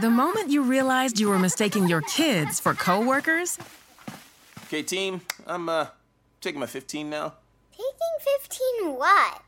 The 0.00 0.10
moment 0.10 0.50
you 0.50 0.62
realized 0.62 1.18
you 1.20 1.28
were 1.28 1.38
mistaking 1.38 1.86
your 1.88 2.02
kids 2.02 2.60
for 2.60 2.74
coworkers, 2.74 3.58
Okay, 4.66 4.82
team, 4.82 5.20
I'm 5.46 5.68
uh 5.68 5.86
taking 6.40 6.60
my 6.60 6.66
15 6.66 7.10
now. 7.10 7.34
Taking 7.72 8.38
15 8.40 8.94
what? 8.96 9.42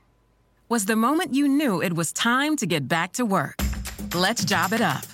was 0.69 0.85
the 0.87 0.97
moment 0.97 1.35
you 1.35 1.47
knew 1.49 1.83
it 1.83 1.93
was 1.95 2.13
time 2.13 2.57
to 2.57 2.67
get 2.67 2.89
back 2.89 3.13
to 3.13 3.25
work. 3.25 3.57
Let's 4.15 4.43
job 4.45 4.73
it 4.73 4.81
up. 4.81 5.05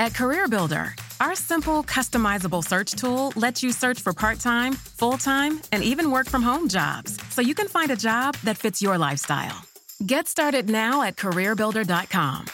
At 0.00 0.12
CareerBuilder, 0.12 0.92
our 1.20 1.34
simple, 1.34 1.84
customizable 1.84 2.64
search 2.64 2.92
tool 2.92 3.32
lets 3.36 3.62
you 3.62 3.72
search 3.72 4.00
for 4.00 4.12
part 4.14 4.40
time, 4.40 4.72
full 4.72 5.18
time, 5.18 5.60
and 5.70 5.82
even 5.84 6.10
work 6.10 6.28
from 6.28 6.42
home 6.42 6.66
jobs 6.68 7.18
so 7.30 7.40
you 7.42 7.54
can 7.54 7.68
find 7.68 7.90
a 7.90 7.96
job 7.96 8.36
that 8.44 8.56
fits 8.58 8.80
your 8.82 8.96
lifestyle. 8.98 9.62
Get 10.06 10.28
started 10.28 10.68
now 10.70 11.02
at 11.02 11.16
CareerBuilder.com. 11.16 12.46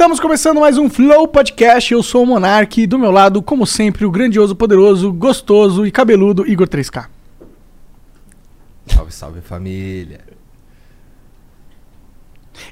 Estamos 0.00 0.18
começando 0.18 0.60
mais 0.60 0.78
um 0.78 0.88
Flow 0.88 1.28
Podcast. 1.28 1.92
Eu 1.92 2.02
sou 2.02 2.22
o 2.22 2.26
Monark 2.26 2.80
e 2.80 2.86
do 2.86 2.98
meu 2.98 3.10
lado, 3.10 3.42
como 3.42 3.66
sempre, 3.66 4.06
o 4.06 4.10
grandioso, 4.10 4.56
poderoso, 4.56 5.12
gostoso 5.12 5.86
e 5.86 5.90
cabeludo 5.90 6.48
Igor 6.48 6.66
3K. 6.66 7.04
Salve, 8.86 9.12
salve 9.12 9.40
família. 9.42 10.20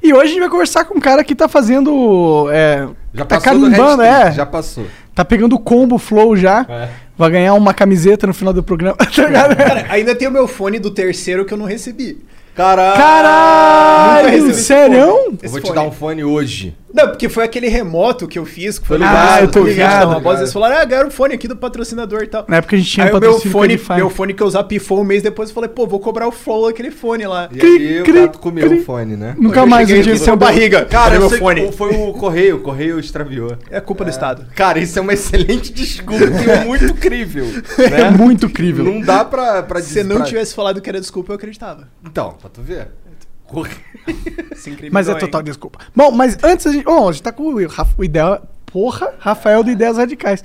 E 0.02 0.10
hoje 0.14 0.22
a 0.22 0.28
gente 0.28 0.40
vai 0.40 0.48
conversar 0.48 0.86
com 0.86 0.96
um 0.96 1.00
cara 1.00 1.22
que 1.22 1.34
tá 1.34 1.48
fazendo. 1.48 2.48
É, 2.50 2.88
Já 3.12 3.26
tá 3.26 3.38
carimbando, 3.38 4.00
é. 4.00 4.32
Já 4.32 4.46
passou. 4.46 4.86
Tá 5.14 5.22
pegando 5.22 5.54
o 5.54 5.58
combo 5.58 5.98
Flow 5.98 6.34
já. 6.34 6.64
É. 6.66 6.88
Vai 7.14 7.30
ganhar 7.30 7.52
uma 7.52 7.74
camiseta 7.74 8.26
no 8.26 8.32
final 8.32 8.54
do 8.54 8.62
programa. 8.62 8.96
tá? 9.04 9.04
Cara, 9.04 9.86
ainda 9.90 10.14
tem 10.14 10.26
o 10.26 10.30
meu 10.30 10.48
fone 10.48 10.78
do 10.78 10.90
terceiro 10.90 11.44
que 11.44 11.52
eu 11.52 11.58
não 11.58 11.66
recebi. 11.66 12.24
Caralho! 12.58 12.96
Caralho, 12.96 14.52
sério? 14.52 15.38
vou 15.44 15.60
te 15.60 15.72
dar 15.72 15.82
um 15.82 15.92
fone 15.92 16.24
hoje. 16.24 16.76
Não, 16.92 17.08
porque 17.08 17.28
foi 17.28 17.44
aquele 17.44 17.68
remoto 17.68 18.26
que 18.26 18.38
eu 18.38 18.44
fiz, 18.46 18.78
que 18.78 18.86
foi 18.86 18.96
ligado, 18.98 19.16
ah, 19.30 19.40
eu 19.42 19.50
tô 19.50 19.62
ligado, 19.62 20.08
Uma 20.08 20.20
voz, 20.20 20.38
eles 20.40 20.52
falaram, 20.52 20.78
ah, 20.78 20.84
ganharam 20.84 21.08
um 21.08 21.10
fone 21.10 21.34
aqui 21.34 21.46
do 21.46 21.54
patrocinador 21.56 22.22
e 22.22 22.26
tal. 22.26 22.44
Na 22.48 22.56
época 22.56 22.76
a 22.76 22.78
gente 22.78 22.90
tinha 22.90 23.06
Aí 23.06 23.12
o 23.12 23.20
meu 23.20 23.38
fone, 23.38 23.80
meu 23.96 24.08
fone 24.10 24.32
que 24.34 24.42
eu 24.42 24.46
usava 24.46 24.66
pifou 24.66 25.00
um 25.00 25.04
mês 25.04 25.22
depois, 25.22 25.50
eu 25.50 25.54
falei, 25.54 25.68
pô, 25.68 25.86
vou 25.86 26.00
cobrar 26.00 26.26
o 26.26 26.32
flow 26.32 26.66
daquele 26.66 26.90
fone 26.90 27.26
lá. 27.26 27.48
E 27.52 27.58
Cri, 27.58 27.68
aí 27.98 28.02
cri, 28.02 28.18
o 28.18 28.22
gato 28.26 28.38
comeu 28.38 28.68
cri. 28.68 28.78
o 28.78 28.84
fone, 28.84 29.16
né? 29.16 29.34
Nunca 29.38 29.60
Eu 29.60 29.66
mais 29.66 29.88
sem 29.88 30.02
recebeu. 30.02 30.36
barriga. 30.36 30.84
Cara, 30.86 31.14
eu 31.16 31.20
meu 31.20 31.28
sei 31.30 31.38
fone? 31.38 31.66
que 31.66 31.72
foi 31.72 31.90
o 31.94 32.12
correio, 32.14 32.56
o 32.56 32.60
correio 32.60 32.98
extraviou. 32.98 33.56
É 33.70 33.80
culpa 33.80 34.04
do 34.04 34.10
Estado. 34.10 34.46
Cara, 34.54 34.78
isso 34.78 34.98
é 34.98 35.02
uma 35.02 35.12
excelente 35.14 35.72
desculpa 35.72 36.24
e 36.24 36.50
é 36.50 36.64
muito 36.64 36.94
crível. 36.94 37.46
É 37.78 37.90
Né? 37.90 38.10
muito 38.10 38.46
incrível. 38.46 38.84
Não 38.84 39.00
dá 39.00 39.24
pra, 39.24 39.62
pra 39.62 39.80
Se 39.80 39.92
você 39.92 40.02
não 40.04 40.16
pra- 40.16 40.24
tivesse 40.24 40.54
falado 40.54 40.80
que 40.80 40.88
era 40.88 41.00
desculpa, 41.00 41.32
eu 41.32 41.36
acreditava. 41.36 41.88
Então, 42.04 42.34
pra 42.40 42.48
tu 42.48 42.60
ver. 42.62 42.88
Corre- 43.48 43.74
Mas 44.92 45.08
é 45.08 45.12
hein? 45.12 45.18
total 45.18 45.42
desculpa. 45.42 45.78
Bom, 45.96 46.10
mas 46.10 46.36
antes 46.44 46.66
a 46.66 46.72
gente. 46.72 46.84
Bom, 46.84 47.08
a 47.08 47.12
gente 47.12 47.22
tá 47.22 47.32
com 47.32 47.42
o, 47.44 47.66
Raf- 47.66 47.94
o 47.98 48.04
ideal. 48.04 48.46
Porra, 48.66 49.14
Rafael 49.18 49.64
do 49.64 49.70
Ideias 49.70 49.96
Radicais. 49.96 50.44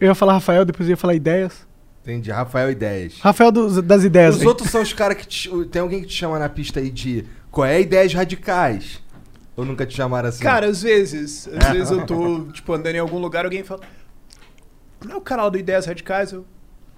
Eu 0.00 0.08
ia 0.08 0.14
falar 0.14 0.34
Rafael, 0.34 0.64
depois 0.64 0.88
eu 0.88 0.92
ia 0.92 0.96
falar 0.96 1.14
Ideias. 1.14 1.66
Entendi, 2.02 2.30
Rafael 2.30 2.70
Ideias. 2.70 3.18
Rafael 3.20 3.52
dos- 3.52 3.80
das 3.82 4.02
Ideias. 4.04 4.36
Os 4.36 4.42
hein? 4.42 4.48
outros 4.48 4.70
são 4.70 4.82
os 4.82 4.92
caras 4.92 5.16
que 5.16 5.26
te- 5.26 5.64
tem 5.66 5.80
alguém 5.80 6.00
que 6.02 6.08
te 6.08 6.14
chama 6.14 6.38
na 6.38 6.48
pista 6.48 6.80
aí 6.80 6.90
de 6.90 7.24
qual 7.50 7.64
é 7.64 7.80
ideias 7.80 8.12
radicais? 8.12 9.00
Ou 9.56 9.64
nunca 9.64 9.86
te 9.86 9.94
chamaram 9.94 10.28
assim? 10.28 10.42
Cara, 10.42 10.66
às 10.66 10.82
vezes. 10.82 11.48
Às 11.48 11.68
vezes 11.70 11.90
eu 11.92 12.04
tô, 12.04 12.46
tipo, 12.52 12.72
andando 12.72 12.96
em 12.96 12.98
algum 12.98 13.18
lugar, 13.18 13.44
alguém 13.44 13.62
fala. 13.62 13.82
Não 15.04 15.14
é 15.14 15.16
o 15.16 15.20
canal 15.20 15.50
do 15.50 15.56
Ideias 15.58 15.86
Radicais? 15.86 16.32
Eu... 16.32 16.44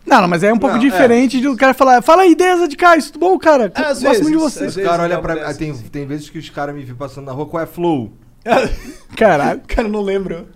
Não, 0.07 0.21
não, 0.23 0.29
mas 0.29 0.43
é 0.45 0.53
um 0.53 0.59
pouco 0.59 0.77
Não, 0.77 0.81
diferente 0.81 1.41
de 1.41 1.49
o 1.49 1.57
cara 1.57 1.75
falar, 1.75 2.01
fala 2.01 2.23
aí, 2.23 2.33
ideias 2.33 2.61
radicais, 2.61 3.11
tudo 3.11 3.19
bom, 3.21 3.37
cara? 3.39 3.73
É, 3.75 3.81
às 3.83 4.01
Gosto 4.03 4.23
muito 4.23 4.37
de 4.39 4.39
vezes, 4.39 4.53
você. 4.55 4.65
às 4.65 4.69
os 4.71 4.75
vezes 4.77 4.89
caras 4.91 5.05
olham 5.05 5.17
uma 5.17 5.23
pra 5.23 5.49
mim. 5.49 5.55
Tem, 5.57 5.75
tem 5.75 6.07
vezes 6.07 6.31
que 6.31 6.39
os 6.39 6.49
caras 6.49 6.75
me 6.75 6.85
vêm 6.85 6.95
passando 6.95 7.27
na 7.27 7.33
rua, 7.33 7.47
qual 7.47 7.63
é 7.63 7.67
flow? 7.67 8.13
Caralho. 9.17 9.61
Cara, 9.67 9.89
não 9.89 10.01
lembro. 10.01 10.47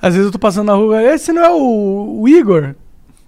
Às 0.00 0.14
vezes 0.14 0.26
eu 0.26 0.32
tô 0.32 0.38
passando 0.38 0.66
na 0.66 0.74
rua, 0.74 1.02
esse 1.02 1.32
não 1.32 1.42
é 1.42 1.50
o, 1.50 2.20
o 2.20 2.28
Igor? 2.28 2.74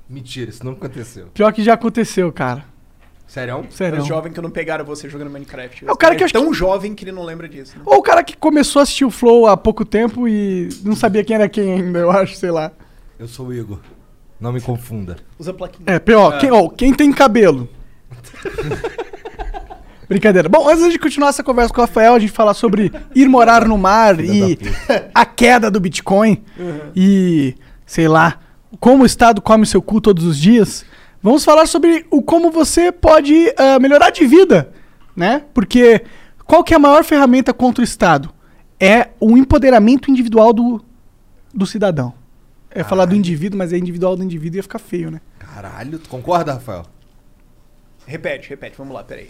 Mentira, 0.09 0.51
isso 0.51 0.65
não 0.65 0.73
aconteceu. 0.73 1.29
Pior 1.33 1.51
que 1.53 1.63
já 1.63 1.73
aconteceu, 1.75 2.31
cara. 2.31 2.65
Sério? 3.27 3.65
É 3.67 3.71
Sério. 3.71 4.03
o 4.03 4.05
jovem 4.05 4.31
que 4.31 4.39
não 4.43 4.51
pegaram 4.51 4.85
você 4.85 5.09
jogando 5.09 5.31
Minecraft. 5.31 5.87
É 5.87 5.91
o 5.91 5.97
cara 5.97 6.15
que 6.15 6.23
é 6.25 6.29
tão 6.29 6.53
jovem 6.53 6.95
que 6.95 7.03
ele 7.05 7.13
não 7.13 7.25
lembra 7.25 7.49
disso. 7.49 7.79
né? 7.79 7.83
Ou 7.87 7.97
o 7.97 8.03
cara 8.03 8.23
que 8.23 8.37
começou 8.37 8.81
a 8.81 8.83
assistir 8.83 9.07
o 9.07 9.11
Flow 9.11 9.47
há 9.47 9.57
pouco 9.57 9.87
tempo 9.87 10.29
e 10.29 10.69
não 10.85 10.95
sabia 10.95 11.25
quem 11.25 11.37
era 11.37 11.49
quem 11.49 11.73
ainda, 11.73 12.01
eu 12.01 12.11
acho, 12.11 12.37
sei 12.37 12.51
lá. 12.51 12.71
Eu 13.19 13.27
sou 13.27 13.47
o 13.47 13.55
Igor. 13.55 13.79
Não 14.43 14.53
me 14.53 14.61
confunda. 14.61 15.19
Usa 15.39 15.55
plaquinha. 15.55 15.85
É, 15.87 16.01
pior, 16.01 16.37
Quem, 16.41 16.51
ó, 16.51 16.69
quem 16.69 16.93
tem 16.93 17.13
cabelo? 17.13 17.69
Brincadeira. 20.09 20.49
Bom, 20.49 20.69
antes 20.69 20.91
de 20.91 20.99
continuar 20.99 21.29
essa 21.29 21.45
conversa 21.45 21.73
com 21.73 21.81
o 21.81 21.85
Rafael, 21.85 22.17
a 22.17 22.19
gente 22.19 22.33
falar 22.33 22.53
sobre 22.53 22.93
ir 23.15 23.29
morar 23.29 23.69
no 23.69 23.79
mar 23.79 24.19
e 24.19 24.59
a 25.15 25.25
queda 25.25 25.71
do 25.71 25.79
Bitcoin 25.79 26.43
e, 26.95 27.55
sei 27.87 28.09
lá, 28.09 28.41
como 28.81 29.05
o 29.05 29.07
Estado 29.07 29.41
come 29.41 29.65
seu 29.65 29.81
cu 29.81 30.01
todos 30.01 30.25
os 30.25 30.37
dias, 30.37 30.85
vamos 31.23 31.45
falar 31.45 31.67
sobre 31.67 32.05
o 32.11 32.21
como 32.21 32.51
você 32.51 32.91
pode 32.91 33.55
ah, 33.57 33.79
melhorar 33.79 34.11
de 34.11 34.27
vida, 34.27 34.73
né? 35.15 35.45
Porque 35.55 36.03
qual 36.45 36.65
que 36.65 36.75
é 36.75 36.77
a 36.77 36.81
maior 36.81 37.05
ferramenta 37.05 37.55
contra 37.55 37.81
o 37.81 37.85
Estado? 37.85 38.29
É 38.79 39.11
o 39.21 39.37
empoderamento 39.37 40.11
individual 40.11 40.53
do, 40.53 40.85
do 41.55 41.65
cidadão. 41.65 42.13
É 42.75 42.83
falar 42.83 43.05
do 43.07 43.15
indivíduo, 43.15 43.59
mas 43.59 43.73
é 43.73 43.79
individual 43.79 44.17
do 44.17 44.23
indivíduo 44.25 44.57
ia 44.57 44.63
ficar 44.63 44.79
feio, 44.79 45.11
né? 45.11 45.21
Caralho, 45.39 45.99
tu 45.99 46.09
concorda, 46.09 46.55
Rafael? 46.55 46.85
Repete, 48.07 48.49
repete, 48.51 48.77
vamos 48.79 48.95
lá, 48.95 49.05
peraí. 49.05 49.29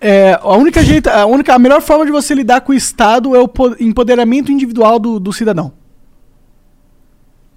É, 0.00 0.34
a 0.40 0.54
única 0.56 0.82
jeito, 0.82 1.08
a 1.08 1.24
única, 1.24 1.54
a 1.54 1.58
melhor 1.58 1.80
forma 1.80 2.04
de 2.04 2.10
você 2.12 2.34
lidar 2.34 2.60
com 2.60 2.72
o 2.72 2.74
Estado 2.74 3.34
é 3.34 3.38
o 3.40 3.48
po- 3.48 3.74
empoderamento 3.80 4.52
individual 4.52 4.98
do, 4.98 5.18
do 5.18 5.32
cidadão. 5.32 5.72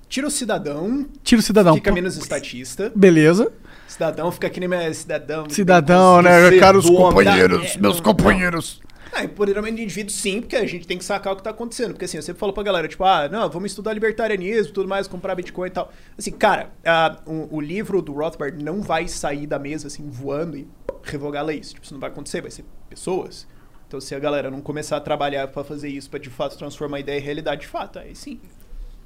Tira 0.08 0.28
o 0.28 0.32
cidadão, 0.32 1.06
Tira 1.24 1.40
o 1.40 1.44
cidadão. 1.44 1.76
fica 1.76 1.92
menos 1.92 2.16
estatista. 2.16 2.92
Beleza. 2.96 3.52
Cidadão 3.88 4.32
fica 4.32 4.50
que 4.50 4.60
nem 4.60 4.94
cidadão. 4.94 5.50
Cidadão, 5.50 6.22
né? 6.22 6.58
Caros 6.60 6.90
companheiros, 6.90 7.76
É, 7.76 7.80
meus 7.80 8.00
companheiros. 8.00 8.82
Ah, 9.12 9.24
empoderamento 9.24 9.76
de 9.76 9.84
indivíduo 9.84 10.12
sim, 10.12 10.42
porque 10.42 10.56
a 10.56 10.66
gente 10.66 10.88
tem 10.88 10.98
que 10.98 11.06
sacar 11.06 11.34
o 11.34 11.36
que 11.36 11.44
tá 11.44 11.50
acontecendo. 11.50 11.92
Porque 11.92 12.06
assim, 12.06 12.18
eu 12.18 12.24
sempre 12.24 12.40
falo 12.40 12.54
pra 12.54 12.64
galera, 12.64 12.88
tipo, 12.88 13.04
ah, 13.04 13.28
não, 13.30 13.50
vamos 13.50 13.72
estudar 13.72 13.94
libertarianismo, 13.94 14.74
tudo 14.74 14.88
mais, 14.88 15.08
comprar 15.08 15.36
Bitcoin 15.36 15.68
e 15.68 15.72
tal. 15.72 15.92
Assim, 16.18 16.32
cara, 16.32 16.72
ah, 16.86 17.18
o, 17.26 17.58
o 17.58 17.62
livro 17.62 18.02
do 18.02 18.14
Rothbard 18.14 18.64
não 18.64 18.82
vai 18.82 19.08
sair 19.08 19.48
da 19.48 19.58
mesa, 19.58 19.88
assim, 19.88 20.08
voando 20.10 20.58
e 20.58 20.68
revogar 21.04 21.46
leis. 21.46 21.72
Tipo, 21.72 21.86
isso 21.86 21.94
não 21.94 22.02
vai 22.02 22.10
acontecer, 22.10 22.42
vai 22.42 22.52
ser 22.52 22.66
pessoas. 22.90 23.48
Então, 23.88 24.02
se 24.02 24.14
a 24.14 24.20
galera 24.20 24.52
não 24.52 24.60
começar 24.60 24.98
a 24.98 25.00
trabalhar 25.00 25.48
pra 25.48 25.64
fazer 25.64 25.88
isso, 25.88 26.10
pra 26.10 26.20
de 26.20 26.30
fato 26.30 26.58
transformar 26.58 26.98
a 26.98 27.00
ideia 27.00 27.20
em 27.20 27.24
realidade, 27.24 27.62
de 27.62 27.68
fato, 27.68 28.00
aí 28.00 28.14
sim. 28.16 28.40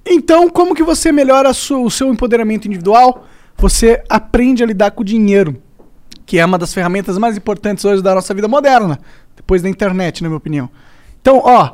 Então, 0.04 0.50
como 0.50 0.74
que 0.74 0.82
você 0.82 1.12
melhora 1.12 1.52
o 1.52 1.90
seu 1.90 2.12
empoderamento 2.12 2.68
individual? 2.68 3.28
Você 3.58 4.04
aprende 4.10 4.64
a 4.64 4.66
lidar 4.66 4.90
com 4.92 5.02
o 5.02 5.06
dinheiro, 5.06 5.62
que 6.32 6.40
é 6.40 6.46
uma 6.46 6.58
das 6.58 6.74
ferramentas 6.74 7.18
mais 7.18 7.36
importantes 7.36 7.84
hoje 7.84 8.02
da 8.02 8.16
nossa 8.16 8.34
vida 8.34 8.48
moderna, 8.48 8.98
depois 9.36 9.62
da 9.62 9.68
internet, 9.68 10.24
na 10.24 10.30
minha 10.30 10.38
opinião. 10.38 10.70
Então, 11.22 11.42
ó, 11.44 11.74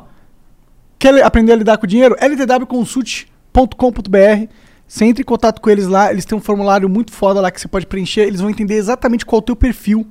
quer 0.98 1.22
aprender 1.22 1.52
a 1.52 1.54
lidar 1.54 1.78
com 1.78 1.84
o 1.84 1.86
dinheiro? 1.86 2.16
ltwconsult.com.br. 2.20 4.52
Você 4.84 5.04
entra 5.04 5.22
em 5.22 5.24
contato 5.24 5.60
com 5.60 5.70
eles 5.70 5.86
lá, 5.86 6.10
eles 6.10 6.24
têm 6.24 6.36
um 6.36 6.40
formulário 6.40 6.88
muito 6.88 7.12
foda 7.12 7.40
lá 7.40 7.52
que 7.52 7.60
você 7.60 7.68
pode 7.68 7.86
preencher, 7.86 8.22
eles 8.22 8.40
vão 8.40 8.50
entender 8.50 8.74
exatamente 8.74 9.24
qual 9.24 9.38
é 9.38 9.42
o 9.42 9.44
teu 9.46 9.54
perfil. 9.54 10.04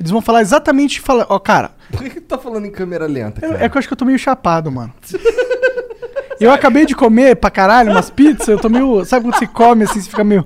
Eles 0.00 0.10
vão 0.10 0.20
falar 0.20 0.42
exatamente, 0.42 1.00
fala, 1.00 1.24
ó, 1.28 1.38
cara, 1.38 1.70
Por 1.92 2.02
que, 2.02 2.10
que 2.10 2.20
tu 2.20 2.26
tá 2.26 2.38
falando 2.38 2.66
em 2.66 2.72
câmera 2.72 3.06
lenta, 3.06 3.38
é, 3.38 3.48
cara? 3.48 3.64
é 3.66 3.68
que 3.68 3.76
eu 3.76 3.78
acho 3.78 3.86
que 3.86 3.94
eu 3.94 3.98
tô 3.98 4.04
meio 4.04 4.18
chapado, 4.18 4.68
mano. 4.68 4.92
eu 6.40 6.50
acabei 6.50 6.86
de 6.86 6.96
comer 6.96 7.36
pra 7.36 7.52
caralho 7.52 7.92
umas 7.92 8.10
pizzas, 8.10 8.48
eu 8.48 8.58
tô 8.58 8.68
meio. 8.68 9.04
Sabe 9.04 9.26
quando 9.26 9.38
você 9.38 9.46
come 9.46 9.84
assim, 9.84 10.00
você 10.00 10.10
fica 10.10 10.24
meio. 10.24 10.44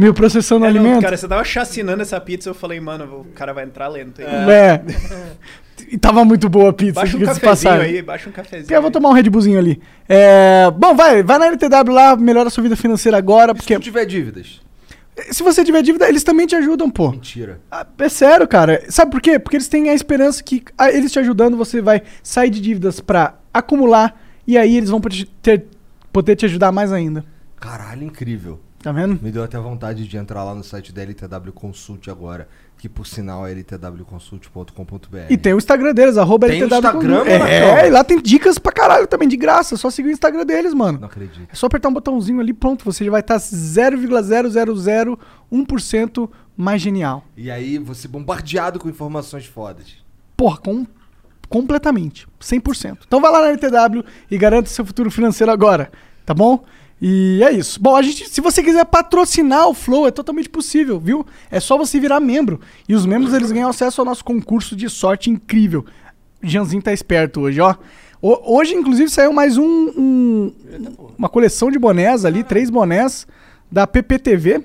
Meio 0.00 0.14
processando 0.14 0.64
o 0.64 0.68
É, 0.68 0.72
não, 0.72 0.80
alimento? 0.80 1.02
cara, 1.02 1.16
você 1.16 1.28
tava 1.28 1.44
chacinando 1.44 2.02
essa 2.02 2.20
pizza, 2.20 2.48
eu 2.50 2.54
falei, 2.54 2.80
mano, 2.80 3.20
o 3.20 3.24
cara 3.34 3.52
vai 3.52 3.64
entrar 3.64 3.86
lento 3.88 4.20
aí. 4.20 4.26
É. 4.50 4.82
E 5.88 5.96
tava 5.96 6.24
muito 6.24 6.48
boa 6.48 6.70
a 6.70 6.72
pizza, 6.72 7.00
Baixa 7.00 7.16
um 7.16 7.20
cafezinho 7.20 7.80
aí, 7.80 8.02
baixa 8.02 8.28
um 8.28 8.32
cafezinho. 8.32 8.74
Eu 8.76 8.82
vou 8.82 8.90
tomar 8.90 9.08
um 9.08 9.12
Red 9.12 9.24
Bullzinho 9.30 9.58
ali. 9.58 9.80
É, 10.08 10.70
Bom, 10.76 10.94
vai, 10.94 11.22
vai 11.22 11.38
na 11.38 11.46
LTW 11.46 11.92
lá, 11.92 12.16
melhora 12.16 12.48
a 12.48 12.50
sua 12.50 12.62
vida 12.62 12.76
financeira 12.76 13.16
agora, 13.16 13.52
E 13.52 13.54
se 13.54 13.58
porque 13.58 13.74
tu 13.76 13.80
tiver 13.82 14.04
dívidas? 14.04 14.60
Se 15.32 15.42
você 15.42 15.64
tiver 15.64 15.82
dívida, 15.82 16.08
eles 16.08 16.22
também 16.22 16.46
te 16.46 16.54
ajudam, 16.56 16.88
pô. 16.90 17.10
Mentira. 17.10 17.60
Ah, 17.70 17.86
É 17.98 18.08
sério, 18.08 18.46
cara. 18.48 18.82
Sabe 18.88 19.10
por 19.10 19.20
quê? 19.20 19.38
Porque 19.38 19.56
eles 19.56 19.68
têm 19.68 19.90
a 19.90 19.94
esperança 19.94 20.42
que 20.42 20.62
ah, 20.78 20.90
eles 20.90 21.12
te 21.12 21.18
ajudando, 21.18 21.56
você 21.56 21.80
vai 21.82 22.02
sair 22.22 22.48
de 22.50 22.60
dívidas 22.60 23.00
pra 23.00 23.34
acumular 23.52 24.18
e 24.46 24.56
aí 24.56 24.76
eles 24.76 24.88
vão 24.90 25.00
poder 25.00 25.16
te, 25.16 25.24
ter- 25.42 25.66
poder 26.12 26.36
te 26.36 26.46
ajudar 26.46 26.72
mais 26.72 26.92
ainda. 26.92 27.24
Caralho, 27.58 28.04
incrível. 28.04 28.60
Tá 28.82 28.92
vendo? 28.92 29.22
Me 29.22 29.30
deu 29.30 29.44
até 29.44 29.58
vontade 29.58 30.08
de 30.08 30.16
entrar 30.16 30.42
lá 30.42 30.54
no 30.54 30.64
site 30.64 30.90
da 30.90 31.02
LTW 31.02 31.52
Consult 31.52 32.08
agora, 32.08 32.48
que 32.78 32.88
por 32.88 33.06
sinal 33.06 33.46
é 33.46 33.52
ltwconsult.com.br. 33.52 35.26
E 35.28 35.36
tem 35.36 35.52
o 35.52 35.58
Instagram 35.58 35.92
deles, 35.92 36.16
arroba 36.16 36.46
Tem 36.46 36.62
LTW 36.62 36.78
Instagram. 36.78 37.24
É, 37.26 37.38
Marcão? 37.38 37.86
e 37.86 37.90
lá 37.90 38.02
tem 38.02 38.18
dicas 38.22 38.58
pra 38.58 38.72
caralho 38.72 39.06
também, 39.06 39.28
de 39.28 39.36
graça. 39.36 39.74
É 39.74 39.78
só 39.78 39.90
seguir 39.90 40.08
o 40.08 40.12
Instagram 40.12 40.46
deles, 40.46 40.72
mano. 40.72 40.98
Não 40.98 41.08
acredito. 41.08 41.46
É 41.52 41.54
só 41.54 41.66
apertar 41.66 41.90
um 41.90 41.92
botãozinho 41.92 42.40
ali, 42.40 42.54
pronto. 42.54 42.82
Você 42.86 43.04
já 43.04 43.10
vai 43.10 43.20
estar 43.20 43.36
0,001% 43.36 46.30
mais 46.56 46.80
genial. 46.80 47.22
E 47.36 47.50
aí 47.50 47.76
você 47.76 48.08
bombardeado 48.08 48.78
com 48.78 48.88
informações 48.88 49.44
fodas. 49.44 49.94
Porra, 50.34 50.56
com, 50.56 50.86
completamente. 51.50 52.26
100%. 52.40 53.00
Então 53.06 53.20
vai 53.20 53.30
lá 53.30 53.42
na 53.42 53.48
LTW 53.48 54.02
e 54.30 54.38
garanta 54.38 54.70
seu 54.70 54.86
futuro 54.86 55.10
financeiro 55.10 55.52
agora, 55.52 55.92
tá 56.24 56.32
bom? 56.32 56.64
E 57.02 57.40
é 57.42 57.50
isso. 57.52 57.80
Bom, 57.80 57.96
a 57.96 58.02
gente, 58.02 58.28
se 58.28 58.40
você 58.42 58.62
quiser 58.62 58.84
patrocinar 58.84 59.66
o 59.68 59.74
Flow, 59.74 60.06
é 60.06 60.10
totalmente 60.10 60.48
possível, 60.50 61.00
viu? 61.00 61.24
É 61.50 61.58
só 61.58 61.78
você 61.78 61.98
virar 61.98 62.20
membro. 62.20 62.60
E 62.88 62.94
os 62.94 63.06
membros, 63.06 63.32
eles 63.32 63.50
ganham 63.50 63.70
acesso 63.70 64.00
ao 64.00 64.04
nosso 64.04 64.22
concurso 64.24 64.76
de 64.76 64.88
sorte 64.90 65.30
incrível. 65.30 65.84
O 66.42 66.46
Janzinho 66.46 66.82
tá 66.82 66.92
esperto 66.92 67.40
hoje, 67.40 67.60
ó. 67.60 67.74
O- 68.20 68.58
hoje, 68.58 68.74
inclusive, 68.74 69.08
saiu 69.10 69.32
mais 69.32 69.56
um, 69.56 69.64
um- 69.64 70.52
uma 71.16 71.28
coleção 71.28 71.70
de 71.70 71.78
bonés 71.78 72.26
ali, 72.26 72.44
três 72.44 72.68
bonés 72.68 73.26
da 73.72 73.86
PPTV. 73.86 74.62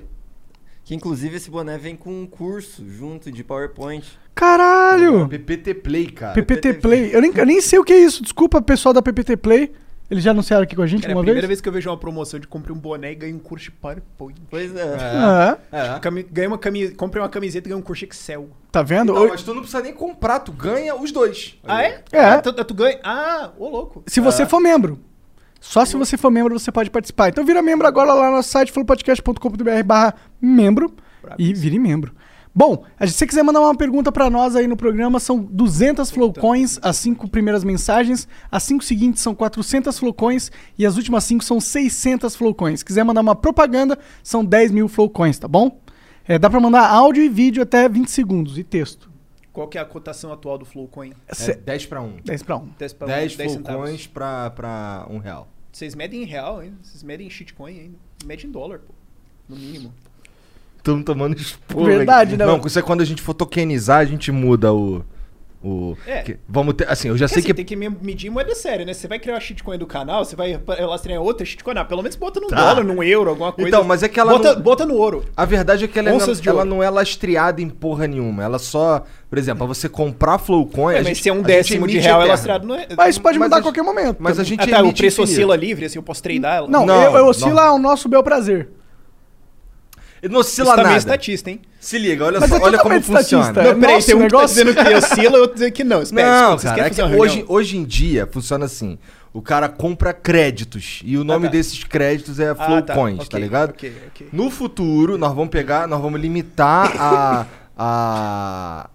Que 0.84 0.94
inclusive 0.94 1.38
esse 1.38 1.50
boné 1.50 1.78
vem 1.78 1.96
com 1.96 2.22
um 2.22 2.28
curso 2.28 2.84
junto 2.88 3.32
de 3.32 3.44
PowerPoint. 3.46 4.06
Caralho! 4.36 5.28
PPT 5.30 5.74
Play, 5.76 6.08
cara. 6.08 6.34
PPT 6.34 6.74
Play. 6.76 7.10
Eu 7.14 7.22
nem, 7.22 7.32
eu 7.34 7.46
nem 7.46 7.62
sei 7.62 7.80
o 7.80 7.84
que 7.84 7.94
é 7.94 7.98
isso. 8.00 8.22
Desculpa, 8.22 8.62
pessoal 8.62 8.94
da 8.94 9.02
PPT 9.02 9.38
Play. 9.38 9.72
Eles 10.10 10.24
já 10.24 10.32
anunciaram 10.32 10.64
aqui 10.64 10.76
com 10.76 10.82
a 10.84 10.88
gente 10.88 11.02
Cara, 11.02 11.14
é 11.14 11.16
a 11.16 11.18
uma 11.18 11.24
primeira 11.24 11.48
vez? 11.48 11.58
vez 11.58 11.62
que 11.62 11.68
eu 11.70 11.74
vejo 11.74 11.90
uma 11.90 11.98
promoção 11.98 12.40
de 12.40 12.48
compre 12.48 12.72
um 12.72 12.76
boné 12.78 13.12
e 13.12 13.16
ganhe 13.16 13.34
um 13.34 13.40
curso 13.40 13.66
de 13.66 13.72
PowerPoint. 13.72 14.40
Pois 14.50 14.76
é. 14.76 14.96
Ah, 15.00 15.58
É. 15.72 16.00
Cami- 16.00 16.24
Ganha 16.24 16.48
uma 16.48 16.58
camiseta, 16.60 16.96
compre 16.96 17.20
uma 17.20 17.28
camiseta 17.30 17.68
e 17.68 17.70
ganha 17.70 17.80
um 17.80 17.82
curso 17.82 18.06
Excel. 18.06 18.50
tá 18.72 18.84
vendo? 18.84 19.14
Não, 19.14 19.22
Oi- 19.24 19.30
mas 19.30 19.42
tu 19.42 19.54
não 19.54 19.62
precisa 19.62 19.82
nem 19.82 19.94
comprar, 19.94 20.40
tu 20.42 20.52
ganha 20.52 20.96
os 20.96 21.12
dois. 21.12 21.58
Ah, 21.64 21.82
é? 21.84 22.04
É. 22.12 22.20
Ah, 22.26 22.42
tu, 22.42 22.54
tu 22.54 22.74
ganha. 22.74 23.00
Ah, 23.04 23.50
ô 23.58 23.68
louco. 23.68 24.04
Se 24.06 24.20
você 24.20 24.46
for 24.46 24.60
membro. 24.60 25.00
Só 25.60 25.84
se 25.84 25.98
você 25.98 26.16
for 26.18 26.30
membro 26.30 26.60
você 26.60 26.72
pode 26.72 26.92
participar. 26.92 27.30
Então 27.30 27.44
vira 27.44 27.60
membro 27.64 27.88
agora 27.88 28.14
lá 28.14 28.30
no 28.30 28.36
nosso 28.36 28.50
site 28.50 28.72
flowpodcast.com.br 28.72 29.84
barra 29.84 30.14
membro 30.40 30.94
e 31.40 31.52
vire 31.54 31.80
membro. 31.80 32.14
Bom, 32.58 32.86
se 33.02 33.12
você 33.12 33.28
quiser 33.28 33.44
mandar 33.44 33.60
uma 33.60 33.76
pergunta 33.76 34.14
pra 34.14 34.30
nós 34.30 34.56
aí 34.56 34.66
no 34.66 34.78
programa, 34.78 35.20
são 35.20 35.44
200 35.44 36.10
flowcoins, 36.10 36.80
as 36.82 36.96
cinco 36.96 37.30
primeiras 37.30 37.66
mensagens, 37.66 38.30
as 38.50 38.64
cinco 38.64 38.82
seguintes 38.82 39.22
são 39.22 39.36
400 39.36 40.00
flowcoins 40.00 40.50
e 40.78 40.86
as 40.86 40.96
últimas 40.96 41.26
cinco 41.26 41.44
são 41.44 41.60
600 41.60 42.34
flowcoins. 42.34 42.80
Se 42.80 42.86
quiser 42.86 43.04
mandar 43.04 43.20
uma 43.20 43.36
propaganda, 43.36 44.00
são 44.24 44.46
10 44.46 44.72
mil 44.72 44.88
flowcoins, 44.88 45.38
tá 45.38 45.50
bom? 45.50 45.82
É, 46.26 46.40
dá 46.40 46.50
pra 46.50 46.62
mandar 46.62 46.88
áudio 46.88 47.22
e 47.22 47.28
vídeo 47.28 47.62
até 47.62 47.90
20 47.90 48.10
segundos 48.10 48.58
e 48.58 48.64
texto. 48.64 49.12
Qual 49.52 49.68
que 49.68 49.78
é 49.78 49.82
a 49.82 49.86
cotação 49.86 50.32
atual 50.32 50.58
do 50.58 50.66
Flowcoin? 50.66 51.14
É 51.28 51.54
10 51.56 51.86
pra 51.86 52.02
1. 52.02 52.18
10 52.24 52.44
pra 52.44 52.58
1. 52.58 52.70
10 52.78 52.94
pra 52.94 53.08
10 53.08 53.36
10 53.36 53.52
centavos. 53.52 53.80
flowcoins 53.80 54.08
pra 54.08 55.08
1 55.10 55.18
real. 55.18 55.48
Vocês 55.72 55.94
medem 55.94 56.24
em 56.24 56.26
real, 56.26 56.64
hein? 56.64 56.74
Vocês 56.82 57.04
medem 57.04 57.28
em 57.28 57.30
shitcoin 57.30 57.80
ainda. 57.80 57.98
Mede 58.26 58.48
em 58.48 58.52
dólar, 58.52 58.80
pô. 58.80 58.94
No 59.48 59.56
mínimo. 59.56 59.94
Estamos 60.86 61.04
tomando 61.04 61.36
esporro. 61.36 61.86
Verdade, 61.86 62.38
né? 62.38 62.46
Não, 62.46 62.62
isso 62.64 62.78
é 62.78 62.82
quando 62.84 63.02
a 63.02 63.06
gente 63.06 63.20
for 63.20 63.34
tokenizar, 63.34 63.98
a 64.02 64.06
gente 64.06 64.32
muda 64.32 64.72
o. 64.72 65.04
o 65.64 65.98
É. 66.06 66.22
que- 66.22 66.38
vamos 66.48 66.76
ter. 66.76 66.88
Assim, 66.88 67.08
eu 67.08 67.18
já 67.18 67.26
Porque 67.26 67.34
sei 67.34 67.40
assim, 67.42 67.48
que. 67.48 67.54
tem 67.56 67.66
que 67.66 67.76
me- 67.76 67.90
medir 68.04 68.30
moeda 68.30 68.54
séria, 68.54 68.86
né? 68.86 68.94
Você 68.94 69.08
vai 69.08 69.18
criar 69.18 69.34
uma 69.34 69.40
shitcoin 69.40 69.80
do 69.80 69.88
canal, 69.88 70.24
você 70.24 70.36
vai 70.36 70.62
lastrear 70.82 71.20
outra 71.20 71.44
shitcoin. 71.44 71.74
Ah, 71.76 71.84
pelo 71.84 72.04
menos 72.04 72.16
bota 72.16 72.40
num 72.40 72.50
Tá. 72.50 72.56
dólar, 72.56 72.84
num 72.84 73.02
euro, 73.02 73.32
alguma 73.32 73.52
coisa. 73.52 73.68
Então, 73.68 73.84
mas 73.84 74.04
é 74.04 74.08
que 74.08 74.20
ela 74.20 74.32
bota, 74.34 74.54
não- 74.54 74.62
bota 74.62 74.86
no 74.86 74.94
ouro. 74.94 75.26
A 75.36 75.44
verdade 75.44 75.86
é 75.86 75.88
que 75.88 75.98
ela, 75.98 76.12
Onças 76.14 76.38
não, 76.38 76.44
de 76.44 76.50
ela 76.50 76.64
não 76.64 76.84
é 76.84 76.90
lastreada 76.92 77.60
em 77.64 77.70
porra 77.70 78.06
nenhuma. 78.06 78.44
Ela 78.44 78.60
só. 78.60 79.04
Por 79.28 79.40
exemplo, 79.40 79.58
pra 79.66 79.68
você 79.68 79.90
comprar 79.90 80.38
Flowcoin. 80.38 80.94
É, 80.94 80.98
mas 81.00 81.08
gente- 81.08 81.24
se 81.24 81.30
é 81.30 81.34
um 81.34 81.42
décimo 81.42 81.88
de 81.88 81.94
emite 81.96 82.06
real, 82.06 82.18
é 82.20 82.26
eterno. 82.26 82.32
lastreado. 82.32 82.68
Não 82.68 82.76
é, 82.76 82.88
Mas 82.96 83.10
isso 83.16 83.22
pode 83.22 83.40
Mas 83.40 83.48
mudar 83.48 83.56
a 83.56 83.60
a 83.60 83.64
qualquer 83.64 83.82
momento. 83.82 84.18
Mas 84.20 84.40
a 84.40 84.44
gente 84.44 84.62
Ah, 84.62 84.68
tá, 84.68 84.82
o 84.84 84.86
emite 84.86 85.02
preço 85.02 85.22
infinito. 85.24 85.40
oscila 85.40 85.56
livre, 85.56 85.86
assim, 85.86 85.98
eu 85.98 86.04
posso 86.04 86.22
tradar 86.22 86.58
ela. 86.58 86.68
Não, 86.68 86.86
Não, 86.86 87.02
eu, 87.06 87.18
eu 87.18 87.26
oscila 87.26 87.64
não. 87.64 87.70
ao 87.72 87.80
nosso 87.80 88.08
bel 88.08 88.22
prazer. 88.22 88.70
Ele 90.26 90.34
não 90.34 90.40
oscila 90.40 90.72
Isso 90.72 90.80
é 90.80 90.84
nada. 90.84 90.98
estatista, 90.98 91.50
hein? 91.52 91.62
Se 91.80 92.00
liga, 92.00 92.26
olha 92.26 92.40
Mas 92.40 92.50
só, 92.50 92.58
é 92.58 92.62
olha 92.62 92.80
como 92.80 93.00
funciona. 93.00 93.54
Não, 93.54 93.62
É 93.62 93.76
peraí, 93.76 94.04
tem 94.04 94.16
um 94.16 94.22
que 94.22 94.28
tá 94.28 94.38
negócio. 94.38 94.48
dizendo 94.66 94.74
que 94.74 94.94
oscila 94.96 95.38
e 95.38 95.42
outro 95.42 95.54
dizendo 95.54 95.72
que 95.72 95.84
não. 95.84 96.02
Espera, 96.02 96.42
Não, 96.50 96.58
cara, 96.58 96.88
é 96.88 96.90
que 96.90 97.02
hoje, 97.04 97.46
hoje 97.48 97.78
em 97.78 97.84
dia 97.86 98.28
funciona 98.32 98.66
assim. 98.66 98.98
O 99.32 99.40
cara 99.42 99.70
compra 99.70 100.14
créditos 100.14 101.02
e 101.06 101.16
o 101.16 101.24
nome 101.24 101.46
tá. 101.46 101.52
desses 101.52 101.84
créditos 101.84 102.40
é 102.40 102.50
Ah, 102.50 102.56
Flowcoins, 102.56 103.18
tá, 103.20 103.24
ok, 103.26 103.40
ligado? 103.40 103.70
ok, 103.70 103.94
ok. 104.08 104.28
No 104.34 104.50
futuro, 104.50 105.16
nós 105.18 105.36
vamos 105.36 105.50
pegar, 105.50 105.88
nós 105.88 106.02
vamos 106.02 106.20
limitar 106.20 106.92
a. 107.00 107.46
a 107.78 108.90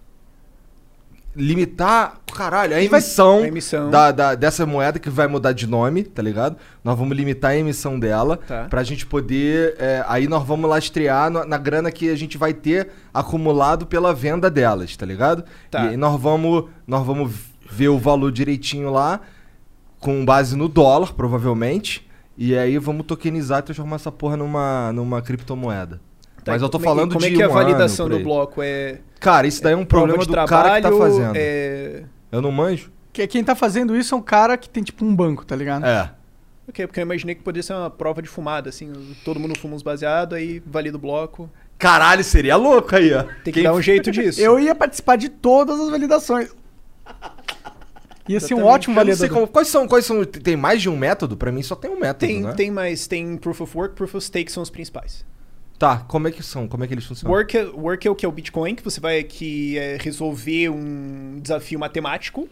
limitar, 1.35 2.19
caralho, 2.35 2.73
a 2.73 2.77
vai- 2.77 2.85
emissão, 2.87 3.39
a 3.43 3.47
emissão. 3.49 3.91
Da, 3.91 4.11
da- 4.11 4.35
dessa 4.35 4.67
moeda 4.67 4.99
que 4.99 5.09
vai 5.09 5.27
mudar 5.29 5.53
de 5.53 5.67
nome, 5.67 6.03
tá 6.03 6.21
ligado? 6.23 6.57
Nós 6.83 6.99
vamos 6.99 7.17
limitar 7.17 7.53
a 7.53 7.57
emissão 7.57 7.99
dela 7.99 8.37
Tá. 8.37 8.67
pra 8.69 8.83
gente 8.83 9.07
poder. 9.07 9.77
é, 9.79 10.05
aí 10.09 10.27
nós 10.27 10.45
vamos 10.45 10.69
lastrear 10.69 11.31
na, 11.31 11.45
na 11.45 11.57
grana 11.59 11.91
que 11.93 12.11
a 12.11 12.17
gente 12.17 12.37
vai 12.37 12.53
ter 12.53 12.91
acumulado 13.15 13.87
pela 13.87 14.13
venda 14.13 14.51
delas, 14.51 14.97
tá 14.97 15.07
ligado? 15.07 15.45
Tá. 15.71 15.85
E 15.85 15.89
aí 15.91 15.97
nós 15.97 16.21
vamos, 16.21 16.65
nós 16.87 17.07
vamos 17.07 17.33
ver 17.71 17.89
o 17.89 17.99
valor 17.99 18.33
direitinho 18.33 18.91
lá, 18.91 19.21
com 20.01 20.25
base 20.25 20.57
no 20.57 20.69
dólar, 20.69 21.13
provavelmente. 21.15 22.09
E 22.37 22.57
aí 22.57 22.79
vamos 22.79 23.07
tokenizar 23.07 23.59
e 23.61 23.63
transformar 23.63 23.97
essa 23.97 24.11
porra 24.11 24.37
numa, 24.37 24.93
numa 24.93 25.21
criptomoeda. 25.23 26.01
Tá, 26.45 26.53
Mas 26.53 26.63
eu 26.63 26.69
tô 26.69 26.79
como 26.79 26.91
é- 26.91 26.95
falando 26.95 27.13
como 27.13 27.21
de 27.27 27.33
é 27.33 27.37
que 27.37 27.43
é 27.43 27.45
a 27.45 27.49
um 27.49 27.53
validação 27.53 28.07
ano, 28.07 28.15
por 28.17 28.19
do 28.19 28.25
bloco? 28.25 28.63
É 28.63 28.99
Cara, 29.19 29.47
isso 29.47 29.63
daí 29.63 29.75
é 29.75 29.77
um 29.77 29.85
prova 29.85 30.07
problema 30.07 30.25
do 30.27 30.33
cara 30.33 30.47
que 30.77 30.83
tá 30.83 30.89
trabalho, 30.89 30.99
fazendo. 30.99 31.33
É... 31.37 32.03
Eu 32.33 32.41
não 32.41 32.51
manjo? 32.51 32.91
Que 33.13 33.27
quem 33.27 33.45
tá 33.45 33.55
fazendo 33.55 33.95
isso 33.97 34.15
é 34.15 34.19
um 34.19 34.23
cara 34.23 34.57
que 34.57 34.69
tem 34.69 34.83
tipo 34.83 35.05
um 35.05 35.15
banco, 35.15 35.45
tá 35.45 35.55
ligado? 35.55 35.85
É. 35.85 36.11
Ok, 36.69 36.87
porque 36.87 37.01
eu 37.01 37.03
imaginei 37.03 37.35
que 37.35 37.43
poderia 37.43 37.63
ser 37.65 37.75
uma 37.75 37.91
prova 37.91 38.23
de 38.23 38.29
fumada, 38.29 38.69
assim. 38.71 38.91
Todo 39.25 39.39
mundo 39.41 39.59
fuma 39.59 39.75
uns 39.75 39.83
baseados, 39.83 40.39
aí 40.39 40.63
valida 40.65 40.97
o 40.97 41.01
bloco. 41.01 41.51
Caralho, 41.77 42.23
seria 42.23 42.57
louco 42.57 42.95
aí, 42.95 43.13
ó. 43.13 43.23
Tem 43.25 43.35
que 43.45 43.53
Quem- 43.53 43.63
dar 43.65 43.73
um 43.75 43.83
jeito 43.83 44.11
disso. 44.11 44.41
Eu 44.41 44.59
ia 44.61 44.75
participar 44.75 45.17
de 45.17 45.29
todas 45.29 45.79
as 45.81 45.91
validações. 45.91 46.49
Ia 48.29 48.39
ser 48.39 48.55
um 48.55 48.65
ótimo 48.65 48.93
Eu 48.99 49.05
não 49.05 49.13
sei 49.13 49.15
validador. 49.29 49.35
como- 49.35 49.47
quais 49.49 49.69
são, 49.69 49.89
quais 49.89 50.05
são. 50.07 50.25
Tem 50.25 50.57
mais 50.57 50.81
de 50.81 50.89
um 50.89 50.97
método? 50.97 51.37
Pra 51.37 51.51
mim 51.51 51.63
só 51.63 51.75
tem 51.75 51.91
um 51.91 51.99
método, 51.99 52.21
Tem, 52.21 52.41
né? 52.43 52.53
tem 52.53 52.71
mais, 52.71 53.07
tem 53.09 53.37
Proof 53.37 53.61
of 53.63 53.77
Work, 53.77 53.95
Proof 53.97 54.15
of 54.15 54.25
Stake 54.25 54.53
são 54.53 54.63
os 54.63 54.71
principais. 54.71 55.25
Tá, 55.81 55.97
como 56.01 56.29
é 56.29 56.31
que 56.31 56.43
são? 56.43 56.69
Como 56.69 56.85
é 56.85 56.87
que 56.87 56.93
eles 56.93 57.07
funcionam? 57.07 57.35
Work, 57.35 57.57
é- 57.57 57.65
work 57.65 58.07
é 58.07 58.11
o 58.11 58.15
que 58.15 58.27
é 58.27 58.29
o 58.29 58.33
Bitcoin, 58.33 58.75
que 58.75 58.85
você 58.85 59.01
vai 59.01 59.25
que 59.25 59.79
é 59.79 59.97
resolver 59.99 60.69
um 60.69 61.41
desafio 61.41 61.79
matemático. 61.79 62.47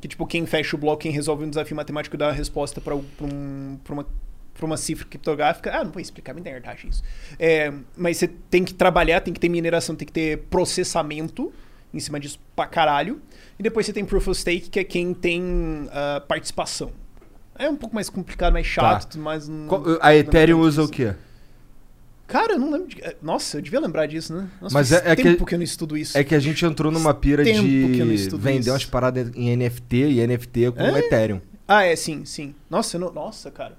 Que 0.00 0.06
tipo, 0.06 0.24
quem 0.28 0.46
fecha 0.46 0.76
o 0.76 0.78
bloco, 0.78 1.02
quem 1.02 1.10
resolve 1.10 1.44
um 1.44 1.48
desafio 1.50 1.74
matemático 1.74 2.16
dá 2.16 2.28
a 2.28 2.32
resposta 2.32 2.80
para 2.80 2.94
um, 2.94 3.76
pra 3.82 3.92
uma, 3.94 4.06
pra 4.54 4.64
uma 4.64 4.76
cifra 4.76 5.04
criptográfica. 5.06 5.76
Ah, 5.76 5.82
não 5.82 5.90
vou 5.90 6.00
explicar, 6.00 6.32
me 6.32 6.40
nerdagem 6.40 6.88
isso. 6.88 7.02
É, 7.36 7.72
mas 7.96 8.18
você 8.18 8.28
tem 8.28 8.62
que 8.64 8.72
trabalhar, 8.72 9.22
tem 9.22 9.34
que 9.34 9.40
ter 9.40 9.48
mineração, 9.48 9.96
tem 9.96 10.06
que 10.06 10.12
ter 10.12 10.38
processamento 10.48 11.52
em 11.92 11.98
cima 11.98 12.20
disso 12.20 12.38
pra 12.54 12.64
caralho. 12.68 13.20
E 13.58 13.62
depois 13.64 13.86
você 13.86 13.92
tem 13.92 14.04
Proof 14.04 14.28
of 14.28 14.38
Stake, 14.40 14.70
que 14.70 14.78
é 14.78 14.84
quem 14.84 15.12
tem 15.12 15.88
ah, 15.90 16.22
participação. 16.28 16.92
É 17.58 17.68
um 17.68 17.74
pouco 17.74 17.92
mais 17.92 18.08
complicado, 18.08 18.52
mais 18.52 18.68
chato, 18.68 19.18
mas... 19.18 19.48
não- 19.48 19.98
a 20.00 20.14
Ethereum 20.14 20.60
usa 20.60 20.82
o 20.82 20.84
isso. 20.84 20.92
quê? 20.92 21.14
Cara, 22.28 22.52
eu 22.52 22.58
não 22.58 22.70
lembro 22.70 22.88
de... 22.88 23.02
Nossa, 23.22 23.56
eu 23.56 23.62
devia 23.62 23.80
lembrar 23.80 24.06
disso, 24.06 24.34
né? 24.34 24.48
Nossa, 24.60 24.74
Mas 24.74 24.90
faz 24.90 25.02
é- 25.04 25.10
é 25.12 25.16
que- 25.16 25.22
tempo 25.22 25.44
que... 25.46 25.54
eu 25.54 25.58
não 25.58 25.64
estudo 25.64 25.96
isso. 25.96 26.16
É 26.16 26.22
que 26.22 26.34
a 26.34 26.38
gente 26.38 26.64
entrou 26.64 26.92
numa 26.92 27.12
pira 27.14 27.42
tempo 27.42 27.62
que 27.62 27.98
eu 28.00 28.06
não 28.06 28.14
de 28.14 28.20
estudo 28.20 28.40
vender 28.42 28.60
isso. 28.60 28.70
umas 28.70 28.84
paradas 28.84 29.30
em 29.34 29.56
NFT 29.56 29.96
e 29.96 30.26
NFT 30.26 30.64
é 30.66 30.70
com 30.70 30.82
É? 30.82 30.98
Ethereum. 31.00 31.40
Ah, 31.66 31.84
é, 31.84 31.96
sim, 31.96 32.24
sim. 32.26 32.54
Nossa, 32.68 32.98
não... 32.98 33.10
Nossa, 33.12 33.50
cara. 33.50 33.76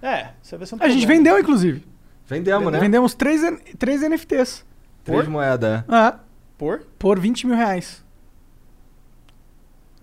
É, 0.00 0.30
você 0.40 0.56
vai 0.56 0.66
ser 0.66 0.76
um 0.76 0.78
A 0.80 0.88
gente 0.88 1.06
vendeu, 1.06 1.38
inclusive. 1.38 1.84
Vendemos, 2.26 2.72
né? 2.72 2.78
Vendemos 2.78 3.14
três, 3.14 3.42
três 3.78 4.00
NFTs. 4.02 4.64
Três 5.02 5.22
Por? 5.24 5.28
moedas, 5.28 5.80
é. 5.80 5.84
Ah, 5.88 6.20
Por? 6.56 6.86
por 6.98 7.18
20 7.18 7.48
mil 7.48 7.56
reais. 7.56 8.04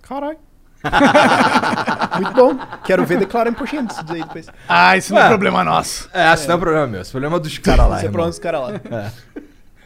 Caralho. 0.01 0.37
Muito 2.19 2.33
bom. 2.33 2.59
Quero 2.83 3.05
ver 3.05 3.19
declarar 3.19 3.49
imposto 3.49 3.83
disso 3.83 4.03
aí 4.09 4.21
depois. 4.21 4.47
Ah, 4.67 4.97
isso 4.97 5.13
não 5.13 5.21
é 5.21 5.23
Ué. 5.23 5.29
problema 5.29 5.63
nosso. 5.63 6.09
É, 6.13 6.33
esse 6.33 6.47
não 6.47 6.55
é 6.55 6.57
problema 6.57 6.87
meu. 6.87 7.01
Esse 7.01 7.09
é 7.09 7.13
problema 7.13 7.39
dos 7.39 7.57
caras 7.57 7.89
lá, 7.89 7.99
Você 7.99 8.05
é 8.05 8.09
problema 8.09 8.29
dos 8.29 8.39
caras 8.39 8.61
lá. 8.61 9.11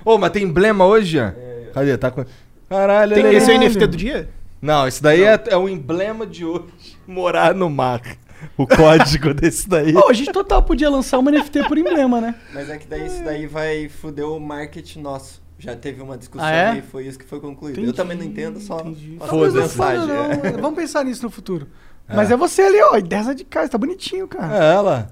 Ô, 0.03 0.17
mas 0.17 0.31
tem 0.31 0.43
emblema 0.43 0.85
hoje, 0.85 1.11
Jean? 1.11 1.35
Cadê? 1.73 1.97
Tá 1.97 2.11
com... 2.11 2.25
Caralho, 2.69 3.13
Tem 3.13 3.33
esse 3.33 3.51
é 3.51 3.55
o. 3.55 3.59
NFT 3.59 3.87
do 3.87 3.97
dia? 3.97 4.29
Não, 4.61 4.87
esse 4.87 5.01
daí 5.01 5.23
é, 5.23 5.39
é 5.47 5.57
o 5.57 5.69
emblema 5.69 6.25
de 6.25 6.43
hoje. 6.45 6.65
Morar 7.05 7.53
no 7.53 7.69
mar. 7.69 8.01
o 8.57 8.65
código 8.65 9.33
desse 9.35 9.67
daí. 9.69 9.93
Pô, 9.93 10.09
a 10.09 10.13
gente 10.13 10.31
total 10.31 10.63
podia 10.63 10.89
lançar 10.89 11.19
uma 11.19 11.31
NFT 11.31 11.67
por 11.67 11.77
emblema, 11.77 12.19
né? 12.19 12.35
Mas 12.53 12.69
é 12.69 12.77
que 12.77 12.87
daí 12.87 13.05
isso 13.05 13.23
daí 13.23 13.45
vai 13.45 13.87
fuder 13.89 14.27
o 14.27 14.39
marketing 14.39 15.01
nosso. 15.01 15.44
Já 15.57 15.75
teve 15.75 16.01
uma 16.01 16.17
discussão 16.17 16.45
Ah, 16.47 16.51
é? 16.51 16.77
e 16.77 16.81
foi 16.81 17.05
isso 17.07 17.17
que 17.17 17.25
foi 17.25 17.39
concluído. 17.39 17.75
Entendi, 17.75 17.87
Eu 17.89 17.93
também 17.93 18.17
não 18.17 18.23
entendo, 18.25 18.59
só 18.59 18.77
Foda-se. 19.27 19.81
é. 19.81 20.51
não, 20.53 20.61
Vamos 20.61 20.75
pensar 20.79 21.03
nisso 21.05 21.23
no 21.23 21.29
futuro. 21.29 21.67
Mas 22.07 22.29
é 22.29 22.35
você 22.37 22.61
ali, 22.61 22.79
ó. 22.83 22.97
Ideias 22.97 23.25
radicais, 23.27 23.69
tá 23.69 23.77
bonitinho, 23.77 24.27
cara. 24.27 24.55
É 24.55 24.73
ela. 24.75 25.09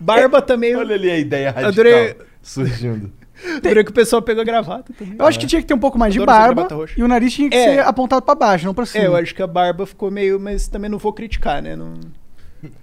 Barba 0.00 0.42
também. 0.42 0.74
Olha 0.76 0.94
ali 0.94 1.10
a 1.10 1.18
ideia 1.18 1.48
radical 1.50 1.70
Adorei- 1.70 2.16
surgindo. 2.42 3.12
Adorei 3.56 3.82
que 3.82 3.90
o 3.90 3.94
pessoal 3.94 4.22
pegou 4.22 4.42
a 4.42 4.44
gravata 4.44 4.92
também. 4.96 5.16
Eu 5.18 5.26
acho 5.26 5.38
que 5.38 5.46
tinha 5.46 5.60
que 5.60 5.66
ter 5.66 5.74
um 5.74 5.78
pouco 5.78 5.98
mais 5.98 6.12
de 6.12 6.20
Adoro 6.22 6.38
essa 6.38 6.54
barba 6.54 6.86
e 6.96 7.02
o 7.02 7.08
nariz 7.08 7.32
tinha 7.32 7.50
que 7.50 7.56
É. 7.56 7.74
ser 7.74 7.80
apontado 7.80 8.22
pra 8.22 8.34
baixo, 8.34 8.64
não 8.66 8.74
pra 8.74 8.86
cima. 8.86 9.02
É, 9.04 9.06
eu 9.06 9.16
acho 9.16 9.34
que 9.34 9.42
a 9.42 9.46
barba 9.46 9.84
ficou 9.86 10.10
meio. 10.10 10.38
Mas 10.38 10.68
também 10.68 10.90
não 10.90 10.98
vou 10.98 11.12
criticar, 11.12 11.60
né? 11.62 11.74
Não... 11.74 11.94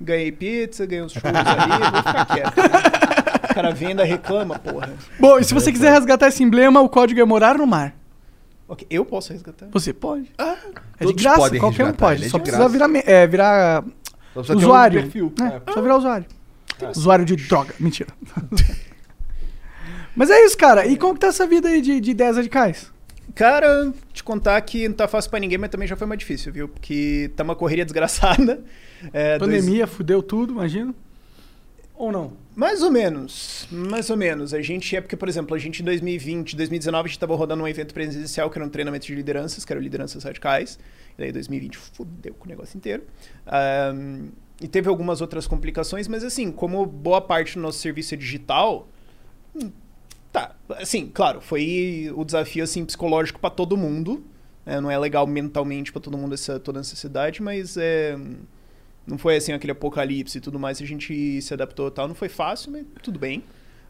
Ganhei 0.02 0.32
pizza, 0.32 0.86
ganhei 0.86 1.06
uns 1.06 1.14
churros 1.14 1.32
ali, 1.34 1.92
vou 1.92 2.04
ficar 2.04 2.26
quieto. 2.26 2.58
O 2.58 3.39
cara 3.62 3.74
venda, 3.74 4.04
reclama, 4.04 4.58
porra. 4.60 4.94
Bom, 5.20 5.40
e 5.40 5.44
se 5.44 5.54
você 5.54 5.72
quiser 5.72 5.92
resgatar 5.92 6.28
esse 6.28 6.44
emblema, 6.44 6.82
o 6.82 6.90
código 6.90 7.20
é 7.20 7.26
morar 7.26 7.58
no 7.58 7.66
mar. 7.68 7.96
Ok, 8.68 8.86
eu 8.90 9.04
posso 9.04 9.34
resgatar. 9.34 9.68
Você 9.72 9.92
pode. 9.94 10.32
é 10.38 10.54
de 10.54 11.06
todos 11.08 11.22
graça, 11.22 11.38
podem 11.40 11.60
qualquer 11.60 11.84
um 11.84 11.88
resgatar, 11.88 12.06
pode. 12.08 12.20
ele 12.22 12.26
é 12.28 12.30
Só 12.30 12.38
precisa 12.40 12.70
graça. 12.70 12.88
virar, 12.88 13.04
é, 13.12 13.28
virar 13.28 13.84
Só 14.34 14.42
precisa 14.42 14.48
ter 14.48 14.54
um 14.54 14.58
usuário. 14.58 15.02
perfil. 15.02 15.34
É, 15.42 15.44
É. 15.70 15.74
Só 15.74 15.82
virar 15.82 15.98
usuário. 15.98 16.26
Usuário 16.96 17.26
de 17.26 17.36
droga. 17.36 17.74
Mentira. 17.80 18.10
Mas 20.16 20.30
é 20.30 20.44
isso, 20.46 20.58
cara. 20.58 20.86
E 20.86 20.98
como 20.98 21.14
que 21.14 21.20
tá 21.20 21.28
essa 21.28 21.46
vida 21.48 21.68
aí 21.70 21.82
de, 21.82 22.00
de 22.00 22.12
ideias 22.12 22.36
radicais? 22.38 22.92
Cara, 23.36 23.92
te 24.12 24.24
contar 24.24 24.60
que 24.62 24.88
não 24.88 24.96
tá 24.96 25.08
fácil 25.08 25.30
pra 25.30 25.40
ninguém, 25.40 25.58
mas 25.58 25.70
também 25.70 25.88
já 25.88 25.96
foi 25.96 26.08
mais 26.08 26.20
difícil, 26.20 26.52
viu? 26.52 26.68
Porque 26.68 27.32
tá 27.36 27.44
uma 27.44 27.56
correria 27.56 27.86
desgraçada. 27.86 28.64
É, 29.14 29.38
dois- 29.40 29.50
Pandemia 29.62 29.88
fudeu 29.88 30.22
tudo, 30.22 30.52
imagino. 30.52 30.94
Ou 32.00 32.14
não? 32.14 32.32
Mais 32.56 32.82
ou 32.82 32.90
menos, 32.90 33.68
mais 33.70 34.10
ou 34.10 34.16
menos. 34.16 34.54
A 34.54 34.62
gente 34.62 34.96
é 34.96 35.02
porque, 35.02 35.18
por 35.18 35.28
exemplo, 35.28 35.54
a 35.54 35.60
gente 35.60 35.82
em 35.82 35.86
2020, 35.86 36.56
2019, 36.56 37.06
a 37.06 37.08
gente 37.10 37.20
tava 37.20 37.36
rodando 37.36 37.62
um 37.62 37.68
evento 37.68 37.94
presencial 37.94 38.50
que 38.50 38.58
era 38.58 38.66
um 38.66 38.70
treinamento 38.70 39.06
de 39.06 39.14
lideranças, 39.14 39.66
que 39.66 39.74
era 39.74 39.82
Lideranças 39.82 40.24
Radicais. 40.24 40.80
E 41.18 41.22
daí 41.22 41.34
2020 41.34 41.78
fudeu 41.78 42.34
com 42.36 42.46
o 42.46 42.48
negócio 42.48 42.78
inteiro. 42.78 43.04
Ahn, 43.46 44.30
e 44.62 44.68
teve 44.70 44.88
algumas 44.88 45.20
outras 45.20 45.46
complicações, 45.46 46.08
mas 46.08 46.24
assim, 46.24 46.54
como 46.54 46.86
boa 46.86 47.20
parte 47.20 47.56
do 47.56 47.62
nosso 47.62 47.80
serviço 47.80 48.14
é 48.14 48.18
digital, 48.18 48.88
hum, 49.54 49.70
tá. 50.32 50.56
Assim, 50.70 51.06
claro, 51.14 51.42
foi 51.42 52.14
o 52.16 52.24
desafio 52.24 52.64
assim 52.64 52.86
psicológico 52.86 53.42
pra 53.42 53.50
todo 53.50 53.76
mundo. 53.76 54.24
né? 54.66 54.80
não 54.80 54.90
é 54.90 54.98
legal 54.98 55.28
mentalmente 55.28 55.92
pra 55.92 56.00
todo 56.00 56.18
mundo 56.18 56.34
essa 56.34 56.62
toda 56.62 56.80
essa 56.80 56.96
cidade, 56.96 57.42
mas 57.42 57.76
é 57.76 58.18
não 59.10 59.18
foi 59.18 59.36
assim 59.38 59.52
aquele 59.52 59.72
apocalipse 59.72 60.38
e 60.38 60.42
tudo 60.42 60.60
mais, 60.60 60.82
a 60.82 60.86
gente 60.86 61.42
se 61.42 61.54
adaptou 61.54 61.88
e 61.88 61.92
tal. 61.92 62.08
Não 62.08 62.16
foi 62.16 62.30
fácil, 62.30 62.72
mas 62.72 62.86
tudo 63.02 63.18
bem. 63.20 63.44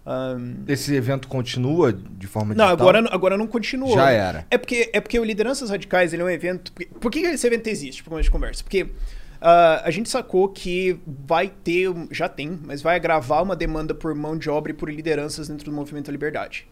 Ahn, 0.05 0.63
Esse 0.67 0.95
evento 0.95 1.27
continua 1.27 1.91
de 1.93 2.25
forma 2.25 2.55
não, 2.55 2.65
digital? 2.65 2.87
agora, 2.89 3.09
agora 3.13 3.37
não 3.37 3.45
continuou. 3.45 3.93
Já 3.93 4.09
era. 4.09 4.47
É 4.49 4.57
porque, 4.57 4.89
é 4.93 4.99
porque 5.01 5.19
o 5.19 5.23
Lideranças 5.23 5.69
Radicais 5.69 6.13
ele 6.13 6.21
é 6.21 6.25
um 6.25 6.29
evento. 6.29 6.71
Por 6.99 7.11
que- 7.11 7.19
esse 7.19 7.45
evento 7.45 7.67
existe? 7.67 8.03
Por 8.03 8.19
de 8.21 8.31
conversa? 8.31 8.63
Porque 8.63 8.87
ah, 9.41 9.81
a 9.85 9.91
gente 9.91 10.09
sacou 10.09 10.47
que 10.49 10.99
vai 11.05 11.49
ter. 11.49 11.89
um- 11.89 12.07
Já 12.11 12.27
tem, 12.29 12.57
mas 12.65 12.81
vai 12.81 12.95
agravar 12.95 13.43
uma 13.43 13.55
demanda 13.55 13.93
por 13.93 14.15
mão 14.15 14.37
de 14.37 14.49
obra 14.49 14.71
e 14.71 14.75
por 14.75 14.89
lideranças 14.89 15.47
dentro 15.47 15.65
do 15.65 15.71
movimento 15.71 16.05
da 16.07 16.11
liberdade. 16.11 16.67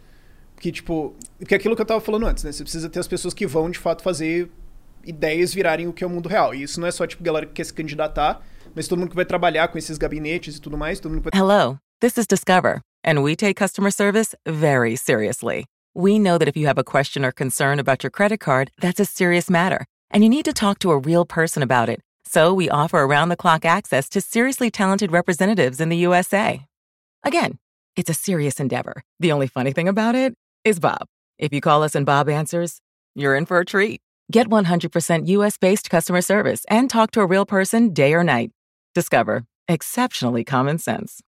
Porque, 0.56 0.72
tipo. 0.72 1.14
Porque 1.38 1.54
é 1.54 1.58
aquilo 1.58 1.76
que 1.76 1.82
eu 1.82 1.86
tava 1.86 2.02
falando 2.02 2.26
antes, 2.26 2.44
né? 2.44 2.52
Você 2.52 2.64
precisa 2.64 2.90
ter 2.90 3.00
as 3.00 3.08
pessoas 3.08 3.34
que 3.34 3.46
vão, 3.46 3.70
de 3.70 3.78
fato, 3.78 4.02
fazer 4.02 4.50
ideias 5.08 5.54
virarem 5.54 5.88
o 5.88 5.94
que 5.94 6.04
é 6.04 6.08
o 6.08 6.10
mundo 6.10 6.28
real. 6.28 6.54
E 6.54 6.62
isso 6.64 6.80
não 6.80 6.88
é 6.88 6.92
só, 6.92 7.08
tipo, 7.08 7.24
galera 7.24 7.46
que 7.46 7.54
quer 7.54 7.64
se 7.64 7.74
candidatar, 7.74 8.46
mas 8.76 8.88
todo 8.88 9.00
mundo 9.00 9.10
que 9.10 9.16
vai 9.16 9.26
trabalhar 9.26 9.70
com 9.70 9.78
esses 9.78 9.98
gabinetes 9.98 10.58
e 10.58 10.62
tudo 10.62 10.78
mais, 10.78 11.00
todo 11.00 11.12
mundo 11.12 11.24
que 11.24 11.30
vai 11.32 11.42
Hello, 11.42 11.80
this 12.02 12.18
is 12.18 12.28
Discover, 12.28 12.82
and 13.04 13.24
we 13.24 13.36
take 13.36 13.56
customer 13.56 13.92
service 13.92 14.36
very 14.46 14.96
seriously. 14.96 15.66
We 15.96 16.20
know 16.20 16.38
that 16.38 16.48
if 16.48 16.56
you 16.56 16.68
have 16.68 16.78
a 16.78 16.84
question 16.84 17.26
or 17.26 17.32
concern 17.32 17.80
about 17.80 18.04
your 18.04 18.12
credit 18.12 18.40
card, 18.40 18.70
that's 18.80 19.00
a 19.00 19.06
serious 19.06 19.50
matter, 19.50 19.86
and 20.12 20.24
you 20.24 20.30
need 20.30 20.46
to 20.46 20.54
talk 20.54 20.80
to 20.80 20.92
a 20.92 20.98
real 20.98 21.26
person 21.26 21.64
about 21.64 21.90
it. 21.90 22.02
So 22.28 22.54
we 22.54 22.70
offer 22.70 23.00
around 23.00 23.30
the 23.30 23.38
clock 23.38 23.66
access 23.66 24.10
to 24.10 24.22
seriously 24.22 24.70
talented 24.70 25.12
representatives 25.12 25.80
in 25.80 25.90
the 25.90 25.98
USA. 25.98 26.66
Again, 27.24 27.58
it's 27.96 28.10
a 28.10 28.14
serious 28.14 28.60
endeavor. 28.60 29.02
The 29.20 29.32
only 29.32 29.48
funny 29.48 29.72
thing 29.72 29.88
about 29.88 30.14
it 30.14 30.36
is 30.64 30.80
Bob. 30.80 31.08
If 31.40 31.54
you 31.54 31.62
call 31.62 31.84
us 31.84 31.96
and 31.96 32.06
Bob 32.06 32.30
answers, 32.30 32.80
you're 33.16 33.36
in 33.36 33.46
for 33.46 33.60
a 33.60 33.66
treat. 33.66 34.02
Get 34.30 34.50
100% 34.50 35.28
US 35.28 35.58
based 35.58 35.90
customer 35.90 36.22
service 36.22 36.66
and 36.70 36.90
talk 36.90 37.12
to 37.12 37.22
a 37.22 37.26
real 37.26 37.46
person 37.46 37.94
day 37.94 38.14
or 38.14 38.24
night. 38.24 38.52
Discover 38.94 39.46
exceptionally 39.70 40.44
common 40.44 40.80
sense. 40.80 41.22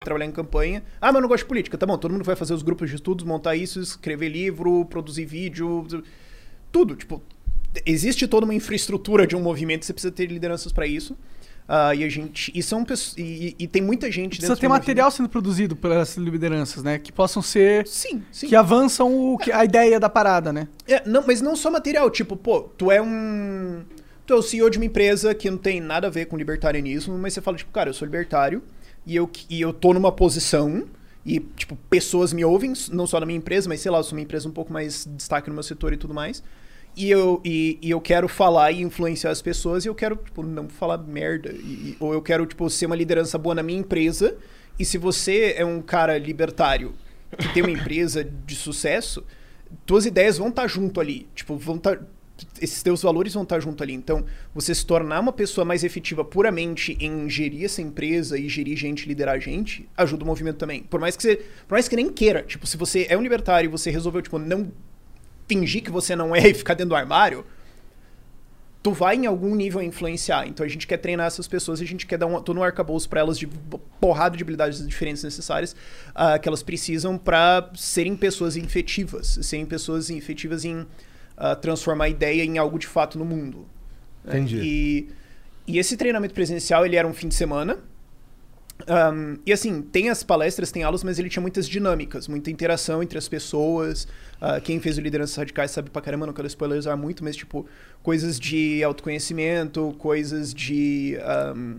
Trabalhar 0.00 0.26
em 0.26 0.32
campanha. 0.32 0.82
Ah, 1.00 1.06
mas 1.08 1.16
eu 1.16 1.20
não 1.22 1.28
gosto 1.28 1.42
de 1.44 1.48
política. 1.48 1.76
Tá 1.78 1.86
bom, 1.86 1.96
todo 1.98 2.12
mundo 2.12 2.24
vai 2.24 2.36
fazer 2.36 2.54
os 2.54 2.62
grupos 2.62 2.88
de 2.90 2.96
estudos, 2.96 3.24
montar 3.24 3.56
isso, 3.56 3.80
escrever 3.80 4.28
livro, 4.28 4.84
produzir 4.86 5.24
vídeo, 5.24 5.86
tudo. 6.72 6.94
Tipo, 6.96 7.22
existe 7.86 8.26
toda 8.26 8.44
uma 8.44 8.54
infraestrutura 8.54 9.26
de 9.26 9.36
um 9.36 9.40
movimento, 9.40 9.84
você 9.84 9.92
precisa 9.92 10.12
ter 10.12 10.26
lideranças 10.26 10.72
pra 10.72 10.86
isso. 10.86 11.16
Ah, 11.70 11.94
e 11.94 12.02
a 12.02 12.08
gente. 12.08 12.50
E 12.54 12.62
são. 12.62 12.82
E, 13.18 13.54
e 13.58 13.66
tem 13.68 13.82
muita 13.82 14.10
gente 14.10 14.38
Precisa 14.38 14.56
ter 14.56 14.66
do 14.66 14.70
material 14.70 15.10
sendo 15.10 15.28
produzido 15.28 15.76
pelas 15.76 16.16
lideranças, 16.16 16.82
né? 16.82 16.98
Que 16.98 17.12
possam 17.12 17.42
ser. 17.42 17.86
Sim, 17.86 18.22
sim. 18.32 18.48
Que 18.48 18.56
avançam 18.56 19.14
o, 19.14 19.36
que- 19.36 19.52
a 19.52 19.66
ideia 19.66 20.00
da 20.00 20.08
parada, 20.08 20.50
né? 20.50 20.66
É, 20.86 21.06
não, 21.06 21.22
mas 21.26 21.42
não 21.42 21.54
só 21.54 21.70
material, 21.70 22.10
tipo, 22.10 22.36
pô, 22.36 22.60
tu 22.62 22.90
é 22.90 23.02
um. 23.02 23.82
Tu 24.24 24.32
é 24.32 24.36
o 24.36 24.40
CEO 24.42 24.70
de 24.70 24.78
uma 24.78 24.86
empresa 24.86 25.34
que 25.34 25.50
não 25.50 25.58
tem 25.58 25.78
nada 25.78 26.06
a 26.06 26.10
ver 26.10 26.24
com 26.26 26.38
libertarianismo, 26.38 27.18
mas 27.18 27.34
você 27.34 27.42
fala, 27.42 27.56
tipo, 27.58 27.70
cara, 27.70 27.90
eu 27.90 27.94
sou 27.94 28.06
libertário 28.06 28.62
e 29.08 29.16
eu, 29.16 29.28
e 29.48 29.60
eu 29.60 29.72
tô 29.72 29.94
numa 29.94 30.12
posição 30.12 30.84
e, 31.24 31.40
tipo, 31.40 31.76
pessoas 31.90 32.32
me 32.32 32.44
ouvem, 32.44 32.72
não 32.92 33.06
só 33.06 33.18
na 33.18 33.26
minha 33.26 33.38
empresa, 33.38 33.68
mas 33.68 33.80
sei 33.80 33.90
lá, 33.90 33.98
eu 33.98 34.04
sou 34.04 34.16
uma 34.16 34.22
empresa 34.22 34.48
um 34.48 34.52
pouco 34.52 34.72
mais 34.72 35.08
destaque 35.16 35.48
no 35.48 35.54
meu 35.54 35.62
setor 35.62 35.92
e 35.94 35.96
tudo 35.96 36.14
mais. 36.14 36.42
E 36.96 37.10
eu, 37.10 37.40
e, 37.44 37.78
e 37.80 37.90
eu 37.90 38.00
quero 38.00 38.28
falar 38.28 38.72
e 38.72 38.82
influenciar 38.82 39.30
as 39.30 39.40
pessoas 39.40 39.84
e 39.84 39.88
eu 39.88 39.94
quero, 39.94 40.16
tipo, 40.16 40.42
não 40.42 40.68
falar 40.68 40.98
merda. 40.98 41.50
E- 41.52 41.96
ou 42.00 42.12
eu 42.12 42.20
quero, 42.20 42.44
tipo, 42.46 42.68
ser 42.68 42.86
uma 42.86 42.96
liderança 42.96 43.38
boa 43.38 43.54
na 43.54 43.62
minha 43.62 43.78
empresa. 43.78 44.36
E 44.78 44.84
se 44.84 44.98
você 44.98 45.54
é 45.56 45.64
um 45.64 45.80
cara 45.80 46.18
libertário 46.18 46.94
que 47.38 47.48
tem 47.54 47.62
uma 47.62 47.70
empresa 47.72 48.24
de 48.24 48.54
sucesso, 48.56 49.24
tuas 49.86 50.06
ideias 50.06 50.38
vão 50.38 50.48
estar 50.48 50.66
junto 50.66 51.00
ali. 51.00 51.28
Tipo, 51.34 51.56
vão 51.56 51.76
estar. 51.76 51.98
Esses 52.60 52.82
teus 52.82 53.02
valores 53.02 53.34
vão 53.34 53.42
estar 53.42 53.60
junto 53.60 53.82
ali. 53.82 53.94
Então, 53.94 54.24
você 54.54 54.74
se 54.74 54.84
tornar 54.84 55.20
uma 55.20 55.32
pessoa 55.32 55.64
mais 55.64 55.84
efetiva 55.84 56.24
puramente 56.24 56.96
em 57.00 57.28
gerir 57.28 57.64
essa 57.64 57.82
empresa 57.82 58.38
e 58.38 58.48
gerir 58.48 58.76
gente, 58.76 59.06
liderar 59.06 59.40
gente, 59.40 59.88
ajuda 59.96 60.24
o 60.24 60.26
movimento 60.26 60.56
também. 60.56 60.82
Por 60.82 61.00
mais 61.00 61.16
que 61.16 61.22
você. 61.22 61.36
Por 61.66 61.74
mais 61.74 61.88
que 61.88 61.96
nem 61.96 62.10
queira. 62.10 62.42
Tipo, 62.42 62.66
se 62.66 62.76
você 62.76 63.06
é 63.08 63.16
um 63.16 63.22
libertário 63.22 63.68
e 63.68 63.70
você 63.70 63.90
resolveu, 63.90 64.22
tipo, 64.22 64.38
não 64.38 64.70
fingir 65.48 65.82
que 65.82 65.90
você 65.90 66.14
não 66.14 66.34
é 66.34 66.46
e 66.48 66.54
ficar 66.54 66.74
dentro 66.74 66.90
do 66.90 66.96
armário, 66.96 67.44
tu 68.82 68.92
vai 68.92 69.16
em 69.16 69.26
algum 69.26 69.54
nível 69.54 69.82
influenciar. 69.82 70.46
Então 70.46 70.64
a 70.64 70.68
gente 70.68 70.86
quer 70.86 70.98
treinar 70.98 71.26
essas 71.26 71.48
pessoas 71.48 71.80
a 71.80 71.84
gente 71.84 72.06
quer 72.06 72.18
dar 72.18 72.26
um, 72.26 72.40
todo 72.40 72.58
um 72.58 72.62
arcabouço 72.62 73.08
para 73.08 73.20
elas 73.20 73.38
de 73.38 73.46
porrada 74.00 74.36
de 74.36 74.42
habilidades 74.42 74.86
diferentes 74.86 75.22
necessárias 75.22 75.74
ah, 76.14 76.38
que 76.38 76.48
elas 76.48 76.62
precisam 76.62 77.18
para 77.18 77.70
serem 77.74 78.16
pessoas 78.16 78.56
efetivas, 78.56 79.38
serem 79.42 79.66
pessoas 79.66 80.10
efetivas 80.10 80.64
em 80.64 80.86
ah, 81.38 81.54
transformar 81.54 82.06
a 82.06 82.08
ideia 82.08 82.42
em 82.42 82.58
algo 82.58 82.78
de 82.78 82.86
fato 82.86 83.16
no 83.16 83.24
mundo. 83.24 83.64
Entendi. 84.26 84.60
E, 84.60 85.08
e 85.66 85.78
esse 85.78 85.96
treinamento 85.96 86.34
presencial, 86.34 86.84
ele 86.84 86.96
era 86.96 87.06
um 87.06 87.14
fim 87.14 87.28
de 87.28 87.34
semana. 87.36 87.78
Um, 88.86 89.38
e 89.44 89.52
assim, 89.52 89.82
tem 89.82 90.08
as 90.08 90.22
palestras, 90.22 90.70
tem 90.70 90.82
aulas, 90.82 91.02
mas 91.02 91.18
ele 91.18 91.28
tinha 91.28 91.40
muitas 91.40 91.68
dinâmicas, 91.68 92.28
muita 92.28 92.50
interação 92.50 93.02
entre 93.02 93.18
as 93.18 93.28
pessoas. 93.28 94.06
Ah, 94.40 94.60
quem 94.60 94.80
fez 94.80 94.98
o 94.98 95.00
Lideranças 95.00 95.36
Radicais 95.36 95.70
sabe 95.70 95.90
pra 95.90 96.02
caramba, 96.02 96.26
não 96.26 96.32
quero 96.32 96.46
spoilerizar 96.48 96.96
muito, 96.96 97.22
mas 97.22 97.36
tipo, 97.36 97.66
coisas 98.02 98.38
de 98.38 98.82
autoconhecimento, 98.82 99.94
coisas 99.98 100.52
de. 100.52 101.18
um, 101.56 101.76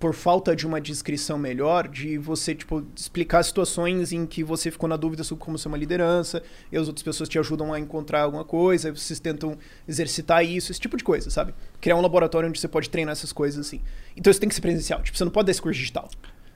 por 0.00 0.14
falta 0.14 0.56
de 0.56 0.66
uma 0.66 0.80
descrição 0.80 1.36
melhor, 1.36 1.86
de 1.86 2.16
você, 2.16 2.54
tipo, 2.54 2.82
explicar 2.96 3.42
situações 3.42 4.12
em 4.12 4.24
que 4.24 4.42
você 4.42 4.70
ficou 4.70 4.88
na 4.88 4.96
dúvida 4.96 5.22
sobre 5.22 5.44
como 5.44 5.58
ser 5.58 5.68
uma 5.68 5.76
liderança, 5.76 6.42
e 6.72 6.76
as 6.78 6.88
outras 6.88 7.02
pessoas 7.02 7.28
te 7.28 7.38
ajudam 7.38 7.70
a 7.70 7.78
encontrar 7.78 8.22
alguma 8.22 8.42
coisa, 8.42 8.90
vocês 8.90 9.20
tentam 9.20 9.58
exercitar 9.86 10.42
isso, 10.42 10.72
esse 10.72 10.80
tipo 10.80 10.96
de 10.96 11.04
coisa, 11.04 11.28
sabe? 11.28 11.54
Criar 11.82 11.96
um 11.96 12.00
laboratório 12.00 12.48
onde 12.48 12.58
você 12.58 12.66
pode 12.66 12.88
treinar 12.88 13.12
essas 13.12 13.30
coisas, 13.30 13.66
assim. 13.66 13.82
Então 14.16 14.30
isso 14.30 14.40
tem 14.40 14.48
que 14.48 14.54
ser 14.54 14.62
presencial, 14.62 15.02
tipo, 15.02 15.18
você 15.18 15.24
não 15.24 15.30
pode 15.30 15.44
dar 15.46 15.52
esse 15.52 15.60
curso 15.60 15.78
digital. 15.78 16.08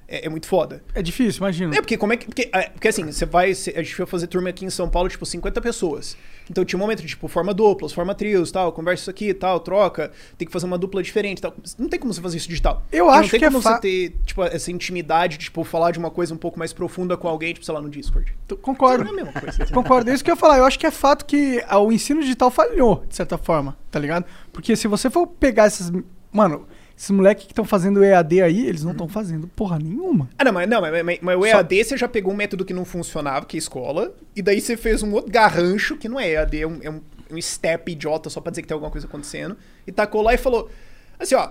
É, 0.07 0.27
é 0.27 0.29
muito 0.29 0.47
foda. 0.47 0.83
É 0.95 1.01
difícil, 1.03 1.39
imagina. 1.41 1.75
É, 1.77 1.81
porque 1.81 1.97
como 1.97 2.13
é 2.13 2.17
que. 2.17 2.27
Porque, 2.27 2.51
é, 2.53 2.69
porque 2.71 2.89
assim, 2.89 3.05
você 3.11 3.25
vai. 3.25 3.55
cê- 3.55 3.73
a 3.77 3.83
gente 3.83 3.95
foi 3.95 4.05
fazer 4.07 4.27
turma 4.27 4.51
aqui 4.51 4.65
em 4.65 4.71
São 4.71 4.89
Paulo, 4.89 5.09
tipo, 5.09 5.25
50 5.25 5.61
pessoas. 5.61 6.17
Então 6.51 6.63
tinha 6.63 6.77
um 6.79 6.81
momento 6.83 7.01
de, 7.01 7.09
tipo, 7.09 7.27
forma 7.27 7.55
duplas, 7.55 7.91
forma 7.91 8.15
trios, 8.15 8.51
tal, 8.53 8.71
conversa 8.71 9.01
isso 9.05 9.11
aqui, 9.11 9.33
tal, 9.33 9.59
troca, 9.61 10.13
tem 10.37 10.45
que 10.47 10.53
fazer 10.53 10.67
uma 10.67 10.77
dupla 10.77 11.03
diferente 11.03 11.41
tal. 11.41 11.55
Não 11.79 11.89
tem 11.89 11.99
como 11.99 12.13
você 12.13 12.21
fazer 12.21 12.37
isso 12.37 12.49
digital. 12.49 12.83
Eu 12.93 13.07
E 13.07 13.09
acho 13.09 13.23
não 13.23 13.29
tem 13.31 13.41
que 13.41 13.47
é 13.47 13.49
como 13.49 13.63
fa- 13.63 13.77
você 13.77 13.81
ter, 13.81 14.15
tipo, 14.27 14.43
essa 14.45 14.71
intimidade 14.71 15.39
de, 15.39 15.45
tipo, 15.45 15.65
falar 15.65 15.91
de 15.91 15.99
uma 15.99 16.11
coisa 16.11 16.35
um 16.35 16.37
pouco 16.37 16.59
mais 16.59 16.71
profunda 16.75 17.17
com 17.17 17.27
alguém, 17.27 17.55
tipo, 17.55 17.65
sei 17.65 17.73
lá, 17.75 17.81
no 17.81 17.89
Discord. 17.89 18.37
Concordo. 18.61 19.05
Não 19.05 19.11
é 19.11 19.13
a 19.23 19.25
mesma 19.25 19.41
coisa. 19.41 19.57
entendeu? 19.63 19.75
Concordo. 19.83 20.11
É 20.11 20.15
isso 20.15 20.23
que 20.23 20.31
eu 20.31 20.35
ia 20.35 20.37
falar. 20.41 20.59
Eu 20.59 20.67
acho 20.67 20.79
que 20.79 20.87
é 20.87 20.91
fato 20.91 21.25
que 21.25 21.65
ah, 21.67 21.79
o 21.79 21.91
ensino 21.91 22.21
digital 22.21 22.51
falhou, 22.51 23.03
de 23.09 23.17
certa 23.17 23.39
forma, 23.39 23.75
tá 23.91 23.99
ligado? 23.99 24.27
Porque 24.53 24.77
se 24.77 24.87
você 24.87 25.09
for 25.09 25.27
pegar 25.27 25.67
esses. 25.69 25.91
Mano, 26.31 26.67
esses 26.97 27.11
moleques 27.11 27.45
que 27.47 27.53
estão 27.53 27.65
fazendo 27.65 28.03
EAD 28.05 28.43
aí, 28.43 28.67
eles 28.67 28.85
não 28.85 28.93
estão 28.93 29.09
fazendo 29.09 29.49
porra 29.49 29.79
nenhuma. 29.79 30.29
Ah, 30.39 30.45
não, 30.45 30.53
mas, 30.53 30.69
não, 30.69 30.81
mas, 30.81 31.05
mas, 31.05 31.19
mas 31.21 31.37
o 31.37 31.41
Só- 31.41 31.47
EAD 31.47 31.85
você 31.85 31.97
já 31.97 32.09
pegou 32.09 32.33
um 32.33 32.37
método 32.37 32.65
que 32.65 32.73
não 32.73 32.85
funcionava, 32.85 33.45
que 33.47 33.57
é 33.57 33.59
escola, 33.59 34.15
e 34.37 34.41
daí 34.43 34.61
você 34.61 34.77
fez 34.77 35.03
um 35.03 35.13
outro 35.13 35.31
garrancho, 35.33 35.97
que 35.97 36.09
não 36.09 36.19
é 36.21 36.31
EAD, 36.33 36.61
é 36.63 36.67
um, 36.67 36.79
é 36.83 36.91
um, 36.91 37.01
um 37.33 37.41
step 37.43 37.91
idiota 37.91 38.31
só 38.31 38.41
pra 38.41 38.51
dizer 38.51 38.63
que 38.63 38.69
tem 38.69 38.75
alguma 38.75 38.91
coisa 38.93 39.07
acontecendo, 39.07 39.57
e 39.87 39.91
tacou 39.93 40.23
lá 40.23 40.33
e 40.35 40.39
falou, 40.39 40.71
assim, 41.19 41.35
ó, 41.35 41.51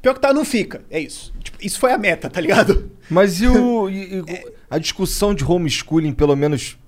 pior 0.00 0.14
que 0.14 0.20
tá, 0.20 0.32
não 0.32 0.44
fica, 0.44 0.84
é 0.90 1.00
isso. 1.00 1.32
Tipo, 1.42 1.58
isso 1.60 1.80
foi 1.80 1.92
a 1.92 1.98
meta, 1.98 2.30
tá 2.30 2.40
ligado? 2.40 2.90
Mas 3.10 3.40
e, 3.40 3.48
o, 3.48 3.88
e- 3.90 4.20
e 4.20 4.52
a 4.70 4.78
discussão 4.78 5.34
de 5.34 5.44
homeschooling, 5.44 6.12
pelo 6.12 6.36
menos, 6.36 6.78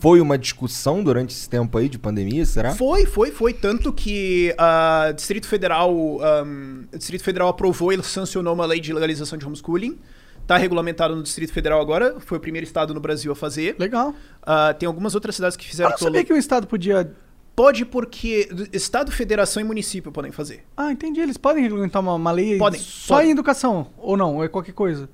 foi 0.00 0.20
uma 0.20 0.36
discussão 0.36 1.02
durante 1.02 1.30
esse 1.34 1.48
tempo 1.48 1.76
aí 1.78 1.88
de 1.88 1.98
pandemia, 1.98 2.44
será? 2.44 2.74
Foi, 2.74 3.06
foi, 3.06 3.30
foi. 3.30 3.52
Tanto 3.54 3.92
que 3.92 4.54
a 4.58 5.12
Distrito 5.14 5.46
Federal, 5.46 5.94
o 5.94 6.20
Distrito 6.96 7.24
Federal 7.24 7.48
aprovou 7.48 7.92
e 7.92 8.02
sancionou 8.02 8.54
uma 8.54 8.66
lei 8.66 8.80
de 8.80 8.92
legalização 8.92 9.38
de 9.38 9.46
homeschooling. 9.46 9.98
Tá 10.46 10.56
regulamentado 10.56 11.14
no 11.16 11.22
Distrito 11.22 11.52
Federal 11.52 11.80
agora. 11.80 12.16
Foi 12.20 12.36
o 12.36 12.40
primeiro 12.40 12.66
estado 12.66 12.92
no 12.92 13.00
Brasil 13.00 13.30
a 13.32 13.36
fazer. 13.36 13.76
Legal. 13.78 14.14
Ah, 14.42 14.74
tem 14.74 14.86
algumas 14.86 15.14
outras 15.14 15.36
cidades 15.36 15.56
que 15.56 15.64
Eu 15.64 15.70
fizeram. 15.70 15.90
não 15.90 15.96
pelo- 15.96 16.10
sabia 16.10 16.24
que 16.24 16.32
o 16.32 16.36
Estado 16.36 16.66
podia. 16.66 17.10
Pode 17.54 17.84
porque 17.84 18.48
Estado, 18.72 19.12
Federação 19.12 19.60
e 19.62 19.64
município 19.64 20.10
podem 20.10 20.32
fazer. 20.32 20.64
Ah, 20.76 20.90
entendi. 20.90 21.20
Eles 21.20 21.36
podem 21.36 21.62
regulamentar 21.62 22.00
uma, 22.02 22.14
uma 22.14 22.32
lei 22.32 22.58
Podem, 22.58 22.80
só 22.80 23.14
podem. 23.16 23.28
em 23.28 23.32
educação, 23.32 23.88
ou 23.98 24.16
não, 24.16 24.36
ou 24.36 24.44
é 24.44 24.48
qualquer 24.48 24.72
coisa. 24.72 25.08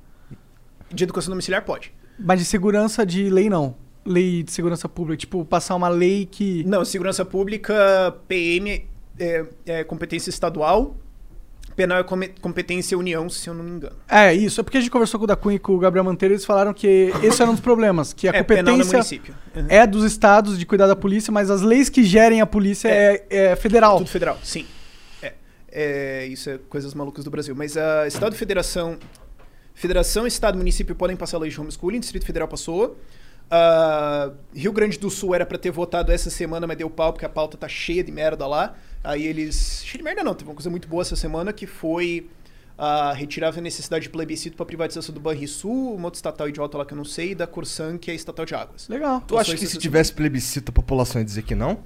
De 0.92 1.04
educação 1.04 1.30
domiciliar 1.30 1.64
pode. 1.64 1.92
Mas 2.18 2.38
de 2.38 2.44
segurança 2.46 3.04
de 3.04 3.28
lei, 3.28 3.50
não. 3.50 3.74
Lei 4.08 4.42
de 4.42 4.50
segurança 4.52 4.88
pública. 4.88 5.18
Tipo, 5.18 5.44
passar 5.44 5.74
uma 5.74 5.88
lei 5.88 6.26
que. 6.26 6.64
Não, 6.64 6.84
segurança 6.84 7.24
pública, 7.24 8.16
PM 8.26 8.86
é, 9.18 9.44
é 9.66 9.84
competência 9.84 10.30
estadual. 10.30 10.96
Penal 11.76 11.98
é 11.98 12.02
competência 12.40 12.98
União, 12.98 13.28
se 13.30 13.48
eu 13.48 13.54
não 13.54 13.62
me 13.62 13.70
engano. 13.70 13.94
É, 14.08 14.34
isso. 14.34 14.60
É 14.60 14.64
porque 14.64 14.78
a 14.78 14.80
gente 14.80 14.90
conversou 14.90 15.20
com 15.20 15.24
o 15.24 15.26
da 15.28 15.36
Cunha 15.36 15.54
e 15.54 15.58
com 15.60 15.76
o 15.76 15.78
Gabriel 15.78 16.02
Monteiro, 16.02 16.34
eles 16.34 16.44
falaram 16.44 16.74
que 16.74 17.12
esse 17.22 17.40
era 17.40 17.48
um 17.48 17.54
dos 17.54 17.62
problemas, 17.62 18.12
que 18.12 18.26
a 18.26 18.32
É, 18.34 18.42
penal 18.42 18.76
no 18.76 18.84
competência 18.84 18.96
município. 18.98 19.34
Uhum. 19.54 19.66
é 19.68 19.86
dos 19.86 20.02
estados 20.02 20.58
de 20.58 20.66
cuidar 20.66 20.88
da 20.88 20.96
polícia, 20.96 21.30
mas 21.30 21.52
as 21.52 21.62
leis 21.62 21.88
que 21.88 22.02
gerem 22.02 22.40
a 22.40 22.46
polícia 22.46 22.88
é, 22.88 23.24
é 23.30 23.54
federal. 23.54 23.98
Tudo 23.98 24.10
federal, 24.10 24.38
sim. 24.42 24.66
É, 25.22 25.34
é, 25.70 26.26
isso 26.26 26.50
é 26.50 26.58
coisas 26.68 26.94
malucas 26.94 27.24
do 27.24 27.30
Brasil. 27.30 27.54
Mas 27.54 27.76
a 27.76 28.08
Estado 28.08 28.34
e 28.34 28.36
Federação. 28.36 28.98
Federação, 29.72 30.26
Estado 30.26 30.56
e 30.56 30.58
município 30.58 30.96
podem 30.96 31.14
passar 31.14 31.38
lei 31.38 31.48
de 31.48 31.60
homeschooling, 31.60 32.00
Distrito 32.00 32.26
Federal 32.26 32.48
passou. 32.48 32.98
Ah, 33.50 34.30
Rio 34.54 34.72
Grande 34.72 34.98
do 34.98 35.10
Sul 35.10 35.34
era 35.34 35.46
pra 35.46 35.56
ter 35.56 35.70
votado 35.70 36.12
essa 36.12 36.30
semana, 36.30 36.66
mas 36.66 36.76
deu 36.76 36.90
pau 36.90 37.12
porque 37.12 37.24
a 37.24 37.28
pauta 37.28 37.56
tá 37.56 37.68
cheia 37.68 38.04
de 38.04 38.12
merda 38.12 38.46
lá. 38.46 38.74
Aí 39.02 39.26
eles. 39.26 39.82
Cheia 39.84 39.98
de 39.98 40.04
merda 40.04 40.22
não, 40.22 40.34
teve 40.34 40.50
uma 40.50 40.54
coisa 40.54 40.68
muito 40.68 40.88
boa 40.88 41.02
essa 41.02 41.16
semana 41.16 41.52
que 41.52 41.66
foi 41.66 42.28
ah, 42.76 43.12
retirar 43.12 43.56
a 43.56 43.60
necessidade 43.60 44.04
de 44.04 44.10
plebiscito 44.10 44.56
pra 44.56 44.66
privatização 44.66 45.14
do 45.14 45.20
Banrisul, 45.20 45.94
uma 45.94 46.06
outra 46.06 46.18
estatal 46.18 46.48
idiota 46.48 46.78
lá 46.78 46.84
que 46.84 46.92
eu 46.92 46.96
não 46.96 47.04
sei, 47.04 47.32
e 47.32 47.34
da 47.34 47.46
Corsan, 47.46 47.98
que 47.98 48.10
é 48.10 48.14
estatal 48.14 48.44
de 48.44 48.54
águas. 48.54 48.88
Legal. 48.88 49.22
Tu 49.26 49.36
acha 49.36 49.56
que 49.56 49.66
se 49.66 49.78
tivesse 49.78 50.12
plebiscito 50.12 50.70
a 50.70 50.72
população 50.72 51.20
ia 51.20 51.24
dizer 51.24 51.42
que 51.42 51.54
não? 51.54 51.78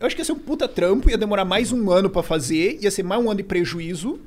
Eu 0.00 0.06
acho 0.06 0.14
que 0.14 0.22
ia 0.22 0.24
ser 0.24 0.32
um 0.32 0.38
puta 0.38 0.68
trampo, 0.68 1.10
ia 1.10 1.18
demorar 1.18 1.44
mais 1.44 1.72
um 1.72 1.90
ano 1.90 2.08
pra 2.08 2.22
fazer, 2.22 2.78
ia 2.80 2.90
ser 2.90 3.02
mais 3.02 3.20
um 3.20 3.28
ano 3.28 3.38
de 3.38 3.42
prejuízo. 3.42 4.20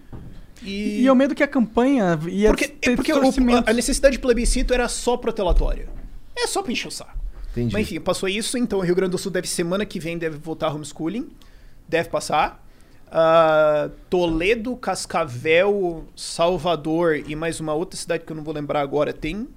E, 0.62 1.02
E 1.02 1.10
o 1.10 1.16
medo 1.16 1.34
que 1.34 1.42
a 1.42 1.48
campanha 1.48 2.20
ia 2.28 2.50
porque, 2.50 2.68
ter 2.68 2.96
porque 2.96 3.12
a 3.12 3.74
necessidade 3.74 4.18
de 4.18 4.20
plebiscito 4.20 4.74
era 4.74 4.88
só 4.88 5.18
protelatória. 5.18 6.01
É 6.36 6.48
só 6.48 6.62
pra 6.64 6.72
encher 6.72 6.88
o 6.88 6.92
saco. 6.92 7.20
Entendi. 7.52 7.74
Mas 7.74 7.82
enfim, 7.84 8.00
passou 8.00 8.30
isso, 8.30 8.58
então 8.58 8.80
o 8.80 8.82
Rio 8.82 8.96
Grande 8.96 9.12
do 9.12 9.18
Sul 9.18 9.32
deve 9.32 9.48
semana 9.48 9.86
que 9.86 10.00
vem 10.00 10.18
deve 10.18 10.38
votar 10.38 10.74
homeschooling. 10.74 11.30
Deve 11.88 12.10
passar. 12.10 12.66
Ah, 13.12 13.90
Toledo, 14.10 14.76
Cascavel, 14.78 16.06
Salvador 16.16 17.18
e 17.18 17.36
mais 17.36 17.60
uma 17.60 17.74
outra 17.74 17.98
cidade 18.00 18.24
que 18.26 18.32
eu 18.32 18.36
não 18.38 18.44
vou 18.44 18.54
lembrar 18.54 18.80
agora 18.82 19.12
tem 19.12 19.50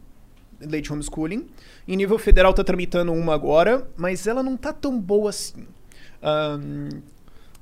lei 0.60 0.80
de 0.80 0.92
homeschooling. 0.92 1.46
Em 1.86 1.96
nível 1.96 2.18
federal 2.18 2.52
tá 2.52 2.64
tramitando 2.64 3.12
uma 3.12 3.32
agora, 3.34 3.86
mas 3.96 4.26
ela 4.26 4.42
não 4.42 4.56
tá 4.56 4.72
tão 4.72 4.98
boa 5.00 5.30
assim. 5.30 5.66
Ahn, 6.20 6.88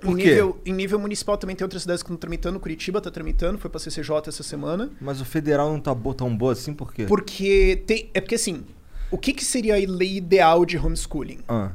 em, 0.04 0.14
nível, 0.14 0.60
em 0.64 0.72
nível 0.72 0.98
municipal 0.98 1.36
também 1.36 1.54
tem 1.54 1.64
outras 1.64 1.82
cidades 1.82 2.02
que 2.02 2.06
estão 2.06 2.16
tramitando. 2.16 2.58
Curitiba 2.58 3.00
tá 3.00 3.10
tramitando, 3.10 3.58
foi 3.58 3.68
pra 3.70 3.78
CCJ 3.78 4.28
essa 4.28 4.42
semana. 4.42 4.90
Mas 5.00 5.20
o 5.20 5.24
federal 5.24 5.70
não 5.70 5.78
tá 5.80 5.94
bo- 5.94 6.14
tão 6.14 6.34
boa 6.34 6.52
assim, 6.52 6.72
por 6.72 6.92
quê? 6.94 7.04
Porque 7.06 7.82
tem. 7.86 8.08
É 8.14 8.20
porque 8.20 8.36
assim, 8.36 8.64
o 9.12 9.18
que, 9.18 9.32
que 9.32 9.44
seria 9.44 9.74
a 9.74 9.78
lei 9.78 10.16
ideal 10.16 10.64
de 10.66 10.76
homeschooling? 10.76 11.38
Ah, 11.48 11.70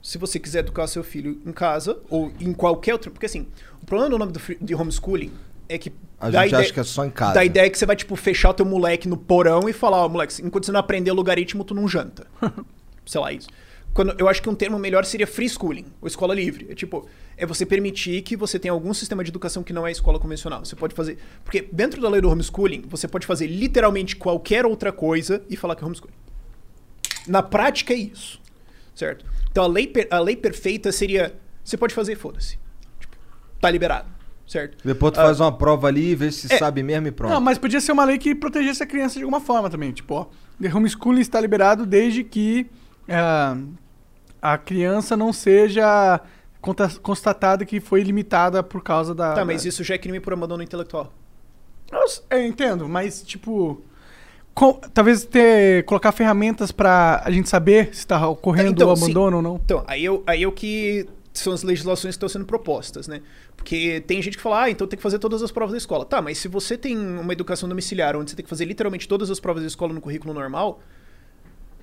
Se 0.00 0.18
você 0.18 0.38
quiser 0.40 0.60
educar 0.60 0.86
seu 0.88 1.04
filho 1.04 1.40
em 1.46 1.52
casa 1.52 1.98
ou 2.10 2.32
em 2.40 2.52
qualquer 2.52 2.94
outro. 2.94 3.10
Porque 3.12 3.26
assim, 3.26 3.46
o 3.80 3.86
problema 3.86 4.10
do 4.10 4.18
nome 4.18 4.32
do, 4.32 4.40
de 4.60 4.74
homeschooling 4.74 5.30
é 5.68 5.78
que. 5.78 5.92
a 6.18 6.30
gente 6.30 6.48
ideia- 6.48 6.62
acha 6.62 6.72
que 6.72 6.80
é 6.80 6.84
só 6.84 7.04
em 7.04 7.10
casa. 7.10 7.34
Dá 7.34 7.40
a 7.40 7.44
ideia 7.44 7.70
que 7.70 7.78
você 7.78 7.86
vai, 7.86 7.94
tipo, 7.94 8.16
fechar 8.16 8.50
o 8.50 8.54
teu 8.54 8.66
moleque 8.66 9.06
no 9.08 9.16
porão 9.16 9.68
e 9.68 9.72
falar, 9.72 9.98
ó, 10.04 10.08
moleque, 10.08 10.42
enquanto 10.42 10.66
você 10.66 10.72
não 10.72 10.80
aprender 10.80 11.12
logaritmo, 11.12 11.62
tu 11.64 11.74
não 11.74 11.86
janta. 11.86 12.26
Sei 13.06 13.20
lá, 13.20 13.32
isso. 13.32 13.48
Quando, 13.94 14.14
eu 14.18 14.26
acho 14.26 14.40
que 14.40 14.48
um 14.48 14.54
termo 14.54 14.78
melhor 14.78 15.04
seria 15.04 15.26
free 15.26 15.48
schooling, 15.48 15.84
ou 16.00 16.08
escola 16.08 16.34
livre. 16.34 16.66
É 16.70 16.74
tipo, 16.74 17.06
é 17.36 17.44
você 17.44 17.66
permitir 17.66 18.22
que 18.22 18.34
você 18.36 18.58
tenha 18.58 18.72
algum 18.72 18.94
sistema 18.94 19.22
de 19.22 19.28
educação 19.30 19.62
que 19.62 19.72
não 19.72 19.86
é 19.86 19.92
escola 19.92 20.18
convencional. 20.18 20.64
Você 20.64 20.74
pode 20.74 20.94
fazer. 20.94 21.18
Porque 21.44 21.68
dentro 21.70 22.00
da 22.00 22.08
lei 22.08 22.20
do 22.22 22.30
homeschooling, 22.30 22.84
você 22.88 23.06
pode 23.06 23.26
fazer 23.26 23.46
literalmente 23.48 24.16
qualquer 24.16 24.64
outra 24.64 24.90
coisa 24.92 25.42
e 25.50 25.56
falar 25.56 25.76
que 25.76 25.84
é 25.84 25.86
homeschooling. 25.86 26.14
Na 27.26 27.42
prática 27.42 27.92
é 27.92 27.96
isso. 27.96 28.40
Certo? 28.94 29.24
Então 29.50 29.64
a 29.64 29.66
lei, 29.66 29.86
per- 29.86 30.08
a 30.10 30.18
lei 30.18 30.36
perfeita 30.36 30.90
seria. 30.92 31.34
Você 31.64 31.76
pode 31.76 31.94
fazer, 31.94 32.16
foda-se. 32.16 32.58
Tipo, 33.00 33.16
tá 33.60 33.70
liberado. 33.70 34.08
Certo? 34.46 34.76
Depois 34.86 35.12
tu 35.14 35.20
Ah, 35.20 35.24
faz 35.24 35.40
uma 35.40 35.56
prova 35.56 35.86
ali, 35.88 36.14
vê 36.14 36.30
se 36.30 36.52
É. 36.52 36.58
sabe 36.58 36.82
mesmo 36.82 37.06
e 37.06 37.10
pronto. 37.12 37.32
Não, 37.32 37.40
mas 37.40 37.56
podia 37.58 37.80
ser 37.80 37.92
uma 37.92 38.04
lei 38.04 38.18
que 38.18 38.34
protegesse 38.34 38.82
a 38.82 38.86
criança 38.86 39.14
de 39.16 39.22
alguma 39.22 39.40
forma 39.40 39.70
também. 39.70 39.92
Tipo, 39.92 40.14
ó, 40.14 40.26
the 40.60 40.68
homeschooling 40.74 41.20
está 41.20 41.40
liberado 41.40 41.86
desde 41.86 42.22
que 42.24 42.66
ah, 43.08 43.56
a 44.42 44.58
criança 44.58 45.16
não 45.16 45.32
seja 45.32 46.20
constatada 47.02 47.64
que 47.64 47.80
foi 47.80 48.02
limitada 48.02 48.62
por 48.62 48.82
causa 48.82 49.14
da. 49.14 49.32
Tá, 49.34 49.44
mas 49.44 49.62
da- 49.62 49.68
isso 49.68 49.82
já 49.84 49.94
é 49.94 49.98
crime 49.98 50.20
por 50.20 50.32
abandono 50.32 50.62
intelectual. 50.62 51.12
Eu, 51.90 52.04
eu 52.38 52.46
entendo, 52.46 52.88
mas 52.88 53.22
tipo. 53.22 53.82
Co- 54.54 54.80
talvez 54.92 55.24
ter, 55.24 55.84
colocar 55.84 56.12
ferramentas 56.12 56.70
pra 56.72 57.22
a 57.24 57.30
gente 57.30 57.48
saber 57.48 57.94
se 57.94 58.06
tá 58.06 58.26
ocorrendo 58.28 58.70
Então, 58.70 58.90
o 58.92 58.96
sim. 58.96 59.04
abandono 59.04 59.36
ou 59.38 59.42
não. 59.42 59.60
Então, 59.64 59.84
aí 59.86 60.04
eu, 60.04 60.22
aí 60.26 60.42
eu 60.42 60.52
que 60.52 61.06
são 61.32 61.52
as 61.52 61.62
legislações 61.62 62.14
que 62.14 62.16
estão 62.16 62.28
sendo 62.28 62.44
propostas, 62.44 63.08
né? 63.08 63.20
Porque 63.56 64.02
tem 64.06 64.20
gente 64.20 64.36
que 64.36 64.42
fala, 64.42 64.64
ah, 64.64 64.70
então 64.70 64.86
tem 64.86 64.96
que 64.96 65.02
fazer 65.02 65.18
todas 65.18 65.42
as 65.42 65.50
provas 65.50 65.72
da 65.72 65.78
escola. 65.78 66.04
Tá, 66.04 66.20
mas 66.20 66.36
se 66.38 66.48
você 66.48 66.76
tem 66.76 66.98
uma 66.98 67.32
educação 67.32 67.68
domiciliar 67.68 68.14
onde 68.16 68.30
você 68.30 68.36
tem 68.36 68.42
que 68.44 68.50
fazer 68.50 68.64
literalmente 68.66 69.06
todas 69.08 69.30
as 69.30 69.40
provas 69.40 69.62
da 69.62 69.66
escola 69.68 69.92
no 69.94 70.00
currículo 70.00 70.34
normal, 70.34 70.80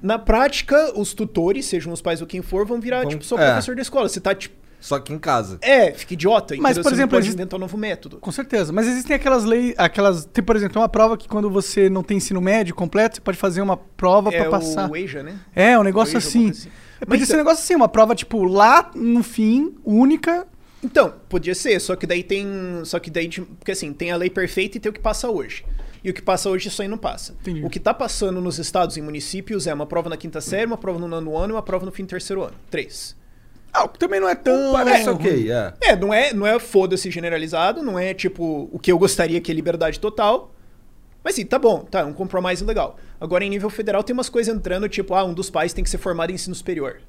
na 0.02 0.18
prática, 0.20 0.94
os 0.98 1.14
tutores, 1.14 1.66
sejam 1.66 1.92
os 1.92 2.02
pais 2.02 2.22
ou 2.22 2.28
quem 2.28 2.42
for, 2.42 2.66
vão 2.66 2.80
virar, 2.80 3.02
Vão- 3.02 3.10
tipo, 3.10 3.24
só 3.24 3.38
é. 3.38 3.46
professor 3.48 3.76
da 3.76 3.82
escola. 3.82 4.08
Você 4.08 4.20
tá, 4.20 4.34
tipo, 4.36 4.56
Só 4.80 4.98
que 5.00 5.12
em 5.14 5.20
casa. 5.20 5.58
é, 5.62 5.92
fica 5.92 6.14
idiota. 6.14 6.56
Mas, 6.58 6.78
por 6.78 6.88
exemplo, 6.94 7.02
não 7.02 7.08
pode 7.10 7.26
existe- 7.26 7.36
inventar 7.36 7.58
um 7.58 7.62
novo 7.62 7.78
método. 7.78 8.18
Com 8.18 8.32
certeza. 8.32 8.72
Mas 8.72 8.88
existem 8.88 9.16
aquelas 9.16 9.44
leis, 9.44 9.74
aquelas. 9.78 10.26
Tem, 10.26 10.44
por 10.44 10.56
exemplo, 10.56 10.74
tem 10.74 10.82
uma 10.82 10.90
prova 10.90 11.18
que 11.18 11.28
quando 11.28 11.50
você 11.50 11.90
não 11.90 12.02
tem 12.04 12.18
ensino 12.18 12.40
médio 12.40 12.74
completo, 12.74 13.16
você 13.18 13.22
pode 13.22 13.38
fazer 13.38 13.62
uma 13.62 13.76
prova 13.78 14.34
É 14.34 14.40
pra 14.42 14.50
passar. 14.52 14.90
o 14.90 14.96
EJA, 14.96 15.22
né? 15.24 15.38
É, 15.56 15.78
um 15.78 15.84
negócio 15.84 16.18
assim. 16.18 16.50
assim. 16.50 16.70
É, 17.02 17.06
Podia 17.06 17.20
Mas 17.20 17.28
ser 17.28 17.34
um 17.34 17.36
então- 17.36 17.38
negócio 17.46 17.64
assim, 17.64 17.76
uma 17.76 17.88
prova, 17.90 18.14
tipo, 18.16 18.44
lá 18.44 18.92
no 18.96 19.24
fim, 19.24 19.74
única. 19.86 20.48
Então, 20.84 21.14
podia 21.28 21.54
ser, 21.56 21.80
só 21.82 21.96
que 21.96 22.08
daí 22.08 22.24
tem. 22.24 22.48
Só 22.86 23.00
que 23.00 23.10
daí. 23.10 23.28
de- 23.28 23.42
Porque 23.42 23.72
assim, 23.72 23.92
tem 23.92 24.12
a 24.12 24.16
lei 24.16 24.30
perfeita 24.30 24.78
e 24.78 24.80
tem 24.80 24.90
o 24.90 24.94
que 24.94 25.00
passa 25.00 25.30
hoje. 25.30 25.66
E 26.02 26.10
o 26.10 26.14
que 26.14 26.22
passa 26.22 26.50
hoje 26.50 26.70
isso 26.70 26.82
aí 26.82 26.88
não 26.88 26.98
passa. 26.98 27.36
Entendi. 27.42 27.66
O 27.66 27.70
que 27.70 27.78
tá 27.82 27.94
passando 27.94 28.40
nos 28.40 28.58
estados 28.58 28.96
e 28.96 29.02
municípios 29.02 29.68
é 29.68 29.74
uma 29.74 29.86
prova 29.86 30.10
na 30.10 30.16
quinta 30.16 30.40
série, 30.40 30.66
uma 30.66 30.78
prova 30.78 30.98
no 30.98 31.10
nono 31.10 31.36
ano 31.36 31.54
e 31.54 31.56
uma 31.56 31.62
prova 31.62 31.86
no 31.86 31.92
fim 31.92 32.04
do 32.04 32.08
terceiro 32.10 32.42
ano. 32.44 32.54
Três. 32.72 33.18
Ah, 33.72 33.84
o 33.84 33.90
que 33.90 34.00
também 34.00 34.20
não 34.20 34.28
é 34.28 34.36
tão. 34.36 34.74
Parece 34.74 35.06
ruim. 35.06 35.16
ok, 35.16 35.52
é. 35.52 35.74
É, 35.82 35.96
não 35.96 36.14
é, 36.14 36.34
não 36.34 36.46
é 36.46 36.60
foda-se 36.60 37.10
generalizado, 37.12 37.84
não 37.84 38.00
é 38.00 38.14
tipo 38.14 38.70
o 38.72 38.80
que 38.80 38.92
eu 38.92 38.98
gostaria 38.98 39.40
que 39.40 39.52
é 39.52 39.56
liberdade 39.56 40.00
total. 40.00 40.54
Mas 41.24 41.36
sim, 41.36 41.46
tá 41.46 41.60
bom, 41.60 41.82
tá, 41.82 42.00
é 42.00 42.06
um 42.06 42.14
compromisso 42.14 42.66
legal. 42.66 42.98
Agora, 43.20 43.44
em 43.44 43.50
nível 43.50 43.70
federal, 43.70 44.04
tem 44.04 44.14
umas 44.14 44.30
coisas 44.30 44.54
entrando, 44.54 44.88
tipo, 44.88 45.14
ah, 45.14 45.24
um 45.24 45.34
dos 45.34 45.50
pais 45.50 45.74
tem 45.74 45.84
que 45.84 45.90
ser 45.90 45.98
formado 45.98 46.32
em 46.32 46.36
ensino 46.36 46.56
superior. 46.56 47.02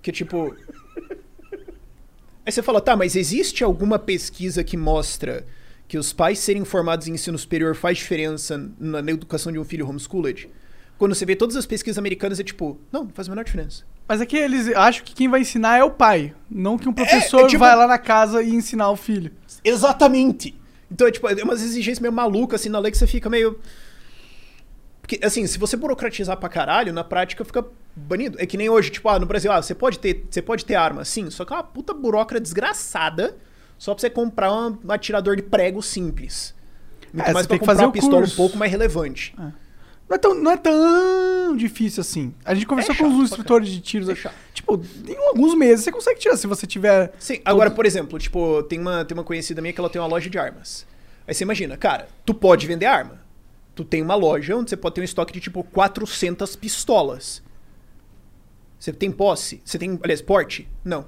Que 0.00 0.12
tipo. 0.12 0.56
Aí 2.44 2.50
você 2.50 2.62
fala, 2.62 2.80
tá, 2.80 2.96
mas 2.96 3.14
existe 3.14 3.62
alguma 3.62 3.98
pesquisa 3.98 4.64
que 4.64 4.76
mostra 4.76 5.46
que 5.86 5.96
os 5.98 6.12
pais 6.12 6.38
serem 6.38 6.64
formados 6.64 7.06
em 7.06 7.12
ensino 7.12 7.38
superior 7.38 7.76
faz 7.76 7.98
diferença 7.98 8.58
na, 8.78 9.02
na 9.02 9.12
educação 9.12 9.52
de 9.52 9.58
um 9.58 9.64
filho 9.64 9.88
homeschooled? 9.88 10.48
Quando 10.98 11.14
você 11.14 11.24
vê 11.24 11.36
todas 11.36 11.56
as 11.56 11.66
pesquisas 11.66 11.98
americanas, 11.98 12.40
é 12.40 12.44
tipo, 12.44 12.78
não, 12.90 13.04
não 13.04 13.10
faz 13.10 13.28
a 13.28 13.30
menor 13.30 13.44
diferença. 13.44 13.84
Mas 14.08 14.20
é 14.20 14.26
que 14.26 14.36
eles 14.36 14.68
acham 14.74 15.04
que 15.04 15.14
quem 15.14 15.28
vai 15.28 15.40
ensinar 15.40 15.78
é 15.78 15.84
o 15.84 15.90
pai. 15.90 16.34
Não 16.50 16.76
que 16.76 16.88
um 16.88 16.92
professor 16.92 17.42
é 17.44 17.46
tipo- 17.46 17.60
vai 17.60 17.74
lá 17.74 17.86
na 17.86 17.98
casa 17.98 18.42
e 18.42 18.50
ensinar 18.54 18.90
o 18.90 18.96
filho. 18.96 19.32
Exatamente. 19.64 20.54
Então, 20.90 21.06
é 21.06 21.10
tipo, 21.10 21.26
é 21.28 21.42
umas 21.42 21.62
exigências 21.62 22.00
meio 22.00 22.12
malucas 22.12 22.60
assim 22.60 22.68
na 22.68 22.78
lei 22.78 22.90
que 22.92 22.98
você 22.98 23.06
fica 23.06 23.30
meio. 23.30 23.58
Porque, 25.00 25.18
assim, 25.24 25.46
se 25.46 25.58
você 25.58 25.76
burocratizar 25.76 26.36
pra 26.36 26.48
caralho, 26.48 26.92
na 26.92 27.02
prática 27.02 27.44
fica 27.44 27.64
banido. 27.94 28.36
É 28.40 28.46
que 28.46 28.56
nem 28.56 28.68
hoje, 28.68 28.90
tipo, 28.90 29.08
ah, 29.08 29.18
no 29.18 29.26
Brasil, 29.26 29.50
ah, 29.50 29.60
você 29.62 29.74
pode 29.74 29.98
ter, 29.98 30.26
você 30.30 30.40
pode 30.42 30.64
ter 30.64 30.74
arma, 30.74 31.04
sim, 31.04 31.28
só 31.30 31.44
que 31.44 31.52
é 31.52 31.56
uma 31.56 31.62
puta 31.64 31.92
burocra 31.92 32.38
desgraçada 32.40 33.36
só 33.78 33.94
pra 33.94 34.00
você 34.00 34.10
comprar 34.10 34.52
um, 34.52 34.78
atirador 34.88 35.36
de 35.36 35.42
prego 35.42 35.82
simples. 35.82 36.54
Muito 37.12 37.28
É, 37.28 37.32
mais 37.32 37.46
pra 37.46 37.50
tem 37.50 37.58
que 37.58 37.60
comprar 37.60 37.74
fazer 37.74 37.84
uma 37.86 37.92
pistola 37.92 38.18
curso. 38.22 38.34
um 38.34 38.36
pouco 38.36 38.56
mais 38.56 38.70
relevante. 38.70 39.34
Não 40.12 40.16
é, 40.16 40.18
tão, 40.18 40.34
não 40.34 40.50
é 40.50 40.56
tão 40.58 41.56
difícil 41.56 42.02
assim. 42.02 42.34
A 42.44 42.54
gente 42.54 42.66
conversou 42.66 42.94
É 42.94 42.98
com 42.98 43.08
os 43.08 43.24
instrutores 43.24 43.66
de 43.70 43.80
tiros. 43.80 44.10
É 44.10 44.14
chato. 44.14 44.34
Tipo, 44.52 44.78
em 45.08 45.16
alguns 45.28 45.54
meses 45.54 45.84
você 45.84 45.90
consegue 45.90 46.20
tirar 46.20 46.36
se 46.36 46.46
você 46.46 46.66
tiver. 46.66 47.14
Sim, 47.18 47.40
agora, 47.42 47.70
por 47.70 47.86
exemplo, 47.86 48.18
tipo, 48.18 48.62
tem 48.64 48.78
uma, 48.78 49.06
tem 49.06 49.16
uma 49.16 49.24
conhecida 49.24 49.62
minha 49.62 49.72
que 49.72 49.80
ela 49.80 49.88
tem 49.88 49.98
uma 49.98 50.06
loja 50.06 50.28
de 50.28 50.38
armas. 50.38 50.86
Aí 51.26 51.32
você 51.32 51.44
imagina, 51.44 51.78
cara, 51.78 52.08
tu 52.26 52.34
pode 52.34 52.66
vender 52.66 52.84
arma. 52.84 53.22
Tu 53.74 53.84
tem 53.86 54.02
uma 54.02 54.14
loja 54.14 54.54
onde 54.54 54.68
você 54.68 54.76
pode 54.76 54.96
ter 54.96 55.00
um 55.00 55.04
estoque 55.04 55.32
de, 55.32 55.40
tipo, 55.40 55.64
400 55.64 56.56
pistolas. 56.56 57.42
Você 58.78 58.92
tem 58.92 59.10
posse? 59.10 59.62
Você 59.64 59.78
tem, 59.78 59.98
aliás, 60.02 60.20
porte? 60.20 60.68
Não. 60.84 61.06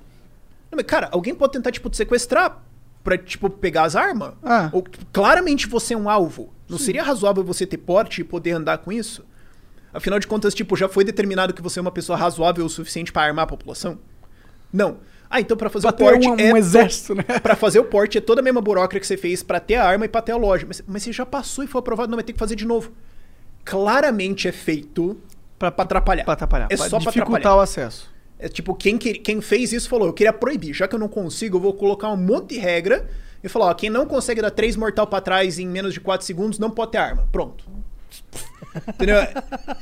Não, 0.71 0.77
mas, 0.77 0.87
cara, 0.87 1.11
alguém 1.13 1.35
pode 1.35 1.53
tentar, 1.53 1.73
tipo, 1.73 1.91
te 1.91 1.99
sequestrar 1.99 2.63
pra, 3.03 3.19
tipo, 3.19 3.51
pegar 3.51 3.83
as 3.83 3.97
armas? 3.97 4.33
Ah. 4.43 4.71
Ou, 4.73 4.83
claramente 5.13 5.67
você 5.67 5.93
é 5.93 5.97
um 5.99 6.09
alvo. 6.09 6.54
Não 6.69 6.79
seria 6.79 7.03
razoável 7.03 7.45
você 7.45 7.67
ter 7.67 7.79
porte 7.79 8.21
e 8.21 8.25
poder 8.25 8.53
andar 8.53 8.79
com 8.79 8.91
isso? 8.93 9.25
Afinal 9.93 10.19
de 10.19 10.27
contas, 10.27 10.55
tipo, 10.55 10.77
já 10.77 10.89
foi 10.89 11.05
determinado 11.05 11.53
que 11.55 11.63
você 11.63 11.79
é 11.79 11.83
uma 11.83 11.91
pessoa 11.93 12.19
razoável 12.19 12.65
o 12.65 12.69
suficiente 12.69 13.13
pra 13.13 13.23
armar 13.23 13.45
a 13.45 13.47
população? 13.47 13.99
Não. 14.73 14.99
Ah, 15.31 15.41
então 15.41 15.57
pra 15.57 15.71
fazer 15.71 15.87
o 15.89 15.93
porte 15.93 16.29
um, 16.29 16.37
é 16.39 16.53
um 16.53 16.57
exército, 16.57 17.15
né? 17.15 17.23
Pra 17.43 17.57
fazer 17.57 17.79
o 17.81 17.85
porte 17.85 18.19
é 18.19 18.21
toda 18.21 18.41
a 18.41 18.45
mesma 18.45 18.61
burocracia 18.61 19.01
que 19.01 19.07
você 19.07 19.17
fez 19.17 19.43
pra 19.43 19.59
ter 19.59 19.75
a 19.77 19.85
arma 19.85 20.05
e 20.05 20.09
pra 20.09 20.21
ter 20.23 20.33
a 20.33 20.37
loja. 20.37 20.65
Mas, 20.67 20.83
mas 20.87 21.03
você 21.03 21.13
já 21.13 21.25
passou 21.27 21.65
e 21.65 21.67
foi 21.67 21.79
aprovado, 21.81 22.09
não 22.11 22.17
vai 22.17 22.25
ter 22.25 22.33
que 22.33 22.39
fazer 22.39 22.55
de 22.55 22.65
novo. 22.65 22.93
Claramente 23.65 24.47
é 24.49 24.53
feito 24.53 25.17
pra 25.59 25.69
atrapalhar. 25.69 26.25
Pra 26.25 26.35
atrapalhar. 26.35 26.67
É 26.71 26.77
pra 26.77 26.89
só 26.89 27.01
pra 27.01 27.11
dificultar 27.11 27.57
o 27.57 27.61
acesso. 27.61 28.13
É 28.39 28.49
tipo, 28.49 28.75
quem, 28.75 28.99
que- 28.99 29.15
quem 29.15 29.41
fez 29.41 29.73
isso 29.73 29.89
falou, 29.89 30.07
eu 30.09 30.13
queria 30.13 30.33
proibir. 30.33 30.75
Já 30.75 30.87
que 30.87 30.95
eu 30.95 30.99
não 30.99 31.09
consigo, 31.09 31.57
eu 31.57 31.61
vou 31.61 31.73
colocar 31.73 32.11
um 32.11 32.17
monte 32.17 32.51
de 32.55 32.59
regra 32.59 33.09
e 33.45 33.49
falar, 33.49 33.67
ó, 33.67 33.75
quem 33.75 33.91
não 33.91 34.07
consegue 34.07 34.41
dar 34.43 34.51
três 34.51 34.75
mortal 34.75 35.07
pra 35.07 35.21
trás 35.21 35.59
em 35.59 35.67
menos 35.69 35.93
de 35.95 36.01
4 36.01 36.27
segundos 36.27 36.59
não 36.59 36.71
pode 36.71 36.91
ter 36.93 36.99
arma. 36.99 37.29
Pronto. 37.31 37.65
Entendeu? 38.89 39.17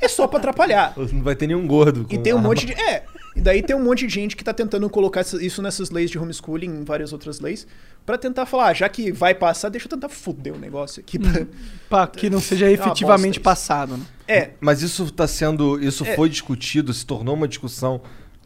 É 0.01 0.07
só 0.07 0.27
pra 0.27 0.37
atrapalhar. 0.37 0.93
Não 0.97 1.23
vai 1.23 1.35
ter 1.35 1.47
nenhum 1.47 1.65
gordo. 1.65 2.05
E 2.09 2.17
tem 2.17 2.33
um 2.33 2.37
arma. 2.37 2.49
monte 2.49 2.65
de. 2.65 2.73
É. 2.73 3.05
E 3.35 3.41
daí 3.41 3.63
tem 3.63 3.75
um 3.75 3.83
monte 3.83 4.05
de 4.05 4.13
gente 4.13 4.35
que 4.35 4.43
tá 4.43 4.53
tentando 4.53 4.87
colocar 4.89 5.21
isso 5.21 5.61
nessas 5.61 5.89
leis 5.89 6.11
de 6.11 6.19
homeschooling, 6.19 6.67
em 6.67 6.83
várias 6.83 7.11
outras 7.11 7.39
leis, 7.39 7.65
pra 8.05 8.15
tentar 8.17 8.45
falar, 8.45 8.67
ah, 8.67 8.73
já 8.73 8.87
que 8.87 9.11
vai 9.11 9.33
passar, 9.33 9.69
deixa 9.69 9.87
eu 9.87 9.89
tentar 9.89 10.09
fuder 10.09 10.53
o 10.53 10.59
negócio 10.59 10.99
aqui. 10.99 11.17
pra- 11.17 11.45
Pra 11.89 12.07
que 12.07 12.29
não 12.29 12.39
seja 12.39 12.67
É 12.69 12.71
efetivamente 12.73 13.35
isso. 13.35 13.41
passado, 13.41 13.97
né? 13.97 14.05
É. 14.27 14.49
Mas 14.59 14.81
isso 14.83 15.09
tá 15.11 15.27
sendo. 15.27 15.79
Isso 15.81 16.05
É. 16.05 16.15
foi 16.15 16.29
discutido, 16.29 16.93
se 16.93 17.05
tornou 17.05 17.33
uma 17.33 17.47
discussão 17.47 18.01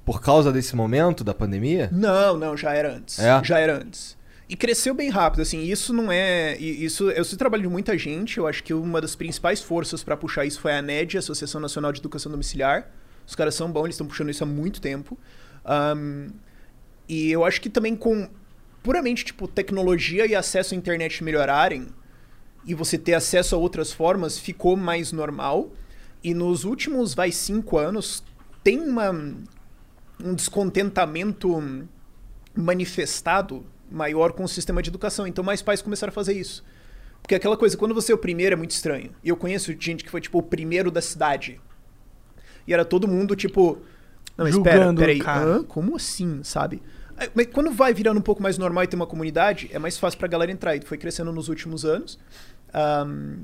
por 0.06 0.22
causa 0.22 0.54
desse 0.54 0.74
momento 0.76 1.22
da 1.24 1.34
pandemia? 1.34 1.90
Não, 1.92 2.38
não, 2.38 2.56
já 2.56 2.74
era 2.74 2.94
antes. 2.96 3.20
É? 3.20 3.44
Já 3.44 3.60
era 3.60 3.76
antes. 3.78 4.16
E 4.50 4.56
cresceu 4.56 4.94
bem 4.94 5.10
rápido, 5.10 5.42
assim, 5.42 5.64
isso 5.64 5.92
não 5.92 6.10
é. 6.10 6.58
Isso, 6.58 7.10
eu 7.12 7.24
sei 7.26 7.38
trabalho 7.38 7.64
de 7.64 7.70
muita 7.70 7.98
gente, 7.98 8.38
eu 8.38 8.48
acho 8.48 8.64
que 8.64 8.74
uma 8.74 9.02
das 9.02 9.14
principais 9.14 9.62
forças 9.62 10.04
pra 10.04 10.16
puxar 10.16 10.46
isso 10.46 10.62
foi 10.62 10.72
a 10.72 10.80
ANED, 10.80 11.18
Associação 11.18 11.60
Nacional 11.60 11.92
de 11.92 12.00
Educação 12.00 12.32
Domiciliar. 12.32 12.90
Os 13.26 13.36
caras 13.36 13.56
são 13.56 13.70
bons, 13.70 13.86
eles 13.86 13.96
estão 13.96 14.08
puxando 14.08 14.30
isso 14.30 14.44
há 14.44 14.48
muito 14.48 14.80
tempo. 14.80 15.18
Ahn, 15.66 16.30
e 17.10 17.30
eu 17.30 17.44
acho 17.44 17.60
que 17.60 17.70
também 17.70 17.96
com 17.96 18.30
puramente, 18.82 19.26
tipo, 19.26 19.50
tecnologia 19.50 20.26
e 20.26 20.34
acesso 20.34 20.74
à 20.74 20.78
internet 20.78 21.22
melhorarem, 21.22 21.88
e 22.66 22.74
você 22.74 22.98
ter 22.98 23.16
acesso 23.16 23.54
a 23.54 23.58
outras 23.58 23.92
formas, 23.92 24.40
ficou 24.40 24.78
mais 24.78 25.12
normal. 25.12 25.74
E 26.24 26.34
nos 26.34 26.64
últimos, 26.64 27.14
vai, 27.14 27.34
cinco 27.34 27.78
anos, 27.78 28.24
tem 28.64 28.80
uma, 28.80 29.12
um 30.24 30.34
descontentamento 30.34 31.88
manifestado 32.56 33.66
maior 33.90 34.32
com 34.32 34.44
o 34.44 34.48
sistema 34.48 34.82
de 34.82 34.90
educação. 34.90 35.28
Então 35.28 35.44
mais 35.44 35.62
pais 35.62 35.82
começaram 35.82 36.12
a 36.12 36.14
fazer 36.14 36.34
isso. 36.34 36.64
Porque 37.22 37.36
aquela 37.36 37.58
coisa, 37.58 37.76
quando 37.76 37.94
você 37.94 38.12
é 38.12 38.16
o 38.16 38.18
primeiro 38.18 38.54
é 38.54 38.56
muito 38.56 38.72
estranho. 38.72 39.12
E 39.24 39.30
eu 39.30 39.36
conheço 39.36 39.76
gente 39.80 40.04
que 40.04 40.10
foi, 40.10 40.22
tipo, 40.22 40.38
o 40.38 40.44
primeiro 40.44 40.90
da 40.90 41.02
cidade. 41.02 41.60
E 42.66 42.74
era 42.74 42.86
todo 42.86 43.08
mundo, 43.08 43.36
tipo... 43.36 43.80
Não, 44.38 44.48
espera, 44.48 44.78
Julgando 44.78 45.02
o 45.02 45.06
peraí. 45.06 45.22
Hã? 45.26 45.64
Como 45.64 45.96
assim, 45.96 46.42
sabe? 46.44 46.82
Aí, 47.18 47.30
Mas 47.34 47.48
quando 47.48 47.72
vai 47.72 47.94
virando 47.94 48.18
um 48.18 48.22
pouco 48.22 48.42
mais 48.42 48.58
normal 48.58 48.84
e 48.84 48.88
tem 48.88 48.98
uma 48.98 49.08
comunidade, 49.08 49.70
é 49.74 49.80
mais 49.80 49.98
fácil 49.98 50.20
pra 50.20 50.28
galera 50.28 50.52
entrar. 50.52 50.76
E 50.76 50.82
foi 50.82 50.98
crescendo 50.98 51.32
nos 51.32 51.50
últimos 51.50 51.84
anos. 51.84 52.20
Ahn, 52.74 53.38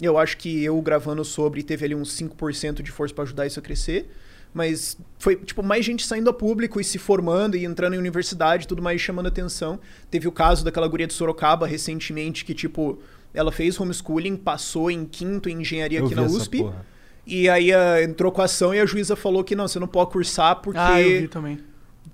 eu 0.00 0.16
acho 0.16 0.36
que 0.36 0.62
eu 0.64 0.80
gravando 0.80 1.24
sobre 1.24 1.62
teve 1.62 1.84
ali 1.84 1.94
uns 1.94 2.16
5% 2.16 2.82
de 2.82 2.90
força 2.90 3.14
pra 3.14 3.24
ajudar 3.24 3.46
isso 3.46 3.58
a 3.58 3.62
crescer. 3.62 4.10
Mas 4.52 4.96
foi, 5.18 5.36
tipo, 5.36 5.62
mais 5.62 5.84
gente 5.84 6.04
saindo 6.06 6.28
a 6.28 6.32
público 6.32 6.80
e 6.80 6.84
se 6.84 6.98
formando 6.98 7.56
e 7.56 7.64
entrando 7.64 7.94
em 7.94 7.98
universidade, 7.98 8.66
tudo 8.66 8.82
mais 8.82 9.00
chamando 9.00 9.26
atenção. 9.26 9.78
Teve 10.10 10.26
o 10.26 10.32
caso 10.32 10.64
daquela 10.64 10.88
guria 10.88 11.06
de 11.06 11.12
Sorocaba 11.14 11.66
recentemente 11.66 12.44
que, 12.44 12.52
tipo, 12.52 12.98
ela 13.32 13.52
fez 13.52 13.78
homeschooling, 13.80 14.36
passou 14.36 14.90
em 14.90 15.04
quinto 15.04 15.48
em 15.48 15.60
engenharia 15.60 16.00
Eu 16.00 16.06
aqui 16.06 16.14
vi 16.14 16.20
na 16.20 16.26
essa 16.26 16.36
USP. 16.36 16.58
porra. 16.58 16.86
E 17.26 17.48
aí 17.48 17.72
ah, 17.72 18.02
entrou 18.02 18.32
com 18.32 18.40
a 18.42 18.46
ação 18.46 18.74
e 18.74 18.80
a 18.80 18.86
juíza 18.86 19.14
falou 19.14 19.44
que 19.44 19.54
não, 19.54 19.68
você 19.68 19.78
não 19.78 19.86
pode 19.86 20.10
cursar 20.10 20.56
porque 20.56 20.80
Ah, 20.80 21.00
eu 21.00 21.20
vi 21.20 21.28
também. 21.28 21.60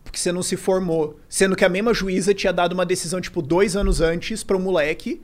porque 0.04 0.18
você 0.18 0.30
não 0.30 0.42
se 0.42 0.56
formou. 0.58 1.18
Sendo 1.28 1.56
que 1.56 1.64
a 1.64 1.68
mesma 1.70 1.94
juíza 1.94 2.34
tinha 2.34 2.52
dado 2.52 2.74
uma 2.74 2.84
decisão, 2.84 3.18
tipo, 3.18 3.40
dois 3.40 3.76
anos 3.76 4.02
antes 4.02 4.42
pra 4.44 4.56
um 4.58 4.60
moleque 4.60 5.22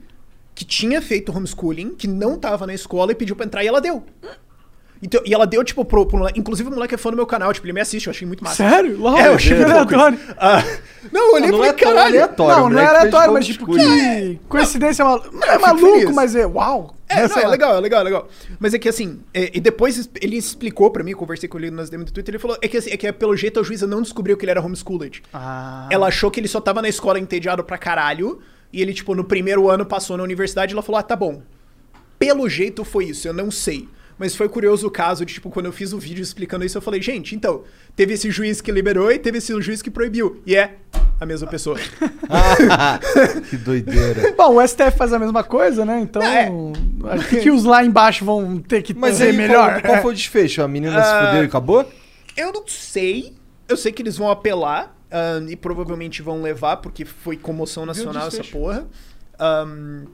que 0.55 0.65
tinha 0.65 1.01
feito 1.01 1.31
homeschooling, 1.35 1.95
que 1.95 2.07
não 2.07 2.39
tava 2.39 2.65
na 2.65 2.73
escola 2.73 3.11
e 3.11 3.15
pediu 3.15 3.35
pra 3.35 3.45
entrar 3.45 3.63
e 3.63 3.67
ela 3.67 3.81
deu. 3.81 4.03
Então, 5.03 5.21
e 5.25 5.33
ela 5.33 5.45
deu, 5.45 5.63
tipo, 5.63 5.83
pro, 5.83 6.05
pro 6.05 6.17
moleque. 6.17 6.39
Inclusive, 6.39 6.69
o 6.69 6.73
moleque 6.73 6.95
é 6.95 6.97
fã 6.97 7.09
do 7.11 7.17
meu 7.17 7.25
canal, 7.27 7.51
tipo, 7.51 7.65
ele 7.65 7.73
me 7.73 7.81
assiste, 7.81 8.07
eu 8.07 8.11
achei 8.11 8.25
muito 8.25 8.41
massa. 8.43 8.55
Sério? 8.55 9.01
Lá, 9.01 9.19
É, 9.21 9.27
eu 9.27 9.33
achei 9.33 9.57
muito 9.57 9.69
aleatório. 9.71 10.19
Ah, 10.37 10.63
não, 11.11 11.27
eu 11.27 11.33
olhei 11.33 11.51
Não 11.51 11.57
falei, 11.57 11.71
é 11.71 11.73
caralho. 11.73 11.99
aleatório. 12.07 12.63
Não, 12.63 12.69
não 12.69 12.79
é 12.79 12.85
aleatório, 12.85 13.33
mas 13.33 13.45
tipo, 13.45 13.65
que 13.65 14.39
coincidência 14.47 15.03
maluca. 15.03 15.29
Não 15.31 15.43
é 15.43 15.51
fico 15.51 15.61
maluco, 15.61 15.91
feliz. 15.99 16.15
mas 16.15 16.35
é 16.35 16.45
uau. 16.47 16.95
É, 17.09 17.27
não, 17.27 17.37
é 17.37 17.43
lá. 17.43 17.49
legal, 17.49 17.75
é 17.75 17.79
legal, 17.81 18.01
é 18.01 18.03
legal. 18.03 18.27
Mas 18.59 18.73
é 18.73 18.79
que 18.79 18.87
assim, 18.89 19.19
é, 19.33 19.51
e 19.53 19.59
depois 19.59 20.09
ele 20.19 20.37
explicou 20.37 20.89
pra 20.89 21.03
mim, 21.03 21.11
eu 21.11 21.17
conversei 21.17 21.47
com 21.49 21.59
ele 21.59 21.69
nas 21.69 21.89
DM 21.89 22.03
do 22.05 22.11
Twitter, 22.11 22.33
ele 22.33 22.39
falou, 22.41 22.57
é 22.61 22.67
que, 22.67 22.77
assim, 22.77 22.89
é 22.89 22.97
que 22.97 23.11
pelo 23.11 23.35
jeito 23.35 23.59
a 23.59 23.63
juíza 23.63 23.85
não 23.85 24.01
descobriu 24.01 24.35
que 24.37 24.45
ele 24.45 24.51
era 24.51 24.61
homeschooled. 24.61 25.21
Ah. 25.33 25.87
Ela 25.91 26.07
achou 26.07 26.31
que 26.31 26.39
ele 26.39 26.47
só 26.47 26.59
tava 26.59 26.81
na 26.81 26.89
escola 26.89 27.19
entediado 27.19 27.63
pra 27.63 27.77
caralho, 27.77 28.41
e 28.71 28.81
ele, 28.81 28.93
tipo, 28.93 29.13
no 29.13 29.23
primeiro 29.23 29.69
ano 29.69 29.85
passou 29.85 30.17
na 30.17 30.23
universidade, 30.23 30.71
e 30.71 30.73
ela 30.73 30.81
falou, 30.81 30.97
ah, 30.99 31.03
tá 31.03 31.15
bom. 31.15 31.43
Pelo 32.17 32.47
jeito 32.49 32.83
foi 32.83 33.05
isso, 33.05 33.27
eu 33.27 33.33
não 33.33 33.51
sei. 33.51 33.87
Mas 34.17 34.35
foi 34.35 34.47
curioso 34.47 34.87
o 34.87 34.91
caso 34.91 35.25
de, 35.25 35.33
tipo, 35.33 35.49
quando 35.49 35.65
eu 35.65 35.71
fiz 35.71 35.91
o 35.93 35.99
vídeo 35.99 36.21
explicando 36.21 36.63
isso, 36.63 36.77
eu 36.77 36.81
falei, 36.81 37.01
gente, 37.01 37.35
então, 37.35 37.63
teve 37.95 38.13
esse 38.13 38.29
juiz 38.31 38.61
que 38.61 38.71
liberou 38.71 39.11
e 39.11 39.17
teve 39.19 39.39
esse 39.39 39.59
juiz 39.61 39.81
que 39.81 39.89
proibiu. 39.89 40.41
E 40.45 40.55
é 40.55 40.75
a 41.19 41.25
mesma 41.25 41.47
pessoa. 41.47 41.77
que 43.49 43.57
doideira. 43.57 44.33
Bom, 44.37 44.57
o 44.57 44.67
STF 44.67 44.97
faz 44.97 45.13
a 45.13 45.19
mesma 45.19 45.43
coisa, 45.43 45.85
né? 45.85 45.99
Então, 46.01 46.21
É. 46.21 46.49
acho 47.11 47.27
que 47.41 47.49
os 47.51 47.63
lá 47.63 47.83
embaixo 47.83 48.23
vão 48.25 48.59
ter 48.59 48.81
que 48.81 48.93
Mas 48.93 49.17
ser 49.17 49.29
aí, 49.29 49.37
melhor. 49.37 49.81
Qual, 49.81 49.93
qual 49.93 50.01
foi 50.01 50.11
o 50.11 50.15
desfecho? 50.15 50.61
A 50.61 50.67
menina 50.67 51.01
se 51.01 51.09
Ah, 51.09 51.25
fudeu 51.27 51.43
e 51.43 51.45
acabou? 51.47 51.89
Eu 52.35 52.51
não 52.51 52.63
sei. 52.67 53.33
Eu 53.67 53.77
sei 53.77 53.91
que 53.91 54.01
eles 54.01 54.17
vão 54.17 54.29
apelar 54.29 54.95
ah, 55.11 55.39
e 55.47 55.55
provavelmente 55.55 56.21
vão 56.21 56.41
levar, 56.41 56.77
porque 56.77 57.05
foi 57.05 57.37
comoção 57.37 57.85
nacional 57.85 58.27
essa 58.27 58.43
porra. 58.43 58.85
Um, 59.39 60.05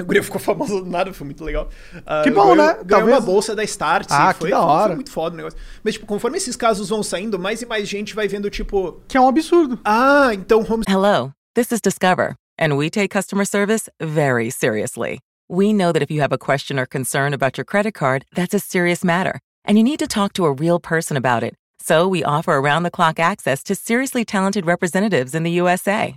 o 0.00 0.04
Guria 0.04 0.22
ficou 0.22 0.40
famoso 0.40 0.80
do 0.82 0.90
nada, 0.90 1.12
foi 1.12 1.24
muito 1.24 1.42
legal. 1.44 1.68
Ah, 2.06 2.22
Que 2.22 2.30
bom, 2.30 2.42
ganhou- 2.42 2.56
né? 2.56 2.64
Ganhou 2.74 2.86
Talvez- 2.86 3.16
uma 3.18 3.20
bolsa 3.20 3.54
da 3.56 3.64
Start. 3.64 4.06
Ah, 4.10 4.32
que 4.32 4.40
foi, 4.40 4.50
da 4.50 4.56
foi- 4.56 4.66
hora. 4.66 4.86
Foi 4.88 4.94
muito 4.96 5.10
foda 5.10 5.34
o 5.34 5.36
negócio. 5.36 5.58
Mas, 5.82 5.94
tipo, 5.94 6.06
conforme 6.06 6.36
esses 6.36 6.56
casos 6.56 6.88
vão 6.88 7.02
saindo, 7.02 7.38
mais 7.38 7.62
e 7.62 7.66
mais 7.66 7.88
gente 7.88 8.14
vai 8.14 8.28
vendo, 8.28 8.48
tipo... 8.50 9.00
Que 9.08 9.16
é 9.16 9.20
um 9.20 9.28
absurdo. 9.28 9.78
Ah, 9.84 10.30
então 10.32 10.60
home 10.60 10.84
Hello, 10.88 11.32
this 11.54 11.70
is 11.72 11.80
Discover, 11.80 12.34
and 12.60 12.74
we 12.76 12.88
take 12.90 13.08
customer 13.08 13.44
service 13.46 13.90
very 14.00 14.50
seriously. 14.50 15.18
We 15.50 15.72
know 15.72 15.92
that 15.92 16.02
if 16.02 16.10
you 16.10 16.20
have 16.22 16.34
a 16.34 16.38
question 16.38 16.78
or 16.78 16.86
concern 16.86 17.32
about 17.34 17.58
your 17.58 17.64
credit 17.64 17.92
card, 17.94 18.24
that's 18.34 18.54
a 18.54 18.58
serious 18.58 19.02
matter, 19.02 19.38
and 19.66 19.76
you 19.78 19.82
need 19.82 19.98
to 20.00 20.06
talk 20.06 20.32
to 20.34 20.44
a 20.44 20.52
real 20.52 20.78
person 20.78 21.16
about 21.16 21.42
it. 21.42 21.54
So 21.82 22.06
we 22.06 22.22
offer 22.22 22.52
around 22.52 22.82
the 22.82 22.90
clock 22.90 23.18
access 23.18 23.62
to 23.64 23.74
seriously 23.74 24.24
talented 24.24 24.66
representatives 24.66 25.34
in 25.34 25.42
the 25.44 25.52
USA. 25.52 26.16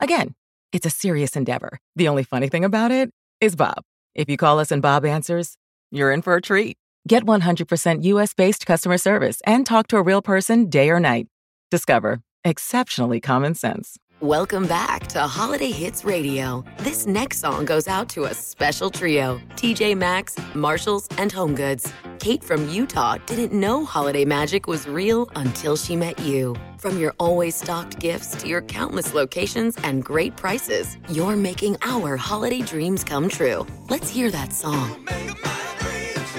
Again, 0.00 0.34
it's 0.72 0.86
a 0.86 0.90
serious 0.90 1.36
endeavor. 1.36 1.78
The 1.96 2.08
only 2.08 2.22
funny 2.22 2.48
thing 2.48 2.64
about 2.64 2.90
it 2.90 3.10
is 3.40 3.56
Bob. 3.56 3.82
If 4.14 4.28
you 4.28 4.36
call 4.36 4.58
us 4.58 4.70
and 4.70 4.82
Bob 4.82 5.04
answers, 5.04 5.56
you're 5.90 6.12
in 6.12 6.22
for 6.22 6.34
a 6.34 6.42
treat. 6.42 6.76
Get 7.08 7.24
100% 7.24 8.04
US 8.04 8.34
based 8.34 8.66
customer 8.66 8.98
service 8.98 9.40
and 9.46 9.64
talk 9.64 9.86
to 9.88 9.96
a 9.96 10.02
real 10.02 10.22
person 10.22 10.68
day 10.68 10.90
or 10.90 11.00
night. 11.00 11.26
Discover 11.70 12.20
exceptionally 12.44 13.20
common 13.20 13.54
sense. 13.54 13.96
Welcome 14.22 14.66
back 14.66 15.06
to 15.08 15.20
Holiday 15.20 15.70
Hits 15.70 16.04
Radio. 16.04 16.62
This 16.80 17.06
next 17.06 17.38
song 17.38 17.64
goes 17.64 17.88
out 17.88 18.10
to 18.10 18.24
a 18.24 18.34
special 18.34 18.90
trio 18.90 19.40
TJ 19.56 19.96
Maxx, 19.96 20.36
Marshalls, 20.54 21.08
and 21.16 21.32
Home 21.32 21.54
Goods. 21.54 21.90
Kate 22.18 22.44
from 22.44 22.68
Utah 22.68 23.16
didn't 23.24 23.58
know 23.58 23.82
holiday 23.82 24.26
magic 24.26 24.66
was 24.66 24.86
real 24.86 25.30
until 25.36 25.74
she 25.74 25.96
met 25.96 26.18
you. 26.18 26.54
From 26.76 26.98
your 26.98 27.14
always 27.18 27.54
stocked 27.54 27.98
gifts 27.98 28.36
to 28.42 28.46
your 28.46 28.60
countless 28.60 29.14
locations 29.14 29.74
and 29.84 30.04
great 30.04 30.36
prices, 30.36 30.98
you're 31.08 31.34
making 31.36 31.78
our 31.80 32.18
holiday 32.18 32.60
dreams 32.60 33.02
come 33.02 33.26
true. 33.26 33.66
Let's 33.88 34.10
hear 34.10 34.30
that 34.32 34.52
song. 34.52 35.02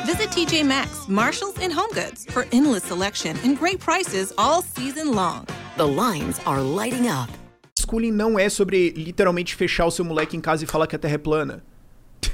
Visit 0.06 0.30
TJ 0.30 0.68
Maxx, 0.68 1.08
Marshalls, 1.08 1.58
and 1.58 1.74
Home 1.74 1.92
Goods 1.94 2.26
for 2.26 2.46
endless 2.52 2.84
selection 2.84 3.40
and 3.44 3.58
great 3.58 3.80
prices 3.80 4.32
all 4.38 4.62
season 4.62 5.16
long. 5.16 5.48
The 5.78 5.88
lines 5.88 6.40
are 6.46 6.62
lighting 6.62 7.08
up. 7.08 7.32
Schooling 7.82 8.12
não 8.12 8.38
é 8.40 8.50
sobre 8.50 8.92
literalmente 8.92 9.56
fechar 9.56 9.86
o 9.86 9.92
seu 9.92 10.04
moleque 10.06 10.36
em 10.38 10.42
casa 10.42 10.64
e 10.64 10.68
falar 10.68 10.88
que 10.88 10.96
a 10.96 11.00
Terra 11.00 11.16
é 11.16 11.18
plana. 11.18 11.64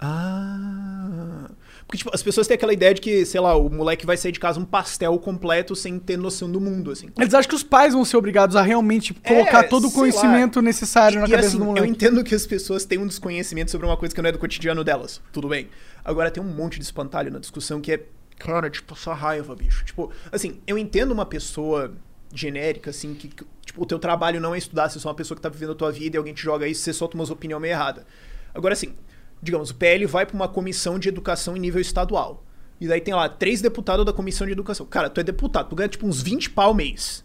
ah. 0.00 1.50
Porque, 1.86 1.98
tipo, 1.98 2.10
as 2.14 2.22
pessoas 2.22 2.46
têm 2.46 2.54
aquela 2.54 2.72
ideia 2.72 2.94
de 2.94 3.00
que, 3.00 3.26
sei 3.26 3.40
lá, 3.40 3.54
o 3.54 3.68
moleque 3.68 4.06
vai 4.06 4.16
sair 4.16 4.32
de 4.32 4.40
casa 4.40 4.58
um 4.58 4.64
pastel 4.64 5.18
completo 5.18 5.76
sem 5.76 5.98
ter 5.98 6.16
noção 6.16 6.50
do 6.50 6.58
mundo, 6.60 6.90
assim. 6.90 7.08
Eles 7.18 7.34
acham 7.34 7.48
que 7.48 7.54
os 7.54 7.62
pais 7.62 7.92
vão 7.92 8.04
ser 8.06 8.16
obrigados 8.16 8.56
a 8.56 8.62
realmente 8.62 9.12
colocar 9.12 9.60
É, 9.64 9.68
todo 9.68 9.88
o 9.88 9.90
conhecimento 9.92 10.56
lá. 10.56 10.62
necessário 10.62 11.20
na 11.20 11.26
E 11.26 11.30
cabeça 11.30 11.48
assim, 11.48 11.58
do 11.58 11.62
eu 11.62 11.66
moleque. 11.66 11.88
entendo 11.88 12.24
que 12.24 12.34
as 12.34 12.46
pessoas 12.46 12.84
têm 12.86 12.98
um 12.98 13.06
desconhecimento 13.06 13.70
sobre 13.70 13.86
uma 13.86 13.96
coisa 13.98 14.14
que 14.14 14.22
não 14.22 14.28
é 14.30 14.32
do 14.32 14.38
cotidiano 14.38 14.82
delas. 14.82 15.20
Tudo 15.30 15.46
bem. 15.48 15.68
Agora 16.02 16.30
tem 16.30 16.42
um 16.42 16.46
monte 16.46 16.78
de 16.78 16.84
espantalho 16.84 17.30
na 17.30 17.38
discussão 17.38 17.80
que 17.82 17.92
é, 17.92 18.02
cara, 18.38 18.70
tipo, 18.70 18.96
só 18.96 19.12
raiva, 19.12 19.54
bicho. 19.54 19.84
Tipo, 19.84 20.10
assim, 20.32 20.60
eu 20.66 20.78
entendo 20.78 21.12
uma 21.12 21.26
pessoa 21.26 21.92
genérica, 22.32 22.90
assim, 22.90 23.14
que, 23.14 23.28
tipo, 23.64 23.82
o 23.82 23.86
teu 23.86 23.98
trabalho 23.98 24.40
não 24.40 24.54
é 24.54 24.58
estudar, 24.58 24.88
você 24.88 24.98
é 24.98 25.00
só 25.00 25.08
uma 25.08 25.14
pessoa 25.14 25.36
que 25.36 25.42
tá 25.42 25.48
vivendo 25.48 25.72
a 25.72 25.74
tua 25.74 25.92
vida 25.92 26.16
e 26.16 26.18
alguém 26.18 26.34
te 26.34 26.42
joga 26.42 26.66
isso, 26.66 26.82
você 26.82 26.92
solta 26.92 27.16
umas 27.16 27.30
opiniões 27.30 27.62
meio 27.62 27.72
errada. 27.72 28.06
Agora, 28.54 28.72
assim, 28.72 28.94
digamos, 29.42 29.70
o 29.70 29.74
PL 29.74 30.06
vai 30.06 30.26
pra 30.26 30.34
uma 30.34 30.48
comissão 30.48 30.98
de 30.98 31.08
educação 31.08 31.56
em 31.56 31.60
nível 31.60 31.80
estadual. 31.80 32.44
E 32.80 32.88
daí 32.88 33.00
tem 33.00 33.14
lá 33.14 33.28
três 33.28 33.60
deputados 33.60 34.04
da 34.04 34.12
comissão 34.12 34.46
de 34.46 34.52
educação. 34.52 34.86
Cara, 34.86 35.08
tu 35.08 35.20
é 35.20 35.22
deputado, 35.22 35.68
tu 35.68 35.76
ganha 35.76 35.88
tipo 35.88 36.06
uns 36.06 36.20
20 36.20 36.50
pau 36.50 36.74
mês. 36.74 37.24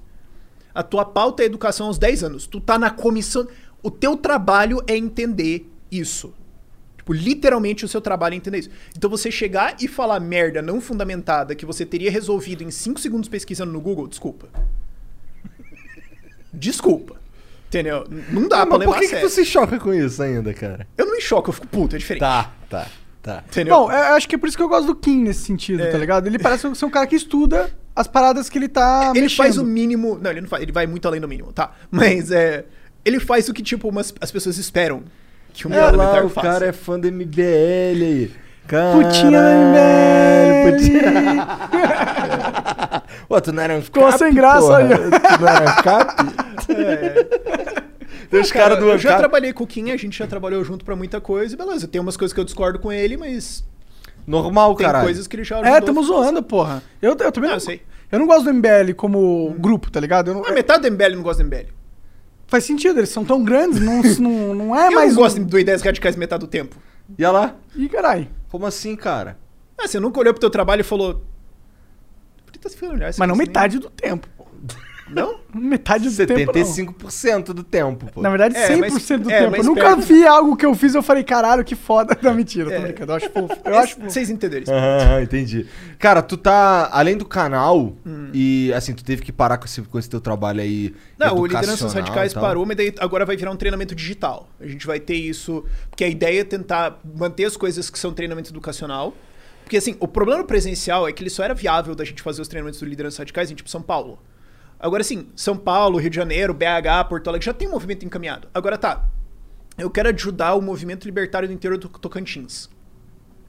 A 0.73 0.83
tua 0.83 1.03
pauta 1.03 1.43
é 1.43 1.45
educação 1.45 1.87
aos 1.87 1.97
10 1.97 2.23
anos. 2.23 2.47
Tu 2.47 2.61
tá 2.61 2.77
na 2.77 2.89
comissão. 2.91 3.47
O 3.81 3.89
teu 3.89 4.15
trabalho 4.15 4.81
é 4.87 4.95
entender 4.95 5.69
isso. 5.91 6.33
Tipo, 6.97 7.13
literalmente 7.13 7.83
o 7.83 7.87
seu 7.87 7.99
trabalho 7.99 8.33
é 8.33 8.37
entender 8.37 8.59
isso. 8.59 8.69
Então 8.95 9.09
você 9.09 9.31
chegar 9.31 9.75
e 9.81 9.87
falar 9.87 10.19
merda 10.19 10.61
não 10.61 10.79
fundamentada 10.79 11.55
que 11.55 11.65
você 11.65 11.85
teria 11.85 12.11
resolvido 12.11 12.63
em 12.63 12.69
5 12.69 12.99
segundos 12.99 13.27
pesquisando 13.27 13.71
no 13.71 13.81
Google, 13.81 14.07
desculpa. 14.07 14.47
Desculpa. 16.53 17.15
Entendeu? 17.67 18.05
Não 18.31 18.47
dá 18.47 18.63
Ah, 18.63 18.65
pra 18.65 18.77
mas 18.77 18.79
levar 18.79 18.91
por 18.93 18.99
que, 18.99 19.05
a 19.05 19.07
que 19.09 19.15
sério. 19.15 19.29
tu 19.29 19.31
se 19.33 19.45
choca 19.45 19.77
com 19.79 19.93
isso 19.93 20.21
ainda, 20.23 20.53
cara? 20.53 20.87
Eu 20.97 21.05
não 21.05 21.13
me 21.13 21.21
choco, 21.21 21.49
eu 21.49 21.53
fico 21.53 21.67
puto, 21.67 21.95
é 21.95 21.99
diferente. 21.99 22.21
Tá, 22.21 22.51
tá, 22.67 22.87
tá. 23.21 23.43
Entendeu? 23.47 23.75
Bom, 23.75 23.91
eu 23.91 24.15
acho 24.15 24.27
que 24.27 24.33
é 24.33 24.37
por 24.39 24.47
isso 24.49 24.57
que 24.57 24.63
eu 24.63 24.67
gosto 24.69 24.87
do 24.87 24.95
Kim 24.95 25.21
nesse 25.23 25.41
sentido, 25.43 25.83
É. 25.83 25.91
tá 25.91 25.97
ligado? 25.97 26.25
Ele 26.25 26.39
parece 26.39 26.73
ser 26.75 26.85
um 26.85 26.89
cara 26.89 27.05
que 27.05 27.15
estuda 27.15 27.69
as 27.95 28.07
paradas 28.07 28.49
que 28.49 28.57
ele 28.57 28.67
tá 28.67 29.11
ele 29.13 29.21
mexendo. 29.21 29.37
faz 29.37 29.57
o 29.57 29.63
mínimo. 29.63 30.17
Não, 30.19 30.31
ele 30.31 30.41
não 30.41 30.47
faz, 30.47 30.63
ele 30.63 30.71
vai 30.71 30.87
muito 30.87 31.07
além 31.07 31.21
do 31.21 31.27
mínimo, 31.27 31.53
tá? 31.53 31.71
Mas 31.91 32.31
é. 32.31 32.65
Ele 33.05 33.19
faz 33.19 33.47
o 33.49 33.53
que, 33.53 33.61
tipo, 33.61 33.87
umas, 33.87 34.13
as 34.19 34.31
pessoas 34.31 34.57
esperam 34.57 35.03
que 35.53 35.67
um 35.67 35.73
É 35.73 35.77
lá, 35.77 35.85
parlamentar 35.91 36.25
o 36.25 36.29
faça. 36.29 36.47
cara 36.47 36.65
é 36.65 36.71
fã 36.71 36.99
do 36.99 37.07
MBL 37.11 37.41
aí. 38.03 38.31
Caralho, 38.69 39.01
Putinha 39.03 39.41
da 39.41 40.71
putinha. 40.71 41.47
Pô, 43.27 43.41
tu 43.41 43.51
não 43.51 43.63
era 43.63 43.73
um 43.75 43.81
Ficou 43.81 44.11
sem 44.11 44.33
graça 44.33 44.61
porra? 44.61 44.77
aí. 44.79 44.89
Tu 44.89 45.41
não 45.41 45.47
era 45.47 45.71
um 45.71 45.75
cap? 45.83 46.15
Tem 48.29 48.39
os 48.41 48.51
Cara, 48.51 48.65
caras 48.75 48.79
do 48.79 48.89
eu 48.91 48.97
já 48.99 49.09
ANCAP. 49.09 49.19
trabalhei 49.21 49.53
com 49.53 49.63
o 49.63 49.67
Kim, 49.67 49.91
a 49.91 49.97
gente 49.97 50.17
já 50.17 50.27
trabalhou 50.27 50.63
junto 50.63 50.85
pra 50.85 50.95
muita 50.95 51.19
coisa, 51.19 51.55
e 51.55 51.57
beleza. 51.57 51.87
Tem 51.87 51.99
umas 51.99 52.15
coisas 52.15 52.33
que 52.33 52.39
eu 52.39 52.43
discordo 52.43 52.77
com 52.79 52.91
ele, 52.91 53.17
mas 53.17 53.63
Normal, 54.27 54.75
tem 54.75 54.85
caralho. 54.85 55.05
coisas 55.05 55.25
que 55.27 55.35
ele 55.35 55.43
já 55.43 55.57
É, 55.57 55.61
ajudou 55.61 55.81
tamo 55.81 55.99
a 55.99 56.03
fazer. 56.03 56.13
zoando, 56.15 56.43
porra. 56.43 56.83
Eu, 57.01 57.15
eu 57.19 57.31
também 57.31 57.49
Ah, 57.49 57.53
não, 57.53 57.57
eu 57.57 57.59
sei. 57.59 57.81
eu 58.11 58.19
não 58.19 58.27
gosto 58.27 58.43
do 58.43 58.53
MBL 58.53 58.93
como 58.95 59.55
grupo, 59.57 59.89
tá 59.89 59.99
ligado? 59.99 60.29
Eu 60.29 60.35
não- 60.35 60.45
Ah, 60.45 60.51
metade 60.51 60.81
do 60.83 60.87
MBL 60.91 61.15
não 61.15 61.23
gosta 61.23 61.43
do 61.43 61.47
MBL. 61.47 61.67
Faz 62.47 62.63
sentido, 62.65 62.99
eles 62.99 63.09
são 63.09 63.25
tão 63.25 63.43
grandes, 63.43 63.79
não, 63.79 64.01
não, 64.19 64.55
não 64.55 64.75
é 64.75 64.87
eu 64.87 64.91
mais. 64.91 65.13
não 65.15 65.21
gosto 65.23 65.39
um- 65.39 65.43
do 65.43 65.57
Ideias 65.59 65.81
Radicais 65.81 66.15
metade 66.15 66.41
do 66.41 66.47
tempo. 66.47 66.75
E 67.17 67.25
olha 67.25 67.31
lá. 67.31 67.55
Ih, 67.75 67.89
caralho. 67.89 68.27
Como 68.49 68.65
assim, 68.65 68.95
cara? 68.95 69.37
Ah, 69.77 69.87
você 69.87 69.99
nunca 69.99 70.19
olhou 70.19 70.33
pro 70.33 70.41
teu 70.41 70.49
trabalho 70.49 70.81
e 70.81 70.83
falou... 70.83 71.23
Mas 73.17 73.29
não 73.29 73.35
metade 73.35 73.79
do 73.79 73.89
tempo. 73.89 74.27
pô. 74.35 74.45
Não? 75.11 75.39
Metade 75.53 76.09
do 76.09 76.15
tempo. 76.27 76.51
não. 76.53 76.63
75% 76.63 77.43
do 77.53 77.63
tempo, 77.63 78.05
pô. 78.13 78.21
Na 78.21 78.29
verdade, 78.29 78.55
É, 78.55 78.67
100% 78.67 78.79
mas- 78.79 79.07
do 79.21 79.31
é, 79.31 79.39
tempo. 79.41 79.55
Eu 79.57 79.63
nunca 79.63 79.81
perto. 79.95 80.01
vi 80.01 80.25
algo 80.25 80.55
que 80.55 80.65
eu 80.65 80.75
fiz 80.75 80.93
e 80.93 80.97
eu 80.97 81.01
falei, 81.03 81.23
caralho, 81.23 81.63
que 81.63 81.75
foda. 81.75 82.15
Não, 82.21 82.33
mentira, 82.33 82.69
tô 82.69 82.75
É. 82.75 82.79
brincando. 82.79 83.11
Eu 83.11 83.15
acho 83.15 83.29
fofo. 83.31 83.57
Eu 83.65 83.77
acho 83.77 83.95
fofo. 83.95 84.09
Vocês 84.09 84.29
entenderam 84.29 84.63
isso. 84.63 84.71
Ah, 84.73 85.21
entendi. 85.21 85.65
Cara, 85.97 86.21
tu 86.21 86.37
tá, 86.37 86.89
além 86.91 87.17
do 87.17 87.25
canal, 87.25 87.93
Hum. 88.05 88.29
e 88.33 88.71
assim, 88.73 88.93
tu 88.93 89.03
teve 89.03 89.21
que 89.23 89.31
parar 89.31 89.57
com 89.57 89.65
esse, 89.65 89.81
com 89.81 89.97
esse 89.97 90.09
teu 90.09 90.21
trabalho 90.21 90.61
aí. 90.61 90.93
Não, 91.17 91.35
o 91.37 91.45
Lideranças 91.45 91.91
e 91.91 91.95
Radicais 91.95 92.33
parou, 92.33 92.65
mas 92.65 92.77
daí 92.77 92.93
agora 92.99 93.25
vai 93.25 93.35
virar 93.35 93.51
um 93.51 93.55
treinamento 93.57 93.95
digital. 93.95 94.47
A 94.59 94.67
gente 94.67 94.85
vai 94.85 94.99
ter 94.99 95.15
isso. 95.15 95.63
Porque 95.89 96.03
a 96.03 96.07
ideia 96.07 96.41
é 96.41 96.43
tentar 96.43 96.99
manter 97.15 97.45
as 97.45 97.57
coisas 97.57 97.89
que 97.89 97.97
são 97.97 98.13
treinamento 98.13 98.51
educacional. 98.51 99.15
Porque 99.63 99.77
assim, 99.77 99.95
o 99.99 100.07
problema 100.07 100.43
presencial 100.43 101.07
é 101.07 101.11
que 101.11 101.21
ele 101.21 101.29
só 101.29 101.43
era 101.43 101.53
viável 101.53 101.93
da 101.95 102.03
gente 102.03 102.21
fazer 102.23 102.41
os 102.41 102.47
treinamentos 102.47 102.79
do 102.79 102.85
Lideranças 102.87 103.19
Radicais 103.19 103.51
em 103.51 103.55
tipo 103.55 103.69
São 103.69 103.81
Paulo. 103.81 104.19
Agora 104.79 105.03
sim, 105.03 105.27
São 105.35 105.57
Paulo, 105.57 105.97
Rio 105.97 106.09
de 106.09 106.15
Janeiro, 106.15 106.53
BH, 106.53 107.09
Porto 107.09 107.27
Alegre 107.27 107.45
já 107.45 107.53
tem 107.53 107.67
um 107.67 107.71
movimento 107.71 108.05
encaminhado. 108.05 108.47
Agora 108.53 108.77
tá. 108.77 109.09
Eu 109.77 109.89
quero 109.89 110.09
ajudar 110.09 110.55
o 110.55 110.61
movimento 110.61 111.05
libertário 111.05 111.47
do 111.47 111.53
interior 111.53 111.77
do 111.77 111.89
Tocantins. 111.89 112.69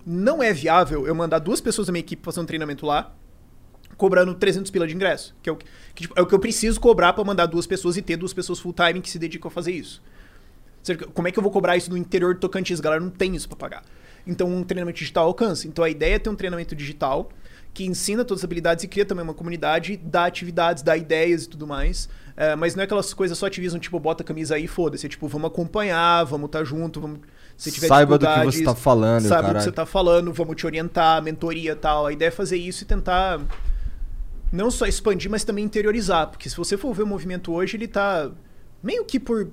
Não 0.04 0.42
é 0.42 0.52
viável 0.52 1.06
eu 1.06 1.14
mandar 1.14 1.38
duas 1.38 1.60
pessoas 1.60 1.86
da 1.86 1.92
minha 1.92 2.00
equipe 2.00 2.24
fazer 2.24 2.40
um 2.40 2.44
treinamento 2.44 2.84
lá, 2.84 3.14
cobrando 3.96 4.34
300 4.34 4.70
pila 4.70 4.86
de 4.86 4.94
ingresso. 4.94 5.36
Que 5.42 5.50
é 5.50 5.52
o 5.52 5.56
que, 5.56 5.66
que, 5.94 6.02
tipo, 6.02 6.14
é 6.18 6.22
o 6.22 6.26
que 6.26 6.34
eu 6.34 6.38
preciso 6.38 6.80
cobrar 6.80 7.12
pra 7.12 7.22
mandar 7.22 7.46
duas 7.46 7.66
pessoas 7.66 7.96
e 7.96 8.02
ter 8.02 8.16
duas 8.16 8.32
pessoas 8.32 8.58
full 8.58 8.72
time 8.72 9.00
que 9.00 9.10
se 9.10 9.18
dedicam 9.18 9.48
a 9.48 9.50
fazer 9.50 9.72
isso. 9.72 10.02
Como 11.12 11.28
é 11.28 11.32
que 11.32 11.38
eu 11.38 11.42
vou 11.42 11.52
cobrar 11.52 11.76
isso 11.76 11.90
no 11.90 11.96
interior 11.96 12.34
do 12.34 12.40
Tocantins? 12.40 12.80
Galera 12.80 13.02
não 13.02 13.10
tem 13.10 13.36
isso 13.36 13.48
pra 13.48 13.56
pagar. 13.56 13.82
Então 14.26 14.48
um 14.48 14.64
treinamento 14.64 14.98
digital 14.98 15.26
alcança. 15.26 15.68
Então 15.68 15.84
a 15.84 15.90
ideia 15.90 16.14
é 16.14 16.18
ter 16.18 16.30
um 16.30 16.34
treinamento 16.34 16.74
digital 16.74 17.30
que 17.72 17.84
ensina 17.86 18.24
todas 18.24 18.40
as 18.40 18.44
habilidades 18.44 18.84
e 18.84 18.88
cria 18.88 19.04
também 19.04 19.22
uma 19.22 19.34
comunidade, 19.34 19.96
dá 19.96 20.24
atividades, 20.24 20.82
dá 20.82 20.96
ideias 20.96 21.44
e 21.44 21.48
tudo 21.48 21.66
mais. 21.66 22.08
É, 22.36 22.56
mas 22.56 22.74
não 22.74 22.80
é 22.80 22.84
aquelas 22.84 23.12
coisas 23.12 23.36
só 23.36 23.46
ativismo, 23.46 23.78
tipo, 23.78 23.98
bota 24.00 24.22
a 24.22 24.26
camisa 24.26 24.54
aí 24.54 24.64
e 24.64 24.68
foda-se. 24.68 25.06
É 25.06 25.08
tipo, 25.08 25.28
vamos 25.28 25.48
acompanhar, 25.48 26.24
vamos 26.24 26.46
estar 26.46 26.64
junto, 26.64 27.00
vamos. 27.00 27.20
Se 27.56 27.70
tiver 27.70 27.88
Saiba 27.88 28.18
do 28.18 28.26
que 28.26 28.44
você 28.44 28.64
tá 28.64 28.74
falando, 28.74 29.22
Saiba 29.22 29.34
o 29.34 29.36
que 29.36 29.46
caralho. 29.48 29.64
você 29.64 29.72
tá 29.72 29.84
falando, 29.86 30.32
vamos 30.32 30.56
te 30.56 30.66
orientar, 30.66 31.22
mentoria 31.22 31.72
e 31.72 31.76
tal. 31.76 32.06
A 32.06 32.12
ideia 32.12 32.28
é 32.28 32.32
fazer 32.32 32.56
isso 32.56 32.82
e 32.82 32.86
tentar 32.86 33.40
não 34.50 34.70
só 34.70 34.86
expandir, 34.86 35.30
mas 35.30 35.44
também 35.44 35.64
interiorizar. 35.64 36.28
Porque 36.28 36.48
se 36.48 36.56
você 36.56 36.76
for 36.76 36.94
ver 36.94 37.02
o 37.02 37.06
movimento 37.06 37.52
hoje, 37.52 37.76
ele 37.76 37.86
tá 37.86 38.30
meio 38.82 39.04
que 39.04 39.20
por 39.20 39.50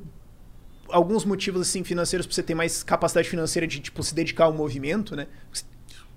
alguns 0.89 1.25
motivos 1.25 1.61
assim 1.61 1.83
financeiros 1.83 2.25
pra 2.25 2.33
você 2.33 2.43
ter 2.43 2.55
mais 2.55 2.81
capacidade 2.81 3.29
financeira 3.29 3.67
de 3.67 3.81
tipo 3.81 4.01
se 4.01 4.15
dedicar 4.15 4.45
ao 4.45 4.53
movimento, 4.53 5.15
né? 5.15 5.27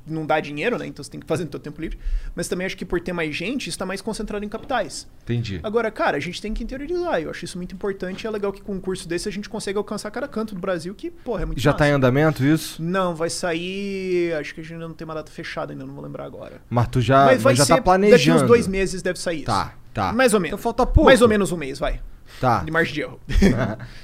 Não 0.06 0.24
dá 0.26 0.40
dinheiro, 0.40 0.78
né? 0.78 0.86
Então 0.86 1.04
você 1.04 1.10
tem 1.10 1.20
que 1.20 1.26
fazer 1.26 1.44
no 1.44 1.50
seu 1.50 1.60
tempo 1.60 1.80
livre. 1.80 1.98
Mas 2.34 2.48
também 2.48 2.66
acho 2.66 2.76
que 2.76 2.84
por 2.84 3.00
ter 3.00 3.12
mais 3.12 3.34
gente, 3.36 3.68
está 3.68 3.84
mais 3.86 4.00
concentrado 4.00 4.44
em 4.44 4.48
capitais. 4.48 5.06
Entendi. 5.22 5.60
Agora, 5.62 5.90
cara, 5.90 6.16
a 6.16 6.20
gente 6.20 6.40
tem 6.40 6.52
que 6.54 6.64
interiorizar. 6.64 7.20
Eu 7.20 7.30
acho 7.30 7.44
isso 7.44 7.56
muito 7.58 7.74
importante. 7.74 8.26
É 8.26 8.30
legal 8.30 8.52
que 8.52 8.60
com 8.62 8.72
um 8.72 8.80
curso 8.80 9.06
desse 9.06 9.28
a 9.28 9.32
gente 9.32 9.48
consegue 9.48 9.76
alcançar 9.78 10.10
cada 10.10 10.26
canto 10.26 10.54
do 10.54 10.60
Brasil, 10.60 10.94
que, 10.94 11.10
porra, 11.10 11.42
é 11.42 11.44
muito 11.44 11.60
Já 11.60 11.70
massa. 11.70 11.78
tá 11.84 11.88
em 11.88 11.92
andamento 11.92 12.44
isso? 12.44 12.82
Não, 12.82 13.14
vai 13.14 13.30
sair. 13.30 14.32
Acho 14.34 14.54
que 14.54 14.60
a 14.60 14.64
gente 14.64 14.72
ainda 14.74 14.88
não 14.88 14.94
tem 14.94 15.04
uma 15.04 15.14
data 15.14 15.30
fechada 15.30 15.72
ainda, 15.72 15.84
não 15.84 15.94
vou 15.94 16.02
lembrar 16.02 16.24
agora. 16.24 16.60
Mas 16.68 16.88
tu 16.88 17.00
já, 17.00 17.26
Mas 17.26 17.42
vai 17.42 17.52
mas 17.52 17.58
já 17.58 17.64
ser 17.66 17.76
tá 17.76 17.82
planejando. 17.82 18.18
daqui 18.18 18.30
uns 18.44 18.48
dois 18.48 18.66
meses 18.66 19.02
deve 19.02 19.18
sair 19.18 19.38
isso. 19.38 19.46
Tá, 19.46 19.74
tá. 19.92 20.12
Mais 20.12 20.34
ou 20.34 20.40
menos. 20.40 20.54
Então 20.54 20.62
falta 20.62 20.84
pouco. 20.86 21.04
Mais 21.04 21.20
ou 21.22 21.28
menos 21.28 21.52
um 21.52 21.56
mês, 21.56 21.78
vai. 21.78 22.00
Tá. 22.40 22.64
De 22.64 22.70
margem 22.70 22.94
de 22.94 23.00
erro. 23.02 23.20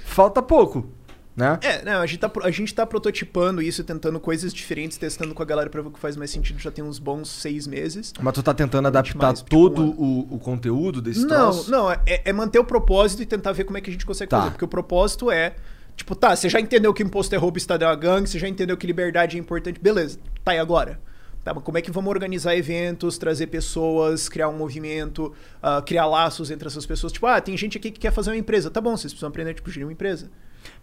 falta 0.04 0.42
pouco, 0.42 0.90
né? 1.36 1.58
É, 1.62 1.84
não, 1.84 2.00
a 2.00 2.06
gente, 2.06 2.18
tá, 2.18 2.32
a 2.42 2.50
gente 2.50 2.74
tá 2.74 2.86
prototipando 2.86 3.60
isso, 3.60 3.84
tentando 3.84 4.18
coisas 4.18 4.54
diferentes, 4.54 4.96
testando 4.96 5.34
com 5.34 5.42
a 5.42 5.46
galera 5.46 5.68
pra 5.68 5.82
ver 5.82 5.88
o 5.88 5.90
que 5.90 5.98
faz 6.00 6.16
mais 6.16 6.30
sentido. 6.30 6.58
Já 6.58 6.70
tem 6.70 6.82
uns 6.82 6.98
bons 6.98 7.28
seis 7.28 7.66
meses. 7.66 8.12
Mas 8.20 8.32
tu 8.34 8.42
tá 8.42 8.54
tentando 8.54 8.88
adaptar 8.88 9.18
mais, 9.26 9.38
tipo, 9.40 9.50
todo 9.50 9.82
um 9.82 9.88
o, 10.30 10.34
o 10.36 10.38
conteúdo 10.38 11.02
desse 11.02 11.20
Não, 11.26 11.28
troço? 11.52 11.70
não, 11.70 11.90
é, 11.90 12.00
é 12.06 12.32
manter 12.32 12.58
o 12.58 12.64
propósito 12.64 13.22
e 13.22 13.26
tentar 13.26 13.52
ver 13.52 13.64
como 13.64 13.76
é 13.76 13.80
que 13.82 13.90
a 13.90 13.92
gente 13.92 14.06
consegue 14.06 14.30
Tá. 14.30 14.38
fazer. 14.38 14.50
Porque 14.52 14.64
o 14.64 14.68
propósito 14.68 15.30
é, 15.30 15.54
tipo, 15.94 16.14
tá, 16.14 16.34
você 16.34 16.48
já 16.48 16.58
entendeu 16.58 16.94
que 16.94 17.02
imposto 17.02 17.34
é 17.34 17.38
roubo, 17.38 17.58
Estado 17.58 17.84
é 17.84 17.86
uma 17.86 17.96
gangue, 17.96 18.28
você 18.28 18.38
já 18.38 18.48
entendeu 18.48 18.76
que 18.76 18.86
liberdade 18.86 19.36
é 19.36 19.40
importante, 19.40 19.78
beleza, 19.78 20.18
tá, 20.42 20.54
e 20.54 20.58
agora? 20.58 20.98
Tá, 21.44 21.54
mas 21.54 21.62
como 21.62 21.78
é 21.78 21.82
que 21.82 21.92
vamos 21.92 22.10
organizar 22.10 22.56
eventos, 22.56 23.18
trazer 23.18 23.46
pessoas, 23.46 24.28
criar 24.28 24.48
um 24.48 24.56
movimento, 24.56 25.32
ah, 25.62 25.80
criar 25.80 26.06
laços 26.06 26.50
entre 26.50 26.66
essas 26.66 26.84
pessoas? 26.84 27.12
Tipo, 27.12 27.26
ah, 27.26 27.40
tem 27.40 27.56
gente 27.56 27.78
aqui 27.78 27.92
que 27.92 28.00
quer 28.00 28.10
fazer 28.10 28.30
uma 28.30 28.36
empresa. 28.36 28.68
Tá 28.68 28.80
bom, 28.80 28.96
vocês 28.96 29.12
precisam 29.12 29.28
aprender 29.28 29.54
tipo, 29.54 29.70
gerir 29.70 29.86
uma 29.86 29.92
empresa. 29.92 30.28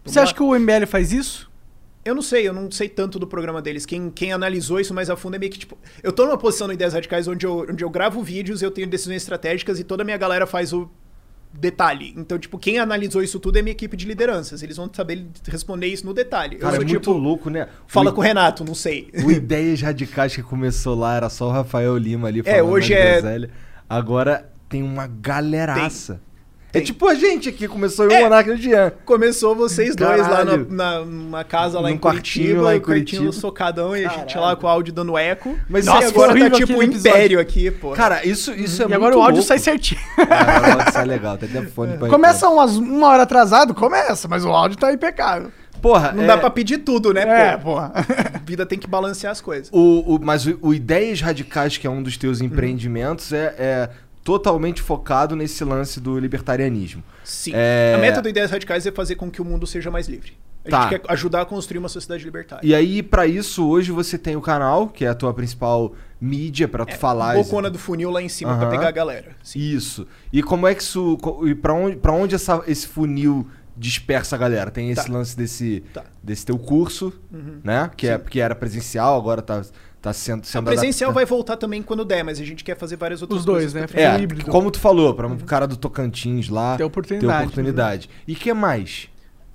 Você 0.06 0.20
acha 0.20 0.34
que 0.34 0.42
o 0.44 0.54
MBL 0.58 0.86
faz 0.88 1.12
isso? 1.12 1.52
Eu 2.06 2.14
não 2.14 2.22
sei, 2.22 2.46
eu 2.48 2.54
não 2.54 2.70
sei 2.70 2.90
tanto 2.90 3.18
do 3.18 3.26
programa 3.26 3.62
deles. 3.62 3.86
Quem, 3.86 4.10
quem 4.10 4.34
analisou 4.34 4.80
isso 4.80 4.94
mais 4.94 5.10
a 5.10 5.16
fundo 5.16 5.36
é 5.36 5.40
meio 5.40 5.52
que 5.52 5.60
tipo. 5.60 5.78
Eu 6.02 6.12
tô 6.12 6.26
numa 6.26 6.38
posição 6.38 6.68
no 6.68 6.74
Ideias 6.74 6.94
Radicais 6.94 7.28
onde 7.28 7.46
eu, 7.46 7.66
onde 7.70 7.84
eu 7.84 7.90
gravo 7.90 8.22
vídeos, 8.22 8.62
eu 8.62 8.70
tenho 8.72 8.88
decisões 8.88 9.18
estratégicas 9.22 9.80
e 9.80 9.84
toda 9.86 10.04
a 10.04 10.06
minha 10.06 10.18
galera 10.18 10.46
faz 10.46 10.74
o 10.74 10.90
detalhe. 11.54 12.14
Então, 12.18 12.38
tipo, 12.40 12.58
quem 12.58 12.80
analisou 12.80 13.22
isso 13.24 13.40
tudo 13.40 13.58
é 13.58 13.62
minha 13.62 13.72
equipe 13.72 13.96
de 13.96 14.06
lideranças. 14.06 14.62
Eles 14.64 14.76
vão 14.76 14.90
saber 14.92 15.26
responder 15.48 15.88
isso 15.88 16.06
no 16.06 16.14
detalhe. 16.14 16.58
Cara, 16.58 16.74
eu 16.74 16.76
é 16.76 16.80
sou 16.80 16.86
muito 16.90 17.00
tipo. 17.00 17.14
louco, 17.14 17.50
né? 17.50 17.70
Fala 17.88 18.10
O- 18.10 18.14
com 18.14 18.20
o 18.22 18.24
Renato, 18.24 18.66
não 18.66 18.76
sei. 18.76 19.10
O 19.24 19.32
Ideias 19.32 19.80
Radicais 19.82 20.36
que 20.36 20.44
começou 20.44 20.96
lá 20.96 21.16
era 21.16 21.30
só 21.30 21.48
o 21.48 21.52
Rafael 21.52 21.96
Lima 21.98 22.28
ali 22.28 22.42
É, 22.42 22.58
falando 22.58 22.70
hoje 22.72 22.90
na 22.94 23.00
é-. 23.00 23.50
Agora 23.88 24.50
tem 24.68 24.82
uma 24.84 25.08
galeraça. 25.08 26.14
É 26.16 26.33
Tem. 26.74 26.84
tipo 26.84 27.08
a 27.08 27.14
gente 27.16 27.48
aqui, 27.50 27.68
começou 27.68 28.06
eu 28.06 28.12
e 28.12 28.14
É. 28.16 28.20
o 28.20 28.24
Monarca 28.24 28.50
e 28.52 28.54
o 28.54 28.58
Jean. 28.58 28.92
Começou 29.06 29.56
vocês 29.56 29.96
dois 29.96 30.22
lá 30.22 30.28
na, 30.28 30.36
Caralho. 30.38 30.68
na- 30.70 31.00
numa 31.02 31.44
casa 31.44 31.80
lá 31.80 31.88
Num 31.88 31.96
em 31.96 31.98
Curitiba, 31.98 32.62
lá 32.64 32.76
em 32.76 32.80
Curitiba. 32.80 33.32
socadão 33.32 33.96
e 33.96 34.04
a 34.06 34.10
gente 34.10 34.38
lá 34.38 34.56
com 34.56 34.66
o 34.66 34.70
áudio 34.70 34.92
dando 34.94 35.18
eco. 35.18 35.58
Mas 35.70 35.86
e 35.86 35.88
Nossa, 35.88 36.08
agora 36.08 36.32
foi 36.32 36.50
tá 36.50 36.58
tipo 36.58 36.74
um 36.74 36.84
império 36.84 37.40
aqui, 37.40 37.70
pô. 37.72 37.92
Cara, 37.92 38.26
isso, 38.28 38.52
isso 38.54 38.82
é 38.82 38.86
e 38.86 38.88
muito 38.88 38.96
agora 38.98 39.16
o 39.18 39.20
áudio 39.22 39.36
louco. 39.36 39.48
sai 39.48 39.60
certinho. 39.60 40.02
Ah, 40.30 40.62
o 40.62 40.80
áudio 40.80 40.94
sai 40.94 41.06
legal, 41.06 41.38
tem 41.38 41.48
até 41.50 41.62
fone 41.68 41.98
pra 41.98 42.10
Começa 42.10 42.50
umas, 42.50 42.76
uma 42.76 43.08
hora 43.08 43.24
atrasado, 43.24 43.74
começa, 43.74 44.28
mas 44.28 44.44
o 44.44 44.50
áudio 44.50 44.78
tá 44.78 44.92
impecável. 44.92 45.52
Porra, 45.82 46.14
não 46.14 46.24
é, 46.24 46.28
dá 46.28 46.38
pra 46.38 46.50
pedir 46.50 46.78
tudo, 46.78 47.14
né, 47.14 47.24
É, 47.54 47.58
porra. 47.62 47.92
A 48.34 48.38
vida 48.40 48.66
tem 48.66 48.80
que 48.80 48.88
balancear 48.88 49.32
as 49.32 49.42
coisas. 49.42 49.68
O, 49.72 50.16
o- 50.16 50.20
mas 50.22 50.46
o, 50.48 50.58
o 50.62 50.74
Ideias 50.74 51.20
Radicais, 51.20 51.78
que 51.78 51.86
é 51.86 51.90
um 51.90 52.02
dos 52.02 52.16
teus 52.16 52.40
empreendimentos, 52.40 53.34
é, 53.34 53.54
é 53.60 53.90
totalmente 54.24 54.82
focado 54.82 55.36
nesse 55.36 55.64
lance 55.64 56.00
do 56.00 56.18
libertarianismo. 56.20 57.04
Sim. 57.24 57.52
É- 57.54 57.94
A 57.96 57.98
meta 58.00 58.22
do 58.22 58.30
Ideias 58.30 58.52
Radicais 58.52 58.86
é 58.86 58.92
fazer 58.92 59.16
com 59.16 59.30
que 59.30 59.42
o 59.42 59.46
mundo 59.46 59.68
seja 59.68 59.92
mais 59.92 60.08
livre. 60.08 60.34
A 60.66 60.70
Tá. 60.70 60.82
gente 60.90 61.02
quer 61.02 61.12
ajudar 61.12 61.42
a 61.42 61.46
construir 61.46 61.80
uma 61.80 61.90
sociedade 61.90 62.24
libertária. 62.24 62.66
E 62.66 62.74
aí, 62.74 63.04
pra 63.04 63.28
isso, 63.28 63.68
hoje 63.68 63.92
você 63.92 64.18
tem 64.18 64.38
o 64.38 64.42
canal, 64.42 64.88
que 64.88 65.04
é 65.04 65.10
a 65.10 65.14
tua 65.14 65.34
principal 65.34 65.94
mídia 66.22 66.70
pra 66.70 66.86
tu 66.86 66.96
falar. 66.98 67.36
Bocona 67.36 67.70
do 67.70 67.78
funil 67.78 68.10
lá 68.10 68.22
em 68.22 68.30
cima 68.30 68.56
pra 68.56 68.68
Aham. 68.68 68.72
pegar 68.78 68.88
a 68.88 68.92
galera. 68.92 69.32
Sim. 69.44 69.60
Isso. 69.60 70.08
E 70.32 70.42
como 70.42 70.66
é 70.66 70.74
que 70.74 70.82
isso. 70.82 71.18
E 71.46 71.54
pra 71.54 71.74
onde, 71.74 71.98
pra 71.98 72.14
onde 72.14 72.34
essa- 72.34 72.64
esse 72.66 72.88
funil 72.88 73.46
dispersa 73.76 74.38
a 74.38 74.40
galera? 74.40 74.72
Tem 74.72 74.90
esse 74.90 75.06
Tá. 75.06 75.12
lance 75.12 75.36
desse, 75.36 75.84
Tá. 75.94 76.06
desse 76.24 76.46
teu 76.46 76.58
curso, 76.58 77.12
Uhum. 77.30 77.60
né? 77.62 77.92
Que, 77.98 78.08
é, 78.08 78.18
que 78.18 78.40
era 78.40 78.56
presencial, 78.56 79.18
agora 79.20 79.42
tá, 79.42 79.62
tá 80.04 80.14
sendo. 80.14 80.42
A 80.42 80.46
sendo 80.46 80.66
presencial 80.66 81.10
adaptado. 81.10 81.14
vai 81.16 81.26
voltar 81.26 81.58
também 81.58 81.82
quando 81.82 82.06
der, 82.06 82.24
mas 82.24 82.40
a 82.40 82.44
gente 82.46 82.64
quer 82.64 82.78
fazer 82.78 82.96
várias 82.98 83.22
outras 83.22 83.40
Os 83.40 83.46
dois, 83.46 83.74
coisas. 83.74 83.92
né? 83.94 84.02
É, 84.04 84.20
híbrido. 84.20 84.52
como 84.52 84.70
tu 84.70 84.80
falou, 84.80 85.16
pra 85.16 85.28
um 85.28 85.38
cara 85.38 85.66
do 85.66 85.76
Tocantins 85.78 86.50
lá. 86.50 86.78
Ter 86.78 86.84
oportunidade. 86.84 87.38
Ter 87.40 87.44
oportunidade. 87.44 88.10
E 88.28 88.36
que 88.36 88.54
mais? 88.54 89.08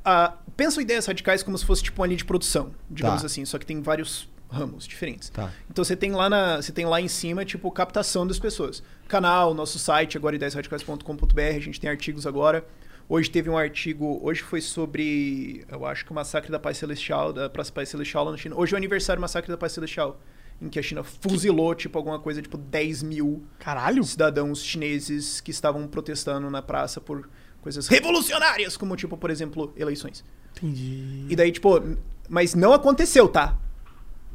Ah, 0.05 0.33
pensa 0.57 0.81
ideias 0.83 1.07
radicais 1.07 1.43
como 1.43 1.57
se 1.59 1.65
fosse 1.65 1.83
tipo 1.83 2.01
uma 2.01 2.07
linha 2.07 2.17
de 2.17 2.25
produção, 2.25 2.71
digamos 2.91 3.21
Tá. 3.21 3.27
assim, 3.27 3.45
só 3.45 3.59
que 3.59 3.67
tem 3.67 3.81
vários 3.83 4.29
ramos 4.51 4.87
diferentes. 4.87 5.29
Tá. 5.29 5.51
Então 5.71 5.85
você 5.85 5.95
tem 5.95 6.13
lá 6.13 6.31
na, 6.31 6.57
você 6.57 6.73
tem 6.73 6.87
lá 6.87 6.99
em 7.01 7.09
cima 7.09 7.45
tipo 7.45 7.71
captação 7.71 8.27
das 8.27 8.39
pessoas. 8.39 8.83
Canal, 9.07 9.53
nosso 9.53 9.79
site 9.79 10.17
agora 10.17 10.35
ideiasradicais.com.br, 10.37 11.41
a 11.41 11.61
gente 11.61 11.79
tem 11.79 11.91
artigos 11.91 12.27
agora. 12.27 12.65
Hoje 13.11 13.31
teve 13.31 13.49
um 13.49 13.57
artigo, 13.57 14.19
hoje 14.23 14.43
foi 14.43 14.61
sobre, 14.61 15.65
eu 15.71 15.87
acho 15.87 16.05
que 16.05 16.11
o 16.11 16.15
massacre 16.15 16.51
da 16.51 16.59
Paz 16.59 16.77
Celestial, 16.77 17.33
da 17.33 17.49
Praça 17.49 17.73
Paz 17.73 17.89
Celestial 17.89 18.25
lá 18.25 18.33
na 18.33 18.37
China. 18.37 18.55
Hoje 18.57 18.73
é 18.73 18.75
o 18.75 18.77
aniversário 18.77 19.19
do 19.19 19.23
massacre 19.23 19.51
da 19.51 19.57
Paz 19.57 19.73
Celestial, 19.73 20.21
em 20.61 20.69
que 20.69 20.79
a 20.79 20.83
China 20.83 21.03
fuzilou 21.05 21.75
tipo 21.75 21.97
alguma 21.99 22.19
coisa 22.19 22.43
tipo 22.43 22.57
10 22.59 23.03
mil 23.03 23.45
Caralho. 23.59 24.03
cidadãos 24.05 24.63
chineses 24.63 25.41
que 25.41 25.51
estavam 25.51 25.87
protestando 25.87 26.51
na 26.51 26.61
praça 26.63 27.01
por 27.01 27.29
coisas 27.63 27.87
revolucionárias, 27.89 28.77
como 28.77 28.97
tipo, 28.97 29.17
por 29.17 29.31
exemplo, 29.31 29.73
eleições. 29.77 30.25
Entendi. 30.57 31.27
E 31.29 31.37
daí, 31.37 31.53
tipo, 31.53 31.81
mas 32.29 32.55
não 32.55 32.73
aconteceu, 32.73 33.29
tá? 33.29 33.57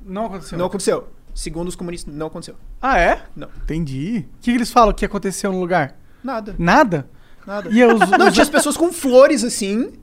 Não 0.06 0.26
aconteceu. 0.28 0.58
Não 0.58 0.66
aconteceu. 0.68 1.08
Segundo 1.34 1.68
os 1.68 1.76
comunistas, 1.76 2.14
não 2.14 2.28
aconteceu. 2.28 2.56
Ah, 2.82 3.00
é? 3.00 3.24
Não. 3.36 3.50
Entendi. 3.64 4.26
O 4.38 4.42
que, 4.42 4.52
eles 4.52 4.72
falam 4.72 4.94
que 4.94 5.04
aconteceu 5.04 5.52
no 5.52 5.60
lugar? 5.60 5.98
Nada. 6.24 6.56
Nada? 6.60 7.10
Nada. 7.46 7.70
E 7.72 7.84
os, 7.84 8.00
Não, 8.12 8.28
os- 8.28 8.34
tinha 8.34 8.44
as 8.44 8.50
pessoas 8.50 8.78
com 8.78 8.94
flores 8.94 9.44
assim. 9.44 9.94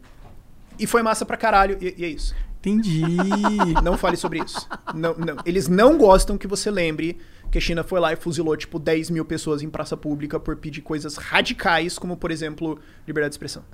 E 0.79 0.87
foi 0.87 1.03
massa 1.03 1.25
pra 1.25 1.37
caralho. 1.37 1.79
E, 1.81 1.95
e 1.99 2.05
é 2.05 2.09
isso. 2.09 2.35
Entendi. 2.61 3.03
Não 3.83 3.97
fale 3.97 4.17
sobre 4.17 4.43
isso. 4.45 4.69
Não, 4.95 5.15
não. 5.15 5.37
Eles 5.47 5.67
não 5.67 5.97
gostam 5.97 6.37
que 6.37 6.47
você 6.47 6.71
lembre 6.71 7.17
que 7.51 7.59
a 7.59 7.61
China 7.61 7.83
foi 7.83 7.99
lá 7.99 8.13
e 8.13 8.17
fuzilou, 8.17 8.57
tipo, 8.57 8.79
10 8.79 9.11
mil 9.11 9.25
pessoas 9.25 9.63
em 9.63 9.69
praça 9.69 9.97
pública 9.97 10.39
por 10.39 10.57
pedir 10.57 10.83
coisas 10.83 11.17
radicais, 11.17 11.99
como, 11.99 12.17
por 12.17 12.31
exemplo, 12.31 12.79
liberdade 13.07 13.31
de 13.31 13.35
expressão. 13.35 13.65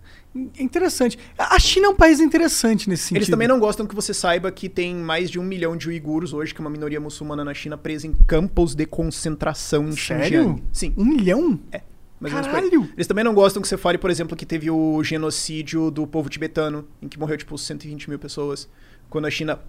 Interessante. 0.58 1.18
A 1.36 1.58
China 1.58 1.86
é 1.86 1.90
um 1.90 1.94
país 1.94 2.20
interessante 2.20 2.88
nesse 2.88 3.04
sentido. 3.04 3.18
Eles 3.18 3.28
também 3.28 3.48
não 3.48 3.58
gostam 3.58 3.86
que 3.86 3.94
você 3.94 4.14
saiba 4.14 4.50
que 4.50 4.68
tem 4.68 4.94
mais 4.94 5.30
de 5.30 5.38
um 5.38 5.44
milhão 5.44 5.76
de 5.76 5.88
uiguros 5.88 6.32
hoje, 6.32 6.54
que 6.54 6.60
é 6.60 6.64
uma 6.64 6.70
minoria 6.70 7.00
muçulmana 7.00 7.44
na 7.44 7.52
China, 7.52 7.76
presa 7.76 8.06
em 8.06 8.12
campos 8.26 8.74
de 8.74 8.86
concentração 8.86 9.88
em 9.88 9.96
Sério? 9.96 10.24
Xinjiang. 10.24 10.62
Sim. 10.72 10.94
Um 10.96 11.04
milhão? 11.04 11.60
É. 11.70 11.82
Por 12.18 12.26
aí. 12.26 12.32
Caralho! 12.32 12.90
Eles 12.94 13.06
também 13.06 13.24
não 13.24 13.34
gostam 13.34 13.60
que 13.60 13.68
você 13.68 13.76
fale, 13.76 13.98
por 13.98 14.10
exemplo, 14.10 14.36
que 14.36 14.46
teve 14.46 14.70
o 14.70 15.02
genocídio 15.02 15.90
do 15.90 16.06
povo 16.06 16.28
tibetano, 16.28 16.86
em 17.00 17.08
que 17.08 17.18
morreu, 17.18 17.36
tipo, 17.36 17.56
120 17.56 18.08
mil 18.08 18.18
pessoas, 18.18 18.68
quando 19.08 19.26
a 19.26 19.30
China 19.30 19.60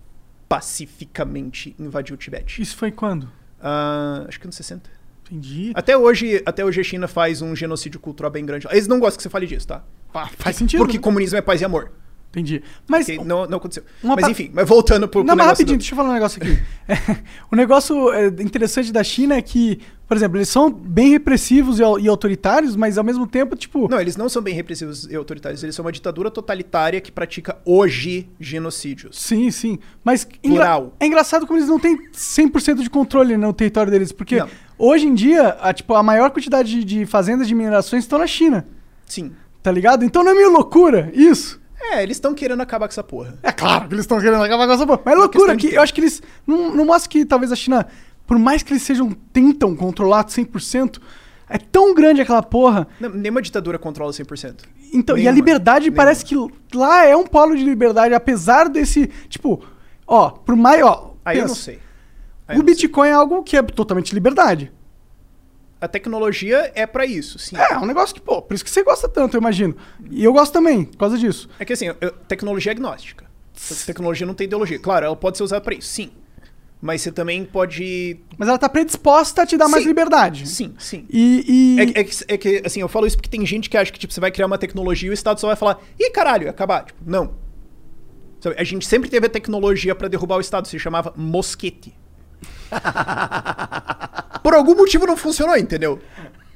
pacificamente 0.47 1.75
invadiu 1.77 2.15
o 2.15 2.17
Tibete. 2.17 2.61
Isso 2.61 2.77
foi 2.77 2.91
quando? 2.91 3.29
Ah, 3.59 4.25
acho 4.27 4.39
que 4.39 4.45
nos 4.45 4.55
60. 4.55 4.89
Entendi. 5.25 5.71
Até 5.75 5.97
hoje, 5.97 6.41
até 6.45 6.63
hoje 6.63 6.79
a 6.79 6.83
China 6.83 7.07
faz 7.07 7.41
um 7.41 7.53
genocídio 7.55 7.99
cultural 7.99 8.31
bem 8.31 8.45
grande. 8.45 8.65
Eles 8.71 8.87
não 8.87 8.99
gostam 8.99 9.17
que 9.17 9.23
você 9.23 9.29
fale 9.29 9.45
disso, 9.45 9.67
tá? 9.67 9.83
Ah, 10.13 10.29
faz 10.37 10.55
sentido. 10.55 10.79
Porque 10.79 10.97
né? 10.97 11.03
comunismo 11.03 11.37
é 11.37 11.41
paz 11.41 11.61
e 11.61 11.65
amor. 11.65 11.91
Entendi. 12.29 12.61
Mas. 12.87 13.05
Porque 13.07 13.23
não, 13.23 13.47
não 13.47 13.57
aconteceu. 13.57 13.83
Mas 14.03 14.21
pa- 14.21 14.29
enfim, 14.29 14.51
mas 14.53 14.67
voltando 14.67 15.07
pro, 15.07 15.21
pro 15.21 15.27
Não, 15.27 15.35
mas 15.35 15.45
negócio 15.45 15.49
rapidinho, 15.63 15.77
do- 15.77 15.79
deixa 15.79 15.93
eu 15.93 15.97
falar 15.97 16.09
um 16.09 16.13
negócio 16.13 16.41
aqui. 16.43 16.59
É, 16.87 17.17
o 17.51 17.55
negócio 17.55 18.13
é, 18.13 18.27
interessante 18.27 18.91
da 18.91 19.03
China 19.03 19.35
é 19.35 19.41
que, 19.41 19.79
por 20.07 20.15
exemplo, 20.17 20.37
eles 20.37 20.49
são 20.49 20.69
bem 20.69 21.09
repressivos 21.09 21.79
e, 21.79 21.81
e 21.81 22.07
autoritários, 22.07 22.75
mas 22.75 22.97
ao 22.97 23.03
mesmo 23.03 23.25
tempo, 23.25 23.55
tipo. 23.55 23.89
Não, 23.89 23.99
eles 23.99 24.15
não 24.17 24.27
são 24.29 24.41
bem 24.41 24.53
repressivos 24.53 25.05
e 25.09 25.15
autoritários. 25.15 25.63
Eles 25.63 25.73
são 25.73 25.83
uma 25.85 25.91
ditadura 25.91 26.29
totalitária 26.29 26.99
que 27.01 27.11
pratica 27.11 27.57
hoje 27.65 28.29
genocídios. 28.39 29.17
Sim, 29.19 29.49
sim. 29.49 29.79
Mas 30.03 30.27
engra- 30.43 30.85
é 30.99 31.07
engraçado 31.07 31.47
como 31.47 31.57
eles 31.57 31.69
não 31.69 31.79
têm 31.79 31.97
100% 32.11 32.83
de 32.83 32.89
controle 32.89 33.35
no 33.37 33.51
território 33.53 33.91
deles. 33.91 34.11
Porque 34.11 34.37
Não. 34.39 34.49
hoje 34.77 35.07
em 35.07 35.15
dia, 35.15 35.57
a, 35.61 35.73
tipo, 35.73 35.93
a 35.95 36.03
maior 36.03 36.29
quantidade 36.29 36.69
de, 36.69 36.83
de 36.83 37.05
fazendas 37.05 37.47
de 37.47 37.55
minerações 37.55 38.03
estão 38.03 38.19
na 38.19 38.27
China. 38.27 38.67
Sim. 39.05 39.31
Tá 39.63 39.71
ligado? 39.71 40.05
Então 40.05 40.23
não 40.23 40.31
é 40.31 40.35
meio 40.35 40.51
loucura 40.51 41.09
isso? 41.15 41.59
É, 41.79 42.01
eles 42.03 42.17
estão 42.17 42.33
querendo 42.33 42.61
acabar 42.61 42.87
com 42.87 42.91
essa 42.91 43.03
porra. 43.03 43.37
É 43.43 43.51
claro 43.51 43.87
que 43.87 43.93
eles 43.93 44.03
estão 44.03 44.19
querendo 44.19 44.41
acabar 44.43 44.65
com 44.67 44.73
essa 44.73 44.85
porra. 44.87 45.01
Mas 45.05 45.13
é 45.13 45.17
loucura 45.17 45.55
que 45.55 45.73
eu 45.75 45.81
acho 45.81 45.93
que 45.93 46.01
eles. 46.01 46.21
Não, 46.45 46.75
não 46.75 46.85
mostra 46.85 47.09
que 47.09 47.23
talvez 47.25 47.51
a 47.51 47.55
China, 47.55 47.87
por 48.25 48.37
mais 48.39 48.63
que 48.63 48.73
eles 48.73 48.83
sejam, 48.83 49.11
tentam 49.31 49.75
controlar 49.75 50.25
100%, 50.25 50.99
é 51.49 51.57
tão 51.57 51.93
grande 51.93 52.19
aquela 52.21 52.41
porra. 52.43 52.87
Não, 52.99 53.09
nenhuma 53.09 53.41
ditadura 53.41 53.77
controla 53.77 54.11
100%. 54.11 54.61
Então, 54.93 55.15
e 55.15 55.21
a 55.21 55.23
Nenhuma, 55.31 55.35
liberdade 55.35 55.85
nenhuma. 55.85 55.97
parece 55.97 56.25
que 56.25 56.35
lá 56.73 57.05
é 57.05 57.15
um 57.15 57.25
polo 57.25 57.55
de 57.55 57.63
liberdade, 57.63 58.13
apesar 58.13 58.67
desse. 58.69 59.07
Tipo, 59.29 59.63
ó, 60.05 60.29
por 60.31 60.55
mais. 60.55 60.81
Ó, 60.83 61.13
Aí 61.23 61.37
eu 61.37 61.43
pensa, 61.43 61.47
não 61.53 61.55
sei. 61.55 61.79
Aí 62.47 62.55
eu 62.57 62.61
O 62.61 62.63
não 62.63 62.67
sei. 62.67 62.75
Bitcoin 62.75 63.07
é 63.09 63.13
algo 63.13 63.43
que 63.43 63.55
é 63.55 63.61
totalmente 63.61 64.13
liberdade. 64.13 64.71
A 65.79 65.87
tecnologia 65.87 66.71
é 66.73 66.85
pra 66.87 67.05
isso, 67.05 67.37
sim. 67.37 67.55
É, 67.55 67.73
é 67.73 67.77
um 67.77 67.85
negócio 67.85 68.15
que, 68.15 68.21
pô, 68.21 68.41
por 68.41 68.53
isso 68.55 68.63
que 68.63 68.69
você 68.69 68.83
gosta 68.83 69.07
tanto, 69.07 69.35
eu 69.37 69.39
imagino. 69.41 69.75
E 70.09 70.23
eu 70.23 70.33
gosto 70.33 70.51
também, 70.53 70.83
por 70.85 70.97
causa 70.97 71.17
disso. 71.17 71.47
É 71.59 71.65
que 71.65 71.73
assim, 71.73 71.87
eu- 72.01 72.11
tecnologia 72.27 72.71
é 72.71 72.73
agnóstica. 72.73 73.25
Tecnologia 73.85 74.25
não 74.25 74.33
tem 74.33 74.45
ideologia. 74.45 74.79
Claro, 74.79 75.05
ela 75.05 75.15
pode 75.15 75.37
ser 75.37 75.43
usada 75.43 75.61
pra 75.61 75.73
isso, 75.75 75.87
sim. 75.87 76.11
Mas 76.79 77.01
você 77.01 77.11
também 77.11 77.43
pode. 77.43 78.19
Mas 78.37 78.47
ela 78.47 78.57
tá 78.59 78.69
predisposta 78.69 79.41
a 79.41 79.45
te 79.47 79.57
dar 79.57 79.67
mais 79.67 79.81
Sim. 79.81 79.89
liberdade. 79.89 80.47
Sim, 80.47 80.75
sim. 80.77 81.05
E. 81.09 81.75
e- 81.77 81.81
É, 81.81 81.85
que- 81.85 81.99
é 81.99 82.03
que, 82.03 82.23
é 82.27 82.37
que, 82.37 82.61
assim, 82.67 82.81
eu 82.81 82.87
falo 82.87 83.07
isso 83.07 83.17
porque 83.17 83.29
tem 83.29 83.43
gente 83.47 83.67
que 83.67 83.75
acha 83.75 83.91
que, 83.91 83.97
tipo, 83.97 84.13
você 84.13 84.19
vai 84.19 84.29
criar 84.31 84.45
uma 84.45 84.59
tecnologia 84.59 85.07
e 85.07 85.09
o 85.09 85.13
Estado 85.13 85.39
só 85.39 85.47
vai 85.47 85.55
falar, 85.55 85.79
ih, 85.99 86.11
caralho, 86.11 86.47
acabar. 86.47 86.85
Tipo, 86.85 86.99
não. 87.03 87.33
Sabe, 88.39 88.55
a 88.59 88.63
gente 88.63 88.85
sempre 88.85 89.09
teve 89.09 89.25
a 89.25 89.29
tecnologia 89.29 89.95
pra 89.95 90.07
derrubar 90.07 90.37
o 90.37 90.41
Estado, 90.41 90.67
se 90.67 90.77
chamava 90.77 91.11
mosquete. 91.17 91.95
Por 94.43 94.53
algum 94.53 94.75
motivo 94.75 95.05
não 95.05 95.17
funcionou, 95.17 95.57
entendeu? 95.57 95.99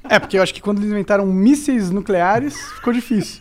É, 0.08 0.18
porque 0.18 0.36
eu 0.38 0.42
acho 0.42 0.52
que 0.54 0.60
quando 0.60 0.78
eles 0.78 0.90
inventaram 0.90 1.26
mísseis 1.26 1.90
nucleares, 1.90 2.56
ficou 2.72 2.92
difícil. 2.92 3.40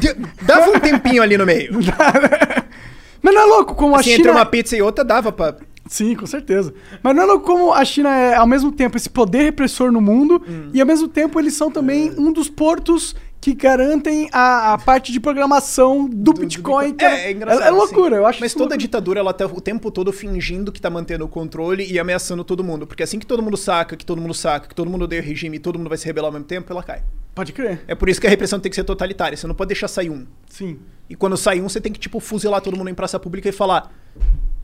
D- 0.00 0.14
Dava 0.42 0.70
um 0.70 0.78
tempinho 0.80 1.22
ali 1.22 1.36
no 1.36 1.44
meio. 1.46 1.72
Mas 3.22 3.34
não 3.34 3.42
é 3.42 3.44
louco 3.46 3.74
como 3.74 3.96
a 3.96 4.00
Assim, 4.00 4.10
China. 4.10 4.20
entre 4.20 4.30
uma 4.30 4.46
pizza 4.46 4.76
e 4.76 4.82
outra 4.82 5.04
dava 5.04 5.32
pra. 5.32 5.56
Sim, 5.88 6.14
com 6.14 6.26
certeza. 6.26 6.72
Mas 7.02 7.14
não 7.16 7.22
é 7.22 7.26
louco 7.26 7.46
como 7.46 7.72
a 7.72 7.84
China 7.84 8.10
é, 8.14 8.34
ao 8.34 8.46
mesmo 8.46 8.70
tempo, 8.72 8.96
esse 8.96 9.08
poder 9.08 9.42
repressor 9.44 9.90
no 9.90 10.00
mundo, 10.00 10.42
Hum. 10.48 10.70
e 10.72 10.80
ao 10.80 10.86
mesmo 10.86 11.08
tempo 11.08 11.38
eles 11.40 11.54
são 11.54 11.70
também 11.70 12.08
É. 12.08 12.20
um 12.20 12.32
dos 12.32 12.48
portos 12.48 13.14
que 13.46 13.54
garantem 13.54 14.28
a, 14.32 14.72
a 14.72 14.78
parte 14.78 15.12
de 15.12 15.20
programação 15.20 16.08
do, 16.08 16.32
Bitcoin. 16.32 16.92
que 16.94 17.04
É, 17.04 17.26
é 17.26 17.30
engraçado. 17.30 17.62
É, 17.62 17.70
loucura, 17.70 18.16
assim. 18.16 18.16
eu 18.16 18.26
acho 18.26 18.40
Mas 18.40 18.52
toda 18.52 18.62
loucura. 18.62 18.78
ditadura, 18.78 19.20
ela 19.20 19.32
tá 19.32 19.46
o 19.46 19.60
tempo 19.60 19.88
todo 19.88 20.12
fingindo 20.12 20.72
que 20.72 20.80
tá 20.80 20.90
mantendo 20.90 21.24
o 21.24 21.28
controle 21.28 21.86
e 21.88 21.96
ameaçando 21.96 22.42
todo 22.42 22.64
mundo. 22.64 22.88
Porque 22.88 23.04
assim 23.04 23.20
que 23.20 23.26
todo 23.26 23.40
mundo 23.40 23.56
saca, 23.56 23.96
que 23.96 24.04
todo 24.04 24.20
mundo 24.20 24.34
saca, 24.34 24.66
que 24.66 24.74
todo 24.74 24.90
mundo 24.90 25.04
odeia 25.04 25.22
o 25.22 25.24
regime 25.24 25.58
e 25.58 25.60
todo 25.60 25.78
mundo 25.78 25.86
vai 25.88 25.96
se 25.96 26.04
rebelar 26.04 26.26
ao 26.26 26.32
mesmo 26.32 26.44
tempo, 26.44 26.72
ela 26.72 26.82
cai. 26.82 27.04
Pode 27.36 27.52
crer. 27.52 27.84
É 27.86 27.94
por 27.94 28.08
isso 28.08 28.20
que 28.20 28.26
a 28.26 28.30
repressão 28.30 28.58
tem 28.58 28.68
que 28.68 28.74
ser 28.74 28.82
totalitária. 28.82 29.36
Você 29.36 29.46
não 29.46 29.54
pode 29.54 29.68
deixar 29.68 29.86
sair 29.86 30.10
um. 30.10 30.26
Sim. 30.48 30.80
E 31.08 31.14
quando 31.14 31.36
sai 31.36 31.60
um, 31.60 31.68
você 31.68 31.80
tem 31.80 31.92
que, 31.92 32.00
tipo, 32.00 32.18
fuzilar 32.18 32.60
todo 32.60 32.76
mundo 32.76 32.90
em 32.90 32.94
praça 32.94 33.16
pública 33.20 33.48
e 33.48 33.52
falar: 33.52 33.94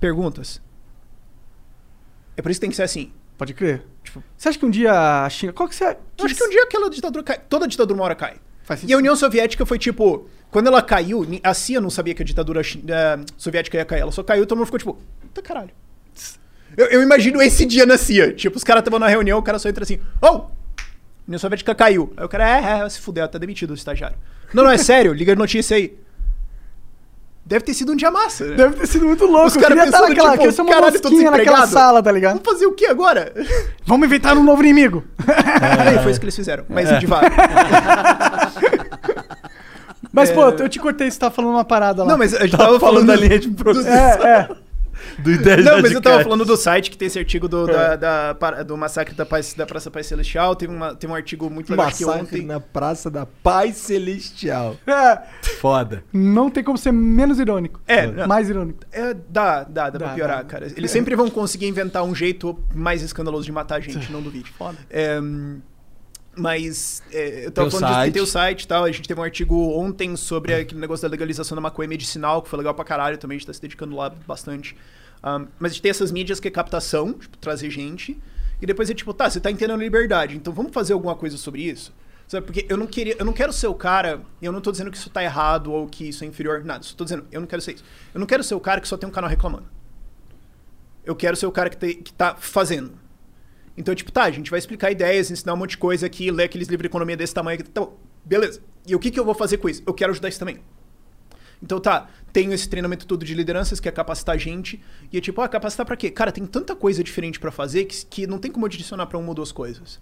perguntas. 0.01 0.61
É 2.37 2.43
por 2.43 2.51
isso 2.51 2.59
que 2.59 2.63
tem 2.63 2.71
que 2.71 2.77
ser 2.77 2.83
assim. 2.83 3.13
Pode 3.39 3.55
crer. 3.55 3.85
você 4.37 4.49
acha 4.49 4.59
que 4.59 4.67
um 4.67 4.71
dia 4.71 5.25
a 5.25 5.31
China. 5.31 5.53
Qual 5.53 5.69
que 5.69 5.75
você. 5.77 5.85
Eu 5.85 6.25
acho 6.25 6.35
que 6.35 6.45
um 6.45 6.51
dia 6.51 6.65
aquela 6.65 6.91
ditadura 6.91 7.23
cai. 7.23 7.39
Toda 7.49 7.69
ditadura 7.69 7.97
uma 7.97 8.05
hora 8.07 8.17
cai. 8.17 8.41
E 8.87 8.93
a 8.93 8.97
União 8.97 9.17
Soviética 9.17 9.65
foi 9.67 9.79
tipo. 9.79 10.29
Quando 10.51 10.67
ela 10.67 10.83
caiu, 10.83 11.27
a 11.43 11.55
CIA 11.55 11.81
não 11.81 11.89
sabia 11.89 12.15
que 12.15 12.23
a 12.23 12.27
ditadura 12.27 12.61
eh, 12.61 13.19
soviética 13.39 13.79
ia 13.79 13.85
cair. 13.87 14.01
Ela 14.01 14.13
só 14.13 14.23
caiu 14.23 14.43
e 14.43 14.47
todo 14.47 14.59
mundo 14.59 14.67
ficou 14.67 14.79
tipo. 14.79 14.99
Puta 15.21 15.41
caralho. 15.41 15.71
Eu, 16.77 16.87
eu 16.87 17.03
imagino 17.03 17.41
esse 17.41 17.65
dia 17.65 17.87
na 17.87 17.97
CIA. 17.97 18.33
Tipo, 18.33 18.57
os 18.57 18.65
caras 18.65 18.83
estavam 18.83 18.99
na 18.99 19.09
reunião, 19.09 19.39
o 19.39 19.43
cara 19.43 19.59
só 19.59 19.69
entra 19.69 19.85
assim: 19.85 19.99
Oh! 20.21 20.47
União 21.27 21.39
Soviética 21.39 21.75
caiu. 21.75 22.13
Aí 22.17 22.25
o 22.25 22.29
cara, 22.29 22.49
é, 22.49 22.85
é, 22.85 22.89
se 22.89 23.01
fudeu, 23.01 23.27
tá 23.29 23.39
demitido 23.39 23.71
o 23.71 23.75
estagiário. 23.75 24.17
Não, 24.53 24.65
não, 24.65 24.71
é 24.71 24.77
sério, 24.79 25.13
liga 25.13 25.33
a 25.33 25.37
notícia 25.37 25.77
aí. 25.77 25.97
Deve 27.45 27.65
ter 27.65 27.75
sido 27.75 27.93
um 27.93 27.97
dia 27.97 28.11
massa. 28.11 28.45
né? 28.45 28.55
Deve 28.55 28.77
ter 28.77 28.87
sido 28.87 29.05
muito 29.05 29.27
louco. 29.27 29.49
Os 29.49 29.57
caras 29.57 29.77
pensando, 29.77 30.09
naquela, 30.09 30.31
tipo, 30.31 30.39
queria 30.39 30.53
ser 30.53 30.63
uma 30.63 30.73
caralho, 30.73 30.93
mosquinha 30.93 31.31
naquela 31.31 31.67
sala, 31.67 32.03
tá 32.03 32.13
ligado? 32.13 32.35
Vamos 32.35 32.49
fazer 32.51 32.67
o 32.67 32.73
que 32.73 32.87
agora? 32.87 33.33
Vamos 33.85 34.07
inventar 34.07 34.37
um 34.39 34.45
novo 34.45 34.63
inimigo. 34.63 35.03
Aí 35.85 35.99
foi 35.99 36.13
isso 36.13 36.21
que 36.21 36.25
eles 36.27 36.37
fizeram. 36.37 36.65
Mas 36.69 36.91
É. 36.91 36.99
devagar. 36.99 37.33
Mas, 40.13 40.29
É. 40.31 40.35
pô, 40.35 40.43
eu 40.45 40.69
te 40.69 40.79
cortei, 40.79 41.11
você 41.11 41.19
tava 41.19 41.35
falando 41.35 41.53
uma 41.53 41.65
parada 41.65 42.03
lá. 42.03 42.11
Não, 42.11 42.19
mas 42.19 42.35
a 42.35 42.41
gente 42.45 42.55
tava 42.55 42.79
falando 42.79 43.07
da 43.07 43.17
linha 43.17 43.39
de 43.39 43.49
produção. 43.49 43.91
É, 43.91 44.19
é. 44.23 44.49
Do 45.19 45.31
ideia 45.31 45.57
Não, 45.63 45.83
mas 45.83 45.93
eu 45.93 46.01
tava 46.01 46.23
falando 46.23 46.45
do 46.45 46.57
site 46.57 46.91
que 46.91 46.97
tem 46.97 47.07
esse 47.07 47.19
artigo 47.19 47.49
do, 47.49 47.67
da, 47.67 47.97
da- 47.97 48.35
para- 48.35 48.63
do 48.63 48.77
massacre 48.77 49.15
da, 49.15 49.27
Paz, 49.27 49.55
da 49.55 49.67
Praça 49.67 49.91
Paz 49.91 50.07
Celestial. 50.07 50.55
Teve, 50.57 50.73
uma, 50.75 50.95
teve 50.95 51.13
um 51.13 51.17
artigo 51.17 51.49
muito 51.51 51.71
legal 51.71 51.87
acho 51.87 51.97
que 51.99 52.05
Massacre 52.07 52.23
ontem. 52.39 52.47
na 52.47 52.61
Praça 52.61 53.11
da 53.11 53.27
Paz 53.27 53.77
Celestial. 53.77 54.77
É. 54.87 55.19
Foda. 55.61 56.05
Não 56.13 56.51
tem 56.51 56.63
como 56.65 56.79
ser 56.79 56.93
menos 56.93 57.39
irônico. 57.39 57.81
É, 57.87 58.07
não. 58.07 58.27
Mais 58.27 58.49
irônico. 58.49 58.81
É, 58.93 59.15
dá, 59.15 59.65
dá, 59.65 59.91
dá, 59.91 59.99
pra 59.99 60.09
Dá, 60.09 60.15
piorar, 60.15 60.39
dá. 60.39 60.45
cara. 60.45 60.67
Eles 60.77 60.91
sempre 60.91 61.15
vão 61.15 61.29
conseguir 61.31 61.67
inventar 61.67 62.03
um 62.05 62.15
jeito 62.15 62.59
mais 62.75 63.03
escandaloso 63.03 63.45
de 63.45 63.53
matar 63.53 63.77
a 63.77 63.81
gente, 63.81 64.11
não 64.13 64.23
duvide. 64.23 64.51
Foda. 64.51 64.79
É, 64.91 65.19
mas 66.35 67.03
é, 67.13 67.47
eu 67.47 67.51
tava 67.51 67.69
Tem 67.69 67.79
falando 67.79 67.91
disso 67.91 68.01
site. 68.01 68.13
tem 68.15 68.23
o 68.23 68.27
site 68.27 68.63
e 68.63 68.67
tal. 68.69 68.85
A 68.85 68.91
gente 68.93 69.07
teve 69.07 69.21
um 69.21 69.25
artigo 69.25 69.55
ontem 69.79 70.17
sobre 70.17 70.55
aquele 70.55 70.81
negócio 70.81 71.03
da 71.07 71.11
legalização 71.13 71.55
da 71.55 71.61
maconha 71.61 71.87
medicinal, 71.89 72.41
que 72.41 72.49
foi 72.49 72.57
legal 72.59 72.73
pra 72.75 72.85
caralho 72.87 73.19
também. 73.19 73.37
A 73.37 73.39
gente 73.39 73.47
tá 73.47 73.53
se 73.53 73.61
dedicando 73.61 73.95
lá 73.95 74.11
bastante. 74.27 74.75
Um, 75.25 75.47
mas 75.59 75.73
a 75.73 75.75
gente 75.75 75.83
tem 75.83 75.91
essas 75.91 76.11
mídias 76.11 76.41
que 76.41 76.49
é 76.49 76.51
captação, 76.51 77.13
tipo, 77.13 77.37
trazer 77.39 77.71
gente. 77.71 78.21
E 78.61 78.67
depois 78.67 78.91
é 78.91 78.95
tipo, 78.95 79.13
tá, 79.13 79.29
você 79.29 79.41
tá 79.41 79.51
entendendo 79.51 79.81
liberdade, 79.81 80.37
então 80.37 80.53
vamos 80.53 80.73
fazer 80.73 80.93
alguma 80.93 81.17
coisa 81.17 81.37
sobre 81.37 81.63
isso? 81.63 81.93
Sabe, 82.29 82.47
porque 82.47 82.65
eu 82.69 82.77
não 82.77 82.87
queria, 82.87 83.17
eu 83.19 83.25
não 83.25 83.33
quero 83.33 83.53
ser 83.53 83.67
o 83.67 83.75
cara, 83.75 84.23
eu 84.41 84.53
não 84.53 84.61
tô 84.61 84.71
dizendo 84.71 84.91
que 84.91 84.97
isso 84.97 85.11
tá 85.11 85.23
errado 85.23 85.73
ou 85.73 85.87
que 85.87 86.09
isso 86.09 86.25
é 86.25 86.27
inferior, 86.27 86.65
nada. 86.65 86.83
Só 86.83 86.97
tô 86.97 87.05
dizendo, 87.05 87.27
eu 87.31 87.41
não 87.41 87.47
quero 87.47 87.61
ser 87.61 87.75
isso. 87.75 87.85
Eu 88.15 88.21
não 88.21 88.27
quero 88.27 88.43
ser 88.43 88.55
o 88.55 88.61
cara 88.61 88.81
que 88.81 88.89
só 88.89 88.97
tem 88.97 89.09
um 89.09 89.13
canal 89.13 89.29
reclamando. 89.29 89.67
Eu 91.05 91.17
quero 91.17 91.37
ser 91.37 91.47
o 91.47 91.53
cara 91.53 91.69
que, 91.69 91.77
te, 91.77 91.95
que 91.95 92.13
tá 92.13 92.37
fazendo. 92.37 92.93
Então, 93.77 93.95
tipo, 93.95 94.13
tá, 94.13 94.23
a 94.23 94.31
gente 94.31 94.51
vai 94.51 94.59
explicar 94.59 94.91
ideias, 94.91 95.31
ensinar 95.31 95.55
um 95.55 95.57
monte 95.57 95.71
de 95.71 95.79
coisa 95.79 96.07
aqui, 96.07 96.31
ler 96.31 96.45
aqueles 96.45 96.69
livros 96.69 96.85
de 96.85 96.87
economia 96.87 97.17
desse 97.17 97.35
tamanho 97.35 97.61
aqui. 97.61 97.69
Tá 97.69 97.87
beleza. 98.25 98.63
E 98.87 98.95
o 98.95 98.99
que, 98.99 99.11
que 99.11 99.19
eu 99.19 99.25
vou 99.25 99.35
fazer 99.35 99.59
com 99.59 99.69
isso? 99.69 99.83
Eu 99.87 99.93
quero 99.93 100.13
ajudar 100.13 100.29
isso 100.29 100.39
também. 100.39 100.61
Então 101.63 101.79
tá, 101.79 102.09
tenho 102.33 102.53
esse 102.53 102.69
treinamento 102.69 103.07
todo 103.07 103.25
de 103.25 103.35
lideranças 103.35 103.79
que 103.79 103.89
é 103.89 103.93
capacitar 103.93 104.35
a 104.35 104.39
gente. 104.39 104.83
E 105.13 105.19
é 105.19 105.21
tipo, 105.21 105.41
ah, 105.41 105.49
capacitar 105.49 105.87
pra 105.87 105.97
quê? 105.97 106.11
Cara, 106.11 106.33
tem 106.33 106.45
tanta 106.45 106.75
coisa 106.75 107.05
diferente 107.05 107.39
pra 107.39 107.53
fazer 107.53 107.85
que, 107.85 108.05
que 108.07 108.27
não 108.27 108.39
tem 108.39 108.51
como 108.51 108.67
eu 108.67 108.69
direcionar 108.69 109.07
pra 109.07 109.19
uma 109.19 109.29
ou 109.29 109.35
duas 109.35 109.53
coisas. 109.53 110.01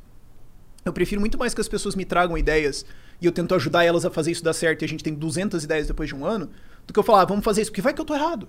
Eu 0.84 0.92
prefiro 0.92 1.20
muito 1.20 1.36
mais 1.36 1.52
que 1.52 1.61
as 1.61 1.68
pessoas 1.68 1.94
me 1.94 2.06
tragam 2.06 2.38
ideias 2.38 2.86
e 3.20 3.26
eu 3.26 3.32
tento 3.32 3.54
ajudar 3.54 3.84
elas 3.84 4.06
a 4.06 4.11
fazer 4.11 4.30
isso 4.30 4.42
dar 4.42 4.54
certo 4.54 4.80
e 4.80 4.84
a 4.86 4.88
gente 4.88 5.04
tem 5.04 5.14
200 5.14 5.62
ideias 5.62 5.86
depois 5.86 6.08
de 6.08 6.14
um 6.14 6.24
ano, 6.24 6.50
do 6.86 6.92
que 6.92 6.98
eu 6.98 7.02
falar, 7.02 7.22
ah, 7.22 7.24
vamos 7.26 7.44
fazer 7.44 7.61
isso, 7.61 7.70
porque 7.70 7.82
vai 7.82 7.92
que 7.92 8.00
eu 8.00 8.04
tô 8.04 8.14
errado. 8.14 8.48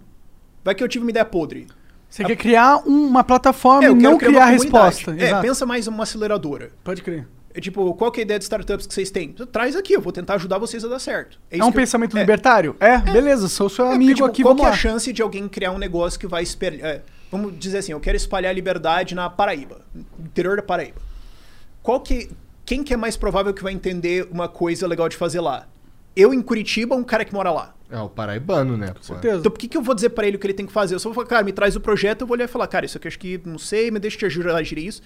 Vai 0.63 0.73
que 0.73 0.81
eu 0.81 0.87
tive 0.87 1.03
uma 1.03 1.11
ideia 1.11 1.25
podre. 1.25 1.67
Você 2.09 2.23
quer 2.23 2.35
criar 2.35 2.77
uma 2.85 3.23
plataforma 3.23 3.87
É, 3.87 3.91
e 3.91 3.93
não 3.93 4.17
criar 4.17 4.31
criar 4.31 4.45
resposta. 4.47 5.11
É, 5.11 5.27
Exato. 5.27 5.41
pensa 5.41 5.65
mais 5.65 5.87
uma 5.87 6.03
aceleradora. 6.03 6.71
Pode 6.83 7.01
crer. 7.01 7.27
É 7.53 7.59
tipo, 7.61 7.93
qual 7.95 8.11
que 8.11 8.19
é 8.19 8.23
a 8.23 8.25
ideia 8.25 8.37
de 8.39 8.43
startups 8.45 8.87
que 8.87 8.93
vocês 8.93 9.11
têm? 9.11 9.33
Traz 9.51 9.75
aqui, 9.75 9.93
eu 9.93 10.01
vou 10.01 10.11
tentar 10.11 10.35
ajudar 10.35 10.57
vocês 10.57 10.83
a 10.83 10.87
dar 10.87 10.99
certo. 10.99 11.39
É, 11.49 11.57
isso 11.57 11.65
um 11.65 11.71
que 11.71 11.77
eu- 11.77 11.81
pensamento 11.81 12.17
é. 12.17 12.19
libertário? 12.19 12.75
É, 12.79 12.97
beleza, 12.97 13.47
sou 13.47 13.69
seu 13.69 13.85
É, 13.85 13.87
porque, 13.89 13.95
amigo 14.03 14.13
tipo, 14.15 14.25
aqui, 14.27 14.41
qual 14.43 14.55
vamos 14.55 14.69
que 14.69 14.71
é 14.71 14.73
a 14.73 14.77
chance 14.77 15.11
de 15.13 15.21
alguém 15.21 15.47
criar 15.47 15.71
um 15.71 15.77
negócio 15.77 16.19
que 16.19 16.27
vai 16.27 16.43
espelhar... 16.43 16.85
é, 16.89 17.01
vamos 17.31 17.57
dizer 17.59 17.79
assim, 17.79 17.91
eu 17.91 17.99
quero 17.99 18.15
espalhar 18.17 18.53
liberdade 18.53 19.13
na 19.15 19.29
Paraíba, 19.29 19.81
no 19.93 20.25
interior 20.25 20.55
da 20.57 20.63
Paraíba. 20.63 21.01
Qual 21.81 21.99
que... 21.99 22.29
Quem 22.65 22.83
que 22.83 22.93
é 22.93 22.97
mais 22.97 23.17
provável 23.17 23.53
que 23.53 23.63
vai 23.63 23.73
entender 23.73 24.27
uma 24.31 24.47
coisa 24.47 24.87
legal 24.87 25.09
de 25.09 25.17
fazer 25.17 25.41
lá? 25.41 25.67
Eu 26.15 26.33
em 26.33 26.41
Curitiba 26.41 26.93
ou 26.95 27.01
um 27.01 27.03
cara 27.03 27.25
que 27.25 27.33
mora 27.33 27.51
lá? 27.51 27.73
É 27.89 27.99
o 27.99 28.07
paraibano, 28.07 28.77
né? 28.77 28.93
Com 29.05 29.15
Então 29.15 29.41
por 29.51 29.57
que, 29.57 29.67
que 29.67 29.75
eu 29.75 29.81
vou 29.81 29.93
dizer 29.93 30.09
pra 30.11 30.25
ele 30.25 30.37
o 30.37 30.39
que 30.39 30.47
ele 30.47 30.53
tem 30.53 30.65
que 30.65 30.71
fazer? 30.71 30.95
Eu 30.95 30.99
só 30.99 31.09
vou 31.09 31.15
falar, 31.15 31.27
cara, 31.27 31.43
me 31.43 31.51
traz 31.51 31.75
o 31.75 31.81
projeto, 31.81 32.21
eu 32.21 32.27
vou 32.27 32.35
olhar 32.37 32.45
e 32.45 32.47
falar, 32.47 32.67
cara, 32.67 32.85
isso 32.85 32.97
aqui 32.97 33.07
eu 33.07 33.09
acho 33.09 33.19
que 33.19 33.41
não 33.43 33.57
sei, 33.57 33.91
mas 33.91 34.01
deixa 34.01 34.15
eu 34.15 34.19
te 34.19 34.25
ajudar 34.27 34.55
a 34.55 34.63
gerir 34.63 34.85
isso. 34.85 35.01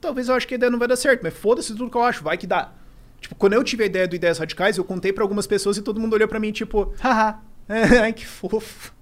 Talvez 0.00 0.28
eu 0.28 0.34
acho 0.34 0.46
que 0.48 0.54
a 0.54 0.56
ideia 0.56 0.70
não 0.70 0.78
vai 0.78 0.88
dar 0.88 0.96
certo, 0.96 1.20
mas 1.22 1.34
foda-se 1.34 1.74
tudo 1.74 1.90
que 1.90 1.96
eu 1.96 2.02
acho, 2.02 2.22
vai 2.24 2.36
que 2.38 2.46
dá. 2.46 2.72
Tipo, 3.20 3.34
quando 3.34 3.52
eu 3.52 3.62
tive 3.62 3.82
a 3.82 3.86
ideia 3.86 4.08
do 4.08 4.16
Ideias 4.16 4.38
Radicais, 4.38 4.78
eu 4.78 4.84
contei 4.84 5.12
pra 5.12 5.22
algumas 5.22 5.46
pessoas 5.46 5.76
e 5.76 5.82
todo 5.82 6.00
mundo 6.00 6.14
olhou 6.14 6.26
pra 6.26 6.40
mim, 6.40 6.50
tipo, 6.52 6.94
haha, 7.00 7.38
ai 8.02 8.12
que 8.12 8.26
fofo. 8.26 8.92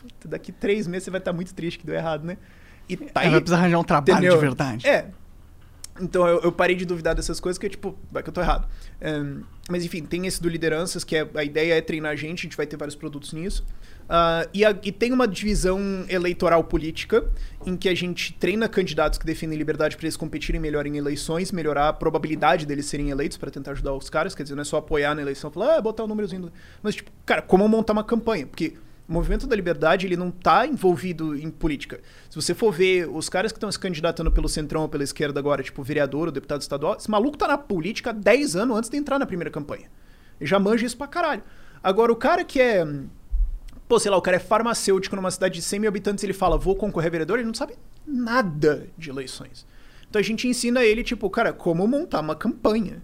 Puta, 0.00 0.28
Daqui 0.28 0.50
três 0.50 0.86
meses 0.86 1.04
você 1.04 1.10
vai 1.10 1.18
estar 1.20 1.32
muito 1.32 1.54
triste 1.54 1.78
que 1.78 1.86
deu 1.86 1.94
errado, 1.94 2.24
né? 2.24 2.36
E 2.88 2.96
tá 2.96 3.22
É, 3.22 3.26
aí. 3.26 3.30
vai 3.30 3.40
precisar 3.40 3.58
arranjar 3.58 3.78
um 3.78 3.84
trabalho 3.84 4.18
entendeu? 4.18 4.34
de 4.34 4.40
verdade. 4.40 4.86
É. 4.88 5.06
Então 6.00 6.26
eu, 6.26 6.40
eu 6.40 6.50
parei 6.50 6.74
de 6.74 6.84
duvidar 6.86 7.14
dessas 7.14 7.38
coisas, 7.38 7.58
que 7.58 7.68
tipo, 7.68 7.96
vai 8.10 8.22
que 8.22 8.28
eu 8.28 8.32
tô 8.32 8.40
errado. 8.40 8.66
Ahn, 9.02 9.42
mas 9.68 9.84
enfim, 9.84 10.02
tem 10.02 10.26
esse 10.26 10.40
do 10.42 10.48
lideranças, 10.48 11.04
que 11.04 11.14
é, 11.14 11.28
a 11.34 11.44
ideia 11.44 11.74
é 11.74 11.80
treinar 11.80 12.12
a 12.12 12.16
gente, 12.16 12.40
a 12.40 12.42
gente 12.42 12.56
vai 12.56 12.66
ter 12.66 12.76
vários 12.76 12.96
produtos 12.96 13.32
nisso. 13.32 13.64
Ah, 14.12 14.44
e, 14.52 14.64
a- 14.64 14.76
e 14.82 14.90
tem 14.90 15.12
uma 15.12 15.28
divisão 15.28 15.78
eleitoral 16.08 16.64
política, 16.64 17.24
em 17.64 17.76
que 17.76 17.88
a 17.88 17.94
gente 17.94 18.32
treina 18.34 18.68
candidatos 18.68 19.20
que 19.20 19.24
defendem 19.24 19.56
liberdade 19.56 19.96
para 19.96 20.04
eles 20.04 20.16
competirem 20.16 20.60
melhor 20.60 20.84
em 20.84 20.96
eleições, 20.96 21.52
melhorar 21.52 21.88
a 21.90 21.92
probabilidade 21.92 22.66
deles 22.66 22.86
serem 22.86 23.10
eleitos 23.10 23.38
para 23.38 23.52
tentar 23.52 23.70
ajudar 23.70 23.94
os 23.94 24.10
caras. 24.10 24.34
Quer 24.34 24.42
dizer, 24.42 24.56
não 24.56 24.62
é 24.62 24.64
só 24.64 24.78
apoiar 24.78 25.14
na 25.14 25.22
eleição, 25.22 25.48
falar, 25.48 25.76
ah, 25.76 25.80
botar 25.80 26.02
o 26.02 26.08
númerozinho. 26.08 26.42
do-". 26.42 26.52
Mas, 26.82 26.96
tipo, 26.96 27.08
cara, 27.24 27.40
como 27.40 27.68
montar 27.68 27.92
uma 27.92 28.02
campanha? 28.02 28.48
Porque 28.48 28.74
o 29.08 29.12
movimento 29.12 29.46
da 29.46 29.54
liberdade, 29.54 30.06
ele 30.08 30.16
não 30.16 30.30
tá 30.32 30.66
envolvido 30.66 31.36
em 31.38 31.48
política. 31.48 32.00
Se 32.28 32.34
você 32.34 32.52
for 32.52 32.72
ver 32.72 33.08
os 33.08 33.28
caras 33.28 33.52
que 33.52 33.58
estão 33.58 33.70
se 33.70 33.78
candidatando 33.78 34.32
pelo 34.32 34.48
centrão 34.48 34.82
ou 34.82 34.88
pela 34.88 35.04
esquerda 35.04 35.38
agora, 35.38 35.62
tipo 35.62 35.84
vereador 35.84 36.26
ou 36.26 36.32
deputado 36.32 36.62
estadual, 36.62 36.96
esse 36.98 37.08
maluco 37.08 37.38
tá 37.38 37.46
na 37.46 37.58
política 37.58 38.10
há 38.10 38.12
10 38.12 38.56
anos 38.56 38.76
antes 38.76 38.90
de 38.90 38.96
entrar 38.96 39.20
na 39.20 39.26
primeira 39.26 39.50
campanha. 39.52 39.86
Ele 40.40 40.48
já 40.50 40.58
manja 40.58 40.84
isso 40.84 40.96
pra 40.96 41.06
caralho. 41.06 41.42
Agora, 41.80 42.10
o 42.12 42.16
cara 42.16 42.42
que 42.44 42.60
é. 42.60 42.84
Pô, 43.90 43.98
sei 43.98 44.08
lá, 44.08 44.16
o 44.16 44.22
cara 44.22 44.36
é 44.36 44.40
farmacêutico 44.40 45.16
numa 45.16 45.32
cidade 45.32 45.54
de 45.54 45.62
100 45.62 45.80
mil 45.80 45.88
habitantes 45.88 46.22
ele 46.22 46.32
fala, 46.32 46.56
vou 46.56 46.76
concorrer 46.76 47.08
a 47.08 47.10
vereador, 47.10 47.38
ele 47.40 47.46
não 47.48 47.54
sabe 47.54 47.74
nada 48.06 48.86
de 48.96 49.10
eleições. 49.10 49.66
Então 50.08 50.20
a 50.20 50.22
gente 50.22 50.46
ensina 50.46 50.84
ele, 50.84 51.02
tipo, 51.02 51.28
cara, 51.28 51.52
como 51.52 51.84
montar 51.88 52.20
uma 52.20 52.36
campanha. 52.36 53.02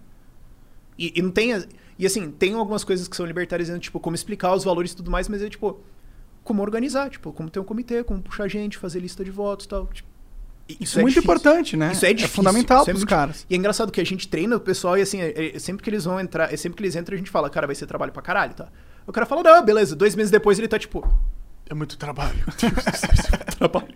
E, 0.96 1.12
e 1.16 1.20
não 1.20 1.32
tem. 1.32 1.50
E 1.98 2.06
assim, 2.06 2.30
tem 2.30 2.54
algumas 2.54 2.84
coisas 2.84 3.08
que 3.08 3.16
são 3.16 3.26
libertárias, 3.26 3.68
tipo, 3.80 3.98
como 3.98 4.14
explicar 4.14 4.54
os 4.54 4.62
valores 4.62 4.92
e 4.92 4.96
tudo 4.96 5.10
mais, 5.10 5.28
mas 5.28 5.42
é 5.42 5.48
tipo, 5.50 5.80
como 6.44 6.62
organizar, 6.62 7.10
tipo, 7.10 7.32
como 7.32 7.50
ter 7.50 7.58
um 7.58 7.64
comitê, 7.64 8.04
como 8.04 8.22
puxar 8.22 8.46
gente, 8.46 8.78
fazer 8.78 9.00
lista 9.00 9.24
de 9.24 9.30
votos 9.32 9.66
e 9.66 9.68
tal. 9.68 9.86
Tipo, 9.88 10.08
Isso 10.68 11.00
é 11.00 11.02
muito 11.02 11.18
importante, 11.18 11.76
né? 11.76 11.90
Isso 11.90 12.06
é 12.06 12.10
É 12.10 12.14
difícil. 12.14 12.36
fundamental 12.36 12.82
é 12.82 12.84
pros 12.84 12.98
muito- 12.98 13.08
caras. 13.10 13.44
E 13.50 13.54
é 13.54 13.56
engraçado 13.56 13.90
que 13.90 14.00
a 14.00 14.04
gente 14.06 14.28
treina 14.28 14.54
o 14.54 14.60
pessoal 14.60 14.96
e 14.96 15.00
assim, 15.02 15.20
é- 15.20 15.56
é- 15.56 15.58
sempre 15.58 15.82
que 15.82 15.90
eles 15.90 16.04
vão 16.04 16.20
entrar, 16.20 16.52
é 16.52 16.56
sempre 16.56 16.76
que 16.76 16.82
eles 16.84 16.94
entram, 16.94 17.14
a 17.14 17.18
gente 17.18 17.30
fala, 17.30 17.50
cara, 17.50 17.66
vai 17.66 17.74
ser 17.74 17.86
trabalho 17.86 18.12
pra 18.12 18.22
caralho, 18.22 18.54
tá? 18.54 18.68
O 19.06 19.12
cara 19.12 19.26
fala, 19.26 19.42
não, 19.42 19.64
beleza, 19.64 19.94
dois 19.94 20.14
meses 20.14 20.30
depois 20.30 20.58
ele 20.58 20.68
tá 20.68 20.78
tipo. 20.78 21.06
É 21.68 21.74
muito 21.74 21.96
trabalho. 21.98 22.44
trabalho. 23.58 23.94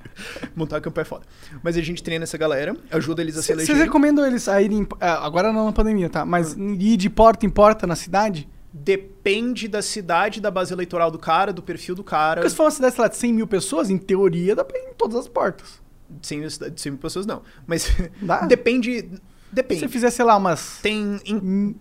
Montar 0.56 0.80
campanha 0.80 1.02
é 1.02 1.04
foda. 1.04 1.24
Mas 1.62 1.76
a 1.76 1.80
gente 1.80 2.02
treina 2.02 2.24
essa 2.24 2.36
galera, 2.36 2.76
ajuda 2.90 3.22
eles 3.22 3.36
a 3.36 3.42
se 3.42 3.54
Vocês 3.54 3.78
recomendam 3.78 4.26
eles 4.26 4.48
a 4.48 4.60
irem. 4.60 4.86
ah, 5.00 5.24
Agora 5.24 5.52
não 5.52 5.66
na 5.66 5.72
pandemia, 5.72 6.08
tá? 6.08 6.24
Mas 6.24 6.54
ir 6.56 6.96
de 6.96 7.08
porta 7.08 7.46
em 7.46 7.50
porta 7.50 7.86
na 7.86 7.94
cidade? 7.94 8.48
Depende 8.72 9.68
da 9.68 9.82
cidade, 9.82 10.40
da 10.40 10.50
base 10.50 10.72
eleitoral 10.72 11.10
do 11.10 11.18
cara, 11.18 11.52
do 11.52 11.62
perfil 11.62 11.94
do 11.94 12.04
cara. 12.04 12.40
Porque 12.40 12.50
se 12.50 12.56
for 12.56 12.64
uma 12.64 12.70
cidade, 12.70 12.94
sei 12.94 13.02
lá, 13.02 13.08
de 13.08 13.16
100 13.16 13.32
mil 13.32 13.46
pessoas, 13.46 13.90
em 13.90 13.98
teoria 13.98 14.54
dá 14.54 14.64
pra 14.64 14.76
ir 14.78 14.90
em 14.90 14.94
todas 14.94 15.16
as 15.16 15.28
portas. 15.28 15.80
Sem, 16.22 16.40
de 16.40 16.80
100 16.80 16.92
mil 16.92 17.00
pessoas, 17.00 17.24
não. 17.26 17.42
Mas 17.66 17.88
depende. 18.48 19.08
Depende. 19.52 19.80
Se 19.80 19.86
você 19.86 19.92
fizer, 19.92 20.10
sei 20.10 20.24
lá, 20.24 20.36
umas. 20.36 20.78
Tem. 20.80 21.20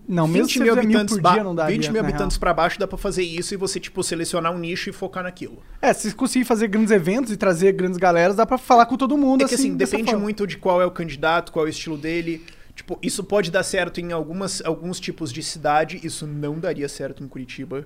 Não, 0.07 0.28
mesmo 0.28 0.47
20 0.47 0.53
se 0.53 0.59
mil 0.59 0.76
fizer 0.76 0.88
mil 0.88 0.97
habitantes, 0.97 1.17
por 1.20 1.32
dia, 1.34 1.43
não 1.43 1.53
daria, 1.53 1.76
20 1.78 1.91
mil 1.91 2.01
habitantes 2.01 2.38
pra 2.38 2.53
baixo 2.53 2.80
dá 2.80 2.88
pra 2.88 2.97
fazer 2.97 3.24
isso 3.24 3.53
e 3.53 3.57
você, 3.57 3.80
tipo, 3.80 4.03
selecionar 4.03 4.51
um 4.53 4.57
nicho 4.57 4.89
e 4.89 4.93
focar 4.93 5.24
naquilo. 5.24 5.61
É, 5.82 5.93
se 5.93 6.13
conseguir 6.13 6.45
fazer 6.45 6.67
grandes 6.67 6.91
eventos 6.91 7.32
e 7.32 7.38
trazer 7.38 7.72
grandes 7.74 7.97
galeras, 7.97 8.36
dá 8.36 8.45
pra 8.45 8.57
falar 8.57 8.86
com 8.86 8.97
todo 8.97 9.17
mundo 9.17 9.43
É 9.43 9.47
que 9.47 9.55
assim, 9.55 9.76
dessa 9.76 9.91
depende 9.91 10.11
forma. 10.11 10.24
muito 10.24 10.47
de 10.47 10.57
qual 10.57 10.82
é 10.82 10.86
o 10.86 10.91
candidato, 10.91 11.51
qual 11.51 11.65
é 11.65 11.67
o 11.67 11.70
estilo 11.70 11.97
dele. 11.97 12.43
Tipo, 12.76 12.97
isso 13.03 13.24
pode 13.24 13.51
dar 13.51 13.61
certo 13.63 13.99
em 13.99 14.13
algumas, 14.13 14.61
alguns 14.65 14.99
tipos 14.99 15.34
de 15.34 15.43
cidade, 15.43 15.99
isso 16.01 16.26
não 16.26 16.57
daria 16.57 16.88
certo 16.88 17.24
em 17.24 17.28
Curitiba. 17.28 17.86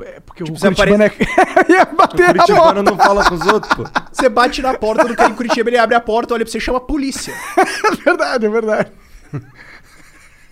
É, 0.00 0.20
porque 0.20 0.44
Tipo, 0.44 0.56
o 0.56 0.60
Curitibano 0.60 1.02
é... 1.04 1.12
ia 1.72 1.84
bater 1.86 2.34
na 2.34 2.44
Curitibano 2.44 2.62
porta. 2.62 2.82
não 2.82 2.96
fala 2.96 3.24
com 3.24 3.34
os 3.34 3.46
outros, 3.46 3.74
pô. 3.74 3.84
Você 4.12 4.28
bate 4.28 4.60
na 4.60 4.74
porta 4.74 5.04
do 5.04 5.16
cara 5.16 5.30
em 5.30 5.34
Curitiba, 5.34 5.70
ele 5.70 5.78
abre 5.78 5.94
a 5.94 6.00
porta, 6.00 6.34
olha 6.34 6.44
pra 6.44 6.52
você 6.52 6.58
e 6.58 6.60
chama 6.60 6.78
a 6.78 6.82
polícia. 6.82 7.34
É 7.86 8.04
verdade, 8.04 8.46
é 8.46 8.48
verdade. 8.48 8.92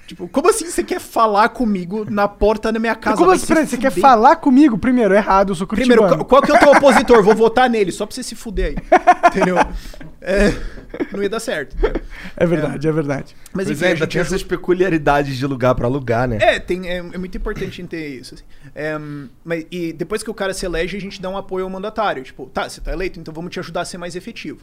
Tipo, 0.07 0.29
como 0.29 0.51
assim 0.51 0.67
você 0.71 0.85
quer 0.85 1.01
falar 1.01 1.49
comigo 1.49 2.05
na 2.11 2.29
porta 2.29 2.71
da 2.71 2.79
minha 2.79 2.95
casa? 2.95 3.17
Como 3.17 3.31
assim, 3.31 3.55
você 3.55 3.79
quer 3.79 3.91
falar 3.91 4.37
comigo? 4.37 4.77
Primeiro, 4.77 5.15
errado, 5.15 5.51
eu 5.53 5.55
sou 5.55 5.67
Primeiro, 5.67 6.03
curitibano. 6.03 6.25
qual, 6.27 6.41
qual 6.41 6.43
que 6.43 6.53
é 6.53 6.55
o 6.55 6.59
teu 6.59 6.73
opositor? 6.79 7.23
Vou 7.23 7.35
votar 7.35 7.71
nele, 7.71 7.91
só 7.91 8.05
pra 8.05 8.15
você 8.15 8.23
se 8.23 8.35
fuder 8.35 8.67
aí. 8.67 8.77
Entendeu? 9.31 9.57
É, 10.21 10.53
não 11.13 11.23
ia 11.23 11.29
dar 11.29 11.41
certo. 11.41 11.75
É 12.37 12.47
verdade, 12.47 12.87
é, 12.87 12.93
verdade. 12.93 13.35
Mas 13.53 13.67
Pois 13.67 13.71
enfim, 13.79 13.85
é, 13.85 13.89
a 13.89 13.91
ainda 13.93 14.01
gente 14.05 14.13
tem 14.13 14.21
ajuda- 14.21 14.37
essas 14.37 14.47
peculiaridades 14.47 15.37
de 15.37 15.47
lugar 15.47 15.75
pra 15.75 15.89
lugar, 15.89 16.29
né? 16.29 16.39
É, 16.41 16.59
tem, 16.59 16.89
é, 16.89 16.97
é 16.99 17.19
muito 17.19 17.37
importante 17.39 17.83
ter 17.85 18.09
isso. 18.21 18.35
assim. 18.35 18.45
É, 18.75 18.99
mas, 19.45 19.67
e 19.71 19.93
depois 19.93 20.23
que 20.23 20.31
o 20.31 20.35
cara 20.35 20.53
se 20.53 20.67
elege, 20.67 20.97
a 20.97 21.01
gente 21.01 21.21
dá 21.21 21.29
um 21.31 21.37
apoio 21.37 21.65
ao 21.65 21.71
mandatário. 21.71 22.23
Tipo, 22.23 22.47
tá, 22.47 22.69
você 22.69 22.81
tá 22.81 22.93
eleito, 22.93 23.19
então 23.19 23.33
vamos 23.33 23.51
te 23.51 23.59
ajudar 23.61 23.83
a 23.83 23.85
ser 23.85 23.97
mais 23.99 24.15
efetivo. 24.17 24.61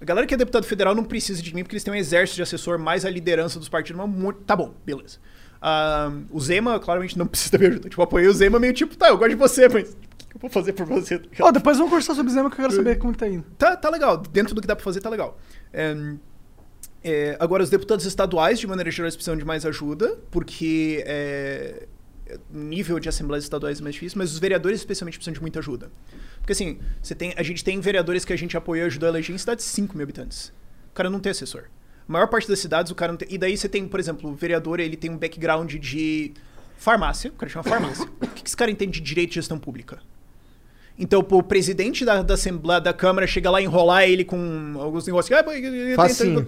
A 0.00 0.04
galera 0.04 0.26
que 0.26 0.32
é 0.32 0.36
deputado 0.36 0.64
federal 0.64 0.94
não 0.94 1.04
precisa 1.04 1.42
de 1.42 1.54
mim 1.54 1.62
porque 1.62 1.74
eles 1.74 1.84
têm 1.84 1.92
um 1.92 1.96
exército 1.96 2.36
de 2.36 2.42
assessor 2.42 2.78
mais 2.78 3.04
a 3.04 3.10
liderança 3.10 3.58
dos 3.58 3.68
partidos. 3.68 4.00
Mas 4.00 4.10
muito, 4.10 4.40
tá 4.40 4.56
bom, 4.56 4.74
beleza. 4.84 5.18
Ah, 5.60 6.10
o 6.30 6.40
Zema, 6.40 6.80
claramente, 6.80 7.18
não 7.18 7.26
precisa 7.28 7.52
da 7.52 7.58
minha 7.58 7.70
ajuda. 7.70 7.88
Tipo, 7.88 8.00
eu 8.00 8.04
apoiei 8.04 8.28
o 8.28 8.32
Zema 8.32 8.58
meio 8.58 8.72
tipo, 8.72 8.96
tá, 8.96 9.08
eu 9.08 9.18
gosto 9.18 9.30
de 9.30 9.36
você, 9.36 9.68
mas 9.68 9.90
o 9.90 10.28
que 10.28 10.36
eu 10.36 10.40
vou 10.40 10.50
fazer 10.50 10.72
por 10.72 10.86
você? 10.86 11.20
Ó, 11.40 11.50
depois 11.50 11.76
vamos 11.76 11.90
conversar 11.90 12.14
sobre 12.14 12.32
o 12.32 12.34
Zema 12.34 12.48
que 12.48 12.54
eu 12.54 12.64
quero 12.64 12.72
saber 12.72 12.96
como 12.96 13.14
tá 13.14 13.28
indo. 13.28 13.44
Tá, 13.58 13.76
tá 13.76 13.90
legal. 13.90 14.16
Dentro 14.16 14.54
do 14.54 14.60
que 14.62 14.66
dá 14.66 14.74
pra 14.74 14.84
fazer, 14.84 15.00
tá 15.00 15.10
legal. 15.10 15.38
É, 15.72 15.94
é, 17.02 17.36
agora, 17.38 17.62
os 17.62 17.68
deputados 17.70 18.04
estaduais, 18.06 18.58
de 18.58 18.66
maneira 18.66 18.90
geral, 18.90 19.10
precisam 19.10 19.36
de 19.36 19.44
mais 19.44 19.66
ajuda, 19.66 20.18
porque 20.30 21.02
é, 21.06 21.86
o 22.52 22.58
nível 22.58 22.98
de 22.98 23.08
assembleias 23.08 23.44
estaduais 23.44 23.80
é 23.80 23.82
mais 23.82 23.94
difícil, 23.94 24.18
mas 24.18 24.32
os 24.32 24.38
vereadores, 24.38 24.80
especialmente, 24.80 25.18
precisam 25.18 25.34
de 25.34 25.40
muita 25.40 25.58
ajuda. 25.58 25.90
Porque, 26.50 26.64
assim, 26.64 26.80
você 27.00 27.14
tem, 27.14 27.32
a 27.36 27.44
gente 27.44 27.62
tem 27.62 27.78
vereadores 27.78 28.24
que 28.24 28.32
a 28.32 28.36
gente 28.36 28.56
apoia 28.56 28.80
e 28.80 28.84
ajudou 28.86 29.06
a 29.06 29.10
eleger 29.10 29.32
em 29.32 29.38
cidades 29.38 29.64
de 29.64 29.70
5 29.70 29.96
mil 29.96 30.02
habitantes. 30.02 30.52
O 30.90 30.94
cara 30.94 31.08
não 31.08 31.20
tem 31.20 31.30
assessor. 31.30 31.66
A 32.08 32.12
maior 32.12 32.26
parte 32.26 32.48
das 32.48 32.58
cidades, 32.58 32.90
o 32.90 32.94
cara 32.96 33.12
não 33.12 33.16
tem... 33.16 33.28
E 33.30 33.38
daí 33.38 33.56
você 33.56 33.68
tem, 33.68 33.86
por 33.86 34.00
exemplo, 34.00 34.28
o 34.28 34.34
vereador, 34.34 34.80
ele 34.80 34.96
tem 34.96 35.08
um 35.12 35.16
background 35.16 35.72
de 35.76 36.32
farmácia, 36.76 37.30
o 37.30 37.34
cara 37.34 37.52
chama 37.52 37.62
farmácia. 37.62 38.04
o 38.20 38.26
que 38.26 38.42
esse 38.44 38.56
cara 38.56 38.68
entende 38.68 38.98
de 38.98 39.00
direito 39.00 39.28
de 39.28 39.36
gestão 39.36 39.60
pública? 39.60 40.00
Então, 40.98 41.22
pô, 41.22 41.38
o 41.38 41.42
presidente 41.44 42.04
da, 42.04 42.20
da 42.20 42.34
Assembleia 42.34 42.80
da 42.80 42.92
Câmara 42.92 43.28
chega 43.28 43.48
lá 43.48 43.60
e 43.60 43.64
enrolar 43.64 44.02
ele 44.02 44.24
com 44.24 44.74
alguns 44.80 45.06
negócios. 45.06 45.38
Ah, 45.38 45.44
Facinho. 45.94 46.44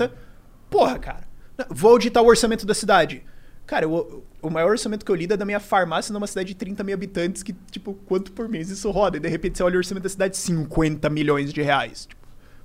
Porra, 0.68 0.98
cara. 0.98 1.28
Vou 1.70 1.92
auditar 1.92 2.24
o 2.24 2.26
orçamento 2.26 2.66
da 2.66 2.74
cidade. 2.74 3.22
Cara, 3.66 3.88
o, 3.88 4.24
o 4.42 4.50
maior 4.50 4.70
orçamento 4.70 5.04
que 5.04 5.10
eu 5.10 5.14
lido 5.14 5.34
é 5.34 5.36
da 5.36 5.44
minha 5.44 5.60
farmácia 5.60 6.12
numa 6.12 6.26
cidade 6.26 6.48
de 6.48 6.54
30 6.54 6.82
mil 6.84 6.94
habitantes, 6.94 7.42
que, 7.42 7.52
tipo, 7.70 7.94
quanto 8.06 8.32
por 8.32 8.48
mês 8.48 8.68
isso 8.70 8.90
roda? 8.90 9.16
E 9.16 9.20
de 9.20 9.28
repente 9.28 9.56
você 9.56 9.62
olha 9.62 9.76
o 9.76 9.78
orçamento 9.78 10.02
da 10.02 10.08
cidade, 10.08 10.36
50 10.36 11.08
milhões 11.08 11.52
de 11.52 11.62
reais. 11.62 12.06
Tipo, 12.06 12.20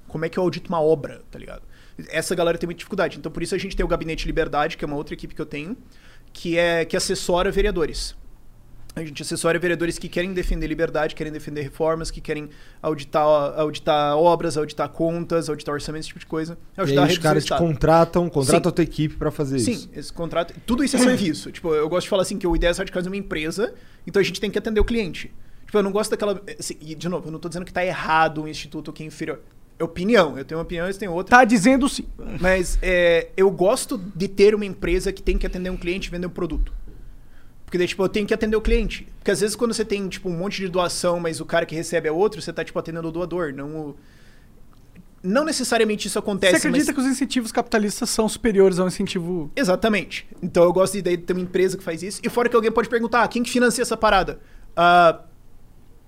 como 0.08 0.26
é 0.26 0.30
que 0.30 0.38
eu 0.38 0.44
audito 0.44 0.70
uma 0.70 0.82
obra, 0.82 1.22
tá 1.30 1.38
ligado? 1.38 1.62
Essa 2.10 2.36
galera 2.36 2.58
tem 2.58 2.68
muita 2.68 2.80
dificuldade. 2.80 3.18
Então, 3.18 3.32
por 3.32 3.44
isso 3.44 3.56
a 3.56 3.58
gente 3.58 3.76
tem 3.76 3.86
o 3.86 3.88
Gabinete 3.88 4.26
Liberdade, 4.26 4.78
que 4.78 4.84
é 4.84 4.88
uma 4.88 4.96
outra 4.96 5.14
equipe 5.14 5.36
que 5.36 5.42
eu 5.42 5.46
tenho, 5.46 5.78
que 6.34 6.58
é 6.58 6.86
que 6.86 6.98
assessora 6.98 7.52
vereadores. 7.52 8.16
A 8.98 9.06
gente 9.06 9.22
assessora 9.22 9.60
vereadores 9.60 10.00
que 10.00 10.10
querem 10.10 10.34
defender 10.34 10.66
liberdade, 10.66 11.14
querem 11.14 11.32
defender 11.32 11.62
reformas, 11.62 12.10
que 12.10 12.20
querem 12.20 12.50
auditar, 12.82 13.24
auditar 13.24 14.18
obras, 14.18 14.58
auditar 14.58 14.90
contas, 14.90 15.50
auditar 15.50 15.76
orçamentos, 15.76 16.06
esse 16.06 16.10
tipo 16.10 16.20
de 16.20 16.26
coisa. 16.26 16.58
E 16.76 16.82
Ajudar 16.82 17.04
a 17.04 17.06
aí 17.06 17.12
os 17.12 17.18
caras 17.20 17.46
te 17.46 17.56
contratam, 17.56 18.28
contratam 18.28 18.64
Sim. 18.64 18.70
a 18.70 18.72
tua 18.72 18.84
equipe 18.84 19.16
pra 19.16 19.30
fazer 19.30 19.60
Sim, 19.60 19.74
isso. 19.74 19.90
esse 19.94 20.12
contrato. 20.12 20.52
Tudo 20.66 20.84
isso 20.84 20.96
é 20.96 21.00
serviço. 21.00 21.52
tipo, 21.52 21.76
eu 21.76 21.88
gosto 21.88 22.06
de 22.06 22.10
falar 22.10 22.24
assim 22.24 22.40
que 22.40 22.48
o 22.48 22.56
Ideias 22.56 22.80
Radicais 22.80 23.06
é 23.06 23.10
uma 23.10 23.16
empresa, 23.16 23.72
então 24.08 24.20
a 24.20 24.24
gente 24.24 24.42
tem 24.42 24.50
que 24.50 24.58
atender 24.58 24.80
o 24.80 24.86
cliente. 24.86 25.32
Tipo, 25.68 25.78
eu 25.78 25.84
não 25.84 25.92
gosto 25.92 26.10
daquela. 26.10 26.42
assim, 26.58 26.76
e, 26.82 26.96
de 26.96 27.08
novo, 27.08 27.28
eu 27.28 27.32
não 27.32 27.40
tô 27.40 27.50
dizendo 27.50 27.66
que 27.66 27.74
tá 27.74 27.86
errado 27.86 28.42
um 28.42 28.48
instituto 28.48 28.92
que 28.92 29.04
é 29.04 29.06
inferior. 29.06 29.42
É 29.78 29.84
opinião. 29.84 30.36
Eu 30.36 30.44
tenho 30.44 30.58
uma 30.58 30.64
opinião, 30.64 30.88
eles 30.88 30.98
têm 30.98 31.08
outra. 31.08 31.38
Tá 31.38 31.46
dizendo 31.46 31.88
sim. 31.88 32.06
Mas 32.42 32.80
é, 32.82 33.28
eu 33.38 33.52
gosto 33.52 33.96
de 33.96 34.28
ter 34.28 34.56
uma 34.56 34.66
empresa 34.66 35.14
que 35.14 35.22
tem 35.22 35.38
que 35.38 35.46
atender 35.46 35.70
um 35.70 35.78
cliente 35.78 36.08
e 36.08 36.12
vender 36.12 36.26
um 36.26 36.32
produto. 36.32 36.74
Porque 37.68 37.78
daí, 37.78 37.86
tipo, 37.86 38.02
eu 38.02 38.08
tenho 38.08 38.26
que 38.26 38.34
atender 38.34 38.56
o 38.56 38.62
cliente. 38.62 39.06
Porque 39.20 39.30
às 39.30 39.42
vezes 39.42 39.54
quando 39.54 39.74
você 39.74 39.84
tem, 39.84 40.08
tipo, 40.08 40.30
um 40.30 40.38
monte 40.38 40.62
de 40.62 40.70
doação, 40.70 41.20
mas 41.20 41.42
o 41.42 41.46
cara 41.46 41.66
que 41.66 41.76
recebe 41.76 42.08
é 42.08 42.12
outro, 42.12 42.42
você 42.42 42.54
tá, 42.54 42.64
tipo, 42.64 42.80
atendendo 42.80 43.10
o 43.10 43.12
doador, 43.12 43.54
não 43.54 43.76
o... 43.76 43.96
Não 45.22 45.44
necessariamente 45.44 46.08
isso 46.08 46.18
acontece, 46.18 46.62
Você 46.62 46.68
acredita 46.68 46.94
mas... 46.94 46.96
que 46.96 47.02
os 47.02 47.14
incentivos 47.14 47.52
capitalistas 47.52 48.10
são 48.10 48.30
superiores 48.30 48.80
ao 48.80 48.88
incentivo. 48.88 49.52
Exatamente. 49.54 50.26
Então 50.42 50.64
eu 50.64 50.72
gosto 50.72 50.94
de 50.94 51.02
daí 51.02 51.18
ter 51.18 51.34
uma 51.34 51.42
empresa 51.42 51.76
que 51.76 51.84
faz 51.84 52.02
isso. 52.02 52.22
E 52.24 52.30
fora 52.30 52.48
que 52.48 52.56
alguém 52.56 52.72
pode 52.72 52.88
perguntar, 52.88 53.24
ah, 53.24 53.28
quem 53.28 53.44
que 53.44 53.50
financia 53.50 53.82
essa 53.82 53.98
parada? 53.98 54.40
Ah, 54.74 55.20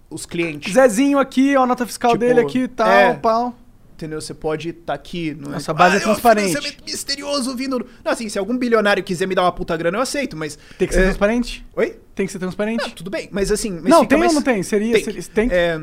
os 0.10 0.26
clientes. 0.26 0.72
Zezinho 0.74 1.20
aqui, 1.20 1.57
ó, 1.57 1.64
a 1.64 1.68
nota 1.68 1.86
fiscal 1.86 2.12
Tipo, 2.12 2.22
dele 2.22 2.39
aqui 2.39 2.60
e 2.60 2.68
tal, 2.70 2.88
é. 2.88 3.14
pau. 3.16 3.53
Entendeu? 4.00 4.22
Você 4.22 4.34
pode 4.34 4.70
estar 4.70 4.93
aqui. 4.93 5.36
Não 5.38 5.52
Nossa 5.52 5.74
base 5.74 5.97
é 5.97 6.00
ó, 6.00 6.04
transparente." 6.04 6.47
financiamento 6.47 6.86
misterioso 6.86 7.54
vindo. 7.54 7.86
Não, 8.04 8.14
assim, 8.14 8.30
se 8.30 8.39
algum 8.39 8.58
bilionário 8.58 9.04
quiser 9.04 9.28
me 9.28 9.36
dar 9.36 9.41
uma 9.41 9.52
puta 9.52 9.76
grana, 9.76 9.97
eu 9.97 10.02
aceito, 10.02 10.38
mas. 10.38 10.58
Tem 10.78 10.88
que 10.88 10.93
ser 10.93 11.02
é, 11.02 11.04
transparente? 11.04 11.66
Oi? 11.76 11.97
Tem 12.16 12.26
que 12.26 12.32
ser 12.32 12.39
transparente? 12.39 12.82
Não, 12.82 12.89
tudo 12.91 13.12
bem, 13.12 13.28
mas 13.30 13.52
assim. 13.52 13.72
Mas 13.82 13.89
não, 13.89 14.06
tem 14.06 14.18
mais... 14.18 14.32
ou 14.32 14.36
não 14.36 14.41
tem? 14.41 14.64
Seria. 14.64 14.93
Tem. 14.93 15.04
seria- 15.04 15.22
tem? 15.34 15.50
É, 15.52 15.78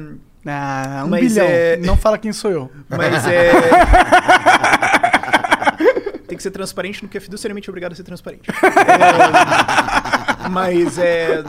Ah, 0.47 1.03
um 1.05 1.11
Mas 1.11 1.35
bilhão. 1.35 1.47
é- 1.47 1.77
Não 1.77 1.99
fala 1.99 2.17
quem 2.17 2.33
sou 2.33 2.51
eu. 2.51 2.73
mas 2.89 3.27
é. 3.27 3.53
tem 6.27 6.39
que 6.39 6.43
ser 6.43 6.53
transparente 6.53 7.03
no 7.03 7.09
que 7.11 7.19
é 7.19 7.21
fiduciariamente 7.21 7.69
obrigado 7.69 7.93
a 7.93 7.97
ser 7.97 8.05
transparente. 8.05 8.49
É, 8.51 8.55
mas 10.49 10.97
é. 10.99 11.45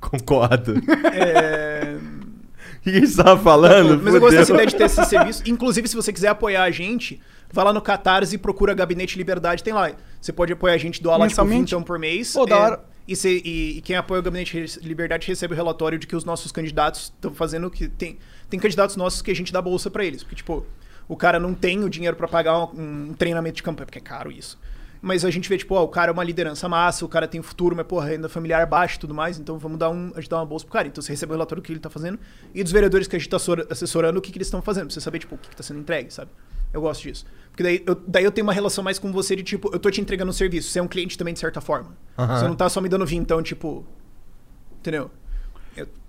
Concordo. 0.00 0.74
é 1.12 1.96
que 2.92 2.96
a 2.98 3.00
gente 3.00 3.16
tava 3.16 3.42
falando? 3.42 4.00
Mas 4.02 4.14
eu 4.14 4.20
gosto 4.20 4.30
Fudeu. 4.32 4.38
dessa 4.40 4.52
ideia 4.52 4.66
de 4.66 4.76
ter 4.76 4.84
esse 4.84 5.04
serviço. 5.04 5.42
Inclusive, 5.46 5.88
se 5.88 5.96
você 5.96 6.12
quiser 6.12 6.28
apoiar 6.28 6.62
a 6.62 6.70
gente, 6.70 7.20
vai 7.52 7.64
lá 7.64 7.72
no 7.72 7.80
Catarse 7.80 8.34
e 8.34 8.38
procura 8.38 8.74
Gabinete 8.74 9.16
Liberdade, 9.18 9.62
tem 9.62 9.72
lá. 9.74 9.90
Você 10.20 10.32
pode 10.32 10.52
apoiar 10.52 10.74
a 10.74 10.78
gente, 10.78 11.02
doar 11.02 11.18
lá 11.18 11.28
tipo? 11.28 11.44
20 11.44 11.76
por 11.84 11.98
mês. 11.98 12.32
Pô, 12.32 12.44
da 12.46 12.56
É, 12.56 12.58
hora. 12.58 12.84
E, 13.08 13.14
se- 13.14 13.40
e- 13.44 13.78
e 13.78 13.80
quem 13.82 13.94
apoia 13.96 14.18
o 14.20 14.22
Gabinete 14.22 14.64
Liberdade 14.82 15.26
recebe 15.28 15.54
o 15.54 15.56
relatório 15.56 15.96
de 15.98 16.06
que 16.08 16.16
os 16.16 16.24
nossos 16.24 16.50
candidatos 16.50 17.12
estão 17.14 17.32
fazendo 17.32 17.70
que 17.70 17.86
tem 17.88 18.18
tem 18.50 18.58
candidatos 18.60 18.96
nossos 18.96 19.22
que 19.22 19.30
a 19.30 19.34
gente 19.34 19.52
dá 19.52 19.60
bolsa 19.62 19.90
pra 19.90 20.04
eles, 20.04 20.22
porque 20.22 20.36
tipo, 20.36 20.64
o 21.08 21.16
cara 21.16 21.38
não 21.40 21.52
tem 21.54 21.82
o 21.84 21.88
dinheiro 21.90 22.16
pra 22.16 22.26
pagar 22.28 22.58
um, 22.64 23.08
um 23.10 23.14
treinamento 23.16 23.56
de 23.56 23.62
campanha, 23.62 23.86
porque 23.86 23.98
é 23.98 24.02
caro 24.02 24.30
isso. 24.30 24.56
Mas 25.02 25.24
a 25.24 25.30
gente 25.30 25.48
vê, 25.48 25.56
tipo, 25.58 25.74
ó, 25.74 25.84
o 25.84 25.88
cara 25.88 26.10
é 26.10 26.12
uma 26.12 26.24
liderança 26.24 26.68
massa, 26.68 27.04
o 27.04 27.08
cara 27.08 27.28
tem 27.28 27.40
futuro, 27.42 27.76
mas, 27.76 27.86
porra, 27.86 28.06
renda 28.06 28.28
familiar 28.28 28.66
baixa 28.66 28.96
e 28.96 28.98
tudo 28.98 29.14
mais, 29.14 29.38
então 29.38 29.58
vamos 29.58 29.78
dar 29.78 29.90
um, 29.90 30.10
a 30.14 30.20
gente 30.20 30.30
dá 30.30 30.36
uma 30.38 30.46
bolsa 30.46 30.64
pro 30.64 30.72
cara. 30.72 30.88
Então 30.88 31.02
você 31.02 31.12
recebe 31.12 31.32
o 31.32 31.34
relatório 31.34 31.62
do 31.62 31.64
que 31.64 31.72
ele 31.72 31.78
tá 31.80 31.90
fazendo 31.90 32.18
e 32.54 32.62
dos 32.62 32.72
vereadores 32.72 33.06
que 33.06 33.14
a 33.14 33.18
gente 33.18 33.28
tá 33.28 33.36
assessora- 33.36 33.66
assessorando 33.70 34.18
o 34.18 34.22
que, 34.22 34.32
que 34.32 34.38
eles 34.38 34.46
estão 34.48 34.60
fazendo, 34.62 34.86
pra 34.86 34.94
você 34.94 35.00
saber, 35.00 35.18
tipo, 35.18 35.34
o 35.34 35.38
que, 35.38 35.50
que 35.50 35.56
tá 35.56 35.62
sendo 35.62 35.80
entregue, 35.80 36.12
sabe? 36.12 36.30
Eu 36.72 36.80
gosto 36.80 37.02
disso. 37.02 37.24
Porque 37.50 37.62
daí 37.62 37.82
eu, 37.86 37.94
daí 38.06 38.24
eu 38.24 38.32
tenho 38.32 38.46
uma 38.46 38.52
relação 38.52 38.82
mais 38.82 38.98
com 38.98 39.12
você 39.12 39.36
de, 39.36 39.42
tipo, 39.42 39.70
eu 39.72 39.78
tô 39.78 39.90
te 39.90 40.00
entregando 40.00 40.30
um 40.30 40.34
serviço, 40.34 40.70
você 40.70 40.78
é 40.78 40.82
um 40.82 40.88
cliente 40.88 41.16
também, 41.16 41.32
de 41.34 41.40
certa 41.40 41.60
forma. 41.60 41.96
Aham. 42.18 42.38
Você 42.38 42.48
não 42.48 42.56
tá 42.56 42.68
só 42.68 42.80
me 42.80 42.88
dando 42.88 43.06
então 43.12 43.42
tipo... 43.42 43.84
Entendeu? 44.80 45.10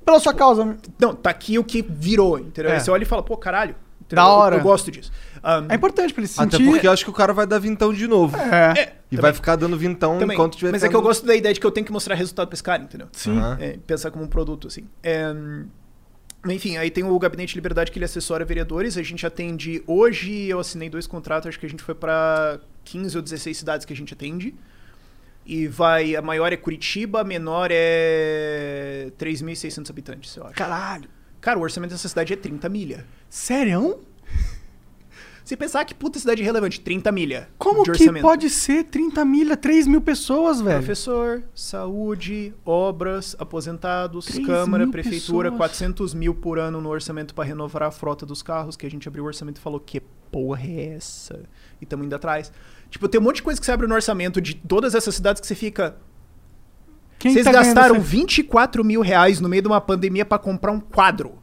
Pela 0.06 0.20
sua 0.22 0.34
causa. 0.34 0.78
Não, 1.00 1.14
tá 1.14 1.30
aqui 1.30 1.60
o 1.60 1.64
que 1.64 1.82
virou, 1.82 2.40
entendeu? 2.40 2.72
É. 2.72 2.76
Aí 2.76 2.80
você 2.80 2.90
olha 2.90 3.04
e 3.04 3.06
fala, 3.06 3.22
pô, 3.22 3.36
caralho. 3.36 3.76
entendeu? 4.02 4.24
Da 4.24 4.30
Eu- 4.30 4.36
hora. 4.36 4.56
Eu, 4.56 4.62
gosto 4.62 4.90
disso. 4.90 5.12
Um, 5.44 5.72
É 5.72 5.76
importante 5.76 6.14
pra 6.14 6.22
ele 6.22 6.28
se 6.28 6.40
Até 6.42 6.58
sentir. 6.58 6.70
porque 6.70 6.88
eu 6.88 6.92
acho 6.92 7.04
que 7.04 7.10
o 7.10 7.14
cara 7.14 7.34
vai 7.34 7.46
dar 7.48 7.60
vintão 7.60 7.94
de 7.94 8.08
novo. 8.08 8.36
É. 8.38 8.74
é, 8.80 8.96
E 9.12 9.16
também. 9.16 9.22
vai 9.22 9.34
ficar 9.34 9.56
dando 9.56 9.78
vintão 9.78 10.18
Também. 10.20 10.36
enquanto 10.36 10.58
tiver 10.58 10.72
Mas 10.72 10.84
é 10.84 10.90
que 10.90 10.96
eu 10.96 11.02
gosto 11.02 11.26
da 11.26 11.36
ideia 11.36 11.54
de 11.54 11.60
que 11.60 11.66
eu 11.66 11.72
tenho 11.72 11.86
que 11.86 11.92
mostrar 11.92 12.16
resultado 12.16 12.48
pra 12.48 12.54
esse 12.56 12.64
cara, 12.64 12.84
entendeu? 12.84 13.08
Sim. 13.12 13.38
Aham. 13.38 13.58
É, 13.60 13.78
pensar 13.86 14.12
como 14.12 14.24
um 14.24 14.28
produto, 14.28 14.68
assim. 14.68 14.86
É, 15.04 15.28
hum, 15.32 15.66
enfim, 16.48 16.78
aí 16.78 16.90
tem 16.92 17.04
o 17.04 17.20
Gabinete 17.20 17.50
de 17.50 17.56
Liberdade 17.56 17.92
que 17.92 17.98
ele 17.98 18.06
assessora 18.06 18.46
vereadores. 18.46 18.98
A 18.98 19.04
gente 19.04 19.26
atende. 19.26 19.84
Hoje 19.88 20.46
eu 20.48 20.60
assinei 20.60 20.90
dois 20.90 21.06
contratos, 21.08 21.48
acho 21.50 21.60
que 21.60 21.66
a 21.66 21.70
gente 21.70 21.84
foi 21.84 21.96
pra 21.96 22.60
15 22.86 23.18
ou 23.18 23.22
16 23.24 23.58
cidades 23.58 23.86
que 23.86 23.92
a 23.94 23.96
gente 23.96 24.14
atende. 24.14 24.54
E 25.46 25.68
vai. 25.68 26.16
A 26.16 26.22
maior 26.22 26.52
é 26.52 26.58
Curitiba, 26.58 27.22
a 27.22 27.24
menor 27.24 27.70
é 27.72 29.12
3.600 29.18 29.90
habitantes, 29.90 30.36
eu 30.36 30.44
acho. 30.46 30.54
Caralho. 30.56 31.10
Cara, 31.40 31.58
o 31.58 31.62
orçamento 31.62 31.92
dessa 31.92 32.08
cidade 32.10 32.34
é 32.34 32.36
30 32.36 32.68
milha. 32.68 33.06
Sério? 33.30 34.02
Se 35.48 35.56
pensar 35.56 35.86
que 35.86 35.94
puta 35.96 36.20
cidade 36.20 36.44
relevante, 36.44 36.78
30 36.82 37.10
milha. 37.10 37.48
Como 37.58 37.82
de 37.86 37.92
que 37.92 38.04
orçamento. 38.04 38.22
pode 38.22 38.50
ser 38.50 38.84
30 38.84 39.24
milha, 39.24 39.56
3 39.56 39.88
mil 39.88 40.02
pessoas, 40.02 40.60
velho? 40.60 40.80
Professor, 40.80 41.42
saúde, 41.56 42.54
obras, 42.66 43.34
aposentados, 43.40 44.28
Câmara, 44.46 44.86
Prefeitura, 44.90 45.50
pessoas. 45.50 45.70
400 45.70 46.14
mil 46.14 46.36
por 46.36 46.60
ano 46.60 46.82
no 46.82 46.90
orçamento 46.90 47.34
para 47.34 47.46
renovar 47.46 47.84
a 47.84 47.92
frota 47.92 48.26
dos 48.26 48.44
carros, 48.44 48.76
que 48.76 48.86
a 48.86 48.92
gente 48.92 49.08
abriu 49.08 49.24
o 49.24 49.28
orçamento 49.28 49.56
e 49.56 49.62
falou, 49.62 49.80
que 49.80 50.02
porra 50.30 50.64
é 50.68 50.96
essa? 50.98 51.40
E 51.80 51.86
estamos 51.86 52.06
indo 52.06 52.14
atrás. 52.14 52.52
Tipo, 52.90 53.08
tem 53.08 53.22
um 53.22 53.24
monte 53.24 53.38
de 53.38 53.44
coisa 53.44 53.58
que 53.58 53.66
você 53.66 53.72
abre 53.72 53.88
no 53.88 53.96
orçamento 53.96 54.42
de 54.42 54.54
todas 54.54 54.96
essas 54.96 55.16
cidades 55.16 55.40
que 55.40 55.48
você 55.48 55.56
fica... 55.56 55.96
Quem 57.18 57.32
Vocês 57.32 57.46
tá 57.46 57.54
gastaram 57.54 57.96
essa- 57.96 58.04
24 58.04 58.84
mil 58.84 59.00
reais 59.00 59.40
no 59.40 59.48
meio 59.48 59.62
de 59.62 59.70
uma 59.70 59.80
pandemia 59.80 60.26
para 60.26 60.40
comprar 60.40 60.74
um 60.74 60.80
quadro. 60.82 61.36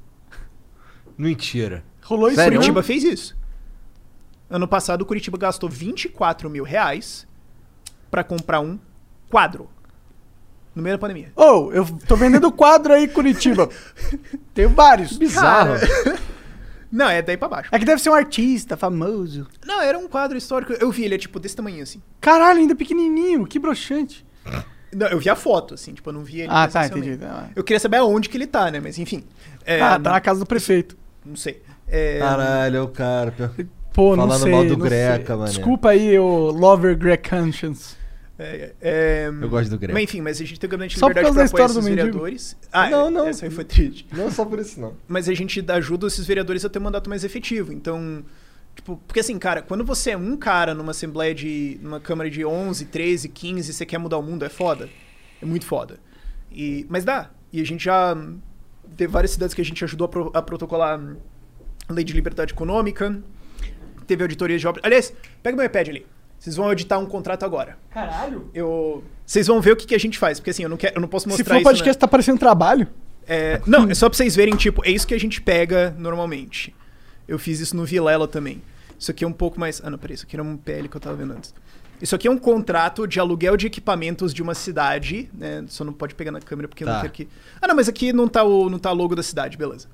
Mentira. 1.16 1.82
Rolou 2.02 2.28
isso 2.28 2.36
Sério? 2.36 2.59
Curitiba 2.59 2.82
fez 2.82 3.02
isso. 3.02 3.43
Ano 4.55 4.68
passado, 4.68 5.02
o 5.02 5.05
Curitiba 5.05 5.36
gastou 5.36 5.68
24 5.68 6.48
mil 6.48 6.62
reais 6.62 7.26
pra 8.09 8.22
comprar 8.22 8.61
um 8.61 8.78
quadro. 9.28 9.68
No 10.72 10.80
meio 10.80 10.94
da 10.94 11.00
pandemia. 11.00 11.32
Ô, 11.34 11.72
eu 11.72 11.84
tô 12.07 12.14
vendendo 12.14 12.52
quadro 12.52 12.92
aí, 12.92 13.09
Curitiba. 13.09 13.68
Tenho 14.55 14.68
vários. 14.68 15.16
Bizarro. 15.16 15.72
Não, 16.90 17.09
é 17.09 17.20
daí 17.20 17.36
pra 17.36 17.48
baixo. 17.48 17.68
É 17.72 17.78
que 17.80 17.84
deve 17.84 18.00
ser 18.00 18.11
um 18.11 18.14
artista 18.14 18.76
famoso. 18.76 19.48
Não, 19.66 19.82
era 19.82 19.98
um 19.98 20.07
quadro 20.07 20.38
histórico. 20.38 20.72
Eu 20.74 20.88
vi, 20.92 21.05
ele 21.05 21.16
é 21.16 21.18
tipo 21.18 21.40
desse 21.40 21.57
tamanho 21.57 21.82
assim. 21.82 22.00
Caralho, 22.20 22.61
ainda 22.61 22.76
pequenininho, 22.76 23.44
que 23.48 23.59
broxante. 23.59 24.24
Não, 24.94 25.09
eu 25.09 25.18
vi 25.18 25.28
a 25.28 25.34
foto, 25.34 25.74
assim, 25.74 25.94
tipo, 25.94 26.11
eu 26.11 26.12
não 26.14 26.22
vi 26.22 26.42
ele. 26.42 26.50
Ah, 26.52 26.68
tá, 26.68 26.86
entendi. 26.86 27.18
Ah. 27.24 27.48
Eu 27.57 27.64
queria 27.64 27.80
saber 27.80 27.96
aonde 27.96 28.28
que 28.28 28.36
ele 28.36 28.46
tá, 28.46 28.70
né? 28.70 28.78
Mas 28.78 29.00
enfim. 29.00 29.24
É, 29.66 29.80
ah, 29.80 29.98
tá 29.98 30.12
na 30.12 30.20
casa 30.20 30.38
do 30.38 30.46
prefeito. 30.46 30.96
Não 31.26 31.34
sei. 31.34 31.61
É, 31.88 32.20
Caralho, 32.20 32.76
é 32.76 32.80
o 32.80 32.86
cara. 32.86 33.34
Pô, 33.95 34.14
não 34.16 34.24
Falando 34.26 34.42
sei. 34.42 34.53
mal 34.53 34.64
do 34.66 34.76
não 34.76 34.84
Greca, 34.84 35.36
mano. 35.36 35.49
Desculpa 35.49 35.90
aí, 35.90 36.18
o 36.18 36.51
Lover 36.51 36.99
Greg 36.99 37.22
Conscience. 37.26 37.97
É, 38.36 38.72
é, 38.82 39.28
Eu 39.40 39.49
gosto 39.49 39.70
do 39.70 39.78
Greca. 39.78 39.95
Mas 39.95 40.03
enfim, 40.03 40.20
mas 40.20 40.40
a 40.40 40.45
gente 40.45 40.59
tem 40.59 40.68
grande 40.68 40.99
Só 40.99 41.07
por 41.07 41.11
liberdade 41.11 41.34
causa 41.36 41.38
pra 41.38 41.45
da 41.45 41.49
apoiar 41.49 41.66
história 41.66 41.80
esses 41.80 41.97
vereadores. 41.97 42.57
Ah, 42.72 42.90
Não, 42.90 43.07
é, 43.07 43.11
não. 43.11 43.28
Essa 43.28 43.47
aí 43.47 43.51
foi 43.53 43.64
triste. 43.64 44.07
Não 44.12 44.28
só 44.32 44.45
por 44.45 44.59
isso, 44.59 44.80
não. 44.80 44.95
Mas 45.07 45.28
a 45.28 45.34
gente 45.34 45.64
ajuda 45.70 46.09
esses 46.09 46.26
vereadores 46.26 46.64
a 46.64 46.68
ter 46.68 46.80
um 46.80 46.82
mandato 46.82 47.09
mais 47.09 47.22
efetivo. 47.22 47.72
Então, 47.72 48.24
tipo, 48.74 49.01
porque 49.07 49.20
assim, 49.20 49.38
cara, 49.38 49.62
quando 49.62 49.84
você 49.84 50.11
é 50.11 50.16
um 50.16 50.36
cara 50.36 50.74
numa 50.74 50.90
assembleia 50.90 51.32
de. 51.32 51.78
numa 51.80 52.01
câmara 52.01 52.28
de 52.28 52.45
11, 52.45 52.86
13, 52.86 53.28
15, 53.28 53.72
você 53.72 53.86
quer 53.86 53.99
mudar 53.99 54.18
o 54.18 54.22
mundo, 54.22 54.45
é 54.45 54.49
foda. 54.49 54.88
É 55.40 55.47
muito 55.47 55.64
foda. 55.64 56.01
E, 56.51 56.84
mas 56.88 57.05
dá. 57.05 57.30
E 57.53 57.61
a 57.61 57.64
gente 57.64 57.84
já. 57.84 58.16
Teve 58.97 59.12
várias 59.12 59.30
cidades 59.30 59.55
que 59.55 59.61
a 59.61 59.64
gente 59.64 59.84
ajudou 59.84 60.07
a, 60.07 60.09
pro- 60.09 60.30
a 60.34 60.42
protocolar 60.42 61.01
a 61.88 61.92
lei 61.92 62.05
de 62.05 62.12
liberdade 62.12 62.53
econômica. 62.53 63.16
Teve 64.07 64.22
auditoria 64.22 64.59
de 64.59 64.66
obras. 64.66 64.84
Aliás, 64.84 65.12
pega 65.42 65.57
meu 65.57 65.64
iPad 65.66 65.88
ali. 65.88 66.07
Vocês 66.38 66.57
vão 66.57 66.66
auditar 66.66 66.98
um 67.00 67.07
contrato 67.07 67.44
agora. 67.44 67.78
Caralho. 67.90 68.50
Eu. 68.52 69.02
Vocês 69.24 69.46
vão 69.46 69.61
ver 69.61 69.72
o 69.72 69.76
que, 69.76 69.86
que 69.86 69.94
a 69.94 69.98
gente 69.98 70.18
faz, 70.18 70.38
porque 70.38 70.50
assim, 70.50 70.62
eu 70.62 70.68
não, 70.68 70.76
quero, 70.76 70.96
eu 70.96 71.00
não 71.00 71.09
posso 71.09 71.24
Se 71.24 71.28
mostrar 71.30 71.55
for 71.55 71.61
isso. 71.61 71.64
podcast, 71.70 71.98
tá 71.98 72.07
parecendo 72.09 72.38
trabalho. 72.38 72.86
É, 73.26 73.62
não, 73.66 73.88
é 73.90 73.94
só 73.94 74.09
pra 74.11 74.16
vocês 74.18 74.36
verem, 74.36 74.55
tipo, 74.55 74.84
é 74.84 74.90
isso 74.90 75.07
que 75.07 75.14
a 75.14 75.18
gente 75.18 75.40
pega 75.40 75.94
normalmente. 75.98 76.74
Eu 77.26 77.38
fiz 77.38 77.59
isso 77.61 77.74
no 77.74 77.84
Vilela 77.86 78.28
também. 78.28 78.61
Isso 78.98 79.11
aqui 79.11 79.24
é 79.24 79.26
um 79.26 79.32
pouco 79.32 79.59
mais. 79.59 79.80
Ah, 79.82 79.88
não, 79.88 79.96
peraí, 79.96 80.14
isso 80.14 80.24
aqui 80.26 80.36
era 80.36 80.42
um 80.42 80.57
PL 80.59 80.86
que 80.88 80.96
eu 80.96 81.00
tava 81.00 81.16
vendo 81.16 81.32
antes. 81.32 81.55
Isso 82.02 82.14
aqui 82.14 82.28
é 82.28 82.30
um 82.30 82.36
contrato 82.36 83.07
de 83.07 83.18
aluguel 83.18 83.57
de 83.57 83.66
equipamentos 83.66 84.34
de 84.34 84.42
uma 84.42 84.55
cidade, 84.55 85.30
né? 85.32 85.64
Só 85.68 85.84
não 85.84 85.92
pode 85.94 86.14
pegar 86.14 86.30
na 86.32 86.40
câmera 86.40 86.68
porque 86.68 86.84
eu 86.84 86.88
não 86.88 86.94
Tá. 86.96 87.00
quero 87.02 87.12
que. 87.14 87.28
Ah, 87.62 87.66
não, 87.68 87.74
mas 87.74 87.88
aqui 87.88 88.12
não 88.12 88.28
tá 88.28 88.44
o 88.44 88.68
não 88.68 88.78
tá 88.78 88.92
o 88.92 88.94
logo 88.94 89.16
da 89.16 89.22
cidade, 89.22 89.57
beleza. 89.57 89.88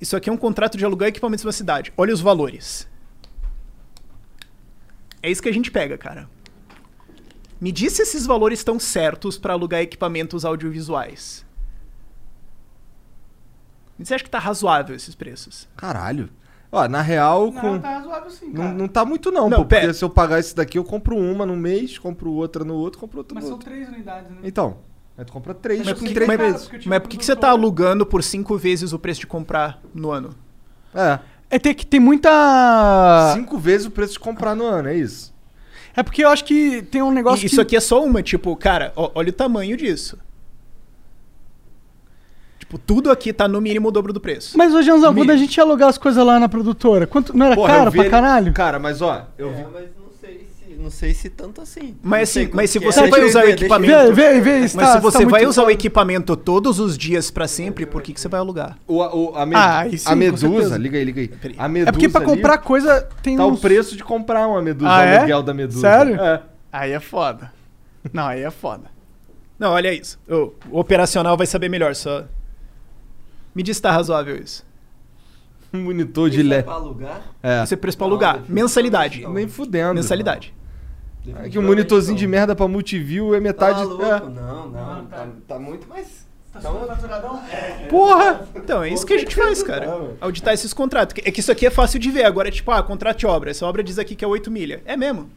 Isso 0.00 0.16
aqui 0.16 0.28
é 0.28 0.32
um 0.32 0.36
contrato 0.36 0.76
de 0.76 0.84
aluguel 0.84 1.06
de 1.06 1.12
equipamentos 1.12 1.42
de 1.42 1.46
uma 1.46 1.52
cidade. 1.52 1.92
Olha 1.96 2.12
os 2.12 2.20
valores. 2.20 2.88
É 5.24 5.30
isso 5.30 5.42
que 5.42 5.48
a 5.48 5.52
gente 5.52 5.70
pega, 5.70 5.96
cara. 5.96 6.28
Me 7.58 7.72
diz 7.72 7.94
se 7.94 8.02
esses 8.02 8.26
valores 8.26 8.58
estão 8.58 8.78
certos 8.78 9.38
pra 9.38 9.54
alugar 9.54 9.80
equipamentos 9.80 10.44
audiovisuais. 10.44 11.46
Você 13.98 14.14
acha 14.14 14.22
que 14.22 14.28
tá 14.28 14.38
razoável 14.38 14.94
esses 14.94 15.14
preços? 15.14 15.66
Caralho. 15.74 16.28
Ó, 16.70 16.86
na 16.86 17.00
real, 17.00 17.50
com... 17.52 17.78
tá 17.78 18.00
razoável 18.00 18.30
sim, 18.30 18.50
não, 18.50 18.74
não 18.74 18.86
tá 18.86 19.02
muito 19.06 19.30
não, 19.32 19.48
Não, 19.48 19.58
pô, 19.58 19.64
porque 19.64 19.94
se 19.94 20.04
eu 20.04 20.10
pagar 20.10 20.40
esse 20.40 20.54
daqui, 20.54 20.76
eu 20.76 20.84
compro 20.84 21.16
uma 21.16 21.46
no 21.46 21.56
mês, 21.56 21.96
compro 21.96 22.30
outra 22.32 22.62
no 22.62 22.74
outro, 22.74 23.00
compro 23.00 23.18
outra 23.18 23.34
Mas 23.34 23.44
no 23.44 23.48
são 23.48 23.56
outro. 23.56 23.70
três 23.70 23.88
unidades, 23.88 24.30
né? 24.30 24.38
Então, 24.42 24.76
aí 25.16 25.24
tu 25.24 25.32
compra 25.32 25.54
três 25.54 25.86
Mas 25.86 25.98
que, 25.98 26.12
três 26.12 26.28
mas, 26.28 26.38
meses. 26.38 26.84
mas 26.84 26.98
por 27.00 27.08
que, 27.08 27.16
que 27.16 27.24
você 27.24 27.34
tá 27.34 27.48
alugando 27.48 28.04
por 28.04 28.22
cinco 28.22 28.58
vezes 28.58 28.92
o 28.92 28.98
preço 28.98 29.20
de 29.20 29.26
comprar 29.26 29.80
no 29.94 30.10
ano? 30.10 30.34
É, 30.94 31.18
É 31.54 31.58
ter 31.60 31.72
que 31.74 31.86
tem 31.86 32.00
muita. 32.00 33.32
cinco 33.36 33.56
vezes 33.58 33.86
o 33.86 33.90
preço 33.92 34.14
de 34.14 34.18
comprar 34.18 34.56
no 34.56 34.64
ano, 34.64 34.88
é 34.88 34.96
isso. 34.96 35.32
É 35.94 36.02
porque 36.02 36.24
eu 36.24 36.28
acho 36.28 36.44
que 36.44 36.82
tem 36.82 37.00
um 37.00 37.12
negócio 37.12 37.44
E 37.44 37.46
isso 37.46 37.54
que... 37.56 37.62
aqui 37.62 37.76
é 37.76 37.80
só 37.80 38.04
uma, 38.04 38.24
tipo, 38.24 38.56
cara, 38.56 38.92
ó, 38.96 39.12
olha 39.14 39.28
o 39.30 39.32
tamanho 39.32 39.76
disso. 39.76 40.18
Tipo, 42.58 42.76
tudo 42.76 43.08
aqui 43.08 43.32
tá 43.32 43.46
no 43.46 43.60
mínimo 43.60 43.86
o 43.86 43.90
dobro 43.92 44.12
do 44.12 44.20
preço. 44.20 44.58
Mas, 44.58 44.74
ô, 44.74 44.82
Janzão, 44.82 45.14
quando 45.14 45.30
a 45.30 45.36
gente 45.36 45.56
ia 45.56 45.62
alugar 45.62 45.88
as 45.88 45.96
coisas 45.96 46.26
lá 46.26 46.40
na 46.40 46.48
produtora, 46.48 47.06
quanto... 47.06 47.36
não 47.36 47.46
era 47.46 47.54
Porra, 47.54 47.68
caro 47.76 47.90
vi 47.92 47.98
pra 47.98 48.04
ele- 48.06 48.10
caralho? 48.10 48.52
Cara, 48.52 48.78
mas 48.80 49.00
ó, 49.00 49.28
eu 49.38 49.50
vi... 49.52 49.60
É, 49.60 49.66
mas 49.72 49.84
não 49.96 50.03
não 50.84 50.90
sei 50.90 51.14
se 51.14 51.30
tanto 51.30 51.60
assim. 51.62 51.96
Mas 52.02 52.28
assim, 52.28 52.44
quanto 52.46 52.56
mas 52.56 52.70
se 52.70 52.78
é. 52.78 52.80
você 52.80 53.08
vai 53.08 53.24
usar 53.24 53.44
o 53.44 53.48
equipamento. 53.48 54.14
Vê, 54.14 54.34
vê, 54.34 54.40
vê, 54.40 54.60
Mas 54.60 54.64
está- 54.66 54.92
se 54.92 55.00
você 55.00 55.24
vai 55.24 55.46
usar 55.46 55.64
o 55.64 55.70
equipamento 55.70 56.36
todos 56.36 56.78
os 56.78 56.96
dias 56.96 57.30
pra 57.30 57.48
sempre, 57.48 57.86
por 57.86 58.02
que, 58.02 58.12
que 58.12 58.20
você 58.20 58.28
vai 58.28 58.38
alugar? 58.38 58.76
O, 58.86 58.98
o- 58.98 59.34
a, 59.36 59.46
me- 59.46 59.56
Ah, 59.56 59.86
sim, 59.90 59.96
a 60.04 60.14
medusa, 60.14 60.76
liga 60.76 60.98
aí, 60.98 61.04
liga 61.04 61.20
aí. 61.22 61.30
A 61.58 61.66
medusa 61.68 61.88
É 61.88 61.92
porque 61.92 62.08
pra 62.08 62.20
ali 62.20 62.30
comprar 62.30 62.58
coisa 62.58 63.08
tem 63.22 63.36
tá 63.36 63.46
uns... 63.46 63.58
o 63.58 63.60
preço 63.60 63.96
de 63.96 64.04
comprar 64.04 64.46
uma 64.46 64.60
medusa, 64.62 64.90
Ah, 64.90 64.98
o 64.98 65.02
é? 65.02 65.16
aluguel 65.18 65.42
da 65.42 65.54
medusa. 65.54 65.80
Sério? 65.80 66.20
É. 66.20 66.42
Aí 66.70 66.92
é 66.92 67.00
foda. 67.00 67.50
Não, 68.12 68.26
aí 68.26 68.42
é 68.42 68.50
foda. 68.50 68.84
Não, 69.58 69.70
olha 69.72 69.92
isso. 69.92 70.18
O, 70.28 70.52
o 70.70 70.78
operacional 70.80 71.36
vai 71.36 71.46
saber 71.46 71.68
melhor, 71.70 71.94
só. 71.94 72.24
Me 73.54 73.62
diz 73.62 73.76
se 73.76 73.82
tá 73.82 73.90
razoável 73.90 74.36
isso. 74.36 74.66
Um 75.72 75.82
monitor 75.84 76.30
de 76.30 76.40
é 76.40 76.42
LED. 76.44 76.62
pra 76.64 76.74
alugar? 76.74 77.22
É. 77.42 77.64
Isso 77.64 77.74
é 77.74 77.76
preço 77.76 77.96
pra 77.98 78.06
alugar. 78.06 78.40
Mensalidade. 78.48 79.26
Nem 79.26 79.48
fudendo. 79.48 79.94
Mensalidade. 79.94 80.54
É 81.42 81.48
que 81.48 81.58
um 81.58 81.62
monitorzinho 81.62 82.16
de 82.18 82.26
merda 82.26 82.54
pra 82.54 82.68
multiview 82.68 83.34
é 83.34 83.40
metade. 83.40 83.78
Tá 83.80 83.84
louco? 83.84 84.04
é. 84.04 84.20
Não, 84.20 84.68
não, 84.68 85.06
tá, 85.06 85.28
tá 85.48 85.58
muito 85.58 85.88
mais... 85.88 86.24
Porra! 87.90 88.46
Então, 88.54 88.82
é 88.82 88.88
isso 88.88 89.04
que 89.04 89.12
a 89.12 89.18
gente 89.18 89.34
faz, 89.34 89.62
cara. 89.62 90.14
Auditar 90.20 90.54
esses 90.54 90.72
contratos. 90.72 91.16
É 91.24 91.30
que 91.30 91.40
isso 91.40 91.50
aqui 91.50 91.66
é 91.66 91.70
fácil 91.70 91.98
de 91.98 92.10
ver. 92.10 92.24
Agora 92.24 92.48
é 92.48 92.50
tipo, 92.50 92.70
ah, 92.70 92.82
contrato 92.82 93.18
de 93.18 93.26
obra. 93.26 93.50
Essa 93.50 93.66
obra 93.66 93.82
diz 93.82 93.98
aqui 93.98 94.14
que 94.14 94.24
é 94.24 94.28
8 94.28 94.50
milha. 94.50 94.82
É 94.84 94.96
mesmo? 94.96 95.28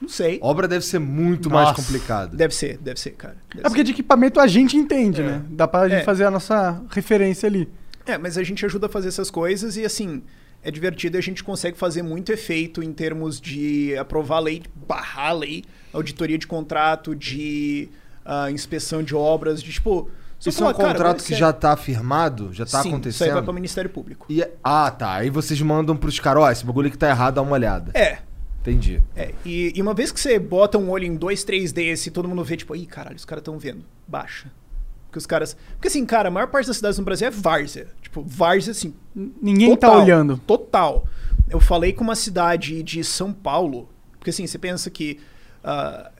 Não 0.00 0.08
sei. 0.08 0.38
Obra 0.42 0.66
deve 0.66 0.84
ser 0.84 0.98
muito 0.98 1.48
mais 1.50 1.68
Nossa. 1.68 1.82
complicada. 1.82 2.36
Deve 2.36 2.54
ser, 2.54 2.76
deve 2.78 2.98
ser, 2.98 3.10
cara. 3.12 3.36
Deve 3.54 3.66
É 3.66 3.68
porque 3.68 3.84
de 3.84 3.92
equipamento 3.92 4.40
a 4.40 4.46
gente 4.46 4.76
entende, 4.76 5.20
É. 5.20 5.24
né? 5.24 5.42
Dá 5.50 5.68
pra 5.68 5.88
gente 5.88 6.00
É. 6.00 6.04
fazer 6.04 6.24
a 6.24 6.30
nossa 6.30 6.82
referência 6.90 7.46
ali. 7.46 7.68
É, 8.04 8.18
mas 8.18 8.36
a 8.36 8.42
gente 8.42 8.64
ajuda 8.66 8.86
a 8.86 8.88
fazer 8.88 9.08
essas 9.08 9.30
coisas 9.30 9.76
e 9.76 9.84
assim, 9.84 10.22
é 10.62 10.70
divertido 10.70 11.16
e 11.16 11.18
a 11.18 11.22
gente 11.22 11.42
consegue 11.42 11.76
fazer 11.76 12.02
muito 12.02 12.32
efeito 12.32 12.82
em 12.82 12.92
termos 12.92 13.40
de 13.40 13.96
aprovar 13.96 14.36
a 14.36 14.40
lei, 14.40 14.62
barrar 14.74 15.30
a 15.30 15.32
lei, 15.32 15.64
auditoria 15.92 16.38
de 16.38 16.46
contrato, 16.46 17.14
de 17.14 17.88
ah, 18.24 18.50
inspeção 18.50 19.02
de 19.02 19.14
obras, 19.14 19.62
de 19.62 19.72
tipo. 19.72 20.10
Isso 20.44 20.64
é 20.64 20.68
um 20.68 20.72
contrato 20.72 21.22
que 21.22 21.34
é- 21.34 21.36
já 21.36 21.52
tá 21.52 21.76
firmado? 21.76 22.52
Já 22.52 22.66
tá 22.66 22.82
Sim, 22.82 22.88
acontecendo? 22.90 23.12
Isso 23.12 23.24
aí 23.24 23.30
vai 23.30 23.42
para 23.42 23.50
o 23.50 23.54
Ministério 23.54 23.88
Público. 23.88 24.26
E 24.28 24.44
Ah, 24.62 24.90
tá. 24.90 25.14
Aí 25.14 25.30
vocês 25.30 25.60
mandam 25.62 25.96
pros 25.96 26.18
caras, 26.18 26.42
ó, 26.42 26.50
esse 26.50 26.64
bagulho 26.64 26.90
que 26.90 26.98
tá 26.98 27.08
errado, 27.08 27.34
dá 27.34 27.42
uma 27.42 27.52
olhada. 27.52 27.92
É. 27.94 28.18
Entendi. 28.60 29.02
É, 29.16 29.32
e, 29.44 29.72
e 29.74 29.82
uma 29.82 29.92
vez 29.92 30.12
que 30.12 30.20
você 30.20 30.38
bota 30.38 30.78
um 30.78 30.88
olho 30.90 31.04
em 31.04 31.16
dois, 31.16 31.42
três 31.42 31.72
desse 31.72 32.08
e 32.08 32.12
todo 32.12 32.28
mundo 32.28 32.44
vê, 32.44 32.56
tipo, 32.56 32.74
ih, 32.76 32.86
caralho, 32.86 33.16
os 33.16 33.24
caras 33.24 33.40
estão 33.42 33.58
vendo. 33.58 33.84
Baixa. 34.06 34.50
Porque 35.06 35.18
os 35.18 35.26
caras. 35.26 35.56
Porque 35.72 35.88
assim, 35.88 36.06
cara, 36.06 36.28
a 36.28 36.30
maior 36.30 36.46
parte 36.46 36.66
das 36.68 36.76
cidades 36.76 36.98
no 36.98 37.04
Brasil 37.04 37.26
é 37.26 37.30
várzea. 37.30 37.88
Tipo, 38.12 38.22
várzea, 38.26 38.72
assim. 38.72 38.94
Ninguém 39.14 39.74
tá 39.74 39.90
olhando. 39.90 40.36
Total. 40.46 41.06
Eu 41.48 41.58
falei 41.58 41.94
com 41.94 42.04
uma 42.04 42.14
cidade 42.14 42.82
de 42.82 43.02
São 43.02 43.32
Paulo. 43.32 43.88
Porque 44.18 44.28
assim, 44.28 44.46
você 44.46 44.58
pensa 44.58 44.90
que. 44.90 45.18
ah, 45.64 46.12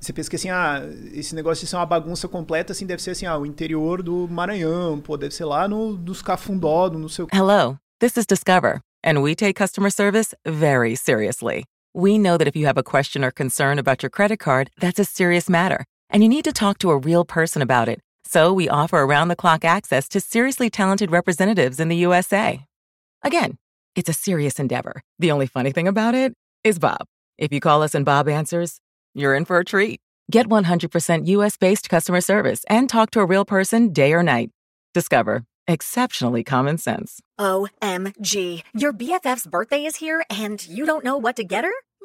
você 0.00 0.12
pensa 0.12 0.30
que 0.30 0.36
assim, 0.36 0.50
ah, 0.50 0.82
esse 1.12 1.34
negócio 1.34 1.64
de 1.64 1.70
ser 1.70 1.76
uma 1.76 1.86
bagunça 1.86 2.26
completa, 2.26 2.72
assim, 2.72 2.86
deve 2.86 3.02
ser 3.02 3.10
assim, 3.12 3.26
ah, 3.26 3.38
o 3.38 3.46
interior 3.46 4.02
do 4.02 4.28
Maranhão, 4.28 5.00
pô, 5.00 5.16
deve 5.16 5.34
ser 5.34 5.44
lá 5.44 5.66
no, 5.66 5.94
dos 5.96 6.20
Cafundó, 6.20 6.90
no 6.90 6.98
não 6.98 7.08
sei 7.08 7.24
o 7.24 7.26
quê. 7.28 7.36
Hello, 7.36 7.78
this 8.00 8.16
is 8.16 8.26
Discover, 8.26 8.80
and 9.02 9.22
we 9.22 9.34
take 9.34 9.54
customer 9.54 9.90
service 9.90 10.34
very 10.46 10.94
seriously. 10.94 11.64
We 11.94 12.18
know 12.18 12.36
that 12.36 12.46
if 12.46 12.54
you 12.54 12.66
have 12.66 12.78
a 12.78 12.82
question 12.82 13.24
or 13.24 13.30
concern 13.30 13.78
about 13.78 14.02
your 14.02 14.10
credit 14.10 14.40
card, 14.40 14.70
that's 14.78 14.98
a 14.98 15.04
serious 15.04 15.48
matter, 15.48 15.84
and 16.10 16.22
you 16.22 16.28
need 16.28 16.44
to 16.44 16.52
talk 16.52 16.78
to 16.78 16.90
a 16.90 16.98
real 16.98 17.24
person 17.24 17.62
about 17.62 17.88
it. 17.88 18.00
So 18.34 18.52
we 18.52 18.68
offer 18.68 18.98
around 18.98 19.28
the 19.28 19.36
clock 19.36 19.64
access 19.64 20.08
to 20.08 20.18
seriously 20.18 20.68
talented 20.68 21.12
representatives 21.12 21.78
in 21.78 21.86
the 21.86 21.94
USA. 21.98 22.66
Again, 23.22 23.58
it's 23.94 24.08
a 24.08 24.12
serious 24.12 24.58
endeavor. 24.58 25.02
The 25.20 25.30
only 25.30 25.46
funny 25.46 25.70
thing 25.70 25.86
about 25.86 26.16
it 26.16 26.34
is 26.64 26.80
Bob. 26.80 27.06
If 27.38 27.52
you 27.52 27.60
call 27.60 27.84
us 27.84 27.94
and 27.94 28.04
Bob 28.04 28.28
answers, 28.28 28.80
you're 29.14 29.36
in 29.36 29.44
for 29.44 29.60
a 29.60 29.64
treat. 29.64 30.00
Get 30.32 30.48
100% 30.48 31.28
US 31.28 31.56
based 31.56 31.88
customer 31.88 32.20
service 32.20 32.64
and 32.68 32.90
talk 32.90 33.12
to 33.12 33.20
a 33.20 33.24
real 33.24 33.44
person 33.44 33.92
day 33.92 34.12
or 34.12 34.24
night. 34.24 34.50
Discover 34.94 35.44
exceptionally 35.68 36.42
common 36.42 36.76
sense. 36.76 37.20
OMG. 37.38 38.62
Your 38.74 38.92
BFF's 38.92 39.46
birthday 39.46 39.84
is 39.84 39.96
here 39.96 40.24
and 40.28 40.66
you 40.66 40.86
don't 40.86 41.04
know 41.04 41.16
what 41.16 41.36
to 41.36 41.44
get 41.44 41.62
her? 41.62 41.72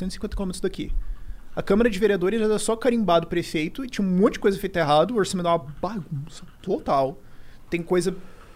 150 0.00 0.34
quilômetros 0.36 0.60
daqui. 0.60 0.92
A 1.54 1.62
Câmara 1.62 1.90
de 1.90 1.98
Vereadores 1.98 2.40
era 2.40 2.58
só 2.58 2.76
carimbado 2.76 3.26
prefeito 3.26 3.84
e 3.84 3.88
tinha 3.88 4.06
um 4.06 4.10
monte 4.10 4.34
de 4.34 4.40
coisa 4.40 4.58
feita 4.58 4.78
errado, 4.78 5.12
o 5.12 5.16
orçamento 5.16 5.48
é 5.48 5.50
uma 5.50 5.66
bagunça 5.80 6.44
total. 6.62 7.18
Tem 7.68 7.82
coisa. 7.82 8.14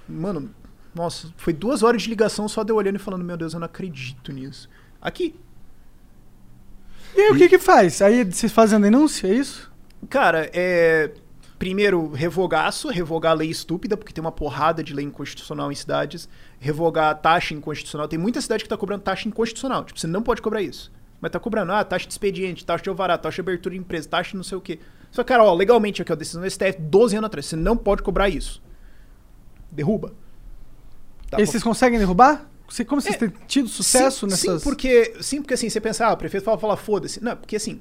Mano, 0.08 0.50
nossa, 0.94 1.32
foi 1.36 1.52
duas 1.52 1.82
horas 1.82 2.02
de 2.02 2.08
ligação 2.08 2.46
só 2.48 2.62
de 2.62 2.70
eu 2.70 2.76
olhando 2.76 2.96
e 2.96 3.00
falando, 3.00 3.24
meu 3.24 3.36
Deus, 3.36 3.52
eu 3.52 3.58
não 3.58 3.66
acredito 3.66 4.32
nisso. 4.32 4.68
Aqui. 5.00 5.34
E 7.16 7.20
aí 7.20 7.30
o 7.30 7.36
que 7.36 7.48
que 7.48 7.58
faz? 7.58 8.00
Aí 8.00 8.24
vocês 8.24 8.52
fazem 8.52 8.78
a 8.78 8.80
denúncia, 8.80 9.26
é 9.26 9.34
isso? 9.34 9.70
Cara, 10.08 10.50
é. 10.52 11.12
Primeiro, 11.58 12.10
revogaço, 12.10 12.88
revogar 12.88 13.32
a 13.32 13.34
lei 13.34 13.48
estúpida, 13.48 13.96
porque 13.96 14.12
tem 14.12 14.20
uma 14.20 14.32
porrada 14.32 14.82
de 14.82 14.92
lei 14.92 15.04
inconstitucional 15.04 15.70
em 15.70 15.74
cidades. 15.74 16.28
Revogar 16.58 17.10
a 17.10 17.14
taxa 17.14 17.54
inconstitucional. 17.54 18.06
Tem 18.06 18.18
muita 18.18 18.40
cidade 18.40 18.64
que 18.64 18.68
tá 18.68 18.76
cobrando 18.76 19.02
taxa 19.02 19.28
inconstitucional. 19.28 19.84
Tipo, 19.84 19.98
você 19.98 20.06
não 20.06 20.22
pode 20.22 20.42
cobrar 20.42 20.62
isso. 20.62 20.92
Mas 21.24 21.30
tá 21.32 21.40
cobrando, 21.40 21.72
ah, 21.72 21.82
taxa 21.82 22.06
de 22.06 22.12
expediente, 22.12 22.66
taxa 22.66 22.82
de 22.84 22.90
alvará, 22.90 23.16
taxa 23.16 23.36
de 23.36 23.40
abertura 23.40 23.74
de 23.74 23.80
empresa, 23.80 24.06
taxa 24.06 24.32
de 24.32 24.36
não 24.36 24.44
sei 24.44 24.58
o 24.58 24.60
quê. 24.60 24.78
Só, 25.10 25.24
cara, 25.24 25.42
ó, 25.42 25.54
legalmente 25.54 26.02
aqui, 26.02 26.12
ó, 26.12 26.14
decisão 26.14 26.42
do 26.42 26.50
STF 26.50 26.76
12 26.80 27.16
anos 27.16 27.28
atrás. 27.28 27.46
Você 27.46 27.56
não 27.56 27.78
pode 27.78 28.02
cobrar 28.02 28.28
isso. 28.28 28.62
Derruba. 29.72 30.12
Tá, 31.30 31.40
e 31.40 31.46
vocês 31.46 31.62
conseguem 31.62 31.98
derrubar? 31.98 32.46
Como 32.86 33.00
vocês 33.00 33.14
É, 33.14 33.18
têm 33.18 33.32
tido 33.46 33.68
sucesso 33.70 34.26
sim, 34.26 34.30
nessas... 34.30 34.60
Sim, 34.62 34.68
porque, 34.68 35.14
sim, 35.22 35.40
porque 35.40 35.54
assim, 35.54 35.70
você 35.70 35.80
pensa, 35.80 36.06
ah, 36.08 36.12
o 36.12 36.16
prefeito 36.18 36.44
fala, 36.44 36.58
fala 36.58 36.76
foda-se. 36.76 37.24
Não, 37.24 37.34
porque 37.34 37.56
assim, 37.56 37.80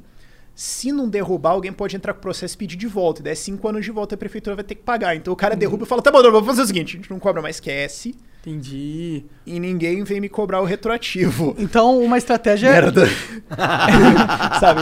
se 0.56 0.94
não 0.94 1.10
derrubar, 1.10 1.52
alguém 1.52 1.74
pode 1.74 1.98
entrar 1.98 2.14
com 2.14 2.20
o 2.20 2.22
processo 2.22 2.56
e 2.56 2.58
pedir 2.58 2.78
de 2.78 2.88
volta. 2.88 3.20
E 3.20 3.24
daí, 3.26 3.36
cinco 3.36 3.68
anos 3.68 3.84
de 3.84 3.92
volta, 3.92 4.16
a 4.16 4.18
prefeitura 4.18 4.56
vai 4.56 4.64
ter 4.64 4.76
que 4.76 4.84
pagar. 4.84 5.18
Então 5.18 5.32
o 5.32 5.34
Uhum. 5.34 5.38
cara 5.38 5.54
derruba 5.54 5.84
e 5.84 5.88
fala, 5.88 6.02
tá 6.02 6.10
bom, 6.12 6.22
não, 6.24 6.32
vamos 6.32 6.48
fazer 6.48 6.62
o 6.62 6.66
seguinte, 6.68 6.96
a 6.96 7.00
gente 7.02 7.10
não 7.10 7.20
cobra 7.20 7.42
mais, 7.42 7.58
esquece. 7.58 8.16
Entendi. 8.46 9.24
E 9.46 9.58
ninguém 9.58 10.04
vem 10.04 10.20
me 10.20 10.28
cobrar 10.28 10.60
o 10.60 10.66
retroativo. 10.66 11.56
Então, 11.58 11.98
uma 12.00 12.18
estratégia... 12.18 12.70
Merda. 12.70 13.06
sabe? 14.60 14.82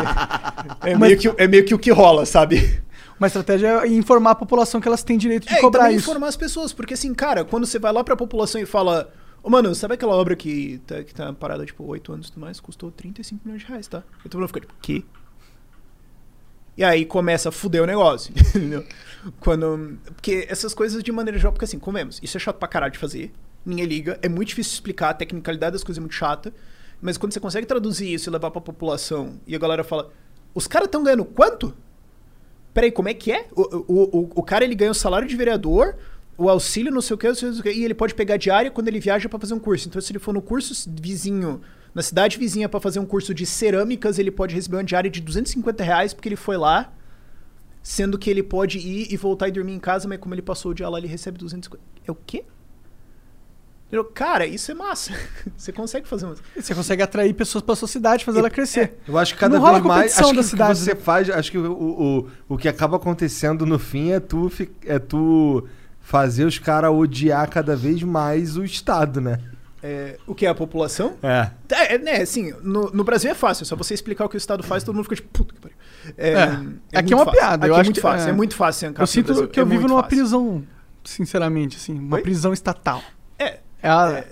É 0.82 0.98
meio, 0.98 1.16
que, 1.16 1.28
é 1.38 1.48
meio 1.48 1.64
que 1.64 1.76
o 1.76 1.78
que 1.78 1.92
rola, 1.92 2.26
sabe? 2.26 2.82
Uma 3.20 3.28
estratégia 3.28 3.84
é 3.84 3.88
informar 3.88 4.32
a 4.32 4.36
população 4.36 4.82
que 4.82 4.88
elas 4.88 5.04
têm 5.04 5.16
direito 5.16 5.48
de 5.48 5.54
É, 5.54 5.60
e 5.60 5.62
cobrar 5.62 5.84
também 5.84 5.98
isso. 5.98 6.10
informar 6.10 6.28
as 6.28 6.36
pessoas, 6.36 6.74
porque 6.74 6.96
assim, 6.96 7.14
cara, 7.14 7.46
quando 7.46 7.68
você 7.68 7.78
vai 7.78 7.94
lá 7.94 8.04
pra 8.04 8.16
população 8.16 8.60
e 8.60 8.66
fala, 8.66 9.14
ô 9.44 9.50
mano, 9.50 9.76
sabe 9.76 9.94
aquela 9.94 10.16
obra 10.16 10.36
que 10.36 10.82
tá, 10.88 11.04
que 11.04 11.14
tá 11.14 11.32
parada, 11.32 11.64
tipo, 11.64 11.84
8 11.84 12.14
anos 12.14 12.28
e 12.30 12.32
tudo 12.32 12.42
mais, 12.42 12.60
custou 12.60 12.90
35 12.90 13.42
milhões 13.46 13.62
de 13.62 13.68
reais, 13.68 13.88
tá? 13.88 14.02
E 14.26 14.30
todo 14.30 14.40
mundo 14.42 14.48
fica, 14.48 14.62
tipo, 14.62 14.74
quê? 14.82 15.04
E 16.76 16.84
aí 16.84 17.06
começa 17.06 17.50
a 17.50 17.52
fuder 17.52 17.84
o 17.84 17.86
negócio, 17.86 18.34
entendeu? 18.56 18.84
Quando. 19.40 20.00
Porque 20.16 20.48
essas 20.50 20.74
coisas 20.74 21.04
de 21.04 21.12
maneira 21.12 21.38
geral, 21.38 21.54
porque 21.54 21.66
assim, 21.66 21.78
comemos, 21.78 22.20
isso 22.24 22.38
é 22.38 22.40
chato 22.40 22.58
pra 22.58 22.68
caralho 22.68 22.94
de 22.94 22.98
fazer, 22.98 23.32
ninguém 23.66 23.86
liga, 23.86 24.20
é 24.22 24.30
muito 24.30 24.50
difícil 24.50 24.74
explicar, 24.74 25.10
a 25.10 25.14
tecnicalidade 25.14 25.74
das 25.74 25.84
coisas 25.84 25.98
é 25.98 26.02
muito 26.02 26.16
chata, 26.16 26.54
mas 27.02 27.18
quando 27.18 27.34
você 27.34 27.40
consegue 27.40 27.66
traduzir 27.66 28.14
isso 28.14 28.30
e 28.30 28.32
levar 28.32 28.52
pra 28.52 28.62
população 28.62 29.40
e 29.48 29.56
a 29.56 29.60
galera 29.60 29.84
fala, 29.84 30.12
os 30.54 30.68
caras 30.68 30.88
estão 30.88 31.04
ganhando 31.04 31.26
quanto? 31.26 31.74
Peraí, 32.74 32.92
como 32.92 33.10
é 33.10 33.14
que 33.14 33.32
é? 33.32 33.48
O, 33.52 33.62
o, 33.62 34.20
o, 34.20 34.32
o 34.36 34.44
cara 34.44 34.64
ele 34.64 34.76
ganha 34.76 34.92
o 34.92 34.96
salário 34.96 35.28
de 35.28 35.36
vereador, 35.36 35.96
o 36.38 36.50
auxílio, 36.50 36.92
não 36.92 37.02
sei 37.02 37.16
o 37.16 37.18
que, 37.18 37.28
e 37.72 37.84
ele 37.84 37.94
pode 37.94 38.16
pegar 38.16 38.38
diária 38.38 38.72
quando 38.72 38.88
ele 38.88 39.00
viaja 39.00 39.28
pra 39.28 39.40
fazer 39.40 39.54
um 39.54 39.60
curso. 39.60 39.88
Então, 39.88 40.02
se 40.02 40.12
ele 40.12 40.20
for 40.20 40.34
no 40.34 40.42
curso 40.42 40.90
vizinho, 41.00 41.62
na 41.94 42.02
cidade 42.02 42.38
vizinha 42.38 42.70
pra 42.70 42.80
fazer 42.80 43.00
um 43.00 43.06
curso 43.06 43.34
de 43.34 43.46
cerâmicas, 43.46 44.18
ele 44.18 44.32
pode 44.32 44.56
receber 44.56 44.78
uma 44.78 44.84
diária 44.84 45.10
de 45.10 45.22
250 45.22 45.84
reais 45.84 46.14
porque 46.14 46.30
ele 46.30 46.36
foi 46.36 46.58
lá, 46.58 46.94
sendo 47.84 48.18
que 48.18 48.30
ele 48.30 48.42
pode 48.42 48.78
ir 48.78 49.12
e 49.12 49.18
voltar 49.18 49.50
e 49.50 49.52
dormir 49.52 49.74
em 49.74 49.80
casa, 49.80 50.08
mas 50.08 50.20
como 50.20 50.34
ele 50.34 50.42
passou 50.42 50.72
o 50.72 50.74
dia 50.74 50.88
lá, 50.88 50.98
ele 50.98 51.08
recebe 51.08 51.38
250. 51.38 51.84
É 52.08 52.12
o 52.12 52.16
quê? 52.16 52.46
Entendeu? 53.92 54.06
Cara, 54.06 54.46
isso 54.46 54.72
é 54.72 54.74
massa. 54.74 55.12
Você 55.58 55.74
consegue 55.74 56.08
fazer 56.08 56.26
uma... 56.26 56.36
Você 56.56 56.74
consegue 56.74 57.04
atrair 57.04 57.34
pessoas 57.34 57.62
pra 57.62 57.76
sua 57.76 57.90
cidade, 57.90 58.24
fazer 58.24 58.40
ela 58.40 58.50
crescer. 58.50 58.98
Eu 59.06 59.18
acho 59.18 59.34
que 59.34 59.40
cada 59.42 59.60
Não 59.60 59.70
vez 59.70 59.84
mais. 59.84 60.18
Acho 60.18 60.30
que 60.30 60.36
da 60.38 60.42
que 60.42 60.48
cidade, 60.48 60.80
você 60.80 60.94
né? 60.94 61.00
faz, 61.02 61.30
acho 61.30 61.52
que 61.52 61.58
o, 61.58 61.74
o, 61.74 62.28
o, 62.48 62.58
que 62.58 62.70
acaba 62.70 62.96
acontecendo 62.96 63.66
no 63.66 63.78
fim 63.78 64.12
é 64.12 64.22
tu, 64.22 64.50
é 64.86 64.98
tu 64.98 65.68
fazer 66.00 66.46
os 66.46 66.58
caras 66.58 66.90
odiar 66.90 67.50
cada 67.50 67.76
vez 67.76 68.02
mais 68.02 68.56
o 68.56 68.64
Estado, 68.64 69.20
né? 69.20 69.40
É, 69.84 70.18
o 70.26 70.34
que 70.34 70.46
é 70.46 70.50
a 70.50 70.56
população? 70.56 71.18
É. 71.22 71.50
É, 71.70 71.96
é, 71.96 71.98
né, 71.98 72.22
assim, 72.22 72.54
no, 72.64 72.92
no 72.92 73.04
Brasil 73.04 73.30
é 73.30 73.34
fácil, 73.34 73.64
é 73.64 73.66
só 73.66 73.76
você 73.76 73.94
explicar 73.94 74.24
o 74.24 74.30
que 74.30 74.36
o 74.36 74.38
Estado 74.38 74.64
faz, 74.64 74.86
todo 74.86 74.96
mundo 74.96 75.04
fica 75.04 75.18
tipo, 75.18 75.30
puta 75.34 75.54
que 75.54 75.60
pariu. 75.60 75.78
É, 76.18 76.44
aqui 76.98 77.10
muito 77.10 77.14
é 77.14 77.16
uma 77.16 77.26
fácil. 77.26 77.40
piada. 77.40 77.66
Aqui 77.66 77.72
eu 77.74 77.76
é 77.76 77.80
acho 77.82 77.88
muito 77.88 77.96
que, 77.96 78.02
fácil, 78.02 78.30
é, 78.30 78.32
muito 78.32 78.56
fácil 78.56 78.94
Eu 78.98 79.08
sinto 79.08 79.48
que 79.50 79.60
é 79.60 79.64
eu 79.64 79.68
vivo 79.68 79.88
numa 79.88 80.04
fácil. 80.04 80.18
prisão, 80.18 80.64
sinceramente, 81.04 81.76
assim, 81.76 82.00
uma 82.00 82.16
Oi? 82.16 82.22
prisão 82.22 82.54
estatal. 82.54 83.04
É. 83.82 83.88
É 83.88 83.92
a- 83.92 84.24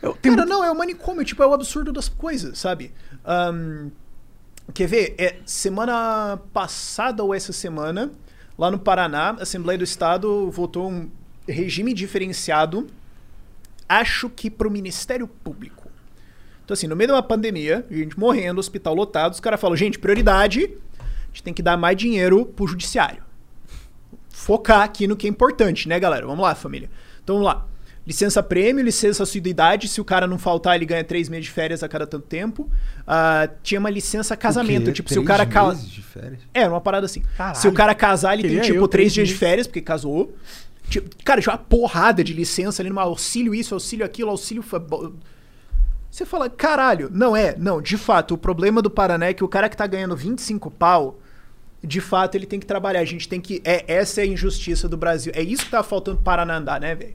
eu 0.00 0.14
tenho 0.14 0.36
Cara, 0.36 0.48
não, 0.48 0.64
é 0.64 0.70
o 0.70 0.76
manicômio, 0.76 1.24
tipo, 1.24 1.42
é 1.42 1.46
o 1.46 1.52
absurdo 1.52 1.92
das 1.92 2.08
coisas, 2.08 2.58
sabe? 2.58 2.92
Ahn, 3.24 3.90
quer 4.72 4.86
ver? 4.86 5.14
É, 5.18 5.36
semana 5.44 6.38
passada 6.52 7.22
ou 7.24 7.34
essa 7.34 7.52
semana, 7.52 8.10
lá 8.56 8.70
no 8.70 8.78
Paraná, 8.78 9.30
a 9.30 9.42
Assembleia 9.42 9.76
do 9.78 9.84
Estado 9.84 10.50
votou 10.50 10.88
um 10.90 11.10
regime 11.48 11.92
diferenciado, 11.92 12.86
acho 13.88 14.28
que 14.30 14.48
pro 14.50 14.70
Ministério 14.70 15.26
Público. 15.26 15.90
Então, 16.64 16.74
assim, 16.74 16.86
no 16.86 16.94
meio 16.94 17.08
de 17.08 17.14
uma 17.14 17.22
pandemia, 17.22 17.84
gente 17.90 18.18
morrendo, 18.18 18.60
hospital 18.60 18.94
lotado, 18.94 19.32
os 19.32 19.40
caras 19.40 19.58
falam, 19.60 19.74
gente, 19.76 19.98
prioridade, 19.98 20.70
a 21.00 21.04
gente 21.28 21.42
tem 21.42 21.54
que 21.54 21.62
dar 21.62 21.76
mais 21.76 21.96
dinheiro 21.96 22.44
pro 22.44 22.66
judiciário. 22.66 23.22
Focar 24.28 24.82
aqui 24.82 25.06
no 25.06 25.16
que 25.16 25.26
é 25.26 25.30
importante, 25.30 25.88
né, 25.88 25.98
galera? 25.98 26.26
Vamos 26.26 26.42
lá, 26.42 26.54
família. 26.54 26.90
Então, 27.24 27.36
vamos 27.36 27.46
lá. 27.52 27.66
Licença 28.08 28.42
prêmio, 28.42 28.82
licença 28.82 29.22
assiduidade. 29.22 29.86
Se 29.86 30.00
o 30.00 30.04
cara 30.04 30.26
não 30.26 30.38
faltar, 30.38 30.74
ele 30.76 30.86
ganha 30.86 31.04
três 31.04 31.28
meses 31.28 31.44
de 31.44 31.50
férias 31.52 31.82
a 31.82 31.88
cada 31.90 32.06
tanto 32.06 32.26
tempo. 32.26 32.66
Ah, 33.06 33.46
tinha 33.62 33.78
uma 33.78 33.90
licença 33.90 34.34
casamento. 34.34 34.90
Tipo, 34.90 35.10
se 35.10 35.18
o 35.18 35.22
Três 35.22 35.28
cara 35.28 35.44
casa. 35.44 35.74
meses 35.74 35.90
de 35.90 36.00
férias? 36.00 36.40
É, 36.54 36.66
uma 36.66 36.80
parada 36.80 37.04
assim. 37.04 37.22
Caralho. 37.36 37.58
Se 37.58 37.68
o 37.68 37.72
cara 37.74 37.94
casar, 37.94 38.32
ele 38.32 38.44
Queria 38.44 38.62
tem, 38.62 38.70
tipo, 38.70 38.82
eu, 38.82 38.88
três 38.88 39.12
três 39.12 39.12
dias 39.12 39.28
de 39.28 39.34
férias, 39.34 39.66
porque 39.66 39.82
casou. 39.82 40.34
Tipo, 40.88 41.10
cara, 41.22 41.42
tinha 41.42 41.52
uma 41.52 41.58
porrada 41.58 42.24
de 42.24 42.32
licença 42.32 42.80
ali, 42.80 42.88
numa 42.88 43.02
auxílio 43.02 43.54
isso, 43.54 43.74
auxílio 43.74 44.06
aquilo, 44.06 44.30
auxílio. 44.30 44.64
Você 46.10 46.24
fala, 46.24 46.48
caralho, 46.48 47.10
não 47.12 47.36
é, 47.36 47.54
não, 47.58 47.78
de 47.78 47.98
fato, 47.98 48.32
o 48.32 48.38
problema 48.38 48.80
do 48.80 48.88
Paraná 48.88 49.26
é 49.26 49.34
que 49.34 49.44
o 49.44 49.48
cara 49.48 49.68
que 49.68 49.76
tá 49.76 49.86
ganhando 49.86 50.16
25 50.16 50.70
pau, 50.70 51.18
de 51.84 52.00
fato, 52.00 52.36
ele 52.36 52.46
tem 52.46 52.58
que 52.58 52.64
trabalhar. 52.64 53.00
A 53.00 53.04
gente 53.04 53.28
tem 53.28 53.38
que. 53.38 53.60
É, 53.66 53.84
essa 53.86 54.22
é 54.22 54.24
a 54.24 54.26
injustiça 54.26 54.88
do 54.88 54.96
Brasil. 54.96 55.30
É 55.36 55.42
isso 55.42 55.66
que 55.66 55.70
tá 55.70 55.82
faltando 55.82 56.16
pro 56.16 56.24
Paraná 56.24 56.56
andar, 56.56 56.80
né, 56.80 56.94
velho? 56.94 57.14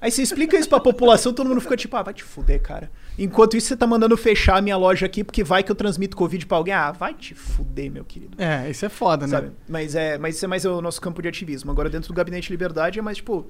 Aí 0.00 0.10
você 0.10 0.22
explica 0.22 0.56
isso 0.56 0.68
pra 0.68 0.78
população, 0.78 1.32
todo 1.32 1.48
mundo 1.48 1.60
fica 1.60 1.76
tipo, 1.76 1.96
ah, 1.96 2.02
vai 2.02 2.14
te 2.14 2.22
fuder, 2.22 2.62
cara. 2.62 2.90
Enquanto 3.18 3.56
isso, 3.56 3.66
você 3.66 3.76
tá 3.76 3.84
mandando 3.84 4.16
fechar 4.16 4.58
a 4.58 4.62
minha 4.62 4.76
loja 4.76 5.04
aqui, 5.04 5.24
porque 5.24 5.42
vai 5.42 5.64
que 5.64 5.72
eu 5.72 5.74
transmito 5.74 6.16
Covid 6.16 6.46
pra 6.46 6.56
alguém. 6.56 6.72
Ah, 6.72 6.92
vai 6.92 7.14
te 7.14 7.34
fuder, 7.34 7.90
meu 7.90 8.04
querido. 8.04 8.40
É, 8.40 8.70
isso 8.70 8.86
é 8.86 8.88
foda, 8.88 9.26
né? 9.26 9.30
Sabe? 9.30 9.50
Mas 9.68 9.96
é, 9.96 10.16
mas 10.16 10.36
isso 10.36 10.44
é 10.44 10.48
mais 10.48 10.64
o 10.64 10.80
nosso 10.80 11.00
campo 11.00 11.20
de 11.20 11.26
ativismo. 11.26 11.70
Agora, 11.72 11.90
dentro 11.90 12.08
do 12.08 12.14
Gabinete 12.14 12.50
Liberdade, 12.50 13.00
é 13.00 13.02
mais 13.02 13.16
tipo. 13.16 13.48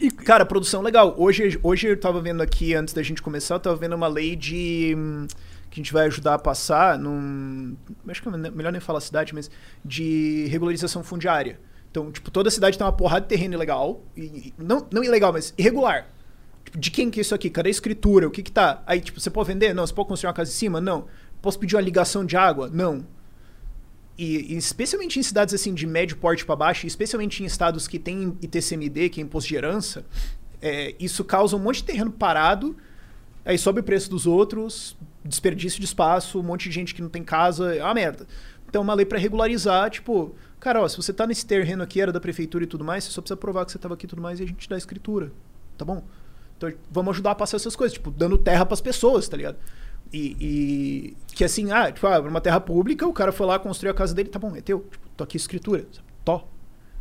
E, 0.00 0.10
cara, 0.10 0.46
produção 0.46 0.80
legal. 0.80 1.14
Hoje, 1.18 1.60
hoje 1.62 1.86
eu 1.86 2.00
tava 2.00 2.20
vendo 2.22 2.42
aqui, 2.42 2.74
antes 2.74 2.94
da 2.94 3.02
gente 3.02 3.20
começar, 3.20 3.56
eu 3.56 3.60
tava 3.60 3.76
vendo 3.76 3.94
uma 3.94 4.08
lei 4.08 4.34
de. 4.34 4.94
hum, 4.96 5.26
que 5.70 5.80
a 5.80 5.82
gente 5.82 5.92
vai 5.92 6.06
ajudar 6.06 6.34
a 6.34 6.38
passar 6.38 6.98
num. 6.98 7.76
Acho 8.08 8.22
que 8.22 8.28
é 8.28 8.50
melhor 8.50 8.72
nem 8.72 8.80
falar 8.80 9.02
cidade, 9.02 9.34
mas. 9.34 9.50
de 9.84 10.46
regularização 10.50 11.04
fundiária. 11.04 11.60
Então, 11.92 12.10
tipo, 12.10 12.30
toda 12.30 12.50
cidade 12.50 12.78
tem 12.78 12.86
uma 12.86 12.92
porrada 12.92 13.20
de 13.20 13.28
terreno 13.28 13.52
ilegal. 13.52 14.02
E, 14.16 14.54
não, 14.56 14.86
não 14.90 15.04
ilegal, 15.04 15.30
mas 15.30 15.52
irregular. 15.58 16.08
Tipo, 16.64 16.78
de 16.78 16.90
quem 16.90 17.10
que 17.10 17.20
é 17.20 17.22
isso 17.22 17.34
aqui? 17.34 17.50
Cadê 17.50 17.68
a 17.68 17.70
escritura? 17.70 18.26
O 18.26 18.30
que 18.30 18.42
que 18.42 18.50
tá? 18.50 18.82
Aí, 18.86 18.98
tipo, 18.98 19.20
você 19.20 19.28
pode 19.28 19.48
vender? 19.48 19.74
Não. 19.74 19.86
Você 19.86 19.92
pode 19.92 20.08
construir 20.08 20.28
uma 20.28 20.34
casa 20.34 20.50
em 20.50 20.54
cima? 20.54 20.80
Não. 20.80 21.06
Posso 21.42 21.58
pedir 21.58 21.76
uma 21.76 21.82
ligação 21.82 22.24
de 22.24 22.34
água? 22.34 22.70
Não. 22.72 23.06
E, 24.16 24.54
e 24.54 24.56
especialmente 24.56 25.18
em 25.18 25.22
cidades 25.22 25.52
assim 25.52 25.74
de 25.74 25.86
médio 25.86 26.16
porte 26.16 26.46
para 26.46 26.56
baixo, 26.56 26.86
especialmente 26.86 27.42
em 27.42 27.46
estados 27.46 27.86
que 27.86 27.98
tem 27.98 28.38
ITCMD, 28.40 29.10
que 29.10 29.20
é 29.20 29.24
imposto 29.24 29.48
de 29.48 29.56
herança, 29.56 30.04
é, 30.62 30.94
isso 30.98 31.24
causa 31.24 31.56
um 31.56 31.58
monte 31.58 31.76
de 31.76 31.84
terreno 31.84 32.10
parado, 32.10 32.76
aí 33.44 33.58
sobe 33.58 33.80
o 33.80 33.82
preço 33.82 34.08
dos 34.08 34.26
outros, 34.26 34.96
desperdício 35.24 35.80
de 35.80 35.86
espaço, 35.86 36.38
um 36.38 36.42
monte 36.42 36.68
de 36.68 36.74
gente 36.74 36.94
que 36.94 37.02
não 37.02 37.08
tem 37.08 37.22
casa, 37.22 37.74
é 37.74 37.82
uma 37.82 37.94
merda. 37.94 38.26
Então, 38.68 38.80
uma 38.82 38.94
lei 38.94 39.04
para 39.04 39.18
regularizar, 39.18 39.90
tipo, 39.90 40.34
cara, 40.62 40.80
ó, 40.80 40.88
se 40.88 40.96
você 40.96 41.12
tá 41.12 41.26
nesse 41.26 41.44
terreno 41.44 41.82
aqui, 41.82 42.00
era 42.00 42.12
da 42.12 42.20
prefeitura 42.20 42.64
e 42.64 42.66
tudo 42.66 42.84
mais, 42.84 43.04
você 43.04 43.10
só 43.10 43.20
precisa 43.20 43.36
provar 43.36 43.64
que 43.66 43.72
você 43.72 43.78
tava 43.78 43.94
aqui 43.94 44.06
e 44.06 44.08
tudo 44.08 44.22
mais 44.22 44.40
e 44.40 44.44
a 44.44 44.46
gente 44.46 44.68
dá 44.68 44.76
a 44.76 44.78
escritura, 44.78 45.32
tá 45.76 45.84
bom? 45.84 46.02
Então, 46.56 46.70
vamos 46.90 47.14
ajudar 47.14 47.32
a 47.32 47.34
passar 47.34 47.56
essas 47.56 47.74
coisas, 47.74 47.92
tipo, 47.94 48.10
dando 48.10 48.38
terra 48.38 48.64
pras 48.64 48.80
pessoas, 48.80 49.28
tá 49.28 49.36
ligado? 49.36 49.56
E, 50.12 50.36
e- 50.40 51.16
que 51.34 51.42
assim, 51.44 51.72
ah, 51.72 51.90
tipo, 51.90 52.06
ah, 52.06 52.20
uma 52.20 52.40
terra 52.40 52.60
pública, 52.60 53.06
o 53.06 53.12
cara 53.12 53.32
foi 53.32 53.46
lá, 53.46 53.58
construiu 53.58 53.90
a 53.90 53.94
casa 53.94 54.14
dele, 54.14 54.28
tá 54.28 54.38
bom, 54.38 54.54
é 54.54 54.60
teu. 54.60 54.80
Tipo, 54.90 55.08
tô 55.16 55.24
aqui 55.24 55.36
escritura, 55.36 55.86
sabe? 55.92 56.06
Tó. 56.24 56.48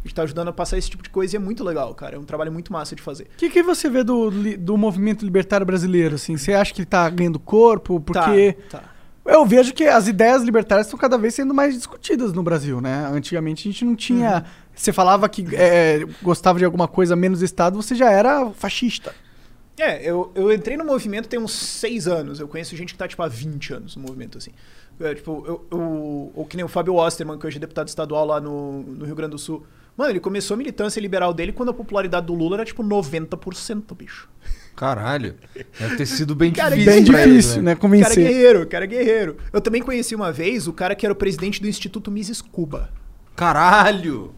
A 0.03 0.07
gente 0.07 0.16
tá 0.16 0.24
ajudando 0.24 0.47
a 0.47 0.53
passar 0.53 0.80
esse 0.80 0.89
tipo 0.89 1.03
de 1.03 1.12
coisa 1.12 1.36
e 1.36 1.38
é 1.38 1.39
muito 1.39 1.64
legal, 1.64 1.93
cara. 1.93 2.16
É 2.16 2.20
um 2.20 2.24
trabalho 2.24 2.51
muito 2.51 2.74
massa 2.74 2.95
de 2.95 3.01
fazer. 3.03 3.26
O 3.26 3.38
que, 3.38 3.51
que 3.51 3.62
você 3.62 3.88
vê 3.88 4.03
do, 4.03 4.32
do 4.57 4.76
movimento 4.76 5.24
libertário 5.24 5.64
brasileiro, 5.66 6.16
assim? 6.16 6.36
Você 6.38 6.53
acha 6.53 6.74
que 6.74 6.80
ele 6.82 6.88
tá 6.88 7.07
ganhando 7.07 7.38
corpo? 7.39 7.99
Porque 7.99 8.53
Tá, 8.68 8.80
tá. 8.80 8.89
Eu 9.26 9.46
vejo 9.46 9.74
que 9.74 9.86
as 9.86 10.08
ideias 10.08 10.42
libertárias 10.44 10.88
estão 10.88 11.00
cada 11.00 11.18
vez 11.18 11.36
sendo 11.36 11.54
mais 11.54 11.76
discutidas 11.76 12.34
no 12.34 12.42
Brasil, 12.42 12.82
né? 12.82 13.08
Antigamente 13.12 13.68
a 13.68 13.72
gente 13.72 13.86
não 13.86 13.96
tinha... 13.96 14.38
Uhum. 14.38 14.62
Você 14.76 14.92
falava 14.92 15.28
que 15.30 15.46
é, 15.56 16.06
gostava 16.24 16.58
de 16.58 16.66
alguma 16.66 16.88
coisa 16.88 17.16
menos 17.16 17.42
Estado, 17.42 17.76
você 17.76 17.94
já 17.94 18.10
era 18.10 18.50
fascista. 18.52 19.14
É, 19.78 20.04
eu, 20.04 20.32
eu 20.36 20.52
entrei 20.52 20.78
no 20.78 20.86
movimento 20.86 21.28
tem 21.28 21.40
uns 21.40 21.54
seis 21.54 22.08
anos. 22.08 22.40
Eu 22.40 22.48
conheço 22.48 22.76
gente 22.76 22.94
que 22.94 22.98
tá, 23.00 23.08
tipo, 23.08 23.22
há 23.22 23.28
20 23.28 23.74
anos 23.74 23.96
no 23.96 24.04
movimento, 24.04 24.38
assim. 24.38 24.52
É, 25.00 25.16
tipo, 25.16 25.44
eu, 25.48 25.66
eu, 25.72 26.32
ou 26.36 26.46
que 26.46 26.56
nem 26.56 26.64
o 26.64 26.68
Fábio 26.68 26.96
Osterman, 26.96 27.38
que 27.38 27.48
hoje 27.48 27.58
é 27.58 27.60
deputado 27.60 27.88
estadual 27.88 28.26
lá 28.26 28.40
no, 28.40 28.84
no 28.84 29.06
Rio 29.06 29.16
Grande 29.16 29.32
do 29.32 29.40
Sul. 29.40 29.66
Mano, 29.98 30.12
ele 30.12 30.20
começou 30.20 30.54
a 30.56 30.58
militância 30.58 31.00
liberal 31.00 31.34
dele 31.34 31.52
quando 31.52 31.70
a 31.70 31.74
popularidade 31.74 32.28
do 32.28 32.34
Lula 32.34 32.58
era, 32.58 32.66
tipo, 32.66 32.84
90%, 32.84 33.96
bicho. 33.96 34.30
Caralho. 34.76 35.36
Deve 35.80 35.96
ter 35.98 36.06
sido 36.06 36.34
bem 36.34 36.52
Cara, 36.52 36.76
difícil. 36.76 36.94
Bem 36.94 37.06
pra 37.06 37.24
ele, 37.24 37.32
difícil, 37.38 37.62
né? 37.62 37.72
Cara 37.72 37.80
Convencer. 37.80 38.16
guerreiro, 38.16 38.66
cara 38.68 38.86
guerreiro. 38.86 39.38
Eu 39.54 39.62
também 39.62 39.82
conheci 39.82 40.16
uma 40.16 40.32
vez 40.32 40.68
o 40.68 40.74
cara 40.74 40.96
que 40.96 41.06
era 41.06 41.14
o 41.14 41.16
presidente 41.16 41.62
do 41.62 41.68
Instituto 41.68 42.10
Mises 42.10 42.42
Cuba. 42.42 42.90
Caralho! 43.36 44.34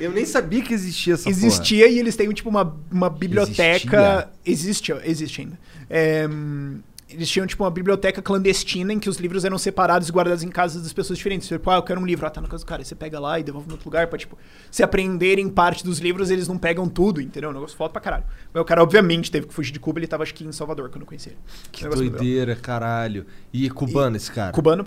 Eu 0.00 0.10
nem 0.10 0.24
sabia 0.24 0.62
que 0.62 0.74
existia 0.74 1.14
essa 1.14 1.28
Existia 1.28 1.86
e 1.86 1.98
eles 1.98 2.16
têm, 2.16 2.28
tipo, 2.32 2.48
uma, 2.48 2.76
uma 2.90 3.08
biblioteca. 3.08 4.30
Existe, 4.44 4.92
ó, 4.92 4.98
existe 5.04 5.42
ainda. 5.42 5.58
É, 5.88 6.26
hum, 6.28 6.80
eles 7.12 7.28
tinham, 7.28 7.46
tipo, 7.46 7.62
uma 7.62 7.70
biblioteca 7.70 8.22
clandestina 8.22 8.92
em 8.92 8.98
que 8.98 9.08
os 9.08 9.16
livros 9.16 9.44
eram 9.44 9.58
separados 9.58 10.08
e 10.08 10.12
guardados 10.12 10.42
em 10.42 10.48
casas 10.48 10.82
das 10.82 10.92
pessoas 10.92 11.16
diferentes. 11.16 11.46
Tipo, 11.48 11.70
ah, 11.70 11.76
eu 11.76 11.82
quero 11.82 12.00
um 12.00 12.06
livro. 12.06 12.26
Ah, 12.26 12.30
tá 12.30 12.40
na 12.40 12.48
casa 12.48 12.64
do 12.64 12.66
cara. 12.66 12.80
Aí 12.80 12.84
você 12.84 12.94
pega 12.94 13.18
lá 13.20 13.38
e 13.38 13.42
devolve 13.42 13.68
em 13.68 13.72
outro 13.72 13.88
lugar 13.88 14.06
pra, 14.06 14.18
tipo, 14.18 14.38
se 14.70 14.82
aprenderem 14.82 15.48
parte 15.48 15.84
dos 15.84 15.98
livros, 15.98 16.30
eles 16.30 16.48
não 16.48 16.58
pegam 16.58 16.88
tudo, 16.88 17.20
entendeu? 17.20 17.50
O 17.50 17.52
negócio 17.52 17.76
foda 17.76 17.92
pra 17.92 18.00
caralho. 18.00 18.24
Mas 18.52 18.60
o 18.60 18.64
cara, 18.64 18.82
obviamente, 18.82 19.30
teve 19.30 19.46
que 19.46 19.54
fugir 19.54 19.72
de 19.72 19.80
Cuba. 19.80 19.98
Ele 19.98 20.06
tava, 20.06 20.22
acho 20.22 20.34
que, 20.34 20.44
em 20.44 20.52
Salvador, 20.52 20.90
quando 20.90 21.02
eu 21.02 21.06
conheci 21.06 21.30
ele. 21.30 21.38
Que 21.70 21.88
doideira, 21.88 22.56
caralho. 22.56 23.26
E 23.52 23.68
cubano 23.70 24.16
esse 24.16 24.30
cara? 24.30 24.52
Cubano, 24.52 24.84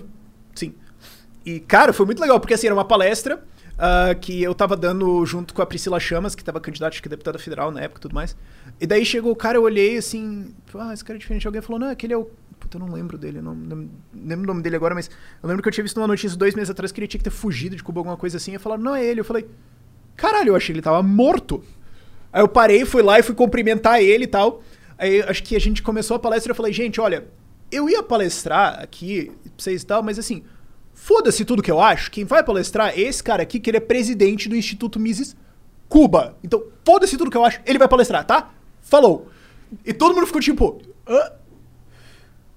sim. 0.54 0.74
E, 1.46 1.60
cara, 1.60 1.94
foi 1.94 2.06
muito 2.06 2.20
legal, 2.20 2.40
porque 2.40 2.54
assim, 2.54 2.68
era 2.68 2.76
uma 2.76 2.86
palestra 2.86 3.44
ah, 3.78 4.16
que 4.16 4.42
eu 4.42 4.56
tava 4.56 4.76
dando 4.76 5.26
junto 5.26 5.54
com 5.54 5.62
a 5.62 5.66
Priscila 5.66 6.00
Chamas, 6.00 6.34
que 6.34 6.44
tava 6.44 6.60
candidata, 6.60 7.00
que 7.02 7.10
deputada 7.10 7.38
federal 7.38 7.72
na 7.72 7.82
época 7.82 8.00
e 8.00 8.02
tudo 8.02 8.16
mais. 8.16 8.36
E 8.80 8.88
daí 8.88 9.06
chegou 9.06 9.32
o 9.32 9.36
cara, 9.36 9.58
eu 9.58 9.64
olhei 9.64 9.98
assim, 9.98 10.54
ah, 10.74 10.94
esse 10.94 11.04
cara 11.04 11.18
é 11.18 11.20
diferente. 11.20 11.46
Alguém 11.46 11.62
falou, 11.62 11.80
não, 11.80 11.90
aquele 11.90 12.14
é 12.14 12.18
o. 12.18 12.30
Puta, 12.60 12.78
eu 12.78 12.80
não 12.80 12.94
lembro 12.94 13.18
dele, 13.18 13.42
não, 13.42 13.54
não 13.54 13.90
lembro 14.14 14.44
o 14.44 14.48
nome 14.48 14.62
dele 14.62 14.78
agora, 14.78 14.96
mas 14.96 15.10
eu 15.44 15.48
lembro 15.48 15.62
que 15.62 15.68
eu 15.68 15.74
tinha 15.74 15.84
visto 15.84 15.98
uma 15.98 16.08
notícia 16.08 16.38
dois 16.38 16.56
meses 16.56 16.70
atrás 16.70 16.92
que 16.92 17.00
ele 17.00 17.08
tinha 17.08 17.20
que 17.20 17.24
ter 17.24 17.30
fugido 17.30 17.76
de 17.76 17.84
Cuba, 17.84 18.00
alguma 18.00 18.18
coisa 18.18 18.38
assim. 18.38 18.56
E 18.56 18.60
falaram, 18.60 18.82
não 18.82 18.96
é 18.96 19.06
ele. 19.06 19.20
Eu 19.20 19.26
falei, 19.26 19.46
caralho, 20.16 20.50
eu 20.50 20.56
achei 20.56 20.68
que 20.68 20.78
ele 20.78 20.82
tava 20.82 21.04
morto. 21.04 21.62
Aí 22.32 22.42
eu 22.42 22.48
parei, 22.48 22.86
fui 22.86 23.02
lá 23.02 23.20
e 23.20 23.24
fui 23.24 23.36
cumprimentar 23.36 24.02
ele 24.02 24.24
e 24.24 24.28
tal. 24.28 24.64
Aí 24.98 25.22
acho 25.22 25.44
que 25.44 25.56
a 25.56 25.60
gente 25.60 25.84
começou 25.84 26.16
a 26.16 26.20
palestra 26.20 26.50
e 26.50 26.52
eu 26.52 26.56
falei, 26.56 26.72
gente, 26.72 27.00
olha, 27.02 27.26
eu 27.72 27.90
ia 27.90 28.02
palestrar 28.02 28.82
aqui 28.82 29.32
pra 29.44 29.52
vocês 29.58 29.82
e 29.82 29.86
tal, 29.86 30.02
mas 30.02 30.18
assim, 30.18 30.44
foda-se 30.96 31.46
tudo 31.46 31.62
que 31.62 31.70
eu 31.70 31.80
acho. 31.80 32.10
Quem 32.10 32.24
vai 32.26 32.44
palestrar 32.44 32.90
é 32.90 33.00
esse 33.02 33.22
cara 33.24 33.44
aqui, 33.44 33.60
que 33.60 33.70
ele 33.70 33.78
é 33.78 33.82
presidente 33.82 34.50
do 34.50 34.56
Instituto 34.56 35.00
Mises 35.00 35.36
Cuba. 35.88 36.36
Então, 36.44 36.64
foda-se 36.84 37.16
tudo 37.18 37.30
que 37.30 37.38
eu 37.38 37.46
acho, 37.46 37.60
ele 37.66 37.78
vai 37.78 37.88
palestrar, 37.88 38.26
tá? 38.26 38.50
Falou. 38.82 39.28
E 39.86 39.94
todo 39.94 40.16
mundo 40.16 40.26
ficou 40.26 40.42
tipo, 40.42 40.82
hã? 41.08 41.32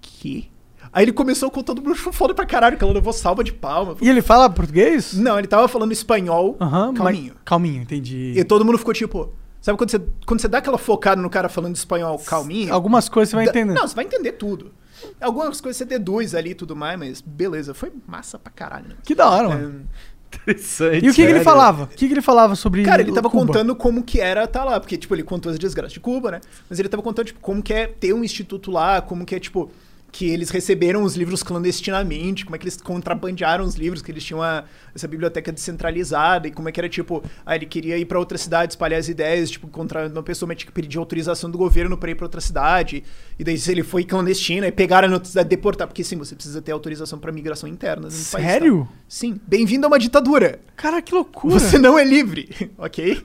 Que? 0.00 0.50
Aí 0.92 1.04
ele 1.04 1.12
começou 1.12 1.50
com 1.50 1.62
todo 1.62 1.82
mundo 1.82 1.94
foda 2.12 2.34
pra 2.34 2.46
caralho, 2.46 2.78
que 2.78 2.84
ela 2.84 2.92
levou 2.92 3.12
salva 3.12 3.44
de 3.44 3.52
palma. 3.52 3.96
E 4.00 4.08
ele 4.08 4.22
fala 4.22 4.48
português? 4.48 5.12
Não, 5.14 5.38
ele 5.38 5.46
tava 5.48 5.68
falando 5.68 5.92
espanhol, 5.92 6.56
mas- 6.58 6.96
calminho. 6.96 7.34
Calminho, 7.44 7.82
entendi. 7.82 8.32
E 8.36 8.44
todo 8.44 8.64
mundo 8.64 8.78
ficou 8.78 8.94
tipo. 8.94 9.32
Sabe 9.60 9.76
quando 9.76 9.90
você, 9.90 10.00
quando 10.24 10.40
você 10.40 10.46
dá 10.48 10.58
aquela 10.58 10.78
focada 10.78 11.20
no 11.20 11.28
cara 11.28 11.48
falando 11.48 11.74
espanhol 11.74 12.16
calminho? 12.20 12.72
Algumas 12.72 13.08
coisas 13.08 13.30
você 13.30 13.36
vai 13.36 13.46
entender. 13.48 13.74
Não, 13.74 13.86
você 13.86 13.94
vai 13.94 14.04
entender 14.04 14.32
tudo. 14.32 14.72
Algumas 15.20 15.60
coisas 15.60 15.76
você 15.76 15.84
deduz 15.84 16.34
ali 16.34 16.50
e 16.50 16.54
tudo 16.54 16.74
mais, 16.76 16.98
mas 16.98 17.20
beleza, 17.20 17.74
foi 17.74 17.92
massa 18.06 18.38
pra 18.38 18.52
caralho. 18.52 18.88
Né? 18.88 18.94
Que 19.04 19.14
da 19.14 19.28
hora, 19.30 19.48
mano. 19.48 19.88
Interessante. 20.32 21.04
E 21.04 21.08
o 21.08 21.14
que, 21.14 21.24
que 21.24 21.30
ele 21.30 21.40
falava? 21.40 21.84
O 21.84 21.86
que, 21.88 22.06
que 22.06 22.12
ele 22.12 22.20
falava 22.20 22.54
sobre 22.54 22.82
Cara, 22.82 23.00
ele 23.00 23.12
tava 23.12 23.30
Cuba? 23.30 23.46
contando 23.46 23.74
como 23.74 24.02
que 24.02 24.20
era 24.20 24.46
tá 24.46 24.62
lá, 24.62 24.78
porque, 24.78 24.96
tipo, 24.96 25.14
ele 25.14 25.22
contou 25.22 25.50
as 25.50 25.58
desgraças 25.58 25.92
de 25.92 26.00
Cuba, 26.00 26.32
né? 26.32 26.40
Mas 26.68 26.78
ele 26.78 26.88
tava 26.88 27.02
contando, 27.02 27.26
tipo, 27.26 27.40
como 27.40 27.62
que 27.62 27.72
é 27.72 27.86
ter 27.86 28.12
um 28.12 28.22
instituto 28.22 28.70
lá, 28.70 29.00
como 29.00 29.24
que 29.24 29.34
é, 29.34 29.40
tipo, 29.40 29.70
que 30.10 30.28
eles 30.30 30.48
receberam 30.50 31.02
os 31.02 31.14
livros 31.16 31.42
clandestinamente, 31.42 32.44
como 32.44 32.56
é 32.56 32.58
que 32.58 32.64
eles 32.64 32.80
contrabandearam 32.80 33.64
os 33.64 33.74
livros, 33.74 34.00
que 34.00 34.10
eles 34.10 34.24
tinham 34.24 34.42
a- 34.42 34.64
essa 34.94 35.06
biblioteca 35.06 35.52
descentralizada, 35.52 36.48
e 36.48 36.50
como 36.50 36.68
é 36.68 36.72
que 36.72 36.80
era, 36.80 36.88
tipo, 36.88 37.22
ah, 37.44 37.54
ele 37.54 37.66
queria 37.66 37.96
ir 37.98 38.06
pra 38.06 38.18
outra 38.18 38.38
cidade, 38.38 38.72
espalhar 38.72 38.98
as 38.98 39.08
ideias, 39.08 39.50
tipo, 39.50 39.66
encontrar 39.66 40.10
uma 40.10 40.22
pessoa, 40.22 40.48
mas 40.48 40.56
tinha 40.56 40.66
que 40.66 40.72
pedir 40.72 40.96
autorização 40.98 41.50
do 41.50 41.58
governo 41.58 41.96
pra 41.96 42.10
ir 42.10 42.14
pra 42.14 42.24
outra 42.24 42.40
cidade, 42.40 43.04
e 43.38 43.44
daí 43.44 43.58
se 43.58 43.70
ele 43.70 43.82
foi 43.82 44.02
clandestino, 44.02 44.66
e 44.66 44.72
pegaram 44.72 45.08
na 45.08 45.14
outra 45.14 45.28
cidade 45.28 45.48
deportar, 45.50 45.86
porque 45.86 46.02
sim, 46.02 46.16
você 46.16 46.34
precisa 46.34 46.62
ter 46.62 46.72
autorização 46.72 47.18
pra 47.18 47.30
migração 47.30 47.68
interna 47.68 48.08
do 48.08 48.10
país, 48.12 48.30
tá? 48.30 48.38
Sério? 48.40 48.88
Sim. 49.06 49.38
Bem-vindo 49.46 49.86
a 49.86 49.88
uma 49.88 49.98
ditadura. 49.98 50.58
Cara, 50.74 51.02
que 51.02 51.14
loucura. 51.14 51.58
Você 51.60 51.78
não 51.78 51.98
é 51.98 52.04
livre, 52.04 52.48
ok? 52.78 53.22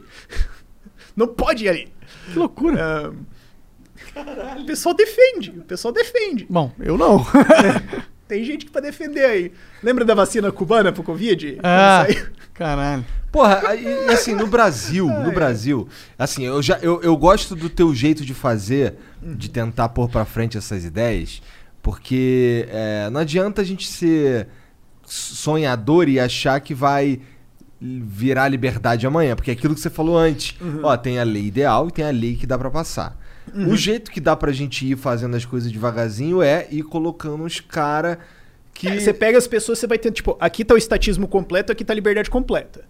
Não 1.15 1.27
pode 1.27 1.63
ir 1.65 1.69
ali. 1.69 1.88
Que 2.31 2.38
loucura. 2.38 3.13
Ahn, 4.16 4.61
O 4.61 4.66
pessoal 4.66 4.95
defende, 4.95 5.49
o 5.51 5.64
pessoal 5.64 5.93
defende. 5.93 6.45
Bom, 6.49 6.72
eu 6.80 6.97
não. 6.97 7.26
Tem 8.28 8.43
gente 8.43 8.66
que 8.66 8.72
pra 8.72 8.82
defender 8.82 9.26
aí. 9.26 9.51
Lembra 9.82 10.05
da 10.05 10.16
vacina 10.16 10.51
cubana 10.51 10.91
pro 10.91 11.03
Covid? 11.03 11.59
ah, 11.64 12.05
caralho. 12.53 13.05
Porra, 13.32 13.76
e, 13.76 13.84
e 13.84 14.09
assim, 14.09 14.34
no 14.36 14.45
Brasil, 14.47 15.07
no 15.07 15.32
Brasil, 15.32 15.88
assim, 16.18 16.45
eu 16.45 16.61
já 16.61 16.78
eu, 16.80 17.01
eu 17.01 17.18
gosto 17.18 17.55
do 17.55 17.68
teu 17.68 17.93
jeito 17.93 18.24
de 18.24 18.34
fazer, 18.34 18.93
de 19.22 19.49
tentar 19.49 19.89
pôr 19.89 20.07
pra 20.07 20.24
frente 20.24 20.55
essas 20.57 20.86
ideias, 20.86 21.41
porque 21.82 22.68
é, 22.70 23.09
não 23.09 23.22
adianta 23.22 23.61
a 23.61 23.66
gente 23.66 23.88
ser 23.88 24.47
sonhador 25.03 26.07
e 26.07 26.20
achar 26.20 26.59
que 26.59 26.74
vai 26.74 27.20
virar 27.82 28.47
liberdade 28.47 29.05
amanhã, 29.05 29.36
porque 29.36 29.51
é 29.51 29.53
aquilo 29.53 29.74
que 29.74 29.82
você 29.82 29.89
falou 29.89 30.18
antes. 30.18 30.55
Ó, 30.84 30.95
tem 30.95 31.20
a 31.20 31.24
lei 31.24 31.45
ideal 31.47 31.88
e 31.88 31.91
tem 31.91 32.05
a 32.05 32.11
lei 32.11 32.36
que 32.36 32.47
dá 32.47 32.57
pra 32.57 32.70
passar. 32.70 33.18
O 33.54 33.76
jeito 33.76 34.12
que 34.12 34.22
dá 34.22 34.36
pra 34.36 34.52
gente 34.52 34.86
ir 34.86 34.98
fazendo 34.98 35.36
as 35.36 35.46
coisas 35.46 35.72
devagarzinho 35.72 36.41
é 36.41 36.68
ir 36.72 36.84
colocando 36.84 37.44
uns 37.44 37.60
cara 37.60 38.20
que 38.74 38.88
É, 38.88 39.00
Você 39.00 39.14
pega 39.14 39.38
as 39.38 39.48
pessoas, 39.48 39.80
você 39.80 39.88
vai 39.88 39.98
ter, 39.98 40.12
tipo, 40.12 40.36
aqui 40.39 40.66
tá 40.66 40.74
o 40.74 40.78
estatismo 40.78 41.28
completo, 41.28 41.72
aqui 41.72 41.86
tá 41.86 41.94
a 41.94 41.96
liberdade 41.96 42.30
completa. 42.30 42.86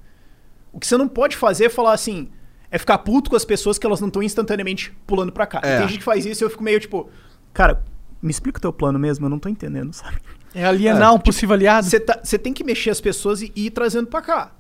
O 0.72 0.80
que 0.80 0.88
você 0.88 0.98
não 0.98 1.08
pode 1.08 1.36
fazer 1.36 1.66
é 1.66 1.70
falar 1.70 1.94
assim, 1.94 2.30
é 2.72 2.78
ficar 2.78 2.98
puto 3.00 3.30
com 3.30 3.36
as 3.36 3.46
pessoas 3.46 3.78
que 3.78 3.86
elas 3.86 4.02
não 4.02 4.08
estão 4.08 4.24
instantaneamente 4.24 4.92
pulando 5.06 5.32
pra 5.32 5.46
cá. 5.46 5.60
É. 5.64 5.80
Tem 5.80 5.88
gente 5.88 6.00
que 6.00 6.04
faz 6.04 6.26
isso 6.26 6.44
e 6.44 6.46
eu 6.46 6.50
fico 6.50 6.64
meio 6.64 6.80
tipo, 6.80 7.10
cara, 7.54 7.84
me 8.22 8.32
explica 8.32 8.58
o 8.58 8.62
teu 8.62 8.74
plano 8.74 8.98
mesmo, 8.98 9.26
eu 9.26 9.30
não 9.30 9.38
tô 9.38 9.50
entendendo, 9.50 9.94
sabe? 9.94 10.18
É 10.56 10.66
alienar 10.66 11.14
um 11.14 11.20
possível 11.20 11.54
aliado. 11.54 11.86
Você 11.88 12.00
tá, 12.00 12.16
tem 12.42 12.54
que 12.54 12.64
mexer 12.64 12.90
as 12.90 13.02
pessoas 13.02 13.42
e 13.42 13.52
ir 13.56 13.70
trazendo 13.72 14.08
pra 14.08 14.22
cá. 14.22 14.52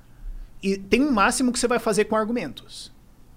E 0.61 0.77
tem 0.77 1.01
um 1.01 1.11
máximo 1.11 1.51
que 1.51 1.59
você 1.59 1.67
vai 1.67 1.79
fazer 1.79 2.05
com 2.05 2.15
argumentos. 2.15 2.92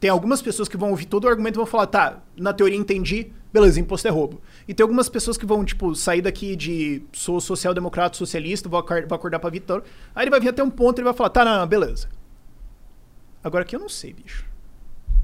Tem 0.06 0.10
algumas 0.12 0.40
pessoas 0.40 0.68
que 0.68 0.76
vão 0.76 0.90
ouvir 0.90 1.06
todo 1.06 1.24
o 1.24 1.28
argumento 1.28 1.56
e 1.56 1.58
vão 1.58 1.66
falar, 1.66 1.88
tá, 1.88 2.18
na 2.36 2.52
teoria 2.52 2.78
entendi, 2.78 3.32
beleza, 3.52 3.80
imposto 3.80 4.06
é 4.06 4.10
roubo. 4.12 4.40
E 4.68 4.72
tem 4.72 4.84
algumas 4.84 5.08
pessoas 5.08 5.36
que 5.36 5.44
vão, 5.44 5.64
tipo, 5.64 5.96
sair 5.96 6.22
daqui 6.22 6.54
de 6.54 7.02
sou 7.12 7.40
social-democrata, 7.40 8.16
socialista, 8.16 8.68
vou, 8.68 8.78
acor- 8.78 9.04
vou 9.08 9.16
acordar 9.16 9.40
pra 9.40 9.50
Vitor. 9.50 9.82
Aí 10.14 10.22
ele 10.22 10.30
vai 10.30 10.38
vir 10.38 10.50
até 10.50 10.62
um 10.62 10.70
ponto 10.70 10.98
e 10.98 11.00
ele 11.00 11.06
vai 11.06 11.12
falar, 11.14 11.30
tá, 11.30 11.44
não, 11.44 11.58
não, 11.58 11.66
beleza. 11.66 12.08
Agora 13.42 13.62
aqui 13.64 13.74
eu 13.74 13.80
não 13.80 13.88
sei, 13.88 14.12
bicho. 14.12 14.44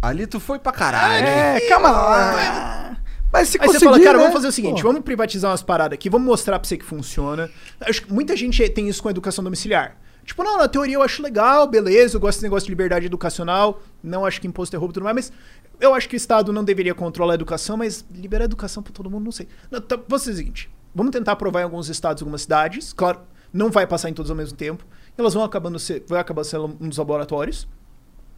ali 0.01 0.27
tu 0.27 0.41
foi 0.41 0.59
pra 0.59 0.73
caralho. 0.73 1.15
hein? 1.27 1.33
É, 1.33 1.61
calma 1.69 1.91
lá. 1.93 2.97
Mas 3.33 3.51
se 3.51 3.59
Aí 3.61 3.69
você 3.69 3.79
fala, 3.79 4.01
cara, 4.01 4.15
né? 4.19 4.19
vamos 4.25 4.33
fazer 4.35 4.49
o 4.49 4.53
seguinte, 4.53 4.83
Pô. 4.83 4.89
vamos 4.89 5.03
privatizar 5.05 5.53
umas 5.53 5.63
paradas 5.63 5.95
aqui, 5.95 6.11
vamos 6.11 6.27
mostrar 6.27 6.59
pra 6.59 6.69
você 6.69 6.77
que 6.77 6.85
funciona. 6.85 7.49
Acho 7.81 8.03
que 8.03 8.13
muita 8.13 8.37
gente 8.37 8.69
tem 8.71 8.89
isso 8.89 9.01
com 9.01 9.07
a 9.07 9.13
educação 9.13 9.45
domiciliar. 9.45 9.97
Tipo, 10.25 10.45
não, 10.45 10.59
na 10.59 10.69
teoria 10.69 10.95
eu 10.97 11.03
acho 11.03 11.23
legal, 11.23 11.67
beleza, 11.67 12.17
eu 12.17 12.21
gosto 12.21 12.37
desse 12.39 12.45
negócio 12.45 12.67
de 12.67 12.71
liberdade 12.73 13.07
educacional, 13.07 13.81
não 14.03 14.25
acho 14.25 14.41
que 14.41 14.47
imposto 14.47 14.75
é 14.75 14.79
roubo 14.79 14.93
e 14.93 14.95
tudo 14.95 15.05
mais, 15.05 15.15
mas 15.15 15.33
eu 15.81 15.95
acho 15.95 16.09
que 16.09 16.15
o 16.15 16.19
Estado 16.19 16.53
não 16.53 16.65
deveria 16.65 16.95
controlar 16.95 17.33
a 17.33 17.37
educação, 17.37 17.77
mas 17.77 18.05
liberar 18.13 18.45
a 18.45 18.47
educação 18.47 18.83
pra 18.83 18.93
todo 18.93 19.11
mundo, 19.11 19.25
não 19.25 19.33
sei. 19.33 19.49
Não, 19.71 19.81
tá, 19.81 19.97
vou 19.97 20.19
fazer 20.19 20.33
o 20.33 20.37
seguinte, 20.37 20.71
vamos 20.95 21.13
tentar 21.13 21.33
aprovar 21.33 21.61
em 21.61 21.65
alguns 21.65 21.89
estados, 21.89 22.23
algumas 22.23 22.43
cidades, 22.43 22.93
claro, 22.93 23.21
não 23.53 23.71
vai 23.71 23.87
passar 23.87 24.11
em 24.11 24.15
todos 24.15 24.31
ao 24.31 24.37
mesmo 24.37 24.57
tempo, 24.57 24.85
elas 25.17 25.35
vão 25.35 25.45
acabando 25.45 25.79
ser, 25.79 26.05
vai 26.07 26.21
acabar 26.21 26.45
sendo 26.45 26.77
uns 26.81 26.97
laboratórios, 26.97 27.69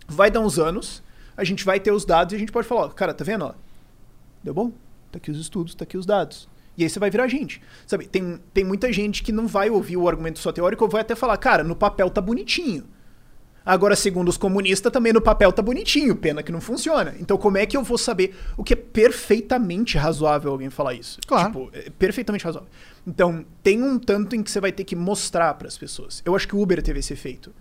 vai 0.08 0.30
dar 0.30 0.40
uns 0.40 0.58
anos, 0.58 1.02
a 1.36 1.44
gente 1.44 1.64
vai 1.64 1.80
ter 1.80 1.92
os 1.92 2.04
dados 2.04 2.32
e 2.32 2.36
a 2.36 2.38
gente 2.38 2.52
pode 2.52 2.66
falar, 2.66 2.82
ó, 2.82 2.88
cara, 2.88 3.14
tá 3.14 3.24
vendo, 3.24 3.44
ó, 3.44 3.54
Deu 4.44 4.52
bom? 4.52 4.70
Tá 5.10 5.16
aqui 5.16 5.30
os 5.30 5.40
estudos, 5.40 5.74
tá 5.74 5.84
aqui 5.84 5.96
os 5.96 6.04
dados. 6.04 6.46
E 6.76 6.82
aí 6.82 6.90
você 6.90 6.98
vai 6.98 7.08
virar 7.08 7.26
gente. 7.28 7.62
Sabe, 7.86 8.06
tem, 8.06 8.38
tem 8.52 8.62
muita 8.62 8.92
gente 8.92 9.22
que 9.22 9.32
não 9.32 9.46
vai 9.46 9.70
ouvir 9.70 9.96
o 9.96 10.06
argumento 10.06 10.38
só 10.38 10.52
teórico 10.52 10.84
ou 10.84 10.90
vai 10.90 11.00
até 11.00 11.14
falar, 11.14 11.38
cara, 11.38 11.64
no 11.64 11.74
papel 11.74 12.10
tá 12.10 12.20
bonitinho. 12.20 12.84
Agora, 13.66 13.96
segundo 13.96 14.28
os 14.28 14.36
comunistas, 14.36 14.92
também 14.92 15.12
no 15.12 15.22
papel 15.22 15.50
tá 15.50 15.62
bonitinho, 15.62 16.14
pena 16.14 16.42
que 16.42 16.52
não 16.52 16.60
funciona. 16.60 17.14
Então, 17.18 17.38
como 17.38 17.56
é 17.56 17.64
que 17.64 17.76
eu 17.76 17.82
vou 17.82 17.96
saber 17.96 18.36
o 18.58 18.62
que 18.62 18.74
é 18.74 18.76
perfeitamente 18.76 19.96
razoável 19.96 20.52
alguém 20.52 20.68
falar 20.68 20.92
isso? 20.92 21.18
Claro. 21.26 21.46
Tipo, 21.46 21.70
é 21.72 21.88
perfeitamente 21.90 22.44
razoável. 22.44 22.68
Então, 23.06 23.44
tem 23.62 23.82
um 23.82 23.98
tanto 23.98 24.36
em 24.36 24.42
que 24.42 24.50
você 24.50 24.60
vai 24.60 24.70
ter 24.70 24.84
que 24.84 24.94
mostrar 24.94 25.54
pras 25.54 25.78
pessoas. 25.78 26.22
Eu 26.26 26.36
acho 26.36 26.46
que 26.46 26.54
o 26.54 26.60
Uber 26.60 26.82
teve 26.82 26.98
esse 26.98 27.14
efeito. 27.14 27.52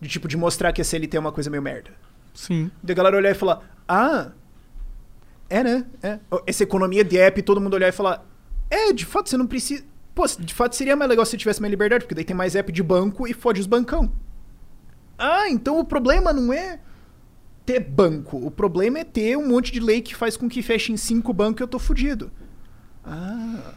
De 0.00 0.08
tipo, 0.08 0.26
de 0.26 0.36
mostrar 0.36 0.72
que 0.72 0.80
a 0.80 0.84
CLT 0.84 1.16
é 1.16 1.20
uma 1.20 1.32
coisa 1.32 1.48
meio 1.48 1.62
merda. 1.62 1.90
Sim. 2.34 2.70
Da 2.82 2.92
galera 2.92 3.16
olhar 3.16 3.30
e 3.30 3.34
falar, 3.34 3.62
ah, 3.88 4.32
é, 5.48 5.62
né? 5.62 5.86
É. 6.02 6.18
Essa 6.44 6.64
economia 6.64 7.04
de 7.04 7.18
app, 7.18 7.40
todo 7.42 7.60
mundo 7.60 7.74
olhar 7.74 7.88
e 7.88 7.92
falar, 7.92 8.26
é, 8.68 8.92
de 8.92 9.06
fato, 9.06 9.30
você 9.30 9.36
não 9.36 9.46
precisa. 9.46 9.84
Pô, 10.14 10.26
de 10.26 10.52
fato 10.52 10.74
seria 10.74 10.96
mais 10.96 11.08
legal 11.08 11.24
se 11.24 11.30
você 11.30 11.36
tivesse 11.36 11.60
mais 11.60 11.70
liberdade, 11.70 12.04
porque 12.04 12.14
daí 12.14 12.24
tem 12.24 12.34
mais 12.34 12.56
app 12.56 12.72
de 12.72 12.82
banco 12.82 13.28
e 13.28 13.32
fode 13.32 13.60
os 13.60 13.66
bancão. 13.66 14.10
Ah, 15.18 15.48
então 15.48 15.78
o 15.78 15.84
problema 15.84 16.32
não 16.32 16.52
é. 16.52 16.80
ter 17.64 17.80
banco. 17.80 18.36
O 18.36 18.50
problema 18.50 18.98
é 18.98 19.04
ter 19.04 19.36
um 19.36 19.48
monte 19.48 19.72
de 19.72 19.80
lei 19.80 20.00
que 20.00 20.14
faz 20.14 20.36
com 20.36 20.48
que 20.48 20.62
feche 20.62 20.92
em 20.92 20.96
cinco 20.96 21.32
bancos 21.32 21.60
e 21.60 21.64
eu 21.64 21.68
tô 21.68 21.78
fudido. 21.78 22.30
Ah. 23.04 23.74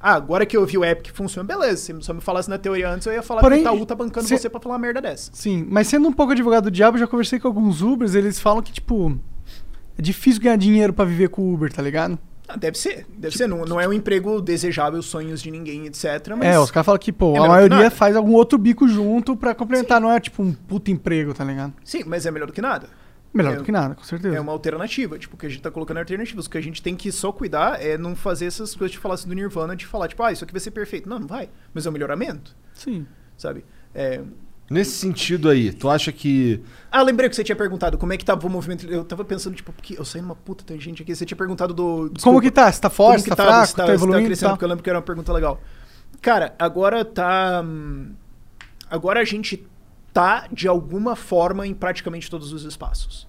Ah, 0.00 0.14
agora 0.14 0.46
que 0.46 0.56
eu 0.56 0.64
vi 0.64 0.78
o 0.78 0.84
app 0.84 1.02
que 1.02 1.10
funciona, 1.10 1.46
beleza. 1.46 1.76
Se 1.76 2.02
só 2.02 2.14
me 2.14 2.20
falasse 2.20 2.48
na 2.48 2.56
teoria 2.56 2.88
antes, 2.88 3.06
eu 3.06 3.12
ia 3.12 3.22
falar 3.22 3.40
Porém, 3.40 3.62
que 3.62 3.68
o 3.68 3.74
Itaú 3.74 3.86
tá 3.86 3.94
bancando 3.94 4.28
você 4.28 4.48
pra 4.48 4.60
falar 4.60 4.76
uma 4.76 4.78
merda 4.80 5.00
dessa. 5.00 5.30
Sim, 5.34 5.66
mas 5.68 5.88
sendo 5.88 6.08
um 6.08 6.12
pouco 6.12 6.32
advogado 6.32 6.64
do 6.64 6.70
diabo, 6.70 6.96
já 6.98 7.06
conversei 7.06 7.40
com 7.40 7.48
alguns 7.48 7.82
Ubers, 7.82 8.14
eles 8.14 8.38
falam 8.38 8.62
que, 8.62 8.72
tipo, 8.72 9.18
é 9.98 10.02
difícil 10.02 10.40
ganhar 10.40 10.56
dinheiro 10.56 10.92
pra 10.92 11.04
viver 11.04 11.28
com 11.28 11.42
o 11.42 11.52
Uber, 11.52 11.72
tá 11.72 11.82
ligado? 11.82 12.16
Ah, 12.48 12.56
deve 12.56 12.78
ser, 12.78 13.06
deve 13.16 13.36
ser. 13.36 13.46
Não, 13.46 13.64
não 13.66 13.78
é 13.80 13.86
um 13.86 13.92
emprego 13.92 14.40
desejável, 14.40 15.02
sonhos 15.02 15.42
de 15.42 15.50
ninguém, 15.50 15.84
etc. 15.86 16.04
Mas 16.36 16.48
É, 16.48 16.58
os 16.58 16.70
caras 16.70 16.86
falam 16.86 16.98
que, 16.98 17.12
pô, 17.12 17.36
é 17.36 17.38
a 17.38 17.46
maioria 17.46 17.90
faz 17.90 18.16
algum 18.16 18.32
outro 18.32 18.56
bico 18.58 18.88
junto 18.88 19.36
pra 19.36 19.54
complementar, 19.54 20.00
não 20.00 20.10
é 20.10 20.18
tipo 20.18 20.42
um 20.42 20.52
puto 20.54 20.90
emprego, 20.90 21.34
tá 21.34 21.44
ligado? 21.44 21.74
Sim, 21.84 22.04
mas 22.06 22.24
é 22.24 22.30
melhor 22.30 22.46
do 22.46 22.52
que 22.52 22.62
nada. 22.62 22.88
Melhor 23.34 23.52
É- 23.52 23.56
do 23.56 23.64
que 23.64 23.70
nada, 23.70 23.94
com 23.94 24.02
certeza. 24.02 24.34
É 24.34 24.40
uma 24.40 24.52
alternativa, 24.52 25.18
tipo, 25.18 25.36
que 25.36 25.44
a 25.44 25.48
gente 25.50 25.60
tá 25.60 25.70
colocando 25.70 25.98
alternativas. 25.98 26.46
O 26.46 26.50
que 26.50 26.56
a 26.56 26.62
gente 26.62 26.80
tem 26.82 26.96
que 26.96 27.12
só 27.12 27.30
cuidar 27.30 27.78
é 27.84 27.98
não 27.98 28.16
fazer 28.16 28.46
essas 28.46 28.74
coisas 28.74 28.92
de 28.92 28.98
falar 28.98 29.16
assim 29.16 29.28
do 29.28 29.34
Nirvana, 29.34 29.76
de 29.76 29.84
falar, 29.84 30.08
tipo, 30.08 30.22
ah, 30.22 30.32
isso 30.32 30.42
aqui 30.42 30.52
vai 30.52 30.60
ser 30.60 30.70
perfeito. 30.70 31.06
Não, 31.06 31.18
não 31.18 31.26
vai. 31.26 31.50
Mas 31.74 31.84
é 31.84 31.90
um 31.90 31.92
melhoramento, 31.92 32.56
Sim. 32.72 33.06
sabe? 33.36 33.62
É... 33.94 34.22
Nesse 34.70 34.92
sentido 34.92 35.48
aí, 35.48 35.72
tu 35.72 35.88
acha 35.88 36.12
que. 36.12 36.62
Ah, 36.90 37.02
lembrei 37.02 37.28
que 37.28 37.34
você 37.34 37.42
tinha 37.42 37.56
perguntado 37.56 37.96
como 37.96 38.12
é 38.12 38.16
que 38.18 38.24
tava 38.24 38.46
o 38.46 38.50
movimento. 38.50 38.86
Eu 38.86 39.02
tava 39.02 39.24
pensando, 39.24 39.54
tipo, 39.56 39.72
porque 39.72 39.98
eu 39.98 40.04
saí 40.04 40.20
numa 40.20 40.34
puta 40.34 40.62
tangente 40.62 41.02
aqui. 41.02 41.14
Você 41.14 41.24
tinha 41.24 41.36
perguntado 41.36 41.72
do. 41.72 42.12
Como 42.22 42.40
que 42.40 42.50
tá? 42.50 42.70
Você 42.70 42.80
tá 42.80 42.90
forte, 42.90 43.22
Como 43.22 43.24
que 43.24 43.30
tá 43.30 43.36
tava, 43.36 43.50
fraco, 43.50 43.66
se 43.68 43.74
tá 43.76 43.86
se 43.86 43.92
evoluindo 43.92 44.22
e 44.22 44.26
crescendo, 44.26 44.48
tal? 44.48 44.56
porque 44.56 44.64
eu 44.64 44.68
lembro 44.68 44.84
que 44.84 44.90
era 44.90 44.98
uma 44.98 45.04
pergunta 45.04 45.32
legal. 45.32 45.60
Cara, 46.20 46.54
agora 46.58 47.04
tá. 47.04 47.62
hum, 47.64 48.12
Agora 48.90 49.20
a 49.20 49.24
gente 49.24 49.66
tá, 50.12 50.46
de 50.50 50.66
alguma 50.66 51.14
forma, 51.14 51.66
em 51.66 51.74
praticamente 51.74 52.30
todos 52.30 52.52
os 52.52 52.64
espaços. 52.64 53.28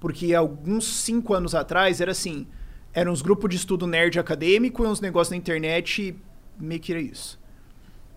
Porque 0.00 0.34
alguns 0.34 0.84
cinco 0.86 1.34
anos 1.34 1.54
atrás 1.54 2.00
era 2.00 2.12
assim: 2.12 2.46
eram 2.92 3.12
uns 3.12 3.22
grupos 3.22 3.50
de 3.50 3.56
estudo 3.56 3.86
nerd 3.86 4.18
acadêmico 4.18 4.84
e 4.84 4.86
uns 4.86 5.00
negócios 5.00 5.30
na 5.30 5.36
internet, 5.36 6.02
e 6.02 6.62
meio 6.62 6.80
que 6.80 6.92
era 6.92 7.00
isso. 7.00 7.38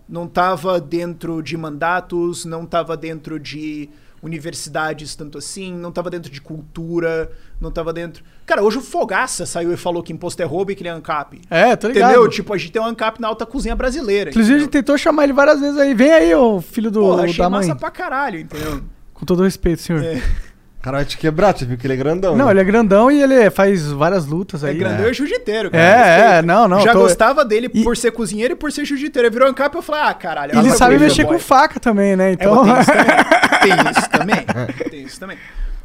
Não 0.10 0.28
tava 0.28 0.80
dentro 0.82 1.42
de 1.44 1.56
mandatos, 1.56 2.44
não 2.44 2.66
tava 2.66 2.98
dentro 2.98 3.40
de 3.40 3.88
universidades 4.22 5.16
tanto 5.16 5.38
assim, 5.38 5.74
não 5.74 5.92
tava 5.92 6.10
dentro 6.10 6.30
de 6.32 6.42
cultura, 6.42 7.32
não 7.62 7.72
tava 7.72 7.94
dentro. 7.94 8.24
Cara, 8.46 8.62
hoje 8.62 8.78
o 8.78 8.82
Fogaça 8.82 9.46
saiu 9.46 9.72
e 9.72 9.78
falou 9.78 10.04
que 10.04 10.12
imposto 10.12 10.42
é 10.42 10.46
roubo 10.46 10.72
e 10.72 10.76
que 10.76 10.82
ele 10.82 10.90
é 10.90 10.92
ANCAP. 10.92 11.42
É, 11.50 11.76
tô 11.76 11.88
ligado. 11.88 12.12
Entendeu? 12.12 12.30
Tipo, 12.30 12.54
a 12.54 12.58
gente 12.58 12.72
tem 12.72 12.82
um 12.82 12.86
ANCAP 12.86 13.22
na 13.22 13.28
alta 13.28 13.46
cozinha 13.46 13.76
brasileira. 13.76 14.30
Inclusive, 14.32 14.54
a 14.54 14.58
entendeu? 14.58 14.66
gente 14.66 14.84
tentou 14.86 14.98
chamar 14.98 15.24
ele 15.24 15.34
várias 15.34 15.60
vezes 15.62 15.78
aí. 15.78 15.94
Vem 15.94 16.12
aí, 16.12 16.36
ô 16.36 16.60
filho 16.60 16.92
do, 16.92 17.00
Porra, 17.02 17.24
achei 17.24 17.38
da 17.38 17.50
mãe. 17.50 17.60
massa 17.68 17.76
pra 17.80 17.92
caralho, 17.92 18.40
entendeu? 18.40 18.82
Com 19.14 19.26
todo 19.26 19.44
respeito, 19.44 19.82
senhor. 19.82 20.04
É. 20.04 20.22
Cara, 20.82 20.98
vai 20.98 21.06
te 21.06 21.18
quebrar, 21.18 21.54
tu 21.54 21.66
viu 21.66 21.78
que 21.78 21.86
ele 21.86 21.94
é 21.94 21.98
grandão. 21.98 22.38
Não, 22.38 22.46
né? 22.46 22.52
ele 22.52 22.60
é 22.62 22.64
grandão 22.64 23.12
e 23.12 23.22
ele 23.22 23.50
faz 23.50 23.92
várias 23.92 24.26
lutas 24.26 24.64
É 24.64 24.70
aí. 24.70 24.78
grandão 24.78 25.10
e 25.10 25.14
jiu-jiteiro, 25.14 25.70
cara. 25.70 25.84
É, 25.84 26.38
é, 26.38 26.42
não, 26.42 26.70
não. 26.70 26.80
Já 26.80 26.94
tô- 26.94 27.00
gostava 27.02 27.44
dele 27.44 27.68
por 27.68 27.98
ser 27.98 28.12
cozinheiro 28.12 28.54
e 28.54 28.56
por 28.56 28.72
ser 28.72 28.86
jiu-jiteiro. 28.86 29.28
Ele 29.28 29.34
virou 29.34 29.50
ANCAP 29.50 29.76
e 29.76 29.78
eu 29.78 29.82
falei, 29.82 30.02
ah, 30.04 30.14
caralho. 30.14 30.52
Ele 30.54 30.60
agora 30.60 30.76
sabe 30.78 30.98
mexer 30.98 31.26
com 31.26 31.38
faca 31.38 31.80
também, 31.82 32.16
né? 32.16 32.30
É, 32.30 32.34
Então. 32.34 32.64
mas 32.64 32.86
tem 32.86 33.72
isso 33.92 34.10
também. 34.10 34.36
Tem 34.46 34.52
isso 34.62 34.80
também. 34.80 34.90
Tem 34.90 35.04
isso 35.04 35.20
também. 35.20 35.38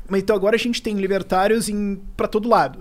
Mas 0.08 0.20
então 0.22 0.36
agora 0.36 0.54
a 0.54 0.58
gente 0.58 0.80
tem 0.80 0.94
libertários 0.96 1.68
em 1.68 2.00
para 2.16 2.28
todo 2.28 2.48
lado. 2.48 2.78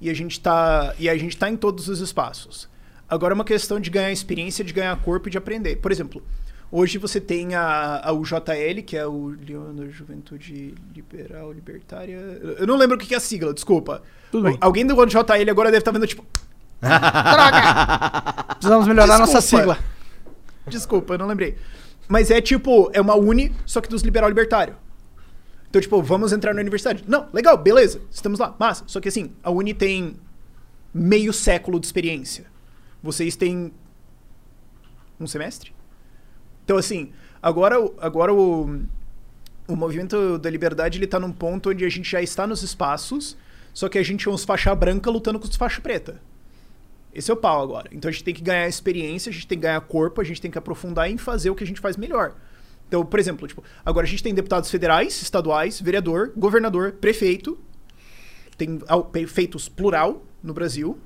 E 0.00 0.10
a 0.10 0.14
gente 0.14 0.40
tá 0.40 0.94
e 0.98 1.08
a 1.08 1.16
gente 1.16 1.36
tá 1.36 1.48
em 1.48 1.56
todos 1.56 1.86
os 1.88 2.00
espaços. 2.00 2.68
Agora 3.08 3.32
é 3.32 3.36
uma 3.36 3.44
questão 3.44 3.78
de 3.78 3.88
ganhar 3.88 4.10
experiência, 4.10 4.64
de 4.64 4.72
ganhar 4.72 4.96
corpo 4.96 5.28
e 5.28 5.30
de 5.30 5.38
aprender. 5.38 5.76
Por 5.76 5.92
exemplo, 5.92 6.22
hoje 6.70 6.98
você 6.98 7.20
tem 7.20 7.54
a, 7.54 8.00
a 8.04 8.12
UJL, 8.12 8.82
que 8.84 8.96
é 8.96 9.06
o 9.06 9.28
Leandro 9.28 9.90
Juventude 9.90 10.74
Liberal 10.94 11.52
Libertária. 11.52 12.16
Eu 12.58 12.66
não 12.66 12.76
lembro 12.76 12.96
o 12.96 12.98
que 12.98 13.14
é 13.14 13.16
a 13.16 13.20
sigla, 13.20 13.52
desculpa. 13.54 14.02
Tudo 14.30 14.44
bem. 14.44 14.58
Alguém 14.60 14.86
do 14.86 14.94
UJL 14.94 15.50
agora 15.50 15.70
deve 15.70 15.78
estar 15.80 15.92
vendo 15.92 16.06
tipo, 16.06 16.24
Precisamos 18.58 18.86
melhorar 18.86 19.18
nossa 19.18 19.40
Desculpa. 19.40 19.74
sigla. 19.74 19.78
Desculpa, 20.68 21.14
eu 21.14 21.18
não 21.18 21.26
lembrei. 21.26 21.56
Mas 22.08 22.30
é 22.30 22.40
tipo, 22.40 22.90
é 22.92 23.00
uma 23.00 23.14
uni, 23.16 23.54
só 23.64 23.80
que 23.80 23.88
dos 23.88 24.02
liberal 24.02 24.28
libertário. 24.28 24.76
Então, 25.68 25.80
tipo, 25.80 26.00
vamos 26.02 26.32
entrar 26.32 26.54
na 26.54 26.60
universidade. 26.60 27.04
Não, 27.06 27.28
legal, 27.32 27.56
beleza, 27.56 28.00
estamos 28.10 28.38
lá, 28.38 28.54
massa. 28.58 28.84
Só 28.86 29.00
que 29.00 29.08
assim, 29.08 29.32
a 29.42 29.50
uni 29.50 29.74
tem 29.74 30.16
meio 30.94 31.32
século 31.32 31.80
de 31.80 31.86
experiência. 31.86 32.46
Vocês 33.02 33.36
têm 33.36 33.72
um 35.18 35.26
semestre? 35.26 35.74
Então, 36.66 36.76
assim, 36.76 37.12
agora, 37.40 37.76
agora 38.00 38.34
o, 38.34 38.82
o 39.68 39.76
movimento 39.76 40.36
da 40.36 40.50
liberdade 40.50 40.98
ele 40.98 41.06
tá 41.06 41.20
num 41.20 41.30
ponto 41.30 41.70
onde 41.70 41.84
a 41.84 41.88
gente 41.88 42.10
já 42.10 42.20
está 42.20 42.44
nos 42.44 42.64
espaços, 42.64 43.36
só 43.72 43.88
que 43.88 43.96
a 43.96 44.02
gente 44.02 44.26
é 44.26 44.30
uns 44.32 44.44
faixa 44.44 44.74
branca 44.74 45.08
lutando 45.08 45.38
com 45.38 45.46
os 45.46 45.54
faixa 45.54 45.80
preta. 45.80 46.20
Esse 47.14 47.30
é 47.30 47.34
o 47.34 47.36
pau 47.36 47.62
agora. 47.62 47.88
Então 47.92 48.08
a 48.08 48.12
gente 48.12 48.24
tem 48.24 48.34
que 48.34 48.42
ganhar 48.42 48.66
experiência, 48.66 49.30
a 49.30 49.32
gente 49.32 49.46
tem 49.46 49.56
que 49.56 49.62
ganhar 49.62 49.80
corpo, 49.82 50.20
a 50.20 50.24
gente 50.24 50.42
tem 50.42 50.50
que 50.50 50.58
aprofundar 50.58 51.08
em 51.08 51.16
fazer 51.16 51.50
o 51.50 51.54
que 51.54 51.62
a 51.62 51.66
gente 51.66 51.80
faz 51.80 51.96
melhor. 51.96 52.34
Então, 52.88 53.06
por 53.06 53.20
exemplo, 53.20 53.46
tipo, 53.46 53.62
agora 53.84 54.04
a 54.04 54.08
gente 54.08 54.24
tem 54.24 54.34
deputados 54.34 54.68
federais, 54.68 55.22
estaduais, 55.22 55.80
vereador, 55.80 56.32
governador, 56.36 56.92
prefeito. 56.94 57.56
Tem 58.58 58.80
prefeitos 59.12 59.68
plural 59.68 60.24
no 60.42 60.52
Brasil. 60.52 60.98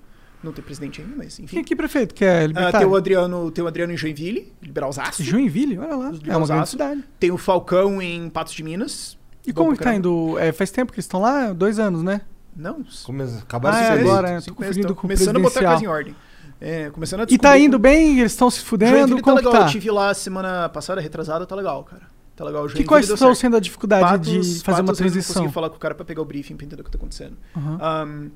Não 0.43 0.53
tem 0.53 0.64
presidente 0.64 1.03
ainda, 1.03 1.14
mas 1.16 1.38
enfim. 1.38 1.57
Quem 1.57 1.64
que 1.64 1.76
prefeito 1.76 2.14
que 2.14 2.24
é 2.24 2.36
Ah, 2.36 2.38
tem 2.38 2.47
libertário? 2.49 2.88
o 2.91 2.97
Adriano, 2.97 3.51
tem 3.51 3.62
o 3.62 3.66
Adriano 3.66 3.93
em 3.93 3.97
Joinville, 3.97 4.53
liberalzaço. 4.62 5.22
Joinville? 5.22 5.78
Olha 5.78 5.95
lá. 5.97 6.12
É 6.26 6.36
uma 6.36 6.47
grande 6.47 6.68
cidade. 6.70 7.05
Tem 7.18 7.30
o 7.30 7.36
Falcão 7.36 8.01
em 8.01 8.30
Patos 8.30 8.55
de 8.55 8.62
Minas. 8.62 9.18
E 9.47 9.53
como 9.53 9.72
que 9.76 9.82
tá 9.82 9.95
indo? 9.95 10.38
É, 10.38 10.51
faz 10.53 10.70
tempo 10.70 10.93
que 10.93 10.97
eles 10.97 11.05
estão 11.05 11.20
lá? 11.20 11.53
Dois 11.53 11.78
anos, 11.78 12.03
né? 12.03 12.22
Não. 12.57 12.82
Come... 13.05 13.22
Acabaram 13.43 13.76
Ah, 13.76 13.80
de 13.80 13.86
é, 13.86 14.01
agora, 14.01 14.28
é. 14.28 14.30
Tô 14.30 14.34
meses, 14.34 14.51
confundindo 14.53 14.86
com 14.88 14.93
o 14.93 14.97
começando 15.03 15.36
a 15.36 15.41
botar 15.41 15.61
a 15.61 15.62
presidencial. 15.62 15.72
coisa 15.72 15.84
em 15.84 15.88
ordem. 15.88 16.16
É, 16.61 16.91
começando 16.91 17.20
a 17.20 17.26
E 17.28 17.38
tá 17.38 17.59
indo 17.59 17.78
bem? 17.78 18.18
Eles 18.20 18.32
estão 18.32 18.51
se 18.51 18.61
fudendo? 18.61 18.93
Joinville 18.97 19.16
tá 19.20 19.22
Como 19.24 19.36
legal. 19.36 19.53
que 19.53 19.59
tá? 19.59 19.64
Eu 19.66 19.70
tive 19.70 19.91
lá 19.91 20.12
semana 20.14 20.68
passada, 20.68 21.01
retrasada, 21.01 21.47
tá 21.47 21.55
legal, 21.55 21.84
cara. 21.84 22.03
Tá 22.36 22.45
legal. 22.45 22.62
Que 22.62 22.68
Joinville 22.70 22.88
quais 22.88 23.07
deu 23.07 23.14
estão 23.14 23.34
sendo 23.34 23.57
a 23.57 23.61
dificuldade 23.61 24.03
de 24.24 24.36
Patos- 24.38 24.62
fazer 24.62 24.80
uma 24.80 24.86
Patos 24.88 25.01
eu 25.01 25.05
não 25.07 25.11
transição? 25.12 25.34
consegui 25.43 25.55
falar 25.55 25.70
com 25.70 25.76
o 25.76 25.78
cara 25.78 25.95
pra 25.95 26.05
pegar 26.05 26.20
o 26.22 26.24
briefing 26.24 26.57
pra 26.57 26.66
entender 26.66 26.82
o 26.82 26.84
que 26.84 26.91
tá 26.91 26.99
acontecendo. 26.99 27.36
Aham. 27.57 27.78
Ahn, 27.80 28.28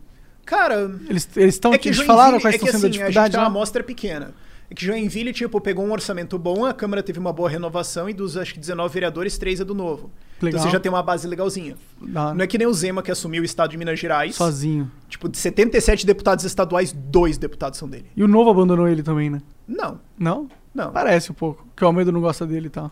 cara... 0.44 0.90
Eles 1.08 1.28
eles 1.36 1.54
estão 1.54 1.72
é 1.72 1.78
que 1.78 1.88
eles 1.88 1.96
Joinville- 1.96 2.16
falaram 2.18 2.40
quais 2.40 2.54
é 2.54 2.58
que 2.58 2.64
estão 2.64 2.80
sendo 2.80 2.86
a 2.86 2.88
assim, 2.88 2.98
dificuldade? 2.98 3.18
A 3.18 3.22
gente 3.24 3.32
tem 3.32 3.40
uma 3.40 3.46
amostra 3.46 3.82
pequena. 3.82 4.32
É 4.70 4.74
que 4.74 4.84
Joinville, 4.84 5.32
tipo, 5.32 5.60
pegou 5.60 5.84
um 5.84 5.92
orçamento 5.92 6.38
bom, 6.38 6.64
a 6.64 6.72
Câmara 6.72 7.02
teve 7.02 7.18
uma 7.18 7.32
boa 7.32 7.50
renovação 7.50 8.08
e 8.08 8.14
dos, 8.14 8.36
acho 8.36 8.54
que 8.54 8.60
19 8.60 8.92
vereadores, 8.92 9.36
3 9.36 9.60
é 9.60 9.64
do 9.64 9.74
novo. 9.74 10.10
Legal. 10.40 10.58
Então 10.58 10.60
você 10.60 10.72
já 10.72 10.80
tem 10.80 10.90
uma 10.90 11.02
base 11.02 11.28
legalzinha. 11.28 11.76
Não 12.00 12.40
é 12.40 12.46
que 12.46 12.56
nem 12.58 12.66
o 12.66 12.72
Zema 12.72 13.02
que 13.02 13.10
assumiu 13.10 13.42
o 13.42 13.44
estado 13.44 13.70
de 13.70 13.76
Minas 13.76 13.98
Gerais. 14.00 14.34
Sozinho. 14.34 14.90
Tipo, 15.08 15.28
de 15.28 15.36
77 15.38 16.06
deputados 16.06 16.44
estaduais, 16.44 16.92
dois 16.92 17.36
deputados 17.38 17.78
são 17.78 17.88
dele. 17.88 18.06
E 18.16 18.24
o 18.24 18.28
Novo 18.28 18.50
abandonou 18.50 18.88
ele 18.88 19.02
também, 19.02 19.28
né? 19.30 19.42
Não. 19.68 20.00
Não? 20.18 20.48
Não. 20.74 20.90
Parece 20.92 21.30
um 21.30 21.34
pouco. 21.34 21.66
Que 21.76 21.84
o 21.84 21.86
Almeida 21.86 22.10
não 22.10 22.20
gosta 22.20 22.46
dele 22.46 22.66
e 22.66 22.70
tal. 22.70 22.90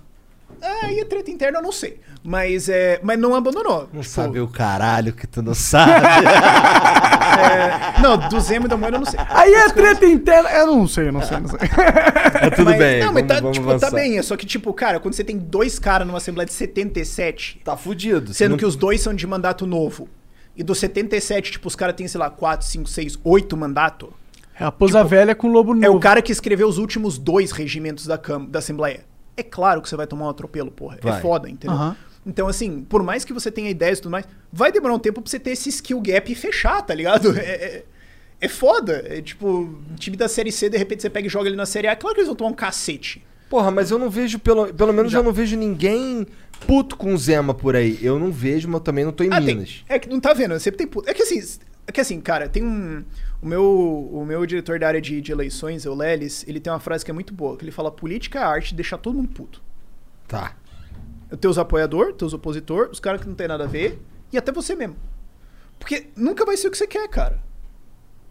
É, 0.63 0.93
e 0.93 1.01
a 1.01 1.05
treta 1.05 1.31
interna 1.31 1.59
eu 1.59 1.63
não 1.63 1.73
sei. 1.73 1.99
Mas, 2.23 2.69
é, 2.69 3.01
mas 3.03 3.19
não 3.19 3.35
abandonou. 3.35 3.89
Não 3.93 4.01
Tipo, 4.01 4.05
sabe 4.05 4.41
o 4.41 4.47
caralho 4.47 5.13
que 5.13 5.27
tu 5.27 5.43
não 5.43 5.55
sabe. 5.55 5.91
é, 7.97 8.01
não, 8.01 8.17
do 8.29 8.41
Zema 8.41 8.67
e 8.67 8.69
da 8.69 8.77
Moeda 8.77 8.97
eu 8.97 9.01
não 9.01 9.07
sei. 9.07 9.19
Aí 9.29 9.53
é 9.53 9.69
treta 9.71 10.07
interna. 10.07 10.49
Eu 10.51 10.67
não 10.69 10.87
sei, 10.87 11.09
eu 11.09 11.13
não 11.13 11.23
sei, 11.23 11.39
não 11.41 11.49
sei. 11.49 11.59
É 12.41 12.51
tudo 12.51 12.67
Mas- 12.71 12.79
bem. 12.79 13.01
Não, 13.01 13.13
mas 13.13 13.23
vamos, 13.27 13.35
tá, 13.35 13.41
vamos 13.41 13.57
tipo, 13.59 13.79
tá 13.79 13.91
bem. 13.91 14.19
É 14.19 14.23
só 14.23 14.37
que, 14.37 14.47
tipo, 14.47 14.73
cara, 14.73 15.01
quando 15.01 15.15
você 15.15 15.25
tem 15.25 15.37
dois 15.37 15.79
caras 15.79 16.07
numa 16.07 16.19
Assembleia 16.19 16.47
de 16.47 16.53
77, 16.53 17.61
Tá 17.65 17.77
fudido. 17.77 18.33
sendo 18.33 18.53
Não- 18.53 18.57
que 18.59 18.67
os 18.67 18.77
dois 18.77 19.01
são 19.01 19.13
de 19.15 19.27
mandato 19.27 19.67
novo, 19.67 20.09
e 20.57 20.63
dos 20.63 20.79
77, 20.79 21.53
tipo, 21.53 21.67
os 21.67 21.75
caras 21.75 21.97
têm, 21.97 22.07
sei 22.07 22.21
lá, 22.21 22.31
4, 22.31 22.67
5, 22.67 22.89
6, 22.89 23.19
8 23.25 23.57
mandatos, 23.57 24.11
É 24.59 24.65
a 24.65 24.71
Pousa 24.71 25.03
Velha 25.03 25.35
com 25.35 25.49
o 25.49 25.53
Lobo 25.53 25.75
Novo. 25.75 25.85
é 25.87 25.91
o 25.91 25.99
cara 25.99 26.21
que 26.23 26.31
escreveu 26.31 26.69
os 26.69 26.79
últimos 26.79 27.19
dois 27.19 27.51
regimentos 27.53 28.07
da, 28.07 28.17
Cam 28.19 28.45
da 28.45 28.59
Assembleia. 28.61 29.01
É 29.37 29.43
claro 29.43 29.81
que 29.83 29.89
você 29.89 29.97
vai 29.97 30.07
tomar 30.07 30.27
um 30.27 30.31
atropelo, 30.31 30.71
porra. 30.71 30.99
É 31.01 31.01
Vai. 31.11 31.21
foda, 31.21 31.49
entendeu? 31.49 31.77
Aham. 31.77 31.97
Então, 32.25 32.47
assim, 32.47 32.83
por 32.85 33.03
mais 33.03 33.25
que 33.25 33.33
você 33.33 33.51
tenha 33.51 33.69
ideias 33.69 33.99
e 33.99 34.03
tudo 34.03 34.13
mais, 34.13 34.25
vai 34.53 34.71
demorar 34.71 34.95
um 34.95 34.99
tempo 34.99 35.21
pra 35.21 35.29
você 35.29 35.41
ter 35.41 35.51
esse 35.51 35.69
skill 35.71 36.01
gap 36.01 36.31
e 36.31 36.35
fechar, 36.35 36.81
tá 36.83 36.95
ligado? 36.95 37.33
É, 37.39 37.41
é, 37.41 37.85
é 38.41 38.49
foda. 38.49 39.05
É 39.09 39.21
tipo, 39.21 39.77
time 39.99 40.17
da 40.17 40.29
Série 40.29 40.53
C, 40.53 40.69
de 40.69 40.77
repente 40.77 41.03
você 41.03 41.11
pega 41.11 41.27
e 41.27 41.31
joga 41.31 41.49
ele 41.49 41.57
na 41.57 41.67
Série 41.67 41.89
A, 41.89 41.97
claro 41.97 42.15
que 42.15 42.21
eles 42.21 42.29
vão 42.29 42.37
tomar 42.37 42.51
um 42.51 42.55
cacete. 42.55 43.25
Porra, 43.51 43.71
mas 43.71 43.91
eu 43.91 43.99
não 43.99 44.09
vejo, 44.09 44.39
pelo, 44.39 44.73
pelo 44.73 44.93
menos 44.93 45.13
Já. 45.13 45.19
eu 45.19 45.23
não 45.23 45.33
vejo 45.33 45.57
ninguém 45.57 46.27
puto 46.67 46.97
com 46.97 47.13
o 47.13 47.19
Zema 47.19 47.53
por 47.53 47.75
aí. 47.77 47.99
Eu 48.01 48.19
não 48.19 48.31
vejo, 48.33 48.67
mas 48.69 48.75
eu 48.77 48.81
também 48.81 49.05
não 49.05 49.13
tô 49.13 49.25
em 49.25 49.29
Ah, 49.33 49.37
tem. 49.37 49.57
Minas. 49.57 49.85
É 49.89 49.99
que 49.99 50.09
não 50.09 50.21
tá 50.21 50.33
vendo, 50.33 50.59
sempre 50.61 50.79
tem 50.79 50.87
puto. 50.87 51.11
É 51.11 51.15
que 51.15 51.23
assim, 51.23 51.43
é 51.87 51.93
que 51.93 52.01
assim, 52.01 52.21
cara, 52.21 52.49
tem 52.49 52.63
um. 52.65 53.05
O 53.43 53.47
meu, 53.47 54.09
o 54.13 54.25
meu 54.25 54.47
diretor 54.47 54.79
da 54.79 54.87
área 54.87 55.01
de, 55.01 55.21
de 55.21 55.33
eleições, 55.33 55.85
o 55.85 55.95
Lelis, 55.95 56.45
ele 56.47 56.61
tem 56.61 56.73
uma 56.73 56.79
frase 56.79 57.05
que 57.05 57.11
é 57.11 57.15
muito 57.15 57.35
boa, 57.35 57.57
que 57.57 57.65
ele 57.65 57.73
fala: 57.73 57.91
política 57.91 58.39
é 58.39 58.43
a 58.43 58.47
arte 58.47 58.69
de 58.69 58.77
deixar 58.77 58.99
todo 58.99 59.17
mundo 59.17 59.31
puto. 59.31 59.61
Tá. 60.29 60.55
Teus 61.41 61.59
apoiador, 61.59 62.13
teus 62.13 62.33
opositor, 62.33 62.89
os 62.93 63.01
caras 63.01 63.21
que 63.21 63.29
não 63.29 63.35
tem 63.35 63.49
nada 63.49 63.65
a 63.65 63.67
ver, 63.67 64.01
e 64.33 64.39
até 64.39 64.53
você 64.53 64.77
mesmo. 64.77 64.97
Porque 65.79 66.07
nunca 66.15 66.45
vai 66.45 66.57
ser 66.57 66.69
o 66.69 66.71
que 66.71 66.79
você 66.79 66.87
quer, 66.87 67.09
cara. 67.09 67.43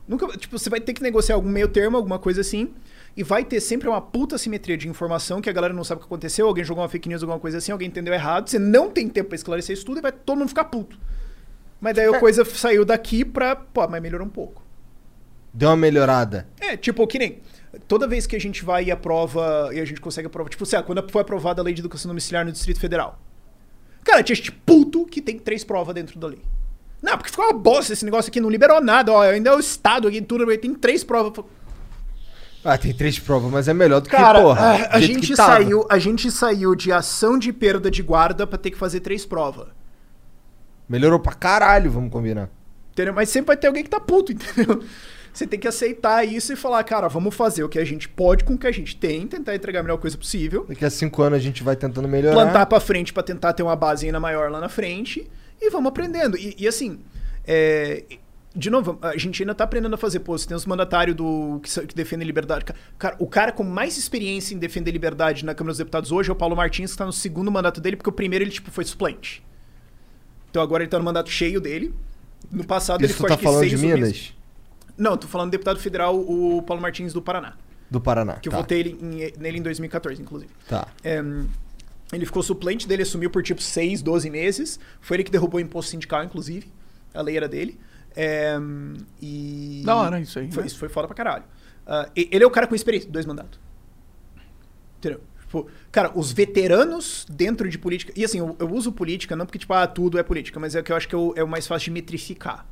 Nunca, 0.07 0.28
tipo, 0.38 0.57
você 0.57 0.70
vai 0.70 0.80
ter 0.80 0.93
que 0.93 1.01
negociar 1.01 1.36
algum 1.36 1.49
meio 1.49 1.68
termo, 1.68 1.97
alguma 1.97 2.18
coisa 2.18 2.41
assim, 2.41 2.74
e 3.16 3.24
vai 3.24 3.43
ter 3.43 3.59
sempre 3.59 3.89
uma 3.89 4.01
puta 4.01 4.38
simetria 4.38 4.78
de 4.78 4.88
informação 4.88 5.41
que 5.41 5.49
a 5.49 5.53
galera 5.53 5.74
não 5.74 5.84
sabe 5.84 5.99
o 5.99 6.01
que 6.01 6.07
aconteceu, 6.07 6.47
alguém 6.47 6.64
jogou 6.64 6.82
uma 6.82 6.89
fake 6.89 7.09
news, 7.09 7.22
alguma 7.22 7.39
coisa 7.39 7.57
assim, 7.57 7.72
alguém 7.72 7.88
entendeu 7.88 8.14
errado, 8.14 8.49
você 8.49 8.57
não 8.57 8.89
tem 8.89 9.09
tempo 9.09 9.30
pra 9.30 9.36
esclarecer 9.36 9.74
isso 9.74 9.86
tudo 9.86 9.99
e 9.99 10.01
vai 10.01 10.12
todo 10.12 10.39
mundo 10.39 10.49
ficar 10.49 10.66
puto. 10.66 10.97
Mas 11.82 11.95
daí 11.95 12.05
a 12.05 12.20
coisa 12.20 12.45
saiu 12.45 12.86
daqui 12.86 13.26
pra. 13.26 13.55
Pô, 13.55 13.88
mas 13.88 14.01
melhorou 14.01 14.28
um 14.28 14.30
pouco. 14.30 14.61
Deu 15.54 15.70
uma 15.70 15.78
melhorada. 15.78 16.47
É, 16.60 16.78
tipo, 16.78 17.06
que 17.08 17.20
nem. 17.20 17.39
Toda 17.88 18.08
vez 18.08 18.26
que 18.28 18.36
a 18.36 18.39
gente 18.39 18.64
vai 18.64 18.86
e 18.86 18.91
aprova, 18.91 19.70
e 19.74 19.80
a 19.80 19.86
gente 19.86 20.02
consegue 20.02 20.28
aprovar. 20.28 20.49
Tipo, 20.49 20.66
sei 20.66 20.80
lá, 20.80 20.84
quando 20.84 21.10
foi 21.10 21.22
aprovada 21.22 21.62
a 21.62 21.64
lei 21.64 21.74
de 21.74 21.82
educação 21.82 22.10
domiciliar 22.10 22.45
no 22.45 22.52
Distrito 22.52 22.80
Federal. 22.80 23.20
Cara, 24.04 24.24
tinha 24.24 24.36
gente 24.36 24.52
puto 24.52 25.06
que 25.06 25.22
tem 25.22 25.38
três 25.38 25.64
provas 25.64 25.93
dentro 25.93 26.20
da 26.20 26.28
lei. 26.28 26.41
Não, 27.02 27.18
porque 27.18 27.32
ficou 27.32 27.45
uma 27.45 27.54
bosta 27.54 27.93
esse 27.93 28.06
negócio 28.06 28.30
aqui, 28.30 28.39
não 28.39 28.49
liberou 28.49 28.82
nada, 28.82 29.12
ó. 29.12 29.22
Ainda 29.22 29.49
é 29.49 29.56
o 29.56 29.60
Estado 29.60 30.08
aqui, 30.08 30.22
tudo, 30.22 30.45
tem 30.58 30.74
três 30.74 31.04
provas. 31.04 31.43
Ah, 32.64 32.78
tem 32.78 32.93
três 32.93 33.18
provas, 33.18 33.52
mas 33.52 33.68
é 33.68 33.74
melhor 33.74 34.02
do 34.02 34.10
Cara, 34.10 34.38
que, 34.38 34.45
porra. 34.45 34.62
a, 34.62 34.97
a 34.97 35.02
gente 35.02 35.28
que 35.28 35.36
tava. 35.36 35.56
saiu, 35.56 35.86
a 35.89 35.97
gente 35.97 36.30
saiu 36.30 36.76
de 36.76 36.91
ação 36.91 37.38
de 37.39 37.52
perda 37.52 37.89
de 37.89 38.04
guarda 38.04 38.45
pra 38.45 38.58
ter 38.58 38.70
que 38.70 38.78
fazer 38.78 38.99
três 38.99 39.26
provas. 39.26 39.68
Melhorou 40.88 41.20
pra 41.20 41.34
caralho, 41.34 41.89
vamos 41.89 42.12
combinar. 42.12 42.49
Entendeu? 42.91 43.14
Mas 43.14 43.30
sempre 43.30 43.47
vai 43.47 43.58
ter 43.58 43.68
alguém 43.68 43.84
que 43.84 43.89
tá 43.89 43.99
puto, 43.99 44.32
entendeu? 44.34 44.84
Você 45.34 45.47
tem 45.47 45.59
que 45.59 45.67
aceitar 45.67 46.25
isso 46.25 46.51
e 46.51 46.55
falar, 46.55 46.84
cara, 46.84 47.07
vamos 47.07 47.34
fazer 47.34 47.63
o 47.63 47.69
que 47.69 47.79
a 47.79 47.86
gente 47.86 48.09
pode 48.09 48.43
com 48.43 48.53
o 48.53 48.57
que 48.57 48.67
a 48.67 48.71
gente 48.71 48.95
tem, 48.95 49.25
tentar 49.25 49.55
entregar 49.55 49.79
a 49.79 49.84
melhor 49.84 49.97
coisa 49.97 50.17
possível, 50.17 50.65
Daqui 50.67 50.84
a 50.84 50.89
cinco 50.89 51.21
anos 51.21 51.38
a 51.38 51.41
gente 51.41 51.63
vai 51.63 51.75
tentando 51.75 52.07
melhorar. 52.07 52.34
plantar 52.34 52.65
pra 52.65 52.79
frente 52.79 53.13
pra 53.13 53.23
tentar 53.23 53.53
ter 53.53 53.63
uma 53.63 53.75
base 53.75 54.05
ainda 54.05 54.19
maior 54.19 54.51
lá 54.51 54.59
na 54.59 54.69
frente 54.69 55.29
e 55.61 55.69
vamos 55.69 55.89
aprendendo. 55.89 56.38
E, 56.38 56.55
e 56.59 56.67
assim, 56.67 56.99
é, 57.45 58.03
de 58.53 58.69
novo, 58.69 58.99
a 59.01 59.15
gente 59.17 59.41
ainda 59.41 59.55
tá 59.55 59.63
aprendendo 59.63 59.93
a 59.93 59.97
fazer. 59.97 60.19
Pô, 60.19 60.38
você 60.38 60.45
tem 60.47 60.55
os 60.55 60.65
mandatários 60.65 61.15
do, 61.15 61.61
que, 61.63 61.88
que 61.88 61.95
defendem 61.95 62.25
liberdade. 62.25 62.65
Cara, 62.97 63.15
o 63.17 63.27
cara 63.27 63.51
com 63.51 63.63
mais 63.63 63.97
experiência 63.97 64.53
em 64.53 64.57
defender 64.57 64.91
liberdade 64.91 65.45
na 65.45 65.55
Câmara 65.55 65.71
dos 65.71 65.77
Deputados 65.77 66.11
hoje 66.11 66.29
é 66.29 66.34
o 66.34 66.36
Paulo 66.36 66.55
Martins, 66.55 66.91
que 66.91 66.97
tá 66.97 67.05
no 67.05 67.13
segundo 67.13 67.49
mandato 67.49 67.79
dele, 67.79 67.95
porque 67.95 68.09
o 68.09 68.13
primeiro 68.13 68.43
ele 68.43 68.51
tipo, 68.51 68.69
foi 68.69 68.84
suplente. 68.84 69.41
Então 70.49 70.61
agora 70.61 70.84
ele 70.84 70.89
tá 70.89 70.99
no 70.99 71.05
mandato 71.05 71.29
cheio 71.29 71.61
dele. 71.61 71.93
No 72.51 72.65
passado 72.65 72.99
ele 72.99 73.05
Isso 73.05 73.13
tu 73.13 73.17
ficou 73.23 73.29
tá 73.29 73.36
acho 73.36 73.39
que 73.39 73.45
falando 73.45 73.63
de 73.63 73.77
seis 73.77 73.82
meses. 73.82 73.99
Minas? 73.99 74.40
Não, 74.97 75.17
tô 75.17 75.27
falando 75.27 75.49
do 75.49 75.51
deputado 75.51 75.79
federal, 75.79 76.17
o 76.19 76.61
Paulo 76.63 76.81
Martins 76.81 77.13
do 77.13 77.21
Paraná. 77.21 77.53
Do 77.89 77.99
Paraná. 77.99 78.35
Que 78.35 78.47
eu 78.47 78.51
tá. 78.51 78.57
votei 78.59 78.79
ele 78.79 78.97
em- 79.01 79.33
nele 79.41 79.57
em 79.57 79.61
2014, 79.61 80.21
inclusive. 80.21 80.51
Tá. 80.67 80.87
É, 81.03 81.21
ele 82.13 82.25
ficou 82.25 82.41
suplente 82.43 82.87
dele, 82.87 83.03
assumiu 83.03 83.29
por 83.29 83.43
tipo 83.43 83.61
6, 83.61 84.01
12 84.01 84.29
meses. 84.29 84.79
Foi 84.99 85.17
ele 85.17 85.23
que 85.23 85.31
derrubou 85.31 85.57
o 85.59 85.61
imposto 85.61 85.91
sindical, 85.91 86.23
inclusive. 86.23 86.71
A 87.13 87.21
lei 87.21 87.35
era 87.37 87.47
dele. 87.47 87.79
É, 88.15 88.57
e. 89.21 89.81
Da 89.85 89.95
hora 89.95 90.19
isso 90.19 90.37
aí, 90.39 90.51
Foi, 90.51 90.63
né? 90.63 90.67
Isso 90.67 90.77
foi 90.77 90.89
foda 90.89 91.07
pra 91.07 91.15
caralho. 91.15 91.43
E- 92.15 92.29
ele 92.31 92.43
é 92.43 92.47
o 92.47 92.51
cara 92.51 92.67
com 92.67 92.75
experiência, 92.75 93.09
dois 93.09 93.25
mandatos. 93.25 93.59
Entendeu? 94.97 95.21
Tipo, 95.41 95.67
cara, 95.91 96.11
os 96.17 96.31
veteranos 96.31 97.25
dentro 97.29 97.67
de 97.69 97.77
política. 97.77 98.13
E 98.15 98.23
assim, 98.23 98.39
eu, 98.39 98.55
eu 98.57 98.69
uso 98.71 98.91
política 98.91 99.35
não 99.35 99.45
porque, 99.45 99.59
tipo, 99.59 99.73
ah, 99.73 99.85
tudo 99.85 100.17
é 100.17 100.23
política, 100.23 100.59
mas 100.59 100.75
é 100.75 100.79
o 100.79 100.83
que 100.83 100.91
eu 100.91 100.95
acho 100.95 101.07
que 101.09 101.15
é 101.15 101.17
o, 101.17 101.33
é 101.35 101.43
o 101.43 101.47
mais 101.47 101.67
fácil 101.67 101.85
de 101.85 101.91
metrificar. 101.91 102.65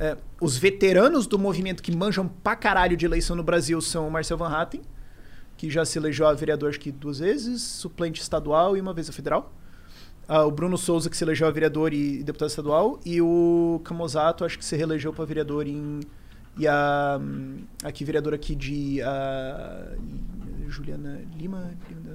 É, 0.00 0.16
os 0.40 0.56
veteranos 0.56 1.26
do 1.26 1.38
movimento 1.38 1.82
que 1.82 1.94
manjam 1.94 2.26
pra 2.26 2.56
caralho 2.56 2.96
de 2.96 3.04
eleição 3.04 3.36
no 3.36 3.42
Brasil 3.42 3.78
são 3.82 4.08
o 4.08 4.10
Marcel 4.10 4.38
Van 4.38 4.48
Hatten, 4.48 4.80
que 5.58 5.68
já 5.68 5.84
se 5.84 5.98
elegeu 5.98 6.26
a 6.26 6.32
vereador 6.32 6.70
acho 6.70 6.80
que 6.80 6.90
duas 6.90 7.18
vezes, 7.18 7.60
suplente 7.60 8.18
estadual 8.22 8.78
e 8.78 8.80
uma 8.80 8.94
vez 8.94 9.10
a 9.10 9.12
federal. 9.12 9.52
Ah, 10.26 10.46
o 10.46 10.50
Bruno 10.50 10.78
Souza, 10.78 11.10
que 11.10 11.16
se 11.16 11.22
elegeu 11.22 11.46
a 11.46 11.50
vereador 11.50 11.92
e 11.92 12.22
deputado 12.22 12.48
estadual. 12.48 12.98
E 13.04 13.20
o 13.20 13.80
Camozato, 13.84 14.42
acho 14.44 14.56
que 14.56 14.64
se 14.64 14.74
reelegeu 14.74 15.12
para 15.12 15.24
vereador 15.24 15.66
em. 15.66 16.00
E 16.56 16.66
a. 16.66 17.18
hum, 17.20 17.64
Aqui, 17.82 18.04
vereadora 18.04 18.36
aqui 18.36 18.54
de. 18.54 19.02
ah, 19.02 19.92
Juliana 20.68 21.20
Lima? 21.36 21.72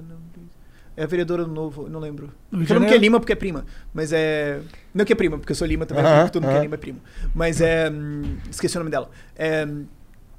não, 0.08 0.18
É 0.96 1.02
a 1.04 1.06
vereadora 1.06 1.44
do 1.44 1.50
novo, 1.52 1.88
não 1.90 2.00
lembro. 2.00 2.28
De 2.50 2.54
Eu 2.54 2.58
não 2.58 2.64
que 2.66 2.72
é 2.72 2.76
Janeiro? 2.76 2.98
Lima 3.02 3.20
porque 3.20 3.32
é 3.32 3.36
prima. 3.36 3.66
Mas 3.92 4.12
é. 4.12 4.60
Não 4.94 5.04
que 5.04 5.12
é 5.12 5.16
prima, 5.16 5.36
porque 5.38 5.52
eu 5.52 5.56
sou 5.56 5.66
Lima 5.66 5.84
também, 5.84 6.02
Aham, 6.04 6.20
porque 6.20 6.32
todo 6.32 6.42
mundo 6.44 6.52
que 6.52 6.58
é. 6.58 6.62
Lima 6.62 6.74
é 6.74 6.78
primo. 6.78 7.00
Mas 7.34 7.60
é. 7.60 7.90
hum, 7.90 8.22
Esqueci 8.50 8.76
o 8.76 8.80
nome 8.80 8.90
dela. 8.90 9.10
É, 9.36 9.66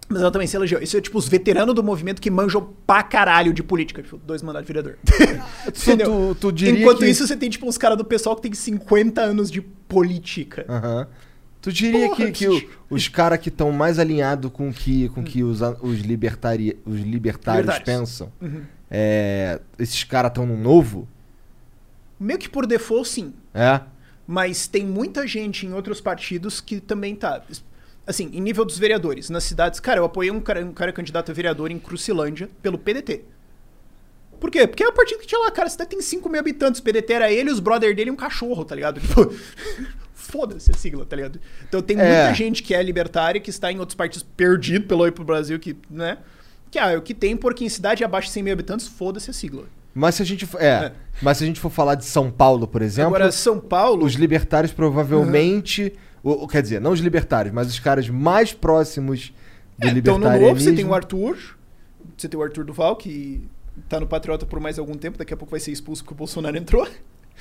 mas 0.09 0.21
ela 0.21 0.31
também 0.31 0.47
se 0.47 0.55
elegeu. 0.55 0.81
Isso 0.81 0.95
é 0.97 1.01
tipo 1.01 1.17
os 1.17 1.27
veteranos 1.27 1.75
do 1.75 1.83
movimento 1.83 2.21
que 2.21 2.31
manjam 2.31 2.73
pra 2.87 3.03
caralho 3.03 3.53
de 3.53 3.61
política. 3.61 4.01
Tipo, 4.01 4.17
dois 4.17 4.41
mandatos 4.41 4.65
de 4.67 4.73
vereador. 4.73 4.97
Entendeu? 5.67 6.07
tu- 6.07 6.35
tu 6.39 6.51
diria 6.51 6.79
Enquanto 6.81 6.99
que- 6.99 7.07
isso, 7.07 7.27
você 7.27 7.35
tem, 7.35 7.49
tipo, 7.49 7.67
uns 7.67 7.77
caras 7.77 7.97
do 7.97 8.05
pessoal 8.05 8.35
que 8.35 8.41
tem 8.41 8.53
50 8.53 9.21
anos 9.21 9.51
de 9.51 9.61
política. 9.61 10.65
Aham. 10.69 11.07
Tu 11.61 11.71
diria 11.73 12.07
Porra, 12.07 12.25
que, 12.27 12.31
que 12.31 12.47
o- 12.47 12.69
os 12.89 13.07
caras 13.09 13.39
que 13.39 13.49
estão 13.49 13.71
mais 13.71 13.99
alinhados 13.99 14.49
com 14.51 14.71
que, 14.71 15.09
com 15.09 15.23
que 15.23 15.43
os, 15.43 15.59
os, 15.81 15.99
libertari, 15.99 16.79
os 16.85 17.01
libertários, 17.01 17.65
Libertários. 17.65 17.99
pensam, 17.99 18.31
Uhum. 18.41 18.61
É, 18.89 19.59
esses 19.79 20.03
caras 20.03 20.29
estão 20.31 20.45
no 20.45 20.57
novo? 20.57 21.07
Meio 22.19 22.39
que 22.39 22.49
por 22.49 22.65
default, 22.65 23.07
sim. 23.07 23.33
É? 23.53 23.81
Mas 24.25 24.67
tem 24.67 24.85
muita 24.85 25.25
gente 25.27 25.65
em 25.65 25.73
outros 25.73 26.01
partidos 26.01 26.59
que 26.59 26.79
também 26.79 27.15
tá. 27.15 27.41
Assim, 28.05 28.29
em 28.33 28.41
nível 28.41 28.63
dos 28.65 28.77
vereadores, 28.77 29.29
nas 29.29 29.43
cidades. 29.43 29.79
Cara, 29.79 29.99
eu 29.99 30.05
apoiei 30.05 30.31
um 30.31 30.39
cara, 30.39 30.65
um 30.65 30.71
cara 30.73 30.91
candidato 30.93 31.29
a 31.31 31.33
vereador 31.33 31.71
em 31.71 31.77
Crucilândia 31.79 32.49
pelo 32.61 32.77
PDT. 32.77 33.23
Por 34.39 34.51
quê? 34.51 34.67
Porque 34.67 34.83
é 34.83 34.87
o 34.87 34.93
partido 34.93 35.19
que 35.19 35.27
tinha 35.27 35.39
lá, 35.41 35.49
cara, 35.51 35.67
a 35.67 35.69
cidade 35.71 35.89
tem 35.89 36.01
5 36.01 36.29
mil 36.29 36.39
habitantes. 36.39 36.79
O 36.79 36.83
PDT 36.83 37.11
era 37.13 37.31
ele, 37.31 37.49
os 37.51 37.59
brother 37.59 37.95
dele 37.95 38.09
e 38.09 38.13
um 38.13 38.15
cachorro, 38.15 38.63
tá 38.63 38.75
ligado? 38.75 38.99
Tipo, 39.01 39.33
foda-se 40.13 40.69
a 40.71 40.73
sigla, 40.73 41.05
tá 41.05 41.15
ligado? 41.15 41.39
Então 41.67 41.81
tem 41.81 41.97
É. 41.99 42.03
muita 42.03 42.33
gente 42.35 42.61
que 42.61 42.73
é 42.75 42.83
libertária, 42.83 43.39
que 43.41 43.49
está 43.49 43.71
em 43.71 43.79
outros 43.79 43.95
partidos 43.95 44.27
perdido 44.35 44.85
pelo 44.87 45.03
aí 45.03 45.11
pro 45.11 45.23
Brasil, 45.23 45.57
que, 45.57 45.75
né? 45.89 46.17
Que 46.77 46.81
ah, 46.83 46.91
é 46.91 46.97
o 46.97 47.01
que 47.01 47.15
tem, 47.15 47.35
porque 47.35 47.65
em 47.65 47.69
cidade 47.69 48.03
abaixo 48.03 48.27
de 48.27 48.33
100 48.33 48.43
mil 48.43 48.53
habitantes, 48.53 48.87
foda-se 48.87 49.31
a 49.31 49.33
sigla. 49.33 49.63
Mas 49.95 50.13
se 50.13 50.21
a 50.21 50.25
gente 50.25 50.45
for, 50.45 50.61
é, 50.61 50.91
mas 51.23 51.39
se 51.39 51.43
a 51.43 51.47
gente 51.47 51.59
for 51.59 51.71
falar 51.71 51.95
de 51.95 52.05
São 52.05 52.29
Paulo, 52.29 52.67
por 52.67 52.83
exemplo, 52.83 53.15
Agora, 53.15 53.31
São 53.31 53.59
Paulo. 53.59 54.05
os 54.05 54.13
libertários 54.13 54.71
provavelmente, 54.71 55.91
o, 56.23 56.43
o- 56.43 56.47
quer 56.47 56.61
dizer, 56.61 56.79
não 56.79 56.91
os 56.91 56.99
libertários, 56.99 57.51
mas 57.51 57.67
os 57.67 57.79
caras 57.79 58.07
mais 58.09 58.53
próximos 58.53 59.33
do 59.79 59.87
É, 59.87 59.91
então, 59.91 60.19
no 60.19 60.29
novo, 60.29 60.59
você 60.59 60.71
tem 60.71 60.85
o 60.85 60.93
Arthur. 60.93 61.35
Você 62.15 62.29
tem 62.29 62.39
o 62.39 62.43
Arthur 62.43 62.63
Duval, 62.63 62.95
que 62.95 63.41
tá 63.89 63.99
no 63.99 64.05
Patriota 64.05 64.45
por 64.45 64.59
mais 64.59 64.77
algum 64.77 64.93
tempo. 64.95 65.17
Daqui 65.17 65.33
a 65.33 65.37
pouco 65.37 65.49
vai 65.49 65.59
ser 65.59 65.71
expulso 65.71 66.03
porque 66.03 66.13
o 66.13 66.17
Bolsonaro 66.17 66.55
entrou. 66.57 66.87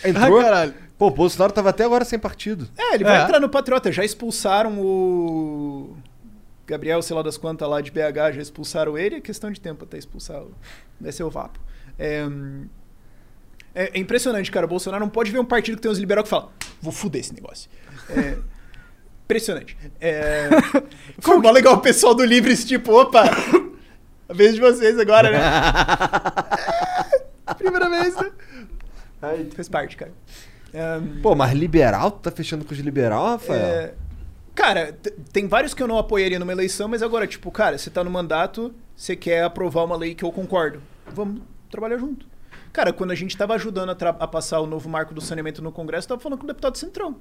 Entrou? 0.05 0.39
Ah, 0.41 0.43
caralho. 0.45 0.75
Pô, 0.99 1.09
o 1.09 1.11
Bolsonaro 1.11 1.53
tava 1.53 1.71
até 1.71 1.85
agora 1.85 2.05
sem 2.07 2.19
partido. 2.19 2.69
É, 2.77 2.95
ele 2.95 3.05
vai 3.05 3.21
É. 3.21 3.25
entrar 3.25 3.41
no 3.41 3.49
Patriota. 3.51 3.93
Já 3.93 4.03
expulsaram 4.05 4.79
o. 4.81 5.95
Gabriel, 6.67 7.01
sei 7.03 7.15
lá 7.15 7.23
das 7.23 7.37
quantas 7.39 7.69
lá 7.69 7.81
de 7.81 7.91
BH, 7.91 8.35
já 8.35 8.43
expulsaram 8.43 8.99
ele. 8.99 9.17
É 9.17 9.21
questão 9.21 9.51
de 9.51 9.61
tempo 9.61 9.85
até 9.85 9.97
expulsar. 9.99 10.43
o- 10.43 10.55
Vai 11.01 11.13
ser 11.13 11.23
o 11.23 11.31
Vapo. 11.31 11.59
É, 11.99 12.27
é, 13.75 13.91
é 13.95 13.99
impressionante, 13.99 14.51
cara. 14.51 14.67
O 14.67 14.69
Bolsonaro 14.69 15.03
não 15.05 15.11
pode 15.11 15.31
ver 15.31 15.39
um 15.39 15.45
partido 15.45 15.77
que 15.77 15.83
tem 15.83 15.91
uns 15.91 15.99
liberal 15.99 16.25
que 16.25 16.31
fala: 16.31 16.51
vou 16.81 16.93
fuder 16.93 17.21
esse 17.21 17.35
negócio. 17.35 17.71
É. 18.11 18.37
Impressionante. 19.25 19.77
É, 20.01 20.49
foi 21.21 21.37
mó 21.39 21.51
legal 21.51 21.75
o 21.75 21.81
pessoal 21.81 22.15
do 22.15 22.25
Livres, 22.25 22.65
tipo, 22.65 22.93
opa, 22.93 23.25
a 24.29 24.33
vez 24.33 24.55
de 24.55 24.61
vocês 24.61 24.99
agora, 24.99 25.31
né? 25.31 25.41
Primeira 27.59 27.89
vez, 27.91 28.17
né? 28.17 28.31
Fez 29.55 29.69
parte, 29.69 29.97
cara. 29.97 30.13
É, 30.73 31.01
Pô, 31.23 31.35
mas 31.35 31.53
liberal? 31.55 32.11
Tu 32.11 32.21
tá 32.21 32.31
fechando 32.31 32.65
com 32.65 32.73
os 32.73 32.79
liberal, 32.79 33.25
Rafael? 33.27 33.61
é, 33.61 33.95
cara, 34.57 34.99
tem 35.33 35.47
vários 35.47 35.75
que 35.75 35.83
eu 35.83 35.87
não 35.87 35.99
apoiaria 35.99 36.39
numa 36.39 36.51
eleição, 36.51 36.89
mas 36.89 37.03
agora, 37.03 37.27
tipo, 37.27 37.51
cara, 37.53 37.77
você 37.79 37.91
tá 37.91 38.03
no 38.03 38.11
mandato, 38.11 38.75
você 38.97 39.15
quer 39.15 39.45
aprovar 39.45 39.85
uma 39.85 39.97
lei 39.97 40.15
que 40.15 40.25
eu 40.25 40.33
concordo. 40.33 40.83
Vamos 41.13 41.43
trabalhar 41.71 41.99
junto. 41.99 42.27
Cara, 42.73 42.93
quando 42.93 43.11
a 43.11 43.15
gente 43.15 43.37
tava 43.37 43.55
ajudando 43.55 43.91
a, 43.91 44.09
a 44.09 44.27
passar 44.27 44.61
o 44.61 44.67
novo 44.67 44.89
marco 44.89 45.15
do 45.15 45.21
saneamento 45.21 45.63
no 45.63 45.71
Congresso, 45.71 46.07
eu 46.07 46.09
tava 46.09 46.21
falando 46.21 46.39
com 46.39 46.45
o 46.45 46.49
deputado 46.49 46.77
Centrão. 46.77 47.17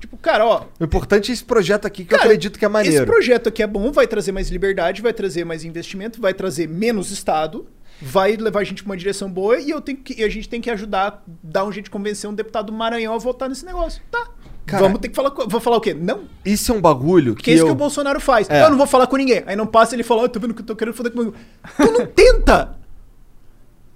Tipo, 0.00 0.16
cara, 0.18 0.44
ó, 0.44 0.66
O 0.78 0.84
importante 0.84 1.30
é 1.30 1.32
esse 1.32 1.44
projeto 1.44 1.86
aqui 1.86 2.04
que 2.04 2.12
eu 2.12 2.18
Cara, 2.18 2.28
acredito 2.28 2.58
que 2.58 2.64
é 2.64 2.68
maneiro. 2.68 2.96
Esse 2.96 3.06
projeto 3.06 3.48
aqui 3.48 3.62
é 3.62 3.66
bom, 3.66 3.90
vai 3.90 4.06
trazer 4.06 4.32
mais 4.32 4.50
liberdade, 4.50 5.00
vai 5.00 5.12
trazer 5.12 5.44
mais 5.44 5.64
investimento, 5.64 6.20
vai 6.20 6.34
trazer 6.34 6.68
menos 6.68 7.10
Estado, 7.10 7.66
vai 8.02 8.36
levar 8.36 8.60
a 8.60 8.64
gente 8.64 8.82
pra 8.82 8.90
uma 8.90 8.96
direção 8.96 9.30
boa 9.30 9.58
e 9.58 9.70
eu 9.70 9.80
tenho 9.80 9.98
que, 9.98 10.20
e 10.20 10.24
a 10.24 10.28
gente 10.28 10.48
tem 10.48 10.60
que 10.60 10.68
ajudar, 10.70 11.24
dar 11.42 11.64
um 11.64 11.72
jeito 11.72 11.84
de 11.84 11.90
convencer 11.90 12.28
um 12.28 12.34
deputado 12.34 12.66
do 12.66 12.72
Maranhão 12.72 13.14
a 13.14 13.18
votar 13.18 13.48
nesse 13.48 13.64
negócio. 13.64 14.02
Tá. 14.10 14.28
Cara, 14.66 14.82
Vamos 14.82 14.98
ter 15.00 15.08
que 15.08 15.14
falar. 15.14 15.30
Vou 15.30 15.60
falar 15.60 15.76
o 15.76 15.80
quê? 15.80 15.92
Não. 15.92 16.24
Isso 16.44 16.72
é 16.72 16.74
um 16.74 16.80
bagulho 16.80 17.34
Que 17.34 17.44
que 17.44 17.50
é 17.50 17.54
isso 17.54 17.64
eu... 17.64 17.66
que 17.66 17.72
o 17.72 17.76
Bolsonaro 17.76 18.18
faz. 18.20 18.48
É. 18.48 18.64
Eu 18.64 18.70
não 18.70 18.78
vou 18.78 18.86
falar 18.86 19.06
com 19.06 19.16
ninguém. 19.16 19.42
Aí 19.46 19.54
não 19.54 19.66
passa 19.66 19.94
ele 19.94 20.02
fala, 20.02 20.24
ah, 20.24 20.28
tô 20.28 20.40
vendo 20.40 20.54
que 20.54 20.62
eu 20.62 20.66
tô 20.66 20.74
querendo 20.74 20.94
foder 20.94 21.12
comigo. 21.12 21.34
Tu 21.76 21.92
não 21.92 22.06
tenta! 22.08 22.76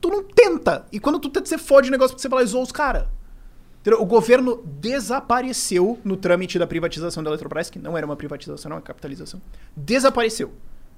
Tu 0.01 0.09
não 0.09 0.23
tenta! 0.23 0.87
E 0.93 1.01
quando 1.01 1.19
tu 1.19 1.31
tenta, 1.31 1.47
você 1.47 1.59
fode 1.59 1.89
o 1.89 1.91
negócio 1.91 2.15
porque 2.15 2.29
você 2.29 2.47
zoa 2.47 2.63
os 2.63 2.73
caras. 2.73 3.07
O 3.99 4.05
governo 4.05 4.63
desapareceu 4.67 5.99
no 6.05 6.17
trâmite 6.17 6.59
da 6.59 6.67
privatização 6.67 7.23
da 7.23 7.31
Eletrobras, 7.31 7.71
que 7.71 7.79
não 7.79 7.97
era 7.97 8.05
uma 8.05 8.17
privatização, 8.17 8.69
era 8.69 8.75
uma 8.77 8.83
capitalização. 8.83 9.41
Desapareceu. 9.75 10.53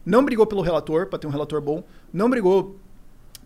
Não 0.04 0.24
brigou 0.24 0.46
pelo 0.46 0.62
relator, 0.62 1.06
pra 1.06 1.18
ter 1.18 1.26
um 1.26 1.30
relator 1.30 1.60
bom. 1.60 1.84
Não 2.12 2.28
brigou 2.28 2.80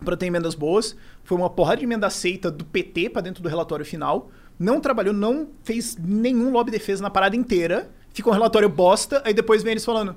pra 0.03 0.17
ter 0.17 0.25
emendas 0.25 0.55
boas. 0.55 0.95
Foi 1.23 1.37
uma 1.37 1.49
porrada 1.49 1.77
de 1.77 1.83
emenda 1.83 2.07
aceita 2.07 2.49
do 2.49 2.65
PT 2.65 3.09
pra 3.09 3.21
dentro 3.21 3.43
do 3.43 3.49
relatório 3.49 3.85
final. 3.85 4.31
Não 4.57 4.79
trabalhou, 4.79 5.13
não 5.13 5.49
fez 5.63 5.97
nenhum 5.97 6.51
lobby 6.51 6.71
de 6.71 6.77
defesa 6.77 7.03
na 7.03 7.09
parada 7.09 7.35
inteira. 7.35 7.91
Ficou 8.13 8.31
um 8.31 8.35
relatório 8.35 8.69
bosta, 8.69 9.21
aí 9.25 9.33
depois 9.33 9.61
vem 9.63 9.71
eles 9.71 9.85
falando. 9.85 10.15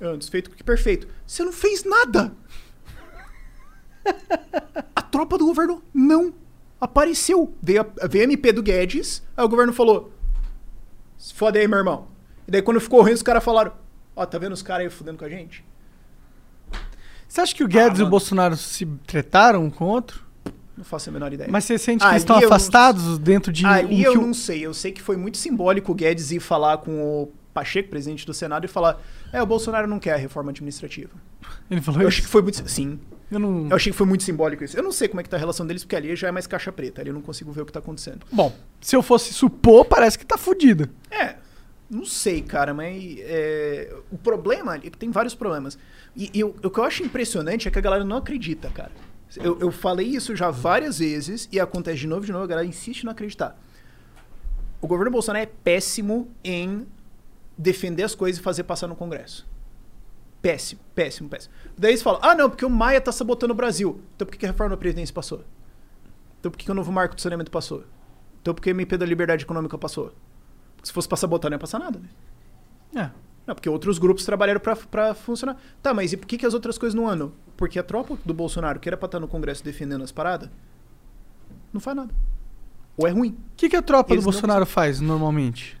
"Ah, 0.00 0.16
desfeito 0.16 0.50
que 0.50 0.64
perfeito. 0.64 1.06
Você 1.26 1.44
não 1.44 1.52
fez 1.52 1.84
nada! 1.84 2.32
A 4.94 5.02
tropa 5.02 5.38
do 5.38 5.46
governo 5.46 5.82
não 5.92 6.34
apareceu. 6.80 7.54
Veio 7.62 7.82
a, 7.82 8.06
veio 8.06 8.24
a 8.24 8.24
MP 8.24 8.52
do 8.52 8.62
Guedes, 8.62 9.22
aí 9.36 9.44
o 9.44 9.48
governo 9.48 9.72
falou: 9.72 10.12
Se 11.16 11.32
fode 11.32 11.58
aí, 11.58 11.66
meu 11.68 11.78
irmão. 11.78 12.08
E 12.46 12.50
daí 12.50 12.60
quando 12.62 12.80
ficou 12.80 13.02
ruim, 13.02 13.12
os 13.12 13.22
caras 13.22 13.42
falaram: 13.44 13.72
Ó, 14.14 14.26
tá 14.26 14.38
vendo 14.38 14.52
os 14.52 14.62
caras 14.62 14.84
aí 14.86 14.90
fudendo 14.90 15.18
com 15.18 15.24
a 15.24 15.28
gente? 15.28 15.64
Você 17.26 17.40
acha 17.40 17.54
que 17.54 17.64
o 17.64 17.68
Guedes 17.68 17.98
e 17.98 18.02
o 18.02 18.08
Bolsonaro 18.08 18.56
se 18.56 18.86
tretaram 19.06 19.64
um 19.64 19.70
com 19.70 19.84
o 19.84 19.88
outro? 19.88 20.23
Não 20.76 20.84
faço 20.84 21.08
a 21.08 21.12
menor 21.12 21.32
ideia. 21.32 21.48
Mas 21.50 21.64
você 21.64 21.78
sente 21.78 22.04
que 22.06 22.16
estão 22.16 22.36
eu 22.36 22.40
não- 22.42 22.48
afastados 22.48 23.18
dentro 23.18 23.52
de 23.52 23.64
Aí 23.64 23.86
um 23.86 24.12
eu 24.12 24.14
não 24.20 24.34
sei. 24.34 24.60
Eu 24.66 24.74
sei 24.74 24.90
que 24.92 25.00
foi 25.00 25.16
muito 25.16 25.36
simbólico 25.38 25.92
o 25.92 25.94
Guedes 25.94 26.32
ir 26.32 26.40
falar 26.40 26.78
com 26.78 27.00
o 27.00 27.32
Pacheco, 27.52 27.88
presidente 27.88 28.26
do 28.26 28.34
Senado, 28.34 28.64
e 28.64 28.68
falar: 28.68 29.00
É, 29.32 29.40
o 29.40 29.46
Bolsonaro 29.46 29.86
não 29.86 30.00
quer 30.00 30.14
a 30.14 30.16
reforma 30.16 30.50
administrativa. 30.50 31.12
Ele 31.70 31.80
falou 31.80 32.00
Eu 32.02 32.08
isso? 32.08 32.16
achei 32.16 32.24
que 32.24 32.30
foi 32.30 32.42
muito. 32.42 32.68
Sim. 32.68 32.98
Eu 33.30 33.38
não... 33.38 33.68
Eu 33.68 33.76
achei 33.76 33.90
que 33.90 33.96
foi 33.96 34.06
muito 34.06 34.22
simbólico 34.22 34.62
isso. 34.64 34.76
Eu 34.76 34.82
não 34.82 34.92
sei 34.92 35.08
como 35.08 35.20
é 35.20 35.22
que 35.24 35.28
tá 35.30 35.36
a 35.36 35.40
relação 35.40 35.66
deles, 35.66 35.82
porque 35.82 35.96
ali 35.96 36.14
já 36.14 36.28
é 36.28 36.30
mais 36.30 36.46
caixa 36.46 36.70
preta. 36.70 37.00
Ali 37.00 37.10
eu 37.10 37.14
não 37.14 37.22
consigo 37.22 37.50
ver 37.52 37.62
o 37.62 37.66
que 37.66 37.72
tá 37.72 37.78
acontecendo. 37.78 38.24
Bom, 38.30 38.54
se 38.80 38.94
eu 38.94 39.02
fosse 39.02 39.32
supor, 39.32 39.84
parece 39.86 40.18
que 40.18 40.26
tá 40.26 40.36
fudido. 40.36 40.88
É, 41.10 41.36
não 41.90 42.04
sei, 42.04 42.42
cara, 42.42 42.74
mas 42.74 43.16
é, 43.20 43.92
o 44.12 44.18
problema 44.18 44.74
é 44.76 44.78
que 44.78 44.90
tem 44.90 45.10
vários 45.10 45.34
problemas. 45.34 45.78
E, 46.14 46.30
e 46.34 46.44
o, 46.44 46.54
o 46.62 46.70
que 46.70 46.78
eu 46.78 46.84
acho 46.84 47.02
impressionante 47.02 47.66
é 47.66 47.70
que 47.70 47.78
a 47.78 47.82
galera 47.82 48.04
não 48.04 48.18
acredita, 48.18 48.68
cara. 48.70 48.92
Eu, 49.36 49.58
eu 49.58 49.70
falei 49.72 50.06
isso 50.06 50.34
já 50.36 50.50
várias 50.50 50.98
vezes 50.98 51.48
e 51.50 51.58
acontece 51.58 51.98
de 51.98 52.06
novo 52.06 52.24
e 52.24 52.26
de 52.26 52.32
novo, 52.32 52.44
a 52.44 52.46
galera 52.46 52.66
insiste 52.66 53.02
em 53.02 53.06
não 53.06 53.12
acreditar. 53.12 53.58
O 54.80 54.86
governo 54.86 55.10
Bolsonaro 55.10 55.42
é 55.42 55.46
péssimo 55.46 56.30
em 56.44 56.86
defender 57.56 58.02
as 58.02 58.14
coisas 58.14 58.38
e 58.38 58.42
fazer 58.42 58.64
passar 58.64 58.86
no 58.86 58.94
Congresso. 58.94 59.46
Péssimo, 60.42 60.80
péssimo, 60.94 61.28
péssimo. 61.28 61.54
Daí 61.76 61.92
eles 61.92 62.02
falam, 62.02 62.20
ah 62.22 62.34
não, 62.34 62.50
porque 62.50 62.64
o 62.64 62.70
Maia 62.70 63.00
tá 63.00 63.10
sabotando 63.10 63.54
o 63.54 63.56
Brasil. 63.56 64.00
Então 64.14 64.26
por 64.26 64.36
que 64.36 64.44
a 64.44 64.50
reforma 64.50 64.70
da 64.70 64.76
Previdência 64.76 65.14
passou? 65.14 65.42
Então 66.38 66.50
por 66.50 66.58
que, 66.58 66.70
o 66.70 66.74
novo 66.74 66.92
marco 66.92 67.14
do 67.14 67.20
saneamento 67.20 67.50
passou? 67.50 67.84
Então 68.42 68.52
por 68.52 68.60
que 68.60 68.68
o 68.68 68.72
MP 68.72 68.98
da 68.98 69.06
Liberdade 69.06 69.44
Econômica 69.44 69.78
passou? 69.78 70.12
Porque 70.76 70.88
se 70.88 70.92
fosse 70.92 71.08
pra 71.08 71.16
sabotar, 71.16 71.50
não 71.50 71.54
ia 71.54 71.58
passar 71.58 71.78
nada, 71.78 71.98
né? 71.98 72.08
É. 73.02 73.10
Não, 73.46 73.54
porque 73.54 73.68
outros 73.68 73.98
grupos 73.98 74.24
trabalharam 74.24 74.60
pra, 74.60 74.76
pra 74.76 75.14
funcionar. 75.14 75.58
Tá, 75.82 75.94
mas 75.94 76.12
e 76.12 76.16
por 76.16 76.26
que, 76.26 76.36
que 76.36 76.46
as 76.46 76.52
outras 76.52 76.76
coisas 76.76 76.94
não 76.94 77.08
andam? 77.08 77.32
Porque 77.56 77.78
a 77.78 77.82
tropa 77.82 78.18
do 78.24 78.34
Bolsonaro, 78.34 78.80
que 78.80 78.88
era 78.88 78.96
pra 78.96 79.06
estar 79.06 79.20
no 79.20 79.28
Congresso 79.28 79.62
defendendo 79.64 80.02
as 80.02 80.10
paradas, 80.12 80.50
não 81.72 81.80
faz 81.80 81.96
nada. 81.96 82.12
Ou 82.96 83.06
é 83.06 83.10
ruim. 83.10 83.30
O 83.30 83.36
que, 83.56 83.68
que 83.68 83.76
a 83.76 83.82
tropa 83.82 84.12
Eles 84.12 84.24
do 84.24 84.26
não 84.26 84.32
Bolsonaro 84.32 84.66
faz 84.66 85.00
normalmente? 85.00 85.80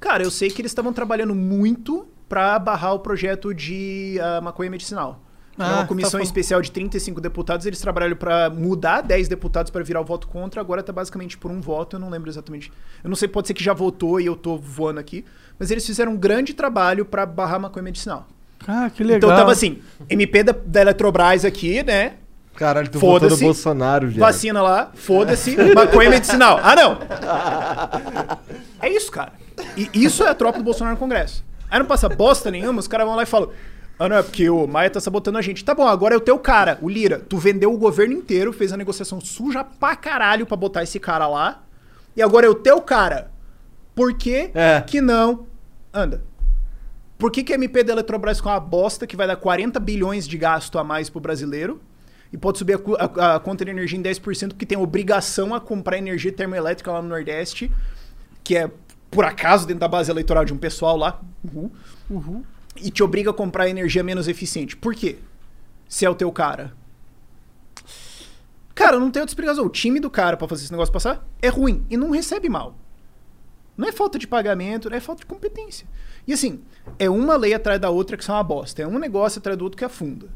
Cara, 0.00 0.22
eu 0.24 0.30
sei 0.30 0.50
que 0.50 0.60
eles 0.60 0.70
estavam 0.72 0.92
trabalhando 0.92 1.34
muito 1.34 2.06
pra 2.28 2.58
barrar 2.58 2.94
o 2.94 2.98
projeto 3.00 3.54
de 3.54 4.18
ah, 4.20 4.40
maconha 4.40 4.70
medicinal. 4.70 5.20
Que 5.54 5.60
é 5.62 5.64
Ah, 5.64 5.68
uma 5.68 5.76
tá 5.82 5.86
comissão 5.86 6.12
falando- 6.12 6.24
especial 6.26 6.62
de 6.62 6.72
35 6.72 7.20
deputados, 7.20 7.66
eles 7.66 7.78
trabalharam 7.80 8.16
pra 8.16 8.48
mudar 8.48 9.02
10 9.02 9.28
deputados 9.28 9.70
pra 9.70 9.82
virar 9.84 10.00
o 10.00 10.04
voto 10.04 10.26
contra, 10.26 10.60
agora 10.60 10.82
tá 10.82 10.92
basicamente 10.92 11.36
por 11.36 11.50
um 11.50 11.60
voto, 11.60 11.96
eu 11.96 12.00
não 12.00 12.08
lembro 12.08 12.30
exatamente. 12.30 12.72
Eu 13.04 13.10
não 13.10 13.14
sei, 13.16 13.28
pode 13.28 13.46
ser 13.48 13.54
que 13.54 13.62
já 13.62 13.74
votou 13.74 14.18
e 14.18 14.24
eu 14.26 14.34
tô 14.34 14.56
voando 14.56 14.98
aqui, 14.98 15.24
mas 15.58 15.70
eles 15.70 15.84
fizeram 15.84 16.12
um 16.12 16.16
grande 16.16 16.54
trabalho 16.54 17.04
pra 17.04 17.26
barrar 17.26 17.56
a 17.56 17.58
maconha 17.60 17.82
medicinal. 17.82 18.26
Ah, 18.66 18.90
que 18.94 19.02
legal. 19.02 19.16
Então 19.18 19.30
tava 19.30 19.52
assim, 19.52 19.78
MP 20.08 20.42
da, 20.42 20.54
da 20.64 20.80
Eletrobras 20.82 21.44
aqui, 21.44 21.82
né? 21.82 22.14
Caralho, 22.54 22.88
tu 22.90 22.98
votou 22.98 23.30
no. 23.30 23.36
Bolsonaro, 23.36 24.10
já. 24.10 24.20
Vacina 24.20 24.60
lá, 24.62 24.90
foda-se, 24.94 25.56
maconha 25.74 26.10
medicinal. 26.10 26.60
Ah, 26.62 26.74
não! 26.76 26.98
É 28.80 28.88
isso, 28.90 29.10
cara. 29.10 29.32
E 29.76 29.88
isso 29.94 30.22
é 30.22 30.28
a 30.28 30.34
tropa 30.34 30.58
do 30.58 30.64
Bolsonaro 30.64 30.94
no 30.94 30.98
Congresso. 31.00 31.44
Aí 31.70 31.78
não 31.78 31.86
passa 31.86 32.08
bosta 32.08 32.50
nenhuma, 32.50 32.80
os 32.80 32.86
caras 32.88 33.06
vão 33.06 33.16
lá 33.16 33.22
e 33.22 33.26
falam: 33.26 33.50
Ah, 33.98 34.08
não, 34.08 34.16
é 34.16 34.22
porque 34.22 34.48
o 34.50 34.66
Maia 34.66 34.90
tá 34.90 35.00
sabotando 35.00 35.38
a 35.38 35.42
gente. 35.42 35.64
Tá 35.64 35.74
bom, 35.74 35.86
agora 35.86 36.14
é 36.14 36.18
o 36.18 36.20
teu 36.20 36.38
cara, 36.38 36.78
o 36.82 36.88
Lira. 36.88 37.20
Tu 37.26 37.38
vendeu 37.38 37.72
o 37.72 37.78
governo 37.78 38.14
inteiro, 38.14 38.52
fez 38.52 38.72
a 38.72 38.76
negociação 38.76 39.20
suja 39.20 39.64
pra 39.64 39.96
caralho 39.96 40.44
pra 40.46 40.56
botar 40.56 40.82
esse 40.82 40.98
cara 41.00 41.26
lá. 41.26 41.62
E 42.14 42.20
agora 42.22 42.46
é 42.46 42.50
o 42.50 42.54
teu 42.54 42.80
cara. 42.82 43.30
Por 43.94 44.12
que 44.14 44.50
É. 44.54 44.82
que 44.86 45.00
não 45.00 45.46
anda? 45.92 46.22
Por 47.22 47.30
que, 47.30 47.44
que 47.44 47.52
a 47.52 47.54
MP 47.54 47.84
da 47.84 47.92
Eletrobras 47.92 48.40
com 48.40 48.48
uma 48.48 48.58
bosta 48.58 49.06
que 49.06 49.16
vai 49.16 49.28
dar 49.28 49.36
40 49.36 49.78
bilhões 49.78 50.26
de 50.26 50.36
gasto 50.36 50.76
a 50.76 50.82
mais 50.82 51.08
pro 51.08 51.20
brasileiro 51.20 51.80
e 52.32 52.36
pode 52.36 52.58
subir 52.58 52.74
a, 52.74 52.80
a- 53.04 53.36
a 53.36 53.38
conta 53.38 53.64
de 53.64 53.70
energia 53.70 53.96
em 53.96 54.02
10% 54.02 54.48
porque 54.48 54.66
tem 54.66 54.76
obrigação 54.76 55.54
a 55.54 55.60
comprar 55.60 55.96
energia 55.98 56.32
termoelétrica 56.32 56.90
lá 56.90 57.00
no 57.00 57.08
Nordeste, 57.08 57.70
que 58.42 58.56
é 58.56 58.68
por 59.08 59.24
acaso 59.24 59.68
dentro 59.68 59.78
da 59.82 59.86
base 59.86 60.10
eleitoral 60.10 60.44
de 60.44 60.52
um 60.52 60.58
pessoal 60.58 60.96
lá, 60.96 61.20
uhul, 61.54 61.70
e 62.76 62.90
te 62.90 63.04
obriga 63.04 63.30
a 63.30 63.32
comprar 63.32 63.68
energia 63.68 64.02
menos 64.02 64.26
eficiente. 64.26 64.76
Por 64.76 64.92
quê? 64.92 65.18
Se 65.88 66.04
é 66.04 66.10
o 66.10 66.16
teu 66.16 66.32
cara. 66.32 66.72
Cara, 68.74 68.98
não 68.98 69.12
tem 69.12 69.20
outra 69.20 69.30
explicação. 69.30 69.64
O 69.64 69.70
time 69.70 70.00
do 70.00 70.10
cara 70.10 70.36
pra 70.36 70.48
fazer 70.48 70.64
esse 70.64 70.72
negócio 70.72 70.92
passar 70.92 71.24
é 71.40 71.46
ruim 71.48 71.86
e 71.88 71.96
não 71.96 72.10
recebe 72.10 72.48
mal. 72.48 72.74
Não 73.76 73.88
é 73.88 73.92
falta 73.92 74.18
de 74.18 74.26
pagamento, 74.26 74.90
não 74.90 74.96
é 74.96 75.00
falta 75.00 75.20
de 75.20 75.26
competência. 75.26 75.86
E 76.26 76.32
assim, 76.32 76.60
é 76.98 77.08
uma 77.08 77.36
lei 77.36 77.54
atrás 77.54 77.80
da 77.80 77.90
outra 77.90 78.16
que 78.16 78.24
são 78.24 78.34
uma 78.34 78.42
bosta. 78.42 78.82
É 78.82 78.86
um 78.86 78.98
negócio 78.98 79.38
atrás 79.38 79.58
do 79.58 79.64
outro 79.64 79.78
que 79.78 79.84
afunda. 79.84 80.28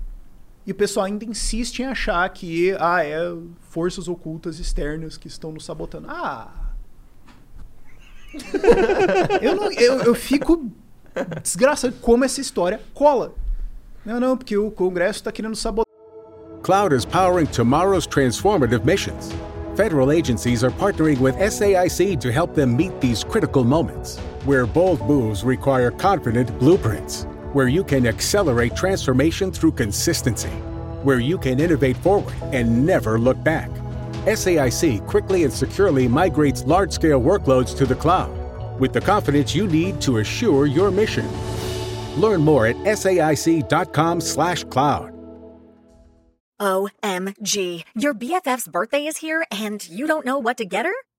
E 0.66 0.72
o 0.72 0.74
pessoal 0.74 1.06
ainda 1.06 1.24
insiste 1.24 1.80
em 1.80 1.86
achar 1.86 2.28
que, 2.30 2.76
ah, 2.80 3.04
é 3.04 3.18
forças 3.60 4.08
ocultas 4.08 4.58
externas 4.58 5.16
que 5.16 5.28
estão 5.28 5.52
nos 5.52 5.64
sabotando. 5.64 6.08
Ah! 6.10 6.50
eu, 9.40 9.54
não, 9.54 9.70
eu, 9.72 10.02
eu 10.02 10.14
fico 10.14 10.70
desgraçado 11.42 11.94
como 12.00 12.24
essa 12.24 12.40
história 12.40 12.80
cola. 12.92 13.34
Não, 14.04 14.20
não, 14.20 14.36
porque 14.36 14.56
o 14.56 14.70
Congresso 14.70 15.22
tá 15.22 15.32
querendo 15.32 15.56
sabotar. 15.56 15.86
Cloud 16.62 16.92
is 16.92 17.04
powering 17.04 17.46
tomorrow's 17.46 18.06
transformative 18.06 18.84
missions. 18.84 19.32
Federal 19.76 20.10
agencies 20.10 20.64
are 20.64 20.72
partnering 20.72 21.20
with 21.20 21.36
SAIC 21.36 22.18
to 22.18 22.32
help 22.32 22.54
them 22.54 22.76
meet 22.76 22.98
these 23.00 23.22
critical 23.22 23.62
moments, 23.62 24.18
where 24.46 24.64
bold 24.64 25.00
moves 25.06 25.44
require 25.44 25.90
confident 25.90 26.56
blueprints, 26.58 27.24
where 27.52 27.68
you 27.68 27.84
can 27.84 28.06
accelerate 28.06 28.74
transformation 28.76 29.50
through 29.50 29.72
consistency, 29.72 30.54
where 31.02 31.18
you 31.18 31.36
can 31.36 31.60
innovate 31.60 31.96
forward 31.96 32.34
and 32.52 32.86
never 32.86 33.18
look 33.18 33.42
back. 33.44 33.70
SAIC 34.24 35.06
quickly 35.06 35.44
and 35.44 35.52
securely 35.52 36.08
migrates 36.08 36.64
large 36.64 36.92
scale 36.92 37.20
workloads 37.20 37.76
to 37.76 37.84
the 37.86 37.94
cloud 37.94 38.30
with 38.80 38.92
the 38.92 39.00
confidence 39.00 39.54
you 39.54 39.66
need 39.66 40.00
to 40.00 40.18
assure 40.18 40.66
your 40.66 40.90
mission. 40.90 41.28
Learn 42.16 42.40
more 42.40 42.66
at 42.66 42.76
saic.com/slash 42.76 44.64
cloud. 44.64 45.12
OMG. 46.60 47.84
Your 47.94 48.14
BFF's 48.14 48.68
birthday 48.68 49.06
is 49.06 49.18
here 49.18 49.44
and 49.50 49.86
you 49.88 50.06
don't 50.06 50.24
know 50.24 50.38
what 50.38 50.56
to 50.56 50.64
get 50.64 50.86
her? 50.86 50.94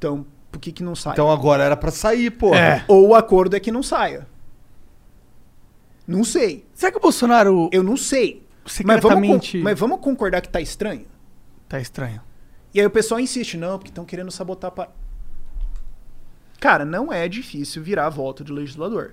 Então, 0.00 0.26
por 0.50 0.58
que 0.58 0.72
que 0.72 0.82
não 0.82 0.94
sai? 0.94 1.12
Então 1.12 1.30
agora 1.30 1.62
era 1.62 1.76
pra 1.76 1.90
sair, 1.90 2.30
pô. 2.30 2.54
É. 2.54 2.82
Ou 2.88 3.08
o 3.08 3.14
acordo 3.14 3.54
é 3.54 3.60
que 3.60 3.70
não 3.70 3.82
saia. 3.82 4.26
Não 6.06 6.24
sei. 6.24 6.64
Será 6.72 6.90
que 6.90 6.96
o 6.96 7.00
Bolsonaro. 7.02 7.68
Eu 7.70 7.82
não 7.82 7.98
sei. 7.98 8.46
Mas 8.64 8.78
vamos, 8.78 9.02
Secretamente. 9.02 9.58
mas 9.58 9.78
vamos 9.78 10.00
concordar 10.00 10.40
que 10.40 10.48
tá 10.48 10.58
estranho? 10.58 11.04
Tá 11.68 11.78
estranho. 11.78 12.22
E 12.72 12.80
aí 12.80 12.86
o 12.86 12.90
pessoal 12.90 13.20
insiste, 13.20 13.58
não, 13.58 13.76
porque 13.78 13.90
estão 13.90 14.06
querendo 14.06 14.30
sabotar 14.30 14.70
para. 14.70 14.90
Cara, 16.58 16.86
não 16.86 17.12
é 17.12 17.28
difícil 17.28 17.82
virar 17.82 18.06
a 18.06 18.10
volta 18.10 18.42
de 18.42 18.52
legislador. 18.52 19.12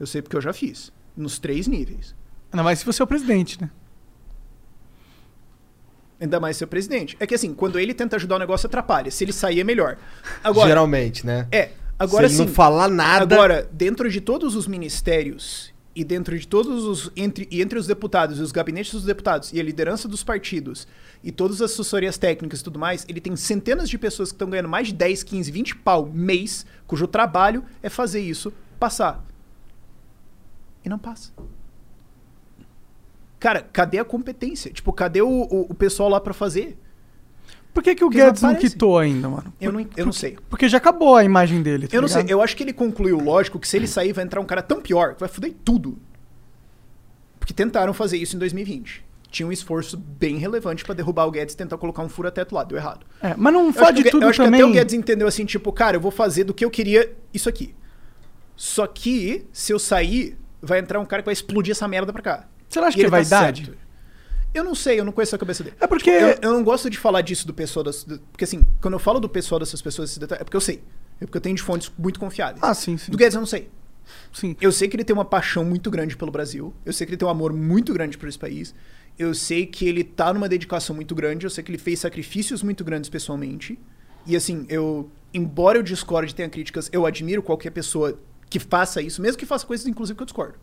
Eu 0.00 0.06
sei 0.06 0.22
porque 0.22 0.36
eu 0.36 0.40
já 0.40 0.54
fiz. 0.54 0.90
Nos 1.14 1.38
três 1.38 1.66
níveis. 1.66 2.14
Ainda 2.50 2.62
mais 2.62 2.78
se 2.78 2.86
você 2.86 3.02
é 3.02 3.04
o 3.04 3.08
presidente, 3.08 3.60
né? 3.60 3.70
Ainda 6.22 6.38
mais 6.38 6.56
ser 6.56 6.66
presidente. 6.66 7.16
É 7.18 7.26
que 7.26 7.34
assim, 7.34 7.52
quando 7.52 7.80
ele 7.80 7.92
tenta 7.92 8.14
ajudar 8.14 8.36
o 8.36 8.38
negócio, 8.38 8.68
atrapalha. 8.68 9.10
Se 9.10 9.24
ele 9.24 9.32
sair, 9.32 9.58
é 9.58 9.64
melhor. 9.64 9.98
Agora, 10.44 10.68
Geralmente, 10.68 11.26
né? 11.26 11.48
É. 11.50 11.70
Agora 11.98 12.28
Se 12.28 12.34
ele 12.36 12.42
sim. 12.44 12.46
não 12.48 12.54
falar 12.54 12.88
nada- 12.88 13.34
Agora, 13.34 13.68
dentro 13.72 14.08
de 14.08 14.20
todos 14.20 14.54
os 14.54 14.68
ministérios 14.68 15.72
e 15.96 16.04
dentro 16.04 16.38
de 16.38 16.46
todos 16.46 16.84
os. 16.84 17.10
Entre, 17.16 17.48
e 17.50 17.60
entre 17.60 17.76
os 17.76 17.88
deputados 17.88 18.38
e 18.38 18.42
os 18.42 18.52
gabinetes 18.52 18.92
dos 18.92 19.04
deputados 19.04 19.52
e 19.52 19.58
a 19.58 19.62
liderança 19.64 20.06
dos 20.06 20.22
partidos 20.22 20.86
e 21.24 21.32
todas 21.32 21.60
as 21.60 21.72
assessorias 21.72 22.16
técnicas 22.16 22.60
e 22.60 22.64
tudo 22.64 22.78
mais, 22.78 23.04
ele 23.08 23.20
tem 23.20 23.34
centenas 23.34 23.90
de 23.90 23.98
pessoas 23.98 24.30
que 24.30 24.36
estão 24.36 24.48
ganhando 24.48 24.68
mais 24.68 24.86
de 24.88 24.94
10, 24.94 25.24
15, 25.24 25.50
20 25.50 25.74
pau 25.76 26.06
mês, 26.06 26.64
cujo 26.86 27.08
trabalho 27.08 27.64
é 27.82 27.88
fazer 27.88 28.20
isso 28.20 28.52
passar. 28.78 29.24
E 30.84 30.88
não 30.88 30.98
passa. 31.00 31.30
Cara, 33.42 33.60
cadê 33.72 33.98
a 33.98 34.04
competência? 34.04 34.70
Tipo, 34.70 34.92
cadê 34.92 35.20
o, 35.20 35.28
o, 35.28 35.66
o 35.70 35.74
pessoal 35.74 36.08
lá 36.08 36.20
pra 36.20 36.32
fazer? 36.32 36.78
Por 37.74 37.82
que, 37.82 37.92
que 37.96 38.04
o 38.04 38.06
Porque 38.06 38.18
não 38.20 38.26
Guedes 38.26 38.40
não 38.42 38.50
aparece. 38.50 38.70
quitou 38.70 38.98
ainda, 38.98 39.28
mano? 39.28 39.52
Eu 39.60 39.72
não, 39.72 39.84
eu 39.96 40.06
não 40.06 40.12
sei. 40.12 40.38
Porque 40.48 40.68
já 40.68 40.78
acabou 40.78 41.16
a 41.16 41.24
imagem 41.24 41.60
dele. 41.60 41.88
tá 41.88 41.96
Eu 41.96 42.02
não 42.02 42.06
sei, 42.08 42.18
ligado? 42.22 42.30
eu 42.30 42.40
acho 42.40 42.56
que 42.56 42.62
ele 42.62 42.72
concluiu, 42.72 43.18
lógico, 43.18 43.58
que 43.58 43.66
se 43.66 43.76
ele 43.76 43.88
sair 43.88 44.12
vai 44.12 44.22
entrar 44.24 44.40
um 44.40 44.44
cara 44.44 44.62
tão 44.62 44.80
pior 44.80 45.14
que 45.14 45.20
vai 45.20 45.28
foder 45.28 45.52
tudo. 45.64 45.98
Porque 47.40 47.52
tentaram 47.52 47.92
fazer 47.92 48.16
isso 48.16 48.36
em 48.36 48.38
2020. 48.38 49.04
Tinha 49.28 49.44
um 49.48 49.50
esforço 49.50 49.96
bem 49.96 50.36
relevante 50.36 50.84
pra 50.84 50.94
derrubar 50.94 51.26
o 51.26 51.32
Guedes 51.32 51.54
e 51.54 51.56
tentar 51.58 51.78
colocar 51.78 52.04
um 52.04 52.08
fura-teto 52.08 52.54
lá, 52.54 52.62
deu 52.62 52.78
errado. 52.78 53.04
É, 53.20 53.34
mas 53.36 53.52
não 53.52 53.62
Eu 53.64 53.68
acho 53.70 53.78
fode 53.80 54.04
tudo 54.04 54.24
eu 54.26 54.28
acho 54.28 54.44
também. 54.44 54.60
que 54.60 54.62
até 54.62 54.70
o 54.70 54.72
Guedes 54.74 54.94
entendeu 54.94 55.26
assim, 55.26 55.44
tipo, 55.44 55.72
cara, 55.72 55.96
eu 55.96 56.00
vou 56.00 56.12
fazer 56.12 56.44
do 56.44 56.54
que 56.54 56.64
eu 56.64 56.70
queria 56.70 57.12
isso 57.34 57.48
aqui. 57.48 57.74
Só 58.54 58.86
que, 58.86 59.44
se 59.52 59.72
eu 59.72 59.80
sair, 59.80 60.38
vai 60.60 60.78
entrar 60.78 61.00
um 61.00 61.04
cara 61.04 61.22
que 61.22 61.26
vai 61.26 61.32
explodir 61.32 61.72
essa 61.72 61.88
merda 61.88 62.12
pra 62.12 62.22
cá. 62.22 62.48
Você 62.72 62.80
não 62.80 62.88
acha 62.88 62.96
E 62.96 63.00
que 63.00 63.06
é 63.06 63.10
tá 63.10 63.16
vaidade? 63.16 63.72
Eu 64.54 64.64
não 64.64 64.74
sei, 64.74 65.00
eu 65.00 65.04
não 65.04 65.12
conheço 65.12 65.34
a 65.34 65.38
cabeça 65.38 65.62
dele. 65.64 65.76
É 65.80 65.86
porque- 65.86 66.10
Eu, 66.10 66.38
eu 66.42 66.52
não 66.52 66.62
gosto 66.62 66.88
de 66.90 66.98
falar 66.98 67.20
disso 67.22 67.46
do 67.46 67.54
pessoal 67.54 67.82
das. 67.84 68.04
do- 68.04 68.18
porque 68.18 68.44
assim, 68.44 68.66
quando 68.80 68.94
eu 68.94 68.98
falo 68.98 69.18
do 69.18 69.28
pessoal 69.28 69.58
dessas 69.58 69.80
pessoas, 69.80 70.10
esse 70.10 70.20
detalhe, 70.20 70.40
é 70.40 70.44
porque 70.44 70.56
eu 70.56 70.60
sei. 70.60 70.82
É 71.20 71.24
porque 71.26 71.36
eu 71.38 71.40
tenho 71.40 71.56
de 71.56 71.62
fontes 71.62 71.90
muito 71.98 72.18
confiáveis. 72.20 72.62
Ah, 72.62 72.74
sim, 72.74 72.96
sim. 72.96 73.10
Do 73.10 73.16
Guedes 73.16 73.34
eu 73.34 73.40
não 73.40 73.46
sei. 73.46 73.70
Sim. 74.32 74.56
Eu 74.60 74.72
sei 74.72 74.88
que 74.88 74.96
ele 74.96 75.04
tem 75.04 75.14
uma 75.14 75.24
paixão 75.24 75.64
muito 75.64 75.90
grande 75.90 76.16
pelo 76.16 76.30
Brasil. 76.30 76.74
Eu 76.84 76.92
sei 76.92 77.06
que 77.06 77.10
ele 77.12 77.16
tem 77.16 77.26
um 77.26 77.30
amor 77.30 77.52
muito 77.52 77.92
grande 77.94 78.18
por 78.18 78.28
esse 78.28 78.38
país. 78.38 78.74
Eu 79.18 79.32
sei 79.34 79.64
que 79.66 79.86
ele 79.86 80.02
tá 80.04 80.32
numa 80.34 80.48
dedicação 80.48 80.94
muito 80.96 81.14
grande. 81.14 81.46
Eu 81.46 81.50
sei 81.50 81.62
que 81.62 81.70
ele 81.70 81.78
fez 81.78 82.00
sacrifícios 82.00 82.62
muito 82.62 82.82
grandes 82.84 83.08
pessoalmente. 83.08 83.78
E 84.26 84.34
assim, 84.36 84.66
eu. 84.68 85.10
Embora 85.32 85.78
eu 85.78 85.82
discorde 85.82 86.32
e 86.32 86.34
tenha 86.34 86.48
críticas, 86.48 86.90
eu 86.92 87.06
admiro 87.06 87.42
qualquer 87.42 87.70
pessoa 87.70 88.18
que 88.50 88.58
faça 88.58 89.00
isso, 89.00 89.22
mesmo 89.22 89.38
que 89.38 89.46
faça 89.46 89.64
coisas, 89.66 89.86
inclusive, 89.86 90.14
que 90.16 90.22
eu 90.22 90.26
discordo. 90.26 90.54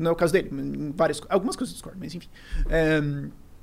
Não 0.00 0.10
é 0.10 0.12
o 0.12 0.16
caso 0.16 0.32
dele. 0.32 0.50
Várias, 0.96 1.20
algumas 1.28 1.54
coisas 1.56 1.72
eu 1.72 1.76
discordo, 1.76 1.98
mas 2.00 2.14
enfim. 2.14 2.28
É, 2.68 3.00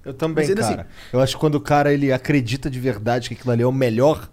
Eu 0.06 0.14
também, 0.14 0.46
ainda 0.48 0.62
cara. 0.62 0.82
assim- 0.84 0.90
Eu 1.12 1.20
acho 1.20 1.36
que 1.36 1.40
quando 1.40 1.56
o 1.56 1.62
cara 1.62 1.92
ele 1.92 2.14
acredita 2.14 2.70
de 2.70 2.80
verdade 2.80 3.28
que 3.28 3.34
aquilo 3.36 3.52
ali 3.52 3.64
é 3.64 3.66
o 3.68 3.72
melhor, 3.72 4.30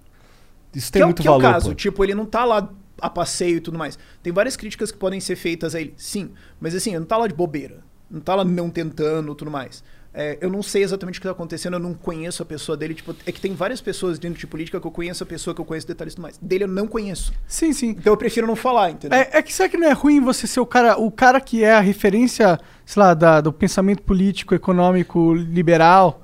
isso 0.75 0.93
tem 0.93 1.03
é, 1.03 1.05
muito 1.07 1.23
que 1.23 1.27
é 1.27 1.31
o 1.31 1.39
valor. 1.39 1.53
caso. 1.53 1.69
pô. 1.71 1.75
Tipo, 1.75 2.05
ele 2.05 2.15
não 2.15 2.27
tá 2.27 2.45
lá 2.45 2.69
a 3.01 3.11
passeio 3.11 3.57
e 3.57 3.61
tudo 3.61 3.79
mais. 3.79 3.99
Tem 4.23 4.33
várias 4.33 4.55
críticas 4.57 4.93
que 4.93 4.99
podem 4.99 5.19
ser 5.19 5.35
feitas 5.37 5.75
a 5.75 5.81
ele, 5.81 5.95
sim. 5.97 6.31
Mas 6.61 6.75
assim, 6.75 6.91
ele 6.91 7.01
não 7.01 7.07
tá 7.07 7.17
lá 7.17 7.27
de 7.27 7.35
bobeira. 7.35 7.79
Não 8.11 8.21
tá 8.21 8.35
lá 8.35 8.45
não 8.45 8.69
tentando 8.71 9.33
e 9.33 9.35
tudo 9.35 9.51
mais. 9.51 9.83
É, 10.17 10.39
eu 10.41 10.49
não 10.49 10.63
sei 10.63 10.85
exatamente 10.85 11.19
o 11.19 11.21
que 11.21 11.27
tá 11.27 11.33
acontecendo, 11.33 11.75
eu 11.75 11.81
não 11.81 11.93
conheço 11.93 12.41
a 12.41 12.47
pessoa 12.47 12.77
dele. 12.77 12.95
Tipo, 12.95 13.17
é 13.27 13.33
que 13.33 13.41
tem 13.41 13.53
várias 13.53 13.81
pessoas 13.81 14.17
dentro 14.17 14.39
de 14.39 14.47
política 14.47 14.81
que 14.81 14.87
eu 14.87 14.91
conheço 14.93 15.25
a 15.25 15.27
pessoa 15.27 15.53
que 15.53 15.61
eu 15.61 15.65
conheço 15.65 15.89
detalhes 15.89 16.13
e 16.13 16.17
tudo 16.17 16.23
mais. 16.23 16.39
Dele 16.39 16.65
eu 16.65 16.69
não 16.69 16.87
conheço. 16.87 17.33
Sim, 17.49 17.73
sim. 17.73 17.91
Então 17.91 18.13
eu 18.13 18.17
prefiro 18.17 18.47
não 18.47 18.55
falar, 18.55 18.91
entendeu? 18.93 19.19
É, 19.19 19.29
é 19.33 19.43
que 19.43 19.53
será 19.53 19.69
que 19.69 19.77
não 19.77 19.89
é 19.89 19.93
ruim 19.93 20.21
você 20.21 20.47
ser 20.47 20.61
o 20.61 20.67
cara, 20.67 20.97
o 20.97 21.11
cara 21.11 21.41
que 21.41 21.65
é 21.65 21.73
a 21.73 21.81
referência, 21.81 22.61
sei 22.87 23.03
lá, 23.03 23.13
da- 23.13 23.41
do 23.41 23.53
pensamento 23.53 24.03
político, 24.03 24.55
econômico, 24.55 25.35
liberal, 25.35 26.23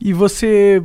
e 0.00 0.12
você 0.12 0.82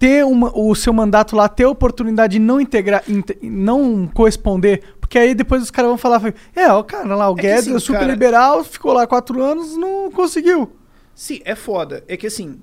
ter 0.00 0.24
uma- 0.24 0.50
o 0.52 0.74
seu 0.74 0.92
mandato 0.92 1.34
lá, 1.36 1.48
ter 1.48 1.62
a 1.64 1.70
oportunidade 1.70 2.34
de 2.34 2.38
não 2.38 2.60
integrar, 2.60 3.02
inte- 3.08 3.38
não 3.42 4.06
corresponder, 4.08 4.82
porque 5.00 5.16
aí 5.18 5.34
depois 5.34 5.62
os 5.62 5.70
caras 5.70 5.88
vão 5.90 5.96
falar, 5.98 6.20
é, 6.54 6.70
o 6.72 6.84
cara 6.84 7.14
lá, 7.14 7.30
o 7.30 7.34
É 7.34 7.36
que 7.36 7.42
Guedes 7.42 7.60
assim, 7.68 7.76
é 7.76 7.78
super 7.78 8.00
cara- 8.00 8.12
liberal, 8.12 8.64
ficou 8.64 8.92
lá 8.92 9.06
quatro 9.06 9.40
anos, 9.42 9.76
não 9.76 10.10
conseguiu. 10.10 10.70
Sim, 11.16 11.40
é 11.46 11.54
foda. 11.54 12.04
É 12.06 12.14
que 12.14 12.26
assim, 12.26 12.60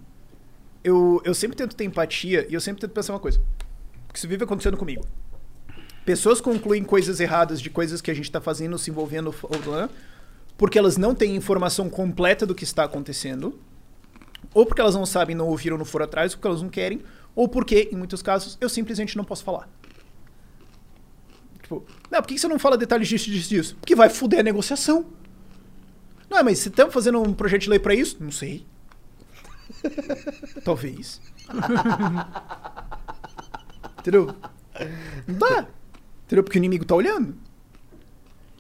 eu, 0.84 1.20
eu 1.26 1.34
sempre 1.34 1.58
tento 1.58 1.76
ter 1.76 1.86
empatia 1.86 2.46
e 2.48 2.54
eu 2.54 2.62
sempre 2.62 2.82
tento 2.82 2.92
pensar 2.92 3.12
uma 3.14 3.20
coisa. 3.20 3.42
Que 4.12 4.20
isso 4.20 4.28
vive 4.28 4.44
acontecendo 4.44 4.78
comigo. 4.78 5.04
Pessoas 6.06 6.40
concluem 6.40 6.84
coisas 6.84 7.20
erradas 7.20 7.60
de 7.60 7.72
coisas 7.72 8.00
que 8.00 8.12
a 8.12 8.14
gente 8.14 8.32
tá 8.32 8.40
fazendo, 8.40 8.78
se 8.78 8.92
envolvendo, 8.92 9.34
porque 10.56 10.78
elas 10.78 10.98
não 10.98 11.16
têm 11.16 11.36
informação 11.36 11.90
completa 11.90 12.46
do 12.46 12.54
que 12.54 12.64
está 12.64 12.84
acontecendo, 12.84 13.60
ou 14.54 14.66
porque 14.68 14.82
elas 14.82 14.94
não 14.94 15.06
sabem, 15.06 15.36
não 15.36 15.48
ouviram, 15.48 15.78
não 15.78 15.86
foram 15.86 16.06
atrás, 16.06 16.34
ou 16.34 16.38
porque 16.38 16.48
elas 16.48 16.62
não 16.62 16.70
querem, 16.70 17.02
ou 17.34 17.48
porque, 17.48 17.90
em 17.92 17.96
muitos 17.96 18.22
casos, 18.22 18.58
eu 18.62 18.70
simplesmente 18.70 19.18
não 19.18 19.24
posso 19.24 19.44
falar. 19.44 19.68
Tipo, 21.62 21.84
não, 22.12 22.22
por 22.22 22.28
que 22.28 22.38
você 22.38 22.48
não 22.48 22.60
fala 22.60 22.78
detalhes 22.78 23.08
disso, 23.08 23.32
disso, 23.32 23.50
disso? 23.50 23.76
Porque 23.78 23.96
vai 23.96 24.10
fuder 24.10 24.42
a 24.42 24.44
negociação. 24.44 25.06
Não, 26.34 26.44
mas 26.44 26.58
você 26.58 26.72
tá 26.72 26.90
fazendo 26.90 27.22
um 27.22 27.32
projeto 27.32 27.62
de 27.62 27.70
lei 27.70 27.78
pra 27.78 27.94
isso? 27.94 28.18
Não 28.20 28.32
sei. 28.32 28.66
Talvez. 30.66 31.22
Entendeu? 34.00 34.34
Não 35.28 35.38
dá. 35.38 35.68
Entendeu? 36.26 36.44
Porque 36.44 36.58
o 36.58 36.60
inimigo 36.60 36.86
tá 36.86 36.96
olhando. 36.96 37.36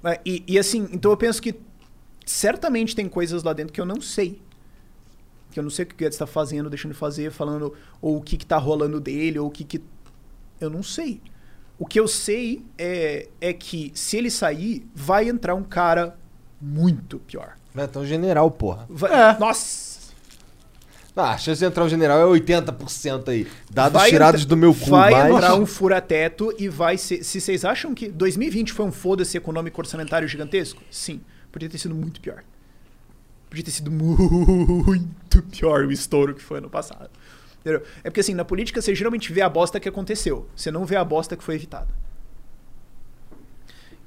É, 0.04 0.22
E, 0.24 0.44
e 0.48 0.60
assim, 0.60 0.88
então 0.92 1.10
eu 1.10 1.18
penso 1.18 1.42
que 1.42 1.56
certamente 2.24 2.96
tem 2.96 3.10
coisas 3.10 3.42
lá 3.42 3.54
dentro 3.54 3.74
que 3.74 3.82
eu 3.82 3.86
não 3.88 4.00
sei. 4.00 4.40
Que 5.50 5.60
eu 5.60 5.64
não 5.64 5.72
sei 5.72 5.86
o 5.86 5.88
que 5.88 5.96
o 5.96 5.98
Guedes 5.98 6.20
tá 6.20 6.28
fazendo, 6.28 6.70
deixando 6.70 6.92
de 6.92 7.00
fazer, 7.00 7.32
falando, 7.32 7.74
ou 8.00 8.18
o 8.18 8.22
que 8.22 8.38
que 8.38 8.46
tá 8.46 8.58
rolando 8.58 9.00
dele, 9.00 9.40
ou 9.40 9.48
o 9.48 9.52
que 9.52 9.64
que... 9.64 9.82
Eu 10.62 10.70
não 10.70 10.84
sei. 10.84 11.20
O 11.80 11.88
que 11.88 12.00
eu 12.00 12.08
sei 12.08 12.64
é, 12.78 13.30
é 13.42 13.52
que 13.52 13.92
se 13.96 14.16
ele 14.16 14.30
sair, 14.30 14.88
vai 14.94 15.28
entrar 15.28 15.56
um 15.56 15.64
cara 15.64 16.16
muito 16.62 17.18
pior. 17.18 17.58
Vai 17.74 17.86
entrar 17.86 18.02
um 18.02 18.06
general, 18.06 18.50
porra. 18.52 18.86
Vai- 18.90 19.38
Nossa! 19.40 19.94
Ah, 21.16 21.34
a 21.34 21.38
chance 21.38 21.60
de 21.60 21.66
entrar 21.66 21.84
um 21.84 21.90
general 21.90 22.20
é 22.20 22.40
80% 22.40 23.30
aí. 23.30 23.48
Dados 23.70 24.00
Vai 24.02 24.10
tirados 24.10 24.42
entra- 24.42 24.50
do 24.50 24.58
meu 24.58 24.74
cu, 24.74 24.90
Vai 24.90 25.12
mas... 25.12 25.36
entrar 25.36 25.56
um 25.56 25.66
fura-teto 25.66 26.52
e 26.58 26.68
vai 26.68 26.98
ser. 26.98 27.24
Se 27.24 27.40
vocês 27.40 27.64
acham 27.64 27.94
que 27.94 28.10
2020 28.10 28.74
foi 28.74 28.86
um 28.86 28.92
foda-se 28.92 29.38
econômico 29.38 29.80
orçamentário 29.80 30.28
gigantesco, 30.28 30.82
sim. 30.90 31.22
Podia 31.52 31.70
ter 31.70 31.78
sido 31.78 31.94
muito 31.94 32.20
pior. 32.20 32.44
Podia 33.48 33.64
ter 33.64 33.70
sido 33.72 33.92
muito 33.92 35.44
pior 35.52 35.86
o 35.86 35.92
estouro 35.92 36.34
que 36.34 36.42
foi 36.42 36.58
ano 36.58 36.70
passado. 36.70 37.12
Entendeu? 37.62 37.84
É 38.04 38.10
porque 38.10 38.20
assim, 38.22 38.34
na 38.34 38.44
política 38.44 38.82
você 38.82 38.96
geralmente 38.96 39.32
vê 39.32 39.42
a 39.42 39.50
bosta 39.50 39.80
que 39.80 39.88
aconteceu. 39.88 40.48
Você 40.56 40.72
não 40.72 40.84
vê 40.84 40.96
a 40.96 41.04
bosta 41.06 41.38
que 41.38 41.44
foi 41.44 41.54
evitada. 41.56 41.88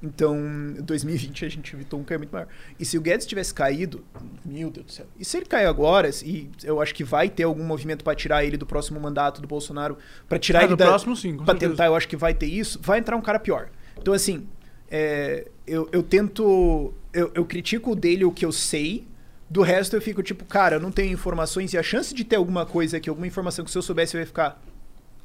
Então, 0.01 0.37
2020 0.79 1.43
a 1.45 1.49
gente 1.49 1.73
evitou 1.73 1.99
um 1.99 2.03
cair 2.03 2.17
muito 2.19 2.31
maior. 2.31 2.47
E 2.79 2.85
se 2.85 2.97
o 2.97 3.01
Guedes 3.01 3.25
tivesse 3.25 3.51
caído, 3.53 4.03
meu 4.45 4.69
Deus 4.69 4.85
do 4.85 4.91
céu. 4.91 5.07
E 5.19 5.25
se 5.25 5.37
ele 5.37 5.45
cair 5.47 5.65
agora, 5.65 6.09
e 6.23 6.49
eu 6.63 6.79
acho 6.79 6.93
que 6.93 7.03
vai 7.03 7.29
ter 7.29 7.43
algum 7.43 7.63
movimento 7.63 8.03
pra 8.03 8.13
tirar 8.13 8.45
ele 8.45 8.57
do 8.57 8.65
próximo 8.65 8.99
mandato 8.99 9.41
do 9.41 9.47
Bolsonaro, 9.47 9.97
pra 10.29 10.37
tirar 10.37 10.59
Ah, 10.59 10.63
ele 10.63 10.73
do 10.73 10.77
da, 10.77 10.85
próximo, 10.85 11.15
sim, 11.15 11.35
certeza. 11.37 11.71
tentar, 11.71 11.85
eu 11.87 11.95
acho 11.95 12.07
que 12.07 12.15
vai 12.15 12.33
ter 12.33 12.45
isso, 12.45 12.79
vai 12.81 12.99
entrar 12.99 13.15
um 13.17 13.21
cara 13.21 13.39
pior. 13.39 13.69
Então, 13.97 14.13
assim, 14.13 14.47
é, 14.89 15.47
eu, 15.65 15.89
eu 15.91 16.03
tento. 16.03 16.93
Eu, 17.11 17.31
eu 17.33 17.43
critico 17.45 17.95
dele 17.95 18.23
o 18.23 18.31
que 18.31 18.45
eu 18.45 18.51
sei. 18.51 19.07
Do 19.49 19.61
resto 19.63 19.95
eu 19.95 20.01
fico 20.01 20.21
tipo, 20.21 20.45
cara, 20.45 20.75
eu 20.75 20.79
não 20.79 20.91
tenho 20.91 21.11
informações 21.13 21.73
e 21.73 21.77
a 21.77 21.81
chance 21.81 22.13
de 22.13 22.23
ter 22.23 22.35
alguma 22.35 22.65
coisa 22.65 22.97
aqui, 22.97 23.09
alguma 23.09 23.25
informação 23.25 23.63
que 23.65 23.71
se 23.71 23.77
eu 23.77 23.81
soubesse 23.81 24.15
eu 24.15 24.19
ia 24.21 24.27
ficar. 24.27 24.61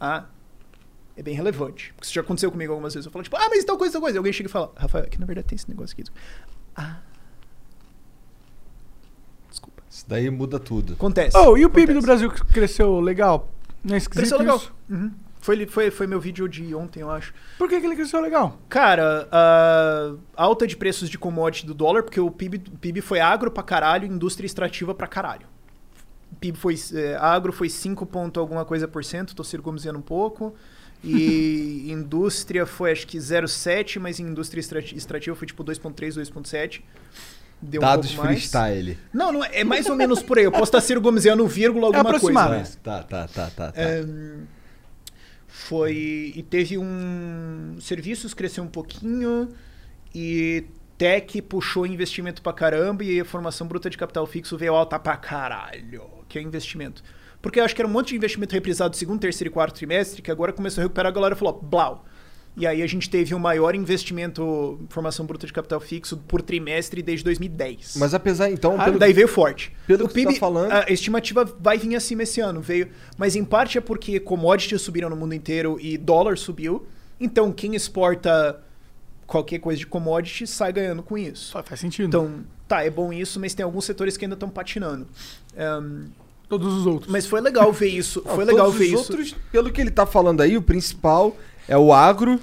Ah, 0.00 0.26
é 1.16 1.22
bem 1.22 1.34
relevante. 1.34 1.92
Porque 1.94 2.06
isso 2.06 2.14
já 2.14 2.20
aconteceu 2.20 2.50
comigo 2.50 2.72
algumas 2.72 2.94
vezes. 2.94 3.06
Eu 3.06 3.12
falo, 3.12 3.22
tipo, 3.22 3.36
ah, 3.36 3.48
mas 3.48 3.64
tal 3.64 3.76
coisa, 3.76 3.92
tal 3.92 4.00
coisa. 4.00 4.16
E 4.16 4.18
alguém 4.18 4.32
chega 4.32 4.48
e 4.48 4.52
fala, 4.52 4.72
Rafael, 4.76 5.08
que 5.08 5.20
na 5.20 5.26
verdade 5.26 5.46
tem 5.48 5.56
esse 5.56 5.68
negócio 5.68 5.94
aqui. 5.98 6.10
Ah. 6.74 7.00
Desculpa. 9.50 9.82
Isso 9.88 10.04
daí 10.08 10.30
muda 10.30 10.58
tudo. 10.58 10.94
Acontece. 10.94 11.36
Oh, 11.36 11.56
e 11.56 11.64
o 11.64 11.70
PIB 11.70 11.94
do 11.94 12.02
Brasil 12.02 12.30
que 12.30 12.44
cresceu 12.46 13.00
legal? 13.00 13.50
Não 13.84 13.94
é 13.94 13.98
esquisito 13.98 14.20
Cresceu 14.20 14.38
legal. 14.38 14.56
isso? 14.56 14.72
Uhum. 14.88 15.12
Foi, 15.40 15.66
foi, 15.66 15.90
foi 15.90 16.06
meu 16.06 16.20
vídeo 16.20 16.48
de 16.48 16.72
ontem, 16.72 17.00
eu 17.00 17.10
acho. 17.10 17.34
Por 17.58 17.68
que, 17.68 17.80
que 17.80 17.84
ele 17.84 17.96
cresceu 17.96 18.20
legal? 18.20 18.58
Cara, 18.68 19.28
a 19.32 20.14
alta 20.36 20.68
de 20.68 20.76
preços 20.76 21.10
de 21.10 21.18
commodity 21.18 21.66
do 21.66 21.74
dólar, 21.74 22.04
porque 22.04 22.20
o 22.20 22.30
PIB, 22.30 22.62
o 22.72 22.78
PIB 22.78 23.00
foi 23.00 23.18
agro 23.18 23.50
pra 23.50 23.62
caralho 23.62 24.06
e 24.06 24.08
indústria 24.08 24.46
extrativa 24.46 24.94
pra 24.94 25.08
caralho. 25.08 25.48
O 26.30 26.36
PIB 26.36 26.56
foi. 26.56 26.76
É, 26.94 27.16
agro 27.16 27.52
foi 27.52 27.68
5 27.68 28.06
ponto 28.06 28.38
alguma 28.38 28.64
coisa 28.64 28.86
por 28.86 29.04
cento, 29.04 29.34
tô 29.34 29.42
circuncisando 29.42 29.98
um 29.98 30.02
pouco. 30.02 30.54
E 31.04 31.86
indústria 31.92 32.64
foi 32.66 32.92
acho 32.92 33.06
que 33.06 33.18
0,7, 33.18 33.98
mas 34.00 34.20
em 34.20 34.24
indústria 34.24 34.60
extra- 34.60 34.80
extrativa 34.80 35.34
foi 35.36 35.46
tipo 35.46 35.64
2,3, 35.64 36.14
2,7. 36.14 36.82
Deu 37.64 37.80
Dados 37.80 38.06
um 38.06 38.14
pouco 38.14 38.26
mais. 38.26 38.38
freestyle. 38.40 38.98
Não, 39.12 39.30
não, 39.32 39.44
é 39.44 39.62
mais 39.62 39.86
ou 39.86 39.94
menos 39.94 40.20
por 40.22 40.36
aí. 40.38 40.44
Eu 40.44 40.50
posso 40.50 40.64
estar 40.64 40.80
circuncisando 40.80 41.46
vírgula 41.46 41.86
alguma 41.86 42.02
coisa. 42.04 42.16
aproximado. 42.16 42.50
mas- 42.56 42.74
Tá, 42.82 43.02
tá, 43.04 43.28
tá, 43.28 43.50
tá. 43.50 43.70
tá. 43.72 43.80
é, 43.80 44.04
foi. 45.46 46.32
E 46.34 46.42
teve 46.42 46.78
um. 46.78 47.76
Serviços 47.80 48.34
cresceu 48.34 48.64
um 48.64 48.68
pouquinho. 48.68 49.48
E 50.14 50.64
tech 50.98 51.40
puxou 51.42 51.86
investimento 51.86 52.42
pra 52.42 52.52
caramba. 52.52 53.04
E 53.04 53.20
a 53.20 53.24
formação 53.24 53.66
bruta 53.66 53.88
de 53.88 53.96
capital 53.96 54.26
fixo 54.26 54.56
veio 54.58 54.74
alta 54.74 54.98
pra 54.98 55.16
caralho. 55.16 56.02
Que 56.28 56.38
é 56.38 56.42
investimento. 56.42 57.02
Porque 57.42 57.58
eu 57.60 57.64
acho 57.64 57.74
que 57.74 57.82
era 57.82 57.88
um 57.88 57.92
monte 57.92 58.10
de 58.10 58.16
investimento 58.16 58.54
reprisado 58.54 58.90
no 58.90 58.96
segundo, 58.96 59.20
terceiro 59.20 59.50
e 59.50 59.52
quarto 59.52 59.74
trimestre. 59.74 60.22
Que 60.22 60.30
agora 60.30 60.52
começou 60.52 60.80
a 60.80 60.84
recuperar. 60.84 61.10
A 61.10 61.14
galera 61.14 61.36
falou: 61.36 61.60
blau. 61.60 62.06
E 62.54 62.66
aí 62.66 62.82
a 62.82 62.86
gente 62.86 63.08
teve 63.08 63.34
o 63.34 63.40
maior 63.40 63.74
investimento 63.74 64.78
em 64.82 64.86
formação 64.92 65.24
bruta 65.24 65.46
de 65.46 65.52
capital 65.54 65.80
fixo 65.80 66.18
por 66.18 66.42
trimestre 66.42 67.00
desde 67.02 67.24
2010. 67.24 67.96
Mas 67.96 68.12
apesar, 68.12 68.50
então, 68.50 68.78
Ah, 68.78 68.84
pelo, 68.84 68.98
daí 68.98 69.12
veio 69.14 69.26
forte. 69.26 69.72
pelo 69.86 70.04
o 70.04 70.08
que 70.08 70.12
você 70.12 70.20
PIB, 70.20 70.34
tá 70.34 70.40
falando- 70.40 70.70
a 70.70 70.84
estimativa 70.90 71.46
vai 71.58 71.78
vir 71.78 71.96
acima 71.96 72.24
esse 72.24 72.42
ano, 72.42 72.60
veio. 72.60 72.90
Mas 73.16 73.36
em 73.36 73.42
parte 73.44 73.78
é 73.78 73.80
porque 73.80 74.20
commodities 74.20 74.82
subiram 74.82 75.08
no 75.08 75.16
mundo 75.16 75.34
inteiro 75.34 75.78
e 75.80 75.96
dólar 75.96 76.36
subiu. 76.36 76.86
Então 77.18 77.50
quem 77.50 77.74
exporta 77.74 78.62
qualquer 79.26 79.58
coisa 79.58 79.78
de 79.78 79.86
commodity 79.86 80.46
sai 80.46 80.74
ganhando 80.74 81.02
com 81.02 81.16
isso. 81.16 81.56
Faz 81.64 81.80
sentido. 81.80 82.06
Então, 82.06 82.44
tá, 82.68 82.84
é 82.84 82.90
bom 82.90 83.10
isso, 83.14 83.40
mas 83.40 83.54
tem 83.54 83.64
alguns 83.64 83.86
setores 83.86 84.14
que 84.18 84.26
ainda 84.26 84.34
estão 84.34 84.50
patinando. 84.50 85.06
Ahn, 85.56 86.08
todos 86.58 86.74
os 86.74 86.86
outros. 86.86 87.10
Mas 87.10 87.26
foi 87.26 87.40
legal 87.40 87.72
ver 87.72 87.88
isso. 87.88 88.22
Não, 88.26 88.34
foi 88.34 88.44
legal 88.44 88.66
todos 88.66 88.78
ver 88.78 88.94
os 88.94 89.00
isso. 89.00 89.12
outros, 89.12 89.36
pelo 89.50 89.70
que 89.70 89.80
ele 89.80 89.90
tá 89.90 90.04
falando 90.04 90.40
aí, 90.42 90.56
o 90.56 90.62
principal 90.62 91.34
é 91.66 91.76
o 91.78 91.92
agro. 91.92 92.38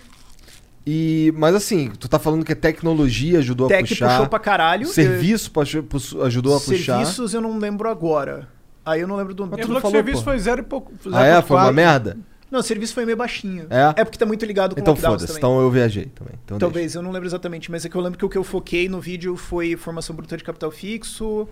E, 0.87 1.31
mas 1.37 1.53
assim, 1.53 1.91
tu 1.99 2.07
tá 2.07 2.17
falando 2.17 2.43
que 2.43 2.53
a 2.53 2.55
tecnologia 2.55 3.37
ajudou 3.39 3.67
Tech 3.67 3.83
a 3.83 3.87
puxar. 3.87 4.09
puxou 4.09 4.27
pra 4.27 4.39
caralho. 4.39 4.87
Serviço 4.87 5.51
puxou- 5.51 6.23
ajudou 6.23 6.55
a 6.57 6.59
puxar. 6.59 6.97
Serviços 6.97 7.33
eu 7.33 7.41
não 7.41 7.57
lembro 7.59 7.87
agora. 7.89 8.47
Aí 8.85 9.01
eu 9.01 9.07
não 9.07 9.15
lembro 9.15 9.33
do 9.35 9.43
Ele 9.43 9.51
nome. 9.51 9.63
falou 9.63 9.81
que 9.81 9.87
o 9.87 9.91
serviço 9.91 10.23
foi 10.23 10.39
zero 10.39 10.61
e 10.61 10.63
pouco. 10.63 10.91
Ah, 11.11 11.25
é? 11.25 11.41
Foi 11.41 11.57
uma 11.57 11.71
merda? 11.71 12.17
Não, 12.49 12.61
o 12.61 12.63
serviço 12.63 12.95
foi 12.95 13.05
meio 13.05 13.15
baixinho. 13.17 13.67
É? 13.69 14.03
porque 14.03 14.17
tá 14.17 14.25
muito 14.25 14.43
ligado 14.43 14.73
com 14.73 14.81
Então 14.81 14.93
lockdowns 14.93 15.21
foda-se, 15.21 15.39
também. 15.39 15.51
então 15.51 15.61
eu 15.61 15.69
viajei 15.69 16.05
também. 16.05 16.33
Então 16.43 16.57
deixa. 16.57 16.71
Talvez, 16.71 16.95
eu 16.95 17.03
não 17.03 17.11
lembro 17.11 17.27
exatamente, 17.27 17.69
mas 17.69 17.85
é 17.85 17.89
que 17.89 17.95
eu 17.95 18.01
lembro 18.01 18.17
que 18.17 18.25
o 18.25 18.29
que 18.29 18.37
eu 18.37 18.43
foquei 18.43 18.89
no 18.89 18.99
vídeo 18.99 19.35
foi 19.35 19.75
formação 19.75 20.15
bruta 20.15 20.35
de 20.35 20.43
capital 20.43 20.71
fixo 20.71 21.47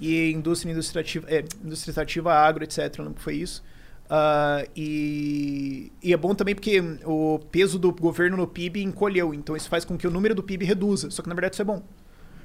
e 0.00 0.30
indústria 0.32 0.72
indústria 0.72 1.00
ativa, 1.00 1.26
é, 1.30 1.44
indústria 1.64 1.90
extrativa, 1.90 2.32
agro, 2.32 2.64
etc. 2.64 2.78
Eu 2.98 3.04
lembro 3.04 3.14
que 3.18 3.22
foi 3.22 3.34
isso. 3.36 3.62
Ah, 4.10 4.64
e, 4.74 5.92
e 6.02 6.12
é 6.12 6.16
bom 6.16 6.34
também 6.34 6.54
porque 6.54 6.80
o 7.04 7.38
peso 7.50 7.78
do 7.78 7.92
governo 7.92 8.36
no 8.36 8.46
PIB 8.46 8.82
encolheu, 8.82 9.34
então 9.34 9.54
isso 9.56 9.68
faz 9.68 9.84
com 9.84 9.98
que 9.98 10.06
o 10.06 10.10
número 10.10 10.34
do 10.34 10.42
PIB 10.42 10.64
reduza. 10.64 11.10
Só 11.10 11.22
que 11.22 11.28
na 11.28 11.34
verdade 11.34 11.54
isso 11.54 11.62
é 11.62 11.64
bom. 11.64 11.82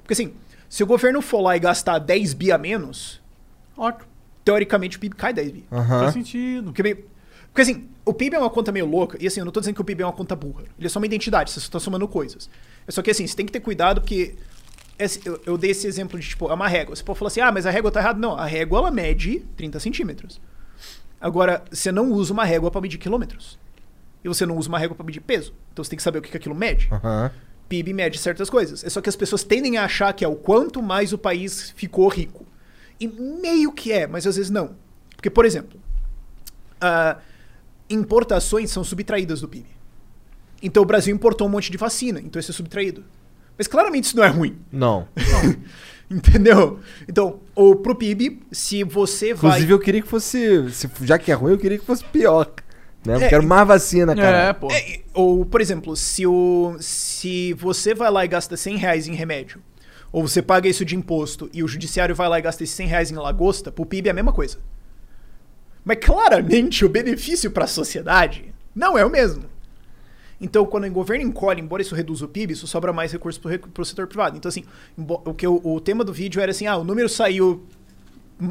Porque 0.01 0.13
assim, 0.13 0.33
se 0.67 0.83
o 0.83 0.85
governo 0.85 1.21
for 1.21 1.39
lá 1.41 1.55
e 1.55 1.59
gastar 1.59 1.99
10 1.99 2.33
bi 2.33 2.51
a 2.51 2.57
menos, 2.57 3.21
Ótimo. 3.77 4.05
teoricamente 4.43 4.97
o 4.97 4.99
PIB 4.99 5.15
cai 5.15 5.33
10 5.33 5.51
bi. 5.51 5.65
Aham. 5.71 5.99
Faz 6.01 6.13
sentido. 6.13 6.65
Porque, 6.65 6.83
meio- 6.83 7.05
porque 7.45 7.61
assim, 7.61 7.87
o 8.03 8.13
PIB 8.13 8.35
é 8.35 8.39
uma 8.39 8.49
conta 8.49 8.71
meio 8.71 8.85
louca, 8.85 9.17
e 9.21 9.27
assim, 9.27 9.39
eu 9.39 9.45
não 9.45 9.51
tô 9.53 9.59
dizendo 9.61 9.75
que 9.75 9.81
o 9.81 9.85
PIB 9.85 10.03
é 10.03 10.05
uma 10.05 10.11
conta 10.11 10.35
burra. 10.35 10.63
Ele 10.77 10.87
é 10.87 10.89
só 10.89 10.99
uma 10.99 11.05
identidade, 11.05 11.51
você 11.51 11.59
só 11.61 11.69
tá 11.71 11.79
somando 11.79 12.07
coisas. 12.07 12.49
É 12.85 12.91
só 12.91 13.01
que 13.01 13.09
assim, 13.11 13.25
você 13.25 13.35
tem 13.35 13.45
que 13.45 13.51
ter 13.51 13.61
cuidado, 13.61 14.01
porque. 14.01 14.35
Esse- 14.99 15.21
eu, 15.25 15.41
eu 15.45 15.57
dei 15.57 15.71
esse 15.71 15.87
exemplo 15.87 16.19
de, 16.19 16.27
tipo, 16.27 16.49
é 16.49 16.53
uma 16.53 16.67
régua. 16.67 16.95
Você 16.95 17.03
pode 17.03 17.17
falar 17.19 17.27
assim, 17.27 17.41
ah, 17.41 17.51
mas 17.51 17.65
a 17.65 17.71
régua 17.71 17.91
tá 17.91 17.99
errada. 17.99 18.19
Não, 18.19 18.35
a 18.37 18.45
régua 18.45 18.79
ela 18.79 18.91
mede 18.91 19.39
30 19.57 19.79
centímetros. 19.79 20.39
Agora, 21.19 21.63
você 21.71 21.91
não 21.91 22.11
usa 22.11 22.33
uma 22.33 22.43
régua 22.45 22.69
pra 22.69 22.81
medir 22.81 22.97
quilômetros. 22.97 23.57
E 24.23 24.27
você 24.27 24.45
não 24.45 24.57
usa 24.57 24.69
uma 24.69 24.79
régua 24.79 24.95
pra 24.95 25.05
medir 25.05 25.21
peso. 25.21 25.53
Então 25.71 25.83
você 25.83 25.89
tem 25.89 25.97
que 25.97 26.03
saber 26.03 26.19
o 26.19 26.21
que, 26.21 26.29
que 26.31 26.37
aquilo 26.37 26.55
mede. 26.55 26.87
Aham. 26.91 27.31
PIB 27.69 27.93
mede 27.93 28.17
certas 28.17 28.49
coisas. 28.49 28.83
É 28.83 28.89
só 28.89 29.01
que 29.01 29.09
as 29.09 29.15
pessoas 29.15 29.43
tendem 29.43 29.77
a 29.77 29.85
achar 29.85 30.13
que 30.13 30.23
é 30.23 30.27
o 30.27 30.35
quanto 30.35 30.81
mais 30.81 31.11
o 31.13 31.17
país 31.17 31.71
ficou 31.71 32.07
rico. 32.07 32.45
E 32.99 33.07
meio 33.07 33.71
que 33.71 33.91
é, 33.91 34.05
mas 34.05 34.27
às 34.27 34.35
vezes 34.35 34.51
não. 34.51 34.75
Porque, 35.15 35.29
por 35.29 35.45
exemplo, 35.45 35.79
ah, 36.79 37.17
importações 37.89 38.69
são 38.71 38.83
subtraídas 38.83 39.41
do 39.41 39.47
PIB. 39.47 39.65
Então 40.61 40.83
o 40.83 40.85
Brasil 40.85 41.13
importou 41.13 41.47
um 41.47 41.49
monte 41.51 41.71
de 41.71 41.77
vacina, 41.77 42.19
então 42.21 42.39
isso 42.39 42.51
é 42.51 42.53
subtraído. 42.53 43.03
Mas 43.57 43.67
claramente 43.67 44.05
isso 44.05 44.15
não 44.17 44.23
é 44.23 44.27
ruim. 44.27 44.57
Não. 44.71 45.07
Entendeu? 46.09 46.79
Então, 47.07 47.39
ou 47.55 47.75
pro 47.75 47.95
PIB, 47.95 48.41
se 48.51 48.83
você 48.83 49.33
vai. 49.33 49.51
Inclusive, 49.51 49.73
eu 49.73 49.79
queria 49.79 50.01
que 50.01 50.07
fosse. 50.07 50.69
se- 50.71 50.89
já 51.01 51.17
que 51.17 51.31
é 51.31 51.35
ruim, 51.35 51.53
eu 51.53 51.57
queria 51.57 51.77
que 51.77 51.85
fosse 51.85 52.03
pior. 52.05 52.51
Né? 53.05 53.15
Eu 53.15 53.21
É, 53.21 53.29
quero 53.29 53.43
mais 53.45 53.67
vacina, 53.67 54.15
cara. 54.15 54.37
É, 54.49 54.53
pô. 54.53 54.71
É, 54.71 54.99
ou, 55.13 55.45
por 55.45 55.59
exemplo, 55.59 55.95
se, 55.95 56.25
o, 56.27 56.75
se 56.79 57.53
você 57.53 57.93
vai 57.93 58.11
lá 58.11 58.23
e 58.23 58.27
gasta 58.27 58.55
100 58.55 58.77
reais 58.77 59.07
em 59.07 59.13
remédio, 59.13 59.61
ou 60.11 60.25
você 60.27 60.41
paga 60.41 60.69
isso 60.69 60.85
de 60.85 60.95
imposto 60.95 61.49
e 61.53 61.63
o 61.63 61.67
judiciário 61.67 62.13
vai 62.15 62.29
lá 62.29 62.37
e 62.37 62.41
gasta 62.41 62.63
esses 62.63 62.75
100 62.75 62.87
reais 62.87 63.11
em 63.11 63.15
lagosta, 63.15 63.71
pro 63.71 63.85
PIB 63.85 64.07
é 64.09 64.11
a 64.11 64.15
mesma 64.15 64.31
coisa. 64.33 64.59
Mas 65.83 65.97
claramente 65.99 66.85
o 66.85 66.89
benefício 66.89 67.49
para 67.51 67.65
a 67.65 67.67
sociedade 67.67 68.53
não 68.75 68.97
é 68.97 69.03
o 69.05 69.09
mesmo. 69.09 69.43
Então, 70.43 70.65
quando 70.65 70.85
o 70.85 70.91
governo 70.91 71.23
encolhe, 71.23 71.61
embora 71.61 71.81
isso 71.81 71.95
reduza 71.95 72.25
o 72.25 72.27
PIB, 72.27 72.51
isso 72.51 72.67
sobra 72.67 72.91
mais 72.91 73.13
recursos 73.13 73.41
para 73.41 73.81
o 73.81 73.85
setor 73.85 74.07
privado. 74.07 74.35
Então, 74.37 74.49
assim, 74.49 74.65
o, 74.97 75.33
que 75.33 75.47
eu- 75.47 75.61
o 75.63 75.79
tema 75.79 76.03
do 76.03 76.11
vídeo 76.11 76.41
era 76.41 76.51
assim: 76.51 76.67
ah, 76.67 76.75
o 76.75 76.83
número 76.83 77.07
saiu 77.07 77.63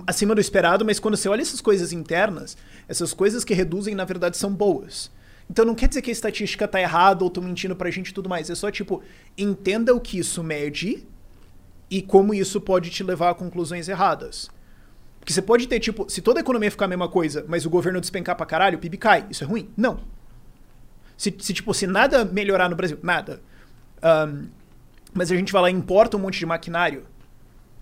acima 0.07 0.35
do 0.35 0.41
esperado, 0.41 0.85
mas 0.87 0.99
quando 0.99 1.17
você 1.19 1.29
olha 1.29 1.43
essas 1.43 1.61
coisas 1.61 1.93
internas, 1.93 2.57
essas 2.89 3.13
coisas 3.13 3.45
que 3.45 3.53
reduzem, 3.53 3.95
na 3.95 4.07
verdade, 4.07 4.39
são 4.39 4.51
boas. 4.55 5.11
Então 5.51 5.67
não 5.67 5.75
quer 5.75 5.87
dizer 5.89 6.01
que 6.01 6.11
a 6.11 6.13
estatística 6.13 6.67
tá 6.67 6.81
errada 6.81 7.25
ou 7.25 7.29
tô 7.29 7.43
mentindo 7.43 7.77
pra 7.77 7.91
gente 7.91 8.09
e 8.09 8.15
tudo 8.15 8.29
mais. 8.29 8.49
É 8.49 8.55
só, 8.55 8.71
tipo, 8.71 9.03
entenda 9.37 9.95
o 9.95 10.01
que 10.01 10.19
isso 10.19 10.43
mede 10.43 11.07
e 11.91 12.01
como 12.01 12.33
isso 12.33 12.59
pode 12.59 12.89
te 12.89 13.03
levar 13.03 13.31
a 13.31 13.35
conclusões 13.35 13.87
erradas. 13.87 14.49
Porque 15.21 15.33
você 15.33 15.43
pode 15.43 15.67
ter, 15.69 15.79
tipo, 15.79 16.09
se 16.09 16.23
toda 16.23 16.41
a 16.41 16.43
economia 16.43 16.71
ficar 16.71 16.87
a 16.87 16.89
mesma 16.89 17.09
coisa, 17.09 17.45
mas 17.47 17.67
o 17.67 17.71
governo 17.71 18.01
despencar 18.01 18.35
pra 18.35 18.47
caralho, 18.47 18.79
o 18.79 18.81
PIB 18.81 18.97
cai. 18.97 19.27
Isso 19.31 19.45
é 19.45 19.47
ruim? 19.47 19.69
Não. 19.77 20.01
Se, 21.17 21.35
se 21.39 21.53
tipo, 21.53 21.73
se 21.75 21.87
nada 21.87 22.25
melhorar 22.25 22.69
no 22.69 22.77
Brasil, 22.77 22.99
nada. 23.03 23.41
ahn, 24.03 24.47
mas 25.15 25.31
a 25.31 25.37
gente 25.37 25.53
vai 25.53 25.63
lá 25.63 25.71
e 25.71 25.75
importa 25.75 26.17
um 26.17 26.21
monte 26.21 26.39
de 26.39 26.47
maquinário, 26.47 27.05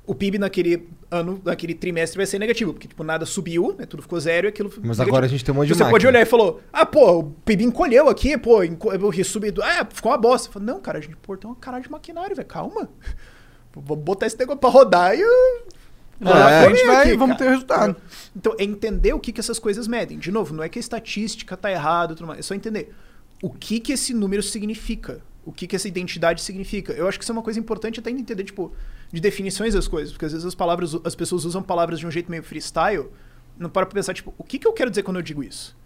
o 0.07 0.15
PIB 0.15 0.39
naquele 0.39 0.89
ano, 1.11 1.40
naquele 1.44 1.74
trimestre 1.74 2.16
vai 2.16 2.27
ser 2.27 2.39
negativo, 2.40 2.73
porque 2.73 2.89
tipo, 2.89 3.05
nada 3.05 3.24
subiu, 3.24 3.74
né? 3.78 3.86
Tudo 3.86 4.02
ficou 4.02 4.19
zero 4.19 4.47
e 4.47 4.48
aquilo 4.48 4.69
ficou 4.69 4.85
Mas 4.86 4.98
negativo. 4.98 5.15
agora 5.16 5.27
a 5.27 5.28
gente 5.28 5.44
tem 5.44 5.55
um 5.55 5.59
monte 5.59 5.69
de 5.69 5.74
Você 5.74 5.81
pode 5.85 5.93
máquina. 5.93 6.09
olhar 6.11 6.23
e 6.23 6.27
falou: 6.27 6.61
"Ah, 6.73 6.85
pô, 6.85 7.19
o 7.20 7.24
PIB 7.44 7.65
encolheu 7.65 8.09
aqui, 8.09 8.36
pô, 8.36 8.62
enco- 8.65 8.93
eu 8.93 9.24
subido. 9.24 9.62
Ah, 9.62 9.86
ficou 9.89 10.11
uma 10.11 10.19
bosta". 10.19 10.48
Eu 10.48 10.52
falo, 10.55 10.65
não, 10.65 10.81
cara, 10.81 10.98
a 10.98 11.01
gente 11.01 11.12
importou 11.12 11.51
uma 11.51 11.57
caralho 11.57 11.85
de 11.85 11.90
maquinário, 11.90 12.35
velho. 12.35 12.48
Calma. 12.48 12.89
Vamos 13.74 14.02
botar 14.05 14.27
esse 14.27 14.36
negócio 14.39 14.59
pra 14.61 14.69
rodar 14.70 15.15
e 15.16 15.23
É. 15.23 16.65
frente 16.65 16.85
vai, 16.86 17.07
Aqui, 17.09 17.16
vamos 17.16 17.36
cara. 17.36 17.39
ter 17.39 17.51
resultado. 17.51 17.97
então, 18.36 18.55
é 18.59 18.65
entender 18.65 19.12
o 19.15 19.20
que, 19.20 19.32
que 19.32 19.39
essas 19.40 19.59
coisas 19.61 19.86
medem. 19.86 20.19
De 20.19 20.31
novo, 20.32 20.52
não 20.52 20.62
é 20.65 20.69
que 20.69 20.78
a 20.78 20.81
estatística 20.81 21.57
tá 21.57 21.70
errada, 21.70 22.12
e 22.12 22.16
tudo 22.16 22.27
mais. 22.27 22.40
é 22.40 22.43
só 22.43 22.55
entender 22.55 22.93
o 23.42 23.50
que 23.50 23.80
que 23.80 23.92
esse 23.92 24.12
número 24.14 24.42
significa, 24.42 25.20
o 25.44 25.52
que 25.52 25.66
que 25.66 25.74
essa 25.76 25.88
identidade 25.88 26.42
significa. 26.42 26.92
Eu 26.92 27.08
acho 27.08 27.18
que 27.18 27.24
isso 27.24 27.32
é 27.32 27.34
uma 27.34 27.42
coisa 27.42 27.58
importante 27.58 27.98
até 28.00 28.10
entender, 28.10 28.44
tipo, 28.44 28.72
de 29.12 29.20
definições 29.20 29.74
das 29.74 29.88
coisas, 29.88 30.12
porque 30.12 30.26
às 30.26 30.32
vezes 30.32 30.46
as 30.46 30.54
palavras, 30.54 30.94
as 31.04 31.14
pessoas 31.14 31.44
usam 31.44 31.62
palavras 31.62 31.98
de 31.98 32.06
um 32.06 32.10
jeito 32.10 32.30
meio 32.30 32.42
freestyle, 32.42 33.06
não 33.58 33.68
para 33.70 33.86
pra 33.86 33.94
pensar, 33.94 34.14
tipo, 34.14 34.34
o 34.38 34.44
que 34.44 34.58
que 34.58 34.66
eu 34.66 34.72
quero 34.72 34.90
dizer 34.90 35.02
quando 35.02 35.16
eu 35.16 35.22
digo 35.22 35.42
isso? 35.42 35.76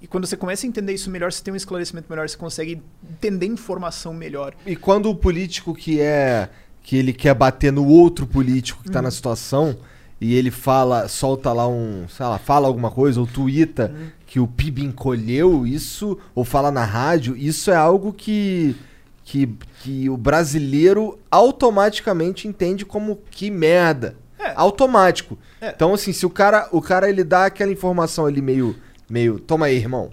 E 0.00 0.06
quando 0.06 0.26
você 0.26 0.36
começa 0.36 0.66
a 0.66 0.68
entender 0.68 0.92
isso 0.92 1.10
melhor, 1.10 1.32
você 1.32 1.42
tem 1.42 1.52
um 1.54 1.56
esclarecimento 1.56 2.06
melhor, 2.10 2.28
você 2.28 2.36
consegue 2.36 2.82
entender 3.10 3.46
informação 3.46 4.12
melhor. 4.12 4.54
E 4.66 4.76
quando 4.76 5.08
o 5.08 5.14
político 5.14 5.74
que 5.74 6.00
é. 6.00 6.50
que 6.82 6.96
ele 6.96 7.12
quer 7.12 7.34
bater 7.34 7.72
no 7.72 7.84
outro 7.86 8.26
político 8.26 8.82
que 8.82 8.90
tá 8.90 8.98
Uhum. 8.98 9.04
na 9.04 9.10
situação 9.10 9.76
e 10.20 10.34
ele 10.34 10.50
fala, 10.50 11.08
solta 11.08 11.52
lá 11.52 11.66
um. 11.66 12.06
sei 12.08 12.26
lá, 12.26 12.38
fala 12.38 12.68
alguma 12.68 12.90
coisa, 12.90 13.18
ou 13.18 13.26
tuita 13.26 13.90
Uhum. 13.92 14.08
Que 14.26 14.40
o 14.40 14.46
PIB 14.46 14.84
encolheu, 14.84 15.66
isso, 15.66 16.18
ou 16.34 16.44
fala 16.44 16.70
na 16.70 16.84
rádio, 16.84 17.36
isso 17.36 17.70
é 17.70 17.76
algo 17.76 18.12
que. 18.12 18.76
que, 19.24 19.48
que 19.82 20.10
o 20.10 20.16
brasileiro 20.16 21.18
automaticamente 21.30 22.48
entende 22.48 22.84
como 22.84 23.20
que 23.30 23.50
merda. 23.50 24.16
É. 24.38 24.52
Automático. 24.56 25.38
É. 25.60 25.70
Então, 25.70 25.94
assim, 25.94 26.12
se 26.12 26.26
o 26.26 26.30
cara, 26.30 26.68
o 26.72 26.82
cara 26.82 27.08
ele 27.08 27.24
dá 27.24 27.46
aquela 27.46 27.72
informação 27.72 28.26
ali 28.26 28.42
meio. 28.42 28.76
meio. 29.08 29.38
Toma 29.38 29.66
aí, 29.66 29.76
irmão. 29.76 30.10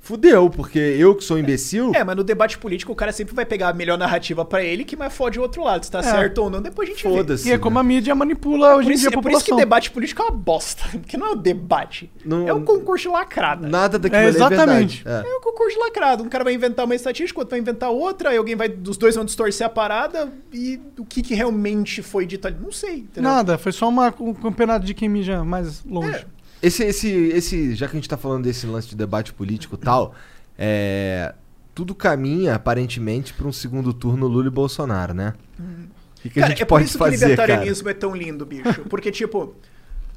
Fudeu, 0.00 0.48
porque 0.48 0.78
eu 0.78 1.14
que 1.14 1.22
sou 1.22 1.38
imbecil. 1.38 1.92
É, 1.94 2.02
mas 2.02 2.16
no 2.16 2.24
debate 2.24 2.56
político 2.58 2.90
o 2.90 2.96
cara 2.96 3.12
sempre 3.12 3.34
vai 3.34 3.44
pegar 3.44 3.68
a 3.68 3.72
melhor 3.72 3.98
narrativa 3.98 4.44
pra 4.44 4.62
ele 4.64 4.84
que 4.84 4.96
mais 4.96 5.14
fode 5.14 5.38
o 5.38 5.42
outro 5.42 5.62
lado, 5.62 5.84
se 5.84 5.90
tá 5.90 6.02
certo 6.02 6.38
ou 6.38 6.50
não, 6.50 6.60
depois 6.62 6.88
a 6.88 6.92
gente 6.92 7.06
vê. 7.06 7.14
Foda-se. 7.16 7.48
E 7.48 7.52
é 7.52 7.58
como 7.58 7.78
a 7.78 7.82
mídia 7.82 8.14
manipula 8.14 8.76
hoje 8.76 8.88
Por 8.88 8.92
em 8.94 8.96
dia 8.96 9.08
a 9.08 9.12
é 9.12 9.12
por 9.12 9.30
isso 9.30 9.44
que 9.44 9.50
população. 9.50 9.56
debate 9.58 9.90
político 9.90 10.22
é 10.22 10.24
uma 10.24 10.30
bosta. 10.32 10.84
Porque 10.98 11.16
não 11.16 11.26
é 11.28 11.30
um 11.32 11.36
debate. 11.36 12.10
Não- 12.24 12.48
é 12.48 12.54
um 12.54 12.64
concurso 12.64 13.08
de 13.08 13.14
lacrada. 13.14 13.68
Nada 13.68 13.98
daquilo 13.98 14.22
É, 14.22 14.26
ali 14.26 14.36
exatamente. 14.36 15.02
É 15.02 15.04
verdade. 15.04 15.28
É 15.28 15.36
um 15.36 15.40
concurso 15.42 15.78
lacrado. 15.78 16.24
Um 16.24 16.28
cara 16.28 16.44
vai 16.44 16.54
inventar 16.54 16.86
uma 16.86 16.94
estatística, 16.94 17.38
outro 17.38 17.50
vai 17.50 17.60
inventar 17.60 17.90
outra, 17.90 18.30
aí 18.30 18.36
alguém 18.38 18.56
vai. 18.56 18.68
Dos 18.68 18.96
dois 18.96 19.14
vão 19.14 19.24
distorcer 19.24 19.66
a 19.66 19.70
parada 19.70 20.32
e 20.52 20.80
o 20.98 21.04
que, 21.04 21.22
que 21.22 21.34
realmente 21.34 22.02
foi 22.02 22.24
dito 22.26 22.46
ali. 22.48 22.56
Não 22.60 22.72
sei, 22.72 23.00
entendeu? 23.00 23.30
Nada, 23.30 23.58
foi 23.58 23.70
só 23.72 23.88
uma, 23.88 24.12
um 24.18 24.32
campeonato 24.34 24.84
de 24.86 24.94
quem 24.94 25.08
mija 25.08 25.44
mais 25.44 25.84
longe. 25.84 26.16
É. 26.16 26.39
Esse, 26.62 26.84
esse, 26.84 27.08
esse, 27.08 27.74
já 27.74 27.86
que 27.88 27.92
a 27.96 27.98
gente 27.98 28.08
tá 28.08 28.16
falando 28.16 28.44
desse 28.44 28.66
lance 28.66 28.88
de 28.88 28.94
debate 28.96 29.32
político 29.32 29.76
e 29.76 29.78
tal, 29.78 30.14
é, 30.58 31.34
tudo 31.74 31.94
caminha, 31.94 32.54
aparentemente, 32.54 33.32
pra 33.32 33.46
um 33.48 33.52
segundo 33.52 33.92
turno 33.94 34.26
Lula 34.26 34.48
e 34.48 34.50
Bolsonaro, 34.50 35.14
né? 35.14 35.32
O 35.58 36.20
que, 36.22 36.28
que 36.28 36.38
a 36.38 36.42
Cara, 36.42 36.50
gente 36.52 36.62
é 36.62 36.64
por 36.66 36.74
pode 36.74 36.84
isso 36.84 36.98
que 36.98 37.02
o 37.02 37.06
fazer, 37.06 37.18
cara? 37.18 37.30
libertarianismo 37.30 37.88
é 37.88 37.94
tão 37.94 38.14
lindo, 38.14 38.44
bicho. 38.44 38.82
Porque, 38.90 39.10
tipo. 39.10 39.54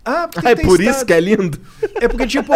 Ah, 0.04 0.28
porque 0.28 0.46
Ah, 0.48 0.52
é 0.52 0.56
por 0.56 0.82
isso 0.82 0.90
estado- 0.90 1.06
que 1.06 1.14
é 1.14 1.20
lindo? 1.22 1.60
É 2.02 2.08
porque, 2.10 2.28
tipo, 2.28 2.52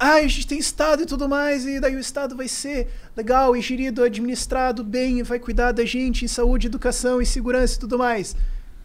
ah, 0.00 0.14
a 0.14 0.22
gente 0.22 0.48
tem 0.48 0.58
Estado 0.58 1.02
e 1.04 1.06
tudo 1.06 1.28
mais, 1.28 1.64
e 1.64 1.78
daí 1.78 1.94
o 1.94 2.00
Estado 2.00 2.36
vai 2.36 2.48
ser 2.48 2.88
legal 3.16 3.56
e 3.56 3.60
gerido, 3.60 4.02
administrado 4.02 4.82
bem, 4.82 5.20
e 5.20 5.22
vai 5.22 5.38
cuidar 5.38 5.70
da 5.70 5.84
gente 5.84 6.24
em 6.24 6.28
saúde, 6.28 6.66
educação 6.66 7.22
e 7.22 7.26
segurança 7.26 7.76
e 7.76 7.78
tudo 7.78 7.96
mais. 7.96 8.34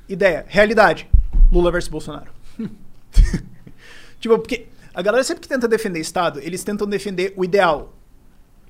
Ideia, 0.08 0.46
realidade. 0.48 1.10
Lula 1.52 1.72
versus 1.72 1.90
Bolsonaro. 1.90 2.30
tipo, 4.20 4.38
porque 4.38 4.68
a 4.94 5.02
galera 5.02 5.24
sempre 5.24 5.42
que 5.42 5.48
tenta 5.48 5.68
defender 5.68 6.00
Estado, 6.00 6.40
eles 6.42 6.64
tentam 6.64 6.88
defender 6.88 7.34
o 7.36 7.46
ideal. 7.46 7.94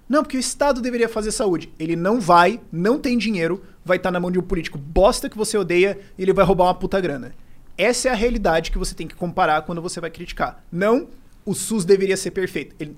Não, 0.09 0.23
porque 0.23 0.37
o 0.37 0.39
Estado 0.39 0.81
deveria 0.81 1.09
fazer 1.09 1.31
saúde. 1.31 1.71
Ele 1.77 1.95
não 1.95 2.19
vai, 2.19 2.61
não 2.71 2.97
tem 2.99 3.17
dinheiro, 3.17 3.63
vai 3.83 3.97
estar 3.97 4.11
na 4.11 4.19
mão 4.19 4.31
de 4.31 4.39
um 4.39 4.41
político 4.41 4.77
bosta 4.77 5.29
que 5.29 5.37
você 5.37 5.57
odeia 5.57 5.99
e 6.17 6.21
ele 6.21 6.33
vai 6.33 6.45
roubar 6.45 6.65
uma 6.65 6.75
puta 6.75 6.99
grana. 6.99 7.33
Essa 7.77 8.09
é 8.09 8.11
a 8.11 8.15
realidade 8.15 8.71
que 8.71 8.77
você 8.77 8.95
tem 8.95 9.07
que 9.07 9.15
comparar 9.15 9.61
quando 9.63 9.81
você 9.81 9.99
vai 9.99 10.09
criticar. 10.09 10.63
Não, 10.71 11.07
o 11.45 11.53
SUS 11.53 11.85
deveria 11.85 12.17
ser 12.17 12.31
perfeito. 12.31 12.75
Ele 12.79 12.97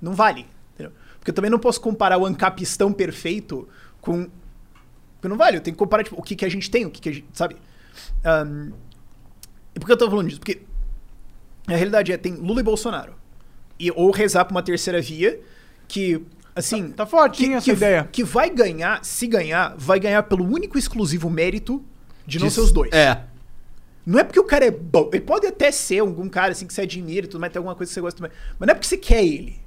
não 0.00 0.14
vale. 0.14 0.46
Entendeu? 0.74 0.92
Porque 1.18 1.30
eu 1.30 1.34
também 1.34 1.50
não 1.50 1.58
posso 1.58 1.80
comparar 1.80 2.18
o 2.18 2.24
ancapistão 2.24 2.92
perfeito 2.92 3.68
com. 4.00 4.28
Porque 5.14 5.28
não 5.28 5.36
vale. 5.36 5.56
Eu 5.56 5.60
tenho 5.60 5.74
que 5.74 5.78
comparar 5.78 6.04
tipo, 6.04 6.18
o 6.18 6.22
que, 6.22 6.36
que 6.36 6.44
a 6.44 6.48
gente 6.48 6.70
tem, 6.70 6.86
o 6.86 6.90
que, 6.90 7.00
que 7.00 7.08
a 7.08 7.12
gente. 7.12 7.26
Sabe? 7.32 7.56
Ahn, 8.24 8.70
e 9.74 9.80
por 9.80 9.86
que 9.86 9.92
eu 9.92 9.96
tô 9.96 10.08
falando 10.08 10.28
disso? 10.28 10.40
Porque 10.40 10.62
A 11.66 11.74
realidade 11.74 12.12
é, 12.12 12.16
tem 12.16 12.34
Lula 12.34 12.60
e 12.60 12.62
Bolsonaro. 12.62 13.14
E, 13.78 13.90
ou 13.90 14.10
rezar 14.10 14.44
pra 14.44 14.52
uma 14.54 14.62
terceira 14.62 15.00
via 15.00 15.40
que, 15.88 16.24
assim... 16.54 16.90
Tá 16.90 17.04
fortinha 17.04 17.50
que, 17.50 17.54
essa 17.56 17.64
que, 17.64 17.70
ideia. 17.72 18.08
Que 18.10 18.24
vai 18.24 18.48
ganhar, 18.50 19.04
se 19.04 19.26
ganhar, 19.26 19.74
vai 19.76 19.98
ganhar 20.00 20.22
pelo 20.24 20.44
único 20.44 20.76
e 20.76 20.80
exclusivo 20.80 21.28
mérito 21.28 21.84
de 22.26 22.38
não 22.38 22.48
De- 22.48 22.54
ser 22.54 22.60
os 22.60 22.72
dois. 22.72 22.92
É. 22.92 23.24
Não 24.04 24.20
é 24.20 24.24
porque 24.24 24.38
o 24.38 24.44
cara 24.44 24.64
é 24.64 24.70
bom. 24.70 25.10
Ele 25.12 25.24
pode 25.24 25.46
até 25.46 25.72
ser 25.72 25.98
algum 25.98 26.28
cara 26.28 26.52
assim 26.52 26.66
que 26.66 26.72
você 26.72 26.82
admira 26.82 27.26
e 27.26 27.28
tudo 27.28 27.40
mais, 27.40 27.52
tem 27.52 27.58
alguma 27.58 27.74
coisa 27.74 27.90
que 27.90 27.94
você 27.94 28.00
gosta 28.00 28.22
também. 28.22 28.36
Mas 28.58 28.66
não 28.66 28.72
é 28.72 28.74
porque 28.74 28.86
você 28.86 28.96
quer 28.96 29.24
ele. 29.24 29.58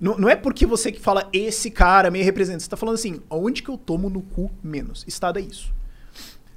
Não, 0.00 0.18
não 0.18 0.28
é 0.28 0.36
porque 0.36 0.64
você 0.66 0.90
que 0.90 1.00
fala 1.00 1.28
esse 1.32 1.70
cara 1.70 2.10
me 2.10 2.22
representa. 2.22 2.60
Você 2.60 2.68
tá 2.68 2.76
falando 2.76 2.94
assim, 2.94 3.20
onde 3.28 3.62
que 3.62 3.68
eu 3.68 3.76
tomo 3.76 4.08
no 4.08 4.22
cu 4.22 4.50
menos? 4.62 5.04
Estado 5.06 5.38
é 5.38 5.42
isso. 5.42 5.74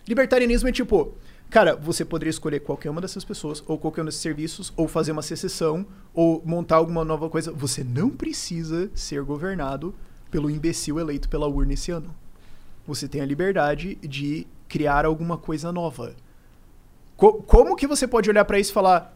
Libertarianismo 0.07 0.69
é 0.69 0.71
tipo, 0.71 1.15
cara, 1.49 1.75
você 1.75 2.05
poderia 2.05 2.29
escolher 2.29 2.59
qualquer 2.59 2.89
uma 2.89 3.01
dessas 3.01 3.25
pessoas, 3.25 3.63
ou 3.67 3.77
qualquer 3.77 4.01
um 4.01 4.05
desses 4.05 4.21
serviços, 4.21 4.71
ou 4.77 4.87
fazer 4.87 5.11
uma 5.11 5.21
secessão, 5.21 5.85
ou 6.13 6.41
montar 6.45 6.77
alguma 6.77 7.03
nova 7.03 7.29
coisa. 7.29 7.51
Você 7.51 7.83
não 7.83 8.09
precisa 8.09 8.89
ser 8.93 9.21
governado 9.23 9.93
pelo 10.31 10.49
imbecil 10.49 10.99
eleito 10.99 11.27
pela 11.29 11.47
urna 11.47 11.73
esse 11.73 11.91
ano. 11.91 12.13
Você 12.85 13.07
tem 13.07 13.21
a 13.21 13.25
liberdade 13.25 13.95
de 13.95 14.47
criar 14.67 15.05
alguma 15.05 15.37
coisa 15.37 15.71
nova. 15.71 16.15
Co- 17.17 17.41
como 17.43 17.75
que 17.75 17.87
você 17.87 18.07
pode 18.07 18.29
olhar 18.29 18.45
pra 18.45 18.59
isso 18.59 18.71
e 18.71 18.73
falar. 18.73 19.15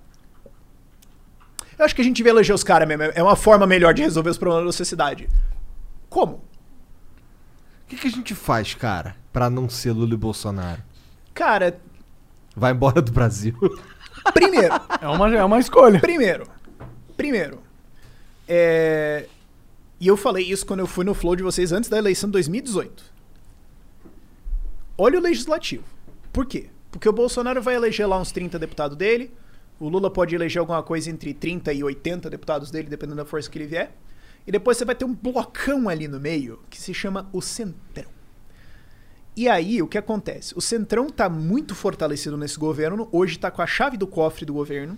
Eu 1.77 1.85
acho 1.85 1.95
que 1.95 2.01
a 2.01 2.03
gente 2.03 2.17
devia 2.17 2.31
eleger 2.31 2.53
os 2.53 2.63
caras 2.63 2.87
mesmo. 2.87 3.03
É 3.03 3.23
uma 3.23 3.35
forma 3.35 3.65
melhor 3.65 3.93
de 3.93 4.01
resolver 4.03 4.29
os 4.29 4.37
problemas 4.37 4.65
da 4.67 4.71
sociedade. 4.77 5.27
Como? 6.09 6.33
O 6.35 6.41
que, 7.87 7.95
que 7.95 8.07
a 8.07 8.11
gente 8.11 8.33
faz, 8.35 8.73
cara, 8.73 9.15
pra 9.31 9.49
não 9.49 9.69
ser 9.69 9.91
Lula 9.91 10.13
e 10.13 10.17
Bolsonaro? 10.17 10.81
Cara, 11.33 11.79
Vai 12.55 12.71
embora 12.71 13.01
do 13.01 13.11
Brasil. 13.11 13.55
primeiro. 14.33 14.73
É 15.01 15.07
uma, 15.07 15.35
é 15.35 15.43
uma 15.43 15.59
escolha. 15.59 15.99
Primeiro. 15.99 16.47
Primeiro. 17.17 17.59
É... 18.47 19.27
E 19.99 20.07
eu 20.07 20.17
falei 20.17 20.45
isso 20.45 20.65
quando 20.65 20.81
eu 20.81 20.87
fui 20.87 21.05
no 21.05 21.13
flow 21.13 21.35
de 21.35 21.43
vocês 21.43 21.71
antes 21.71 21.89
da 21.89 21.97
eleição 21.97 22.27
de 22.27 22.33
2018. 22.33 23.03
Olha 24.97 25.17
o 25.17 25.21
legislativo. 25.21 25.83
Por 26.31 26.45
quê? 26.45 26.69
Porque 26.91 27.07
o 27.07 27.13
Bolsonaro 27.13 27.61
vai 27.61 27.75
eleger 27.75 28.07
lá 28.07 28.19
uns 28.19 28.31
30 28.31 28.59
deputados 28.59 28.97
dele. 28.97 29.31
O 29.79 29.89
Lula 29.89 30.11
pode 30.11 30.35
eleger 30.35 30.59
alguma 30.59 30.83
coisa 30.83 31.09
entre 31.09 31.33
30 31.33 31.73
e 31.73 31.83
80 31.83 32.29
deputados 32.29 32.69
dele, 32.69 32.89
dependendo 32.89 33.17
da 33.17 33.25
força 33.25 33.49
que 33.49 33.57
ele 33.57 33.67
vier. 33.67 33.95
E 34.45 34.51
depois 34.51 34.77
você 34.77 34.85
vai 34.85 34.93
ter 34.93 35.05
um 35.05 35.13
blocão 35.13 35.89
ali 35.89 36.07
no 36.07 36.19
meio 36.19 36.59
que 36.69 36.79
se 36.79 36.93
chama 36.93 37.29
o 37.31 37.41
Centrão. 37.41 38.11
E 39.35 39.49
aí, 39.49 39.81
o 39.81 39.87
que 39.87 39.97
acontece? 39.97 40.53
O 40.55 40.61
Centrão 40.61 41.09
tá 41.09 41.27
muito 41.27 41.73
fortalecido 41.73 42.37
nesse 42.37 42.59
governo. 42.59 43.09
Hoje 43.11 43.39
tá 43.39 43.49
com 43.49 43.63
a 43.63 43.67
chave 43.67 43.97
do 43.97 44.05
cofre 44.05 44.45
do 44.45 44.53
governo. 44.53 44.97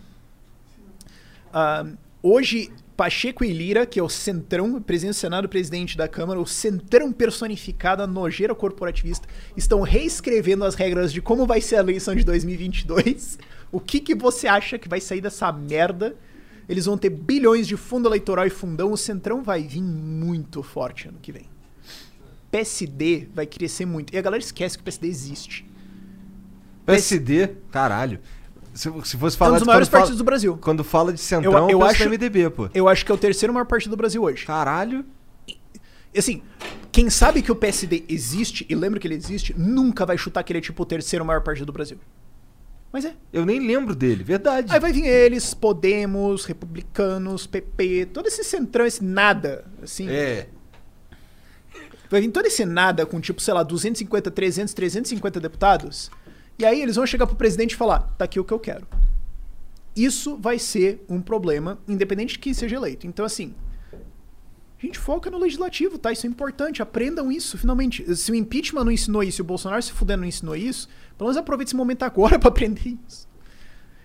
Ah, 1.53 1.85
hoje, 2.21 2.69
Pacheco 2.97 3.45
e 3.45 3.53
Lira, 3.53 3.85
que 3.85 3.97
é 3.97 4.03
o 4.03 4.09
Centrão, 4.09 4.81
presidente 4.81 5.15
do 5.15 5.19
Senado, 5.19 5.47
presidente 5.47 5.97
da 5.97 6.05
Câmara, 6.05 6.39
o 6.39 6.45
Centrão 6.45 7.13
personificado, 7.13 8.03
a 8.03 8.07
nojeira 8.07 8.53
corporativista, 8.53 9.25
estão 9.55 9.81
reescrevendo 9.81 10.65
as 10.65 10.75
regras 10.75 11.13
de 11.13 11.21
como 11.21 11.45
vai 11.45 11.61
ser 11.61 11.77
a 11.77 11.79
eleição 11.79 12.13
de 12.13 12.25
2022. 12.25 13.39
O 13.71 13.79
que, 13.79 14.01
que 14.01 14.13
você 14.13 14.47
acha 14.47 14.77
que 14.77 14.89
vai 14.89 14.99
sair 14.99 15.21
dessa 15.21 15.49
merda? 15.49 16.13
Eles 16.67 16.85
vão 16.85 16.97
ter 16.97 17.09
bilhões 17.09 17.67
de 17.67 17.77
fundo 17.77 18.09
eleitoral 18.09 18.45
e 18.45 18.49
fundão. 18.49 18.91
O 18.91 18.97
Centrão 18.97 19.41
vai 19.41 19.63
vir 19.63 19.81
muito 19.81 20.61
forte 20.61 21.07
ano 21.07 21.19
que 21.21 21.31
vem. 21.31 21.54
PSD 22.55 23.27
vai 23.33 23.45
crescer 23.45 23.85
muito. 23.85 24.13
E 24.13 24.17
a 24.17 24.21
galera 24.21 24.41
esquece 24.41 24.77
que 24.77 24.81
o 24.81 24.83
PSD 24.85 25.07
existe. 25.07 25.65
PSD, 26.85 27.49
caralho. 27.69 28.19
Se, 28.73 28.89
se 29.03 29.17
fosse 29.17 29.37
falar 29.37 29.51
é 29.51 29.55
um 29.55 29.57
dos 29.59 29.67
maiores 29.67 29.87
quando 29.87 29.91
fala- 29.91 30.01
partidos 30.01 30.17
do 30.17 30.23
Brasil. 30.23 30.57
Quando 30.61 30.83
fala 30.83 31.13
de 31.13 31.19
Centrão, 31.19 31.69
eu, 31.69 31.79
penso 31.79 32.03
no 32.03 32.09
MDB, 32.11 32.49
pô. 32.49 32.69
Eu 32.73 32.87
acho 32.87 33.05
que 33.05 33.11
é 33.11 33.15
o 33.15 33.17
terceiro 33.17 33.53
maior 33.53 33.65
partido 33.65 33.91
do 33.91 33.97
Brasil 33.97 34.23
hoje. 34.23 34.45
Caralho. 34.45 35.05
E, 35.47 35.57
assim, 36.17 36.41
quem 36.91 37.09
sabe 37.09 37.41
que 37.41 37.51
o 37.51 37.55
PSD 37.55 38.05
existe, 38.07 38.65
e 38.69 38.75
lembra 38.75 38.99
que 38.99 39.07
ele 39.07 39.15
existe, 39.15 39.53
nunca 39.57 40.05
vai 40.05 40.17
chutar 40.17 40.43
que 40.43 40.53
ele 40.53 40.59
é 40.59 40.61
tipo 40.61 40.81
o 40.83 40.85
terceiro 40.85 41.25
maior 41.25 41.41
partido 41.41 41.65
do 41.65 41.73
Brasil. 41.73 41.97
Mas 42.91 43.03
é. 43.03 43.13
Eu 43.33 43.45
nem 43.45 43.59
lembro 43.59 43.93
dele, 43.93 44.23
verdade. 44.23 44.71
Aí 44.71 44.79
vai 44.79 44.93
vir 44.93 45.05
eles, 45.05 45.53
Podemos, 45.53 46.45
Republicanos, 46.45 47.45
PP, 47.45 48.07
todo 48.13 48.27
esse 48.27 48.43
centrão, 48.45 48.85
esse 48.85 49.03
nada, 49.03 49.65
assim. 49.81 50.07
É. 50.09 50.47
Vai 52.09 52.21
vir 52.21 52.31
esse 52.45 52.65
nada 52.65 53.05
com, 53.05 53.19
tipo, 53.19 53.41
sei 53.41 53.53
lá, 53.53 53.63
250, 53.63 54.31
300, 54.31 54.73
350 54.73 55.39
deputados. 55.39 56.11
E 56.57 56.65
aí 56.65 56.81
eles 56.81 56.95
vão 56.95 57.05
chegar 57.05 57.27
pro 57.27 57.35
presidente 57.35 57.73
e 57.73 57.75
falar: 57.75 57.99
tá 58.17 58.25
aqui 58.25 58.39
o 58.39 58.43
que 58.43 58.53
eu 58.53 58.59
quero. 58.59 58.87
Isso 59.95 60.37
vai 60.37 60.59
ser 60.59 61.03
um 61.07 61.21
problema, 61.21 61.79
independente 61.87 62.33
de 62.33 62.39
quem 62.39 62.53
seja 62.53 62.75
eleito. 62.75 63.07
Então, 63.07 63.25
assim, 63.25 63.55
a 64.77 64.85
gente 64.85 64.99
foca 64.99 65.31
no 65.31 65.37
legislativo, 65.37 65.97
tá? 65.97 66.11
Isso 66.11 66.27
é 66.27 66.29
importante. 66.29 66.81
Aprendam 66.81 67.31
isso, 67.31 67.57
finalmente. 67.57 68.15
Se 68.15 68.31
o 68.31 68.35
impeachment 68.35 68.83
não 68.83 68.91
ensinou 68.91 69.23
isso 69.23 69.41
e 69.41 69.43
o 69.43 69.45
Bolsonaro 69.45 69.81
se 69.81 69.93
fuder 69.93 70.17
não 70.17 70.25
ensinou 70.25 70.55
isso, 70.55 70.89
pelo 71.17 71.29
menos 71.29 71.37
aproveite 71.37 71.69
esse 71.69 71.75
momento 71.75 72.03
agora 72.03 72.37
pra 72.39 72.49
aprender 72.49 72.97
isso. 73.07 73.27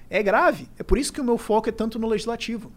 É 0.08 0.22
grave. 0.22 0.68
É 0.78 0.82
por 0.82 0.96
isso 0.96 1.12
que 1.12 1.20
o 1.20 1.24
meu 1.24 1.36
foco 1.36 1.68
é 1.68 1.72
tanto 1.72 1.98
no 1.98 2.06
legislativo. 2.06 2.72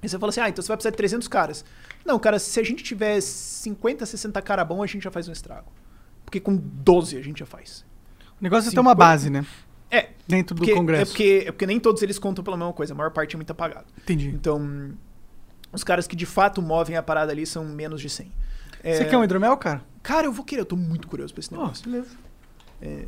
Aí 0.00 0.08
você 0.08 0.18
fala 0.18 0.30
assim, 0.30 0.40
ah, 0.40 0.48
então 0.48 0.62
você 0.62 0.68
vai 0.68 0.76
precisar 0.76 0.90
de 0.90 0.96
300 0.96 1.28
caras. 1.28 1.64
Não, 2.08 2.18
cara, 2.18 2.38
se 2.38 2.58
a 2.58 2.62
gente 2.62 2.82
tiver 2.82 3.20
50, 3.20 4.06
60 4.06 4.40
cara 4.40 4.64
bom, 4.64 4.82
a 4.82 4.86
gente 4.86 5.02
já 5.04 5.10
faz 5.10 5.28
um 5.28 5.32
estrago. 5.32 5.70
Porque 6.24 6.40
com 6.40 6.56
12 6.56 7.18
a 7.18 7.22
gente 7.22 7.40
já 7.40 7.46
faz. 7.46 7.84
O 8.40 8.42
negócio 8.42 8.70
é 8.70 8.72
ter 8.72 8.80
uma 8.80 8.94
base, 8.94 9.28
né? 9.28 9.44
É. 9.90 10.08
Dentro 10.26 10.54
do 10.54 10.60
Porque- 10.60 10.74
Congresso. 10.74 11.02
É 11.02 11.04
porque, 11.04 11.44
é 11.46 11.52
porque 11.52 11.66
nem 11.66 11.78
todos 11.78 12.02
eles 12.02 12.18
contam 12.18 12.42
pela 12.42 12.56
mesma 12.56 12.72
coisa. 12.72 12.94
A 12.94 12.96
maior 12.96 13.10
parte 13.10 13.34
é 13.34 13.36
muito 13.36 13.50
apagado. 13.50 13.86
Entendi. 13.98 14.28
Então, 14.28 14.94
os 15.70 15.84
caras 15.84 16.06
que 16.06 16.16
de 16.16 16.24
fato 16.24 16.62
movem 16.62 16.96
a 16.96 17.02
parada 17.02 17.30
ali 17.30 17.44
são 17.44 17.62
menos 17.66 18.00
de 18.00 18.08
100. 18.08 18.32
Você 18.82 19.04
quer 19.04 19.18
um 19.18 19.24
hidromel, 19.24 19.54
cara? 19.58 19.82
Cara, 20.02 20.26
eu 20.26 20.32
vou 20.32 20.44
querer. 20.46 20.62
Eu 20.62 20.66
tô 20.66 20.76
muito 20.76 21.08
curioso 21.08 21.34
pra 21.34 21.40
esse 21.40 21.52
negócio. 21.52 21.84
beleza. 21.90 22.10
É, 22.80 23.04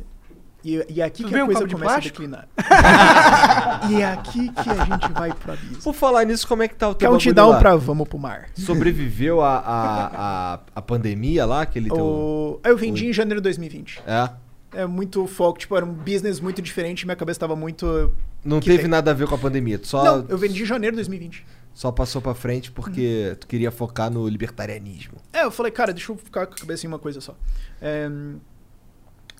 e, 0.63 0.85
e 0.89 1.01
é 1.01 1.03
aqui 1.03 1.23
Tudo 1.23 1.33
que 1.33 1.39
a 1.39 1.43
um 1.43 1.47
coisa 1.47 1.67
de 1.67 1.73
começa 1.73 1.91
a 1.91 1.93
plástico? 1.95 2.21
declinar. 2.21 2.47
e 3.89 4.01
é 4.01 4.05
aqui 4.05 4.49
que 4.49 4.69
a 4.69 4.85
gente 4.85 5.11
vai 5.13 5.33
pro 5.33 5.53
abismo. 5.53 5.81
Por 5.81 5.93
falar 5.93 6.23
nisso, 6.25 6.47
como 6.47 6.61
é 6.63 6.67
que 6.67 6.75
tá 6.75 6.89
o 6.89 6.95
teu 6.95 7.09
Countdown 7.09 7.49
lá? 7.51 7.59
pra 7.59 7.75
Vamos 7.75 8.07
pro 8.07 8.19
Mar. 8.19 8.49
Sobreviveu 8.55 9.41
a, 9.41 9.57
a, 9.57 10.05
a, 10.53 10.59
a 10.75 10.81
pandemia 10.81 11.45
lá, 11.45 11.61
aquele 11.61 11.89
teu... 11.89 12.03
O... 12.05 12.59
Eu 12.63 12.77
vendi 12.77 13.07
em 13.07 13.13
janeiro 13.13 13.41
de 13.41 13.43
2020. 13.45 14.03
É? 14.05 14.29
É 14.73 14.85
muito 14.85 15.27
foco, 15.27 15.59
tipo, 15.59 15.75
era 15.75 15.85
um 15.85 15.93
business 15.93 16.39
muito 16.39 16.61
diferente, 16.61 17.05
minha 17.05 17.15
cabeça 17.15 17.39
tava 17.41 17.55
muito. 17.57 18.13
Não 18.43 18.59
que 18.61 18.67
teve 18.69 18.83
tem. 18.83 18.87
nada 18.89 19.11
a 19.11 19.13
ver 19.13 19.27
com 19.27 19.35
a 19.35 19.37
pandemia, 19.37 19.77
tu 19.77 19.87
só, 19.87 20.03
Não, 20.03 20.25
eu 20.29 20.37
vendi 20.37 20.63
em 20.63 20.65
janeiro 20.65 20.95
de 20.95 20.99
2020. 20.99 21.45
só 21.73 21.91
passou 21.91 22.21
pra 22.21 22.33
frente 22.33 22.71
porque 22.71 23.35
tu 23.39 23.47
queria 23.47 23.69
focar 23.69 24.09
no 24.09 24.25
libertarianismo. 24.29 25.17
É, 25.33 25.43
eu 25.43 25.51
falei, 25.51 25.73
cara, 25.73 25.91
deixa 25.91 26.11
eu 26.11 26.17
ficar 26.17 26.45
com 26.47 26.53
a 26.53 26.57
cabeça 26.57 26.85
em 26.85 26.87
uma 26.89 26.99
coisa 26.99 27.19
só. 27.19 27.35
É, 27.81 28.09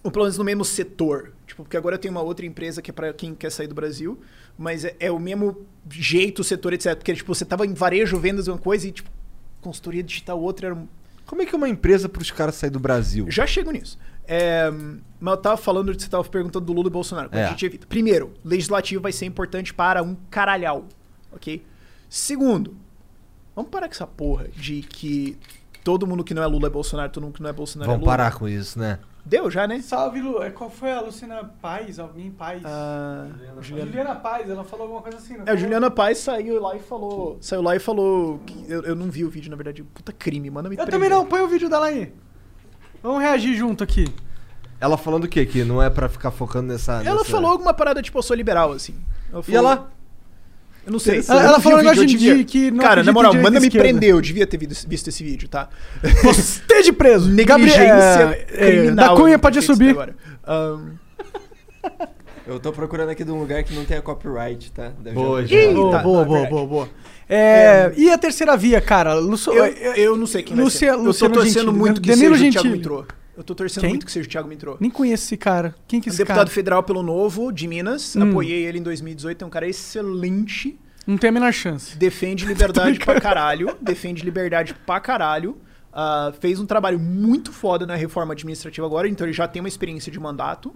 ou 0.04 0.12
pelo 0.12 0.26
menos 0.26 0.38
no 0.38 0.44
mesmo 0.44 0.66
setor. 0.66 1.34
Tipo, 1.46 1.64
porque 1.64 1.78
agora 1.78 1.98
tenho 1.98 2.14
uma 2.14 2.22
outra 2.22 2.46
empresa 2.46 2.82
que 2.82 2.92
é 2.92 2.94
pra 2.94 3.14
quem 3.14 3.36
quer 3.36 3.52
sair 3.52 3.68
do 3.68 3.76
Brasil, 3.76 4.20
mas 4.58 4.86
é, 4.86 4.96
é 5.00 5.12
o 5.12 5.20
mesmo 5.20 5.66
jeito, 5.90 6.44
setor, 6.44 6.74
etc. 6.74 6.96
Porque, 6.96 7.14
tipo, 7.14 7.34
você 7.34 7.46
tava 7.46 7.66
em 7.66 7.74
varejo, 7.74 8.18
vendas 8.20 8.48
uma 8.48 8.58
coisa 8.58 8.88
e, 8.88 8.92
tipo, 8.92 9.10
consultoria 9.62 10.02
digital 10.02 10.40
outra 10.40 10.68
era 10.68 10.76
um... 10.76 10.88
Como 11.26 11.42
é 11.42 11.46
que 11.46 11.54
é 11.54 11.58
uma 11.58 11.70
empresa 11.70 12.10
pros 12.10 12.32
caras 12.32 12.56
sair 12.56 12.70
do 12.70 12.80
Brasil? 12.80 13.26
Já 13.30 13.46
chego 13.48 13.72
nisso. 13.72 13.98
É, 14.28 14.70
mas 15.20 15.32
eu 15.34 15.38
tava 15.38 15.58
falando, 15.58 15.94
você 15.94 16.08
tava 16.10 16.24
perguntando 16.26 16.66
do 16.66 16.74
Lula 16.74 16.88
e 16.88 16.92
Bolsonaro. 16.92 17.30
como 17.30 17.42
É. 17.42 17.46
a 17.46 17.50
gente 17.50 17.66
evita. 17.66 17.88
Primeiro, 17.88 18.34
legislativo 18.44 19.02
vai 19.02 19.12
ser 19.12 19.26
importante 19.26 19.74
para 19.74 20.02
um 20.04 20.16
caralhau, 20.30 20.86
ok? 21.32 21.64
Segundo, 22.10 22.76
vamos 23.56 23.72
parar 23.72 23.88
com 23.88 23.94
essa 23.94 24.08
porra 24.08 24.48
de 24.56 24.82
que 24.82 25.38
todo 25.84 26.06
mundo 26.06 26.24
que 26.24 26.34
não 26.34 26.44
é 26.44 26.48
Lula 26.48 26.68
é 26.68 26.70
Bolsonaro, 26.70 27.12
todo 27.12 27.24
mundo 27.24 27.36
que 27.36 27.42
não 27.42 27.50
é 27.50 27.54
Bolsonaro 27.54 27.90
Vamos 27.92 28.04
é 28.04 28.06
Lula. 28.06 28.18
parar 28.18 28.34
com 28.34 28.48
isso, 28.48 28.78
né? 28.80 29.00
Deu 29.24 29.50
já, 29.52 29.68
né? 29.68 29.80
Salve, 29.82 30.20
Lu. 30.20 30.42
É, 30.42 30.50
Qual 30.50 30.70
foi 30.70 30.92
a 30.92 31.00
Lucina 31.00 31.44
Paz? 31.62 32.00
Alguém 32.00 32.32
Paz? 32.32 32.62
Ah, 32.66 33.28
Juliana. 33.32 33.62
Juliana- 33.62 33.92
Juliana 33.92 34.16
Paz, 34.16 34.50
ela 34.50 34.64
falou 34.64 34.84
alguma 34.86 35.02
coisa 35.02 35.18
assim, 35.20 35.38
não 35.38 35.46
É, 35.46 35.52
a? 35.52 35.56
Juliana 35.56 35.92
Paz 35.92 36.18
saiu 36.18 36.60
lá 36.62 36.76
e 36.76 36.80
falou. 36.80 37.38
Saiu 37.40 37.62
lá 37.62 37.76
e 37.76 37.80
falou. 37.80 38.40
Que 38.40 38.66
eu, 38.72 38.82
eu 38.84 38.96
não 38.96 39.10
vi 39.12 39.24
o 39.24 39.30
vídeo, 39.30 39.50
na 39.52 39.56
verdade. 39.56 39.84
Puta 39.84 40.12
crime, 40.12 40.50
manda 40.50 40.70
me 40.70 40.76
Eu 40.76 40.88
também 40.88 41.10
não, 41.10 41.26
põe 41.26 41.42
o 41.42 41.48
vídeo 41.48 41.70
dela 41.70 41.86
aí. 41.88 42.14
Vamos 43.04 43.22
reagir 43.22 43.56
junto 43.56 43.84
aqui. 43.84 44.06
Ela 44.80 44.98
falando 44.98 45.26
o 45.26 45.28
quê? 45.30 45.46
Que 45.46 45.64
não 45.64 45.82
é 45.82 45.90
pra 45.92 46.10
ficar 46.10 46.32
focando 46.32 46.74
nessa... 46.74 47.04
Ela 47.04 47.20
nessa- 47.20 47.26
falou 47.30 47.52
alguma 47.52 47.74
parada 47.74 48.02
tipo, 48.02 48.18
eu 48.18 48.24
sou 48.24 48.36
liberal, 48.36 48.72
assim. 48.72 48.96
Ela 49.32 49.44
E 49.48 49.56
ela? 49.56 49.92
Eu 50.86 50.92
não 50.92 51.00
sei. 51.00 51.22
Ela- 51.28 51.42
Eu 51.42 51.48
ela 51.48 51.60
falou 51.60 51.78
um 51.80 51.82
negócio 51.82 52.02
eu 52.02 52.06
de- 52.08 52.18
devia- 52.18 52.44
que 52.44 52.72
não 52.72 52.80
Cara, 52.84 53.04
na 53.04 53.12
moral, 53.12 53.34
manda 53.36 53.58
e 53.58 53.62
me 53.62 53.68
esquerda. 53.68 53.88
prender. 53.88 54.10
Eu 54.10 54.22
devia 54.22 54.48
ter 54.48 54.58
visto, 54.58 55.08
esse 55.10 55.24
vídeo, 55.24 55.48
tá? 55.48 55.70
Esteja 56.38 56.92
preso. 56.94 57.30
Negligência 57.30 57.88
Gabriel- 57.88 58.46
é, 58.52 58.72
criminal. 58.72 59.16
Da 59.16 59.22
Cunha 59.22 59.36
eu 59.36 59.40
pode 59.40 59.62
subir. 59.62 59.92
Agora. 59.92 60.16
Ahn, 60.48 60.92
Eu 62.48 62.60
tô 62.60 62.72
procurando 62.72 63.10
aqui 63.10 63.24
de 63.24 63.32
um 63.32 63.40
lugar 63.40 63.64
que 63.64 63.74
não 63.74 63.86
tenha 63.86 64.02
copyright, 64.02 64.72
tá? 64.72 64.92
Deve 65.00 65.16
Boa, 65.16 65.46
já- 65.46 65.56
Eita, 65.56 65.74
Boa, 65.74 66.00
boa, 66.02 66.22
é 66.24 66.26
boa, 66.26 66.48
boa, 66.50 66.66
boa. 66.66 66.90
É, 67.30 67.94
E 67.96 68.10
a 68.10 68.18
terceira 68.18 68.58
via, 68.58 68.82
cara? 68.82 69.14
Lucio, 69.14 69.54
eu, 69.54 69.66
eu 69.94 70.18
não 70.18 70.26
sei 70.26 70.42
quem 70.44 70.56
vai 70.56 70.66
Lúcia- 70.66 70.94
ser. 70.94 71.00
Eu 71.00 71.14
tô 71.14 71.30
torcendo 71.30 71.44
Gentili. 71.66 71.72
muito 71.72 72.02
que 72.02 72.10
Danilo 72.10 72.36
seja 72.36 72.50
o 72.50 72.52
Thiago 72.52 72.68
Gentili. 72.76 73.06
Eu 73.36 73.44
tô 73.44 73.56
torcendo 73.56 73.82
Quem? 73.82 73.92
muito 73.92 74.06
que 74.06 74.12
seja 74.12 74.28
o 74.28 74.30
Thiago 74.32 74.48
Mintrô. 74.48 74.78
Nem 74.80 74.90
conheço 74.90 75.24
esse 75.26 75.38
cara. 75.38 75.74
Quem 75.88 76.02
que 76.02 76.10
é 76.10 76.10
Um 76.10 76.14
esse 76.14 76.18
deputado 76.18 76.38
cara? 76.38 76.50
federal 76.50 76.84
pelo 76.84 77.02
Novo, 77.02 77.52
de 77.52 77.68
Minas. 77.68 78.16
Hum. 78.16 78.30
Apoiei 78.30 78.66
ele 78.66 78.80
em 78.80 78.84
2018. 78.84 79.44
É 79.44 79.48
um 79.48 79.50
cara 79.50 79.68
excelente. 79.68 80.78
Não 81.08 81.18
tem 81.18 81.30
a 81.30 81.32
menor 81.32 81.52
chance. 81.54 81.98
Defende 81.98 82.46
liberdade 82.48 83.00
pra 83.00 83.20
caralho. 83.20 83.76
Defende 83.82 84.24
liberdade 84.24 84.74
pra 84.86 85.00
caralho. 85.00 85.58
Ah, 85.94 86.34
fez 86.40 86.60
um 86.60 86.66
trabalho 86.66 87.00
muito 87.00 87.52
foda 87.52 87.86
na 87.86 87.96
reforma 87.96 88.34
administrativa 88.34 88.86
agora, 88.88 89.08
então 89.10 89.26
ele 89.28 89.34
já 89.34 89.48
tem 89.48 89.62
uma 89.62 89.68
experiência 89.68 90.12
de 90.12 90.20
mandato. 90.20 90.74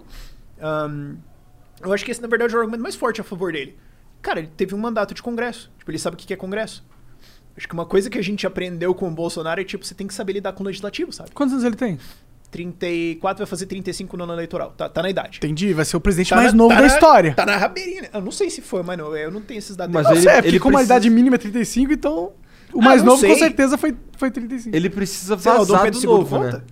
Ahn, 0.60 1.16
eu 1.82 1.92
acho 1.92 2.04
que 2.04 2.10
esse, 2.10 2.20
na 2.20 2.28
verdade, 2.28 2.54
é 2.54 2.56
o 2.56 2.60
argumento 2.60 2.82
mais 2.82 2.94
forte 2.94 3.20
a 3.20 3.24
favor 3.24 3.52
dele. 3.52 3.76
Cara, 4.20 4.40
ele 4.40 4.50
teve 4.56 4.74
um 4.74 4.78
mandato 4.78 5.14
de 5.14 5.22
Congresso. 5.22 5.70
Tipo, 5.78 5.90
ele 5.90 5.98
sabe 5.98 6.14
o 6.14 6.18
que 6.18 6.26
que 6.26 6.34
é 6.34 6.36
Congresso. 6.36 6.84
Acho 7.56 7.66
que 7.66 7.72
uma 7.72 7.86
coisa 7.86 8.10
que 8.10 8.18
a 8.18 8.22
gente 8.22 8.46
aprendeu 8.46 8.94
com 8.94 9.08
o 9.08 9.10
Bolsonaro 9.10 9.60
é, 9.60 9.64
tipo, 9.64 9.86
você 9.86 9.94
tem 9.94 10.06
que 10.06 10.12
saber 10.12 10.34
lidar 10.34 10.52
com 10.52 10.62
o 10.62 10.66
legislativo, 10.66 11.10
sabe? 11.12 11.30
Quantos 11.30 11.54
anos 11.54 11.64
ele 11.64 11.76
tem? 11.76 11.98
34 12.56 13.38
vai 13.38 13.46
fazer 13.46 13.66
35 13.66 14.16
no 14.16 14.24
ano 14.24 14.32
eleitoral. 14.32 14.70
Tá, 14.76 14.88
tá 14.88 15.02
na 15.02 15.10
idade. 15.10 15.38
Entendi, 15.38 15.72
vai 15.72 15.84
ser 15.84 15.96
o 15.96 16.00
presidente 16.00 16.30
Tá 16.30 16.36
mais 16.36 16.52
na- 16.52 16.56
novo 16.58 16.70
tá 16.70 16.76
da 16.80 16.80
na- 16.86 16.86
história. 16.94 17.34
Tá 17.34 17.46
na 17.46 17.56
rabeirinha. 17.56 18.02
né? 18.02 18.08
Eu 18.14 18.20
não 18.22 18.30
sei 18.32 18.50
se 18.50 18.60
foi, 18.60 18.82
mas 18.82 18.96
não, 18.98 19.14
eu 19.16 19.30
não 19.30 19.40
tenho 19.40 19.58
esses 19.58 19.76
dados. 19.76 19.92
Mas 19.94 20.04
Não, 20.06 20.14
ele- 20.16 20.28
é, 20.28 20.38
ele 20.38 20.58
como 20.58 20.76
a 20.76 20.80
precisa- 20.80 20.94
idade 20.94 21.10
mínima 21.10 21.36
é 21.36 21.38
35, 21.38 21.92
então 21.92 22.32
o 22.72 22.80
Ah, 22.80 22.84
mais 22.84 23.02
não 23.02 23.10
novo 23.12 23.22
com 23.22 23.28
sei. 23.28 23.38
certeza 23.38 23.76
foi, 23.78 23.94
foi 24.16 24.30
35. 24.30 24.74
Ele 24.76 24.90
precisa 24.90 25.38
Sei 25.38 25.52
lá, 25.52 25.60
o 25.60 25.66
Dom 25.66 25.72
vazar 25.74 25.84
Pedro 25.84 26.00
do 26.00 26.06
novo, 26.06 26.36
conta? 26.38 26.58
né? 26.58 26.62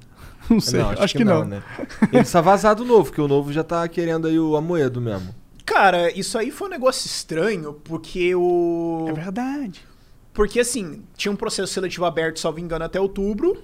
Não 0.51 0.61
sei, 0.61 0.81
acho, 0.81 1.17
que, 1.17 1.25
não. 1.25 1.43
né? 1.45 1.63
Ele 2.03 2.11
precisa 2.19 2.43
vazar 2.43 2.75
do 2.75 2.85
novo, 2.85 3.11
que 3.11 3.19
o 3.21 3.27
novo 3.27 3.51
já 3.51 3.65
tá 3.65 3.87
querendo 3.89 4.27
aí 4.29 4.39
o 4.39 4.57
Amoedo 4.57 5.01
mesmo. 5.01 5.35
Cara, 5.65 6.11
isso 6.11 6.37
aí 6.37 6.51
foi 6.51 6.69
um 6.69 6.71
negócio 6.71 7.07
estranho, 7.07 7.73
porque 7.83 8.35
o. 8.35 9.07
É 9.09 9.13
verdade. 9.15 9.81
Porque 10.35 10.61
assim, 10.61 11.03
tinha 11.17 11.33
um 11.33 11.37
processo 11.37 11.73
seletivo 11.73 12.05
aberto, 12.05 12.39
salvo 12.41 12.61
engano, 12.61 12.85
até 12.85 13.01
outubro. 13.01 13.57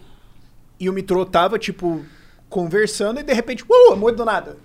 E 0.81 0.89
o 0.89 0.93
Mitro 0.93 1.25
tava, 1.27 1.59
tipo, 1.59 2.03
conversando 2.49 3.21
e 3.21 3.23
de 3.23 3.33
repente, 3.35 3.63
uh, 3.69 3.93
amor 3.93 4.13
do 4.13 4.25
nada. 4.25 4.57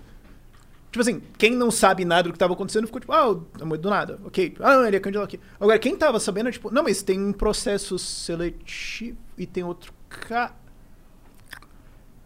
Tipo 0.90 1.02
assim, 1.02 1.20
quem 1.36 1.50
não 1.54 1.70
sabe 1.70 2.06
nada 2.06 2.22
do 2.28 2.32
que 2.32 2.38
tava 2.38 2.54
acontecendo 2.54 2.86
ficou 2.86 2.98
tipo, 3.00 3.12
ah, 3.12 3.38
amor 3.60 3.76
do 3.76 3.90
nada, 3.90 4.18
ok. 4.24 4.56
Ah, 4.60 4.86
ele 4.86 4.96
é 4.96 5.00
candidato 5.00 5.24
aqui. 5.26 5.38
Agora, 5.60 5.78
quem 5.78 5.94
tava 5.94 6.18
sabendo, 6.18 6.50
tipo, 6.50 6.70
não, 6.72 6.82
mas 6.82 7.02
tem 7.02 7.20
um 7.20 7.32
processo 7.34 7.98
seletivo 7.98 9.18
e 9.36 9.46
tem 9.46 9.62
outro 9.62 9.92
cara. 10.08 10.54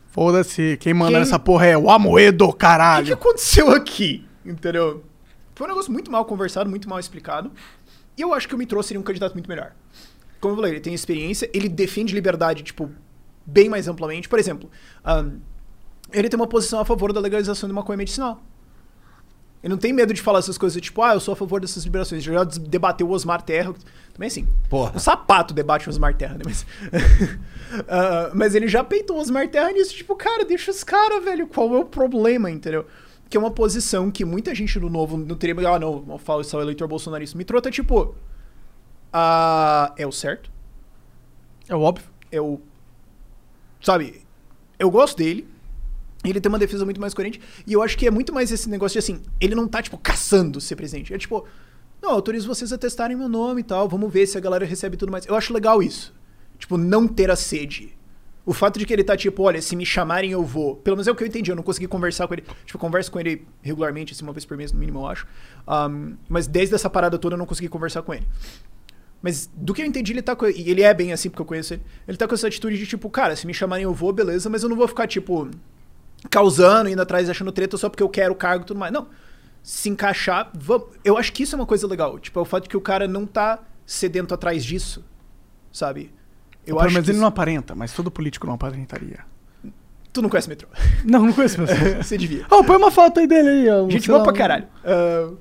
Foda-se, 0.08 0.76
quem 0.78 0.92
manda 0.94 1.12
Quem- 1.12 1.20
nessa 1.20 1.38
porra 1.38 1.66
é 1.66 1.76
o 1.78 1.90
Amoedo, 1.90 2.44
O 2.44 2.48
que, 2.48 2.52
que 2.54 2.58
caralho. 2.60 3.14
aconteceu 3.14 3.70
aqui? 3.70 4.26
Entendeu? 4.44 5.04
Foi 5.54 5.66
um 5.66 5.70
negócio 5.70 5.92
muito 5.92 6.10
mal 6.10 6.24
conversado, 6.24 6.68
muito 6.68 6.88
mal 6.88 6.98
explicado. 6.98 7.50
E 8.16 8.22
eu 8.22 8.34
acho 8.34 8.48
que 8.48 8.54
o 8.54 8.58
Mitro 8.58 8.82
seria 8.82 9.00
um 9.00 9.04
candidato 9.04 9.34
muito 9.34 9.48
melhor. 9.48 9.72
Como 10.40 10.52
eu 10.52 10.56
falei, 10.56 10.72
ele 10.72 10.80
tem 10.80 10.94
experiência, 10.94 11.48
ele 11.52 11.68
defende 11.68 12.14
liberdade, 12.14 12.62
tipo, 12.62 12.90
bem 13.46 13.68
mais 13.68 13.88
amplamente. 13.88 14.28
Por 14.28 14.38
exemplo, 14.38 14.70
ahn, 15.04 15.38
ele 16.12 16.28
tem 16.28 16.38
uma 16.38 16.46
posição 16.46 16.80
a 16.80 16.84
favor 16.84 17.12
da 17.12 17.20
legalização 17.20 17.68
de 17.68 17.74
maconha 17.74 17.96
medicinal. 17.96 18.42
Ele 19.62 19.72
não 19.72 19.78
tem 19.78 19.92
medo 19.92 20.14
de 20.14 20.22
falar 20.22 20.38
essas 20.38 20.56
coisas, 20.56 20.80
tipo, 20.80 21.02
ah, 21.02 21.12
eu 21.12 21.20
sou 21.20 21.32
a 21.32 21.36
favor 21.36 21.60
dessas 21.60 21.84
liberações. 21.84 22.22
Já 22.24 22.44
des- 22.44 22.56
debateu 22.56 23.06
o 23.06 23.10
Osmar 23.10 23.42
Terra. 23.42 23.74
Também 24.14 24.26
assim. 24.28 24.48
Porra. 24.70 24.92
Um 24.96 24.98
sapato 24.98 25.52
debate 25.52 25.86
o 25.86 25.90
Osmar 25.90 26.14
Terra, 26.16 26.34
né? 26.38 26.42
Mas, 26.46 26.64
Ah, 27.88 28.30
mas 28.34 28.54
ele 28.54 28.66
já 28.66 28.82
peitou 28.82 29.16
o 29.16 29.20
Osmar 29.20 29.48
Terra 29.48 29.70
nisso, 29.70 29.94
tipo, 29.94 30.16
cara, 30.16 30.44
deixa 30.46 30.70
os 30.70 30.82
caras, 30.82 31.22
velho. 31.22 31.46
Qual 31.46 31.74
é 31.74 31.78
o 31.78 31.84
problema, 31.84 32.50
entendeu? 32.50 32.86
Que 33.28 33.36
é 33.36 33.40
uma 33.40 33.50
posição 33.50 34.10
que 34.10 34.24
muita 34.24 34.54
gente 34.54 34.80
do 34.80 34.88
novo 34.90 35.16
não 35.18 35.36
teria. 35.36 35.54
Ah, 35.68 35.78
não, 35.78 36.04
eu 36.08 36.18
falo 36.18 36.40
isso 36.40 36.56
ao 36.56 36.62
eleitor 36.62 36.88
bolsonarista. 36.88 37.36
Me 37.38 37.44
trota, 37.44 37.70
tipo. 37.70 38.14
Ah, 39.12 39.92
é 39.96 40.06
o 40.06 40.10
certo. 40.12 40.50
É 41.68 41.74
óbvio. 41.74 42.06
É 42.32 42.40
o. 42.40 42.60
Sabe? 43.81 44.23
Eu 44.78 44.90
gosto 44.90 45.16
dele. 45.16 45.48
Ele 46.24 46.40
tem 46.40 46.51
uma 46.51 46.59
defesa 46.59 46.85
muito 46.85 47.01
mais 47.01 47.15
coerente. 47.15 47.40
E 47.66 47.73
eu 47.73 47.82
acho 47.82 47.97
que 47.97 48.07
é 48.07 48.11
muito 48.11 48.32
mais 48.32 48.52
esse 48.52 48.69
negócio 48.69 48.94
de 48.94 48.98
assim. 48.98 49.23
Ele 49.40 49.55
não 49.55 49.66
tá, 49.66 49.82
tipo, 49.82 49.97
caçando 49.97 50.61
ser 50.61 50.77
presidente. 50.77 51.15
É 51.15 51.19
tipo. 51.19 51.47
Não, 52.02 52.11
autorizo 52.11 52.48
vocês 52.48 52.73
a 52.73 52.78
testarem 52.78 53.16
meu 53.16 53.28
nome 53.28 53.61
e 53.61 53.65
tal. 53.65 53.89
Vamos 53.89 54.12
ver 54.12 54.27
se 54.27 54.36
a 54.36 54.40
galera 54.40 54.65
recebe 54.65 54.97
tudo 54.97 55.12
mais. 55.12 55.27
Eu 55.27 55.35
acho 55.35 55.52
legal 55.52 55.82
isso. 55.82 56.15
Tipo, 56.59 56.77
não 56.77 57.07
ter 57.07 57.31
a 57.31 57.36
sede. 57.36 57.97
O 58.44 58.55
fato 58.55 58.78
de 58.78 58.86
que 58.86 58.93
ele 58.93 59.05
tá 59.05 59.16
tipo, 59.16 59.43
olha, 59.43 59.61
se 59.61 59.77
me 59.77 59.85
chamarem 59.85 60.31
eu 60.31 60.43
vou. 60.43 60.77
Pelo 60.77 60.97
menos 60.97 61.07
é 61.07 61.11
o 61.11 61.15
que 61.15 61.23
eu 61.23 61.27
entendi. 61.27 61.51
Eu 61.51 61.57
não 61.57 61.62
consegui 61.62 61.86
conversar 61.86 62.27
com 62.27 62.35
ele. 62.35 62.43
Tipo, 62.43 62.77
eu 62.77 62.81
converso 62.81 63.12
com 63.12 63.20
ele 63.20 63.47
regularmente, 63.62 64.12
assim, 64.12 64.24
uma 64.24 64.32
vez 64.32 64.44
por 64.44 64.57
mês, 64.57 64.73
no 64.73 64.78
mínimo, 64.78 65.01
eu 65.01 65.07
acho. 65.07 65.27
Ahm, 65.66 66.15
mas 66.28 66.47
desde 66.47 66.74
essa 66.74 66.89
parada 66.89 67.19
toda 67.19 67.35
eu 67.35 67.39
não 67.39 67.47
consegui 67.47 67.69
conversar 67.69 68.02
com 68.02 68.15
ele. 68.15 68.27
Mas 69.22 69.51
do 69.55 69.74
que 69.74 69.82
eu 69.82 69.86
entendi, 69.86 70.12
ele 70.12 70.22
tá 70.22 70.34
com. 70.34 70.47
E 70.47 70.70
ele 70.70 70.82
é 70.82 70.94
bem 70.94 71.12
assim, 71.12 71.28
porque 71.28 71.42
eu 71.42 71.47
conheço 71.47 71.74
ele. 71.74 71.82
Ele 72.09 72.16
tá 72.16 72.26
com 72.26 72.34
essa 72.34 72.47
atitude 72.47 72.78
de 72.78 72.86
tipo, 72.86 73.09
cara, 73.10 73.36
se 73.36 73.47
me 73.47 73.52
chamarem 73.52 73.84
eu 73.84 73.92
vou, 73.92 74.12
beleza, 74.12 74.48
mas 74.48 74.62
eu 74.62 74.68
não 74.68 74.76
vou 74.76 74.88
ficar, 74.88 75.06
tipo, 75.06 75.48
causando, 76.30 76.88
indo 76.88 77.02
atrás, 77.02 77.28
achando 77.28 77.52
treta 77.52 77.76
só 77.76 77.88
porque 77.88 78.02
eu 78.02 78.09
quero 78.09 78.32
o 78.32 78.36
cargo 78.36 78.64
e 78.64 78.66
tudo 78.66 78.80
mais. 78.80 78.92
Não. 78.92 79.09
Se 79.62 79.90
encaixar, 79.90 80.51
vamos. 80.55 80.88
Eu 81.05 81.18
acho 81.18 81.32
que 81.32 81.42
isso 81.42 81.55
é 81.55 81.59
uma 81.59 81.66
coisa 81.66 81.86
legal. 81.86 82.18
Tipo, 82.18 82.38
é 82.38 82.42
o 82.42 82.47
fato 82.47 82.62
de 82.64 82.70
que 82.70 82.76
o 82.76 82.80
cara 82.80 83.06
não 83.06 83.26
tá 83.26 83.59
sedento 83.84 84.32
atrás 84.32 84.64
disso. 84.64 85.05
Sabe? 85.70 86.10
Eu 86.66 86.76
Pelo 86.76 86.80
acho 86.80 86.94
menos 86.94 87.06
que 87.06 87.12
ele 87.12 87.18
não 87.18 87.28
aparenta, 87.28 87.74
mas 87.74 87.92
todo 87.92 88.10
político 88.10 88.47
não 88.47 88.55
aparentaria. 88.55 89.20
Tu 90.12 90.22
não 90.22 90.28
conhece 90.28 90.48
o 90.48 90.51
metrô. 90.51 90.68
Não, 91.05 91.26
não 91.26 91.32
conheço 91.32 91.56
pessoas. 91.59 91.97
Você 92.06 92.16
devia. 92.16 92.47
Ó, 92.51 92.64
põe 92.64 92.76
uma 92.76 92.90
foto 92.90 93.20
aí 93.20 93.26
dele 93.26 93.48
aí, 93.48 93.68
ó. 93.68 93.88
Gente 93.88 94.09
boa 94.09 94.22
pra 94.22 94.32
caralho. 94.32 94.66
O 94.84 95.36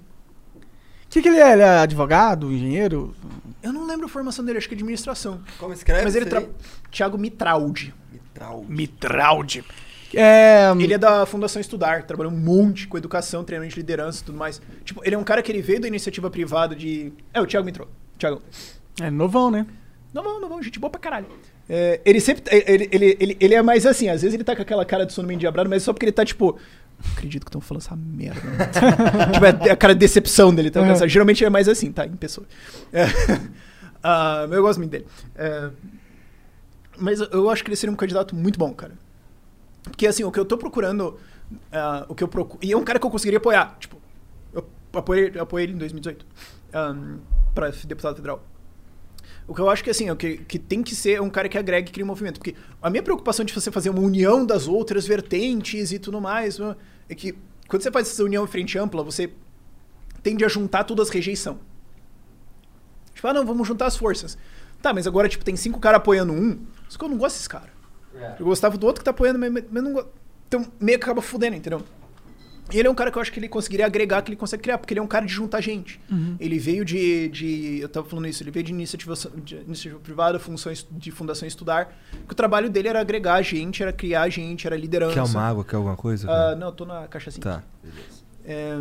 que, 1.09 1.21
que 1.21 1.27
ele 1.27 1.39
é? 1.39 1.53
Ele 1.53 1.61
é 1.61 1.79
advogado, 1.79 2.51
engenheiro? 2.51 3.15
eu 3.61 3.73
não 3.73 3.85
lembro 3.85 4.05
a 4.05 4.09
formação 4.09 4.43
dele, 4.43 4.57
acho 4.57 4.67
que 4.67 4.75
é 4.75 4.77
administração. 4.77 5.41
Como 5.57 5.73
escreve 5.73 6.03
Mas 6.03 6.15
ele 6.15 6.25
tra... 6.25 6.39
aí? 6.39 6.49
Thiago 6.91 7.17
Mitraldi. 7.17 7.93
Mitral. 8.11 8.65
Mitraldi. 8.67 9.63
É. 10.13 10.71
Ele 10.79 10.93
é 10.93 10.97
da 10.97 11.25
Fundação 11.25 11.59
Estudar, 11.59 12.03
trabalhou 12.03 12.31
um 12.31 12.37
monte 12.37 12.87
com 12.87 12.97
educação, 12.97 13.43
treinamento 13.43 13.75
de 13.75 13.81
liderança 13.81 14.21
e 14.21 14.25
tudo 14.25 14.37
mais. 14.37 14.61
Tipo, 14.83 15.01
ele 15.03 15.15
é 15.15 15.17
um 15.17 15.23
cara 15.23 15.41
que 15.43 15.51
ele 15.51 15.61
veio 15.61 15.81
da 15.81 15.87
iniciativa 15.87 16.29
privada 16.29 16.75
de. 16.75 17.13
É, 17.33 17.41
o 17.41 17.45
Thiago 17.45 17.65
Mitrô. 17.65 17.87
Thiago. 18.17 18.41
É 19.01 19.11
novão, 19.11 19.51
né? 19.51 19.67
Não, 20.13 20.39
não, 20.39 20.63
gente 20.63 20.79
boa 20.79 20.89
pra 20.89 20.99
caralho. 20.99 21.27
É, 21.69 22.01
ele 22.03 22.19
sempre. 22.19 22.43
Ele, 22.51 22.89
ele, 22.91 23.17
ele, 23.19 23.37
ele 23.39 23.53
é 23.53 23.61
mais 23.61 23.85
assim, 23.85 24.09
às 24.09 24.21
vezes 24.21 24.33
ele 24.33 24.43
tá 24.43 24.55
com 24.55 24.61
aquela 24.61 24.83
cara 24.83 25.05
de 25.05 25.13
sono 25.13 25.27
meio 25.27 25.35
endiabrado, 25.35 25.69
mas 25.69 25.83
é 25.83 25.85
só 25.85 25.93
porque 25.93 26.05
ele 26.05 26.11
tá 26.11 26.25
tipo. 26.25 26.57
"Não 27.03 27.11
Acredito 27.13 27.43
que 27.45 27.49
estão 27.49 27.61
falando 27.61 27.81
essa 27.81 27.95
merda. 27.95 28.41
né?" 28.41 28.65
tipo, 29.33 29.67
é 29.67 29.71
a 29.71 29.75
cara 29.75 29.93
de 29.93 29.99
decepção 29.99 30.53
dele. 30.53 30.69
Tá? 30.71 30.81
Uhum. 30.81 31.07
Geralmente 31.07 31.43
é 31.43 31.49
mais 31.49 31.67
assim, 31.67 31.91
tá? 31.91 32.05
Em 32.05 32.15
pessoa. 32.15 32.45
É, 32.93 33.05
mas 34.47 34.51
eu 34.57 34.61
gosto 34.61 34.79
muito 34.79 34.91
dele. 34.91 35.05
É, 35.35 35.69
mas 36.97 37.19
eu- 37.21 37.49
acho 37.49 37.63
que 37.63 37.69
ele 37.69 37.75
seria 37.75 37.93
um 37.93 37.95
candidato 37.97 38.35
muito 38.35 38.59
bom, 38.59 38.73
cara. 38.73 38.93
Porque 39.83 40.05
assim, 40.05 40.23
o 40.23 40.31
que 40.31 40.39
eu 40.39 40.45
tô 40.45 40.57
procurando. 40.57 41.17
ah, 41.71 42.05
o 42.09 42.15
que 42.15 42.23
eu 42.23 42.27
procuro. 42.27 42.59
E 42.61 42.71
é 42.71 42.77
um 42.77 42.83
cara 42.83 42.99
que 42.99 43.05
eu 43.05 43.09
conseguiria 43.09 43.37
apoiar. 43.39 43.75
Tipo, 43.79 43.97
eu 44.53 44.67
apoiei, 44.93 45.31
eu 45.33 45.41
apoiei 45.43 45.65
ele 45.65 45.73
em 45.73 45.77
2018. 45.77 46.25
Um, 46.75 47.17
pra 47.55 47.69
deputado 47.69 48.15
federal. 48.17 48.43
O 49.47 49.55
que 49.55 49.61
eu 49.61 49.67
acho 49.69 49.83
que 49.83 49.89
assim, 49.89 50.11
o 50.11 50.15
que, 50.15 50.37
que 50.37 50.59
tem 50.59 50.83
que 50.83 50.93
ser 50.93 51.13
é 51.13 51.21
um 51.21 51.29
cara 51.29 51.49
que 51.49 51.57
agregue 51.57 51.89
e 51.89 51.91
crie 51.91 52.03
um 52.03 52.07
movimento. 52.07 52.35
Porque 52.39 52.53
a 52.81 52.89
minha 52.89 53.01
preocupação 53.01 53.43
de 53.43 53.51
você 53.51 53.71
fazer 53.71 53.89
uma 53.89 53.99
união 54.01 54.45
das 54.45 54.67
outras 54.67 55.07
vertentes 55.07 55.91
e 55.91 55.97
tudo 55.97 56.21
mais 56.21 56.59
né, 56.59 56.75
é 57.09 57.15
que 57.15 57.35
quando 57.67 57.81
você 57.81 57.91
faz 57.91 58.07
essa 58.07 58.23
união 58.23 58.43
em 58.43 58.47
frente 58.47 58.77
ampla, 58.77 59.03
você 59.03 59.31
tende 60.23 60.45
a 60.45 60.47
juntar 60.47 60.83
todas 60.83 61.07
as 61.07 61.13
rejeição. 61.13 61.59
Tipo, 63.13 63.27
ah, 63.27 63.33
não, 63.33 63.45
vamos 63.45 63.67
juntar 63.67 63.87
as 63.87 63.97
forças. 63.97 64.37
Tá, 64.81 64.93
mas 64.93 65.05
agora, 65.05 65.27
tipo, 65.27 65.43
tem 65.43 65.55
cinco 65.55 65.79
caras 65.79 65.97
apoiando 65.97 66.31
um. 66.31 66.65
Só 66.87 66.97
que 66.97 67.03
eu 67.03 67.09
não 67.09 67.17
gosto 67.17 67.35
desses 67.35 67.47
caras. 67.47 67.69
Eu 68.39 68.45
gostava 68.45 68.77
do 68.77 68.85
outro 68.85 69.01
que 69.01 69.05
tá 69.05 69.11
apoiando, 69.11 69.37
mas, 69.37 69.51
mas 69.51 69.83
não 69.83 69.93
gosto. 69.93 70.09
Então, 70.47 70.65
meio 70.79 70.97
que 70.97 71.03
acaba 71.03 71.21
fudendo, 71.21 71.55
entendeu? 71.55 71.83
E 72.71 72.77
ele 72.77 72.87
é 72.87 72.91
um 72.91 72.95
cara 72.95 73.11
que 73.11 73.17
eu 73.17 73.21
acho 73.21 73.31
que 73.31 73.39
ele 73.39 73.49
conseguiria 73.49 73.85
agregar, 73.85 74.21
que 74.21 74.29
ele 74.29 74.35
consegue 74.35 74.63
criar, 74.63 74.77
porque 74.77 74.93
ele 74.93 74.99
é 74.99 75.03
um 75.03 75.07
cara 75.07 75.25
de 75.25 75.33
juntar 75.33 75.61
gente. 75.61 75.99
Uhum. 76.09 76.35
Ele 76.39 76.59
veio 76.59 76.85
de, 76.85 77.29
de. 77.29 77.79
Eu 77.79 77.89
tava 77.89 78.07
falando 78.07 78.27
isso, 78.27 78.43
ele 78.43 78.51
veio 78.51 78.65
de 78.65 78.71
iniciativa, 78.71 79.13
de 79.43 79.55
iniciativa 79.55 79.99
privada, 79.99 80.39
funções 80.39 80.85
de 80.91 81.11
fundação 81.11 81.47
estudar. 81.47 81.93
Que 82.27 82.33
o 82.33 82.35
trabalho 82.35 82.69
dele 82.69 82.87
era 82.87 83.01
agregar 83.01 83.41
gente, 83.41 83.81
era 83.81 83.91
criar 83.91 84.29
gente, 84.29 84.67
era 84.67 84.75
liderança. 84.77 85.13
Quer 85.13 85.23
uma 85.23 85.41
água, 85.41 85.63
quer 85.65 85.75
alguma 85.75 85.95
coisa? 85.95 86.27
Ah, 86.27 86.33
cara? 86.33 86.55
não, 86.55 86.67
eu 86.67 86.73
tô 86.73 86.85
na 86.85 87.07
caixa 87.07 87.29
assim. 87.29 87.41
Tá. 87.41 87.63
É, 88.45 88.77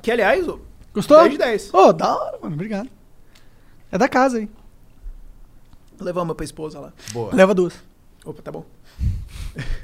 que 0.00 0.10
aliás, 0.10 0.46
Gostou? 0.94 1.18
10 1.20 1.32
de 1.32 1.38
10. 1.38 1.74
Ô, 1.74 1.92
da 1.92 2.16
hora, 2.16 2.38
mano. 2.42 2.54
Obrigado. 2.54 2.88
É 3.90 3.96
da 3.96 4.08
casa 4.08 4.38
aí. 4.38 4.48
Vou 5.96 6.06
levar 6.06 6.22
uma 6.22 6.34
pra 6.34 6.44
esposa 6.44 6.78
lá. 6.78 6.92
Boa. 7.12 7.34
Leva 7.34 7.54
duas. 7.54 7.74
Opa, 8.24 8.42
tá 8.42 8.52
bom. 8.52 8.64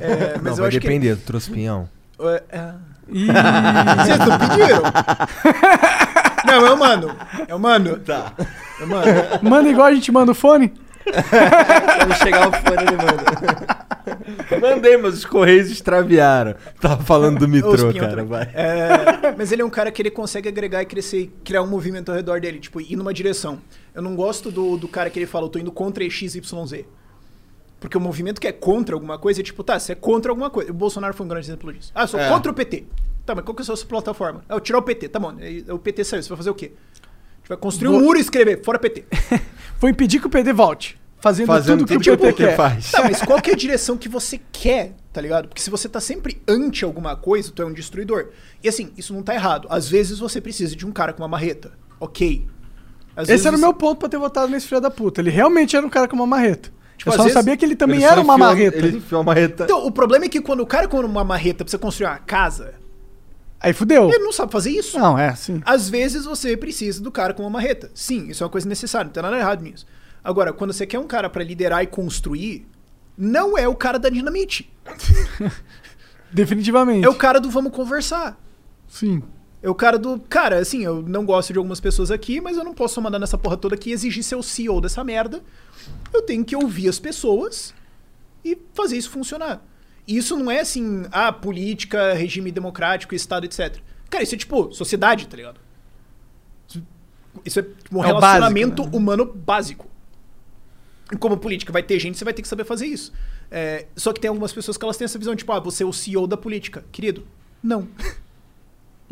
É, 0.00 0.34
mas 0.34 0.42
Não, 0.44 0.50
eu 0.52 0.56
vai 0.56 0.68
acho 0.68 0.78
depender, 0.78 1.16
tu 1.16 1.24
trouxe 1.24 1.50
pinhão. 1.50 1.88
É, 2.20 2.42
é. 2.50 2.74
Vocês 3.08 4.18
não 4.18 4.38
pediram? 4.38 4.82
não, 6.46 6.66
eu 6.66 6.76
mando. 6.76 7.16
Eu 7.48 7.58
mando. 7.58 7.98
Tá. 8.00 8.32
Eu 8.80 8.86
mando. 8.86 9.08
Manda 9.42 9.68
igual 9.68 9.86
a 9.86 9.94
gente 9.94 10.10
manda 10.12 10.32
o 10.32 10.34
fone? 10.34 10.72
Quando 11.04 12.14
chegar 12.22 12.48
o 12.48 12.52
fone, 12.52 12.82
ele 12.86 12.96
manda. 12.96 13.82
Mandei, 14.60 14.96
mas 14.96 15.14
os 15.14 15.24
correios 15.24 15.70
extraviaram. 15.70 16.54
Tava 16.80 17.02
falando 17.02 17.40
do 17.40 17.48
pinhão 17.48 17.92
cara. 17.94 18.24
Vai. 18.24 18.50
É, 18.54 19.34
mas 19.36 19.52
ele 19.52 19.62
é 19.62 19.64
um 19.64 19.70
cara 19.70 19.90
que 19.90 20.00
ele 20.00 20.10
consegue 20.10 20.48
agregar 20.48 20.82
e 20.82 20.86
crescer 20.86 21.20
e 21.20 21.26
criar 21.44 21.62
um 21.62 21.66
movimento 21.66 22.10
ao 22.10 22.16
redor 22.16 22.40
dele, 22.40 22.58
tipo, 22.58 22.80
ir 22.80 22.96
numa 22.96 23.12
direção. 23.12 23.60
Eu 23.94 24.02
não 24.02 24.14
gosto 24.14 24.50
do, 24.50 24.76
do 24.76 24.88
cara 24.88 25.10
que 25.10 25.18
ele 25.18 25.26
fala, 25.26 25.46
eu 25.46 25.50
tô 25.50 25.58
indo 25.58 25.72
contra 25.72 26.08
XYZ. 26.08 26.84
Porque 27.82 27.98
o 27.98 28.00
movimento 28.00 28.40
que 28.40 28.46
é 28.46 28.52
contra 28.52 28.94
alguma 28.94 29.18
coisa 29.18 29.40
é 29.40 29.42
tipo, 29.42 29.64
tá, 29.64 29.76
você 29.78 29.90
é 29.90 29.94
contra 29.96 30.30
alguma 30.30 30.48
coisa. 30.48 30.70
O 30.70 30.74
Bolsonaro 30.74 31.12
foi 31.12 31.26
um 31.26 31.28
grande 31.28 31.46
exemplo 31.46 31.72
disso. 31.72 31.90
Ah, 31.94 32.04
eu 32.04 32.08
sou 32.08 32.20
É. 32.20 32.28
contra 32.28 32.50
o 32.50 32.54
PT. 32.54 32.84
Tá, 33.26 33.34
mas 33.34 33.44
qual 33.44 33.54
que 33.56 33.60
é 33.60 33.64
a 33.64 33.66
sua 33.76 33.76
plataforma? 33.86 34.44
É 34.48 34.54
eu 34.54 34.60
tirar 34.60 34.78
o 34.78 34.82
PT, 34.82 35.08
tá 35.08 35.18
bom. 35.18 35.34
O 35.68 35.78
PT 35.80 36.04
saiu, 36.04 36.22
você 36.22 36.28
vai 36.28 36.36
fazer 36.38 36.50
o 36.50 36.54
quê? 36.54 36.72
A 36.76 37.36
gente 37.38 37.48
vai 37.48 37.56
construir 37.58 37.88
um 37.88 37.92
Vou- 37.94 38.02
muro 38.02 38.18
e 38.18 38.20
escrever, 38.20 38.62
fora 38.64 38.78
PT. 38.78 39.04
Foi 39.78 39.90
impedir 39.90 40.20
que 40.20 40.26
o 40.28 40.30
PD 40.30 40.52
volte. 40.52 40.96
Fazendo, 41.20 41.46
Fazendo 41.48 41.78
tudo 41.80 42.00
que 42.00 42.10
tudo 42.10 42.14
o 42.14 42.18
PT 42.18 42.32
que 42.32 42.44
quer. 42.48 42.56
faz. 42.56 42.90
Tá, 42.92 43.02
mas 43.02 43.20
qual 43.22 43.40
que 43.42 43.50
é 43.50 43.54
a 43.54 43.56
direção 43.58 43.96
que 43.96 44.08
você 44.08 44.40
quer, 44.52 44.94
tá 45.12 45.20
ligado? 45.20 45.48
Porque 45.48 45.60
se 45.62 45.70
você 45.70 45.88
tá 45.88 46.00
sempre 46.00 46.40
anti 46.48 46.84
alguma 46.84 47.14
coisa, 47.16 47.50
tu 47.52 47.62
é 47.62 47.66
um 47.66 47.72
destruidor. 47.72 48.30
E 48.62 48.68
assim, 48.68 48.92
isso 48.96 49.12
não 49.14 49.22
tá 49.22 49.34
errado. 49.34 49.66
Às 49.70 49.88
vezes 49.88 50.18
você 50.18 50.40
precisa 50.40 50.74
de 50.74 50.84
um 50.86 50.90
cara 50.92 51.12
com 51.12 51.22
uma 51.22 51.28
marreta. 51.28 51.72
Ok. 52.00 52.44
Às 53.14 53.24
Esse 53.24 53.32
vezes 53.32 53.46
era 53.46 53.54
o 53.54 53.58
você- 53.58 53.64
meu 53.64 53.74
ponto 53.74 53.98
pra 53.98 54.08
ter 54.08 54.18
votado 54.18 54.50
nesse 54.50 54.66
filho 54.66 54.80
da 54.80 54.90
puta. 54.90 55.20
Ele 55.20 55.30
realmente 55.30 55.76
era 55.76 55.84
um 55.86 55.90
cara 55.90 56.08
com 56.08 56.16
uma 56.16 56.26
marreta. 56.26 56.72
Tipo, 57.02 57.10
eu 57.10 57.12
só 57.14 57.18
não 57.18 57.24
vezes- 57.24 57.34
sabia 57.38 57.56
que 57.56 57.64
ele 57.64 57.74
também 57.74 57.96
Ele 57.96 58.04
era 58.04 58.20
uma 58.20 58.34
enfiou- 58.34 58.38
marreta. 58.48 58.76
Ele 58.78 58.96
enfiou 58.98 59.20
a 59.20 59.24
marreta. 59.24 59.64
Então, 59.64 59.84
o 59.84 59.90
problema 59.90 60.24
é 60.24 60.28
que 60.28 60.40
quando 60.40 60.60
o 60.60 60.66
cara 60.66 60.86
com 60.86 61.00
uma 61.00 61.24
marreta 61.24 61.64
precisa 61.64 61.78
construir 61.80 62.06
uma 62.06 62.18
casa, 62.18 62.74
Aí 63.60 63.72
fudeu. 63.72 64.08
ele 64.08 64.22
não 64.24 64.32
sabe 64.32 64.52
fazer 64.52 64.70
isso. 64.70 64.96
Não, 64.98 65.18
é, 65.18 65.34
sim. 65.34 65.60
Às 65.66 65.88
vezes 65.88 66.24
você 66.24 66.56
precisa 66.56 67.02
do 67.02 67.10
cara 67.10 67.34
com 67.34 67.42
uma 67.42 67.50
marreta. 67.50 67.90
Sim, 67.92 68.28
isso 68.28 68.42
é 68.42 68.46
uma 68.46 68.50
coisa 68.52 68.68
necessária, 68.68 69.06
não 69.06 69.12
tem 69.12 69.22
nada 69.22 69.36
errado 69.36 69.62
nisso. 69.62 69.84
Agora, 70.22 70.52
quando 70.52 70.72
você 70.72 70.86
quer 70.86 71.00
um 71.00 71.06
cara 71.08 71.28
pra 71.28 71.42
liderar 71.42 71.82
e 71.82 71.86
construir, 71.88 72.68
não 73.18 73.58
é 73.58 73.66
o 73.66 73.74
cara 73.74 73.98
da 73.98 74.08
dinamite. 74.08 74.70
Definitivamente. 76.32 77.04
É 77.04 77.08
o 77.08 77.14
cara 77.14 77.40
do 77.40 77.50
vamos 77.50 77.72
conversar. 77.72 78.38
Sim. 78.88 79.22
É 79.62 79.70
o 79.70 79.74
cara 79.74 79.98
do. 79.98 80.18
Cara, 80.18 80.58
assim, 80.58 80.82
eu 80.82 81.02
não 81.02 81.24
gosto 81.24 81.52
de 81.52 81.58
algumas 81.58 81.78
pessoas 81.80 82.10
aqui, 82.10 82.40
mas 82.40 82.56
eu 82.56 82.64
não 82.64 82.74
posso 82.74 83.00
mandar 83.00 83.18
nessa 83.18 83.38
porra 83.38 83.56
toda 83.56 83.76
aqui 83.76 83.90
e 83.90 83.92
exigir 83.92 84.24
ser 84.24 84.34
o 84.34 84.42
CEO 84.42 84.80
dessa 84.80 85.04
merda. 85.04 85.42
Eu 86.12 86.22
tenho 86.22 86.44
que 86.44 86.56
ouvir 86.56 86.88
as 86.88 86.98
pessoas 86.98 87.72
e 88.44 88.58
fazer 88.74 88.96
isso 88.96 89.10
funcionar. 89.10 89.64
E 90.06 90.16
isso 90.16 90.36
não 90.36 90.50
é 90.50 90.60
assim, 90.60 91.04
ah, 91.12 91.32
política, 91.32 92.12
regime 92.12 92.50
democrático, 92.50 93.14
Estado, 93.14 93.44
etc. 93.44 93.78
Cara, 94.10 94.24
isso 94.24 94.34
é 94.34 94.38
tipo 94.38 94.72
sociedade, 94.72 95.28
tá 95.28 95.36
ligado? 95.36 95.60
Isso 97.44 97.60
é 97.60 97.62
tipo, 97.62 97.98
um 97.98 98.02
É 98.02 98.06
relacionamento 98.08 98.82
básico, 98.82 98.90
né? 98.90 98.96
humano 98.96 99.24
básico. 99.24 99.86
E 101.12 101.16
como 101.16 101.36
política 101.36 101.72
vai 101.72 101.82
ter 101.82 101.98
gente, 102.00 102.18
você 102.18 102.24
vai 102.24 102.34
ter 102.34 102.42
que 102.42 102.48
saber 102.48 102.64
fazer 102.64 102.86
isso. 102.86 103.12
É, 103.50 103.86
só 103.96 104.12
que 104.12 104.20
tem 104.20 104.28
algumas 104.28 104.52
pessoas 104.52 104.76
que 104.76 104.84
elas 104.84 104.96
têm 104.96 105.04
essa 105.04 105.18
visão, 105.18 105.36
tipo, 105.36 105.52
ah, 105.52 105.60
você 105.60 105.82
é 105.82 105.86
o 105.86 105.92
CEO 105.92 106.26
da 106.26 106.36
política. 106.36 106.84
Querido, 106.90 107.26
não. 107.62 107.86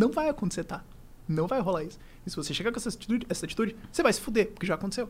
Não 0.01 0.11
vai 0.11 0.29
acontecer, 0.29 0.65
tá? 0.65 0.83
Não 1.29 1.47
vai 1.47 1.61
rolar 1.61 1.85
isso. 1.85 1.99
E 2.27 2.31
se 2.31 2.37
você 2.37 2.53
chegar 2.55 2.73
com 2.73 2.79
essa 2.79 2.89
atitude, 2.89 3.27
essa 3.29 3.45
atitude 3.45 3.77
você 3.93 4.03
vai 4.03 4.13
se 4.13 4.21
fuder, 4.21 4.49
porque 4.49 4.67
já 4.67 4.75
aconteceu. 4.75 5.09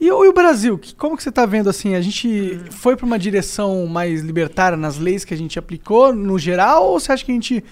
E, 0.00 0.10
o 0.10 0.24
e 0.24 0.28
o 0.28 0.32
Brasil? 0.32 0.78
Que- 0.78 0.94
Como 0.94 1.14
que 1.16 1.22
você 1.22 1.30
tá 1.30 1.44
vendo 1.44 1.68
assim? 1.68 1.94
A 1.94 2.00
gente 2.00 2.58
foi 2.70 2.96
pra 2.96 3.04
uma 3.04 3.18
direção 3.18 3.86
mais 3.86 4.22
libertária 4.22 4.76
nas 4.76 4.96
leis 4.96 5.24
que 5.26 5.34
a 5.34 5.36
gente 5.36 5.58
aplicou 5.58 6.12
no 6.14 6.38
geral 6.38 6.86
ou 6.88 6.98
você 6.98 7.12
acha 7.12 7.22
que 7.24 7.30
a 7.30 7.34
gente 7.34 7.62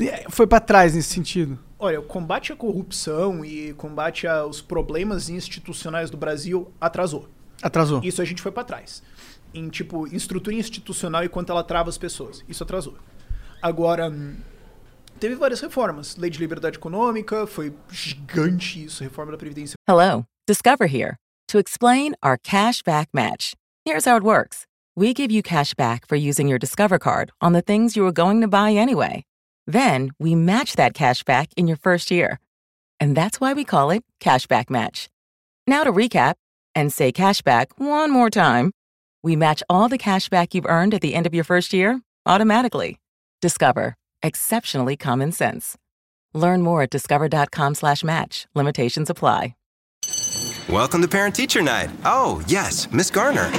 eh, 0.00 0.26
foi 0.30 0.46
pra 0.46 0.60
trás 0.60 0.94
nesse 0.94 1.08
sentido? 1.08 1.58
Olha, 1.78 2.00
o 2.00 2.02
combate 2.02 2.52
à 2.52 2.56
corrupção 2.56 3.44
e 3.44 3.72
combate 3.74 4.26
aos 4.26 4.60
problemas 4.60 5.28
institucionais 5.30 6.10
do 6.10 6.16
Brasil 6.18 6.70
atrasou. 6.80 7.28
Atrasou. 7.62 8.00
Isso 8.04 8.20
a 8.20 8.24
gente 8.24 8.42
foi 8.42 8.52
pra 8.52 8.64
trás. 8.64 9.02
Em, 9.54 9.68
tipo, 9.70 10.06
estrutura 10.08 10.54
institucional 10.56 11.24
e 11.24 11.28
quanto 11.30 11.50
ela 11.50 11.62
trava 11.64 11.88
as 11.88 11.96
pessoas. 11.98 12.44
Isso 12.46 12.62
atrasou. 12.62 12.94
Agora, 13.62 14.10
hum, 14.10 14.36
teve 15.18 15.34
várias 15.34 15.60
reformas. 15.60 16.16
Lei 16.16 16.30
de 16.30 16.38
liberdade 16.38 16.78
econômica, 16.78 17.46
foi 17.46 17.74
gigante 17.90 18.84
isso, 18.84 19.02
reforma 19.02 19.32
da 19.32 19.38
Previdência 19.38 19.74
Hello, 19.88 20.24
Discover 20.46 20.86
here 20.86 21.16
to 21.48 21.58
explain 21.58 22.14
our 22.22 22.36
cash 22.36 22.82
back 22.82 23.08
match. 23.12 23.54
Here's 23.84 24.04
how 24.04 24.16
it 24.16 24.24
works 24.24 24.66
we 24.96 25.12
give 25.12 25.30
you 25.30 25.42
cash 25.42 25.74
back 25.74 26.06
for 26.06 26.16
using 26.16 26.48
your 26.48 26.58
Discover 26.58 26.98
card 26.98 27.30
on 27.40 27.52
the 27.52 27.62
things 27.62 27.96
you 27.96 28.02
were 28.02 28.12
going 28.12 28.40
to 28.40 28.48
buy 28.48 28.72
anyway. 28.72 29.24
Then 29.66 30.10
we 30.18 30.34
match 30.34 30.76
that 30.76 30.94
cash 30.94 31.22
back 31.22 31.50
in 31.56 31.66
your 31.66 31.76
first 31.76 32.10
year. 32.10 32.38
And 32.98 33.16
that's 33.16 33.40
why 33.40 33.52
we 33.52 33.64
call 33.64 33.90
it 33.90 34.04
Cashback 34.20 34.70
Match. 34.70 35.08
Now 35.66 35.84
to 35.84 35.92
recap 35.92 36.34
and 36.74 36.92
say 36.92 37.12
cashback 37.12 37.66
one 37.76 38.10
more 38.10 38.30
time. 38.30 38.72
We 39.22 39.36
match 39.36 39.62
all 39.68 39.88
the 39.88 39.98
cash 39.98 40.28
back 40.28 40.54
you've 40.54 40.66
earned 40.66 40.94
at 40.94 41.00
the 41.00 41.14
end 41.14 41.26
of 41.26 41.34
your 41.34 41.44
first 41.44 41.72
year 41.72 42.00
automatically. 42.24 42.98
Discover. 43.42 43.96
Exceptionally 44.26 44.96
common 44.96 45.30
sense. 45.30 45.76
Learn 46.34 46.60
more 46.60 46.82
at 46.82 46.90
discover.com 46.90 47.76
slash 47.76 48.02
match. 48.02 48.48
Limitations 48.56 49.08
apply. 49.08 49.54
Welcome 50.68 51.00
to 51.02 51.08
Parent 51.08 51.36
Teacher 51.36 51.62
Night. 51.62 51.90
Oh, 52.04 52.42
yes, 52.48 52.90
Miss 52.90 53.08
Garner. 53.08 53.52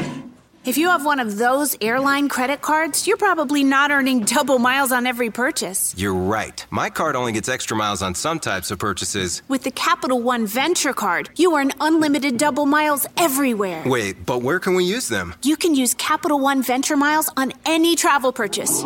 If 0.66 0.78
you 0.78 0.90
have 0.90 1.06
one 1.06 1.22
of 1.22 1.38
those 1.38 1.78
airline 1.80 2.28
credit 2.28 2.62
cards, 2.62 3.08
you're 3.08 3.16
probably 3.16 3.64
not 3.64 3.92
earning 3.92 4.26
double 4.26 4.60
miles 4.60 4.92
on 4.92 5.08
every 5.08 5.30
purchase. 5.30 5.96
You're 5.98 6.14
right. 6.14 6.66
My 6.70 6.90
card 6.90 7.16
only 7.16 7.32
gets 7.32 7.48
extra 7.48 7.78
miles 7.78 8.02
on 8.02 8.14
some 8.14 8.38
types 8.38 8.70
of 8.70 8.78
purchases. 8.78 9.44
With 9.48 9.64
the 9.64 9.72
Capital 9.72 10.22
One 10.22 10.46
Venture 10.46 10.92
Card, 10.92 11.30
you 11.38 11.56
earn 11.56 11.72
unlimited 11.80 12.38
double 12.38 12.66
miles 12.66 13.08
everywhere. 13.16 13.84
Wait, 13.86 14.26
but 14.26 14.42
where 14.42 14.60
can 14.60 14.76
we 14.76 14.84
use 14.84 15.08
them? 15.08 15.34
You 15.44 15.56
can 15.56 15.74
use 15.74 15.94
Capital 15.94 16.42
One 16.42 16.62
Venture 16.62 16.98
Miles 16.98 17.30
on 17.38 17.54
any 17.66 17.96
travel 17.96 18.34
purchase. 18.34 18.84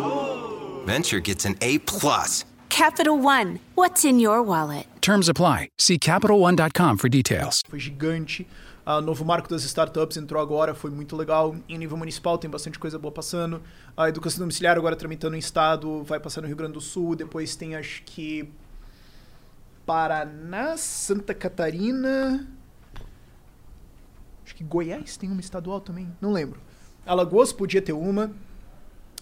Venture 0.86 1.20
gets 1.20 1.44
an 1.44 1.54
A 1.60 1.78
plus. 1.78 2.44
Capital 2.68 3.18
One, 3.18 3.60
what's 3.74 4.04
in 4.04 4.18
your 4.18 4.42
wallet? 4.42 4.86
Terms 5.00 5.28
apply. 5.28 5.68
See 5.78 5.98
CapitalOne.com 5.98 6.96
for 6.96 7.08
details. 7.08 7.60
foi 7.68 7.78
gigante. 7.78 8.46
O 8.84 9.00
novo 9.00 9.24
marco 9.24 9.48
das 9.48 9.62
startups 9.62 10.16
entrou 10.16 10.42
agora, 10.42 10.74
foi 10.74 10.90
muito 10.90 11.14
legal. 11.14 11.54
Em 11.68 11.78
nível 11.78 11.96
municipal 11.96 12.36
tem 12.36 12.50
bastante 12.50 12.78
coisa 12.80 12.98
boa 12.98 13.12
passando. 13.12 13.62
A 13.96 14.08
educação 14.08 14.40
domiciliar 14.40 14.76
agora 14.76 14.96
tramitando 14.96 15.36
em 15.36 15.38
estado, 15.38 16.02
vai 16.02 16.18
passar 16.18 16.40
no 16.40 16.48
Rio 16.48 16.56
Grande 16.56 16.72
do 16.72 16.80
Sul. 16.80 17.14
Depois 17.14 17.54
tem, 17.54 17.76
acho 17.76 18.02
que. 18.04 18.48
Paraná, 19.86 20.76
Santa 20.76 21.32
Catarina. 21.32 22.48
Acho 24.44 24.54
que 24.56 24.64
Goiás 24.64 25.16
tem 25.16 25.30
uma 25.30 25.40
estadual 25.40 25.80
também, 25.80 26.08
não 26.20 26.32
lembro. 26.32 26.60
Alagoas 27.06 27.52
podia 27.52 27.80
ter 27.80 27.92
uma. 27.92 28.32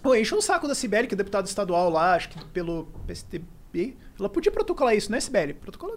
Pô, 0.03 0.15
encheu 0.15 0.39
o 0.39 0.43
saco 0.43 0.67
da 0.67 0.75
Sibeli, 0.75 1.07
que 1.07 1.15
é 1.15 1.17
deputada 1.17 1.47
estadual 1.47 1.91
lá, 1.91 2.15
acho 2.15 2.29
que 2.31 2.45
pelo 2.47 2.87
PSTB. 3.07 3.97
Ela 4.19 4.29
podia 4.29 4.51
protocolar 4.53 4.95
isso, 4.95 5.11
né, 5.13 5.21
Sibeli? 5.21 5.55
Protocola 5.55 5.97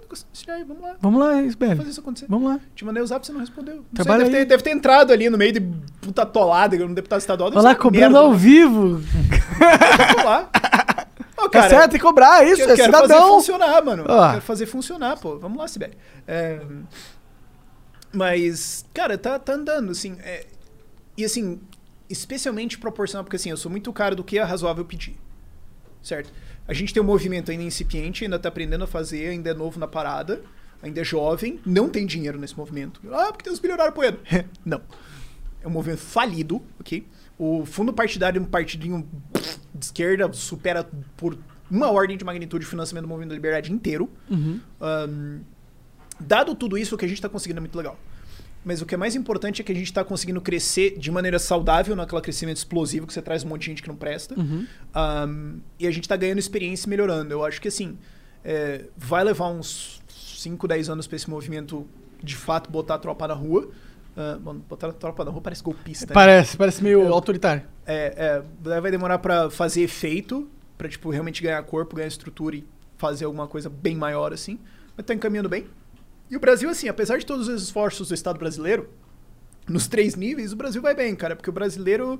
aí, 0.49 0.63
vamos 0.63 0.81
lá. 0.83 0.95
Vamos 1.01 1.19
lá, 1.19 1.41
Isbel. 1.41 1.75
Fazer 1.75 1.89
isso 1.89 1.99
acontecer. 1.99 2.25
Vamos 2.29 2.49
lá. 2.49 2.59
Te 2.75 2.85
mandei 2.85 3.01
o 3.03 3.07
zap, 3.07 3.25
você 3.25 3.33
não 3.33 3.39
respondeu. 3.41 3.75
Não 3.77 3.83
sei, 3.83 3.93
Trabalha 3.95 4.23
deve, 4.25 4.35
aí. 4.37 4.43
ter, 4.43 4.49
deve 4.49 4.63
ter 4.63 4.69
entrado 4.71 5.11
ali 5.11 5.29
no 5.29 5.37
meio 5.37 5.51
de 5.51 5.59
puta 6.01 6.25
tolada, 6.25 6.77
no 6.77 6.93
deputado 6.95 7.19
estadual. 7.19 7.49
deve 7.49 7.61
Vai 7.61 7.73
lá 7.73 7.77
cobrando 7.77 8.01
merda, 8.13 8.19
ao 8.19 8.31
né? 8.31 8.37
vivo. 8.37 9.01
Vamos 9.01 10.23
lá. 10.25 10.49
Ô, 11.37 11.49
Tá 11.49 11.67
certo, 11.67 11.91
tem 11.91 11.99
que 11.99 12.05
cobrar, 12.05 12.45
isso, 12.47 12.61
é 12.61 12.75
quero 12.75 12.91
fazer 12.91 13.07
cidadão. 13.07 13.27
funcionar, 13.35 13.83
mano. 13.83 14.03
Eu 14.03 14.29
Quero 14.29 14.41
fazer 14.41 14.65
funcionar, 14.65 15.17
pô. 15.19 15.37
Vamos 15.39 15.57
lá, 15.57 15.67
Sibeli. 15.67 15.97
É, 16.25 16.61
Mas, 18.13 18.85
cara, 18.93 19.17
tá, 19.17 19.37
tá 19.39 19.53
andando, 19.53 19.91
assim. 19.91 20.15
é, 20.21 20.45
E 21.17 21.25
assim, 21.25 21.59
especialmente 22.13 22.77
proporcional, 22.77 23.23
porque 23.23 23.35
assim, 23.35 23.49
eu 23.49 23.57
sou 23.57 23.69
muito 23.69 23.91
caro 23.91 24.15
do 24.15 24.23
que 24.23 24.37
é 24.37 24.43
razoável 24.43 24.85
pedir. 24.85 25.15
Certo? 26.01 26.31
A 26.67 26.73
gente 26.73 26.93
tem 26.93 27.01
um 27.01 27.05
movimento 27.05 27.51
ainda 27.51 27.63
incipiente, 27.63 28.23
ainda 28.23 28.39
tá 28.39 28.49
aprendendo 28.49 28.83
a 28.83 28.87
fazer, 28.87 29.29
ainda 29.29 29.49
é 29.49 29.53
novo 29.53 29.79
na 29.79 29.87
parada, 29.87 30.41
ainda 30.81 31.01
é 31.01 31.03
jovem, 31.03 31.59
não 31.65 31.89
tem 31.89 32.05
dinheiro 32.05 32.39
nesse 32.39 32.55
movimento. 32.57 33.01
Ah, 33.11 33.31
porque 33.31 33.43
tem 33.43 33.51
uns 33.51 33.59
bilionários 33.59 33.93
apoiando. 33.93 34.19
não. 34.63 34.81
É 35.61 35.67
um 35.67 35.71
movimento 35.71 36.01
falido, 36.01 36.61
ok? 36.79 37.05
O 37.37 37.65
fundo 37.65 37.91
partidário 37.91 38.39
é 38.39 38.41
um 38.41 38.45
partidinho 38.45 39.07
de 39.73 39.85
esquerda, 39.85 40.31
supera 40.33 40.87
por 41.17 41.37
uma 41.71 41.89
ordem 41.89 42.15
de 42.15 42.23
magnitude 42.23 42.65
o 42.65 42.69
financiamento 42.69 43.03
do 43.03 43.07
movimento 43.07 43.29
da 43.29 43.35
liberdade 43.35 43.71
inteiro. 43.71 44.09
Uhum. 44.29 44.59
Ahn, 44.79 45.39
dado 46.19 46.53
tudo 46.53 46.77
isso, 46.77 46.95
o 46.95 46.97
que 46.97 47.05
a 47.05 47.07
gente 47.07 47.17
está 47.17 47.29
conseguindo 47.29 47.59
é 47.59 47.61
muito 47.61 47.77
legal. 47.77 47.97
Mas 48.65 48.81
o 48.81 48.85
que 48.85 48.95
é 48.95 48.97
mais 48.97 49.15
importante 49.15 49.61
é 49.61 49.65
que 49.65 49.71
a 49.71 49.75
gente 49.75 49.87
está 49.87 50.03
conseguindo 50.03 50.39
crescer 50.39 50.97
de 50.97 51.11
maneira 51.11 51.37
saudável 51.37 51.95
naquele 51.95 52.21
crescimento 52.21 52.57
explosivo 52.57 53.05
que 53.05 53.13
você 53.13 53.21
traz 53.21 53.43
um 53.43 53.49
monte 53.49 53.61
de 53.61 53.67
gente 53.67 53.81
que 53.81 53.89
não 53.89 53.95
presta. 53.95 54.39
Uhum. 54.39 54.65
Ahn, 54.93 55.57
e 55.77 55.85
a 55.85 55.91
gente 55.91 56.03
está 56.03 56.15
ganhando 56.15 56.39
experiência 56.39 56.87
e 56.87 56.89
melhorando. 56.89 57.33
Eu 57.33 57.43
acho 57.43 57.59
que 57.59 57.67
assim, 57.67 57.97
é, 58.43 58.85
vai 58.95 59.23
levar 59.23 59.49
uns 59.49 60.01
5, 60.07 60.67
10 60.67 60.89
anos 60.89 61.07
para 61.07 61.15
esse 61.15 61.29
movimento 61.29 61.85
de 62.21 62.35
fato 62.35 62.69
botar 62.71 62.95
a 62.95 62.99
tropa 62.99 63.27
na 63.27 63.33
rua. 63.33 63.69
Bom, 64.41 64.55
botar 64.69 64.89
a 64.89 64.93
tropa 64.93 65.25
na 65.25 65.31
rua 65.31 65.41
parece 65.41 65.63
golpista. 65.63 66.05
né? 66.05 66.13
Parece, 66.13 66.55
parece 66.55 66.83
meio 66.83 67.11
autoritário. 67.11 67.63
É, 67.85 68.41
é, 68.63 68.79
vai 68.79 68.91
demorar 68.91 69.17
pra 69.17 69.49
fazer 69.49 69.81
efeito, 69.81 70.47
pra, 70.77 70.87
tipo, 70.87 71.09
realmente 71.09 71.41
ganhar 71.41 71.61
corpo, 71.63 71.95
ganhar 71.95 72.07
estrutura 72.07 72.55
e 72.55 72.63
fazer 72.97 73.25
alguma 73.25 73.47
coisa 73.47 73.69
bem 73.69 73.95
maior, 73.95 74.31
assim. 74.31 74.59
Mas 74.95 75.05
tá 75.05 75.13
encaminhando 75.13 75.49
bem. 75.49 75.65
E 76.33 76.35
o 76.35 76.39
Brasil, 76.39 76.67
assim, 76.67 76.87
apesar 76.87 77.19
de 77.19 77.27
todos 77.27 77.47
os 77.47 77.61
esforços 77.61 78.07
do 78.07 78.15
Estado 78.15 78.39
brasileiro, 78.39 78.89
nos 79.69 79.85
três 79.87 80.15
níveis, 80.15 80.51
o 80.51 80.55
Brasil 80.55 80.81
vai 80.81 80.95
bem, 80.95 81.15
cara. 81.15 81.35
Porque 81.35 81.47
o 81.47 81.53
brasileiro. 81.53 82.19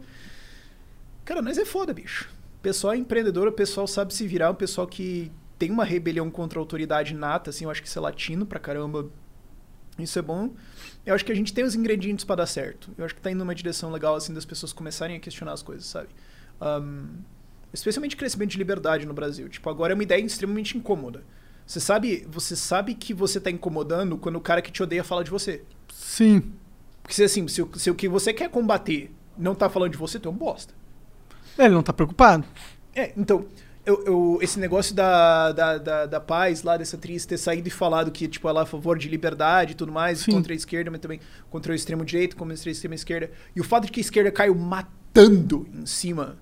Cara, 1.26 1.42
nós 1.42 1.58
é 1.58 1.66
foda, 1.66 1.92
bicho. 1.96 2.30
O 2.60 2.62
pessoal 2.62 2.94
é 2.94 2.98
empreendedor, 2.98 3.48
o 3.48 3.52
pessoal 3.52 3.88
sabe 3.88 4.14
se 4.14 4.28
virar, 4.28 4.52
o 4.52 4.54
pessoal 4.54 4.86
que 4.86 5.32
tem 5.58 5.72
uma 5.72 5.84
rebelião 5.84 6.30
contra 6.30 6.60
a 6.60 6.62
autoridade 6.62 7.16
nata, 7.16 7.50
assim, 7.50 7.66
eu 7.66 7.72
acho 7.72 7.82
que 7.82 7.88
isso 7.88 7.98
é 7.98 8.02
latino 8.04 8.46
pra 8.46 8.60
caramba. 8.60 9.10
Isso 9.98 10.20
é 10.20 10.22
bom. 10.22 10.54
Eu 11.04 11.16
acho 11.16 11.26
que 11.26 11.32
a 11.32 11.36
gente 11.36 11.52
tem 11.52 11.64
os 11.64 11.74
ingredientes 11.74 12.24
para 12.24 12.36
dar 12.36 12.46
certo. 12.46 12.92
Eu 12.96 13.06
acho 13.06 13.16
que 13.16 13.22
tá 13.22 13.32
indo 13.32 13.40
numa 13.40 13.56
direção 13.56 13.92
legal, 13.92 14.14
assim, 14.14 14.32
das 14.32 14.46
pessoas 14.46 14.72
começarem 14.72 15.16
a 15.16 15.20
questionar 15.20 15.54
as 15.54 15.64
coisas, 15.64 15.88
sabe? 15.88 16.10
Um, 16.62 17.08
especialmente 17.74 18.16
crescimento 18.16 18.52
de 18.52 18.60
liberdade 18.60 19.08
no 19.08 19.14
Brasil. 19.16 19.50
Tipo, 19.50 19.72
agora 19.72 19.92
é 19.92 19.96
uma 19.96 20.04
ideia 20.04 20.22
extremamente 20.24 20.78
incômoda. 20.78 21.24
Você 21.66 21.80
sabe, 21.80 22.26
você 22.30 22.56
sabe 22.56 22.94
que 22.94 23.14
você 23.14 23.40
tá 23.40 23.50
incomodando 23.50 24.18
quando 24.18 24.36
o 24.36 24.42
cara 24.42 24.62
que 24.62 24.72
te 24.72 24.84
odeia 24.84 25.04
fala 25.04 25.24
de 25.24 25.32
você. 25.32 25.64
Sim. 25.94 26.52
Porque 27.02 27.22
assim, 27.24 27.48
se, 27.48 27.62
o- 27.62 27.70
se 27.76 27.90
o 27.90 27.96
que 27.96 28.08
você 28.08 28.34
quer 28.34 28.50
combater 28.50 29.12
não 29.38 29.56
tá 29.56 29.70
falando 29.70 29.92
de 29.92 29.98
você, 29.98 30.20
tu 30.20 30.28
é 30.30 30.32
um 30.32 30.36
bosta. 30.36 30.74
Ele 31.58 31.74
não 31.74 31.84
tá 31.84 31.94
preocupado. 31.94 32.46
É, 32.96 33.12
então, 33.18 33.46
eu, 33.86 34.04
eu- 34.06 34.40
esse 34.42 34.60
negócio 34.60 34.94
da, 34.96 35.52
da, 35.52 35.78
da, 35.78 36.06
da 36.06 36.20
paz 36.20 36.64
lá, 36.64 36.78
dessa 36.78 36.96
atriz 36.96 37.26
ter 37.26 37.38
saído 37.38 37.68
e 37.68 37.72
falado 37.72 38.12
que, 38.12 38.28
tipo, 38.28 38.48
ela 38.48 38.62
é 38.62 38.64
a 38.64 38.66
favor 38.66 38.98
de 38.98 39.08
liberdade 39.10 39.72
e 39.72 39.76
tudo 39.76 39.92
mais, 39.92 40.20
Sim. 40.20 40.32
contra 40.32 40.54
a 40.54 40.56
esquerda, 40.56 40.92
mas 40.92 41.00
também 41.00 41.20
contra 41.50 41.72
o 41.72 41.76
extremo 41.76 42.04
direito, 42.06 42.36
contra 42.36 42.54
a 42.54 42.72
extrema 42.72 42.96
esquerda. 42.96 43.32
E 43.56 43.60
o 43.62 43.64
fato 43.64 43.86
de 43.86 43.92
que 43.92 44.00
a 44.00 44.02
esquerda 44.02 44.32
caiu 44.32 44.56
matando 44.56 45.68
em 45.74 45.86
cima, 45.86 46.38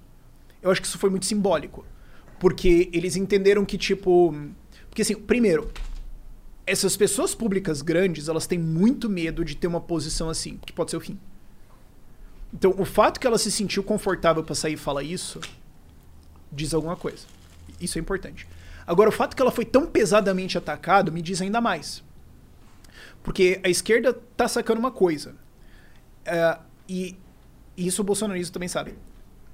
eu 0.61 0.69
acho 0.71 0.81
que 0.81 0.87
isso 0.87 0.97
foi 0.99 1.09
muito 1.09 1.25
simbólico. 1.25 1.85
Porque 2.39 2.89
eles 2.91 3.15
entenderam 3.15 3.63
que, 3.65 3.77
tipo. 3.77 4.33
Porque, 4.91 5.03
assim, 5.03 5.15
primeiro, 5.15 5.71
essas 6.67 6.97
pessoas 6.97 7.33
públicas 7.33 7.81
grandes, 7.81 8.27
elas 8.27 8.45
têm 8.45 8.59
muito 8.59 9.09
medo 9.09 9.45
de 9.45 9.55
ter 9.55 9.67
uma 9.67 9.79
posição 9.79 10.29
assim, 10.29 10.59
que 10.65 10.73
pode 10.73 10.91
ser 10.91 10.97
o 10.97 10.99
fim. 10.99 11.17
Então, 12.53 12.75
o 12.77 12.83
fato 12.83 13.17
que 13.17 13.25
ela 13.25 13.37
se 13.37 13.49
sentiu 13.49 13.81
confortável 13.83 14.43
pra 14.43 14.53
sair 14.53 14.73
e 14.73 14.77
falar 14.77 15.01
isso, 15.01 15.39
diz 16.51 16.73
alguma 16.73 16.97
coisa. 16.97 17.25
Isso 17.79 17.97
é 17.97 18.01
importante. 18.01 18.45
Agora, 18.85 19.07
o 19.07 19.13
fato 19.13 19.33
que 19.33 19.41
ela 19.41 19.49
foi 19.49 19.63
tão 19.63 19.87
pesadamente 19.87 20.57
atacada 20.57 21.09
me 21.09 21.21
diz 21.21 21.41
ainda 21.41 21.61
mais. 21.61 22.03
Porque 23.23 23.61
a 23.63 23.69
esquerda 23.69 24.13
tá 24.35 24.45
sacando 24.45 24.81
uma 24.81 24.91
coisa. 24.91 25.35
É, 26.25 26.59
e, 26.89 27.17
e 27.77 27.87
isso 27.87 28.01
o 28.01 28.05
bolsonarismo 28.05 28.51
também 28.51 28.67
sabe. 28.67 28.95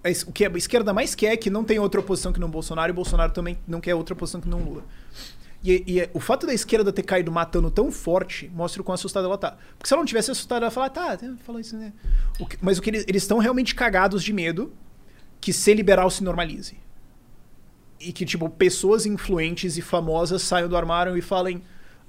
Es- 0.04 0.24
O 0.24 0.32
que 0.32 0.46
a 0.46 0.50
esquerda 0.50 0.94
mais 0.94 1.16
quer 1.16 1.34
é 1.34 1.38
que 1.38 1.50
não 1.50 1.64
tem 1.64 1.80
outra 1.80 2.00
oposição 2.00 2.32
que 2.32 2.40
não 2.40 2.50
Bolsonaro, 2.50 2.90
e 2.90 2.94
o 2.94 2.96
Bolsonaro 2.96 3.32
também 3.32 3.58
não 3.68 3.80
quer 3.82 3.94
outra 3.96 4.14
oposição 4.14 4.40
que 4.42 4.48
não 4.48 4.60
Lula. 4.64 4.84
E, 5.64 5.84
e 5.88 6.00
é- 6.02 6.10
o 6.14 6.20
fato 6.20 6.46
da 6.46 6.54
esquerda 6.54 6.94
ter 6.94 7.02
caído 7.04 7.32
matando 7.32 7.70
tão 7.72 7.92
forte 7.92 8.50
mostra 8.54 8.82
o 8.82 8.86
quão 8.86 8.94
assustada 8.94 9.26
ela 9.28 9.38
tá. 9.38 9.58
Porque 9.78 9.88
se 9.88 9.94
ela 9.94 10.02
não 10.02 10.06
tivesse 10.08 10.30
assustada, 10.32 10.60
ela 10.60 10.68
ia 10.68 10.72
falar, 10.72 10.90
tá, 10.92 11.18
falou 11.44 11.60
isso, 11.60 11.76
né? 11.76 11.92
O 12.40 12.46
que- 12.46 12.58
mas 12.62 12.78
o 12.78 12.82
que 12.82 12.90
eles 12.92 13.24
estão 13.24 13.40
realmente 13.40 13.74
cagados 13.76 14.24
de 14.24 14.32
medo 14.32 14.72
que 15.42 15.52
ser 15.52 15.74
liberal 15.74 16.10
se 16.10 16.24
normalize. 16.24 16.78
E 18.00 18.14
que, 18.14 18.24
tipo, 18.26 18.48
pessoas 18.50 19.06
influentes 19.08 19.76
e 19.78 19.82
famosas 19.82 20.44
saiam 20.44 20.70
do 20.70 20.78
armário 20.78 21.18
e 21.18 21.22
falem: 21.22 21.64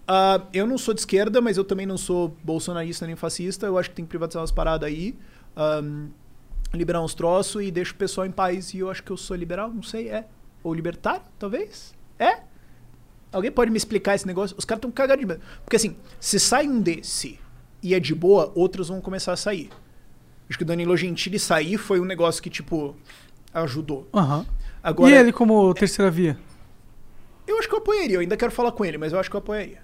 "Ah, 0.07 0.43
eu 0.53 0.67
não 0.67 0.77
sou 0.77 0.93
de 0.93 1.01
esquerda, 1.01 1.41
mas 1.41 1.57
eu 1.57 1.65
também 1.65 1.87
não 1.87 1.97
sou 1.97 2.37
bolsonarista 2.45 3.07
nem 3.07 3.17
fascista, 3.17 3.65
eu 3.67 3.79
acho 3.79 3.89
que 3.89 3.97
tem 3.97 4.05
que 4.05 4.09
privatizar 4.11 4.43
umas 4.43 4.53
paradas 4.53 4.87
aí, 4.87 5.17
ahn, 5.57 6.09
liberar 6.73 7.03
uns 7.03 7.15
troços 7.15 7.63
e 7.63 7.71
deixa 7.71 7.93
o 7.93 7.97
pessoal 7.97 8.27
em 8.27 8.31
paz. 8.31 8.75
E 8.75 8.79
eu 8.79 8.91
acho 8.91 9.03
que 9.03 9.11
eu 9.11 9.17
sou 9.17 9.37
liberal, 9.37 9.71
não 9.73 9.83
sei, 9.83 10.09
é. 10.09 10.27
Ou 10.63 10.75
libertário, 10.75 11.23
talvez? 11.39 11.95
É? 12.19 12.41
Alguém 13.33 13.51
pode 13.51 13.71
me 13.71 13.77
explicar 13.77 14.15
esse 14.15 14.27
negócio? 14.27 14.57
Os 14.59 14.65
caras 14.65 14.79
estão 14.79 14.91
cagados 14.91 15.21
de 15.21 15.27
medo. 15.27 15.41
Porque 15.65 15.77
assim, 15.77 15.97
se 16.19 16.41
sai 16.41 16.67
um 16.67 16.81
desse 16.81 17.39
e 17.83 17.95
é 17.95 18.01
de 18.01 18.15
boa, 18.15 18.53
outros 18.55 18.89
vão 18.89 19.01
começar 19.01 19.33
a 19.33 19.37
sair. 19.37 19.71
Acho 20.49 20.57
que 20.57 20.65
o 20.65 20.67
Danilo 20.67 20.97
Gentili 20.97 21.39
sair 21.39 21.77
foi 21.77 22.01
um 22.01 22.05
negócio 22.05 22.43
que, 22.43 22.49
tipo, 22.49 22.97
ajudou. 23.53 24.09
Aham. 24.15 24.47
Agora, 24.83 25.11
e 25.11 25.15
ele 25.15 25.33
como 25.33 25.75
terceira 25.75 26.11
via? 26.11 26.39
eu 27.47 27.59
acho 27.59 27.69
que 27.69 27.75
eu 27.75 27.79
apoiaria. 27.79 28.17
Eu 28.17 28.21
ainda 28.21 28.37
quero 28.37 28.53
falar 28.53 28.73
com 28.73 28.85
ele, 28.85 28.97
mas 28.99 29.13
eu 29.13 29.19
acho 29.19 29.29
que 29.29 29.37
eu 29.37 29.41
apoiaria. 29.41 29.81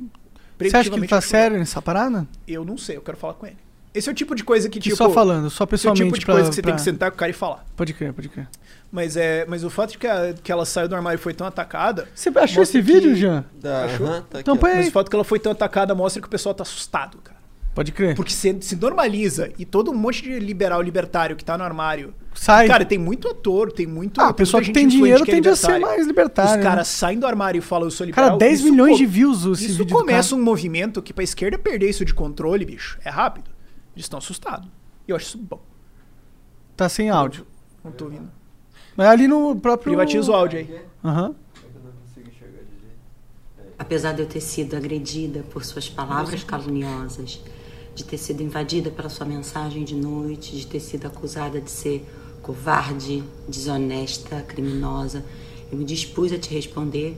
Você 0.58 0.76
acha 0.76 0.88
que 0.88 0.96
ele 0.96 1.08
tá 1.08 1.20
sério 1.20 1.58
nessa 1.58 1.82
parada? 1.82 2.26
Eu 2.46 2.64
não 2.64 2.78
sei, 2.78 2.96
eu 2.96 3.02
quero 3.02 3.16
falar 3.16 3.34
com 3.34 3.46
ele. 3.46 3.58
Esse 3.94 4.08
é 4.08 4.12
o 4.12 4.14
tipo 4.14 4.34
de 4.34 4.42
coisa 4.42 4.68
que, 4.68 4.80
tipo... 4.80 4.96
só 4.96 5.08
falando, 5.10 5.48
só 5.48 5.48
esse 5.48 5.62
é 5.62 5.64
o 5.64 5.66
pessoalmente 5.68 6.04
tipo 6.04 6.18
de 6.18 6.24
pra- 6.26 6.34
coisa 6.34 6.48
que 6.50 6.54
você 6.56 6.62
tem 6.62 6.70
pra- 6.72 6.76
que 6.78 6.82
sentar 6.82 7.10
com 7.10 7.14
o 7.16 7.18
cara 7.18 7.30
e 7.30 7.34
falar. 7.34 7.64
Pode 7.76 7.92
crer, 7.94 8.12
pode 8.12 8.28
crer. 8.28 8.48
Mas, 8.90 9.16
é, 9.16 9.44
mas 9.48 9.62
o 9.64 9.70
fato 9.70 9.92
de 9.92 9.98
que, 9.98 10.06
a- 10.06 10.34
que 10.42 10.50
ela 10.50 10.64
saiu 10.66 10.88
do 10.88 10.94
armário 10.96 11.16
e 11.16 11.20
foi 11.20 11.32
tão 11.32 11.46
atacada... 11.46 12.08
Você 12.14 12.28
achou 12.36 12.62
esse 12.62 12.80
vídeo, 12.80 13.12
que- 13.12 13.20
Jean? 13.20 13.44
Da- 13.60 13.84
Achou? 13.84 14.06
aham, 14.06 14.22
tá 14.28 14.40
Então. 14.40 14.58
Mas 14.60 14.88
o 14.88 14.90
fato 14.90 15.08
que 15.08 15.14
ela 15.16 15.24
foi 15.24 15.38
tão 15.38 15.52
atacada 15.52 15.94
mostra 15.94 16.20
que 16.20 16.26
o 16.26 16.30
pessoal 16.30 16.54
tá 16.54 16.62
assustado, 16.62 17.18
cara. 17.18 17.34
Pode 17.74 17.90
crer. 17.90 18.14
Porque 18.14 18.32
se, 18.32 18.56
se 18.60 18.76
normaliza 18.76 19.50
e 19.58 19.64
todo 19.64 19.90
um 19.90 19.94
monte 19.94 20.22
de 20.22 20.38
liberal 20.38 20.80
libertário 20.80 21.34
que 21.34 21.44
tá 21.44 21.58
no 21.58 21.64
armário. 21.64 22.14
Sai. 22.32 22.68
Cara, 22.68 22.84
tem 22.84 22.98
muito 22.98 23.26
ator, 23.28 23.72
tem 23.72 23.84
muito. 23.84 24.20
Ah, 24.20 24.24
a 24.24 24.26
tem 24.28 24.36
pessoa 24.36 24.60
muita 24.60 24.72
que 24.72 24.78
tem 24.78 24.86
dinheiro 24.86 25.24
que 25.24 25.30
é 25.32 25.34
tende 25.34 25.48
a 25.48 25.56
ser 25.56 25.80
mais 25.80 26.06
libertária, 26.06 26.52
Os 26.52 26.56
né? 26.58 26.62
caras 26.62 26.86
saem 26.86 27.18
do 27.18 27.26
armário 27.26 27.58
e 27.58 27.62
falam, 27.62 27.88
eu 27.88 27.90
sou 27.90 28.06
liberal. 28.06 28.26
Cara, 28.30 28.38
10 28.38 28.60
isso 28.60 28.70
milhões 28.70 28.96
de 28.96 29.06
views 29.06 29.44
esse 29.46 29.66
Isso 29.72 29.86
começa 29.86 30.36
um 30.36 30.42
movimento 30.42 31.02
que 31.02 31.12
pra 31.12 31.24
esquerda 31.24 31.58
perder 31.58 31.90
isso 31.90 32.04
de 32.04 32.14
controle, 32.14 32.64
bicho, 32.64 32.96
é 33.04 33.10
rápido. 33.10 33.50
Eles 33.94 34.04
estão 34.06 34.18
assustados. 34.18 34.68
E 35.06 35.10
eu 35.10 35.16
acho 35.16 35.26
isso 35.26 35.38
bom. 35.38 35.60
Tá 36.76 36.88
sem 36.88 37.10
áudio. 37.10 37.46
Não 37.82 37.92
tô 37.92 38.06
ouvindo. 38.06 38.30
Mas 38.96 39.06
ali 39.06 39.28
no 39.28 39.56
próprio. 39.56 39.94
Privatiza 39.94 40.30
o 40.30 40.34
áudio 40.34 40.58
aí. 40.58 40.84
Aham. 41.04 41.34
Apesar 43.78 44.12
de 44.12 44.22
eu 44.22 44.26
ter 44.26 44.40
sido 44.40 44.76
agredida 44.76 45.42
por 45.50 45.64
suas 45.64 45.88
palavras 45.88 46.44
caluniosas, 46.44 47.40
de 47.94 48.04
ter 48.04 48.18
sido 48.18 48.42
invadida 48.42 48.90
pela 48.90 49.08
sua 49.08 49.26
mensagem 49.26 49.84
de 49.84 49.94
noite, 49.94 50.56
de 50.56 50.66
ter 50.66 50.80
sido 50.80 51.06
acusada 51.06 51.60
de 51.60 51.70
ser 51.70 52.06
covarde, 52.40 53.22
desonesta, 53.48 54.42
criminosa, 54.42 55.24
eu 55.70 55.78
me 55.78 55.84
dispus 55.84 56.32
a 56.32 56.38
te 56.38 56.54
responder 56.54 57.16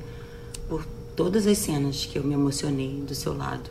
por 0.69 0.85
todas 1.15 1.47
as 1.47 1.59
cenas 1.59 2.07
que 2.07 2.19
eu 2.19 2.24
me 2.24 2.35
emocionei 2.35 3.03
do 3.07 3.15
seu 3.15 3.36
lado. 3.36 3.70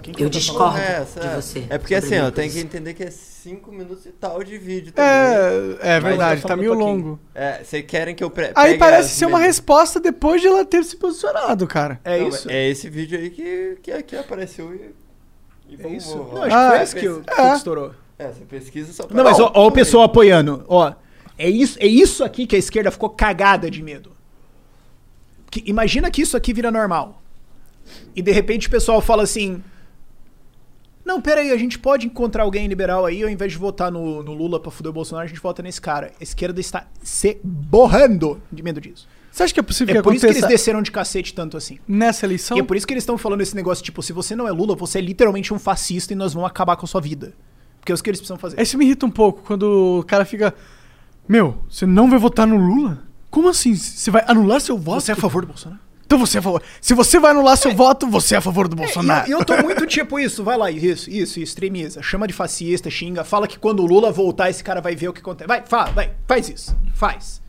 Quem 0.00 0.14
eu 0.18 0.28
discordo 0.28 0.78
É, 0.78 1.04
de 1.04 1.26
é. 1.26 1.34
você. 1.36 1.66
É 1.68 1.78
porque 1.78 1.94
assim, 1.94 2.18
ó, 2.18 2.30
tem 2.30 2.48
que 2.50 2.58
entender 2.58 2.94
que 2.94 3.02
é 3.02 3.10
5 3.10 3.70
minutos 3.72 4.06
e 4.06 4.10
tal 4.12 4.42
de 4.42 4.56
vídeo 4.58 4.92
É, 4.96 5.50
também. 5.50 5.78
é 5.80 5.94
Mas- 6.00 6.02
verdade, 6.04 6.42
tá 6.42 6.56
meio 6.56 6.74
longo. 6.74 7.18
É, 7.34 7.62
vocês 7.64 7.84
querem 7.86 8.14
que 8.14 8.22
eu 8.24 8.30
pre 8.30 8.52
Aí 8.54 8.78
parece 8.78 9.10
ser 9.16 9.26
uma 9.26 9.38
resposta 9.38 9.98
depois 10.00 10.40
de 10.40 10.46
ela 10.48 10.64
ter 10.64 10.82
se 10.84 10.96
posicionado, 10.96 11.66
cara. 11.66 12.00
Não, 12.04 12.12
É 12.50 12.68
esse 12.68 12.88
vídeo 12.88 13.18
aí 13.18 13.30
que, 13.30 13.78
que, 13.82 14.02
que 14.02 14.16
apareceu 14.16 14.74
e. 14.74 14.94
e 15.74 15.82
É 15.82 15.88
isso? 15.88 16.16
Não, 16.16 16.42
acho 16.42 16.56
que 16.56 16.68
foi 16.68 16.82
esse 16.82 16.96
que, 16.96 17.08
o- 17.08 17.20
que 17.22 17.34
foi 17.34 17.44
que 17.50 17.56
estourou. 17.56 17.94
É, 18.18 18.28
você 18.28 18.44
pesquisa 18.44 18.92
só 18.92 19.04
pra. 19.06 19.16
Não, 19.16 19.24
mas 19.24 19.40
ó, 19.40 19.50
ó 19.54 19.66
o 19.66 19.72
pessoal 19.72 20.04
apoiando. 20.04 20.64
Ó, 20.68 20.92
é 21.36 21.48
isso, 21.50 21.76
é 21.80 21.86
isso 21.86 22.22
aqui 22.22 22.46
que 22.46 22.54
a 22.54 22.58
esquerda 22.58 22.90
ficou 22.90 23.10
cagada 23.10 23.70
de 23.70 23.82
medo. 23.82 24.12
Que- 25.50 25.62
imagina 25.66 26.10
que 26.10 26.22
isso 26.22 26.36
aqui 26.36 26.52
vira 26.52 26.70
normal. 26.70 27.20
E 28.14 28.22
de 28.22 28.30
repente 28.30 28.68
o 28.68 28.70
pessoal 28.70 29.00
fala 29.00 29.24
assim: 29.24 29.62
Não, 31.04 31.20
peraí, 31.20 31.50
a 31.50 31.56
gente 31.56 31.78
pode 31.78 32.06
encontrar 32.06 32.44
alguém 32.44 32.66
liberal 32.68 33.04
aí, 33.04 33.22
ao 33.22 33.28
invés 33.28 33.52
de 33.52 33.58
votar 33.58 33.90
no, 33.90 34.22
no 34.22 34.32
Lula 34.32 34.60
pra 34.60 34.70
fuder 34.70 34.90
o 34.90 34.92
Bolsonaro, 34.92 35.24
a 35.24 35.28
gente 35.28 35.40
vota 35.40 35.62
nesse 35.62 35.80
cara. 35.80 36.12
A 36.20 36.22
esquerda 36.22 36.60
está 36.60 36.86
se 37.02 37.40
borrando 37.42 38.40
de 38.52 38.62
medo 38.62 38.80
disso. 38.80 39.08
Você 39.30 39.44
acha 39.44 39.54
que 39.54 39.60
é 39.60 39.62
possível 39.62 39.94
É 39.94 39.98
que 39.98 40.02
por 40.02 40.14
isso 40.14 40.26
que 40.26 40.32
eles 40.32 40.46
desceram 40.46 40.82
de 40.82 40.90
cacete 40.90 41.34
tanto 41.34 41.56
assim. 41.56 41.78
nessa 41.88 42.26
eleição? 42.26 42.56
E 42.56 42.60
é 42.60 42.62
por 42.62 42.76
isso 42.76 42.86
que 42.86 42.92
eles 42.92 43.02
estão 43.02 43.16
falando 43.16 43.40
esse 43.40 43.56
negócio, 43.56 43.82
tipo, 43.82 44.02
se 44.02 44.12
você 44.12 44.36
não 44.36 44.46
é 44.46 44.52
Lula, 44.52 44.76
você 44.76 44.98
é 44.98 45.00
literalmente 45.00 45.52
um 45.54 45.58
fascista 45.58 46.12
e 46.12 46.16
nós 46.16 46.34
vamos 46.34 46.48
acabar 46.48 46.76
com 46.76 46.84
a 46.84 46.88
sua 46.88 47.00
vida. 47.00 47.32
Porque 47.80 47.90
é 47.90 47.94
isso 47.94 48.02
que 48.02 48.10
eles 48.10 48.20
precisam 48.20 48.38
fazer. 48.38 48.60
Isso 48.60 48.78
me 48.78 48.84
irrita 48.84 49.06
um 49.06 49.10
pouco 49.10 49.42
quando 49.42 49.98
o 50.00 50.04
cara 50.04 50.24
fica. 50.24 50.54
Meu, 51.26 51.56
você 51.68 51.86
não 51.86 52.10
vai 52.10 52.18
votar 52.18 52.46
no 52.46 52.56
Lula? 52.56 53.02
Como 53.30 53.48
assim? 53.48 53.74
Você 53.74 54.10
vai 54.10 54.22
anular 54.28 54.60
seu 54.60 54.76
voto? 54.76 55.00
Você 55.00 55.12
é 55.12 55.14
a 55.14 55.16
favor 55.16 55.42
do 55.42 55.48
Bolsonaro? 55.48 55.80
Então 56.12 56.26
você 56.26 56.36
é 56.36 56.40
a 56.40 56.42
favor. 56.42 56.62
Se 56.78 56.92
você 56.92 57.18
vai 57.18 57.30
anular 57.30 57.56
seu 57.56 57.74
voto, 57.74 58.06
você 58.06 58.34
é 58.34 58.38
a 58.38 58.40
favor 58.42 58.68
do 58.68 58.76
Bolsonaro. 58.76 59.26
E 59.26 59.32
eu, 59.32 59.38
eu 59.38 59.44
tô 59.46 59.56
muito 59.62 59.86
tipo 59.88 60.20
isso, 60.20 60.44
vai 60.44 60.58
lá, 60.58 60.70
isso, 60.70 61.08
isso, 61.08 61.40
extremiza. 61.40 62.02
Chama 62.02 62.28
de 62.28 62.34
fascista, 62.34 62.90
xinga, 62.90 63.24
fala 63.24 63.48
que 63.48 63.58
quando 63.58 63.80
o 63.80 63.86
Lula 63.86 64.12
voltar, 64.12 64.50
esse 64.50 64.62
cara 64.62 64.82
vai 64.82 64.94
ver 64.94 65.08
o 65.08 65.12
que 65.14 65.20
acontece. 65.20 65.48
Vai, 65.48 65.64
fala, 65.64 65.90
vai, 65.92 66.12
faz 66.28 66.50
isso. 66.50 66.76
Faz. 66.92 67.40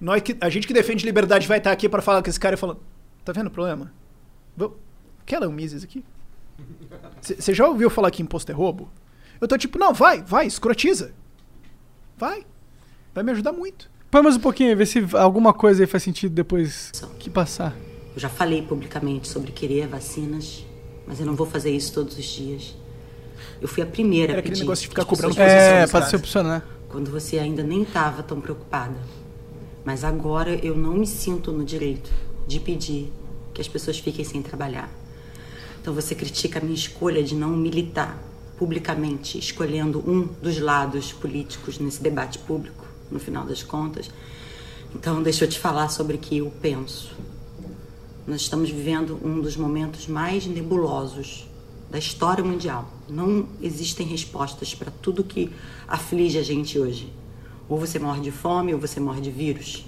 Nós 0.00 0.22
que, 0.22 0.36
a 0.40 0.48
gente 0.48 0.68
que 0.68 0.72
defende 0.72 1.04
liberdade 1.04 1.48
vai 1.48 1.58
estar 1.58 1.72
aqui 1.72 1.88
pra 1.88 2.00
falar 2.00 2.22
com 2.22 2.30
esse 2.30 2.38
cara 2.38 2.54
e 2.54 2.56
falando. 2.56 2.78
Tá 3.24 3.32
vendo 3.32 3.48
o 3.48 3.50
problema? 3.50 3.92
Quer 5.26 5.40
ler 5.40 5.48
um 5.48 5.52
Mises 5.52 5.82
aqui? 5.82 6.04
Você 7.20 7.52
já 7.52 7.66
ouviu 7.66 7.90
falar 7.90 8.12
que 8.12 8.22
imposto 8.22 8.52
é 8.52 8.54
roubo? 8.54 8.88
Eu 9.40 9.48
tô 9.48 9.58
tipo, 9.58 9.80
não, 9.80 9.92
vai, 9.92 10.22
vai, 10.22 10.46
escrotiza. 10.46 11.12
Vai. 12.16 12.46
Vai 13.12 13.24
me 13.24 13.32
ajudar 13.32 13.50
muito. 13.50 13.90
Põe 14.10 14.22
mais 14.22 14.36
um 14.36 14.40
pouquinho 14.40 14.70
aí, 14.70 14.74
vê 14.74 14.86
se 14.86 15.04
alguma 15.14 15.52
coisa 15.52 15.82
aí 15.82 15.86
faz 15.86 16.02
sentido 16.02 16.32
depois 16.34 16.90
que 17.18 17.28
passar. 17.28 17.76
Eu 18.14 18.20
já 18.20 18.28
falei 18.28 18.62
publicamente 18.62 19.28
sobre 19.28 19.52
querer 19.52 19.86
vacinas, 19.86 20.64
mas 21.06 21.20
eu 21.20 21.26
não 21.26 21.34
vou 21.34 21.46
fazer 21.46 21.70
isso 21.70 21.92
todos 21.92 22.16
os 22.18 22.24
dias. 22.24 22.74
Eu 23.60 23.68
fui 23.68 23.82
a 23.82 23.86
primeira 23.86 24.32
Era 24.32 24.38
a 24.38 24.40
aquele 24.40 24.54
pedir. 24.54 24.62
negócio 24.62 24.82
de 24.82 24.88
ficar 24.88 25.04
cobrando 25.04 25.38
É, 25.40 25.82
dos 25.82 25.90
pra 25.90 26.00
caras. 26.00 26.08
se 26.10 26.16
opcionar. 26.16 26.66
Quando 26.88 27.10
você 27.10 27.38
ainda 27.38 27.62
nem 27.62 27.82
estava 27.82 28.22
tão 28.22 28.40
preocupada. 28.40 28.96
Mas 29.84 30.04
agora 30.04 30.54
eu 30.64 30.74
não 30.76 30.94
me 30.94 31.06
sinto 31.06 31.52
no 31.52 31.64
direito 31.64 32.10
de 32.46 32.58
pedir 32.60 33.12
que 33.52 33.60
as 33.60 33.68
pessoas 33.68 33.98
fiquem 33.98 34.24
sem 34.24 34.42
trabalhar. 34.42 34.90
Então 35.80 35.92
você 35.94 36.14
critica 36.14 36.58
a 36.58 36.62
minha 36.62 36.74
escolha 36.74 37.22
de 37.22 37.34
não 37.34 37.50
militar 37.50 38.18
publicamente, 38.58 39.38
escolhendo 39.38 39.98
um 40.00 40.22
dos 40.42 40.58
lados 40.58 41.12
políticos 41.12 41.78
nesse 41.78 42.02
debate 42.02 42.38
público, 42.40 42.77
no 43.10 43.18
final 43.18 43.44
das 43.44 43.62
contas. 43.62 44.10
Então 44.94 45.22
deixa 45.22 45.44
eu 45.44 45.48
te 45.48 45.58
falar 45.58 45.88
sobre 45.88 46.16
o 46.16 46.18
que 46.18 46.38
eu 46.38 46.52
penso. 46.62 47.10
Nós 48.26 48.42
estamos 48.42 48.70
vivendo 48.70 49.18
um 49.24 49.40
dos 49.40 49.56
momentos 49.56 50.06
mais 50.06 50.46
nebulosos 50.46 51.48
da 51.90 51.98
história 51.98 52.44
mundial. 52.44 52.90
Não 53.08 53.48
existem 53.62 54.06
respostas 54.06 54.74
para 54.74 54.90
tudo 54.90 55.24
que 55.24 55.50
aflige 55.86 56.38
a 56.38 56.42
gente 56.42 56.78
hoje. 56.78 57.12
Ou 57.68 57.78
você 57.78 57.98
morre 57.98 58.20
de 58.20 58.30
fome 58.30 58.74
ou 58.74 58.80
você 58.80 59.00
morre 59.00 59.20
de 59.20 59.30
vírus. 59.30 59.84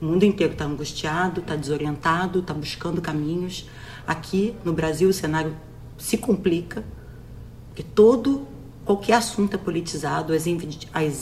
O 0.00 0.04
mundo 0.04 0.24
inteiro 0.24 0.52
está 0.52 0.64
angustiado, 0.64 1.40
está 1.40 1.56
desorientado, 1.56 2.40
está 2.40 2.54
buscando 2.54 3.00
caminhos. 3.00 3.66
Aqui 4.06 4.54
no 4.64 4.72
Brasil 4.72 5.08
o 5.08 5.12
cenário 5.12 5.54
se 5.96 6.16
complica, 6.16 6.84
porque 7.68 7.82
todo 7.82 8.46
qualquer 8.88 9.12
assunto 9.12 9.52
é 9.52 9.58
politizado, 9.58 10.32
as, 10.32 10.46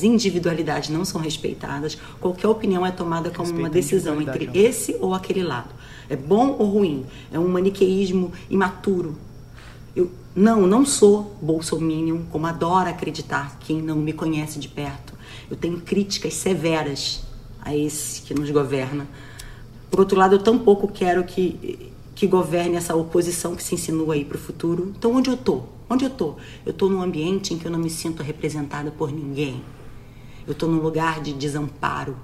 individualidades 0.04 0.88
não 0.88 1.04
são 1.04 1.20
respeitadas, 1.20 1.98
qualquer 2.20 2.46
opinião 2.46 2.86
é 2.86 2.92
tomada 2.92 3.28
como 3.28 3.50
uma 3.50 3.68
decisão 3.68 4.22
entre 4.22 4.44
individualidade, 4.44 4.66
esse 4.68 4.96
ou 5.00 5.12
aquele 5.12 5.42
lado. 5.42 5.70
É 6.08 6.14
bom 6.14 6.54
ou 6.60 6.66
ruim? 6.68 7.04
É 7.32 7.40
um 7.40 7.48
maniqueísmo 7.48 8.32
imaturo. 8.48 9.18
Eu 9.96 10.12
não, 10.32 10.64
não 10.64 10.86
sou 10.86 11.36
bolsominion, 11.42 12.20
como 12.30 12.46
adora 12.46 12.90
acreditar 12.90 13.58
quem 13.58 13.82
não 13.82 13.96
me 13.96 14.12
conhece 14.12 14.60
de 14.60 14.68
perto. 14.68 15.14
Eu 15.50 15.56
tenho 15.56 15.80
críticas 15.80 16.34
severas 16.34 17.22
a 17.60 17.74
esse 17.74 18.22
que 18.22 18.32
nos 18.32 18.48
governa. 18.48 19.08
Por 19.90 19.98
outro 19.98 20.16
lado, 20.16 20.36
eu 20.36 20.38
tampouco 20.38 20.86
quero 20.86 21.24
que, 21.24 21.92
que 22.16 22.26
governe 22.26 22.76
essa 22.76 22.96
oposição 22.96 23.54
que 23.54 23.62
se 23.62 23.74
insinua 23.74 24.14
aí 24.14 24.24
para 24.24 24.38
o 24.38 24.40
futuro. 24.40 24.92
Então, 24.96 25.14
onde 25.14 25.28
eu 25.28 25.36
tô? 25.36 25.64
Onde 25.88 26.06
eu 26.06 26.10
tô? 26.10 26.34
Eu 26.64 26.72
tô 26.72 26.88
num 26.88 27.02
ambiente 27.02 27.52
em 27.52 27.58
que 27.58 27.66
eu 27.66 27.70
não 27.70 27.78
me 27.78 27.90
sinto 27.90 28.22
representada 28.22 28.90
por 28.90 29.12
ninguém. 29.12 29.62
Eu 30.48 30.54
tô 30.54 30.66
num 30.66 30.80
lugar 30.80 31.20
de 31.20 31.34
desamparo. 31.34 32.16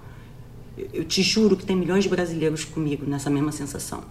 Eu- 0.78 1.04
te 1.04 1.22
juro 1.22 1.56
que 1.58 1.66
tem 1.66 1.76
milhões 1.76 2.04
de 2.04 2.08
brasileiros 2.10 2.64
comigo 2.64 3.04
nessa 3.06 3.28
mesma 3.28 3.52
sensação. 3.52 4.02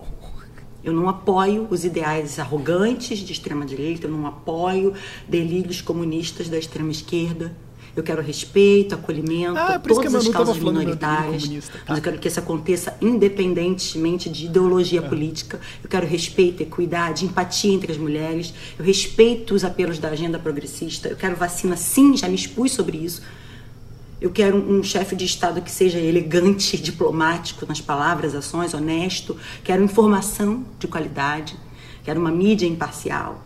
Eu 0.84 0.94
não 0.94 1.10
apoio 1.10 1.68
os 1.70 1.84
ideais 1.84 2.38
arrogantes 2.38 3.18
de 3.18 3.34
extrema 3.34 3.66
direita, 3.66 4.06
eu 4.06 4.12
não 4.12 4.28
apoio 4.28 4.94
delírios 5.28 5.82
comunistas 5.82 6.48
da 6.48 6.60
extrema 6.60 6.92
esquerda. 6.92 7.56
Eu 7.96 8.04
quero 8.04 8.22
respeito, 8.22 8.96
acolhimento 8.96 9.58
Ah, 9.58 9.76
a 9.76 9.80
todas 9.80 10.16
as 10.16 10.28
causas 10.30 10.58
minoritárias. 10.58 11.44
tá. 11.48 11.80
Mas 11.90 11.98
eu 11.98 12.04
quero 12.04 12.20
que 12.20 12.28
isso 12.28 12.40
aconteça 12.40 12.96
independentemente 13.02 14.30
de 14.30 14.46
ideologia 14.46 15.02
política. 15.02 15.60
Eu 15.84 15.90
quero 15.90 16.08
respeito, 16.08 16.64
equidade, 16.64 17.26
empatia 17.26 17.74
entre 17.74 17.92
as 17.92 17.98
mulheres. 17.98 18.54
Eu 18.80 18.86
respeito 18.86 19.54
os 19.54 19.64
apelos 19.64 20.00
da 20.00 20.10
agenda 20.10 20.40
progressista. 20.40 21.10
Eu 21.10 21.18
quero 21.18 21.36
vacina, 21.36 21.76
sim, 21.76 22.16
já 22.16 22.28
me 22.30 22.36
expus 22.36 22.72
sobre 22.72 22.98
isso. 22.98 23.22
Eu 24.22 24.30
quero 24.30 24.56
um 24.58 24.80
um 24.80 24.84
chefe 24.84 25.16
de 25.16 25.26
Estado 25.26 25.62
que 25.62 25.72
seja 25.72 26.00
elegante, 26.00 26.78
diplomático 26.82 27.66
nas 27.68 27.82
palavras, 27.82 28.36
ações, 28.36 28.74
honesto. 28.74 29.36
Quero 29.64 29.84
informação 29.84 30.64
de 30.80 30.88
qualidade. 30.88 31.56
Quero 32.04 32.20
uma 32.20 32.32
mídia 32.32 32.66
imparcial. 32.68 33.44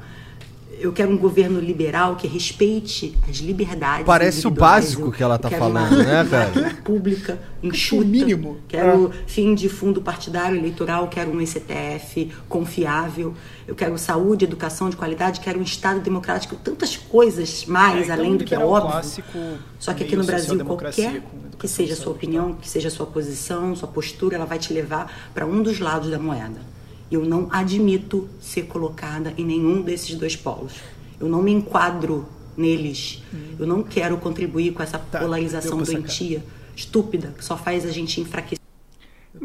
Eu 0.78 0.92
quero 0.92 1.10
um 1.12 1.18
governo 1.18 1.60
liberal 1.60 2.16
que 2.18 2.28
respeite 2.28 3.18
as 3.30 3.38
liberdades. 3.38 4.06
Parece 4.06 4.46
o 4.46 4.52
básico 4.52 5.04
Eu- 5.08 5.12
que 5.12 5.24
ela 5.24 5.38
tá 5.38 5.48
eu 5.48 5.52
quero 5.52 5.66
uma 5.66 5.80
falando, 5.88 6.04
né, 6.04 6.28
cara? 6.30 6.76
pública, 6.84 7.40
enxuta. 7.64 8.04
mínimo. 8.06 8.58
Quero 8.68 9.10
fim 9.26 9.56
de 9.56 9.70
fundo 9.70 10.02
partidário 10.02 10.58
eleitoral, 10.58 11.08
quero 11.08 11.32
um 11.32 11.40
ECTF 11.42 12.30
confiável. 12.50 13.34
Eu 13.68 13.74
quero 13.74 13.98
saúde, 13.98 14.44
educação 14.46 14.90
de 14.90 14.98
qualidade, 14.98 15.40
quero 15.40 15.60
um 15.60 15.64
Estado 15.64 16.02
democrático, 16.02 16.56
tantas 16.58 16.98
coisas 16.98 17.66
mais, 17.66 18.02
É, 18.02 18.04
então 18.04 18.16
além 18.16 18.36
do 18.38 18.44
que 18.44 18.54
é 18.54 18.60
óbvio. 18.60 18.92
clássico, 18.92 19.38
Só 19.80 19.94
que 19.94 20.04
aqui 20.04 20.16
no 20.16 20.24
Brasil, 20.26 20.64
qualquer 20.66 21.24
que 21.58 21.68
seja 21.68 21.94
a 21.94 21.98
sua 21.98 22.12
opinião, 22.12 22.54
que 22.54 22.68
seja 22.70 22.90
a 22.90 22.92
sua 22.92 23.06
posição, 23.06 23.76
sua 23.76 23.88
postura, 23.88 24.36
ela 24.36 24.46
vai 24.46 24.60
te 24.60 24.74
levar 24.74 25.30
para 25.34 25.46
um 25.46 25.64
dos 25.64 25.80
lados 25.80 26.10
da 26.12 26.20
moeda. 26.20 26.75
Eu 27.12 27.24
não 27.24 27.48
admito 27.52 28.28
ser 28.42 28.64
colocada 28.64 29.34
em 29.38 29.46
nenhum 29.46 29.82
desses 29.82 30.16
dois 30.16 30.36
polos. 30.36 30.74
Eu 31.20 31.30
não 31.30 31.42
me 31.42 31.52
enquadro 31.52 32.28
neles. 32.58 33.22
Eu 33.60 33.68
não 33.68 33.84
quero 33.84 34.18
contribuir 34.18 34.72
com 34.74 34.82
essa 34.82 34.98
polarização 34.98 35.78
Hum. 35.78 35.80
Tá, 35.80 35.86
pra 35.86 35.94
doentia, 36.00 36.44
estúpida, 36.76 37.34
que 37.38 37.44
só 37.46 37.56
faz 37.58 37.86
a 37.86 37.92
gente 37.92 38.20
enfraquecer. 38.20 38.60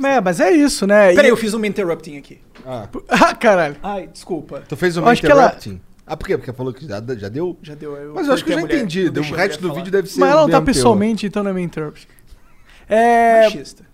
É, 0.02 0.20
mas 0.20 0.40
é 0.40 0.50
isso, 0.52 0.86
né? 0.86 1.12
Peraí, 1.14 1.26
E- 1.26 1.30
eu 1.30 1.36
fiz 1.36 1.52
um 1.52 1.64
interrupting 1.64 2.16
aqui. 2.16 2.38
Ah. 2.64 2.88
Ah, 3.08 3.34
caralho. 3.34 3.76
Ai, 3.82 4.06
desculpa. 4.06 4.62
Tu 4.68 4.76
fez 4.76 4.96
um 4.96 5.02
que 5.02 5.26
ela- 5.26 5.44
interrupting? 5.46 5.80
Ah, 6.06 6.16
por 6.16 6.26
quê? 6.26 6.36
Porque 6.38 6.52
falou 6.52 6.72
que 6.72 6.86
já, 6.86 7.02
já 7.16 7.28
deu? 7.28 7.56
Já 7.62 7.74
deu. 7.74 7.96
Eu 7.96 8.14
Mas 8.14 8.26
eu 8.26 8.34
acho 8.34 8.44
que 8.44 8.50
eu 8.50 8.54
já 8.56 8.60
mulher, 8.62 8.76
entendi. 8.78 9.08
O 9.08 9.22
resto 9.34 9.60
do 9.60 9.68
falar. 9.68 9.78
vídeo 9.80 9.92
deve 9.92 10.08
ser. 10.08 10.18
Mas 10.18 10.30
ela 10.30 10.42
não 10.42 10.50
tá 10.50 10.60
pessoalmente, 10.60 11.26
então 11.26 11.42
não 11.44 11.50
é 11.50 11.54
meio 11.54 11.64
interrupt. 11.66 12.08
É. 12.88 13.44
Machista. 13.44 13.84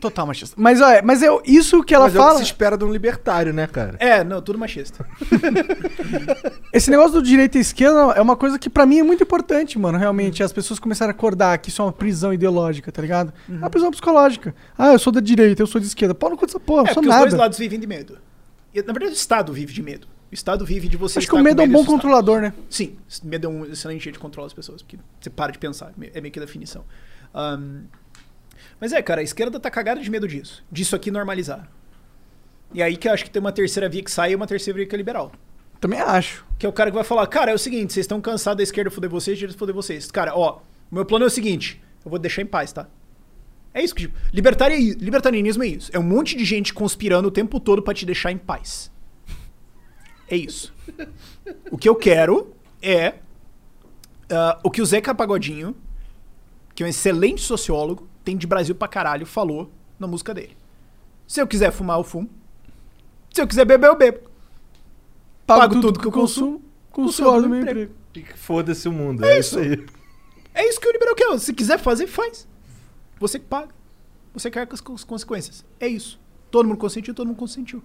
Total 0.00 0.26
machista. 0.26 0.54
Mas, 0.58 0.80
olha, 0.80 1.00
mas 1.02 1.22
eu, 1.22 1.40
isso 1.44 1.82
que 1.82 1.94
ela 1.94 2.04
Mas 2.04 2.14
é 2.14 2.18
o 2.18 2.20
fala. 2.22 2.32
que 2.34 2.38
se 2.38 2.44
espera 2.44 2.76
de 2.76 2.84
um 2.84 2.92
libertário, 2.92 3.52
né, 3.52 3.66
cara? 3.66 3.96
É, 3.98 4.22
não, 4.22 4.40
tudo 4.42 4.58
machista. 4.58 5.04
Esse 6.72 6.90
negócio 6.90 7.12
do 7.12 7.22
direita 7.22 7.58
e 7.58 7.60
esquerda 7.60 8.12
é 8.12 8.20
uma 8.20 8.36
coisa 8.36 8.58
que 8.58 8.70
pra 8.70 8.86
mim 8.86 8.98
é 8.98 9.02
muito 9.02 9.22
importante, 9.22 9.78
mano. 9.78 9.98
Realmente, 9.98 10.42
as 10.42 10.52
pessoas 10.52 10.78
começaram 10.78 11.10
a 11.10 11.14
acordar 11.14 11.56
que 11.58 11.68
isso 11.70 11.82
é 11.82 11.84
uma 11.84 11.92
prisão 11.92 12.32
ideológica, 12.32 12.90
tá 12.92 13.02
ligado? 13.02 13.32
É 13.48 13.52
uma 13.54 13.70
prisão 13.70 13.90
psicológica. 13.90 14.54
Ah, 14.76 14.92
eu 14.92 14.98
sou 14.98 15.12
da 15.12 15.20
direita, 15.20 15.62
eu 15.62 15.66
sou 15.66 15.80
de 15.80 15.86
esquerda. 15.86 16.14
Pau 16.14 16.30
no 16.30 16.36
cu 16.36 16.46
dessa 16.46 16.60
porra, 16.60 16.82
É, 16.82 16.90
eu 16.90 16.94
sou 16.94 17.02
porque 17.02 17.08
os 17.08 17.14
nada. 17.14 17.26
dois 17.26 17.34
lados 17.40 17.58
vivem 17.58 17.78
de 17.78 17.86
medo. 17.86 18.18
E, 18.74 18.80
na 18.82 18.92
verdade, 18.92 19.12
o 19.12 19.14
Estado 19.14 19.52
vive 19.52 19.72
de 19.72 19.82
medo. 19.82 20.06
O 20.30 20.34
Estado 20.34 20.64
vive 20.64 20.88
de 20.88 20.96
você 20.96 21.18
Acho 21.18 21.28
que 21.28 21.34
o 21.34 21.42
medo 21.42 21.60
é 21.60 21.64
um 21.64 21.68
bom 21.70 21.84
controlador, 21.84 22.40
né? 22.40 22.54
Sim, 22.70 22.96
medo 23.22 23.46
é 23.46 23.50
um 23.50 23.66
excelente 23.66 24.02
jeito 24.04 24.14
de 24.14 24.20
controlar 24.20 24.46
as 24.46 24.54
pessoas, 24.54 24.80
porque 24.80 24.96
você 25.20 25.28
para 25.28 25.52
de 25.52 25.58
pensar, 25.58 25.92
é 26.14 26.20
meio 26.20 26.32
que 26.32 26.38
a 26.38 26.42
definição. 26.42 26.84
Ahn, 27.34 27.82
mas 28.82 28.92
é, 28.92 29.00
cara, 29.00 29.20
a 29.20 29.22
esquerda 29.22 29.60
tá 29.60 29.70
cagada 29.70 30.00
de 30.00 30.10
medo 30.10 30.26
disso. 30.26 30.64
Disso 30.68 30.96
aqui 30.96 31.08
normalizar. 31.08 31.70
E 32.74 32.82
aí 32.82 32.96
que 32.96 33.06
eu 33.06 33.12
acho 33.12 33.22
que 33.22 33.30
tem 33.30 33.38
uma 33.38 33.52
terceira 33.52 33.88
via 33.88 34.02
que 34.02 34.10
sai 34.10 34.32
e 34.32 34.34
uma 34.34 34.44
terceira 34.44 34.76
via 34.76 34.86
que 34.86 34.92
é 34.92 34.98
liberal. 34.98 35.30
Também 35.80 36.00
acho. 36.00 36.44
Que 36.58 36.66
é 36.66 36.68
o 36.68 36.72
cara 36.72 36.90
que 36.90 36.96
vai 36.96 37.04
falar, 37.04 37.24
cara, 37.28 37.52
é 37.52 37.54
o 37.54 37.58
seguinte, 37.58 37.92
vocês 37.92 38.02
estão 38.02 38.20
cansados 38.20 38.56
da 38.56 38.62
esquerda 38.64 38.90
foder 38.90 39.08
vocês, 39.08 39.38
direita 39.38 39.56
foder 39.56 39.72
vocês. 39.72 40.10
Cara, 40.10 40.36
ó, 40.36 40.58
o 40.90 40.94
meu 40.96 41.06
plano 41.06 41.24
é 41.24 41.28
o 41.28 41.30
seguinte, 41.30 41.80
eu 42.04 42.10
vou 42.10 42.18
deixar 42.18 42.42
em 42.42 42.46
paz, 42.46 42.72
tá? 42.72 42.88
É 43.72 43.84
isso 43.84 43.94
que, 43.94 44.02
tipo, 44.02 44.18
libertari- 44.32 44.94
libertarianismo 44.94 45.62
é 45.62 45.68
isso. 45.68 45.88
É 45.94 45.98
um 46.00 46.02
monte 46.02 46.36
de 46.36 46.44
gente 46.44 46.74
conspirando 46.74 47.28
o 47.28 47.30
tempo 47.30 47.60
todo 47.60 47.84
pra 47.84 47.94
te 47.94 48.04
deixar 48.04 48.32
em 48.32 48.38
paz. 48.38 48.90
É 50.26 50.34
isso. 50.34 50.74
O 51.70 51.78
que 51.78 51.88
eu 51.88 51.94
quero 51.94 52.52
é 52.82 53.14
ah, 54.28 54.58
o 54.64 54.72
que 54.72 54.82
o 54.82 54.84
Zeca 54.84 55.14
Pagodinho, 55.14 55.72
que 56.74 56.82
é 56.82 56.86
um 56.86 56.88
excelente 56.88 57.42
sociólogo, 57.42 58.10
tem 58.24 58.36
de 58.36 58.46
Brasil 58.46 58.74
pra 58.74 58.88
caralho, 58.88 59.26
falou 59.26 59.70
na 59.98 60.06
música 60.06 60.32
dele. 60.34 60.56
Se 61.26 61.40
eu 61.40 61.46
quiser 61.46 61.70
fumar, 61.72 61.98
eu 61.98 62.04
fumo. 62.04 62.28
Se 63.32 63.40
eu 63.40 63.46
quiser 63.46 63.64
beber, 63.64 63.88
eu 63.88 63.96
bebo. 63.96 64.20
Pago, 65.46 65.80
tudo, 65.80 65.98
que 65.98 66.06
eu 66.06 66.12
consumo 66.12 66.62
com 66.90 67.02
o 67.04 67.12
suor 67.12 67.42
do 67.42 67.48
meu 67.48 67.60
emprego. 67.60 67.92
E 68.14 68.20
que 68.22 68.38
Foda-se 68.38 68.88
o 68.88 68.92
mundo. 68.92 69.24
É 69.24 69.34
É, 69.36 69.38
isso. 69.38 69.58
isso 69.60 69.70
aí. 69.72 69.86
É 70.54 70.68
isso 70.68 70.80
que 70.80 70.86
o 70.88 70.92
liberal 70.92 71.14
quer. 71.14 71.38
Se 71.38 71.52
quiser 71.52 71.78
fazer, 71.78 72.06
faz. 72.06 72.46
Você 73.18 73.38
que 73.38 73.46
paga. 73.46 73.68
Você 74.34 74.50
quer 74.50 74.66
com 74.66 74.74
as 74.74 74.80
cons- 74.80 75.04
consequências. 75.04 75.64
É 75.80 75.86
isso. 75.88 76.20
Todo 76.50 76.66
mundo 76.68 76.78
consentiu, 76.78 77.14
todo 77.14 77.26
mundo 77.26 77.36
consentiu. 77.36 77.82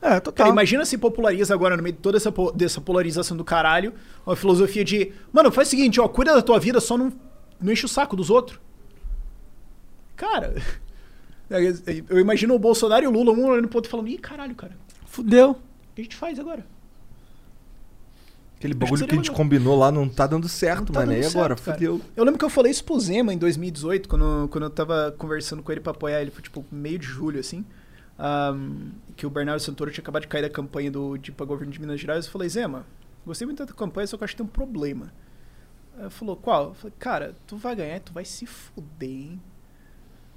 É, 0.00 0.20
total. 0.20 0.32
Cara, 0.34 0.50
imagina 0.50 0.84
se 0.84 0.96
populariza 0.96 1.52
agora, 1.54 1.76
no 1.76 1.82
meio 1.82 1.94
de 1.94 2.00
toda 2.00 2.16
essa, 2.16 2.30
po- 2.30 2.52
dessa 2.52 2.80
polarização 2.80 3.36
do 3.36 3.44
caralho, 3.44 3.92
uma 4.24 4.36
filosofia 4.36 4.84
de, 4.84 5.12
mano, 5.32 5.50
faz 5.50 5.68
o 5.68 5.70
seguinte, 5.70 6.00
ó, 6.00 6.06
cuida 6.06 6.34
da 6.34 6.42
tua 6.42 6.60
vida, 6.60 6.80
só 6.80 6.96
não, 6.96 7.12
não 7.60 7.72
enche 7.72 7.84
o 7.84 7.88
saco 7.88 8.14
dos 8.14 8.30
outros. 8.30 8.60
Cara, 10.16 10.54
eu 12.08 12.18
imagino 12.18 12.54
o 12.54 12.58
Bolsonaro 12.58 13.04
e 13.04 13.08
o 13.08 13.10
Lula, 13.10 13.32
um 13.32 13.44
olhando 13.46 13.68
pro 13.68 13.78
outro 13.78 13.88
e 13.88 13.92
falando, 13.92 14.08
ih, 14.08 14.18
caralho, 14.18 14.54
cara, 14.54 14.76
Fudeu. 15.04 15.50
o 15.52 15.56
que 15.94 16.00
a 16.00 16.04
gente 16.04 16.16
faz 16.16 16.38
agora? 16.38 16.64
Aquele 18.58 18.72
que 18.72 18.78
bagulho 18.80 18.94
que, 18.94 19.04
seria 19.04 19.12
a 19.12 19.16
gente 19.16 19.28
legal. 19.30 19.36
combinou 19.36 19.78
lá 19.78 19.92
não 19.92 20.08
tá 20.08 20.26
dando 20.26 20.48
certo, 20.48 20.90
Tá 20.92 21.00
mano. 21.00 21.12
E 21.12 21.24
agora? 21.24 21.54
cara. 21.54 21.74
Fudeu. 21.74 22.00
Eu 22.16 22.24
lembro 22.24 22.38
que 22.38 22.44
eu 22.44 22.48
falei 22.50 22.72
isso 22.72 22.82
pro 22.84 22.98
Zema 22.98 23.32
em 23.34 23.38
2018, 23.38 24.08
quando, 24.08 24.48
quando 24.48 24.64
eu 24.64 24.70
tava 24.70 25.14
conversando 25.18 25.62
com 25.62 25.70
ele 25.70 25.80
pra 25.82 25.92
apoiar 25.92 26.22
ele, 26.22 26.30
foi 26.30 26.42
tipo 26.42 26.64
meio 26.72 26.98
de 26.98 27.06
julho, 27.06 27.38
assim. 27.38 27.64
ahm, 28.18 28.92
que 29.14 29.26
o 29.26 29.30
Bernardo 29.30 29.60
Santoro 29.60 29.90
tinha 29.90 30.02
acabado 30.02 30.22
de 30.22 30.28
cair 30.28 30.40
da 30.42 30.48
campanha 30.50 30.90
do 30.90 31.18
de, 31.18 31.30
pra 31.32 31.44
governo 31.44 31.70
de 31.70 31.78
Minas 31.78 32.00
Gerais. 32.00 32.24
Eu 32.24 32.32
falei, 32.32 32.48
Zema, 32.48 32.86
gostei 33.26 33.44
muito 33.46 33.58
da 33.58 33.66
tua 33.66 33.76
campanha, 33.76 34.06
só 34.06 34.16
que 34.16 34.22
eu 34.22 34.24
acho 34.24 34.34
que 34.34 34.38
tem 34.42 34.46
um 34.46 34.48
problema. 34.50 35.12
Ele 35.98 36.08
falou, 36.10 36.34
qual? 36.36 36.68
Eu 36.68 36.74
falei, 36.74 36.94
cara, 36.98 37.34
tu 37.46 37.56
vai 37.58 37.76
ganhar, 37.76 38.00
tu 38.00 38.12
vai 38.14 38.24
se 38.24 38.46
fuder, 38.46 39.08
hein? 39.10 39.40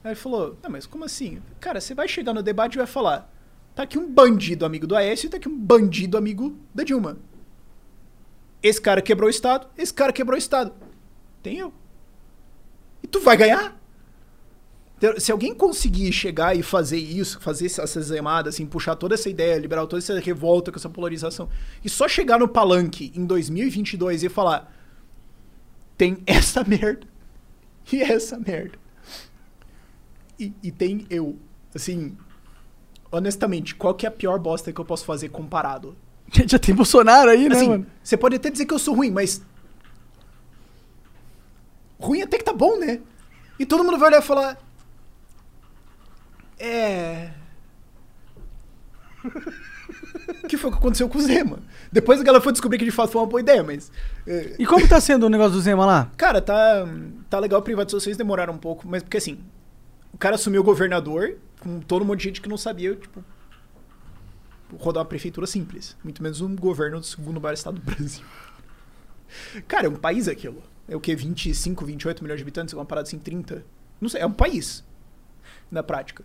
Aí 0.04 0.12
ele 0.12 0.16
falou, 0.16 0.58
não, 0.64 0.70
mas 0.70 0.86
como 0.86 1.04
assim? 1.04 1.42
Cara, 1.60 1.82
você 1.82 1.94
vai 1.94 2.08
chegar 2.08 2.34
no 2.34 2.42
debate 2.42 2.76
e 2.76 2.78
vai 2.78 2.88
falar, 2.88 3.32
tá 3.76 3.84
aqui 3.84 3.98
um 3.98 4.10
bandido 4.10 4.66
amigo 4.66 4.88
do 4.88 4.96
Aécio 4.96 5.28
e 5.28 5.30
tá 5.30 5.38
aqui 5.38 5.50
um 5.50 5.58
bandido 5.58 6.18
amigo 6.18 6.58
da 6.74 6.84
Dilma. 6.84 7.18
Esse 8.64 8.82
cara 8.82 9.02
quebrou 9.02 9.28
o 9.28 9.30
Estado, 9.30 9.68
esse 9.78 9.94
cara 9.94 10.14
quebrou 10.14 10.36
o 10.36 10.40
Estado. 10.40 10.74
Tem 11.44 11.58
eu. 11.58 11.74
E 13.04 13.08
tu 13.08 13.20
vai 13.20 13.38
ganhar? 13.38 13.80
Então, 14.98 15.18
Se 15.18 15.32
alguém 15.32 15.54
conseguir 15.54 16.12
chegar 16.12 16.56
e 16.56 16.62
fazer 16.62 16.98
isso, 16.98 17.40
fazer 17.40 17.68
essas 17.68 18.06
zemadas, 18.06 18.56
assim, 18.56 18.66
puxar 18.66 18.96
toda 18.96 19.16
essa 19.16 19.30
ideia 19.30 19.58
liberal, 19.58 19.88
toda 19.88 20.02
essa 20.02 20.20
revolta 20.20 20.72
com 20.72 20.78
essa 20.78 20.90
polarização, 20.90 21.50
e 21.84 21.90
só 21.90 22.08
chegar 22.08 22.38
no 22.38 22.48
palanque 22.48 23.12
em 23.16 23.26
2022 23.26 24.24
e 24.24 24.30
falar: 24.30 24.74
tem 25.98 26.18
essa 26.26 26.64
merda 26.68 27.08
e 27.92 28.02
essa 28.02 28.40
merda. 28.40 28.79
E, 30.40 30.54
e 30.64 30.72
tem 30.72 31.06
eu. 31.10 31.38
Assim, 31.76 32.16
honestamente, 33.12 33.76
qual 33.76 33.94
que 33.94 34.06
é 34.06 34.10
a 34.10 34.12
pior 34.12 34.40
bosta 34.40 34.72
que 34.72 34.80
eu 34.80 34.86
posso 34.86 35.06
fazer 35.06 35.30
comparado? 35.30 35.96
Já 36.48 36.58
tem 36.60 36.74
Bolsonaro 36.74 37.30
aí, 37.30 37.50
né, 37.50 37.56
Assim, 37.56 37.70
mano? 37.70 37.88
você 38.04 38.16
pode 38.18 38.36
até 38.36 38.50
dizer 38.50 38.66
que 38.66 38.74
eu 38.74 38.80
sou 38.80 38.96
ruim, 38.96 39.12
mas. 39.12 39.42
Ruim 42.00 42.22
até 42.22 42.38
que 42.38 42.44
tá 42.46 42.54
bom, 42.54 42.78
né? 42.80 43.02
E 43.60 43.66
todo 43.66 43.84
mundo 43.84 43.98
vai 43.98 44.08
olhar 44.10 44.20
e 44.22 44.26
falar. 44.26 44.58
É. 46.58 47.32
O 50.44 50.48
que 50.48 50.56
foi 50.58 50.72
que 50.72 50.78
aconteceu 50.78 51.10
com 51.10 51.18
o 51.18 51.22
Zema? 51.22 51.60
Depois 51.92 52.22
a 52.22 52.24
galera 52.24 52.42
foi 52.42 52.54
descobrir 52.54 52.78
que 52.78 52.86
de 52.86 52.92
fato 52.92 53.12
foi 53.12 53.22
uma 53.22 53.28
boa 53.28 53.42
ideia, 53.42 53.64
mas. 53.64 53.92
é, 54.26 54.56
E 54.58 54.66
como 54.66 54.88
tá 54.88 55.02
sendo 55.02 55.26
o 55.26 55.30
negócio 55.30 55.54
do 55.54 55.62
Zema 55.62 55.86
lá? 55.86 56.12
Cara, 56.16 56.42
tá, 56.42 56.88
tá 57.30 57.38
legal. 57.40 57.62
Privatizações 57.62 58.16
demoraram 58.16 58.54
um 58.54 58.58
pouco, 58.58 58.88
mas 58.88 59.04
porque 59.04 59.18
assim, 59.18 59.40
o 60.14 60.18
cara 60.18 60.36
assumiu 60.36 60.62
o 60.62 60.64
governador 60.64 61.38
com 61.60 61.80
todo 61.80 62.02
um 62.04 62.06
monte 62.06 62.20
de 62.20 62.24
gente 62.26 62.42
que 62.42 62.50
não 62.50 62.58
sabia, 62.58 62.96
tipo, 62.96 63.24
rodar 64.78 65.02
uma 65.04 65.10
prefeitura 65.10 65.48
simples. 65.48 65.96
Muito 66.04 66.22
menos 66.22 66.42
um 66.42 66.56
governo 66.56 67.00
do 67.00 67.06
segundo 67.06 67.40
maior 67.42 67.54
estado 67.54 67.80
do 67.80 67.82
Brasil. 67.82 68.26
Cara, 69.68 69.88
é 69.88 69.90
um 69.90 69.96
país 69.96 70.28
aquilo. 70.28 70.62
É 70.88 70.96
o 70.96 71.00
que? 71.00 71.16
25, 71.16 71.86
28 71.86 72.24
milhões 72.24 72.38
de 72.40 72.44
habitantes? 72.44 72.74
Uma 72.74 72.86
parada 72.86 73.08
assim, 73.08 73.20
30? 73.20 73.64
Não 74.02 74.10
sei, 74.10 74.22
é 74.22 74.26
um 74.26 74.32
país. 74.32 74.84
Na 75.70 75.84
prática. 75.84 76.24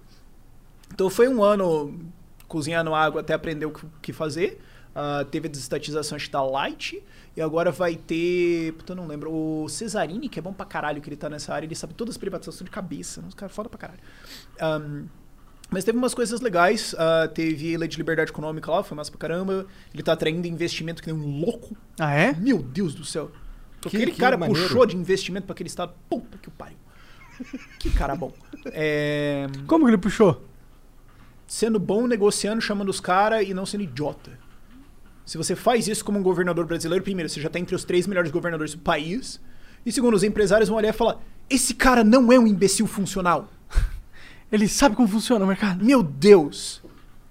Então 0.93 1.11
foi 1.11 1.29
um 1.29 1.43
ano 1.43 1.99
cozinhando 2.49 2.95
água 2.95 3.21
até 3.21 3.35
aprender 3.35 3.67
o 3.67 3.73
que- 4.01 4.13
fazer. 4.13 4.61
Ah, 4.95 5.27
teve 5.31 5.49
a 5.49 5.51
desestatização 5.51 6.17
acho 6.17 6.27
que 6.27 6.33
da 6.33 6.43
Light. 6.43 7.03
E 7.37 7.41
agora 7.43 7.73
vai 7.73 7.97
ter. 7.97 8.73
Puta, 8.75 8.93
eu 8.93 8.97
não 8.97 9.07
lembro. 9.07 9.33
O 9.33 9.69
Cesarini, 9.69 10.29
que 10.29 10.39
é 10.39 10.43
bom 10.43 10.53
pra 10.53 10.65
caralho 10.65 11.01
que 11.03 11.09
ele 11.09 11.17
tá 11.17 11.29
nessa 11.29 11.53
área, 11.53 11.67
ele 11.67 11.75
sabe 11.75 11.93
todas 11.95 12.15
as 12.15 12.19
privatizações 12.19 12.65
de 12.65 12.71
cabeça. 12.71 13.21
Os 13.27 13.35
caras 13.35 13.55
foda 13.55 13.69
pra 13.69 13.79
caralho. 13.79 14.01
Ahn, 14.61 15.07
mas 15.71 15.83
teve 15.83 15.99
umas 15.99 16.15
coisas 16.15 16.41
legais. 16.41 16.95
ah, 16.97 17.27
teve 17.27 17.77
lei 17.77 17.89
de 17.89 17.97
liberdade 17.97 18.31
econômica 18.31 18.71
lá, 18.71 18.85
foi 18.85 18.97
massa 18.97 19.11
pra 19.11 19.19
caramba. 19.19 19.67
Ele 19.93 20.03
tá 20.03 20.13
atraindo 20.13 20.47
investimento 20.47 21.03
que 21.03 21.13
nem 21.13 21.21
um 21.21 21.41
louco. 21.41 21.77
Ah, 21.99 22.15
é? 22.15 22.33
Meu 22.35 22.63
Deus 22.63 22.95
do 22.95 23.05
céu. 23.05 23.33
Que- 23.81 23.89
Aquele 23.89 24.13
que 24.13 24.19
cara 24.21 24.37
maneiro. 24.37 24.63
puxou 24.63 24.87
de 24.87 24.97
investimento 24.97 25.47
pra 25.47 25.55
aquele 25.55 25.67
estado. 25.69 25.93
Puta 26.09 26.39
que 26.39 26.49
o 26.49 26.53
pariu. 26.53 26.77
Que 27.81 27.91
cara 27.91 28.15
bom. 28.15 28.33
É, 28.67 29.47
Como 29.67 29.85
que 29.85 29.91
ele 29.91 29.99
puxou? 29.99 30.43
Sendo 31.47 31.79
bom, 31.79 32.07
negociando, 32.07 32.63
chamando 32.63 32.89
os 32.89 32.99
caras 33.01 33.47
e 33.47 33.53
não 33.53 33.67
sendo 33.67 33.83
idiota. 33.83 34.39
Se 35.25 35.39
você 35.39 35.55
faz 35.57 35.89
isso 35.89 36.05
como 36.05 36.19
um 36.19 36.23
governador 36.23 36.67
brasileiro, 36.67 37.03
primeiro, 37.03 37.29
você 37.29 37.41
já 37.41 37.49
tá 37.49 37.59
entre 37.59 37.75
os 37.75 37.85
três 37.85 38.07
melhores 38.07 38.31
governadores 38.31 38.75
do 38.75 38.81
país. 38.81 39.41
E 39.85 39.91
segundo, 39.93 40.15
os 40.15 40.23
empresários 40.23 40.69
vão 40.69 40.79
olhar 40.79 40.91
e 40.91 40.93
falar: 40.93 41.19
esse 41.49 41.75
cara 41.75 42.05
não 42.05 42.31
é 42.33 42.39
um 42.39 42.47
imbecil 42.47 42.87
funcional. 42.87 43.49
Ele 44.53 44.69
sabe 44.69 44.95
como 44.95 45.09
funciona 45.09 45.45
o 45.45 45.49
mercado. 45.49 45.85
Meu 45.85 46.03
Deus! 46.03 46.83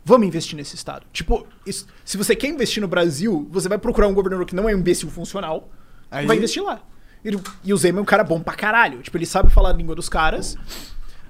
Vamos 0.05 0.27
investir 0.27 0.57
nesse 0.57 0.75
estado. 0.75 1.05
Tipo, 1.13 1.47
isso- 1.65 1.87
se 2.03 2.17
você 2.17 2.35
quer 2.35 2.47
investir 2.47 2.81
no 2.81 2.87
Brasil, 2.89 3.47
você 3.49 3.69
vai 3.69 3.77
procurar 3.77 4.07
um 4.07 4.13
governador 4.13 4.45
que 4.45 4.53
não 4.55 4.67
é 4.67 4.75
um 4.75 4.79
imbecil 4.79 5.09
funcional 5.09 5.69
Aí- 6.11 6.25
vai 6.27 6.35
investir 6.35 6.61
lá. 6.61 6.81
Ele- 7.23 7.39
e 7.63 7.73
o 7.73 7.77
Zema 7.77 7.99
é 7.99 8.01
um 8.01 8.05
cara 8.05 8.21
bom 8.23 8.41
pra 8.41 8.53
caralho. 8.53 9.01
Tipo, 9.01 9.15
ele 9.17 9.25
sabe 9.25 9.49
falar 9.49 9.69
a 9.69 9.73
língua 9.73 9.95
dos 9.95 10.09
caras. 10.09 10.57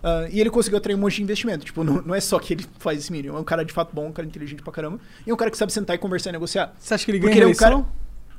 Ah, 0.03 0.27
e 0.29 0.41
ele 0.41 0.49
conseguiu 0.49 0.77
atrair 0.77 0.95
um 0.95 0.99
monte 0.99 1.15
de 1.15 1.23
investimento. 1.23 1.63
Tipo, 1.63 1.83
não, 1.83 2.01
não 2.01 2.13
é 2.13 2.19
só 2.19 2.37
que 2.37 2.53
ele 2.53 2.65
faz 2.77 2.99
esse 2.99 3.11
mínimo. 3.11 3.37
É 3.37 3.39
um 3.39 3.43
cara 3.43 3.63
de 3.63 3.71
fato 3.71 3.95
bom, 3.95 4.07
um 4.07 4.11
cara 4.11 4.27
inteligente 4.27 4.61
pra 4.61 4.73
caramba. 4.73 4.99
E 5.25 5.31
é 5.31 5.33
um 5.33 5.37
cara 5.37 5.49
que 5.49 5.57
sabe 5.57 5.71
sentar 5.71 5.95
e 5.95 5.99
conversar 5.99 6.29
e 6.29 6.33
negociar. 6.33 6.73
Você 6.77 6.93
acha 6.93 7.05
que 7.05 7.11
ele 7.11 7.19
Porque 7.19 7.35
ganha 7.35 7.45
ele 7.45 7.51
é 7.51 7.55
um 7.55 7.57
cara-? 7.57 7.85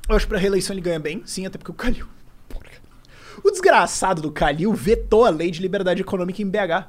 Eu 0.07 0.15
acho 0.15 0.27
que 0.27 0.29
pra 0.29 0.39
reeleição 0.39 0.75
ele 0.75 0.83
ganha 0.83 1.01
bem, 1.01 1.23
sim, 1.25 1.47
até 1.47 1.57
porque 1.57 1.71
o 1.71 1.75
Calil. 1.75 2.07
Porra. 2.49 2.67
O 3.43 3.51
desgraçado 3.51 4.21
do 4.21 4.31
Calil 4.31 4.75
vetou 4.75 5.25
a 5.25 5.31
lei 5.31 5.51
de 5.51 5.63
liberdade 5.63 6.03
econômica 6.03 6.43
em 6.43 6.49
BH. 6.49 6.87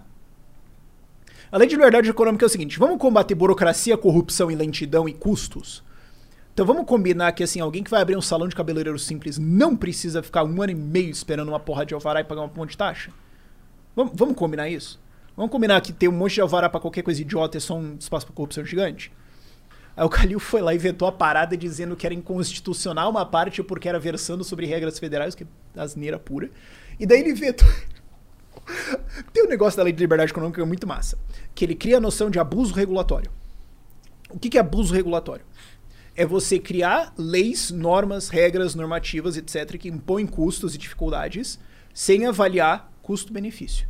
A 1.50 1.58
lei 1.58 1.68
de 1.70 1.76
liberdade 1.76 2.10
econômica 2.10 2.44
é 2.44 2.48
o 2.48 2.50
seguinte: 2.50 2.78
vamos 2.78 2.98
combater 2.98 3.34
burocracia, 3.34 3.98
corrupção 3.98 4.52
e 4.52 4.56
lentidão 4.56 5.08
e 5.08 5.14
custos? 5.14 5.82
Então 6.54 6.66
vamos 6.66 6.86
combinar 6.86 7.32
que 7.32 7.44
assim, 7.44 7.62
alguém 7.62 7.84
que 7.84 7.92
vai 7.92 8.02
abrir 8.02 8.18
um 8.18 8.22
salão 8.22 8.48
de 8.48 8.56
cabeleireiro 8.56 9.00
simples 9.00 9.38
não 9.38 9.76
precisa 9.76 10.22
ficar 10.22 10.44
um 10.44 10.62
ano 10.62 10.72
e 10.72 10.76
meio 10.76 11.10
esperando 11.10 11.50
uma 11.50 11.60
porra 11.60 11.86
de 11.86 11.94
alvará 11.94 12.20
e 12.20 12.24
pagar 12.26 12.42
um 12.42 12.52
monte 12.54 12.72
de 12.72 12.78
taxa? 12.78 13.12
Vamos, 13.96 14.14
vamos 14.16 14.36
combinar 14.36 14.70
isso? 14.70 15.00
Vamos 15.36 15.52
combinar 15.52 15.82
que 15.82 15.94
ter 15.94 16.08
um 16.08 16.12
monte 16.12 16.36
de 16.36 16.42
alvará 16.42 16.70
pra 16.70 16.80
qualquer 16.80 17.02
coisa 17.02 17.22
idiota 17.22 17.58
é 17.58 17.60
só 17.60 17.76
um 17.76 17.96
espaço 18.00 18.26
pra 18.26 18.36
corrupção 18.36 18.66
gigante? 18.66 19.12
Aí 19.96 20.04
o 20.06 20.10
Calil 20.10 20.40
foi 20.40 20.62
lá 20.62 20.74
e 20.74 20.78
vetou 20.78 21.08
a 21.08 21.12
parada 21.12 21.56
dizendo 21.56 21.96
que 21.96 22.06
era 22.06 22.14
inconstitucional 22.14 23.10
uma 23.10 23.26
parte 23.26 23.64
porque 23.64 23.88
era 23.88 23.98
versando 23.98 24.44
sobre 24.44 24.66
regras 24.66 25.00
federais, 25.00 25.34
que 25.34 25.44
é 25.44 25.48
asneira 25.80 26.20
pura. 26.20 26.50
E 27.00 27.06
daí 27.06 27.22
ele 27.22 27.34
vetou. 27.34 27.68
Tem 29.32 29.46
um 29.46 29.48
negócio 29.48 29.78
da 29.78 29.84
lei 29.84 29.94
de 29.94 30.00
liberdade 30.00 30.32
econômica 30.32 30.58
que 30.60 30.64
é 30.64 30.68
muito 30.68 30.86
massa. 30.86 31.18
Que 31.54 31.64
ele 31.64 31.76
cria 31.76 31.98
a 31.98 32.02
noção 32.02 32.30
de 32.30 32.40
abuso 32.40 32.74
regulatório. 32.74 33.32
O 34.30 34.38
que 34.38 34.58
é 34.58 34.62
abuso 34.62 34.94
regulatório? 34.94 35.46
É 36.14 36.26
você 36.26 36.60
criar 36.60 37.14
leis, 37.18 37.72
normas, 37.72 38.28
regras, 38.28 38.76
normativas, 38.76 39.38
etc., 39.38 39.78
que 39.78 39.88
impõem 39.88 40.26
custos 40.26 40.76
e 40.76 40.78
dificuldades 40.78 41.60
sem 41.94 42.26
avaliar 42.26 42.92
custo-benefício. 43.06 43.88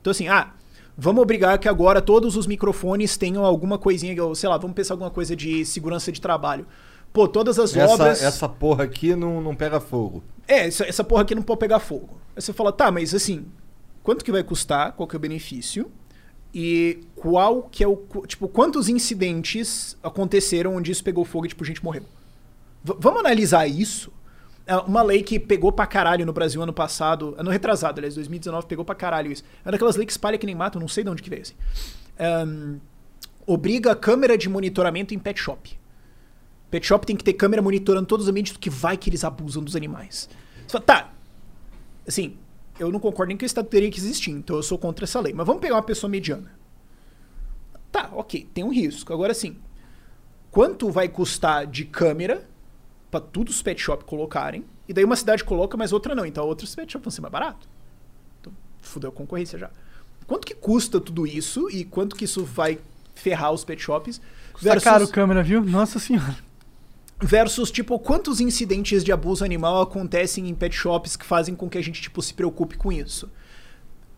Então, 0.00 0.10
assim, 0.10 0.26
ah, 0.26 0.52
vamos 0.98 1.22
obrigar 1.22 1.56
que 1.58 1.68
agora 1.68 2.02
todos 2.02 2.36
os 2.36 2.46
microfones 2.46 3.16
tenham 3.16 3.44
alguma 3.44 3.78
coisinha, 3.78 4.16
sei 4.34 4.48
lá, 4.48 4.56
vamos 4.58 4.74
pensar 4.74 4.94
alguma 4.94 5.10
coisa 5.10 5.36
de 5.36 5.64
segurança 5.64 6.10
de 6.10 6.20
trabalho. 6.20 6.66
Pô, 7.12 7.28
todas 7.28 7.58
as 7.60 7.74
Essa, 7.76 7.94
obras. 7.94 8.22
essa 8.22 8.48
porra 8.48 8.84
aqui 8.84 9.14
não, 9.14 9.40
não 9.40 9.54
pega 9.54 9.78
fogo. 9.80 10.22
É, 10.48 10.66
essa, 10.66 10.84
essa 10.84 11.04
porra 11.04 11.22
aqui 11.22 11.34
não 11.34 11.42
pode 11.42 11.60
pegar 11.60 11.78
fogo. 11.78 12.18
Aí 12.34 12.42
você 12.42 12.52
fala, 12.52 12.72
tá, 12.72 12.90
mas 12.90 13.14
assim, 13.14 13.46
quanto 14.02 14.24
que 14.24 14.32
vai 14.32 14.42
custar? 14.42 14.92
Qual 14.92 15.06
que 15.06 15.14
é 15.16 15.18
o 15.18 15.20
benefício? 15.20 15.90
E 16.52 17.00
qual 17.14 17.62
que 17.62 17.84
é 17.84 17.88
o. 17.88 17.96
Tipo, 18.26 18.48
quantos 18.48 18.88
incidentes 18.88 19.96
aconteceram 20.02 20.74
onde 20.76 20.90
isso 20.90 21.04
pegou 21.04 21.24
fogo 21.24 21.46
e, 21.46 21.48
tipo, 21.48 21.64
gente 21.64 21.84
morreu? 21.84 22.02
V- 22.84 22.96
vamos 22.98 23.20
analisar 23.20 23.66
isso? 23.66 24.10
É 24.66 24.76
uma 24.78 25.00
lei 25.02 25.22
que 25.22 25.38
pegou 25.38 25.70
pra 25.70 25.86
caralho 25.86 26.26
no 26.26 26.32
Brasil 26.32 26.60
ano 26.60 26.72
passado, 26.72 27.36
ano 27.38 27.50
retrasado, 27.50 28.00
aliás, 28.00 28.16
2019, 28.16 28.66
pegou 28.66 28.84
pra 28.84 28.96
caralho 28.96 29.30
isso. 29.30 29.44
É 29.64 29.70
daquelas 29.70 29.94
leis 29.94 30.06
que 30.06 30.12
espalha 30.12 30.36
que 30.36 30.44
nem 30.44 30.56
mata, 30.56 30.78
não 30.80 30.88
sei 30.88 31.04
de 31.04 31.10
onde 31.10 31.22
que 31.22 31.30
veio 31.30 31.42
assim. 31.42 31.54
Ahn, 32.18 32.78
obriga 33.46 33.92
a 33.92 33.96
câmera 33.96 34.36
de 34.36 34.48
monitoramento 34.48 35.14
em 35.14 35.18
pet 35.20 35.38
shop. 35.38 35.78
Pet 36.68 36.84
shop 36.84 37.06
tem 37.06 37.14
que 37.14 37.22
ter 37.22 37.34
câmera 37.34 37.62
monitorando 37.62 38.06
todos 38.06 38.26
os 38.26 38.30
ambientes 38.30 38.52
do 38.52 38.58
que 38.58 38.68
vai 38.68 38.96
que 38.96 39.08
eles 39.08 39.22
abusam 39.22 39.62
dos 39.62 39.76
animais. 39.76 40.28
Você 40.66 40.72
fala, 40.72 40.84
tá. 40.84 41.12
Assim, 42.04 42.36
eu 42.78 42.90
não 42.90 42.98
concordo 42.98 43.28
nem 43.28 43.36
que 43.36 43.44
o 43.44 43.46
Estado 43.46 43.68
teria 43.68 43.88
que 43.88 44.00
existir, 44.00 44.32
então 44.32 44.56
eu 44.56 44.62
sou 44.64 44.76
contra 44.76 45.04
essa 45.04 45.20
lei. 45.20 45.32
Mas 45.32 45.46
vamos 45.46 45.62
pegar 45.62 45.76
uma 45.76 45.82
pessoa 45.82 46.10
mediana. 46.10 46.50
Tá, 47.92 48.10
ok, 48.12 48.48
tem 48.52 48.64
um 48.64 48.72
risco. 48.72 49.12
Agora 49.12 49.32
sim, 49.32 49.56
quanto 50.50 50.90
vai 50.90 51.08
custar 51.08 51.68
de 51.68 51.84
câmera 51.84 52.48
pra 53.10 53.20
todos 53.20 53.56
os 53.56 53.62
pet 53.62 53.80
shop 53.80 54.04
colocarem? 54.04 54.64
E 54.88 54.92
daí 54.92 55.04
uma 55.04 55.16
cidade 55.16 55.44
coloca, 55.44 55.76
mas 55.76 55.92
outra 55.92 56.14
não. 56.14 56.24
Então 56.24 56.44
outros 56.46 56.74
pet 56.74 56.92
shop 56.92 57.04
vão 57.04 57.10
ser 57.10 57.20
mais 57.20 57.32
barato. 57.32 57.68
Então, 58.40 58.52
fudeu 58.80 59.10
a 59.10 59.12
concorrência 59.12 59.58
já. 59.58 59.70
Quanto 60.26 60.46
que 60.46 60.54
custa 60.54 61.00
tudo 61.00 61.26
isso 61.26 61.70
e 61.70 61.84
quanto 61.84 62.16
que 62.16 62.24
isso 62.24 62.44
vai 62.44 62.78
ferrar 63.14 63.52
os 63.52 63.64
pet 63.64 63.80
shops? 63.80 64.20
Tá 64.62 64.80
caro 64.80 65.06
câmera, 65.08 65.42
viu? 65.42 65.62
Nossa 65.62 65.98
senhora. 65.98 66.36
Versus, 67.22 67.70
tipo, 67.70 67.98
quantos 67.98 68.40
incidentes 68.40 69.02
de 69.02 69.10
abuso 69.10 69.44
animal 69.44 69.80
acontecem 69.80 70.48
em 70.48 70.54
pet 70.54 70.74
shops 70.74 71.16
que 71.16 71.24
fazem 71.24 71.54
com 71.54 71.68
que 71.68 71.78
a 71.78 71.82
gente, 71.82 72.02
tipo, 72.02 72.20
se 72.20 72.34
preocupe 72.34 72.76
com 72.76 72.92
isso? 72.92 73.30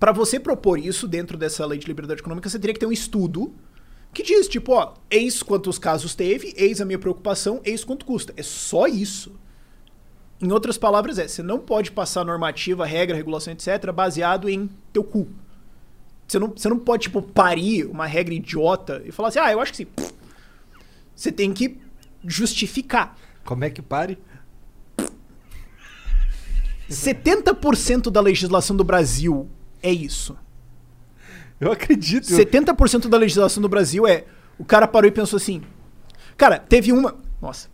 Pra 0.01 0.12
você 0.12 0.40
propor 0.40 0.78
isso 0.78 1.06
dentro 1.06 1.36
dessa 1.36 1.65
lei 1.66 1.78
de 1.78 1.86
liberdade 1.86 2.20
econômica, 2.20 2.48
você 2.48 2.59
teria 2.59 2.74
que 2.74 2.81
ter 2.81 2.86
um 2.86 2.93
estudo 2.93 3.55
que 4.19 4.24
diz, 4.24 4.49
tipo, 4.49 4.73
ó, 4.73 4.95
eis 5.09 5.45
quantos 5.45 5.78
casos 5.78 6.12
teve, 6.12 6.53
eis 6.57 6.81
a 6.81 6.85
minha 6.85 6.99
preocupação, 6.99 7.61
eis 7.65 7.85
quanto 7.85 8.05
custa. 8.05 8.35
É 8.36 8.43
só 8.43 8.89
isso. 8.89 9.39
Em 10.40 10.51
outras 10.51 10.77
palavras, 10.77 11.20
é, 11.20 11.28
você 11.28 11.40
não 11.40 11.61
pode 11.61 11.93
passar 11.93 12.24
normativa, 12.24 12.85
regra, 12.85 13.16
regulação, 13.16 13.53
etc., 13.53 13.93
baseado 13.93 14.49
em 14.49 14.69
teu 14.93 15.05
cu. 15.05 15.28
Você 16.27 16.36
não, 16.36 16.49
você 16.49 16.69
não 16.69 16.81
pode, 16.81 17.05
tipo, 17.05 17.23
parir 17.23 17.86
uma 17.86 18.07
regra 18.07 18.35
idiota 18.35 19.01
e 19.05 19.12
falar 19.12 19.28
assim, 19.28 19.39
ah, 19.39 19.53
eu 19.53 19.61
acho 19.61 19.70
que 19.70 19.77
sim. 19.78 19.86
Você 21.15 21.31
tem 21.31 21.53
que 21.53 21.78
justificar. 22.24 23.16
Como 23.45 23.65
é 23.65 23.70
que 23.70 23.81
pare? 23.81 24.19
70% 26.90 28.11
da 28.11 28.20
legislação 28.20 28.77
do 28.77 28.82
Brasil 28.82 29.49
é 29.81 29.93
isso. 29.93 30.36
Eu 31.60 31.72
acredito. 31.72 32.24
70% 32.24 33.09
da 33.09 33.16
legislação 33.16 33.62
do 33.62 33.68
Brasil 33.68 34.06
é. 34.06 34.24
O 34.59 34.64
cara 34.64 34.86
parou 34.86 35.09
e 35.09 35.12
pensou 35.12 35.36
assim. 35.36 35.62
Cara, 36.36 36.59
teve 36.59 36.93
uma. 36.93 37.16
Nossa. 37.40 37.68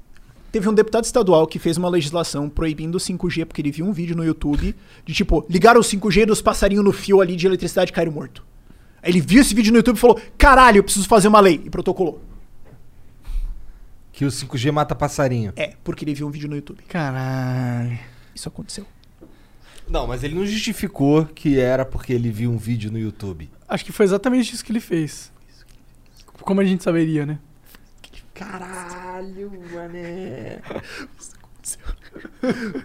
Teve 0.50 0.68
um 0.68 0.74
deputado 0.74 1.04
estadual 1.04 1.46
que 1.46 1.58
fez 1.58 1.76
uma 1.76 1.88
legislação 1.88 2.48
proibindo 2.48 2.94
o 2.94 3.00
5G 3.00 3.44
porque 3.44 3.60
ele 3.60 3.72
viu 3.72 3.84
um 3.84 3.92
vídeo 3.92 4.14
no 4.14 4.24
YouTube 4.24 4.74
de 5.04 5.12
tipo, 5.12 5.44
ligaram 5.50 5.80
o 5.80 5.82
5G 5.82 6.26
dos 6.26 6.40
passarinhos 6.40 6.84
no 6.84 6.92
fio 6.92 7.20
ali 7.20 7.34
de 7.34 7.44
eletricidade 7.44 7.90
e 7.90 7.92
caíram 7.92 8.12
morto. 8.12 8.44
Aí 9.02 9.10
ele 9.10 9.20
viu 9.20 9.40
esse 9.40 9.52
vídeo 9.52 9.72
no 9.72 9.78
YouTube 9.78 9.96
e 9.96 10.00
falou: 10.00 10.20
caralho, 10.38 10.78
eu 10.78 10.84
preciso 10.84 11.08
fazer 11.08 11.28
uma 11.28 11.40
lei. 11.40 11.60
E 11.64 11.70
protocolou. 11.70 12.22
Que 14.12 14.24
o 14.24 14.28
5G 14.28 14.70
mata 14.70 14.94
passarinho. 14.94 15.52
É, 15.56 15.74
porque 15.82 16.04
ele 16.04 16.14
viu 16.14 16.28
um 16.28 16.30
vídeo 16.30 16.48
no 16.48 16.54
YouTube. 16.54 16.84
Caralho. 16.88 17.98
Isso 18.32 18.48
aconteceu. 18.48 18.86
Não, 19.88 20.06
mas 20.06 20.24
ele 20.24 20.34
não 20.34 20.46
justificou 20.46 21.26
que 21.26 21.58
era 21.58 21.84
porque 21.84 22.12
ele 22.12 22.30
viu 22.30 22.50
um 22.50 22.56
vídeo 22.56 22.90
no 22.90 22.98
YouTube. 22.98 23.50
Acho 23.68 23.84
que 23.84 23.92
foi 23.92 24.06
exatamente 24.06 24.54
isso 24.54 24.64
que 24.64 24.72
ele 24.72 24.80
fez. 24.80 25.30
Como 26.40 26.60
a 26.60 26.64
gente 26.64 26.82
saberia, 26.82 27.26
né? 27.26 27.38
Caralho, 28.34 29.52
mané. 29.72 30.60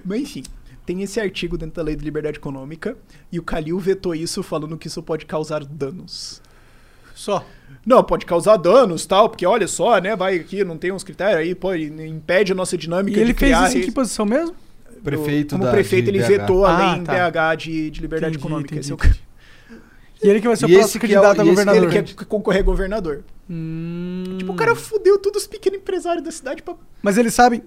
Mas 0.05 0.21
enfim, 0.21 0.43
tem 0.85 1.01
esse 1.01 1.19
artigo 1.19 1.57
dentro 1.57 1.75
da 1.75 1.83
lei 1.83 1.95
de 1.95 2.03
liberdade 2.03 2.37
econômica 2.37 2.97
e 3.31 3.39
o 3.39 3.43
Calil 3.43 3.79
vetou 3.79 4.13
isso 4.13 4.43
falando 4.43 4.77
que 4.77 4.87
isso 4.87 5.01
pode 5.01 5.25
causar 5.25 5.63
danos. 5.65 6.41
Só. 7.15 7.45
Não, 7.85 8.03
pode 8.03 8.25
causar 8.25 8.57
danos 8.57 9.05
tal, 9.05 9.29
porque 9.29 9.45
olha 9.45 9.67
só, 9.67 9.99
né? 9.99 10.15
Vai 10.15 10.37
aqui, 10.37 10.63
não 10.63 10.77
tem 10.77 10.91
uns 10.91 11.03
critérios 11.03 11.39
aí, 11.39 11.55
pô, 11.55 11.73
impede 11.75 12.51
a 12.51 12.55
nossa 12.55 12.77
dinâmica 12.77 13.17
E 13.17 13.21
ele 13.21 13.33
de 13.33 13.39
fez 13.39 13.51
criar. 13.51 13.67
isso 13.67 13.77
em 13.77 13.81
que 13.81 13.91
posição 13.91 14.25
mesmo? 14.25 14.55
Prefeito 15.03 15.51
Como 15.55 15.63
da- 15.65 15.71
prefeito, 15.71 16.09
ele 16.09 16.19
BH. 16.19 16.27
vetou 16.27 16.65
a 16.65 16.71
Ah, 16.73 16.77
lei 16.93 17.01
em 17.01 17.03
tá. 17.03 17.13
BH 17.31 17.55
de, 17.57 17.91
de 17.91 18.01
liberdade 18.01 18.33
Entendi, 18.35 18.45
econômica. 18.45 18.75
entendi, 18.75 18.81
Esse 18.85 18.91
é 18.91 18.95
o 18.95 18.97
entendi. 18.97 19.29
E 20.21 20.27
ele 20.29 20.41
que 20.41 20.47
vai 20.47 20.57
ser 20.57 20.65
o 20.65 20.69
E 20.69 20.73
próximo 20.73 20.89
esse 20.89 20.99
que 20.99 21.05
é 21.05 21.09
o- 21.09 21.21
candidato 21.21 21.41
a 21.41 21.43
governador. 21.45 21.83
Ele 21.93 22.03
quer 22.03 22.25
concorrer 22.25 22.59
a 22.61 22.63
governador. 22.65 23.23
Hum. 23.49 24.35
Tipo, 24.37 24.51
o 24.51 24.55
cara 24.55 24.75
fudeu 24.75 25.17
todos 25.17 25.43
os 25.43 25.47
pequenos 25.47 25.79
empresários 25.79 26.23
da 26.23 26.31
cidade 26.31 26.61
pra. 26.61 26.75
Mas 27.01 27.17
eles 27.17 27.33
sabem 27.33 27.63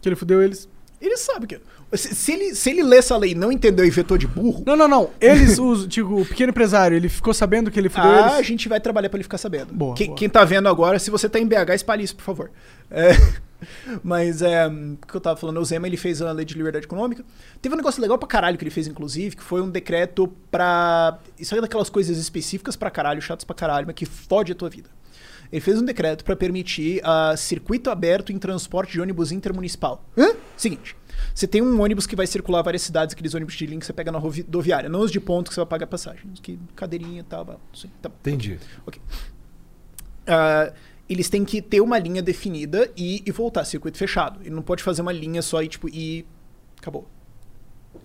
que 0.00 0.08
ele 0.08 0.16
fudeu 0.16 0.42
eles. 0.42 0.68
Ele 1.00 1.16
sabe 1.16 1.46
que. 1.46 1.60
Se, 1.94 2.14
se 2.14 2.32
ele, 2.32 2.54
se 2.54 2.70
ele 2.70 2.82
lê 2.82 2.96
essa 2.96 3.16
lei 3.16 3.32
e 3.32 3.34
não 3.34 3.52
entendeu 3.52 3.84
e 3.84 3.90
vetou 3.90 4.16
de 4.16 4.26
burro. 4.26 4.62
Não, 4.66 4.76
não, 4.76 4.88
não. 4.88 5.10
Eles, 5.20 5.58
os, 5.58 5.86
tipo, 5.86 6.22
o 6.22 6.24
pequeno 6.26 6.50
empresário, 6.50 6.96
ele 6.96 7.08
ficou 7.08 7.34
sabendo 7.34 7.70
que 7.70 7.78
ele 7.78 7.88
fudeu 7.88 8.10
Ah, 8.10 8.20
eles. 8.20 8.32
a 8.34 8.42
gente 8.42 8.68
vai 8.68 8.80
trabalhar 8.80 9.08
pra 9.10 9.18
ele 9.18 9.24
ficar 9.24 9.38
sabendo. 9.38 9.72
Boa, 9.74 9.94
quem, 9.94 10.06
boa. 10.06 10.18
quem 10.18 10.28
tá 10.28 10.44
vendo 10.44 10.68
agora, 10.68 10.98
se 10.98 11.10
você 11.10 11.28
tá 11.28 11.38
em 11.38 11.46
BH, 11.46 11.74
espalhe 11.74 12.02
isso, 12.04 12.16
por 12.16 12.22
favor. 12.22 12.50
É, 12.90 13.10
mas 14.02 14.42
é. 14.42 14.66
O 14.66 14.96
que 15.06 15.14
eu 15.14 15.20
tava 15.20 15.36
falando? 15.36 15.60
O 15.60 15.64
Zema 15.64 15.86
ele 15.86 15.96
fez 15.96 16.20
a 16.22 16.32
lei 16.32 16.44
de 16.44 16.54
liberdade 16.54 16.86
econômica. 16.86 17.24
Teve 17.60 17.74
um 17.74 17.78
negócio 17.78 18.00
legal 18.00 18.18
pra 18.18 18.28
caralho 18.28 18.56
que 18.56 18.64
ele 18.64 18.70
fez, 18.70 18.86
inclusive, 18.86 19.36
que 19.36 19.42
foi 19.42 19.60
um 19.60 19.68
decreto 19.70 20.28
pra. 20.50 21.18
Isso 21.38 21.54
aí 21.54 21.58
é 21.58 21.62
daquelas 21.62 21.90
coisas 21.90 22.16
específicas 22.18 22.74
pra 22.76 22.90
caralho, 22.90 23.20
chatas 23.20 23.44
pra 23.44 23.54
caralho, 23.54 23.86
mas 23.86 23.94
que 23.94 24.06
fode 24.06 24.52
a 24.52 24.54
tua 24.54 24.68
vida. 24.70 24.88
Ele 25.52 25.60
fez 25.60 25.78
um 25.78 25.84
decreto 25.84 26.24
pra 26.24 26.34
permitir 26.34 27.02
ah, 27.04 27.34
circuito 27.36 27.90
aberto 27.90 28.32
em 28.32 28.38
transporte 28.38 28.92
de 28.92 29.00
ônibus 29.02 29.30
intermunicipal. 29.32 30.02
Hã? 30.16 30.30
Seguinte. 30.56 30.96
Você 31.34 31.46
tem 31.46 31.62
um 31.62 31.80
ônibus 31.80 32.06
que 32.06 32.16
vai 32.16 32.26
circular 32.26 32.62
várias 32.62 32.82
cidades, 32.82 33.14
aqueles 33.14 33.34
ônibus 33.34 33.54
de 33.54 33.66
linha 33.66 33.80
que 33.80 33.86
você 33.86 33.92
pega 33.92 34.12
na 34.12 34.18
rodoviária, 34.18 34.88
não 34.88 35.00
os 35.00 35.10
de 35.10 35.20
ponto 35.20 35.48
que 35.48 35.54
você 35.54 35.60
vai 35.60 35.66
pagar 35.66 35.86
passagem, 35.86 36.30
os 36.32 36.40
que 36.40 36.58
cadeirinha 36.74 37.20
e 37.20 37.24
tal, 37.24 37.60
assim, 37.72 37.88
tá. 38.00 38.10
Entendi. 38.20 38.58
Ok. 38.86 39.00
Ah, 40.26 40.72
eles 41.08 41.28
têm 41.28 41.44
que 41.44 41.60
ter 41.60 41.80
uma 41.80 41.98
linha 41.98 42.22
definida 42.22 42.90
e, 42.96 43.22
e 43.26 43.30
voltar, 43.30 43.64
circuito 43.64 43.98
fechado. 43.98 44.40
Ele 44.40 44.54
não 44.54 44.62
pode 44.62 44.82
fazer 44.82 45.02
uma 45.02 45.12
linha 45.12 45.42
só 45.42 45.62
e 45.62 45.68
tipo, 45.68 45.88
e 45.88 46.24
acabou. 46.78 47.06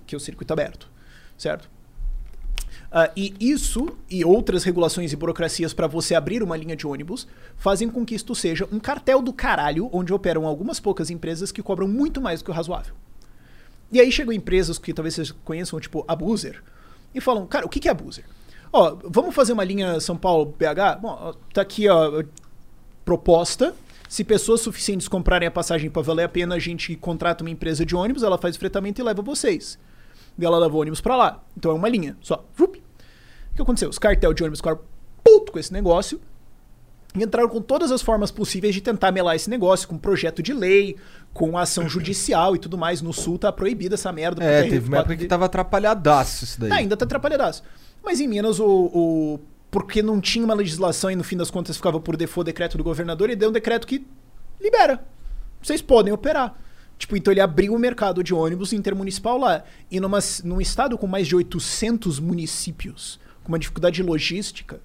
Que 0.05 0.15
é 0.15 0.17
o 0.17 0.19
circuito 0.19 0.51
aberto, 0.51 0.89
certo? 1.37 1.69
Ah, 2.91 3.11
e 3.15 3.33
isso 3.39 3.97
e 4.09 4.23
outras 4.23 4.63
regulações 4.63 5.11
e 5.11 5.15
burocracias 5.15 5.73
para 5.73 5.87
você 5.87 6.15
abrir 6.15 6.41
uma 6.41 6.55
linha 6.55 6.75
de 6.75 6.87
ônibus 6.87 7.27
fazem 7.57 7.89
com 7.89 8.05
que 8.05 8.15
isto 8.15 8.33
seja 8.33 8.67
um 8.71 8.79
cartel 8.79 9.21
do 9.21 9.33
caralho, 9.33 9.89
onde 9.91 10.13
operam 10.13 10.45
algumas 10.45 10.79
poucas 10.79 11.09
empresas 11.09 11.51
que 11.51 11.61
cobram 11.61 11.87
muito 11.87 12.21
mais 12.21 12.41
do 12.41 12.45
que 12.45 12.51
o 12.51 12.53
razoável. 12.53 12.95
E 13.91 13.99
aí 13.99 14.11
chegam 14.11 14.33
empresas 14.33 14.77
que 14.77 14.93
talvez 14.93 15.15
vocês 15.15 15.31
conheçam, 15.43 15.79
tipo 15.79 16.03
Abuser, 16.07 16.61
e 17.13 17.21
falam, 17.21 17.47
cara, 17.47 17.65
o 17.65 17.69
que 17.69 17.87
é 17.87 17.91
Abuser? 17.91 18.25
Ó, 18.71 18.97
vamos 19.05 19.33
fazer 19.33 19.53
uma 19.53 19.63
linha 19.63 19.99
São 19.99 20.17
Paulo-BH? 20.17 20.99
Bom, 21.01 21.33
tá 21.53 21.61
aqui, 21.61 21.87
ó, 21.87 22.23
proposta. 23.05 23.73
Se 24.09 24.23
pessoas 24.23 24.61
suficientes 24.61 25.07
comprarem 25.07 25.47
a 25.47 25.51
passagem 25.51 25.89
para 25.89 26.01
valer 26.01 26.23
a 26.23 26.29
pena, 26.29 26.55
a 26.55 26.59
gente 26.59 26.95
contrata 26.95 27.43
uma 27.43 27.49
empresa 27.49 27.85
de 27.85 27.95
ônibus, 27.95 28.23
ela 28.23 28.37
faz 28.37 28.55
o 28.55 28.59
fretamento 28.59 29.01
e 29.01 29.03
leva 29.03 29.21
vocês. 29.21 29.79
E 30.37 30.45
ela 30.45 30.57
leva 30.57 30.75
o 30.75 30.79
ônibus 30.79 31.01
para 31.01 31.15
lá. 31.15 31.43
Então 31.55 31.71
é 31.71 31.73
uma 31.73 31.89
linha, 31.89 32.17
só. 32.21 32.45
O 32.59 32.67
que 32.67 33.61
aconteceu? 33.61 33.89
Os 33.89 33.97
cartel 33.97 34.33
de 34.33 34.43
ônibus 34.43 34.59
ficaram 34.59 34.79
puto 35.23 35.51
com 35.51 35.59
esse 35.59 35.73
negócio 35.73 36.21
e 37.15 37.23
entraram 37.23 37.49
com 37.49 37.61
todas 37.61 37.91
as 37.91 38.01
formas 38.01 38.31
possíveis 38.31 38.73
de 38.75 38.81
tentar 38.81 39.11
melar 39.11 39.35
esse 39.35 39.49
negócio, 39.49 39.87
com 39.87 39.97
projeto 39.97 40.41
de 40.43 40.53
lei, 40.53 40.95
com 41.33 41.57
ação 41.57 41.87
judicial 41.89 42.55
e 42.55 42.59
tudo 42.59 42.77
mais. 42.77 43.01
No 43.01 43.13
sul 43.13 43.37
tá 43.39 43.51
proibida 43.51 43.95
essa 43.95 44.11
merda. 44.11 44.43
É, 44.43 44.63
teve 44.63 44.87
uma 44.87 44.97
época 44.99 45.15
que 45.17 45.25
tava 45.25 45.45
atrapalhadaço 45.45 46.43
isso 46.43 46.59
daí. 46.59 46.71
ah, 46.71 46.75
ainda 46.75 46.95
tá 46.97 47.05
atrapalhadaço. 47.05 47.63
Mas 48.03 48.19
em 48.19 48.27
Minas, 48.27 48.59
o, 48.59 48.65
o- 48.67 49.39
Porque 49.71 50.01
não 50.03 50.21
tinha 50.21 50.45
uma 50.45 50.53
legislação 50.53 51.09
e 51.11 51.15
no 51.15 51.23
fim 51.23 51.35
das 51.37 51.49
contas 51.51 51.75
ficava 51.75 51.99
por 51.99 52.15
default 52.15 52.45
decreto 52.45 52.77
do 52.77 52.83
governador, 52.83 53.29
ele 53.29 53.35
deu 53.35 53.49
um 53.49 53.53
decreto 53.53 53.85
que 53.87 54.05
libera. 54.61 55.03
Vocês 55.61 55.81
podem 55.81 56.13
operar. 56.13 56.55
Tipo, 56.97 57.15
então 57.17 57.31
ele 57.31 57.41
abriu 57.41 57.73
o 57.75 57.79
mercado 57.79 58.23
de 58.23 58.33
ônibus 58.33 58.73
intermunicipal 58.73 59.37
lá. 59.37 59.63
E 59.91 59.99
numa, 59.99 60.19
num 60.43 60.59
estado 60.61 60.97
com 60.97 61.05
mais 61.05 61.27
de 61.27 61.35
800 61.35 62.19
municípios, 62.19 63.19
com 63.43 63.49
uma 63.51 63.59
dificuldade 63.59 64.01
logística, 64.01 64.79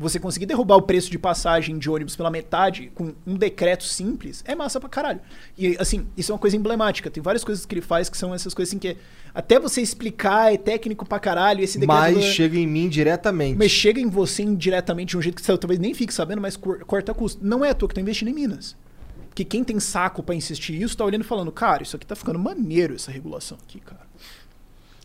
você 0.00 0.18
conseguir 0.18 0.46
derrubar 0.46 0.76
o 0.76 0.82
preço 0.82 1.10
de 1.10 1.18
passagem 1.18 1.78
de 1.78 1.90
ônibus 1.90 2.16
pela 2.16 2.30
metade 2.30 2.90
com 2.94 3.12
um 3.26 3.36
decreto 3.36 3.84
simples 3.84 4.42
é 4.46 4.54
massa 4.54 4.80
pra 4.80 4.88
caralho. 4.88 5.20
E 5.58 5.76
assim, 5.78 6.06
isso 6.16 6.32
é 6.32 6.34
uma 6.34 6.38
coisa 6.38 6.56
emblemática. 6.56 7.10
Tem 7.10 7.22
várias 7.22 7.44
coisas 7.44 7.66
que 7.66 7.74
ele 7.74 7.82
faz 7.82 8.08
que 8.08 8.16
são 8.16 8.34
essas 8.34 8.54
coisas 8.54 8.70
assim 8.70 8.78
que 8.78 8.96
até 9.34 9.60
você 9.60 9.80
explicar 9.82 10.52
é 10.52 10.56
técnico 10.56 11.04
pra 11.06 11.20
caralho. 11.20 11.60
e 11.60 11.64
Esse 11.64 11.78
decreto 11.78 11.98
Mas 12.00 12.14
do- 12.16 12.22
chega 12.22 12.58
em 12.58 12.66
mim 12.66 12.88
diretamente. 12.88 13.58
mas 13.58 13.70
chega 13.70 14.00
em 14.00 14.08
você 14.08 14.42
indiretamente 14.42 15.10
de 15.10 15.18
um 15.18 15.22
jeito 15.22 15.36
que 15.36 15.42
você 15.42 15.56
talvez 15.58 15.78
nem 15.78 15.92
fique 15.92 16.14
sabendo, 16.14 16.40
mas 16.40 16.56
cor- 16.56 16.82
corta 16.86 17.12
custo. 17.12 17.38
Não 17.44 17.62
é 17.64 17.70
à 17.70 17.74
toa 17.74 17.88
que 17.88 17.94
tá 17.94 18.00
investindo 18.00 18.28
em 18.28 18.34
Minas. 18.34 18.74
Porque 19.28 19.44
quem 19.44 19.62
tem 19.62 19.78
saco 19.78 20.22
pra 20.22 20.34
insistir 20.34 20.80
isso 20.80 20.96
tá 20.96 21.04
olhando 21.04 21.22
e 21.22 21.26
falando, 21.26 21.52
cara, 21.52 21.82
isso 21.82 21.94
aqui 21.94 22.04
tá 22.06 22.16
ficando 22.16 22.38
maneiro 22.38 22.94
essa 22.94 23.12
regulação 23.12 23.58
aqui, 23.62 23.78
cara. 23.80 24.08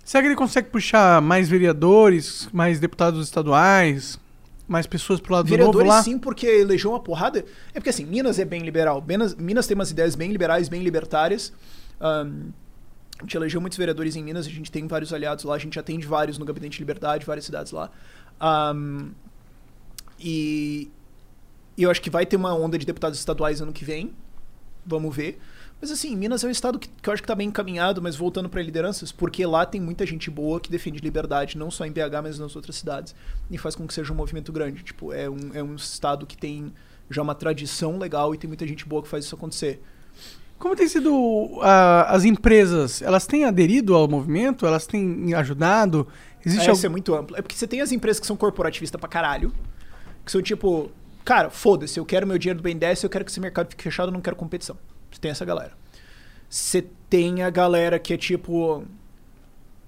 Será 0.04 0.22
que 0.22 0.28
ele 0.30 0.36
consegue 0.36 0.70
puxar 0.70 1.22
mais 1.22 1.50
vereadores, 1.50 2.48
mais 2.54 2.80
deputados 2.80 3.24
estaduais, 3.26 4.20
mais 4.68 4.88
pessoas 4.88 5.20
pro 5.20 5.34
lado 5.34 5.46
do 5.46 5.58
novo 5.58 5.72
Vereadores 5.72 5.88
lá? 5.88 6.04
sim, 6.04 6.18
porque 6.18 6.48
elegeu 6.48 6.92
uma 6.92 7.00
porrada. 7.00 7.46
É 7.74 7.74
porque 7.74 7.90
assim, 7.90 8.06
Minas 8.06 8.40
é 8.40 8.46
bem 8.46 8.62
liberal. 8.62 9.04
Minas, 9.06 9.36
Minas 9.36 9.68
tem 9.68 9.76
umas 9.76 9.92
ideias 9.92 10.16
bem 10.16 10.32
liberais, 10.32 10.68
bem 10.68 10.82
libertárias. 10.82 11.54
Ahn, 12.00 12.50
a 13.20 13.24
gente 13.24 13.38
elegeu 13.38 13.62
muitos 13.62 13.78
vereadores 13.78 14.16
em 14.16 14.24
Minas, 14.24 14.46
a 14.46 14.50
gente 14.50 14.72
tem 14.72 14.88
vários 14.88 15.14
aliados 15.14 15.46
lá, 15.46 15.56
a 15.56 15.60
gente 15.60 15.80
atende 15.80 16.06
vários 16.06 16.38
no 16.38 16.46
Gabinete 16.46 16.74
de 16.74 16.80
Liberdade, 16.80 17.26
várias 17.26 17.46
cidades 17.46 17.72
lá. 17.72 17.90
Ahn, 18.40 19.12
e, 20.20 20.90
e 21.78 21.84
eu 21.84 21.92
acho 21.92 22.02
que 22.02 22.10
vai 22.10 22.26
ter 22.26 22.36
uma 22.36 22.54
onda 22.54 22.78
de 22.78 22.86
deputados 22.86 23.20
estaduais 23.20 23.62
ano 23.62 23.72
que 23.72 23.86
vem. 23.86 24.14
Vamos 24.86 25.16
ver. 25.16 25.40
Mas 25.86 25.92
assim, 25.92 26.16
Minas 26.16 26.44
é 26.44 26.48
um 26.48 26.50
estado 26.50 26.80
que, 26.80 26.90
que 26.90 27.08
eu 27.08 27.14
acho 27.14 27.22
que 27.22 27.28
tá 27.28 27.36
bem 27.36 27.48
encaminhado, 27.48 28.02
mas 28.02 28.16
voltando 28.16 28.50
para 28.50 28.60
lideranças, 28.60 29.12
porque 29.12 29.46
lá 29.46 29.68
tem 29.68 29.80
muita 29.80 30.04
gente 30.04 30.32
boa 30.32 30.60
que 30.60 30.72
defende 30.72 30.98
liberdade, 30.98 31.60
não 31.60 31.70
só 31.70 31.86
em 31.86 31.92
BH, 31.92 32.24
mas 32.24 32.40
nas 32.40 32.56
outras 32.56 32.78
cidades, 32.78 33.14
e 33.52 33.58
faz 33.60 33.76
com 33.76 33.86
que 33.86 33.94
seja 33.94 34.12
um 34.12 34.16
movimento 34.16 34.52
grande. 34.52 34.82
Tipo, 34.82 35.14
é 35.14 35.30
um, 35.30 35.52
é 35.54 35.62
um 35.62 35.76
estado 35.76 36.26
que 36.26 36.36
tem 36.36 36.74
já 37.08 37.22
uma 37.22 37.36
tradição 37.36 38.00
legal 38.00 38.34
e 38.34 38.38
tem 38.40 38.48
muita 38.48 38.66
gente 38.66 38.84
boa 38.84 39.04
que 39.04 39.08
faz 39.08 39.26
isso 39.26 39.36
acontecer. 39.36 39.80
Como 40.58 40.76
tem 40.76 40.88
sido 40.88 41.60
ah, 41.62 42.08
as 42.10 42.26
empresas? 42.26 43.04
Elas 43.04 43.28
têm 43.28 43.46
aderido 43.46 43.94
ao 43.94 44.08
movimento? 44.08 44.66
Elas 44.66 44.88
têm 44.88 45.36
ajudado? 45.36 46.08
Existe 46.44 46.68
Essa 46.68 46.72
algum... 46.72 46.86
é 46.88 46.90
muito 46.90 47.14
amplo. 47.14 47.38
É 47.38 47.44
porque 47.44 47.56
você 47.56 47.68
tem 47.68 47.80
as 47.80 47.92
empresas 47.92 48.20
que 48.20 48.26
são 48.26 48.36
corporativistas 48.36 49.00
pra 49.00 49.08
caralho, 49.08 49.54
que 50.26 50.32
são 50.32 50.42
tipo, 50.42 50.90
cara, 51.24 51.52
foda-se, 51.52 52.00
eu 52.00 52.06
quero 52.08 52.26
meu 52.26 52.40
dinheiro 52.40 52.60
do 52.60 52.64
BNDES, 52.64 53.04
eu 53.04 53.10
quero 53.12 53.24
que 53.24 53.30
esse 53.30 53.40
mercado 53.40 53.70
fique 53.70 53.84
fechado, 53.84 54.08
eu 54.10 54.14
não 54.14 54.22
quero 54.22 54.36
competição. 54.36 54.76
Você 55.16 55.22
tem 55.22 55.32
essa 55.32 55.46
galera. 55.46 55.72
Você 56.50 56.86
tem 57.10 57.42
a 57.42 57.50
galera 57.50 57.98
que 57.98 58.14
é 58.14 58.18
tipo, 58.18 58.84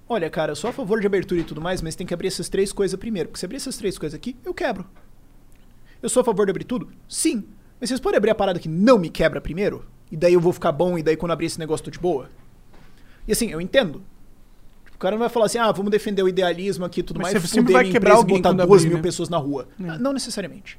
olha, 0.08 0.30
cara, 0.30 0.52
eu 0.52 0.56
sou 0.56 0.70
a 0.70 0.72
favor 0.72 1.00
de 1.00 1.06
abertura 1.06 1.40
e 1.40 1.44
tudo 1.44 1.60
mais, 1.60 1.82
mas 1.82 1.94
tem 1.94 2.06
que 2.06 2.14
abrir 2.14 2.28
essas 2.28 2.48
três 2.48 2.72
coisas 2.72 2.98
primeiro. 2.98 3.28
Porque 3.28 3.38
se 3.38 3.44
abrir 3.44 3.56
essas 3.56 3.76
três 3.76 3.98
coisas 3.98 4.16
aqui, 4.16 4.34
eu 4.42 4.54
quebro. 4.54 4.86
Eu 6.02 6.08
sou 6.08 6.22
a 6.22 6.24
favor 6.24 6.46
de 6.46 6.50
abrir 6.50 6.64
tudo? 6.64 6.88
Sim. 7.06 7.44
Mas 7.78 7.90
vocês 7.90 8.00
podem 8.00 8.16
abrir 8.16 8.30
a 8.30 8.34
parada 8.34 8.58
que 8.58 8.68
não 8.68 8.98
me 8.98 9.10
quebra 9.10 9.38
primeiro? 9.40 9.84
E 10.10 10.16
daí 10.16 10.32
eu 10.32 10.40
vou 10.40 10.52
ficar 10.52 10.72
bom, 10.72 10.98
e 10.98 11.02
daí 11.02 11.16
quando 11.16 11.32
abrir 11.32 11.46
esse 11.46 11.58
negócio 11.58 11.84
tô 11.84 11.90
de 11.90 11.98
boa? 11.98 12.30
E 13.26 13.32
assim, 13.32 13.50
eu 13.50 13.60
entendo. 13.60 14.02
O 14.94 14.98
cara 14.98 15.14
não 15.14 15.20
vai 15.20 15.28
falar 15.28 15.46
assim, 15.46 15.58
ah, 15.58 15.70
vamos 15.70 15.92
defender 15.92 16.22
o 16.22 16.28
idealismo 16.28 16.86
aqui 16.86 17.00
e 17.00 17.02
tudo 17.02 17.18
Mas 17.20 17.34
mais, 17.34 17.42
você 17.42 17.54
sempre 17.54 17.72
vai 17.74 17.84
quebrar 17.84 18.12
empresa 18.12 18.16
e 18.16 18.16
alguém 18.16 18.42
botar 18.42 18.52
duas 18.66 18.80
abrir, 18.80 18.88
mil 18.88 18.96
né? 18.96 19.02
pessoas 19.02 19.28
na 19.28 19.36
rua. 19.36 19.68
É. 19.78 19.90
Ah, 19.90 19.98
Não 19.98 20.12
necessariamente. 20.14 20.78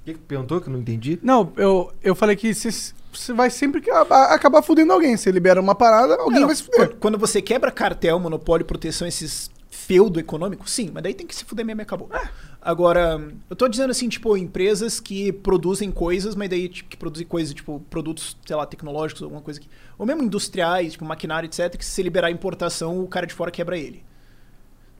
O 0.00 0.04
que 0.04 0.14
que 0.14 0.18
perguntou 0.20 0.60
que 0.60 0.68
eu 0.68 0.72
não 0.72 0.80
entendi? 0.80 1.18
Não, 1.22 1.52
eu, 1.56 1.92
eu 2.02 2.14
falei 2.14 2.34
que 2.34 2.52
você 2.52 2.92
você 3.12 3.32
vai 3.32 3.50
sempre 3.50 3.82
acabar 4.30 4.62
fudendo 4.62 4.92
alguém. 4.92 5.16
Você 5.16 5.30
libera 5.30 5.60
uma 5.60 5.74
parada, 5.74 6.14
alguém 6.14 6.40
Não, 6.40 6.46
vai 6.46 6.56
se 6.56 6.62
fuder. 6.62 6.96
Quando, 6.96 7.18
você 7.18 7.40
quebra 7.42 7.70
cartel, 7.70 8.18
monopólio, 8.18 8.64
proteção, 8.66 9.06
esses 9.06 9.50
feudo 9.70 10.20
econômico, 10.20 10.68
sim, 10.68 10.90
mas 10.92 11.02
daí 11.02 11.14
tem 11.14 11.26
que 11.26 11.34
se 11.34 11.44
fuder 11.44 11.64
mesmo 11.64 11.80
e 11.80 11.82
acabou. 11.82 12.08
É. 12.12 12.28
Agora, 12.60 13.20
eu 13.48 13.56
tô 13.56 13.66
dizendo 13.66 13.90
assim, 13.90 14.08
tipo, 14.08 14.36
empresas 14.36 15.00
que 15.00 15.32
produzem 15.32 15.90
coisas, 15.90 16.34
mas 16.36 16.48
daí 16.48 16.68
tipo, 16.68 16.90
que 16.90 16.96
produzem 16.96 17.26
coisas, 17.26 17.54
tipo, 17.54 17.80
produtos, 17.90 18.36
sei 18.46 18.54
lá, 18.54 18.66
tecnológicos, 18.66 19.22
alguma 19.22 19.40
coisa 19.40 19.58
que. 19.58 19.68
Ou 19.98 20.06
mesmo 20.06 20.22
industriais, 20.22 20.92
tipo, 20.92 21.04
maquinário, 21.04 21.46
etc., 21.46 21.76
que 21.76 21.84
se 21.84 21.90
você 21.90 22.02
liberar 22.02 22.28
a 22.28 22.30
importação, 22.30 23.02
o 23.02 23.08
cara 23.08 23.26
de 23.26 23.34
fora 23.34 23.50
quebra 23.50 23.76
ele. 23.78 24.04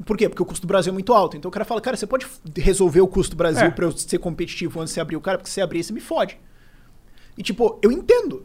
Por 0.05 0.17
quê? 0.17 0.29
Porque 0.29 0.43
o 0.43 0.47
custo 0.47 0.67
do 0.67 0.69
Brasil 0.69 0.91
é 0.91 0.95
muito 0.95 1.13
alto. 1.13 1.37
Então 1.37 1.49
o 1.49 1.53
cara 1.53 1.65
fala, 1.65 1.81
cara, 1.81 1.97
você 1.97 2.07
pode 2.07 2.27
resolver 2.57 3.01
o 3.01 3.07
custo 3.07 3.37
do 3.37 3.39
Brasil 3.39 3.67
É. 3.67 3.71
pra 3.71 3.85
eu 3.85 3.93
ser 3.93 4.19
competitivo 4.19 4.81
antes 4.81 4.93
de 4.93 4.95
você 4.95 5.01
abrir 5.01 5.17
o 5.17 5.21
cara, 5.21 5.37
porque 5.37 5.51
se 5.51 5.55
você 5.55 5.61
abrir, 5.61 5.85
você 5.85 5.93
me 5.93 6.01
fode. 6.01 6.39
E 7.41 7.43
tipo, 7.43 7.79
eu 7.83 7.91
entendo. 7.91 8.45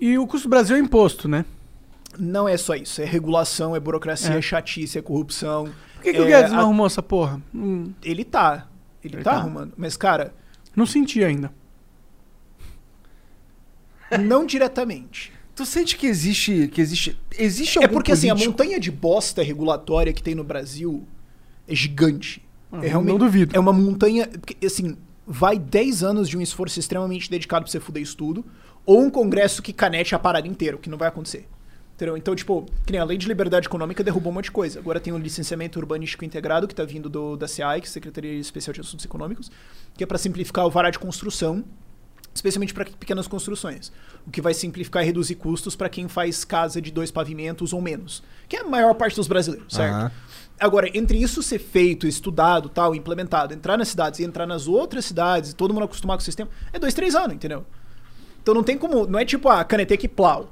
E 0.00 0.18
o 0.18 0.26
custo 0.26 0.48
do 0.48 0.50
Brasil 0.50 0.74
é 0.74 0.80
imposto, 0.80 1.28
né? 1.28 1.44
Não 2.18 2.48
é 2.48 2.56
só 2.56 2.74
isso. 2.74 3.00
É 3.00 3.04
regulação, 3.04 3.76
é 3.76 3.78
burocracia, 3.78 4.34
É. 4.34 4.38
é 4.38 4.42
chatice, 4.42 4.98
é 4.98 5.02
corrupção. 5.02 5.72
Por 5.94 6.02
que, 6.02 6.12
que 6.12 6.18
o 6.20 6.24
é 6.24 6.26
Guedes 6.26 6.50
não 6.50 6.58
a- 6.58 6.62
arrumou 6.62 6.86
essa 6.88 7.00
porra? 7.00 7.40
Hum, 7.54 7.92
Ele 8.02 8.24
tá. 8.24 8.66
Ele, 9.04 9.14
Ele 9.14 9.22
tá, 9.22 9.30
tá. 9.30 9.36
arrumando. 9.36 9.74
Mas, 9.76 9.96
cara, 9.96 10.34
não 10.74 10.84
senti 10.86 11.22
ainda. 11.22 11.52
Não 14.20 14.44
diretamente. 14.44 15.32
Tu 15.54 15.64
sente 15.64 15.96
que 15.96 16.06
existe. 16.06 16.68
Que 16.68 16.80
existe. 16.80 17.16
Existe 17.38 17.78
É 17.82 17.88
porque 17.88 18.10
assim, 18.12 18.28
a 18.28 18.34
político- 18.34 18.50
montanha 18.52 18.80
de 18.80 18.90
bosta 18.90 19.42
regulatória 19.42 20.12
que 20.12 20.22
tem 20.22 20.34
no 20.34 20.44
Brasil 20.44 21.06
é 21.68 21.74
gigante. 21.74 22.42
Ah, 22.72 22.84
é 22.84 22.88
realmente, 22.88 23.10
não 23.12 23.18
duvido. 23.18 23.56
É 23.56 23.60
uma 23.60 23.72
montanha. 23.72 24.26
porque, 24.28 24.64
Assim, 24.66 24.96
vai 25.26 25.58
10 25.58 26.02
anos 26.02 26.28
de 26.28 26.38
um 26.38 26.40
esforço 26.40 26.78
extremamente 26.78 27.30
dedicado 27.30 27.64
pra 27.64 27.72
você 27.72 27.80
fuder 27.80 28.02
isso 28.02 28.16
tudo, 28.16 28.44
ou 28.84 29.02
um 29.02 29.10
congresso 29.10 29.60
que 29.60 29.72
canete 29.72 30.14
a 30.14 30.18
parada 30.18 30.46
inteira, 30.46 30.76
o 30.76 30.78
que 30.78 30.88
não 30.88 30.96
vai 30.96 31.08
acontecer. 31.08 31.48
Entendeu? 31.96 32.16
Então, 32.16 32.36
tipo, 32.36 32.66
que 32.84 32.92
nem 32.92 33.00
a 33.00 33.04
lei 33.04 33.16
de 33.16 33.26
liberdade 33.26 33.66
econômica 33.66 34.04
derrubou 34.04 34.30
um 34.30 34.34
monte 34.34 34.44
de 34.44 34.50
coisa. 34.50 34.78
Agora 34.78 35.00
tem 35.00 35.14
o 35.14 35.18
licenciamento 35.18 35.78
urbanístico 35.78 36.26
integrado, 36.26 36.68
que 36.68 36.74
tá 36.74 36.84
vindo 36.84 37.08
do, 37.08 37.36
da 37.36 37.48
CEAI, 37.48 37.80
que 37.80 37.86
é 37.86 37.90
Secretaria 37.90 38.34
Especial 38.34 38.74
de 38.74 38.82
Assuntos 38.82 39.04
Econômicos, 39.04 39.50
que 39.96 40.04
é 40.04 40.06
para 40.06 40.18
simplificar 40.18 40.66
o 40.66 40.70
vará 40.70 40.90
de 40.90 40.98
construção, 40.98 41.64
especialmente 42.34 42.74
para 42.74 42.84
pequenas 42.84 43.26
construções. 43.26 43.90
O 44.26 44.30
que 44.30 44.42
vai 44.42 44.52
simplificar 44.52 45.02
e 45.02 45.06
reduzir 45.06 45.36
custos 45.36 45.74
para 45.74 45.88
quem 45.88 46.06
faz 46.06 46.44
casa 46.44 46.82
de 46.82 46.90
dois 46.90 47.10
pavimentos 47.10 47.72
ou 47.72 47.80
menos, 47.80 48.22
que 48.46 48.56
é 48.56 48.60
a 48.60 48.64
maior 48.64 48.94
parte 48.94 49.16
dos 49.16 49.26
brasileiros, 49.26 49.72
certo? 49.74 49.94
Aham. 49.94 50.12
Agora, 50.58 50.90
entre 50.94 51.18
isso 51.18 51.42
ser 51.42 51.58
feito, 51.58 52.06
estudado, 52.06 52.68
tal, 52.68 52.94
implementado, 52.94 53.52
entrar 53.52 53.76
nas 53.76 53.88
cidades 53.88 54.20
e 54.20 54.24
entrar 54.24 54.46
nas 54.46 54.66
outras 54.66 55.04
cidades, 55.04 55.50
e 55.50 55.54
todo 55.54 55.74
mundo 55.74 55.84
acostumar 55.84 56.16
com 56.16 56.22
o 56.22 56.24
sistema, 56.24 56.50
é 56.72 56.78
dois, 56.78 56.94
três 56.94 57.14
anos, 57.14 57.34
entendeu? 57.34 57.64
Então 58.42 58.54
não 58.54 58.62
tem 58.62 58.78
como, 58.78 59.06
não 59.06 59.18
é 59.18 59.24
tipo 59.24 59.48
a 59.48 59.62
canetec 59.64 60.04
e 60.04 60.08
plau. 60.08 60.50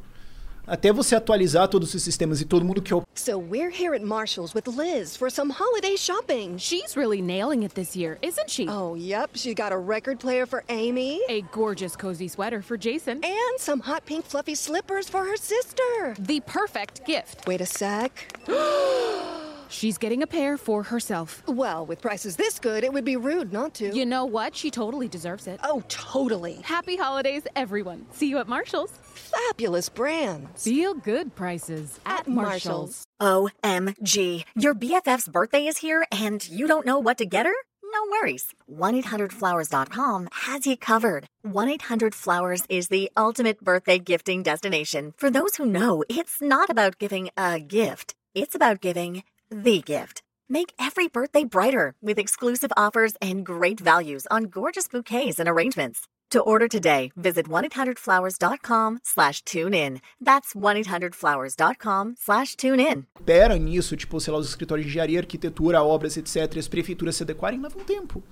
Até 0.66 0.92
você 0.92 1.14
atualizar 1.14 1.68
todos 1.68 1.92
os 1.94 2.02
sistemas 2.02 2.40
e 2.40 2.44
todo 2.46 2.64
mundo 2.64 2.80
que 2.80 2.90
So 3.14 3.38
we're 3.38 3.70
here 3.70 3.94
at 3.94 4.02
Marshall's 4.02 4.54
with 4.54 4.66
Liz 4.66 5.14
for 5.14 5.30
some 5.30 5.50
holiday 5.50 5.94
shopping. 5.94 6.56
She's 6.58 6.96
really 6.96 7.20
nailing 7.20 7.64
it 7.64 7.74
this 7.74 7.94
year, 7.94 8.18
isn't 8.22 8.48
she? 8.48 8.66
Oh, 8.68 8.94
yep. 8.94 9.30
She 9.34 9.54
got 9.54 9.72
a 9.72 9.78
record 9.78 10.18
player 10.18 10.46
for 10.46 10.64
Amy, 10.70 11.20
a 11.28 11.42
gorgeous 11.52 11.96
cozy 11.96 12.28
sweater 12.28 12.62
for 12.62 12.78
Jason, 12.78 13.20
and 13.22 13.58
some 13.58 13.80
hot 13.80 14.06
pink 14.06 14.24
fluffy 14.24 14.54
slippers 14.54 15.06
for 15.06 15.24
her 15.24 15.36
sister. 15.36 16.14
The 16.18 16.40
perfect 16.40 17.04
gift. 17.06 17.46
Wait 17.46 17.60
a 17.60 17.66
sec. 17.66 18.34
She's 19.68 19.98
getting 19.98 20.22
a 20.22 20.26
pair 20.26 20.56
for 20.56 20.82
herself. 20.82 21.42
Well, 21.46 21.86
with 21.86 22.00
prices 22.00 22.36
this 22.36 22.58
good, 22.58 22.84
it 22.84 22.92
would 22.92 23.04
be 23.04 23.16
rude 23.16 23.52
not 23.52 23.74
to. 23.74 23.94
You 23.94 24.06
know 24.06 24.24
what? 24.24 24.54
She 24.54 24.70
totally 24.70 25.08
deserves 25.08 25.46
it. 25.46 25.60
Oh, 25.62 25.82
totally. 25.88 26.60
Happy 26.62 26.96
holidays, 26.96 27.42
everyone. 27.56 28.06
See 28.12 28.28
you 28.28 28.38
at 28.38 28.48
Marshall's. 28.48 28.92
Fabulous 29.02 29.88
brands. 29.88 30.64
Feel 30.64 30.94
good 30.94 31.34
prices 31.34 31.98
at 32.06 32.28
Marshall's. 32.28 33.04
OMG. 33.20 34.44
Your 34.56 34.74
BFF's 34.74 35.28
birthday 35.28 35.66
is 35.66 35.78
here 35.78 36.06
and 36.12 36.46
you 36.48 36.66
don't 36.66 36.86
know 36.86 36.98
what 36.98 37.18
to 37.18 37.26
get 37.26 37.46
her? 37.46 37.54
No 37.82 38.10
worries. 38.10 38.48
1-800-Flowers.com 38.70 40.28
has 40.32 40.66
you 40.66 40.76
covered. 40.76 41.26
1-800-Flowers 41.46 42.64
is 42.68 42.88
the 42.88 43.10
ultimate 43.16 43.62
birthday 43.62 44.00
gifting 44.00 44.42
destination. 44.42 45.14
For 45.16 45.30
those 45.30 45.54
who 45.56 45.66
know, 45.66 46.02
it's 46.08 46.42
not 46.42 46.70
about 46.70 46.98
giving 46.98 47.30
a 47.36 47.60
gift. 47.60 48.16
It's 48.34 48.56
about 48.56 48.80
giving 48.80 49.22
the 49.62 49.80
gift. 49.80 50.22
Make 50.48 50.72
every 50.78 51.08
birthday 51.08 51.44
brighter 51.44 51.94
with 52.02 52.18
exclusive 52.18 52.72
offers 52.76 53.14
and 53.22 53.44
great 53.46 53.80
values 53.80 54.26
on 54.30 54.44
gorgeous 54.44 54.88
bouquets 54.88 55.38
and 55.38 55.48
arrangements. 55.48 56.00
To 56.30 56.40
order 56.40 56.66
today, 56.66 57.12
visit 57.16 57.48
1-800-Flowers.com 57.48 58.98
slash 59.04 59.42
tune 59.44 59.72
in. 59.72 60.00
That's 60.20 60.52
1-800-Flowers.com 60.52 62.16
slash 62.18 62.56
tune 62.56 62.80
in. 62.80 63.06
opera 63.20 63.56
nisso, 63.56 63.96
tipo, 63.96 64.20
sei 64.20 64.32
lá, 64.32 64.38
os 64.40 64.48
escritórios 64.48 64.84
de 64.84 64.90
engenharia, 64.90 65.20
arquitetura, 65.20 65.82
obras, 65.82 66.16
etc., 66.16 66.58
as 66.58 66.66
prefeituras 66.66 67.14
se 67.14 67.22
adequarem, 67.22 67.60
leva 67.60 67.78
um 67.78 67.84
tempo. 67.84 68.22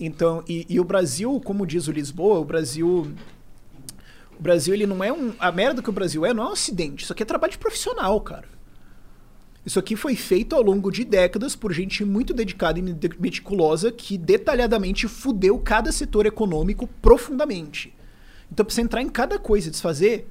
Então, 0.00 0.42
e, 0.48 0.66
e 0.68 0.80
o 0.80 0.84
Brasil, 0.84 1.40
como 1.44 1.64
diz 1.64 1.86
o 1.86 1.92
Lisboa, 1.92 2.40
o 2.40 2.44
Brasil. 2.44 3.14
O 4.36 4.42
Brasil, 4.42 4.74
ele 4.74 4.86
não 4.86 5.04
é 5.04 5.12
um. 5.12 5.32
A 5.38 5.52
merda 5.52 5.80
que 5.80 5.90
o 5.90 5.92
Brasil 5.92 6.26
é 6.26 6.34
não 6.34 6.42
é 6.42 6.46
um 6.48 6.52
acidente. 6.52 7.04
Isso 7.04 7.12
aqui 7.12 7.22
é 7.22 7.26
trabalho 7.26 7.52
de 7.52 7.58
profissional, 7.58 8.20
cara. 8.20 8.51
Isso 9.64 9.78
aqui 9.78 9.94
foi 9.94 10.16
feito 10.16 10.56
ao 10.56 10.62
longo 10.62 10.90
de 10.90 11.04
décadas 11.04 11.54
por 11.54 11.72
gente 11.72 12.04
muito 12.04 12.34
dedicada 12.34 12.78
e 12.78 12.82
meti- 12.82 13.20
meticulosa 13.20 13.92
que 13.92 14.18
detalhadamente 14.18 15.06
fudeu 15.06 15.58
cada 15.58 15.92
setor 15.92 16.26
econômico 16.26 16.86
profundamente. 17.00 17.94
Então, 18.50 18.66
pra 18.66 18.74
você 18.74 18.80
entrar 18.80 19.00
em 19.02 19.08
cada 19.08 19.38
coisa 19.38 19.68
e 19.68 19.70
desfazer, 19.70 20.28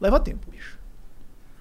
leva 0.00 0.18
tempo, 0.18 0.50
bicho. 0.50 0.78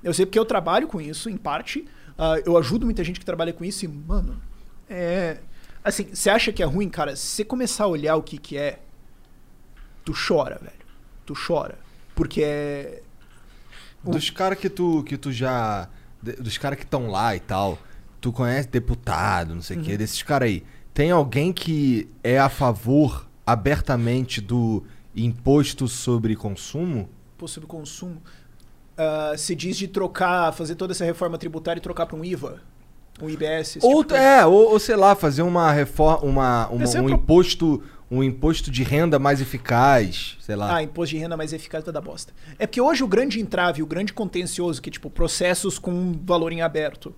Eu 0.02 0.14
sei 0.14 0.26
porque 0.26 0.40
eu 0.40 0.46
trabalho 0.46 0.88
com 0.88 1.02
isso, 1.02 1.30
em 1.30 1.36
parte. 1.36 1.86
Ah, 2.18 2.36
eu 2.46 2.58
ajudo 2.58 2.86
muita 2.86 3.04
gente 3.04 3.20
que 3.20 3.26
trabalha 3.26 3.52
com 3.52 3.66
isso 3.66 3.84
e, 3.84 3.88
mano, 3.88 4.42
é. 4.90 5.40
Assim, 5.84 6.08
você 6.14 6.30
acha 6.30 6.52
que 6.54 6.64
é 6.64 6.66
ruim, 6.66 6.90
cara? 6.90 7.16
Se 7.16 7.28
você 7.28 7.44
começar 7.46 7.84
a 7.84 7.88
olhar 7.88 8.16
o 8.16 8.24
que 8.24 8.38
que 8.38 8.58
é, 8.58 8.80
tu 10.06 10.14
chora, 10.14 10.58
velho. 10.62 10.74
Tu 11.26 11.34
chora. 11.36 11.78
Porque 12.16 12.42
é. 12.44 13.02
Dos 14.04 14.30
caras 14.30 14.58
que 14.58 14.70
tu, 14.70 15.04
que 15.04 15.18
tu 15.18 15.32
já. 15.32 15.90
Dos 16.22 16.58
caras 16.58 16.78
que 16.80 16.86
estão 16.86 17.10
lá 17.10 17.36
e 17.36 17.40
tal. 17.40 17.78
Tu 18.20 18.32
conhece 18.32 18.68
deputado, 18.68 19.54
não 19.54 19.62
sei 19.62 19.78
o 19.78 19.82
quê, 19.82 19.92
Uhum. 19.92 19.98
desses 19.98 20.24
caras 20.24 20.48
aí. 20.50 20.64
Tem 20.94 21.12
alguém 21.12 21.54
que 21.54 22.10
é 22.24 22.40
a 22.40 22.50
favor 22.50 23.28
abertamente 23.46 24.42
do 24.42 24.84
imposto 25.16 25.88
sobre 25.88 26.36
consumo? 26.36 27.10
possível 27.38 27.68
consumo. 27.68 28.18
Ah, 28.98 29.34
se 29.38 29.54
diz 29.56 29.78
de 29.78 29.88
trocar, 29.88 30.52
fazer 30.54 30.74
toda 30.74 30.92
essa 30.94 31.06
reforma 31.06 31.38
tributária 31.38 31.78
e 31.80 31.82
trocar 31.84 32.08
para 32.08 32.18
um 32.18 32.26
IVA, 32.26 32.62
um 33.22 33.30
IBS. 33.30 33.76
esse 33.78 33.86
Ou, 33.86 34.04
tipo 34.04 34.16
é, 34.16 34.44
ou, 34.44 34.72
ou 34.72 34.80
sei 34.80 34.96
lá, 34.96 35.16
fazer 35.16 35.44
uma 35.44 35.72
reforma, 35.72 36.24
uma, 36.26 36.68
uma- 36.70 36.84
um 36.90 36.92
pro- 37.04 37.10
imposto, 37.12 37.84
um 38.10 38.24
imposto 38.24 38.72
de 38.72 38.84
renda 38.84 39.20
mais 39.20 39.42
eficaz, 39.42 40.38
sei 40.40 40.56
lá. 40.56 40.76
Ah, 40.78 40.84
imposto 40.84 41.16
de 41.16 41.22
renda 41.22 41.36
mais 41.36 41.52
eficaz 41.54 41.84
vai 41.84 41.94
dar 41.94 42.02
bosta. 42.02 42.34
É 42.58 42.66
porque 42.66 42.80
hoje 42.80 43.04
o 43.04 43.08
grande 43.08 43.40
entrave, 43.42 43.84
o 43.84 43.86
grande 43.86 44.14
contencioso, 44.14 44.82
que 44.82 44.90
é 44.90 44.92
tipo 44.94 45.10
processos 45.10 45.78
com 45.78 46.14
valor 46.26 46.52
em 46.54 46.62
aberto. 46.62 47.14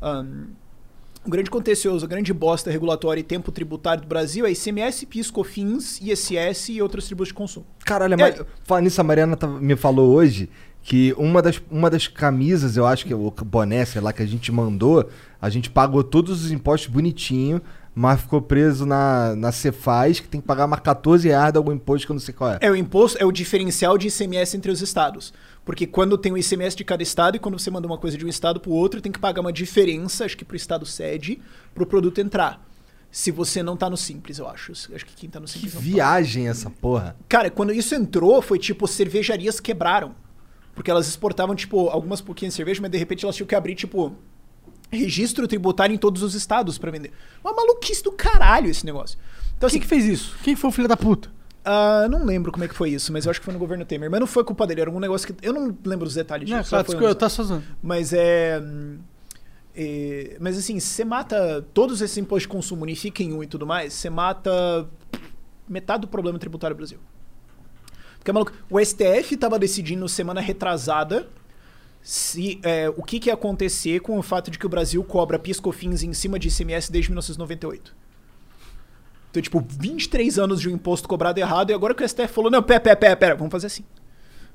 ahn, 0.00 0.46
o 1.26 1.30
grande 1.30 1.50
contencioso, 1.50 2.04
a 2.06 2.08
grande 2.08 2.32
bosta 2.32 2.70
regulatória 2.70 3.20
e 3.20 3.24
tempo 3.24 3.50
tributário 3.50 4.02
do 4.02 4.06
Brasil 4.08 4.46
é 4.46 4.52
ICMS, 4.52 5.04
PIS, 5.06 5.30
COFINS, 5.30 6.00
ISS 6.00 6.68
e 6.70 6.80
outros 6.80 7.06
tributos 7.06 7.28
de 7.28 7.34
consumo. 7.34 7.66
Caralho, 7.84 8.14
É, 8.22 8.46
falando 8.64 8.84
nisso, 8.84 9.00
a 9.00 9.04
Mariana 9.04 9.36
tava- 9.36 9.60
me 9.60 9.74
falou 9.76 10.14
hoje 10.14 10.48
que 10.80 11.12
uma 11.18 11.42
das, 11.42 11.60
uma 11.70 11.90
das 11.90 12.06
camisas, 12.06 12.76
eu 12.76 12.86
acho 12.86 13.04
que 13.04 13.12
é 13.12 13.16
o 13.16 13.30
boné, 13.30 13.84
sei 13.84 14.00
lá, 14.00 14.12
que 14.12 14.22
a 14.22 14.26
gente 14.26 14.50
mandou, 14.52 15.10
a 15.42 15.50
gente 15.50 15.68
pagou 15.68 16.02
todos 16.04 16.44
os 16.44 16.50
impostos 16.52 16.88
bonitinho, 16.88 17.60
mas 17.98 18.20
ficou 18.20 18.40
preso 18.40 18.86
na, 18.86 19.34
na 19.34 19.50
Cefaz, 19.50 20.20
que 20.20 20.28
tem 20.28 20.40
que 20.40 20.46
pagar 20.46 20.68
mais 20.68 20.80
14 20.80 21.26
reais 21.26 21.50
de 21.50 21.58
algum 21.58 21.72
imposto 21.72 22.06
que 22.06 22.12
eu 22.12 22.14
não 22.14 22.20
sei 22.20 22.32
qual 22.32 22.52
é. 22.52 22.58
É 22.60 22.70
o 22.70 22.76
imposto, 22.76 23.18
é 23.20 23.24
o 23.24 23.32
diferencial 23.32 23.98
de 23.98 24.06
ICMS 24.06 24.56
entre 24.56 24.70
os 24.70 24.80
estados. 24.80 25.34
Porque 25.64 25.84
quando 25.84 26.16
tem 26.16 26.30
o 26.30 26.38
ICMS 26.38 26.76
de 26.76 26.84
cada 26.84 27.02
estado 27.02 27.34
e 27.36 27.40
quando 27.40 27.58
você 27.58 27.72
manda 27.72 27.88
uma 27.88 27.98
coisa 27.98 28.16
de 28.16 28.24
um 28.24 28.28
estado 28.28 28.60
pro 28.60 28.70
outro, 28.70 29.00
tem 29.00 29.10
que 29.10 29.18
pagar 29.18 29.40
uma 29.40 29.52
diferença, 29.52 30.24
acho 30.24 30.36
que 30.36 30.44
pro 30.44 30.56
estado 30.56 30.86
sede, 30.86 31.42
pro 31.74 31.84
produto 31.84 32.20
entrar. 32.20 32.64
Se 33.10 33.32
você 33.32 33.64
não 33.64 33.76
tá 33.76 33.90
no 33.90 33.96
Simples, 33.96 34.38
eu 34.38 34.46
acho. 34.46 34.70
Acho 34.70 35.04
que 35.04 35.16
quem 35.16 35.28
tá 35.28 35.40
no 35.40 35.46
Que 35.46 35.54
Simples 35.54 35.74
não 35.74 35.80
viagem 35.80 36.46
essa 36.46 36.70
porra. 36.70 37.16
Cara, 37.28 37.50
quando 37.50 37.72
isso 37.72 37.96
entrou, 37.96 38.40
foi 38.40 38.60
tipo, 38.60 38.86
cervejarias 38.86 39.58
quebraram. 39.58 40.14
Porque 40.72 40.88
elas 40.88 41.08
exportavam, 41.08 41.56
tipo, 41.56 41.88
algumas 41.88 42.20
pouquinhas 42.20 42.54
de 42.54 42.58
cerveja, 42.58 42.80
mas 42.80 42.92
de 42.92 42.98
repente 42.98 43.24
elas 43.24 43.34
tinham 43.34 43.48
que 43.48 43.56
abrir, 43.56 43.74
tipo, 43.74 44.16
registro 44.90 45.46
tributário 45.46 45.94
em 45.94 45.98
todos 45.98 46.22
os 46.22 46.34
estados 46.34 46.78
pra 46.78 46.90
vender. 46.90 47.12
Uma 47.42 47.52
maluquice 47.52 48.02
do 48.02 48.12
caralho 48.12 48.70
esse 48.70 48.84
negócio. 48.86 49.18
Então, 49.56 49.66
assim, 49.66 49.78
Quem 49.78 49.82
que 49.82 49.88
fez 49.88 50.04
isso? 50.04 50.36
Quem 50.42 50.54
foi 50.56 50.70
o 50.70 50.72
filho 50.72 50.88
da 50.88 50.96
puta? 50.96 51.30
ah, 51.64 52.06
não 52.08 52.24
lembro 52.24 52.50
como 52.50 52.64
é 52.64 52.68
que 52.68 52.74
foi 52.74 52.90
isso, 52.90 53.12
mas 53.12 53.26
eu 53.26 53.30
acho 53.30 53.40
que 53.40 53.44
foi 53.44 53.52
no 53.52 53.60
governo 53.60 53.84
Temer. 53.84 54.10
Mas 54.10 54.20
não 54.20 54.26
foi 54.26 54.42
culpa 54.42 54.66
dele, 54.66 54.80
era 54.80 54.90
um 54.90 54.98
negócio 54.98 55.32
que. 55.32 55.46
Eu 55.46 55.52
não 55.52 55.76
lembro 55.84 56.06
os 56.06 56.14
detalhes 56.14 56.48
Não, 56.48 56.58
disso. 56.58 56.70
claro, 56.70 56.84
desculpa, 56.84 57.04
anos 57.04 57.14
eu 57.14 57.18
tô 57.18 57.28
só 57.28 57.42
zoando. 57.42 57.64
Mas 57.82 58.12
é. 58.14 58.58
hum, 58.62 58.98
é, 59.76 60.36
Mas 60.40 60.56
assim, 60.56 60.80
você 60.80 61.04
mata 61.04 61.62
todos 61.74 62.00
esses 62.00 62.16
impostos 62.16 62.42
de 62.42 62.48
consumo, 62.48 62.82
unifica 62.84 63.22
em 63.22 63.32
um 63.34 63.42
e 63.42 63.46
tudo 63.46 63.66
mais, 63.66 63.92
você 63.92 64.08
mata 64.08 64.88
metade 65.68 66.00
do 66.02 66.08
problema 66.08 66.38
tributário 66.38 66.74
do 66.74 66.78
Brasil. 66.78 66.98
Porque, 68.16 68.32
maluco, 68.32 68.52
o 68.70 68.80
STF 68.82 69.36
tava 69.36 69.58
decidindo 69.58 70.08
semana 70.08 70.40
retrasada 70.40 71.28
se, 72.02 72.60
é, 72.62 72.88
o 72.88 73.02
que, 73.02 73.20
que 73.20 73.28
ia 73.28 73.34
acontecer 73.34 74.00
com 74.00 74.18
o 74.18 74.22
fato 74.22 74.50
de 74.50 74.58
que 74.58 74.66
o 74.66 74.68
Brasil 74.68 75.02
cobra 75.04 75.38
piscofins 75.38 76.02
em 76.02 76.12
cima 76.12 76.38
de 76.38 76.48
ICMS 76.48 76.90
desde 76.90 77.10
1998. 77.10 77.94
Então, 79.30 79.42
tipo, 79.42 79.60
23 79.60 80.38
anos 80.38 80.60
de 80.60 80.68
um 80.68 80.72
imposto 80.72 81.08
cobrado 81.08 81.38
errado, 81.38 81.70
e 81.70 81.74
agora 81.74 81.94
que 81.94 82.02
o 82.02 82.08
STF 82.08 82.28
falou, 82.28 82.50
não, 82.50 82.62
pera, 82.62 82.80
pera, 82.80 82.96
pera, 82.96 83.16
pera, 83.16 83.34
vamos 83.34 83.52
fazer 83.52 83.66
assim. 83.66 83.84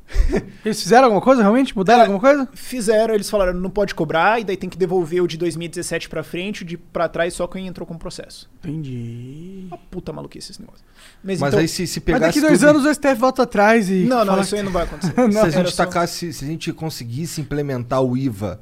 Eles 0.63 0.81
fizeram 0.81 1.05
alguma 1.05 1.21
coisa 1.21 1.41
realmente? 1.41 1.75
Mudaram 1.75 2.01
alguma 2.01 2.19
coisa? 2.19 2.47
Fizeram, 2.53 3.13
eles 3.13 3.29
falaram, 3.29 3.53
não 3.53 3.69
pode 3.69 3.93
cobrar, 3.95 4.39
e 4.39 4.43
daí 4.43 4.55
tem 4.55 4.69
que 4.69 4.77
devolver 4.77 5.21
o 5.23 5.27
de 5.27 5.37
2017 5.37 6.07
pra 6.09 6.23
frente, 6.23 6.61
o 6.61 6.65
de 6.65 6.77
pra 6.77 7.07
trás 7.09 7.33
só 7.33 7.47
quem 7.47 7.67
entrou 7.67 7.85
com 7.85 7.95
o 7.95 7.99
processo. 7.99 8.49
Entendi. 8.63 9.65
Uma 9.67 9.77
puta 9.77 10.13
maluquice 10.13 10.51
esse 10.51 10.61
negócio. 10.61 10.85
Mas 11.23 11.41
então- 11.41 11.59
aí 11.59 11.67
se, 11.67 11.87
se 11.87 11.99
Mas 11.99 12.05
pegasse 12.05 12.25
daqui 12.39 12.41
dois 12.41 12.59
tudo- 12.59 12.69
anos 12.69 12.85
o 12.85 12.89
STF 12.93 13.15
volta 13.15 13.43
atrás 13.43 13.89
e. 13.89 14.03
Não, 14.05 14.19
não, 14.19 14.25
fala 14.27 14.41
isso 14.41 14.55
aí 14.55 14.63
não 14.63 14.71
vai 14.71 14.83
acontecer. 14.83 15.13
Não, 15.17 15.31
se 15.31 15.39
a 15.39 15.49
gente 15.49 15.71
só- 15.71 15.85
tacasse, 15.85 16.31
se 16.33 16.45
a 16.45 16.47
gente 16.47 16.71
conseguisse 16.73 17.41
implementar 17.41 18.01
o 18.01 18.15
IVA, 18.15 18.59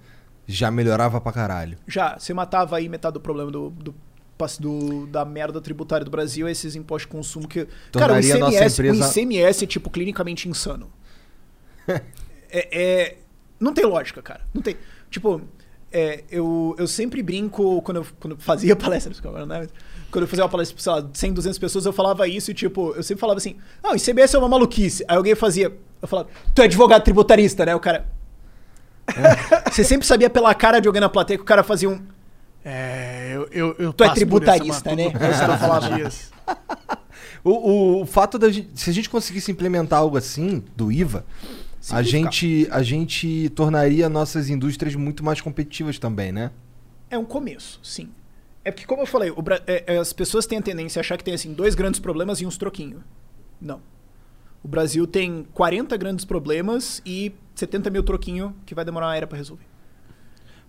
já 0.48 0.72
melhorava 0.72 1.20
pra 1.22 1.32
caralho. 1.32 1.78
Já, 1.88 2.18
você 2.18 2.34
matava 2.34 2.78
aí 2.78 2.88
metade 2.90 3.14
do 3.14 3.20
problema 3.22 3.52
do, 3.52 3.70
do 3.70 3.94
do, 4.60 5.06
da 5.06 5.24
merda 5.24 5.62
tributária 5.62 6.04
do 6.04 6.10
Brasil 6.10 6.48
é 6.48 6.52
esses 6.52 6.76
impostos 6.76 7.08
de 7.08 7.16
consumo 7.16 7.48
que. 7.48 7.60
Cara, 7.66 7.70
o 7.70 7.92
Tornaria 7.92 8.36
a 8.36 8.40
nossa 8.40 8.56
ICMS, 8.56 8.82
empresa- 8.82 9.06
o 9.06 9.10
ICMS 9.12 9.64
é, 9.64 9.68
tipo, 9.68 9.88
clinicamente 9.92 10.50
insano. 10.50 10.92
é, 12.50 12.68
é- 12.72 13.18
Não 13.60 13.74
tem 13.74 13.86
lógica, 13.86 14.22
cara. 14.22 14.42
Não 14.54 14.62
tem. 14.62 14.78
Tipo, 15.10 15.42
é, 15.92 16.24
eu, 16.32 16.76
eu 16.78 16.88
sempre 16.88 17.22
brinco 17.22 17.82
quando 17.82 17.98
eu, 17.98 18.08
quando 18.20 18.34
eu 18.34 18.40
fazia 18.40 18.76
palestra, 18.78 19.14
agora, 19.18 19.46
né? 19.46 19.68
Quando 20.10 20.24
eu 20.24 20.28
fazia 20.28 20.44
uma 20.44 20.50
palestra 20.50 20.78
sei 20.80 20.92
lá, 20.92 21.10
100, 21.14 21.34
200 21.34 21.60
pessoas, 21.60 21.86
eu 21.86 21.94
falava 21.94 22.28
isso 22.28 22.52
e, 22.52 22.54
tipo, 22.54 22.94
eu 22.96 23.04
sempre 23.04 23.22
falava 23.22 23.38
assim: 23.38 23.58
Ah, 23.84 23.92
o 23.92 23.96
ICMS 23.96 24.36
é 24.36 24.40
uma 24.40 24.50
maluquice. 24.50 25.06
Aí 25.08 25.16
alguém 25.16 25.36
fazia. 25.36 25.72
Eu 26.02 26.08
falava: 26.08 26.30
Tu 26.54 26.62
é 26.62 26.66
advogado 26.66 27.04
tributarista, 27.04 27.66
né? 27.66 27.76
O 27.76 27.80
cara. 27.80 28.06
Você 29.72 29.84
sempre 29.84 30.06
sabia 30.06 30.30
pela 30.30 30.54
cara 30.54 30.80
de 30.80 30.88
alguém 30.88 31.02
na 31.02 31.10
plateia 31.10 31.38
que 31.38 31.44
o 31.44 31.46
cara 31.46 31.64
fazia 31.64 31.90
um. 31.90 32.02
É, 32.64 33.32
eu, 33.34 33.48
eu, 33.52 33.76
eu 33.80 33.94
Tu 33.94 34.04
é 34.04 34.14
tributarista, 34.14 34.96
né? 34.96 35.06
É 35.06 35.32
isso 35.32 35.44
eu 35.44 35.58
falava. 35.58 35.96
dias. 35.96 36.32
O, 37.44 37.50
o, 37.52 38.02
o 38.02 38.06
fato 38.06 38.38
da 38.38 38.50
gente. 38.52 38.70
Se 38.80 38.90
a 38.90 38.94
gente 38.94 39.10
conseguisse 39.10 39.52
implementar 39.52 40.00
algo 40.00 40.18
assim, 40.18 40.64
do 40.76 40.92
IVA, 40.92 41.26
a 41.90 42.02
gente, 42.04 42.68
a 42.72 42.84
gente 42.84 43.50
tornaria 43.56 44.08
nossas 44.10 44.50
indústrias 44.50 44.96
muito 44.96 45.24
mais 45.24 45.42
competitivas 45.42 45.98
também, 45.98 46.32
né? 46.32 46.52
É 47.10 47.18
um 47.18 47.26
começo, 47.26 47.80
sim. 47.84 48.10
É 48.64 48.72
porque, 48.72 48.86
como 48.86 49.02
eu 49.02 49.06
falei, 49.08 49.32
Bra- 49.32 49.62
é- 49.66 49.96
é, 49.96 49.98
as 49.98 50.14
pessoas 50.14 50.46
têm 50.46 50.60
a 50.60 50.62
tendência 50.62 51.00
a 51.00 51.02
achar 51.02 51.18
que 51.18 51.24
tem 51.24 51.34
assim, 51.34 51.54
dois 51.54 51.74
grandes 51.74 52.00
problemas 52.00 52.40
e 52.42 52.46
uns 52.46 52.58
troquinhos. 52.58 53.02
Não. 53.60 53.82
O 54.64 54.68
Brasil 54.68 55.08
tem 55.08 55.48
40 55.54 55.98
grandes 55.98 56.24
problemas 56.24 57.02
e 57.06 57.34
70 57.56 57.90
mil 57.90 58.04
troquinho 58.04 58.56
que 58.66 58.76
vai 58.76 58.86
demorar 58.86 59.08
uma 59.08 59.16
era 59.16 59.26
pra 59.26 59.38
resolver. 59.38 59.66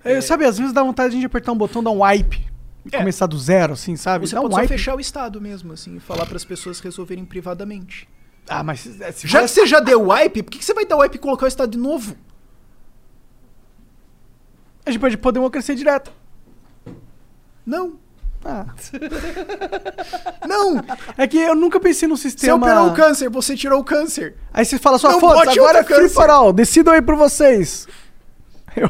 É, 0.02 0.20
Sabe, 0.20 0.44
às 0.46 0.56
vezes 0.58 0.72
dá 0.72 0.82
vontade 0.82 1.10
de 1.10 1.16
a 1.16 1.20
gente 1.20 1.26
apertar 1.26 1.52
um 1.52 1.56
botão, 1.58 1.82
dar 1.84 1.90
um 1.90 2.02
wipe. 2.02 2.50
E 2.84 2.96
É. 2.96 2.98
começar 2.98 3.26
do 3.26 3.38
zero, 3.38 3.74
assim, 3.74 3.94
sabe? 3.94 4.26
Você 4.26 4.34
Dá 4.34 4.40
um 4.40 4.44
pode 4.44 4.54
só 4.54 4.60
wipe. 4.62 4.72
fechar 4.72 4.96
o 4.96 5.00
Estado 5.00 5.40
mesmo, 5.40 5.72
assim, 5.72 5.96
e 5.96 6.00
falar 6.00 6.26
para 6.26 6.36
as 6.36 6.44
pessoas 6.44 6.80
resolverem 6.80 7.24
privadamente. 7.24 8.08
Ah, 8.48 8.62
mas 8.62 8.80
se, 8.80 8.92
se 9.12 9.26
Já 9.26 9.40
for- 9.40 9.44
que 9.46 9.50
você 9.54 9.66
já 9.66 9.80
deu 9.80 10.08
wipe, 10.08 10.42
por 10.42 10.50
que, 10.50 10.58
que 10.58 10.64
você 10.64 10.74
vai 10.74 10.84
dar 10.84 10.96
wipe 10.96 11.16
e 11.16 11.20
colocar 11.20 11.44
o 11.44 11.48
Estado 11.48 11.70
de 11.70 11.78
novo? 11.78 12.16
A 14.84 14.90
gente 14.90 15.00
pode 15.00 15.16
pôr 15.16 15.32
democracia 15.32 15.74
direta. 15.74 16.10
Não. 17.64 17.94
Ah. 18.44 18.66
Não! 20.48 20.82
É 21.16 21.28
que 21.28 21.38
eu 21.38 21.54
nunca 21.54 21.78
pensei 21.78 22.08
num 22.08 22.16
Você 22.16 22.30
sistema... 22.30 22.56
operou 22.56 22.88
o 22.88 22.94
câncer, 22.94 23.28
você 23.30 23.56
tirou 23.56 23.80
o 23.80 23.84
câncer. 23.84 24.34
Aí 24.52 24.64
você 24.64 24.78
fala 24.78 24.98
só, 24.98 25.18
bote 25.20 25.56
agora 25.58 25.78
é 25.78 25.84
free 25.84 25.96
câncer." 25.96 26.14
for 26.14 26.28
all, 26.28 26.52
decidam 26.52 26.92
aí 26.92 27.00
por 27.00 27.14
vocês. 27.14 27.86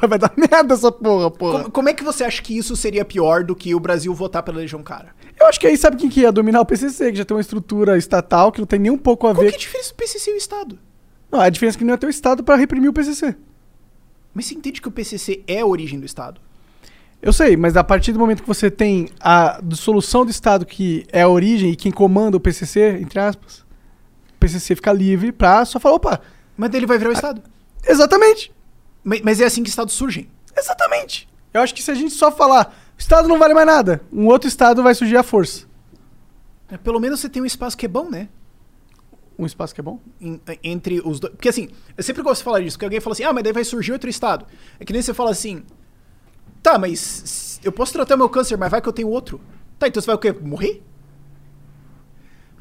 Vai 0.08 0.18
dar 0.18 0.32
merda 0.36 0.74
essa 0.74 0.92
porra, 0.92 1.30
porra. 1.30 1.58
Como, 1.60 1.70
como 1.70 1.88
é 1.88 1.94
que 1.94 2.04
você 2.04 2.24
acha 2.24 2.40
que 2.42 2.56
isso 2.56 2.76
seria 2.76 3.04
pior 3.04 3.44
do 3.44 3.54
que 3.54 3.74
o 3.74 3.80
Brasil 3.80 4.14
votar 4.14 4.42
pela 4.42 4.58
Legião 4.58 4.82
Cara? 4.82 5.14
Eu 5.38 5.46
acho 5.46 5.58
que 5.58 5.66
aí 5.66 5.76
sabe 5.76 5.96
quem 5.96 6.08
que 6.08 6.20
ia 6.20 6.32
dominar 6.32 6.60
o 6.60 6.66
PCC, 6.66 7.10
que 7.10 7.18
já 7.18 7.24
tem 7.24 7.36
uma 7.36 7.40
estrutura 7.40 7.98
estatal 7.98 8.52
que 8.52 8.60
não 8.60 8.66
tem 8.66 8.78
nem 8.78 8.92
um 8.92 8.98
pouco 8.98 9.26
a 9.26 9.34
Qual 9.34 9.42
ver... 9.42 9.50
que 9.50 9.54
é 9.54 9.58
a 9.58 9.60
diferença 9.60 9.92
do 9.92 9.96
PCC 9.96 10.30
e 10.30 10.34
o 10.34 10.36
Estado? 10.36 10.78
Não, 11.30 11.40
a 11.40 11.48
diferença 11.48 11.76
é 11.76 11.78
que 11.78 11.84
não 11.84 11.94
ia 11.94 11.98
ter 11.98 12.06
o 12.06 12.10
Estado 12.10 12.44
pra 12.44 12.56
reprimir 12.56 12.90
o 12.90 12.92
PCC. 12.92 13.34
Mas 14.34 14.46
você 14.46 14.54
entende 14.54 14.80
que 14.80 14.88
o 14.88 14.92
PCC 14.92 15.42
é 15.46 15.60
a 15.60 15.66
origem 15.66 15.98
do 15.98 16.06
Estado? 16.06 16.40
Eu 17.20 17.32
sei, 17.32 17.56
mas 17.56 17.76
a 17.76 17.84
partir 17.84 18.12
do 18.12 18.18
momento 18.18 18.42
que 18.42 18.48
você 18.48 18.70
tem 18.70 19.08
a 19.20 19.60
dissolução 19.62 20.24
do 20.24 20.30
Estado 20.30 20.66
que 20.66 21.06
é 21.12 21.22
a 21.22 21.28
origem 21.28 21.70
e 21.70 21.76
quem 21.76 21.92
comanda 21.92 22.36
o 22.36 22.40
PCC, 22.40 22.98
entre 23.00 23.20
aspas, 23.20 23.58
o 24.34 24.38
PCC 24.40 24.74
fica 24.74 24.92
livre 24.92 25.32
pra 25.32 25.64
só 25.64 25.78
falar, 25.78 25.96
opa... 25.96 26.20
Mas 26.56 26.74
ele 26.74 26.86
vai 26.86 26.98
virar 26.98 27.10
o 27.10 27.14
Estado. 27.14 27.42
Exatamente. 27.86 28.52
Mas, 29.04 29.40
é 29.40 29.44
assim 29.44 29.62
que 29.62 29.68
Estados 29.68 29.94
surgem. 29.94 30.28
Exatamente. 30.56 31.28
Eu 31.52 31.60
acho 31.60 31.74
que 31.74 31.82
se 31.82 31.90
a 31.90 31.94
gente 31.94 32.14
só 32.14 32.30
falar, 32.30 32.74
o 32.96 33.00
Estado 33.00 33.28
não 33.28 33.38
vale 33.38 33.52
mais 33.54 33.66
nada, 33.66 34.00
um 34.12 34.26
outro 34.26 34.48
Estado 34.48 34.82
vai 34.82 34.94
surgir 34.94 35.16
à 35.16 35.22
força. 35.22 35.66
É, 36.70 36.76
Pelo 36.76 36.98
menos 37.00 37.20
você 37.20 37.28
tem 37.28 37.42
um 37.42 37.46
espaço 37.46 37.76
que 37.76 37.84
é 37.86 37.88
bom, 37.88 38.08
né? 38.08 38.28
Um 39.38 39.44
espaço 39.46 39.74
que 39.74 39.80
é 39.80 39.84
bom? 39.84 39.98
Em- 40.20 40.40
entre 40.62 41.00
os 41.04 41.18
dois. 41.18 41.34
Porque 41.34 41.48
assim, 41.48 41.68
eu 41.96 42.02
sempre 42.04 42.22
gosto 42.22 42.38
de 42.40 42.44
falar 42.44 42.60
disso, 42.60 42.78
que 42.78 42.84
alguém 42.84 43.00
fala 43.00 43.12
assim, 43.14 43.24
ah, 43.24 43.32
mas 43.32 43.42
daí 43.42 43.52
vai 43.52 43.64
surgir 43.64 43.92
outro 43.92 44.08
Estado. 44.08 44.46
É 44.78 44.84
que 44.84 44.92
nem 44.92 45.02
você 45.02 45.12
fala 45.12 45.30
assim, 45.30 45.64
tá, 46.62 46.78
mas 46.78 47.58
eu 47.64 47.72
posso 47.72 47.92
tratar 47.92 48.16
meu 48.16 48.28
câncer, 48.28 48.56
mas 48.56 48.70
vai 48.70 48.80
que 48.80 48.88
eu 48.88 48.92
tenho 48.92 49.08
outro. 49.08 49.40
Tá, 49.78 49.88
então 49.88 50.00
você 50.00 50.06
vai 50.06 50.14
o 50.14 50.18
quê? 50.18 50.32
Morrer? 50.32 50.82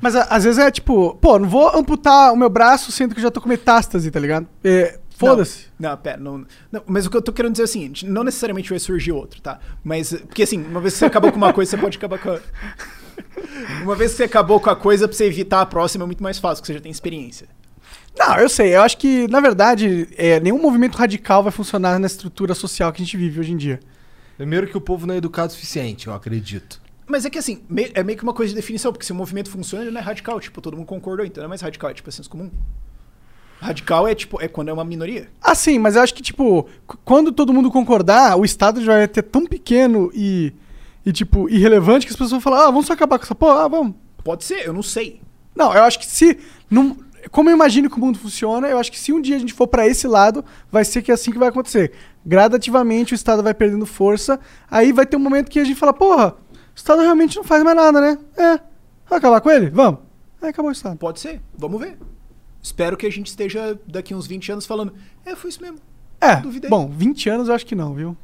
Mas 0.02 0.16
às 0.16 0.44
vezes 0.44 0.58
é 0.58 0.72
tipo, 0.72 1.16
pô, 1.22 1.38
não 1.38 1.48
vou 1.48 1.70
amputar 1.78 2.34
o 2.34 2.36
meu 2.36 2.50
braço 2.50 2.92
sendo 2.92 3.14
que 3.14 3.20
eu 3.20 3.24
já 3.24 3.30
tô 3.32 3.40
com 3.40 3.48
metástase, 3.48 4.10
tá 4.10 4.20
ligado? 4.20 4.48
É, 4.64 5.00
Foda-se. 5.30 5.66
Não, 5.80 5.90
não, 5.90 5.98
pera, 5.98 6.18
não, 6.18 6.46
não. 6.72 6.84
Mas 6.86 7.06
o 7.06 7.10
que 7.10 7.18
eu 7.18 7.22
tô 7.22 7.32
querendo 7.32 7.54
dizer 7.54 7.64
é 7.64 7.66
o 7.66 7.68
seguinte: 7.68 8.06
não 8.06 8.24
necessariamente 8.24 8.70
vai 8.70 8.80
surgir 8.80 9.12
outro, 9.12 9.42
tá? 9.42 9.60
Mas, 9.84 10.14
porque 10.14 10.44
assim, 10.44 10.62
uma 10.62 10.82
vez 10.82 10.94
que 10.94 11.00
você 11.00 11.06
acabou 11.06 11.32
com 11.32 11.38
uma 11.38 11.54
coisa, 11.54 11.72
você 11.72 11.78
pode 11.78 11.98
acabar 11.98 12.20
com 12.20 12.32
a. 12.32 12.40
Uma 13.84 13.96
vez 13.96 14.12
que 14.12 14.18
você 14.18 14.24
acabou 14.24 14.60
com 14.60 14.70
a 14.70 14.76
coisa, 14.76 15.08
pra 15.08 15.16
você 15.16 15.26
evitar 15.26 15.62
a 15.62 15.66
próxima 15.66 16.04
é 16.04 16.08
muito 16.08 16.24
mais 16.24 16.40
fácil, 16.40 16.62
porque 16.62 16.68
você 16.68 16.74
já 16.74 16.82
tem 16.82 16.92
experiência. 16.92 17.48
Não, 18.18 18.38
eu 18.38 18.50
sei. 18.50 18.76
Eu 18.76 18.82
acho 18.82 18.98
que, 18.98 19.28
na 19.28 19.40
verdade, 19.40 20.08
é, 20.18 20.40
nenhum 20.40 20.60
movimento 20.60 20.96
radical 20.96 21.44
vai 21.44 21.52
funcionar 21.52 22.00
na 22.00 22.08
estrutura 22.08 22.54
social 22.54 22.92
que 22.92 23.02
a 23.02 23.06
gente 23.06 23.18
vive 23.18 23.40
hoje 23.40 23.52
em 23.52 23.58
dia. 23.58 23.80
Primeiro 24.38 24.68
que 24.68 24.78
o 24.78 24.82
povo 24.82 25.06
não 25.06 25.14
é 25.14 25.18
educado 25.18 25.50
o 25.50 25.52
suficiente, 25.52 26.08
eu 26.08 26.14
acredito. 26.14 26.82
Mas 27.06 27.26
é 27.26 27.30
que 27.30 27.38
assim, 27.38 27.62
é 27.94 28.04
meio 28.04 28.18
que 28.18 28.24
uma 28.24 28.34
coisa 28.34 28.50
de 28.50 28.56
definição, 28.56 28.92
porque 28.92 29.06
se 29.06 29.12
o 29.12 29.16
movimento 29.16 29.50
funciona, 29.50 29.84
ele 29.84 29.92
não 29.92 30.00
é 30.00 30.04
radical, 30.04 30.40
tipo, 30.40 30.62
todo 30.62 30.78
mundo 30.78 30.86
concordou, 30.86 31.26
então 31.26 31.42
não 31.42 31.46
é 31.46 31.50
mais 31.50 31.62
radical, 31.62 31.90
é 31.90 31.94
tipo, 31.94 32.10
é 32.10 32.12
senso 32.12 32.30
comum. 32.30 32.50
Radical 33.62 34.08
é 34.08 34.16
tipo, 34.16 34.42
é 34.42 34.48
quando 34.48 34.70
é 34.70 34.74
uma 34.74 34.84
minoria. 34.84 35.30
Ah, 35.42 35.54
sim, 35.54 35.78
mas 35.78 35.96
eu 35.96 36.02
acho 36.02 36.14
que, 36.16 36.22
tipo, 36.24 36.68
qu- 36.88 36.98
quando 37.06 37.32
todo 37.32 37.54
mundo 37.54 37.70
concordar, 37.72 38.36
o 38.38 38.44
Estado 38.44 38.84
já 38.84 38.94
vai 38.94 39.08
ter 39.08 39.22
tão 39.22 39.46
pequeno 39.46 40.12
e, 40.16 40.52
e 41.06 41.12
tipo, 41.14 41.48
irrelevante 41.48 42.06
que 42.08 42.12
as 42.12 42.16
pessoas 42.16 42.32
vão 42.32 42.42
falar, 42.42 42.64
ah, 42.64 42.72
vamos 42.72 42.88
só 42.88 42.94
acabar 42.94 43.20
com 43.20 43.26
essa 43.26 43.36
porra, 43.36 43.66
ah, 43.66 43.68
vamos. 43.68 43.94
Pode 44.24 44.44
ser, 44.46 44.66
eu 44.66 44.74
não 44.74 44.82
sei. 44.82 45.22
Não, 45.56 45.72
eu 45.74 45.84
acho 45.84 46.00
que 46.00 46.08
se. 46.08 46.40
Não, 46.70 46.98
como 47.30 47.50
eu 47.50 47.54
imagino 47.56 47.88
que 47.88 47.98
o 47.98 48.00
mundo 48.00 48.18
funciona, 48.18 48.68
eu 48.68 48.80
acho 48.80 48.92
que 48.92 49.00
se 49.00 49.14
um 49.14 49.22
dia 49.22 49.36
a 49.36 49.40
gente 49.40 49.54
for 49.54 49.68
pra 49.68 49.86
esse 49.88 50.08
lado, 50.08 50.44
vai 50.72 50.84
ser 50.84 51.04
que 51.04 51.12
é 51.12 51.14
assim 51.14 51.32
que 51.32 51.38
vai 51.38 51.50
acontecer. 51.50 51.92
Gradativamente 52.26 53.14
o 53.14 53.16
Estado 53.16 53.44
vai 53.44 53.54
perdendo 53.54 53.86
força, 53.86 54.40
aí 54.72 54.92
vai 54.92 55.06
ter 55.06 55.18
um 55.18 55.20
momento 55.20 55.50
que 55.52 55.60
a 55.60 55.64
gente 55.64 55.78
fala, 55.78 55.94
porra, 55.94 56.30
o 56.52 56.56
Estado 56.76 57.02
realmente 57.02 57.36
não 57.38 57.44
faz 57.44 57.64
mais 57.64 57.76
nada, 57.76 58.02
né? 58.02 58.18
É. 58.38 58.60
Vai 59.08 59.20
acabar 59.20 59.40
com 59.42 59.52
ele? 59.52 59.70
Vamos. 59.70 60.00
Aí 60.42 60.50
acabou 60.50 60.70
o 60.70 60.72
Estado. 60.74 60.98
Pode 60.98 61.20
ser, 61.20 61.40
vamos 61.56 61.80
ver. 61.80 61.98
Espero 62.62 62.96
que 62.96 63.06
a 63.06 63.12
gente 63.12 63.28
esteja 63.28 63.80
daqui 63.88 64.14
uns 64.14 64.28
20 64.28 64.52
anos 64.52 64.66
falando, 64.66 64.94
é, 65.26 65.36
foi 65.36 65.50
isso 65.50 65.62
mesmo. 65.62 65.80
É, 66.20 66.36
Duvidei. 66.36 66.70
bom, 66.70 66.88
20 66.88 67.30
anos 67.30 67.48
eu 67.48 67.56
acho 67.56 67.66
que 67.66 67.76
não, 67.76 67.94
viu? 67.96 68.16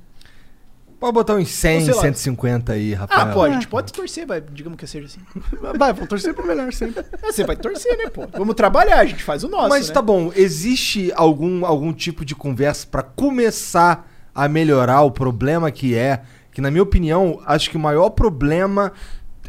Pode 1.00 1.14
botar 1.14 1.36
uns 1.36 1.50
100, 1.50 1.78
Ou 1.78 1.86
sei 1.86 1.94
lá. 1.94 2.02
150 2.02 2.74
aí, 2.74 2.94
Rafael. 2.94 3.22
Ah, 3.22 3.26
pode, 3.34 3.52
a 3.52 3.54
gente 3.56 3.68
pode 3.68 3.94
torcer, 3.94 4.26
vai, 4.26 4.42
digamos 4.42 4.80
que 4.80 4.88
seja 4.88 5.06
assim. 5.06 5.20
Vai, 5.78 5.94
vou 5.94 6.08
torcer 6.08 6.34
pro 6.34 6.46
melhor 6.46 6.74
sempre. 6.74 7.06
É, 7.22 7.32
você 7.32 7.44
vai 7.44 7.56
torcer, 7.56 7.96
né, 7.98 8.10
pô? 8.10 8.28
Vamos 8.36 8.56
trabalhar, 8.56 9.00
a 9.00 9.06
gente 9.06 9.24
faz 9.24 9.44
o 9.44 9.48
nosso, 9.48 9.70
Mas 9.70 9.90
né? 9.90 9.94
tá 9.94 10.02
bom, 10.02 10.32
existe 10.36 11.12
algum, 11.16 11.66
algum 11.66 11.94
tipo 11.94 12.26
de 12.26 12.34
conversa 12.34 12.88
pra 12.88 13.04
começar 13.04 14.10
a 14.34 14.48
melhorar 14.48 15.02
o 15.02 15.12
problema 15.12 15.70
que 15.72 15.94
é, 15.94 16.24
que 16.52 16.62
na 16.62 16.72
minha 16.72 16.84
opinião, 16.84 17.42
acho 17.46 17.70
que 17.70 17.78
o 17.78 17.80
maior 17.80 18.10
problema 18.10 18.92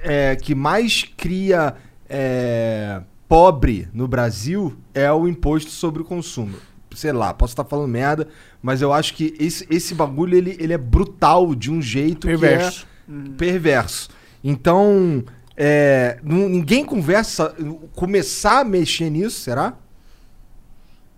é, 0.01 0.37
que 0.37 0.55
mais 0.55 1.03
cria 1.17 1.75
é, 2.09 3.01
pobre 3.29 3.89
no 3.93 4.09
Brasil 4.09 4.77
é 4.95 5.13
o 5.13 5.29
imposto 5.29 5.71
sobre 5.71 6.03
o 6.03 6.05
consumo. 6.05 6.57
Sei 6.95 7.13
lá, 7.13 7.35
posso 7.35 7.53
estar 7.53 7.65
falando 7.65 7.89
merda, 7.89 8.27
mas 8.63 8.81
eu 8.81 8.93
acho 8.93 9.15
que 9.15 9.37
esse, 9.39 9.67
esse 9.71 9.95
bagulho 9.95 10.37
ele, 10.37 10.57
ele 10.59 10.73
é 10.73 10.79
brutal 10.79 11.55
de 11.55 11.71
um 11.71 11.81
jeito 11.83 12.27
Perverso. 12.27 12.87
que 13.07 13.13
é 13.13 13.37
perverso. 13.37 14.09
Então, 14.43 15.23
é, 15.57 16.19
ninguém 16.23 16.85
conversa, 16.85 17.55
começar 17.95 18.61
a 18.61 18.65
mexer 18.65 19.11
nisso, 19.11 19.41
será? 19.41 19.77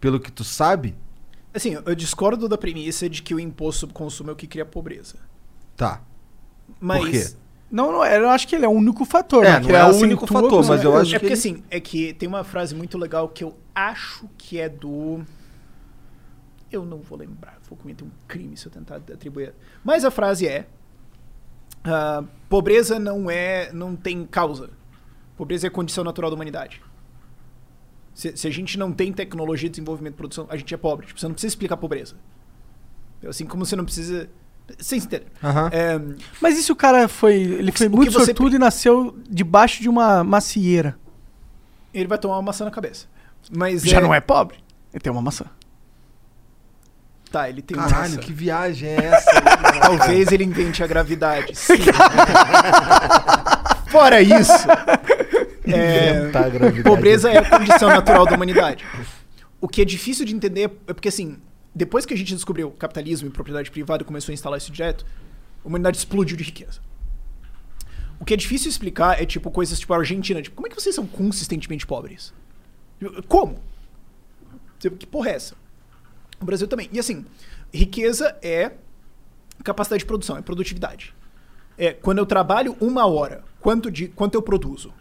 Pelo 0.01 0.19
que 0.19 0.33
tu 0.33 0.43
sabe? 0.43 0.97
Assim, 1.55 1.77
eu 1.85 1.95
discordo 1.95 2.49
da 2.49 2.59
premissa 2.59 3.09
de 3.09 3.23
que 3.23 3.35
o 3.35 3.41
imposto 3.41 3.81
sobre 3.81 3.95
consumo 3.95 4.31
é 4.31 4.33
o 4.33 4.37
que 4.37 4.47
cria 4.47 4.65
pobreza. 4.65 5.17
Tá. 5.77 6.03
Mas. 6.81 7.01
Por 7.01 7.11
quê? 7.11 7.27
Não, 7.71 7.93
não, 7.93 8.05
eu 8.05 8.29
acho 8.31 8.49
que 8.49 8.57
ele 8.57 8.65
é 8.65 8.69
o 8.69 8.73
único 8.73 9.05
fator. 9.05 9.45
É, 9.45 9.51
né? 9.53 9.61
não 9.61 9.67
Que 9.69 9.73
é 9.73 9.85
o 9.85 9.95
único 9.97 10.27
fator, 10.27 10.51
mas 10.67 10.83
eu 10.83 10.93
certeza. 10.93 11.01
acho 11.03 11.11
É 11.15 11.19
que 11.19 11.19
porque 11.21 11.27
ele- 11.27 11.35
assim, 11.35 11.65
é 11.71 11.81
que 11.81 12.13
tem 12.15 12.29
uma 12.29 12.43
frase 12.43 12.75
muito 12.75 12.99
legal 12.99 13.29
que 13.29 13.45
eu 13.45 13.57
acho 13.75 14.29
que 14.37 14.59
é 14.59 14.69
do. 14.69 15.25
Eu 16.73 16.85
não 16.85 16.99
vou 16.99 17.17
lembrar, 17.19 17.59
vou 17.69 17.77
cometer 17.79 18.05
um 18.05 18.11
crime 18.29 18.57
se 18.57 18.67
eu 18.67 18.73
tentar 18.73 18.97
atribuir. 18.97 19.55
Mas 19.85 20.05
a 20.05 20.11
frase 20.11 20.47
é: 20.49 20.67
ah, 21.85 22.25
pobreza 22.49 22.99
não 22.99 23.31
é, 23.31 23.73
não 23.73 23.95
tem 23.97 24.25
causa. 24.27 24.71
Pobreza 25.37 25.67
é 25.67 25.71
condição 25.71 26.05
natural 26.05 26.31
da 26.31 26.35
humanidade. 26.35 26.83
Se, 28.13 28.37
se 28.37 28.47
a 28.47 28.51
gente 28.51 28.79
não 28.79 28.93
tem 28.93 29.13
tecnologia, 29.13 29.71
desenvolvimento, 29.71 30.15
produção, 30.15 30.47
a 30.51 30.57
gente 30.57 30.75
é 30.75 30.77
pobre. 30.77 31.07
Tipo, 31.07 31.19
você 31.21 31.27
não 31.27 31.33
precisa 31.35 31.53
explicar 31.53 31.77
pobreza. 31.77 32.17
Assim 33.27 33.47
como 33.47 33.65
você 33.65 33.77
não 33.77 33.85
precisa. 33.85 34.29
Sem 34.79 34.99
entender. 34.99 35.27
Aham. 35.43 35.69
É, 35.73 36.01
Mas 36.41 36.59
e 36.59 36.63
se 36.63 36.71
o 36.73 36.77
cara 36.77 37.09
foi. 37.09 37.35
Ele 37.35 37.73
foi 37.73 37.87
o 37.89 37.91
muito 37.91 38.13
você 38.13 38.27
sortudo 38.27 38.55
e 38.57 38.59
nasceu 38.59 39.17
debaixo 39.29 39.83
de 39.83 39.89
uma 39.89 40.23
macieira. 40.25 40.97
ele 41.93 42.07
vai 42.07 42.19
tomar 42.19 42.37
uma 42.37 42.43
maçã 42.43 42.65
na 42.65 42.71
cabeça. 42.71 43.07
Mas 43.51 43.83
Já 43.83 44.01
não 44.01 44.15
é 44.15 44.21
pobre? 44.21 44.59
Ele 44.93 45.01
tem 45.01 45.11
uma 45.13 45.23
maçã. 45.23 45.45
Tá, 47.31 47.49
ele 47.49 47.63
tem 47.63 47.77
Caralho, 47.77 47.95
massa. 48.15 48.19
que 48.19 48.33
viagem 48.33 48.89
é 48.89 49.05
essa? 49.07 49.31
Talvez 49.81 50.33
ele 50.33 50.43
invente 50.45 50.83
a 50.83 50.87
gravidade. 50.87 51.55
Sim. 51.57 51.75
Fora 53.89 54.21
isso, 54.21 54.53
é, 55.67 56.29
a 56.35 56.49
gravidade. 56.49 56.83
pobreza 56.83 57.31
é 57.31 57.39
a 57.39 57.49
condição 57.59 57.89
natural 57.89 58.25
da 58.27 58.35
humanidade. 58.35 58.85
O 59.61 59.69
que 59.69 59.83
é 59.83 59.85
difícil 59.85 60.25
de 60.25 60.35
entender 60.35 60.71
é 60.87 60.93
porque, 60.93 61.09
assim, 61.09 61.39
depois 61.75 62.05
que 62.05 62.15
a 62.15 62.17
gente 62.17 62.35
descobriu 62.35 62.71
capitalismo 62.73 63.29
e 63.29 63.31
propriedade 63.31 63.71
privada 63.71 64.03
e 64.03 64.07
começou 64.07 64.33
a 64.33 64.35
instalar 64.35 64.59
isso 64.59 64.73
direto, 64.73 65.07
a 65.65 65.69
humanidade 65.69 65.97
explodiu 65.97 66.37
de 66.37 66.45
riqueza. 66.45 66.81
O 68.19 68.25
que 68.25 68.35
é 68.35 68.37
difícil 68.37 68.69
explicar 68.69 69.21
é, 69.21 69.25
tipo, 69.25 69.51
coisas 69.51 69.79
tipo 69.79 69.95
a 69.95 69.97
Argentina. 69.97 70.43
Tipo, 70.43 70.57
como 70.57 70.67
é 70.67 70.71
que 70.71 70.81
vocês 70.81 70.95
são 70.95 71.07
consistentemente 71.07 71.87
pobres? 71.87 72.35
Como? 73.27 73.59
Tipo, 74.79 74.97
Que 74.97 75.07
porra 75.07 75.31
é 75.31 75.35
essa? 75.35 75.55
O 76.41 76.45
Brasil 76.45 76.69
também. 76.69 76.89
E 76.93 76.99
assim, 76.99 77.25
riqueza 77.73 78.37
é 78.43 78.73
capacidade 79.65 80.01
de 80.01 80.07
produção, 80.07 80.37
é 80.37 80.43
produtividade. 80.43 81.15
É 81.79 81.93
quando 81.93 82.19
eu 82.19 82.27
trabalho 82.27 82.77
uma 82.81 83.07
hora, 83.07 83.43
quanto, 83.61 83.91
de, 83.91 84.09
quanto 84.09 84.35
eu 84.35 84.43
produzo? 84.43 84.93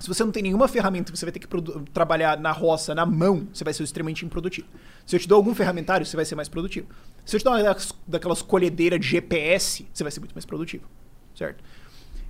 Se 0.00 0.08
você 0.08 0.24
não 0.24 0.32
tem 0.32 0.42
nenhuma 0.42 0.66
ferramenta, 0.66 1.14
você 1.14 1.26
vai 1.26 1.32
ter 1.32 1.38
que 1.38 1.46
trabalhar 1.92 2.40
na 2.40 2.52
roça, 2.52 2.94
na 2.94 3.04
mão, 3.04 3.46
você 3.52 3.62
vai 3.62 3.74
ser 3.74 3.82
extremamente 3.82 4.24
improdutivo. 4.24 4.66
Se 5.04 5.14
eu 5.14 5.20
te 5.20 5.28
dou 5.28 5.36
algum 5.36 5.54
ferramentário, 5.54 6.06
você 6.06 6.16
vai 6.16 6.24
ser 6.24 6.34
mais 6.34 6.48
produtivo. 6.48 6.86
Se 7.26 7.36
eu 7.36 7.40
te 7.40 7.44
dou 7.44 7.52
uma 7.52 7.62
daquelas, 7.62 7.94
daquelas 8.06 8.40
colhedeiras 8.40 8.98
de 8.98 9.06
GPS, 9.06 9.86
você 9.92 10.02
vai 10.02 10.10
ser 10.10 10.20
muito 10.20 10.32
mais 10.34 10.46
produtivo. 10.46 10.88
Certo? 11.34 11.62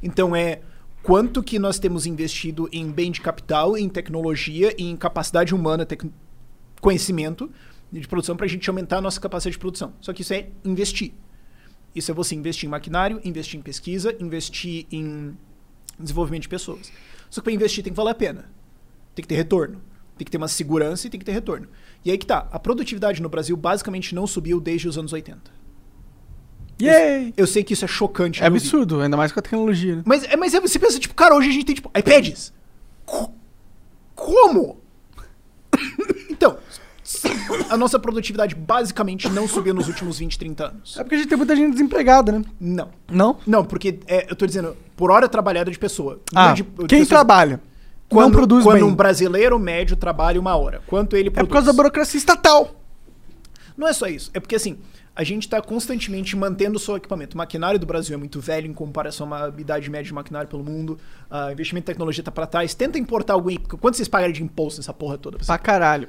Então 0.02 0.34
é 0.34 0.62
quanto 1.00 1.44
que 1.44 1.60
nós 1.60 1.78
temos 1.78 2.06
investido 2.06 2.68
em 2.72 2.90
bem 2.90 3.12
de 3.12 3.20
capital, 3.20 3.78
em 3.78 3.88
tecnologia, 3.88 4.74
em 4.76 4.96
capacidade 4.96 5.54
humana, 5.54 5.86
conhecimento 6.80 7.48
de 7.92 8.08
produção 8.08 8.36
para 8.36 8.46
a 8.46 8.48
gente 8.48 8.68
aumentar 8.68 8.98
a 8.98 9.00
nossa 9.00 9.20
capacidade 9.20 9.54
de 9.54 9.60
produção. 9.60 9.92
Só 10.00 10.12
que 10.12 10.22
isso 10.22 10.34
é 10.34 10.48
investir. 10.64 11.12
Isso 11.94 12.10
é 12.10 12.14
você 12.14 12.34
investir 12.34 12.66
em 12.66 12.70
maquinário, 12.70 13.20
investir 13.24 13.60
em 13.60 13.62
pesquisa, 13.62 14.16
investir 14.18 14.86
em 14.90 15.36
desenvolvimento 15.98 16.42
de 16.42 16.48
pessoas. 16.48 16.90
Só 17.30 17.40
que 17.40 17.44
para 17.44 17.52
investir 17.52 17.82
tem 17.84 17.92
que 17.92 17.96
valer 17.96 18.10
a 18.10 18.14
pena. 18.14 18.50
Tem 19.14 19.22
que 19.22 19.28
ter 19.28 19.36
retorno. 19.36 19.80
Tem 20.18 20.24
que 20.24 20.30
ter 20.30 20.36
uma 20.36 20.48
segurança 20.48 21.06
e 21.06 21.10
tem 21.10 21.18
que 21.18 21.24
ter 21.24 21.32
retorno. 21.32 21.68
E 22.04 22.10
aí 22.10 22.18
que 22.18 22.26
tá. 22.26 22.46
A 22.52 22.58
produtividade 22.58 23.22
no 23.22 23.28
Brasil 23.30 23.56
basicamente 23.56 24.14
não 24.14 24.26
subiu 24.26 24.60
desde 24.60 24.88
os 24.88 24.98
anos 24.98 25.12
80. 25.12 25.50
Yay! 26.82 27.34
Eu 27.36 27.46
sei 27.46 27.62
que 27.62 27.74
isso 27.74 27.84
é 27.84 27.88
chocante. 27.88 28.42
É 28.42 28.46
ouvir. 28.46 28.56
absurdo, 28.56 29.00
ainda 29.00 29.16
mais 29.16 29.32
com 29.32 29.38
a 29.38 29.42
tecnologia. 29.42 29.96
né? 29.96 30.02
Mas, 30.06 30.24
é- 30.24 30.36
mas 30.36 30.54
é- 30.54 30.60
você 30.60 30.78
pensa, 30.78 30.98
tipo, 30.98 31.14
cara, 31.14 31.34
hoje 31.36 31.48
a 31.48 31.52
gente 31.52 31.64
tem, 31.66 31.74
tipo, 31.74 31.90
iPads. 31.96 32.52
Co- 33.04 33.32
Como? 34.14 34.80
então, 36.30 36.58
a 37.68 37.76
nossa 37.76 37.98
produtividade 37.98 38.54
basicamente 38.54 39.28
não 39.28 39.46
subiu 39.48 39.74
nos 39.74 39.88
últimos 39.88 40.18
20, 40.18 40.38
30 40.38 40.66
anos. 40.66 40.96
É 40.98 41.02
porque 41.02 41.14
a 41.14 41.18
gente 41.18 41.28
tem 41.28 41.36
muita 41.38 41.56
gente 41.56 41.72
desempregada, 41.72 42.32
né? 42.32 42.44
Não. 42.60 42.88
Não? 43.10 43.36
Não, 43.46 43.64
porque 43.64 43.98
é, 44.06 44.30
eu 44.30 44.36
tô 44.36 44.46
dizendo, 44.46 44.76
por 44.96 45.10
hora 45.10 45.28
trabalhada 45.28 45.70
de 45.70 45.78
pessoa. 45.78 46.20
Ah, 46.34 46.52
de- 46.52 46.62
de 46.62 46.68
quem 46.86 46.86
pessoas- 47.00 47.08
trabalha 47.08 47.60
Quando, 48.08 48.24
não 48.26 48.30
produz 48.32 48.64
quando 48.64 48.74
bem. 48.76 48.84
um 48.84 48.94
brasileiro 48.94 49.58
médio 49.58 49.96
trabalha 49.96 50.38
uma 50.40 50.54
hora, 50.56 50.82
quanto 50.86 51.16
ele 51.16 51.28
É 51.28 51.32
produz? 51.32 51.48
por 51.48 51.52
causa 51.54 51.66
da 51.68 51.72
burocracia 51.72 52.18
estatal. 52.18 52.74
Não 53.76 53.88
é 53.88 53.92
só 53.92 54.06
isso. 54.06 54.30
É 54.34 54.40
porque, 54.40 54.54
assim, 54.56 54.78
a 55.16 55.24
gente 55.24 55.44
está 55.44 55.60
constantemente 55.62 56.36
mantendo 56.36 56.76
o 56.76 56.80
seu 56.80 56.96
equipamento. 56.96 57.34
O 57.34 57.38
maquinário 57.38 57.78
do 57.78 57.86
Brasil 57.86 58.14
é 58.14 58.16
muito 58.18 58.38
velho 58.40 58.66
em 58.66 58.74
comparação 58.74 59.32
à 59.32 59.48
idade 59.56 59.88
média 59.88 60.04
de 60.06 60.12
maquinário 60.14 60.48
pelo 60.48 60.62
mundo. 60.62 60.98
O 61.30 61.50
investimento 61.50 61.84
em 61.84 61.92
tecnologia 61.92 62.22
tá 62.22 62.30
para 62.30 62.46
trás. 62.46 62.74
Tenta 62.74 62.98
importar 62.98 63.32
algum... 63.34 63.54
Quanto 63.80 63.96
vocês 63.96 64.06
pagaram 64.08 64.32
de 64.32 64.42
imposto 64.42 64.80
nessa 64.80 64.92
porra 64.92 65.16
toda? 65.16 65.38
Pra 65.38 65.56
caralho. 65.58 66.08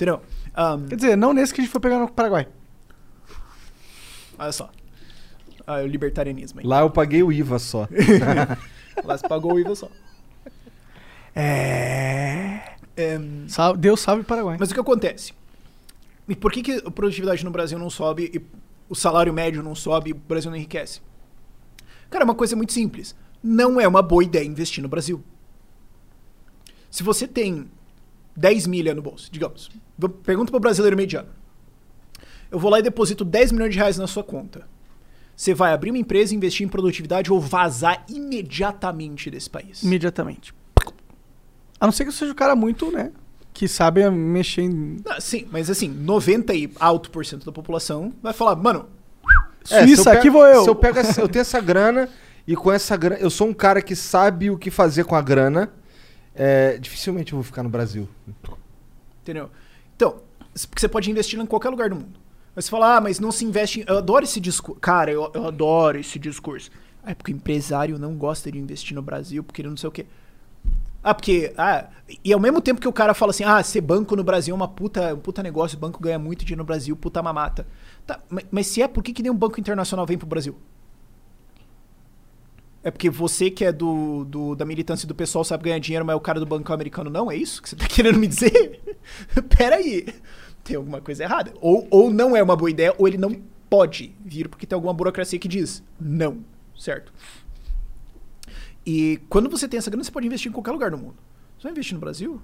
Entendeu? 0.00 0.22
Ahn, 0.54 0.86
Quer 0.88 0.96
dizer, 0.96 1.16
não 1.16 1.34
nesse 1.34 1.52
que 1.52 1.60
a 1.60 1.64
gente 1.64 1.70
foi 1.70 1.80
pegar 1.80 1.98
no 1.98 2.08
Paraguai. 2.10 2.48
olha 4.38 4.50
só. 4.52 4.70
Ah, 5.66 5.80
o 5.82 5.86
libertarianismo 5.86 6.60
aí. 6.60 6.66
Lá 6.66 6.80
eu 6.80 6.88
paguei 6.90 7.22
o 7.22 7.30
IVA 7.30 7.58
só. 7.58 7.86
Lá 9.04 9.18
se 9.18 9.28
pagou 9.28 9.52
o 9.54 9.60
IVA 9.60 9.74
só. 9.74 9.90
É. 11.34 12.74
É, 12.96 13.18
Sal- 13.48 13.76
Deus 13.76 14.00
salve 14.00 14.22
o 14.22 14.24
Paraguai. 14.24 14.56
Mas 14.58 14.70
o 14.70 14.74
que 14.74 14.80
acontece? 14.80 15.32
E 16.28 16.34
por 16.34 16.52
que, 16.52 16.62
que 16.62 16.72
a 16.84 16.90
produtividade 16.90 17.44
no 17.44 17.50
Brasil 17.50 17.78
não 17.78 17.90
sobe 17.90 18.30
e 18.34 18.42
o 18.88 18.94
salário 18.94 19.32
médio 19.32 19.62
não 19.62 19.74
sobe 19.74 20.10
e 20.10 20.12
o 20.12 20.16
Brasil 20.16 20.50
não 20.50 20.56
enriquece? 20.56 21.00
Cara, 22.08 22.24
é 22.24 22.26
uma 22.26 22.34
coisa 22.34 22.56
muito 22.56 22.72
simples. 22.72 23.14
Não 23.42 23.80
é 23.80 23.86
uma 23.86 24.02
boa 24.02 24.24
ideia 24.24 24.44
investir 24.44 24.82
no 24.82 24.88
Brasil. 24.88 25.22
Se 26.90 27.02
você 27.02 27.26
tem 27.28 27.70
10 28.40 28.66
milha 28.66 28.94
no 28.94 29.02
bolso, 29.02 29.28
digamos, 29.30 29.70
pergunta 30.24 30.50
para 30.50 30.56
o 30.56 30.60
brasileiro 30.60 30.96
mediano. 30.96 31.28
Eu 32.50 32.58
vou 32.58 32.70
lá 32.70 32.78
e 32.78 32.82
deposito 32.82 33.24
10 33.24 33.52
milhões 33.52 33.72
de 33.72 33.78
reais 33.78 33.98
na 33.98 34.06
sua 34.06 34.24
conta. 34.24 34.66
Você 35.36 35.54
vai 35.54 35.72
abrir 35.72 35.90
uma 35.90 35.98
empresa, 35.98 36.34
investir 36.34 36.66
em 36.66 36.68
produtividade 36.68 37.30
ou 37.32 37.38
vazar 37.40 38.04
imediatamente 38.08 39.30
desse 39.30 39.48
país? 39.48 39.82
Imediatamente. 39.82 40.54
A 41.78 41.86
não 41.86 41.92
ser 41.92 42.04
que 42.04 42.08
eu 42.08 42.12
seja 42.14 42.32
um 42.32 42.34
cara 42.34 42.56
muito, 42.56 42.90
né? 42.90 43.12
Que 43.52 43.66
sabe 43.68 44.08
mexer 44.10 44.62
em. 44.62 44.96
Ah, 45.06 45.20
sim, 45.20 45.46
mas 45.50 45.68
assim, 45.70 45.88
90 45.88 46.54
e 46.54 46.70
alto 46.78 47.10
por 47.10 47.24
cento 47.24 47.44
da 47.46 47.52
população 47.52 48.12
vai 48.22 48.32
falar, 48.32 48.56
mano, 48.56 48.86
É, 49.70 49.82
Suíça, 49.84 50.12
aqui 50.12 50.30
vou 50.30 50.46
eu. 50.46 50.64
Se 50.64 50.70
eu, 50.70 50.74
pego 50.74 50.98
essa- 50.98 51.20
eu 51.20 51.28
tenho 51.28 51.42
essa 51.42 51.60
grana 51.60 52.08
e 52.46 52.56
com 52.56 52.72
essa 52.72 52.96
grana. 52.96 53.20
Eu 53.20 53.28
sou 53.30 53.46
um 53.48 53.52
cara 53.54 53.82
que 53.82 53.94
sabe 53.94 54.50
o 54.50 54.56
que 54.58 54.70
fazer 54.70 55.04
com 55.04 55.14
a 55.14 55.20
grana. 55.22 55.70
É, 56.42 56.78
dificilmente 56.78 57.34
eu 57.34 57.36
vou 57.36 57.44
ficar 57.44 57.62
no 57.62 57.68
Brasil. 57.68 58.08
Entendeu? 59.20 59.50
Então, 59.94 60.22
porque 60.68 60.80
você 60.80 60.88
pode 60.88 61.10
investir 61.10 61.38
em 61.38 61.44
qualquer 61.44 61.68
lugar 61.68 61.90
do 61.90 61.96
mundo. 61.96 62.18
Mas 62.56 62.64
você 62.64 62.70
fala, 62.70 62.96
ah, 62.96 63.00
mas 63.00 63.20
não 63.20 63.30
se 63.30 63.44
investe 63.44 63.80
em... 63.80 63.84
Eu 63.86 63.98
adoro 63.98 64.24
esse 64.24 64.40
discurso. 64.40 64.80
Cara, 64.80 65.12
eu, 65.12 65.30
eu 65.34 65.46
adoro 65.46 65.98
esse 65.98 66.18
discurso. 66.18 66.70
É 67.04 67.14
porque 67.14 67.30
o 67.30 67.36
empresário 67.36 67.98
não 67.98 68.14
gosta 68.14 68.50
de 68.50 68.58
investir 68.58 68.94
no 68.94 69.02
Brasil, 69.02 69.44
porque 69.44 69.60
ele 69.60 69.68
não 69.68 69.76
sei 69.76 69.88
o 69.90 69.92
quê. 69.92 70.06
Ah, 71.04 71.14
porque... 71.14 71.52
Ah, 71.58 71.90
e 72.24 72.32
ao 72.32 72.40
mesmo 72.40 72.62
tempo 72.62 72.80
que 72.80 72.88
o 72.88 72.92
cara 72.92 73.12
fala 73.12 73.32
assim, 73.32 73.44
ah, 73.44 73.62
ser 73.62 73.82
banco 73.82 74.16
no 74.16 74.24
Brasil 74.24 74.54
é 74.54 74.56
uma 74.56 74.68
puta, 74.68 75.14
um 75.14 75.18
puta 75.18 75.42
negócio, 75.42 75.76
o 75.76 75.80
banco 75.80 76.00
ganha 76.00 76.18
muito 76.18 76.42
dinheiro 76.42 76.62
no 76.62 76.66
Brasil, 76.66 76.96
puta 76.96 77.22
mamata. 77.22 77.66
Tá, 78.06 78.18
mas, 78.30 78.46
mas 78.50 78.66
se 78.66 78.80
é, 78.80 78.88
por 78.88 79.02
que, 79.02 79.12
que 79.12 79.22
nenhum 79.22 79.36
banco 79.36 79.60
internacional 79.60 80.06
vem 80.06 80.16
pro 80.16 80.26
Brasil? 80.26 80.56
É 82.82 82.90
porque 82.90 83.10
você 83.10 83.50
que 83.50 83.64
é 83.64 83.70
do, 83.72 84.24
do- 84.24 84.54
da 84.54 84.64
militância 84.64 85.06
do 85.06 85.14
pessoal 85.14 85.44
sabe 85.44 85.64
ganhar 85.64 85.78
dinheiro, 85.78 86.04
mas 86.04 86.16
o 86.16 86.20
cara 86.20 86.40
do 86.40 86.46
banco 86.46 86.72
americano 86.72 87.10
não? 87.10 87.30
É 87.30 87.36
isso 87.36 87.60
que 87.62 87.68
você 87.68 87.76
tá 87.76 87.86
querendo 87.88 88.18
me 88.18 88.26
dizer? 88.26 88.80
Pera 89.56 89.76
aí. 89.76 90.06
Tem 90.64 90.76
alguma 90.76 91.00
coisa 91.00 91.22
errada. 91.24 91.52
Ou, 91.60 91.86
ou 91.90 92.10
não 92.10 92.34
é 92.36 92.42
uma 92.42 92.56
boa 92.56 92.70
ideia, 92.70 92.94
ou 92.96 93.06
ele 93.06 93.18
não 93.18 93.34
pode 93.68 94.14
vir, 94.24 94.48
porque 94.48 94.66
tem 94.66 94.74
alguma 94.74 94.92
burocracia 94.94 95.38
que 95.38 95.48
diz 95.48 95.82
não. 96.00 96.38
Certo? 96.76 97.12
E 98.86 99.20
quando 99.28 99.50
você 99.50 99.68
tem 99.68 99.78
essa 99.78 99.90
grana, 99.90 100.02
você 100.04 100.10
pode 100.10 100.26
investir 100.26 100.50
em 100.50 100.52
qualquer 100.52 100.72
lugar 100.72 100.90
do 100.90 100.98
mundo. 100.98 101.16
Você 101.58 101.64
vai 101.64 101.72
investir 101.72 101.94
no 101.94 102.00
Brasil? 102.00 102.40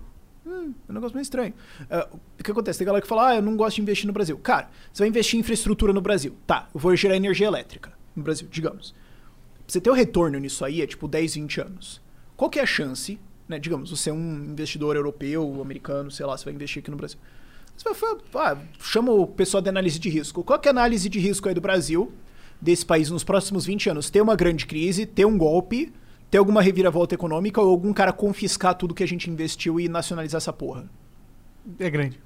Hum, 0.47 0.75
é 0.89 0.93
um 0.93 0.95
negócio 0.95 1.15
meio 1.15 1.23
estranho. 1.23 1.55
Ah, 1.91 2.09
o 2.39 2.43
que 2.45 2.51
acontece? 2.51 2.79
Tem 2.79 2.87
galera 2.87 3.03
que 3.03 3.09
fala, 3.09 3.29
ah, 3.31 3.37
eu 3.37 3.43
não 3.43 3.57
gosto 3.57 3.77
de 3.77 3.83
investir 3.83 4.07
no 4.07 4.13
Brasil. 4.13 4.37
Cara, 4.39 4.69
você 4.93 5.03
vai 5.03 5.09
investir 5.09 5.37
em 5.39 5.41
infraestrutura 5.41 5.93
no 5.93 6.01
Brasil. 6.01 6.37
Tá, 6.47 6.69
eu 6.75 6.79
vou 6.79 6.95
gerar 6.95 7.17
energia 7.17 7.47
elétrica 7.47 7.93
no 8.15 8.23
Brasil, 8.23 8.47
digamos. 8.51 8.95
Você 9.67 9.81
ter 9.81 9.91
o 9.91 9.95
retorno 9.95 10.39
nisso 10.39 10.65
aí 10.65 10.81
é 10.81 10.87
tipo 10.87 11.09
10, 11.09 11.35
20 11.35 11.61
anos. 11.61 12.01
Qual 12.37 12.51
que 12.51 12.59
é 12.59 12.63
a 12.63 12.67
chance, 12.67 13.19
né? 13.49 13.59
Digamos, 13.59 13.91
você 13.91 14.11
é 14.11 14.13
um 14.13 14.45
investidor 14.51 14.97
europeu, 14.97 15.61
americano, 15.61 16.11
sei 16.11 16.25
lá, 16.27 16.37
você 16.37 16.45
vai 16.45 16.55
investir 16.55 16.81
aqui 16.81 16.91
no 16.91 16.97
Brasil. 16.97 17.19
Você 17.77 17.89
vai 18.33 18.47
ah, 18.47 18.59
chama 18.81 19.13
o 19.13 19.27
pessoal 19.27 19.61
de 19.61 19.69
análise 19.69 19.99
de 19.99 20.09
risco. 20.09 20.43
Qual 20.43 20.59
que 20.59 20.69
é 20.69 20.71
a 20.71 20.73
análise 20.73 21.09
de 21.09 21.19
risco 21.19 21.49
aí 21.49 21.55
do 21.55 21.61
Brasil, 21.61 22.13
desse 22.61 22.87
país, 22.87 23.11
nos 23.11 23.25
próximos 23.25 23.67
20 23.67 23.91
anos? 23.91 24.09
Ter 24.09 24.21
uma 24.21 24.35
grande 24.35 24.67
crise, 24.67 25.05
ter 25.05 25.27
um 25.27 25.37
golpe, 25.37 25.93
ter 26.31 26.39
alguma 26.39 26.63
reviravolta 26.63 27.15
econômica 27.15 27.61
ou 27.61 27.69
algum 27.69 27.93
cara 27.93 28.13
confiscar 28.13 28.75
tudo 28.75 28.95
que 28.95 29.03
a 29.03 29.09
gente 29.09 29.31
investiu 29.31 29.79
e 29.79 29.89
nacionalizar 29.89 30.39
essa 30.39 30.53
porra? 30.53 30.89
É 31.79 31.91
grande. 31.91 32.26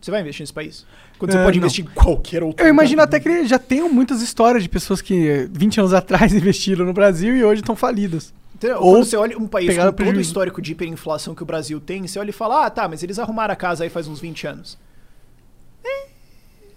Você 0.00 0.10
vai 0.10 0.20
investir 0.20 0.42
nesse 0.42 0.52
país? 0.52 0.86
Quando 1.18 1.32
você 1.32 1.38
É, 1.38 1.44
pode 1.44 1.58
não. 1.60 1.66
investir 1.66 1.84
em 1.84 1.88
qualquer 1.88 2.42
outro 2.42 2.64
Eu 2.64 2.70
imagino 2.70 3.02
até 3.02 3.20
que 3.20 3.46
já 3.46 3.58
tenham 3.58 3.88
muitas 3.92 4.22
histórias 4.22 4.62
de 4.62 4.68
pessoas 4.68 5.02
que 5.02 5.28
eh, 5.28 5.48
20 5.52 5.80
anos 5.80 5.92
atrás 5.92 6.32
investiram 6.34 6.86
no 6.86 6.92
Brasil 6.92 7.36
e 7.36 7.44
hoje 7.44 7.60
estão 7.60 7.76
falidas. 7.76 8.32
Entendeu? 8.54 8.78
Ou 8.78 8.94
Quando 8.94 9.04
você 9.04 9.16
olha 9.16 9.38
um 9.38 9.46
país 9.46 9.76
com 9.76 9.92
todo 9.92 10.16
o 10.16 10.20
histórico 10.20 10.60
de 10.62 10.72
hiperinflação 10.72 11.34
que 11.34 11.42
o 11.42 11.46
Brasil 11.46 11.80
tem, 11.80 12.06
você 12.06 12.18
olha 12.18 12.30
e 12.30 12.32
fala, 12.32 12.66
ah, 12.66 12.70
tá, 12.70 12.88
mas 12.88 13.02
eles 13.02 13.18
arrumaram 13.18 13.52
a 13.52 13.56
casa 13.56 13.84
aí 13.84 13.90
faz 13.90 14.06
uns 14.08 14.20
20 14.20 14.46
anos. 14.46 14.78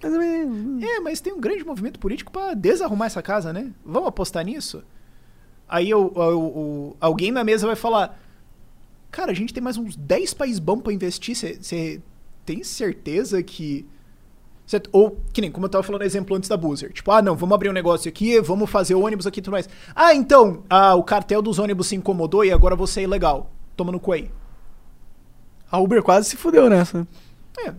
Menos. 0.03 0.83
É, 0.83 0.99
mas 0.99 1.21
tem 1.21 1.31
um 1.31 1.39
grande 1.39 1.63
movimento 1.63 1.97
político 1.97 2.31
pra 2.31 2.53
desarrumar 2.53 3.05
essa 3.07 3.21
casa, 3.21 3.53
né? 3.53 3.71
Vamos 3.85 4.09
apostar 4.09 4.43
nisso? 4.43 4.83
Aí 5.67 5.89
eu, 5.89 6.11
eu- 6.15 6.21
eu- 6.29 6.97
alguém 6.99 7.31
na 7.31 7.41
mesa 7.43 7.65
vai 7.65 7.75
falar: 7.77 8.19
Cara, 9.09 9.31
a 9.31 9.33
gente 9.33 9.53
tem 9.53 9.63
mais 9.63 9.77
uns 9.77 9.95
10 9.95 10.33
países 10.33 10.59
bons 10.59 10.81
pra 10.81 10.91
investir. 10.91 11.35
Você 11.35 12.01
tem 12.45 12.63
certeza 12.63 13.41
que. 13.41 13.85
ou, 14.91 15.17
que 15.31 15.41
nem 15.41 15.51
como 15.51 15.65
eu 15.65 15.69
tava 15.69 15.83
falando 15.83 16.03
exemplo 16.03 16.35
antes 16.35 16.49
da 16.49 16.57
Boozer. 16.57 16.91
Tipo, 16.91 17.11
ah, 17.11 17.21
não, 17.21 17.35
vamos 17.35 17.55
abrir 17.55 17.69
um 17.69 17.73
negócio 17.73 18.09
aqui, 18.09 18.39
vamos 18.39 18.69
fazer 18.69 18.95
o 18.95 19.05
ônibus 19.05 19.27
aqui 19.27 19.39
e 19.39 19.43
tudo 19.43 19.53
mais. 19.53 19.69
Ah, 19.95 20.13
então, 20.13 20.63
ah, 20.69 20.95
o 20.95 21.03
cartel 21.03 21.41
dos 21.41 21.59
ônibus 21.59 21.87
se 21.87 21.95
incomodou 21.95 22.43
e 22.43 22.51
agora 22.51 22.75
você 22.75 23.01
é 23.01 23.03
ilegal. 23.03 23.51
Toma 23.75 23.91
no 23.91 23.99
cu 23.99 24.11
aí. 24.11 24.31
A 25.71 25.79
Uber 25.79 26.03
quase 26.03 26.29
se 26.29 26.37
fudeu 26.37 26.69
nessa. 26.69 27.07
É. 27.57 27.73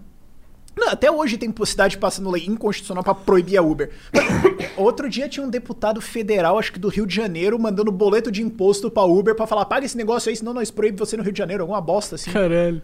Imagina, 0.76 0.92
até 0.92 1.10
hoje 1.10 1.38
tem 1.38 1.54
cidade 1.64 1.96
passando 1.98 2.30
lei 2.30 2.44
inconstitucional 2.46 3.04
pra 3.04 3.14
proibir 3.14 3.56
a 3.56 3.62
Uber. 3.62 3.90
Outro 4.76 5.08
dia 5.08 5.28
tinha 5.28 5.46
um 5.46 5.48
deputado 5.48 6.00
federal, 6.00 6.58
acho 6.58 6.72
que 6.72 6.78
do 6.78 6.88
Rio 6.88 7.06
de 7.06 7.14
Janeiro, 7.14 7.58
mandando 7.58 7.92
boleto 7.92 8.30
de 8.30 8.42
imposto 8.42 8.90
pra 8.90 9.04
Uber 9.04 9.34
pra 9.34 9.46
falar: 9.46 9.64
paga 9.66 9.86
esse 9.86 9.96
negócio 9.96 10.28
aí, 10.28 10.36
senão 10.36 10.52
nós 10.52 10.70
proíbe 10.70 10.98
você 10.98 11.16
no 11.16 11.22
Rio 11.22 11.32
de 11.32 11.38
Janeiro. 11.38 11.62
Alguma 11.62 11.80
bosta 11.80 12.16
assim. 12.16 12.32
Caralho. 12.32 12.82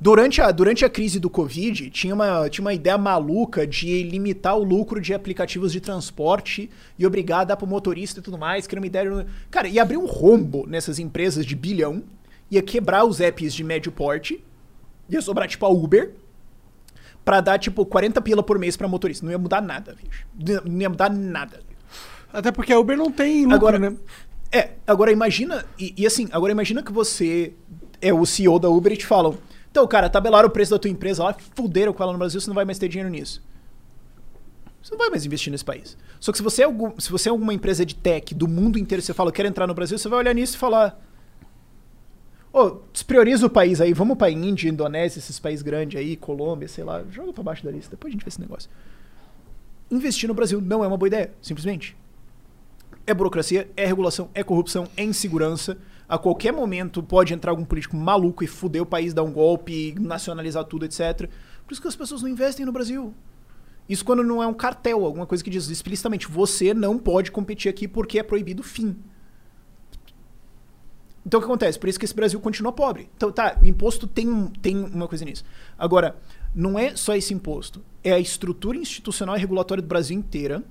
Durante 0.00 0.40
a, 0.40 0.50
durante 0.50 0.84
a 0.84 0.90
crise 0.90 1.20
do 1.20 1.30
Covid, 1.30 1.88
tinha 1.90 2.14
uma, 2.14 2.48
tinha 2.50 2.62
uma 2.62 2.74
ideia 2.74 2.98
maluca 2.98 3.66
de 3.66 4.02
limitar 4.02 4.56
o 4.56 4.64
lucro 4.64 5.00
de 5.00 5.14
aplicativos 5.14 5.72
de 5.72 5.80
transporte 5.80 6.68
e 6.98 7.06
obrigar 7.06 7.40
a 7.40 7.44
dar 7.44 7.56
pro 7.56 7.66
motorista 7.66 8.20
e 8.20 8.22
tudo 8.22 8.36
mais, 8.36 8.66
que 8.66 8.74
era 8.74 8.80
uma 8.80 8.86
ideia. 8.86 9.26
Cara, 9.50 9.68
ia 9.68 9.82
abrir 9.82 9.96
um 9.96 10.06
rombo 10.06 10.66
nessas 10.66 10.98
empresas 10.98 11.46
de 11.46 11.54
bilhão, 11.54 12.02
ia 12.50 12.60
quebrar 12.60 13.04
os 13.04 13.20
apps 13.20 13.54
de 13.54 13.62
médio 13.62 13.92
porte, 13.92 14.42
ia 15.08 15.22
sobrar 15.22 15.48
tipo 15.48 15.64
a 15.64 15.68
Uber, 15.68 16.12
pra 17.24 17.40
dar 17.40 17.58
tipo 17.58 17.86
40 17.86 18.20
pila 18.20 18.42
por 18.42 18.58
mês 18.58 18.76
pra 18.76 18.86
motorista. 18.86 19.24
Não 19.24 19.32
ia 19.32 19.38
mudar 19.38 19.62
nada, 19.62 19.94
bicho. 19.94 20.26
Não 20.64 20.80
ia 20.80 20.90
mudar 20.90 21.08
nada. 21.08 21.60
Até 22.32 22.50
porque 22.52 22.72
a 22.72 22.78
Uber 22.78 22.96
não 22.96 23.10
tem 23.10 23.44
lucro, 23.44 23.54
Agora, 23.54 23.78
né? 23.78 23.96
É, 24.52 24.70
agora 24.86 25.10
imagina, 25.10 25.64
e, 25.78 25.94
e 25.96 26.06
assim, 26.06 26.28
agora 26.30 26.52
imagina 26.52 26.82
que 26.82 26.92
você 26.92 27.52
é 28.00 28.12
o 28.12 28.24
CEO 28.26 28.58
da 28.58 28.68
Uber 28.68 28.92
e 28.92 28.96
te 28.96 29.06
falam, 29.06 29.36
então, 29.74 29.88
cara, 29.88 30.08
tabelaram 30.08 30.46
o 30.46 30.50
preço 30.52 30.70
da 30.70 30.78
tua 30.78 30.88
empresa 30.88 31.24
lá, 31.24 31.36
fuderam 31.56 31.92
com 31.92 32.00
ela 32.00 32.12
no 32.12 32.18
Brasil, 32.20 32.40
você 32.40 32.46
não 32.46 32.54
vai 32.54 32.64
mais 32.64 32.78
ter 32.78 32.86
dinheiro 32.86 33.10
nisso. 33.10 33.42
Você 34.80 34.92
não 34.92 34.98
vai 34.98 35.10
mais 35.10 35.26
investir 35.26 35.50
nesse 35.50 35.64
país. 35.64 35.98
Só 36.20 36.30
que 36.30 36.38
se 36.38 36.44
você 36.44 36.62
é, 36.62 36.64
algum, 36.64 36.92
se 36.96 37.10
você 37.10 37.28
é 37.28 37.32
alguma 37.32 37.52
empresa 37.52 37.84
de 37.84 37.92
tech 37.92 38.32
do 38.36 38.46
mundo 38.46 38.78
inteiro, 38.78 39.02
você 39.02 39.12
fala, 39.12 39.30
eu 39.30 39.32
quero 39.32 39.48
entrar 39.48 39.66
no 39.66 39.74
Brasil, 39.74 39.98
você 39.98 40.08
vai 40.08 40.20
olhar 40.20 40.32
nisso 40.32 40.54
e 40.54 40.58
falar, 40.58 41.04
ô, 42.52 42.82
desprioriza 42.92 43.46
o 43.46 43.50
país 43.50 43.80
aí, 43.80 43.92
vamos 43.92 44.16
pra 44.16 44.30
Índia, 44.30 44.68
Indonésia, 44.68 45.18
esses 45.18 45.40
países 45.40 45.60
grandes 45.60 45.98
aí, 45.98 46.14
Colômbia, 46.14 46.68
sei 46.68 46.84
lá, 46.84 47.02
joga 47.10 47.32
pra 47.32 47.42
baixo 47.42 47.64
da 47.64 47.72
lista, 47.72 47.90
depois 47.90 48.12
a 48.12 48.14
gente 48.14 48.24
vê 48.24 48.28
esse 48.28 48.40
negócio. 48.40 48.70
Investir 49.90 50.28
no 50.28 50.34
Brasil 50.34 50.60
não 50.60 50.84
é 50.84 50.86
uma 50.86 50.96
boa 50.96 51.08
ideia, 51.08 51.32
simplesmente. 51.42 51.96
É 53.04 53.12
burocracia, 53.12 53.68
é 53.76 53.84
regulação, 53.84 54.30
é 54.34 54.44
corrupção, 54.44 54.86
é 54.96 55.02
insegurança. 55.02 55.76
A 56.08 56.18
qualquer 56.18 56.52
momento 56.52 57.02
pode 57.02 57.32
entrar 57.32 57.50
algum 57.50 57.64
político 57.64 57.96
maluco 57.96 58.44
e 58.44 58.46
fuder 58.46 58.82
o 58.82 58.86
país, 58.86 59.14
dar 59.14 59.22
um 59.22 59.32
golpe, 59.32 59.94
nacionalizar 59.98 60.64
tudo, 60.64 60.84
etc. 60.84 61.30
Por 61.66 61.72
isso 61.72 61.80
que 61.80 61.88
as 61.88 61.96
pessoas 61.96 62.22
não 62.22 62.28
investem 62.28 62.66
no 62.66 62.72
Brasil. 62.72 63.14
Isso 63.88 64.04
quando 64.04 64.22
não 64.22 64.42
é 64.42 64.46
um 64.46 64.54
cartel, 64.54 65.04
alguma 65.04 65.26
coisa 65.26 65.42
que 65.42 65.50
diz 65.50 65.68
explicitamente, 65.68 66.28
você 66.28 66.72
não 66.74 66.98
pode 66.98 67.30
competir 67.30 67.68
aqui 67.68 67.88
porque 67.88 68.18
é 68.18 68.22
proibido 68.22 68.62
fim. 68.62 68.96
Então 71.26 71.38
o 71.38 71.42
que 71.42 71.46
acontece? 71.46 71.78
Por 71.78 71.88
isso 71.88 71.98
que 71.98 72.04
esse 72.04 72.14
Brasil 72.14 72.38
continua 72.38 72.72
pobre. 72.72 73.08
Então 73.16 73.32
tá, 73.32 73.58
o 73.62 73.64
imposto 73.64 74.06
tem, 74.06 74.48
tem 74.60 74.76
uma 74.76 75.08
coisa 75.08 75.24
nisso. 75.24 75.44
Agora, 75.78 76.16
não 76.54 76.78
é 76.78 76.94
só 76.96 77.16
esse 77.16 77.32
imposto. 77.32 77.82
É 78.02 78.12
a 78.12 78.18
estrutura 78.18 78.76
institucional 78.76 79.36
e 79.36 79.40
regulatória 79.40 79.80
do 79.80 79.88
Brasil 79.88 80.16
inteira, 80.16 80.62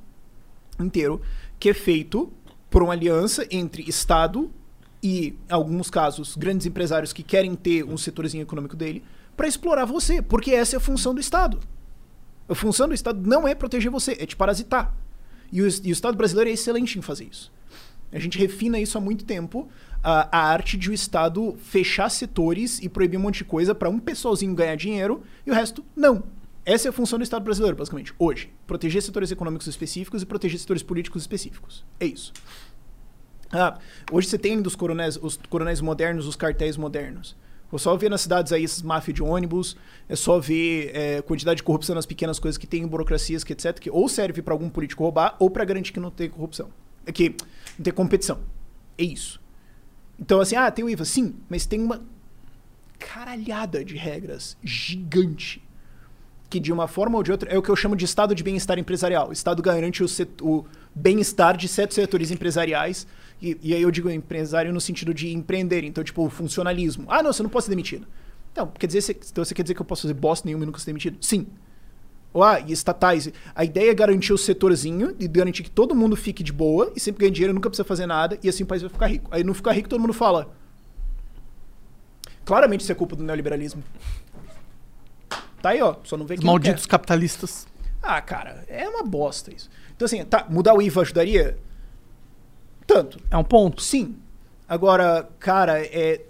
inteiro, 0.80 1.22
que 1.60 1.70
é 1.70 1.74
feito 1.74 2.32
por 2.70 2.84
uma 2.84 2.94
aliança 2.94 3.48
entre 3.50 3.88
Estado 3.88 4.52
e, 5.04 5.38
em 5.50 5.54
alguns 5.54 5.90
casos, 5.90 6.36
grandes 6.38 6.66
empresários 6.66 7.12
que 7.12 7.22
querem 7.22 7.54
ter 7.56 7.84
um 7.84 7.98
setorzinho 7.98 8.42
econômico 8.42 8.76
dele 8.76 9.04
para 9.36 9.48
explorar 9.48 9.84
você, 9.84 10.22
porque 10.22 10.52
essa 10.52 10.76
é 10.76 10.78
a 10.78 10.80
função 10.80 11.14
do 11.14 11.20
Estado. 11.20 11.60
A 12.48 12.56
função 12.56 12.88
do 12.88 12.94
Estado 12.94 13.22
não 13.28 13.46
é 13.46 13.54
proteger 13.54 13.92
você, 13.92 14.14
é 14.14 14.26
te 14.26 14.36
parasitar. 14.36 14.96
E 15.52 15.62
o, 15.62 15.68
e 15.68 15.90
o 15.90 15.92
Estado 15.92 16.16
brasileiro 16.16 16.50
é 16.50 16.54
excelente 16.54 16.98
em 16.98 17.02
fazer 17.02 17.26
isso. 17.26 17.52
A 18.14 18.20
gente 18.20 18.38
refina 18.38 18.80
isso 18.80 18.98
há 18.98 19.02
muito 19.02 19.26
tempo, 19.26 19.68
a, 20.02 20.38
a 20.38 20.52
arte 20.52 20.78
de 20.78 20.90
o 20.90 20.94
Estado 20.94 21.58
fechar 21.64 22.10
setores 22.10 22.80
e 22.80 22.88
proibir 22.88 23.18
um 23.18 23.22
monte 23.22 23.40
de 23.40 23.46
coisa 23.46 23.76
para 23.76 23.90
um 23.90 24.00
pessoalzinho 24.00 24.56
ganhar 24.56 24.76
dinheiro 24.76 25.24
e 25.46 25.52
o 25.52 25.54
resto 25.54 25.84
não. 25.96 26.24
Essa 26.66 26.88
é 26.88 26.90
a 26.90 26.94
função 26.94 27.20
do 27.20 27.24
Estado 27.24 27.44
brasileiro, 27.44 27.76
basicamente, 27.76 28.14
hoje. 28.18 28.50
Proteger 28.66 29.02
setores 29.02 29.32
econômicos 29.32 29.68
específicos 29.68 30.22
e 30.22 30.26
proteger 30.26 30.58
setores 30.60 30.82
políticos 30.82 31.24
específicos. 31.24 31.84
É 32.00 32.06
isso. 32.06 32.32
Ah, 33.54 33.78
hoje 34.12 34.28
você 34.28 34.38
tem 34.38 34.60
dos 34.60 34.76
coronéis, 34.76 35.18
os 35.22 35.38
coronéis 35.48 35.80
modernos, 35.80 36.26
os 36.26 36.36
cartéis 36.36 36.76
modernos. 36.76 37.36
É 37.72 37.78
só 37.78 37.96
ver 37.96 38.10
nas 38.10 38.22
cidades 38.22 38.52
aí 38.52 38.64
essas 38.64 38.82
máfias 38.82 39.16
de 39.16 39.24
ônibus, 39.24 39.78
é 40.08 40.16
só 40.16 40.40
ver 40.40 40.92
é, 40.94 41.22
quantidade 41.22 41.58
de 41.58 41.64
corrupção 41.64 41.96
nas 41.96 42.06
pequenas 42.06 42.40
coisas 42.40 42.58
que 42.58 42.68
tem, 42.68 42.86
burocracias, 42.86 43.44
que 43.44 43.54
etc, 43.54 43.80
que 43.80 43.90
ou 43.90 44.10
serve 44.10 44.42
para 44.42 44.54
algum 44.54 44.70
político 44.70 45.04
roubar 45.04 45.36
ou 45.40 45.50
para 45.50 45.64
garantir 45.66 45.92
que 45.92 46.00
não 46.00 46.12
tem 46.12 46.30
corrupção. 46.30 46.70
É 47.06 47.12
que 47.12 47.36
não 47.78 47.84
tem 47.84 47.94
competição. 47.94 48.40
É 48.98 49.04
isso. 49.04 49.42
Então 50.20 50.40
assim, 50.40 50.56
ah, 50.56 50.70
tem 50.70 50.86
o 50.86 50.90
IVA, 50.90 51.06
sim, 51.06 51.36
mas 51.50 51.66
tem 51.66 51.80
uma 51.82 52.02
caralhada 53.00 53.84
de 53.84 53.96
regras 53.96 54.56
gigante 54.64 55.62
que 56.54 56.60
de 56.60 56.72
uma 56.72 56.88
forma 56.88 57.18
ou 57.18 57.24
de 57.24 57.32
outra 57.32 57.50
é 57.50 57.58
o 57.58 57.64
que 57.64 57.70
eu 57.70 57.76
chamo 57.76 57.96
de 57.96 58.06
estado 58.06 58.36
de 58.36 58.44
bem-estar 58.44 58.78
empresarial. 58.78 59.30
O 59.30 59.34
estado 59.34 59.60
garante 59.64 60.04
o, 60.04 60.08
o 60.42 60.66
bem-estar 60.94 61.58
de 61.58 61.68
certos 61.68 61.96
setores 61.96 62.30
empresariais 62.30 63.08
e, 63.44 63.60
e 63.62 63.74
aí 63.74 63.82
eu 63.82 63.92
digo 63.92 64.10
empresário 64.10 64.72
no 64.72 64.80
sentido 64.80 65.14
de 65.14 65.34
empreender, 65.34 65.84
então 65.84 66.04
tipo 66.04 66.30
funcionalismo. 66.30 67.06
Ah, 67.10 67.22
não, 67.22 67.34
você 67.34 67.44
não 67.44 67.50
pode 67.50 67.66
ser 67.66 67.72
demitido. 67.72 68.08
Então, 68.52 68.68
quer 68.68 68.88
dizer, 68.88 69.18
então 69.32 69.44
você 69.44 69.54
quer 69.54 69.64
dizer 69.64 69.74
que 69.74 69.82
eu 69.82 69.86
posso 69.86 70.04
fazer 70.04 70.14
bosta 70.14 70.48
nenhuma 70.48 70.64
e 70.64 70.68
nunca 70.68 70.80
ser 70.80 70.86
demitido? 70.88 71.18
Sim. 71.20 71.48
Ou, 72.32 72.44
ah, 72.44 72.60
e 72.60 72.72
estatais. 72.72 73.32
A 73.54 73.64
ideia 73.66 73.92
é 73.92 73.94
garantir 73.94 74.32
o 74.32 74.38
setorzinho 74.38 75.16
e 75.20 75.28
garantir 75.28 75.64
que 75.64 75.72
todo 75.72 75.94
mundo 75.94 76.16
fique 76.16 76.42
de 76.44 76.54
boa 76.54 76.92
e 76.96 77.00
sempre 77.00 77.22
ganhe 77.22 77.32
dinheiro, 77.32 77.54
nunca 77.54 77.70
precisa 77.70 77.84
fazer 77.84 78.06
nada 78.06 78.40
e 78.42 78.50
assim 78.50 78.64
o 78.64 78.66
país 78.66 78.82
vai 78.82 78.90
ficar 78.90 79.08
rico. 79.08 79.28
Aí 79.32 79.44
não 79.44 79.54
ficar 79.54 79.72
rico, 79.74 79.90
todo 79.90 80.00
mundo 80.00 80.14
fala. 80.14 80.56
Claramente 82.46 82.82
isso 82.82 82.92
é 82.92 82.96
culpa 82.96 83.16
do 83.16 83.24
neoliberalismo. 83.24 83.84
Tá 85.62 85.70
aí, 85.70 85.82
ó. 85.82 85.96
Só 86.04 86.18
não 86.18 86.26
vê 86.26 86.34
Os 86.36 86.40
quem 86.40 86.48
malditos 86.48 86.86
quer. 86.86 86.92
capitalistas. 86.92 87.68
Ah, 88.02 88.22
cara, 88.22 88.66
é 88.68 88.88
uma 88.88 89.04
bosta 89.04 89.54
isso. 89.54 89.70
Então, 89.96 90.06
assim, 90.06 90.24
tá, 90.26 90.46
mudar 90.50 90.74
o 90.74 90.82
IVA 90.82 91.02
ajudaria? 91.02 91.58
Tanto. 92.94 93.20
É 93.30 93.38
um 93.38 93.44
ponto. 93.44 93.82
Sim. 93.82 94.16
Agora, 94.68 95.28
cara, 95.40 95.80
é 95.84 96.22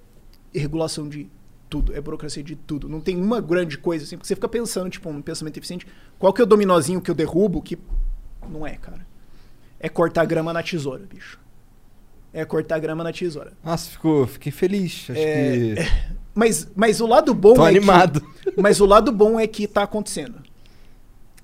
regulação 0.54 1.08
de 1.10 1.30
tudo, 1.70 1.96
é 1.96 2.00
burocracia 2.02 2.44
de 2.44 2.56
tudo. 2.56 2.88
Não 2.88 3.00
tem 3.02 3.16
uma 3.18 3.42
grande 3.42 3.78
coisa 3.78 4.06
assim, 4.06 4.16
porque 4.18 4.28
você 4.28 4.36
fica 4.36 4.48
pensando, 4.48 4.90
tipo, 4.90 5.10
um 5.10 5.22
pensamento 5.22 5.58
eficiente, 5.58 5.88
qual 6.20 6.32
que 6.32 6.42
é 6.42 6.44
o 6.44 6.48
dominozinho 6.48 7.02
que 7.02 7.10
eu 7.10 7.16
derrubo 7.16 7.62
que 7.62 7.78
não 8.50 8.66
é, 8.66 8.76
cara. 8.76 9.06
É 9.80 9.90
cortar 9.90 10.26
grama 10.26 10.54
na 10.54 10.62
tesoura, 10.64 11.06
bicho. 11.12 11.40
É 12.32 12.44
cortar 12.46 12.80
grama 12.80 13.04
na 13.04 13.12
tesoura. 13.12 13.54
Nossa, 13.64 13.90
ficou, 13.92 14.26
fiquei 14.28 14.52
feliz. 14.52 15.08
Acho 15.10 15.20
É, 15.20 15.76
que. 15.76 16.14
Mas, 16.36 16.68
mas 16.76 17.00
o 17.00 17.06
lado 17.06 17.32
bom 17.32 17.54
Tô 17.54 17.64
é 17.64 17.70
animado. 17.70 18.20
que. 18.20 18.60
Mas 18.60 18.82
o 18.82 18.88
lado 18.88 19.12
bom 19.12 19.40
é 19.40 19.46
que 19.46 19.68
tá 19.68 19.84
acontecendo. 19.84 20.42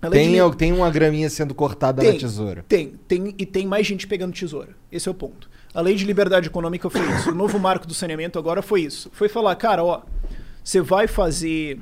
De 0.02 0.10
Tem, 0.10 0.32
li- 0.32 0.56
tem 0.56 0.72
uma 0.72 0.90
graminha 0.90 1.30
sendo 1.30 1.54
cortada 1.54 2.02
na 2.02 2.18
tesoura. 2.18 2.64
Tem, 2.68 2.94
tem, 3.08 3.36
e 3.38 3.46
tem 3.46 3.68
mais 3.68 3.86
gente 3.86 4.08
pegando 4.08 4.34
tesoura. 4.34 4.70
Esse 4.92 5.08
é 5.10 5.12
o 5.12 5.16
ponto. 5.16 5.50
A 5.74 5.82
lei 5.82 5.96
de 5.96 6.06
liberdade 6.06 6.48
econômica 6.48 6.90
foi 6.90 7.02
isso. 7.16 7.32
O 7.32 7.36
novo 7.36 7.60
marco 7.60 7.86
do 7.86 7.94
saneamento 7.94 8.40
agora 8.40 8.62
foi 8.62 8.82
isso. 8.82 9.10
Foi 9.14 9.28
falar, 9.28 9.56
cara, 9.56 9.84
ó, 9.84 10.02
você 10.64 10.82
vai 10.82 11.06
fazer 11.08 11.80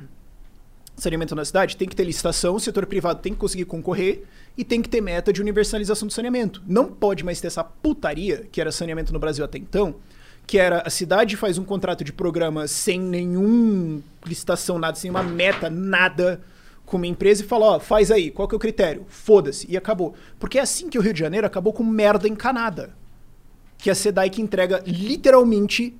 saneamento 0.96 1.34
na 1.34 1.44
cidade, 1.44 1.76
tem 1.76 1.88
que 1.88 1.94
ter 1.94 2.02
licitação, 2.04 2.56
o 2.56 2.60
setor 2.60 2.84
privado 2.84 3.20
tem 3.20 3.32
que 3.32 3.38
conseguir 3.38 3.64
concorrer 3.66 4.24
e 4.56 4.64
tem 4.64 4.82
que 4.82 4.88
ter 4.88 5.00
meta 5.00 5.32
de 5.32 5.40
universalização 5.40 6.08
do 6.08 6.12
saneamento. 6.12 6.60
Não 6.66 6.86
pode 6.86 7.24
mais 7.24 7.40
ter 7.40 7.46
essa 7.46 7.62
putaria, 7.62 8.48
que 8.50 8.60
era 8.60 8.72
saneamento 8.72 9.12
no 9.12 9.18
Brasil 9.20 9.44
até 9.44 9.58
então, 9.58 9.94
que 10.44 10.58
era 10.58 10.82
a 10.84 10.90
cidade 10.90 11.36
faz 11.36 11.56
um 11.56 11.64
contrato 11.64 12.02
de 12.02 12.12
programa 12.12 12.66
sem 12.66 12.98
nenhum 12.98 14.02
licitação, 14.26 14.76
nada, 14.76 14.96
sem 14.96 15.08
uma 15.08 15.22
meta, 15.22 15.70
nada 15.70 16.40
com 16.88 16.96
uma 16.96 17.06
empresa 17.06 17.42
e 17.42 17.46
fala, 17.46 17.66
ó, 17.66 17.80
faz 17.80 18.10
aí, 18.10 18.30
qual 18.30 18.48
que 18.48 18.54
é 18.54 18.56
o 18.56 18.60
critério? 18.60 19.04
Foda-se, 19.08 19.66
e 19.70 19.76
acabou. 19.76 20.14
Porque 20.38 20.58
é 20.58 20.62
assim 20.62 20.88
que 20.88 20.98
o 20.98 21.02
Rio 21.02 21.12
de 21.12 21.20
Janeiro 21.20 21.46
acabou 21.46 21.72
com 21.72 21.84
merda 21.84 22.28
encanada. 22.28 22.94
Que 23.76 23.90
é 23.90 23.92
a 23.92 23.94
SEDAI 23.94 24.30
que 24.30 24.42
entrega 24.42 24.82
literalmente 24.86 25.96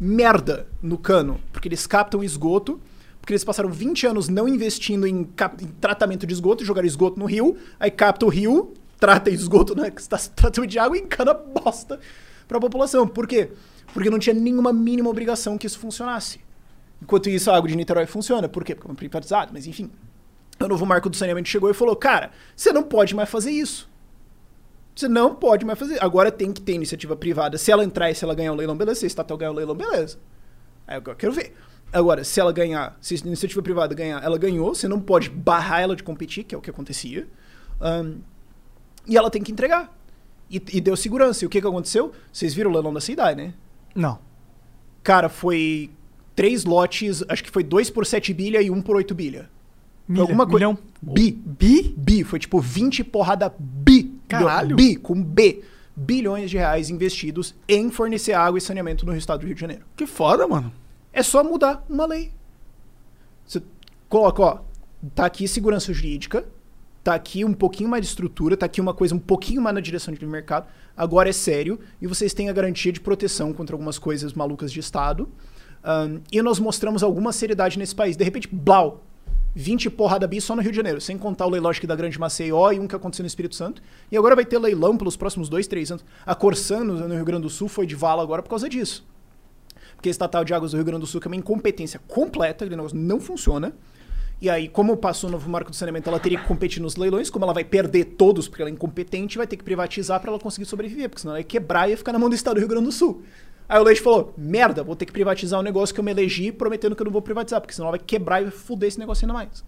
merda 0.00 0.66
no 0.82 0.96
cano. 0.96 1.40
Porque 1.52 1.68
eles 1.68 1.86
captam 1.86 2.22
esgoto, 2.22 2.80
porque 3.20 3.32
eles 3.32 3.44
passaram 3.44 3.70
20 3.70 4.06
anos 4.06 4.28
não 4.28 4.48
investindo 4.48 5.06
em, 5.06 5.28
em 5.60 5.66
tratamento 5.80 6.26
de 6.26 6.32
esgoto, 6.32 6.64
jogaram 6.64 6.86
esgoto 6.86 7.18
no 7.18 7.26
rio, 7.26 7.56
aí 7.78 7.90
capta 7.90 8.24
o 8.24 8.28
rio, 8.28 8.72
trata 8.98 9.30
esgoto, 9.30 9.74
né, 9.74 9.90
que 9.90 10.00
está 10.00 10.16
tratamento 10.16 10.70
de 10.70 10.78
água 10.78 10.96
e 10.96 11.00
encana 11.02 11.34
bosta 11.34 12.00
pra 12.46 12.58
população. 12.58 13.06
Por 13.06 13.26
quê? 13.26 13.50
Porque 13.92 14.08
não 14.08 14.18
tinha 14.18 14.34
nenhuma 14.34 14.72
mínima 14.72 15.10
obrigação 15.10 15.58
que 15.58 15.66
isso 15.66 15.78
funcionasse. 15.78 16.40
Enquanto 17.02 17.28
isso, 17.28 17.50
a 17.50 17.56
água 17.56 17.68
de 17.68 17.76
Niterói 17.76 18.06
funciona. 18.06 18.48
Por 18.48 18.64
quê? 18.64 18.74
Porque 18.74 18.90
é 18.90 18.94
privatizado, 18.94 19.52
mas 19.52 19.66
enfim. 19.66 19.90
O 20.60 20.68
novo 20.68 20.84
marco 20.84 21.08
do 21.08 21.16
saneamento 21.16 21.48
chegou 21.48 21.70
e 21.70 21.74
falou: 21.74 21.94
cara, 21.94 22.30
você 22.54 22.72
não 22.72 22.82
pode 22.82 23.14
mais 23.14 23.28
fazer 23.28 23.50
isso. 23.50 23.88
Você 24.94 25.06
não 25.06 25.34
pode 25.34 25.64
mais 25.64 25.78
fazer. 25.78 26.02
Agora 26.02 26.32
tem 26.32 26.52
que 26.52 26.60
ter 26.60 26.72
iniciativa 26.72 27.14
privada. 27.14 27.56
Se 27.56 27.70
ela 27.70 27.84
entrar 27.84 28.10
e 28.10 28.14
se 28.14 28.24
ela 28.24 28.34
ganhar 28.34 28.52
o 28.52 28.56
leilão, 28.56 28.76
beleza. 28.76 29.00
Se 29.00 29.06
a 29.06 29.08
estatal 29.08 29.36
ganhar 29.36 29.52
o 29.52 29.54
leilão, 29.54 29.76
beleza. 29.76 30.18
Aí 30.86 30.96
agora 30.96 31.12
eu 31.12 31.16
quero 31.16 31.32
ver. 31.32 31.54
Agora, 31.92 32.24
se 32.24 32.40
ela 32.40 32.52
ganhar, 32.52 32.98
se 33.00 33.14
a 33.14 33.18
iniciativa 33.18 33.62
privada 33.62 33.94
ganhar, 33.94 34.22
ela 34.22 34.36
ganhou, 34.36 34.74
você 34.74 34.88
não 34.88 35.00
pode 35.00 35.30
barrar 35.30 35.80
ela 35.80 35.94
de 35.94 36.02
competir, 36.02 36.44
que 36.44 36.54
é 36.54 36.58
o 36.58 36.60
que 36.60 36.68
acontecia. 36.68 37.28
Ahn, 37.80 38.16
e 39.06 39.16
ela 39.16 39.30
tem 39.30 39.42
que 39.42 39.52
entregar. 39.52 39.96
E, 40.50 40.56
e 40.56 40.80
deu 40.80 40.96
segurança. 40.96 41.44
E 41.44 41.46
o 41.46 41.48
que, 41.48 41.60
que 41.60 41.66
aconteceu? 41.66 42.12
Vocês 42.32 42.52
viram 42.52 42.70
o 42.70 42.74
leilão 42.74 42.92
da 42.92 43.00
cidade, 43.00 43.40
né? 43.40 43.54
Não. 43.94 44.18
Cara, 45.02 45.28
foi 45.28 45.90
três 46.34 46.64
lotes, 46.64 47.24
acho 47.28 47.42
que 47.42 47.50
foi 47.50 47.62
dois 47.62 47.88
por 47.88 48.04
7 48.04 48.34
bilha 48.34 48.60
e 48.60 48.70
um 48.70 48.82
por 48.82 48.96
8 48.96 49.14
bilha. 49.14 49.48
Foi 50.08 50.20
alguma 50.20 50.46
coisa. 50.46 50.66
milhão? 50.66 50.78
Bi. 51.02 51.30
Bi? 51.30 51.94
Bi. 51.96 52.24
Foi 52.24 52.38
tipo 52.38 52.60
20 52.60 53.04
porrada 53.04 53.54
bi. 53.58 54.18
Caralho. 54.26 54.76
Bi, 54.76 54.96
com 54.96 55.22
B. 55.22 55.62
Bilhões 55.94 56.50
de 56.50 56.56
reais 56.56 56.90
investidos 56.90 57.54
em 57.68 57.90
fornecer 57.90 58.32
água 58.32 58.58
e 58.58 58.60
saneamento 58.60 59.04
no 59.04 59.16
estado 59.16 59.40
do 59.40 59.46
Rio 59.46 59.54
de 59.54 59.60
Janeiro. 59.60 59.84
Que 59.96 60.06
foda, 60.06 60.46
mano. 60.46 60.72
É 61.12 61.22
só 61.22 61.42
mudar 61.42 61.84
uma 61.88 62.06
lei. 62.06 62.32
Você 63.44 63.62
coloca, 64.08 64.42
ó, 64.42 64.58
tá 65.14 65.26
aqui 65.26 65.48
segurança 65.48 65.92
jurídica, 65.92 66.46
tá 67.02 67.14
aqui 67.14 67.44
um 67.44 67.52
pouquinho 67.52 67.88
mais 67.88 68.02
de 68.02 68.08
estrutura, 68.08 68.56
tá 68.56 68.66
aqui 68.66 68.80
uma 68.80 68.94
coisa 68.94 69.14
um 69.14 69.18
pouquinho 69.18 69.60
mais 69.60 69.74
na 69.74 69.80
direção 69.80 70.14
de 70.14 70.24
mercado, 70.26 70.66
agora 70.96 71.28
é 71.28 71.32
sério, 71.32 71.80
e 72.00 72.06
vocês 72.06 72.32
têm 72.34 72.48
a 72.48 72.52
garantia 72.52 72.92
de 72.92 73.00
proteção 73.00 73.52
contra 73.52 73.74
algumas 73.74 73.98
coisas 73.98 74.32
malucas 74.34 74.70
de 74.70 74.78
Estado. 74.78 75.28
Ahn, 75.82 76.20
e 76.30 76.42
nós 76.42 76.58
mostramos 76.58 77.02
alguma 77.02 77.32
seriedade 77.32 77.78
nesse 77.78 77.94
país. 77.94 78.16
De 78.16 78.24
repente, 78.24 78.48
blau, 78.52 79.04
20 79.54 79.90
porrada 79.90 80.26
bi 80.26 80.40
só 80.40 80.54
no 80.54 80.62
Rio 80.62 80.70
de 80.70 80.76
Janeiro, 80.76 81.00
sem 81.00 81.18
contar 81.18 81.46
o 81.46 81.50
leilão 81.50 81.72
que 81.72 81.86
da 81.86 81.96
Grande 81.96 82.18
Maceió 82.18 82.70
e 82.70 82.78
um 82.78 82.86
que 82.86 82.94
aconteceu 82.94 83.22
no 83.22 83.26
Espírito 83.26 83.54
Santo. 83.54 83.82
E 84.10 84.16
agora 84.16 84.34
vai 84.34 84.44
ter 84.44 84.58
leilão 84.58 84.96
pelos 84.96 85.16
próximos 85.16 85.48
dois, 85.48 85.66
três 85.66 85.90
anos. 85.90 86.04
A 86.24 86.34
Corsan, 86.34 86.84
no 86.84 87.08
no 87.08 87.14
Rio 87.14 87.24
Grande 87.24 87.42
do 87.42 87.50
Sul, 87.50 87.68
foi 87.68 87.86
de 87.86 87.94
vala 87.94 88.22
agora 88.22 88.42
por 88.42 88.50
causa 88.50 88.68
disso. 88.68 89.06
Porque 89.96 90.08
a 90.08 90.12
Estatal 90.12 90.44
de 90.44 90.54
Águas 90.54 90.70
do 90.70 90.76
Rio 90.76 90.84
Grande 90.84 91.00
do 91.00 91.06
Sul 91.06 91.20
que 91.20 91.26
é 91.26 91.30
uma 91.30 91.36
incompetência 91.36 92.00
completa, 92.06 92.64
aquele 92.64 92.76
negócio 92.76 92.96
não 92.96 93.20
funciona. 93.20 93.74
E 94.40 94.48
aí, 94.48 94.68
como 94.68 94.96
passou 94.96 95.28
o 95.28 95.32
novo 95.32 95.50
marco 95.50 95.70
do 95.70 95.74
saneamento, 95.74 96.08
ela 96.08 96.20
teria 96.20 96.38
que 96.38 96.46
competir 96.46 96.80
nos 96.80 96.94
leilões, 96.94 97.28
como 97.28 97.44
ela 97.44 97.52
vai 97.52 97.64
perder 97.64 98.04
todos 98.04 98.46
porque 98.46 98.62
ela 98.62 98.70
é 98.70 98.72
incompetente, 98.72 99.36
vai 99.36 99.48
ter 99.48 99.56
que 99.56 99.64
privatizar 99.64 100.20
para 100.20 100.30
ela 100.30 100.38
conseguir 100.38 100.64
sobreviver, 100.66 101.08
porque 101.08 101.22
senão 101.22 101.32
ela 101.32 101.40
ia 101.40 101.44
quebrar 101.44 101.88
e 101.88 101.90
ia 101.90 101.96
ficar 101.96 102.12
na 102.12 102.20
mão 102.20 102.28
do 102.28 102.36
Estado 102.36 102.54
do 102.54 102.60
Rio 102.60 102.68
Grande 102.68 102.84
do 102.84 102.92
Sul. 102.92 103.24
Aí 103.68 103.78
o 103.78 103.82
Leite 103.82 104.00
falou: 104.00 104.32
merda, 104.36 104.82
vou 104.82 104.96
ter 104.96 105.04
que 105.04 105.12
privatizar 105.12 105.60
um 105.60 105.62
negócio 105.62 105.94
que 105.94 106.00
eu 106.00 106.04
me 106.04 106.10
elegi 106.10 106.50
prometendo 106.50 106.96
que 106.96 107.02
eu 107.02 107.04
não 107.04 107.12
vou 107.12 107.20
privatizar, 107.20 107.60
porque 107.60 107.74
senão 107.74 107.90
vai 107.90 107.98
quebrar 107.98 108.40
e 108.40 108.44
vai 108.44 108.52
foder 108.52 108.88
esse 108.88 108.98
negócio 108.98 109.24
ainda 109.24 109.34
mais. 109.34 109.64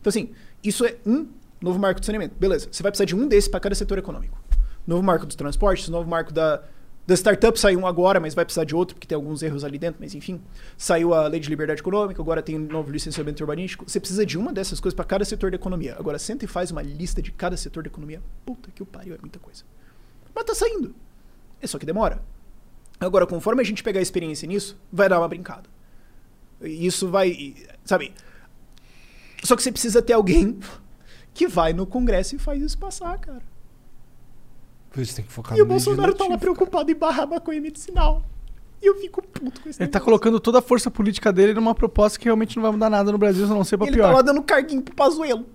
Então, 0.00 0.08
assim, 0.08 0.30
isso 0.64 0.84
é 0.84 0.96
um 1.06 1.28
novo 1.60 1.78
marco 1.78 2.00
do 2.00 2.06
saneamento. 2.06 2.34
Beleza, 2.38 2.68
você 2.70 2.82
vai 2.82 2.90
precisar 2.90 3.04
de 3.04 3.14
um 3.14 3.28
desses 3.28 3.48
para 3.48 3.60
cada 3.60 3.74
setor 3.74 3.98
econômico. 3.98 4.38
Novo 4.86 5.02
marco 5.02 5.26
dos 5.26 5.36
transportes, 5.36 5.88
novo 5.88 6.08
marco 6.08 6.32
da, 6.32 6.62
da 7.06 7.14
startup 7.14 7.58
saiu 7.58 7.78
um 7.78 7.86
agora, 7.86 8.18
mas 8.18 8.34
vai 8.34 8.44
precisar 8.44 8.64
de 8.64 8.74
outro, 8.74 8.96
porque 8.96 9.06
tem 9.06 9.14
alguns 9.14 9.42
erros 9.42 9.62
ali 9.62 9.78
dentro, 9.78 10.00
mas 10.00 10.14
enfim. 10.14 10.40
Saiu 10.76 11.14
a 11.14 11.28
lei 11.28 11.38
de 11.38 11.48
liberdade 11.48 11.80
econômica, 11.80 12.20
agora 12.20 12.42
tem 12.42 12.56
um 12.56 12.66
novo 12.66 12.90
licenciamento 12.90 13.42
urbanístico. 13.42 13.88
Você 13.88 14.00
precisa 14.00 14.26
de 14.26 14.36
uma 14.36 14.52
dessas 14.52 14.80
coisas 14.80 14.96
para 14.96 15.04
cada 15.04 15.24
setor 15.24 15.50
da 15.50 15.56
economia. 15.56 15.94
Agora 15.98 16.18
senta 16.18 16.44
e 16.44 16.48
faz 16.48 16.72
uma 16.72 16.82
lista 16.82 17.22
de 17.22 17.30
cada 17.30 17.56
setor 17.56 17.84
da 17.84 17.88
economia. 17.88 18.20
Puta 18.44 18.70
que 18.74 18.82
o 18.82 18.86
pariu, 18.86 19.14
é 19.14 19.18
muita 19.18 19.38
coisa. 19.38 19.62
Mas 20.34 20.44
tá 20.44 20.54
saindo. 20.54 20.94
É 21.60 21.66
só 21.66 21.78
que 21.78 21.86
demora. 21.86 22.20
Agora, 23.06 23.26
conforme 23.26 23.60
a 23.62 23.64
gente 23.64 23.82
pegar 23.82 23.98
a 24.00 24.02
experiência 24.02 24.46
nisso, 24.46 24.76
vai 24.92 25.08
dar 25.08 25.18
uma 25.18 25.28
brincada. 25.28 25.68
Isso 26.60 27.08
vai. 27.08 27.54
Sabe? 27.84 28.12
Só 29.42 29.56
que 29.56 29.62
você 29.62 29.72
precisa 29.72 30.00
ter 30.00 30.12
alguém 30.12 30.58
que 31.34 31.48
vai 31.48 31.72
no 31.72 31.86
Congresso 31.86 32.36
e 32.36 32.38
faz 32.38 32.62
isso 32.62 32.78
passar, 32.78 33.18
cara. 33.18 33.42
Por 34.90 35.00
isso 35.02 35.16
tem 35.16 35.24
que 35.24 35.32
focar 35.32 35.56
E 35.56 35.62
o 35.62 35.66
Bolsonaro 35.66 36.14
tá 36.14 36.26
lá 36.28 36.36
preocupado 36.36 36.90
em 36.90 36.94
barrar 36.94 37.26
maconha 37.26 37.60
medicinal. 37.60 38.22
E 38.80 38.86
eu 38.86 38.96
fico 39.00 39.22
puto 39.22 39.60
com 39.62 39.68
esse 39.68 39.80
Ele 39.82 39.88
tá 39.88 39.98
negócio. 39.98 40.04
colocando 40.04 40.38
toda 40.40 40.58
a 40.58 40.62
força 40.62 40.90
política 40.90 41.32
dele 41.32 41.54
numa 41.54 41.74
proposta 41.74 42.18
que 42.18 42.24
realmente 42.26 42.56
não 42.56 42.62
vai 42.62 42.72
mudar 42.72 42.90
nada 42.90 43.10
no 43.10 43.16
Brasil, 43.16 43.44
a 43.44 43.48
não 43.48 43.64
ser 43.64 43.78
pra 43.78 43.86
Ele 43.86 43.96
pior. 43.96 44.08
tá 44.08 44.14
lá 44.16 44.22
dando 44.22 44.42
carguinho 44.42 44.82
pro 44.82 44.94
Pazuelo. 44.94 45.46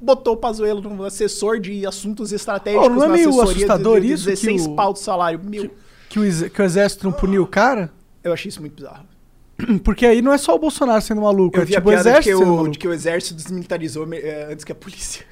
Botou 0.00 0.34
o 0.34 0.36
Pazuelo 0.36 0.80
no 0.82 1.02
assessor 1.04 1.58
de 1.58 1.84
assuntos 1.86 2.30
estratégicos 2.32 2.86
Pô, 2.88 2.94
não 2.94 3.04
é 3.04 3.08
meio 3.08 3.40
assustador 3.40 4.00
de, 4.00 4.06
de 4.08 4.12
isso 4.12 4.24
que 4.24 4.30
16 4.30 4.66
o- 4.66 4.74
pau 4.76 4.92
de 4.92 4.98
salário. 5.00 5.40
Meu, 5.42 5.68
Que 5.70 5.74
o, 6.18 6.24
ex- 6.24 6.48
que 6.48 6.60
o 6.60 6.64
exército 6.64 7.04
não 7.04 7.12
puniu 7.12 7.42
o 7.42 7.46
cara? 7.46 7.90
eu 8.22 8.32
achei 8.32 8.48
isso 8.48 8.60
muito 8.60 8.74
bizarro. 8.74 9.04
Porque 9.84 10.04
aí 10.04 10.20
não 10.20 10.32
é 10.32 10.38
só 10.38 10.54
o 10.54 10.58
Bolsonaro 10.58 11.00
sendo 11.00 11.22
maluco, 11.22 11.56
Eu 11.56 11.62
é 11.62 11.64
vi 11.64 11.74
a 11.74 11.78
tipo 11.78 11.88
o 11.88 11.92
piada 11.92 12.02
de 12.02 12.08
exército 12.10 12.32
que 12.34 12.38
sendo 12.38 12.52
o, 12.52 12.56
maluco. 12.56 12.72
de 12.72 12.78
que 12.78 12.88
o 12.88 12.92
exército 12.92 13.34
desmilitarizou 13.34 14.06
eh, 14.12 14.48
antes 14.50 14.64
que 14.64 14.72
a 14.72 14.74
polícia. 14.74 15.24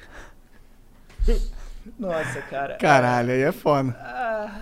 Nossa, 1.99 2.41
cara. 2.49 2.75
Caralho, 2.77 3.31
aí 3.31 3.41
é 3.41 3.51
foda. 3.51 3.95
Ah, 3.99 4.61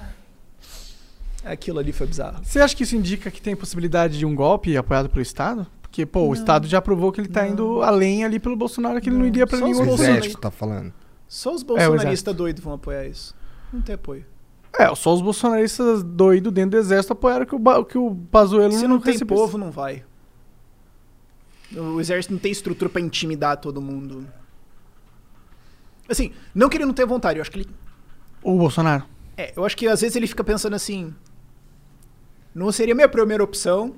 aquilo 1.45 1.79
ali 1.79 1.91
foi 1.93 2.07
bizarro. 2.07 2.43
Você 2.43 2.59
acha 2.59 2.75
que 2.75 2.83
isso 2.83 2.95
indica 2.95 3.31
que 3.31 3.41
tem 3.41 3.55
possibilidade 3.55 4.17
de 4.17 4.25
um 4.25 4.35
golpe 4.35 4.75
apoiado 4.75 5.09
pelo 5.09 5.21
Estado? 5.21 5.65
Porque, 5.81 6.05
pô, 6.05 6.27
o. 6.27 6.33
Estado 6.33 6.67
já 6.67 6.81
provou 6.81 7.11
que 7.11 7.21
ele 7.21 7.29
tá 7.29 7.47
indo 7.47 7.81
além 7.83 8.23
ali 8.25 8.39
pelo 8.39 8.55
Bolsonaro, 8.55 8.99
que 8.99 9.09
ele 9.09 9.17
não 9.17 9.25
iria 9.25 9.45
pra 9.47 9.57
Só 9.59 9.65
os 9.65 9.71
nenhum 9.71 9.87
O 9.87 9.91
outro 9.91 10.03
exército 10.05 10.37
tá 10.41 10.51
falando. 10.51 10.91
Só 11.27 11.53
os 11.53 11.61
É, 11.61 11.63
o 11.63 11.67
bolsonaristas 11.67 12.05
exército. 12.07 12.33
doidos 12.33 12.63
vão 12.63 12.73
apoiar 12.73 13.05
isso. 13.05 13.35
Não 13.71 13.81
tem 13.81 13.95
apoio. 13.95 14.25
É, 14.77 14.93
só 14.95 15.13
os 15.13 15.21
bolsonaristas 15.21 16.01
doidos 16.01 16.51
dentro 16.51 16.71
do 16.71 16.77
exército 16.77 17.13
apoiaram 17.13 17.45
que 17.45 17.53
o, 17.55 17.85
que 17.85 17.97
o 17.97 18.15
Pazuello 18.31 18.73
Se 18.73 18.87
não 18.87 18.99
tem 18.99 19.13
recebesse. 19.13 19.39
povo, 19.39 19.57
não 19.57 19.69
vai. 19.69 20.03
O 21.75 21.99
exército 21.99 22.33
não 22.33 22.39
tem 22.39 22.51
estrutura 22.51 22.89
pra 22.89 23.01
intimidar 23.01 23.57
todo 23.57 23.81
mundo. 23.81 24.27
Assim, 26.09 26.31
não 26.53 26.69
que 26.69 26.77
ele 26.77 26.85
não 26.85 26.93
tenha 26.93 27.07
vontade, 27.07 27.37
eu 27.39 27.41
acho 27.41 27.51
que 27.51 27.59
ele. 27.59 27.69
O 28.41 28.57
Bolsonaro. 28.57 29.05
É, 29.37 29.53
eu 29.55 29.65
acho 29.65 29.77
que 29.77 29.87
às 29.87 30.01
vezes 30.01 30.15
ele 30.15 30.27
fica 30.27 30.43
pensando 30.43 30.75
assim. 30.75 31.13
Não 32.53 32.71
seria 32.71 32.93
minha 32.93 33.09
primeira 33.09 33.43
opção, 33.43 33.95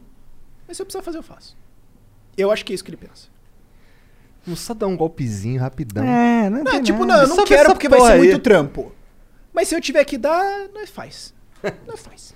mas 0.68 0.78
se 0.78 0.82
eu 0.84 0.86
precisar 0.86 1.04
fazer, 1.04 1.18
eu 1.18 1.24
faço. 1.24 1.58
Eu 2.38 2.52
acho 2.52 2.64
que 2.64 2.72
é 2.72 2.76
isso 2.76 2.84
que 2.84 2.90
ele 2.90 2.98
pensa. 2.98 3.28
Vamos 4.46 4.60
só 4.60 4.74
dar 4.74 4.88
um 4.88 4.96
golpezinho 4.96 5.60
rapidão. 5.60 6.04
É, 6.06 6.50
não, 6.50 6.64
Não, 6.64 6.72
tem 6.72 6.84
tipo, 6.84 7.04
nada. 7.06 7.24
não, 7.24 7.32
eu 7.32 7.38
não 7.38 7.46
quero 7.46 7.72
porque 7.72 7.90
vai 7.90 8.00
ser 8.00 8.12
aí? 8.14 8.20
muito 8.20 8.40
trampo. 8.40 8.94
Mas 9.56 9.70
se 9.70 9.76
eu 9.76 9.80
tiver 9.80 10.04
que 10.04 10.18
dar, 10.18 10.68
nós 10.74 10.90
faz. 10.90 11.34
Nós 11.88 12.02
faz. 12.02 12.36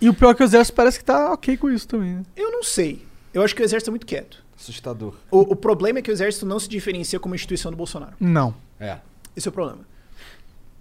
E 0.00 0.08
o 0.08 0.14
pior 0.14 0.30
é 0.30 0.34
que 0.34 0.42
o 0.42 0.44
exército 0.44 0.76
parece 0.76 0.98
que 0.98 1.04
tá 1.04 1.32
ok 1.32 1.56
com 1.56 1.70
isso 1.70 1.88
também, 1.88 2.14
né? 2.16 2.22
Eu 2.36 2.52
não 2.52 2.62
sei. 2.62 3.04
Eu 3.34 3.42
acho 3.42 3.54
que 3.54 3.62
o 3.62 3.64
exército 3.64 3.90
é 3.90 3.92
muito 3.92 4.06
quieto. 4.06 4.44
Assustador. 4.56 5.14
O, 5.30 5.40
o 5.40 5.56
problema 5.56 5.98
é 5.98 6.02
que 6.02 6.10
o 6.10 6.12
exército 6.12 6.46
não 6.46 6.60
se 6.60 6.68
diferencia 6.68 7.18
como 7.18 7.34
instituição 7.34 7.70
do 7.70 7.76
Bolsonaro. 7.76 8.14
Não. 8.20 8.54
É. 8.78 8.98
Esse 9.34 9.48
é 9.48 9.50
o 9.50 9.52
problema. 9.52 9.80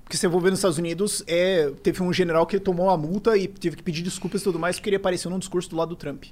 Porque 0.03 0.17
você 0.17 0.30
for 0.30 0.41
ver 0.41 0.49
nos 0.49 0.59
Estados 0.59 0.77
Unidos, 0.77 1.24
é, 1.25 1.72
teve 1.82 2.03
um 2.03 2.11
general 2.11 2.45
que 2.45 2.59
tomou 2.59 2.88
uma 2.88 2.98
multa 2.98 3.38
e 3.38 3.48
teve 3.48 3.77
que 3.77 3.83
pedir 3.83 4.03
desculpas 4.03 4.41
e 4.41 4.43
tudo 4.43 4.59
mais 4.59 4.75
porque 4.75 4.90
ele 4.90 4.98
apareceu 4.98 5.32
num 5.32 5.40
discurso 5.40 5.69
do 5.69 5.77
lado 5.77 5.90
do 5.90 5.95
Trump. 5.95 6.25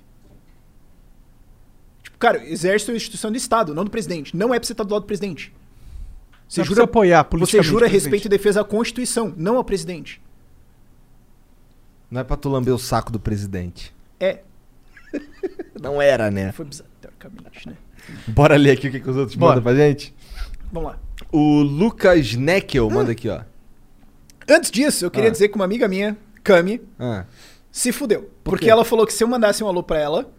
Tipo, 2.04 2.18
cara, 2.18 2.40
o 2.40 2.44
exército 2.44 2.92
é 2.92 2.94
uma 2.94 2.98
instituição 2.98 3.32
do 3.32 3.38
Estado, 3.38 3.74
não 3.74 3.86
do 3.86 3.92
presidente. 3.92 4.36
Não 4.36 4.54
é 4.54 4.60
pra 4.60 4.68
você 4.68 4.74
estar 4.74 4.84
do 4.84 4.94
lado 4.94 5.04
do 5.04 5.08
presidente. 5.08 5.54
Você 6.48 6.64
jura, 6.64 6.84
apoiar 6.84 7.28
você 7.30 7.62
jura 7.62 7.88
respeito 7.88 8.26
e 8.26 8.30
defesa 8.30 8.62
à 8.62 8.64
Constituição, 8.64 9.34
não 9.36 9.58
ao 9.58 9.64
presidente. 9.64 10.22
Não 12.10 12.22
é 12.22 12.24
pra 12.24 12.38
tu 12.38 12.48
lamber 12.48 12.74
o 12.74 12.78
saco 12.80 13.12
do 13.12 13.20
presidente. 13.20 13.94
É. 14.20 14.40
Não 15.82 16.02
era, 16.02 16.32
né? 16.32 16.52
Foi 16.52 16.66
bizarro, 16.66 16.90
teoricamente, 17.00 17.68
né? 17.70 17.76
Bora 18.28 18.56
ler 18.56 18.72
aqui 18.72 18.88
o 18.88 18.92
que, 18.92 19.00
que 19.00 19.10
os 19.10 19.16
outros 19.16 19.36
Bora. 19.36 19.56
mandam 19.58 19.64
pra 19.64 19.76
gente? 19.76 20.14
Vamos 20.72 20.90
lá. 20.92 21.00
O 21.32 21.62
Lucas 21.62 22.34
Neckel 22.36 22.90
manda 22.90 23.12
aqui, 23.12 23.30
ó. 23.30 23.42
Antes 24.50 24.72
disso, 24.72 25.06
eu 25.06 25.12
queria 25.12 25.30
Ah. 25.30 25.32
dizer 25.32 25.50
que 25.50 25.56
uma 25.56 25.66
amiga 25.66 25.88
minha, 25.88 26.18
Cami, 26.44 26.82
Ah. 27.00 27.26
se 27.72 27.92
fudeu. 27.92 28.22
Por 28.44 28.52
porque 28.52 28.66
quê? 28.66 28.72
ela 28.72 28.84
falou 28.86 29.06
que 29.06 29.14
se 29.14 29.24
eu 29.24 29.28
mandasse 29.28 29.64
um 29.64 29.68
alô 29.68 29.84
pra 29.84 30.00
ela, 30.00 30.32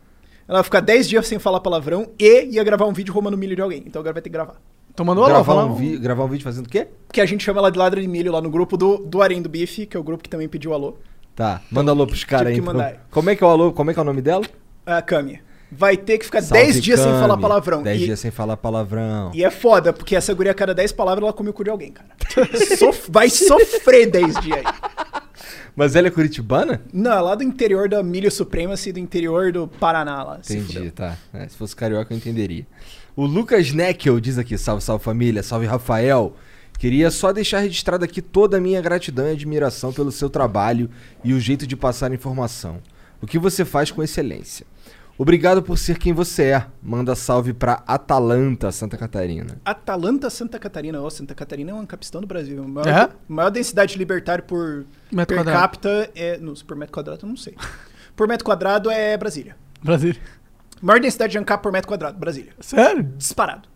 ela 0.49 0.59
ia 0.61 0.65
ficar 0.65 0.81
10 0.81 1.09
dias 1.09 1.27
sem 1.27 1.39
falar 1.39 1.61
palavrão 1.61 2.11
e 2.19 2.47
ia 2.55 2.65
gravar 2.65 2.87
um 2.87 2.93
vídeo 2.93 3.13
roubando 3.15 3.37
milho 3.37 3.55
de 3.55 3.63
alguém. 3.63 3.83
Então 3.87 4.01
agora 4.01 4.15
vai 4.15 4.23
ter 4.23 4.31
que 4.31 4.33
gravar. 4.35 4.61
Então 4.99 5.07
mandou 5.07 5.23
alô, 5.23 5.33
gravar, 5.35 5.65
um 5.65 5.75
vi- 5.77 5.97
gravar 5.97 6.25
um 6.25 6.29
vídeo 6.29 6.43
fazendo 6.43 6.67
o 6.67 6.69
quê? 6.69 6.89
Porque 7.07 7.21
a 7.21 7.25
gente 7.27 7.45
chama 7.45 7.61
ela 7.61 7.71
de 7.71 7.79
ladra 7.79 8.01
de 8.01 8.09
milho 8.09 8.33
lá 8.33 8.41
no 8.41 8.51
grupo 8.51 8.77
do, 8.77 8.99
do 8.99 9.23
Arém 9.23 9.41
do 9.41 9.49
Bife, 9.49 9.87
que 9.87 9.97
é 9.97 10.01
o 10.01 10.03
grupo 10.03 10.25
que 10.25 10.29
também 10.29 10.49
pediu 10.49 10.73
alô. 10.75 10.97
Tá, 11.37 11.63
manda 11.71 11.93
alô 11.93 12.05
pros 12.05 12.25
caras 12.25 12.49
aí. 12.49 12.55
que 12.55 12.61
então. 12.61 12.73
mandar. 12.75 13.07
Como 13.09 13.31
é 13.31 13.37
que 13.37 13.45
é 13.45 13.47
o 13.47 13.51
alô? 13.51 13.73
Como 13.73 13.93
é 13.93 13.95
que 13.95 14.01
é 14.01 14.03
o 14.03 14.05
nome 14.05 14.21
dela? 14.21 14.45
A 14.85 15.01
Cami. 15.01 15.41
Vai 15.71 15.97
ter 15.97 16.19
que 16.19 16.25
ficar 16.25 16.43
Salve, 16.43 16.65
10 16.65 16.83
dias 16.83 16.99
sem 16.99 17.09
Cami. 17.09 17.21
falar 17.21 17.37
palavrão. 17.39 17.81
10 17.85 18.01
E, 18.01 18.05
dias 18.07 18.19
sem 18.19 18.33
falar 18.33 18.57
palavrão. 18.57 19.31
e 19.33 19.45
é 19.45 19.53
foda, 19.53 19.93
porque 19.93 20.17
essa 20.17 20.35
guria, 20.35 20.51
a 20.51 20.55
cada 20.55 20.75
10 20.75 20.91
palavras, 20.91 21.23
ela 21.23 21.33
come 21.33 21.51
o 21.51 21.53
cu 21.53 21.63
de 21.63 21.71
alguém, 21.71 21.93
cara. 21.93 22.09
Sof- 22.77 23.09
vai 23.09 23.31
sofrer 23.31 24.11
10 24.11 24.35
dias 24.41 24.59
aí. 24.59 24.65
Mas 25.77 25.95
ela 25.95 26.09
é 26.09 26.11
curitibana? 26.11 26.83
Não, 26.93 27.13
é 27.13 27.21
lá 27.21 27.35
do 27.37 27.45
interior 27.45 27.89
da 27.89 28.03
Milho 28.03 28.33
Supremacy, 28.33 28.91
do 28.91 28.99
interior 28.99 29.53
do 29.53 29.69
Paraná 29.69 30.25
lá. 30.25 30.39
se 30.43 30.57
Entendi, 30.59 30.91
tá. 30.91 31.17
É, 31.33 31.47
se 31.47 31.57
fosse 31.57 31.77
carioca 31.77 32.13
eu 32.13 32.17
entenderia. 32.17 32.67
O 33.19 33.27
Lucas 33.27 33.73
Neckel 33.73 34.21
diz 34.21 34.39
aqui, 34.39 34.57
salve, 34.57 34.81
salve 34.81 35.03
família, 35.03 35.43
salve 35.43 35.67
Rafael. 35.67 36.37
Queria 36.79 37.11
só 37.11 37.33
deixar 37.33 37.59
registrado 37.59 38.05
aqui 38.05 38.23
toda 38.23 38.59
a 38.59 38.61
minha 38.61 38.81
gratidão 38.81 39.27
e 39.27 39.33
admiração 39.33 39.93
pelo 39.93 40.13
seu 40.13 40.31
trabalho 40.31 40.89
e 41.25 41.35
o 41.35 41.41
jeito 41.41 41.67
de 41.67 41.75
passar 41.75 42.13
informação. 42.13 42.79
O 43.21 43.27
que 43.27 43.37
você 43.37 43.65
faz 43.65 43.91
com 43.91 44.05
excelência. 44.05 44.65
Obrigado 45.19 45.65
por 45.65 45.77
ser 45.77 45.99
quem 45.99 46.13
você 46.13 46.45
é. 46.45 46.67
Manda 46.81 47.17
salve 47.17 47.53
pra 47.53 47.83
Atalanta, 47.89 48.71
Santa 48.71 48.97
Catarina. 48.97 49.59
Atalanta, 49.65 50.31
Santa 50.31 50.57
Catarina. 50.57 51.03
Ó, 51.03 51.11
Santa 51.11 51.35
Catarina 51.35 51.73
é 51.73 51.75
um 51.75 51.85
capistão 51.85 52.21
do 52.21 52.27
Brasil. 52.29 52.63
A 52.63 52.69
maior, 52.69 52.87
É? 52.89 53.09
maior 53.27 53.51
densidade 53.51 53.99
libertária 53.99 54.45
por 54.45 54.87
Metro 55.11 55.35
per 55.35 55.39
quadrado. 55.45 55.59
capita 55.61 56.09
é. 56.15 56.39
Não, 56.39 56.55
por 56.55 56.77
metro 56.77 56.93
quadrado 56.95 57.27
eu 57.27 57.29
não 57.29 57.37
sei. 57.37 57.57
Por 58.15 58.29
metro 58.29 58.45
quadrado 58.45 58.89
é 58.89 59.17
Brasília. 59.17 59.57
Brasília. 59.83 60.21
Maior 60.81 61.01
densidade 61.01 61.33
de 61.33 61.39
ANCAP 61.39 61.63
por 61.63 61.73
metro 61.73 61.89
quadrado, 61.89 62.19
Brasília. 62.19 62.53
Sério? 62.61 63.03
Disparado. 63.03 63.69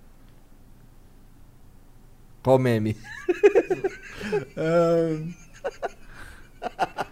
Qual 2.42 2.58
meme? 2.58 2.96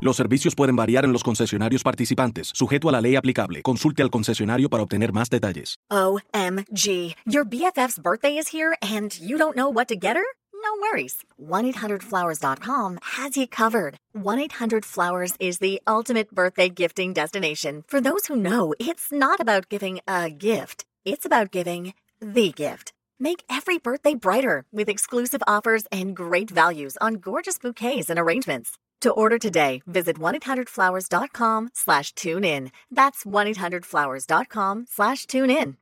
Los 0.00 0.16
servicios 0.16 0.54
pueden 0.54 0.76
variar 0.76 1.04
en 1.04 1.12
los 1.12 1.24
concesionarios 1.24 1.82
participantes, 1.82 2.52
sujeto 2.54 2.88
a 2.88 2.92
la 2.92 3.00
ley 3.00 3.16
aplicable. 3.16 3.62
Consulte 3.62 4.00
al 4.00 4.10
concesionario 4.10 4.70
para 4.70 4.84
obtener 4.84 5.12
más 5.12 5.28
detalles. 5.28 5.76
OMG. 5.90 7.16
Your 7.26 7.44
BFF's 7.44 7.98
birthday 7.98 8.38
is 8.38 8.54
here 8.54 8.76
and 8.80 9.18
you 9.18 9.36
don't 9.36 9.56
know 9.56 9.68
what 9.68 9.88
to 9.88 9.96
get 9.96 10.14
her? 10.14 10.22
No 10.52 10.70
worries. 10.80 11.24
1-800-Flowers.com 11.40 12.98
has 13.16 13.36
you 13.36 13.48
covered. 13.48 13.96
1-800-Flowers 14.16 15.34
is 15.40 15.58
the 15.58 15.80
ultimate 15.88 16.32
birthday 16.32 16.68
gifting 16.68 17.12
destination. 17.12 17.82
For 17.88 18.00
those 18.00 18.26
who 18.26 18.36
know, 18.36 18.74
it's 18.78 19.10
not 19.10 19.40
about 19.40 19.68
giving 19.68 19.98
a 20.06 20.30
gift. 20.30 20.84
It's 21.04 21.26
about 21.26 21.50
giving 21.50 21.94
the 22.20 22.52
gift. 22.52 22.92
Make 23.18 23.42
every 23.50 23.78
birthday 23.78 24.14
brighter 24.14 24.64
with 24.70 24.88
exclusive 24.88 25.42
offers 25.48 25.86
and 25.90 26.14
great 26.14 26.50
values 26.50 26.96
on 27.00 27.14
gorgeous 27.14 27.58
bouquets 27.58 28.10
and 28.10 28.18
arrangements. 28.18 28.78
To 29.00 29.12
order 29.12 29.38
today, 29.38 29.80
visit 29.86 30.18
1-800-Flowers.com 30.18 31.68
slash 31.72 32.12
tune 32.14 32.44
in. 32.44 32.70
That's 32.92 33.22
1-800-Flowers.com 33.24 34.86
slash 34.88 35.24
tune 35.26 35.50
in. 35.52 35.76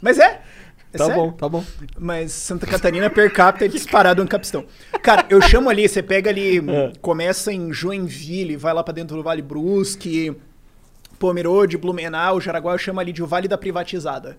Mas 0.00 0.16
é. 0.18 0.40
é 0.92 0.98
Tá 0.98 1.06
sério. 1.06 1.14
bom, 1.22 1.32
tá 1.32 1.48
bom. 1.48 1.64
Mas 1.98 2.30
Santa 2.32 2.66
Catarina 2.68 3.10
per 3.10 3.32
capita 3.32 3.64
é 3.64 3.68
disparado 3.68 4.22
um 4.22 4.26
capistão. 4.28 4.64
Cara, 5.02 5.26
eu 5.28 5.40
chamo 5.42 5.68
ali, 5.70 5.88
você 5.88 6.02
pega 6.04 6.30
ali, 6.30 6.58
É. 6.58 6.92
começa 7.00 7.52
em 7.52 7.72
Joinville, 7.72 8.56
vai 8.56 8.72
lá 8.74 8.84
pra 8.84 8.94
dentro 8.94 9.16
do 9.16 9.22
Vale 9.24 9.42
Brusque, 9.42 10.36
Pomerode, 11.18 11.76
Blumenau, 11.78 12.40
Jaraguá, 12.40 12.74
eu 12.74 12.78
chamo 12.78 13.00
ali 13.00 13.12
de 13.12 13.22
o 13.24 13.26
Vale 13.26 13.48
da 13.48 13.58
Privatizada. 13.58 14.38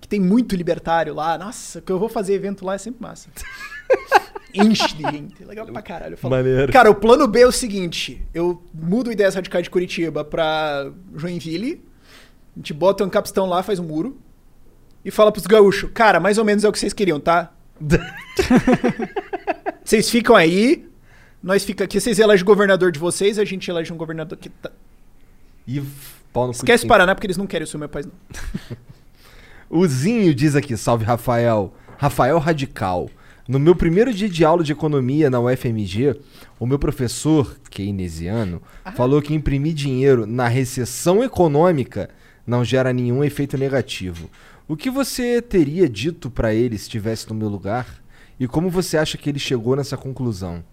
Que 0.00 0.08
tem 0.08 0.20
muito 0.20 0.56
libertário 0.56 1.14
lá. 1.14 1.36
Nossa, 1.36 1.82
que 1.82 1.92
eu 1.92 1.98
vou 1.98 2.08
fazer 2.08 2.32
evento 2.34 2.64
lá 2.64 2.74
é 2.74 2.78
sempre 2.78 3.02
massa. 3.02 3.28
Enche 4.62 4.94
de 4.94 5.02
gente. 5.02 5.44
Legal 5.44 5.66
pra 5.66 5.82
caralho. 5.82 6.14
Eu 6.14 6.18
falo, 6.18 6.34
Maneiro. 6.36 6.72
Cara, 6.72 6.90
o 6.90 6.94
plano 6.94 7.26
B 7.26 7.40
é 7.40 7.46
o 7.46 7.52
seguinte: 7.52 8.22
eu 8.34 8.62
mudo 8.72 9.10
Ideias 9.12 9.34
Radicais 9.34 9.64
de 9.64 9.70
Curitiba 9.70 10.24
pra 10.24 10.90
Joinville, 11.14 11.82
a 12.54 12.58
gente 12.58 12.72
bota 12.72 13.04
um 13.04 13.08
capistão 13.10 13.46
lá, 13.46 13.62
faz 13.62 13.78
um 13.78 13.84
muro, 13.84 14.18
e 15.04 15.10
fala 15.10 15.30
pros 15.30 15.46
gaúchos, 15.46 15.90
cara, 15.92 16.18
mais 16.20 16.38
ou 16.38 16.44
menos 16.44 16.64
é 16.64 16.68
o 16.68 16.72
que 16.72 16.78
vocês 16.78 16.92
queriam, 16.92 17.20
tá? 17.20 17.52
vocês 19.84 20.08
ficam 20.10 20.34
aí, 20.34 20.88
nós 21.42 21.64
fica 21.64 21.84
aqui, 21.84 22.00
vocês 22.00 22.18
elegem 22.18 22.42
o 22.42 22.46
governador 22.46 22.90
de 22.90 22.98
vocês, 22.98 23.38
a 23.38 23.44
gente 23.44 23.70
elege 23.70 23.92
um 23.92 23.96
governador 23.96 24.36
que 24.38 24.48
tá... 24.48 24.70
E 25.66 25.82
pau 26.32 26.46
no 26.46 26.52
Esquece 26.52 26.82
quem- 26.82 26.88
Paraná, 26.88 27.14
porque 27.14 27.26
eles 27.26 27.36
não 27.36 27.46
querem 27.46 27.64
o 27.64 27.66
seu 27.66 27.78
meu 27.78 27.88
país, 27.88 28.06
não. 28.06 28.14
O 29.68 29.84
Zinho 29.84 30.32
diz 30.32 30.54
aqui, 30.54 30.76
salve 30.76 31.04
Rafael. 31.04 31.74
Rafael 31.98 32.38
Radical. 32.38 33.10
No 33.48 33.60
meu 33.60 33.76
primeiro 33.76 34.12
dia 34.12 34.28
de 34.28 34.44
aula 34.44 34.64
de 34.64 34.72
economia 34.72 35.30
na 35.30 35.38
UFMG, 35.38 36.20
o 36.58 36.66
meu 36.66 36.80
professor, 36.80 37.56
keynesiano, 37.70 38.60
falou 38.96 39.22
que 39.22 39.34
imprimir 39.34 39.72
dinheiro 39.72 40.26
na 40.26 40.48
recessão 40.48 41.22
econômica 41.22 42.10
não 42.44 42.64
gera 42.64 42.92
nenhum 42.92 43.22
efeito 43.22 43.56
negativo. 43.56 44.28
O 44.66 44.76
que 44.76 44.90
você 44.90 45.40
teria 45.40 45.88
dito 45.88 46.28
pra 46.28 46.52
ele 46.52 46.76
se 46.76 46.84
estivesse 46.84 47.28
no 47.28 47.36
meu 47.36 47.48
lugar? 47.48 48.02
E 48.38 48.48
como 48.48 48.68
você 48.68 48.98
acha 48.98 49.16
que 49.16 49.30
ele 49.30 49.38
chegou 49.38 49.76
nessa 49.76 49.96
conclusão? 49.96 50.64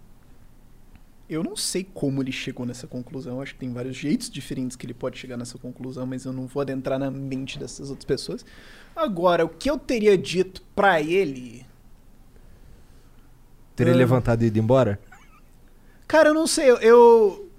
Eu 1.30 1.44
não 1.44 1.56
sei 1.56 1.86
como 1.94 2.20
ele 2.20 2.32
chegou 2.32 2.66
nessa 2.66 2.88
conclusão. 2.88 3.40
Acho 3.40 3.54
que 3.54 3.60
tem 3.60 3.72
vários 3.72 3.96
jeitos 3.96 4.28
diferentes 4.28 4.76
que 4.76 4.84
ele 4.84 4.92
pode 4.92 5.16
chegar 5.16 5.36
nessa 5.36 5.58
conclusão, 5.58 6.06
mas 6.06 6.24
eu 6.24 6.32
não 6.32 6.48
vou 6.48 6.60
adentrar 6.60 6.98
na 6.98 7.08
mente 7.08 7.56
dessas 7.56 7.88
outras 7.88 8.04
pessoas. 8.04 8.44
Agora, 8.96 9.44
o 9.44 9.48
que 9.48 9.70
eu 9.70 9.78
teria 9.78 10.18
dito 10.18 10.60
pra 10.74 11.00
ele. 11.00 11.64
Teria 13.76 13.92
Ah. 13.92 13.96
levantado 13.96 14.42
e 14.42 14.46
ido 14.46 14.58
embora? 14.58 15.00
Cara, 16.06 16.28
eu 16.30 16.34
não 16.34 16.46
sei. 16.46 16.70
Eu, 16.70 16.76
eu, 16.78 17.50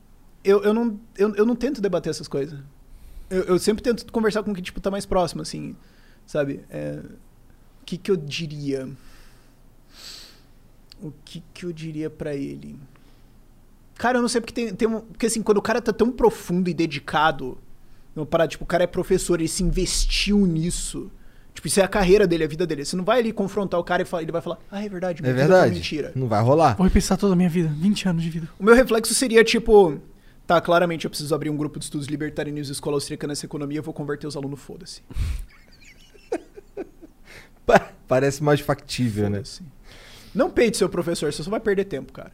eu, 0.43 0.63
eu 0.63 0.73
não, 0.73 0.99
eu, 1.17 1.35
eu 1.35 1.45
não 1.45 1.55
tento 1.55 1.81
debater 1.81 2.09
essas 2.09 2.27
coisas. 2.27 2.57
Eu, 3.29 3.43
eu 3.43 3.59
sempre 3.59 3.83
tento 3.83 4.11
conversar 4.11 4.43
com 4.43 4.53
quem 4.53 4.63
tipo, 4.63 4.79
tá 4.79 4.91
mais 4.91 5.05
próximo, 5.05 5.41
assim. 5.41 5.75
Sabe? 6.25 6.61
É, 6.69 7.01
o 7.81 7.85
que, 7.85 7.97
que 7.97 8.09
eu 8.11 8.15
diria? 8.17 8.87
O 11.01 11.11
que, 11.23 11.43
que 11.53 11.65
eu 11.65 11.73
diria 11.73 12.09
pra 12.09 12.35
ele? 12.35 12.79
Cara, 13.97 14.17
eu 14.17 14.21
não 14.21 14.29
sei 14.29 14.41
porque 14.41 14.53
tem, 14.53 14.73
tem 14.73 14.87
um, 14.87 15.01
Porque 15.01 15.25
assim, 15.25 15.41
quando 15.41 15.57
o 15.57 15.61
cara 15.61 15.81
tá 15.81 15.91
tão 15.93 16.11
profundo 16.11 16.69
e 16.69 16.73
dedicado. 16.73 17.57
Uma 18.15 18.25
parada, 18.25 18.47
tipo, 18.49 18.63
o 18.63 18.67
cara 18.67 18.85
é 18.85 18.87
professor, 18.87 19.39
ele 19.39 19.49
se 19.49 19.61
investiu 19.61 20.45
nisso. 20.45 21.11
Tipo, 21.55 21.67
isso 21.67 21.79
é 21.79 21.83
a 21.83 21.87
carreira 21.87 22.27
dele, 22.27 22.43
a 22.43 22.47
vida 22.47 22.67
dele. 22.67 22.85
Você 22.85 22.95
não 22.95 23.03
vai 23.03 23.19
ali 23.19 23.31
confrontar 23.31 23.79
o 23.79 23.83
cara 23.83 24.03
e 24.03 24.05
fala- 24.05 24.21
ele 24.21 24.31
vai 24.31 24.41
falar, 24.41 24.59
ah, 24.69 24.83
é 24.85 24.89
verdade, 24.89 25.23
É 25.25 25.33
verdade. 25.33 25.73
mentira. 25.73 26.11
Não 26.13 26.27
vai 26.27 26.43
rolar. 26.43 26.75
Vou 26.75 26.83
repensar 26.85 27.17
toda 27.17 27.33
a 27.33 27.35
minha 27.35 27.49
vida. 27.49 27.69
20 27.73 28.07
anos 28.07 28.21
de 28.21 28.29
vida. 28.29 28.47
O 28.59 28.63
meu 28.63 28.75
reflexo 28.75 29.13
seria 29.15 29.43
tipo, 29.43 29.97
tá, 30.45 30.59
claramente 30.61 31.05
eu 31.05 31.09
preciso 31.09 31.33
abrir 31.33 31.49
um 31.49 31.57
grupo 31.57 31.79
de 31.79 31.85
estudos 31.85 32.07
libertarianos 32.07 32.69
e 32.69 32.73
escola 32.73 32.97
austríaca 32.97 33.25
nessa 33.25 33.45
economia, 33.45 33.79
eu 33.79 33.83
vou 33.83 33.93
converter 33.93 34.27
os 34.27 34.35
alunos, 34.35 34.59
foda-se. 34.59 35.01
Parece 38.07 38.43
mais 38.43 38.59
factível, 38.59 39.29
né? 39.29 39.41
Não 40.33 40.49
peide 40.51 40.77
seu 40.77 40.87
professor, 40.89 41.31
você 41.33 41.41
só 41.41 41.49
vai 41.49 41.59
perder 41.59 41.85
tempo, 41.85 42.13
cara. 42.13 42.31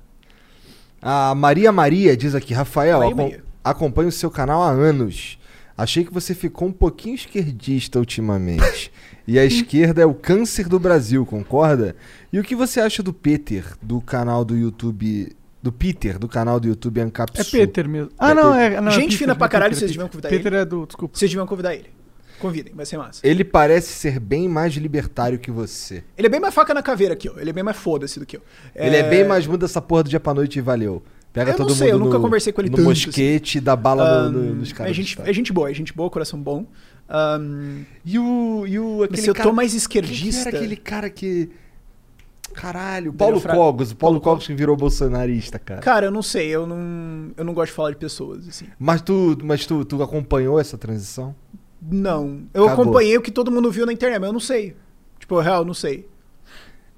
A 1.02 1.34
Maria 1.34 1.72
Maria 1.72 2.16
diz 2.18 2.36
aqui, 2.36 2.54
Rafael, 2.54 3.00
Maria 3.00 3.14
acom- 3.14 3.32
acompanho 3.64 4.10
o 4.10 4.12
seu 4.12 4.30
canal 4.30 4.62
há 4.62 4.70
anos. 4.70 5.40
Achei 5.78 6.04
que 6.04 6.14
você 6.14 6.34
ficou 6.36 6.68
um 6.68 6.72
pouquinho 6.72 7.16
esquerdista 7.16 7.98
ultimamente. 8.00 8.92
e 9.28 9.40
a 9.40 9.46
esquerda 9.46 10.02
é 10.02 10.06
o 10.06 10.14
câncer 10.14 10.68
do 10.68 10.80
Brasil, 10.80 11.26
concorda? 11.26 11.96
E 12.32 12.40
o 12.40 12.44
que 12.44 12.56
você 12.56 12.80
acha 12.80 13.02
do 13.02 13.14
Peter, 13.14 13.66
do 13.82 14.00
canal 14.02 14.44
do 14.46 14.56
YouTube. 14.58 15.36
Do 15.64 15.72
Peter, 15.72 16.18
do 16.18 16.28
canal 16.28 16.60
do 16.60 16.68
YouTube 16.68 17.00
Ancap 17.02 17.40
É? 17.40 17.44
Peter 17.44 17.88
mesmo. 17.88 18.12
Ah, 18.18 18.34
não, 18.34 18.56
é. 18.56 18.82
Não, 18.82 18.88
é 18.88 18.92
Gente 18.92 19.04
Peter, 19.12 19.18
fina 19.20 19.36
pra 19.36 19.46
é 19.46 19.50
caralho, 19.50 19.76
Peter, 19.76 19.80
vocês 19.88 19.92
é 19.92 19.94
deviam 19.94 20.08
Peter. 20.08 20.22
convidar 20.22 20.30
Peter 20.38 20.54
ele. 20.54 20.62
é 20.62 20.66
do. 20.66 20.86
Desculpa. 20.88 21.16
Vocês 21.18 21.30
deviam 21.30 21.46
convidar 21.46 21.76
ele. 21.76 21.90
Convidem, 22.40 22.74
vai 22.74 22.88
ser 22.88 22.98
massa. 22.98 23.22
Ele 23.24 23.44
parece 23.44 23.94
ser 23.94 24.20
bem 24.20 24.50
mais 24.50 24.74
libertário 24.74 25.38
que 25.38 25.52
você. 25.52 26.04
Ele 26.18 26.26
é 26.26 26.30
bem 26.32 26.40
mais 26.40 26.56
faca 26.56 26.74
na 26.74 26.82
caveira 26.82 27.16
que 27.16 27.30
eu. 27.30 27.40
Ele 27.40 27.52
é 27.52 27.54
bem 27.54 27.64
mais 27.64 27.78
foda-se 27.78 28.20
do 28.20 28.26
que 28.26 28.38
eu. 28.38 28.42
Ele 28.76 28.96
é 28.96 29.08
bem 29.08 29.24
mais 29.24 29.46
muda 29.46 29.66
essa 29.66 29.80
porra 29.80 30.02
do 30.02 30.10
dia 30.10 30.20
pra 30.20 30.34
noite 30.34 30.58
e 30.58 30.62
valeu. 30.64 31.04
Pega 31.34 31.52
Eu 31.52 31.56
todo 31.58 31.70
não 31.70 31.76
sei, 31.76 31.88
mundo 31.88 31.96
eu 32.02 32.06
nunca 32.06 32.18
no, 32.18 32.24
conversei 32.24 32.52
com 32.52 32.62
ele 32.62 32.70
no 32.70 32.76
tanto, 32.78 32.90
mosquete 32.90 33.60
da 33.62 33.76
bala 33.76 34.30
no- 34.30 34.32
no- 34.32 34.50
Ahn, 34.52 34.56
nos 34.56 34.74
caras. 34.74 34.92
é, 34.92 34.94
gente, 34.94 35.18
é 35.22 35.32
gente 35.34 35.54
boa, 35.54 35.70
é 35.72 35.74
gente 35.74 35.94
boa, 35.94 36.10
coração 36.10 36.42
bom. 36.42 36.66
Ahn, 37.10 37.84
E 38.06 38.20
o. 38.20 38.66
E 38.68 38.78
o 38.80 38.98
mas 39.00 39.04
aquele 39.06 39.22
se 39.22 39.30
eu 39.30 39.34
cara- 39.34 39.50
tô 39.50 39.56
mais 39.56 39.72
Quem 39.72 39.78
que 39.80 39.82
esquerdista. 39.82 40.50
era 40.50 40.58
aquele 40.58 40.76
cara 40.76 41.10
que. 41.10 41.50
Caralho, 42.54 43.14
Paulo 43.14 43.40
Fra- 43.40 43.54
Cogos. 43.56 43.92
O 43.92 43.96
Paulo 43.96 44.20
Cogos 44.20 44.46
que 44.46 44.54
virou 44.54 44.76
bolsonarista, 44.76 45.58
cara. 45.58 45.80
Cara, 45.80 46.08
eu 46.08 46.12
não 46.12 46.22
sei, 46.22 46.50
eu 46.50 46.68
não, 46.68 47.32
eu 47.38 47.46
não 47.46 47.54
gosto 47.54 47.68
de 47.72 47.76
falar 47.76 47.92
de 47.92 47.96
pessoas, 47.98 48.46
assim. 48.48 48.66
Mas 48.78 49.02
tu, 49.02 49.38
mas 49.42 49.66
tu, 49.66 49.86
tu 49.86 50.04
acompanhou 50.04 50.60
essa 50.60 50.78
transição? 50.78 51.34
Não. 51.82 52.42
Eu 52.54 52.66
Cagou. 52.68 52.84
acompanhei 52.84 53.18
o 53.18 53.22
que 53.22 53.32
todo 53.32 53.50
mundo 53.50 53.72
viu 53.72 53.86
na 53.86 53.94
internet, 53.94 54.20
mas 54.20 54.28
eu 54.28 54.34
não 54.34 54.40
sei. 54.40 54.76
Tipo, 55.18 55.40
real, 55.40 55.60
eu 55.62 55.66
não 55.66 55.74
sei. 55.74 56.08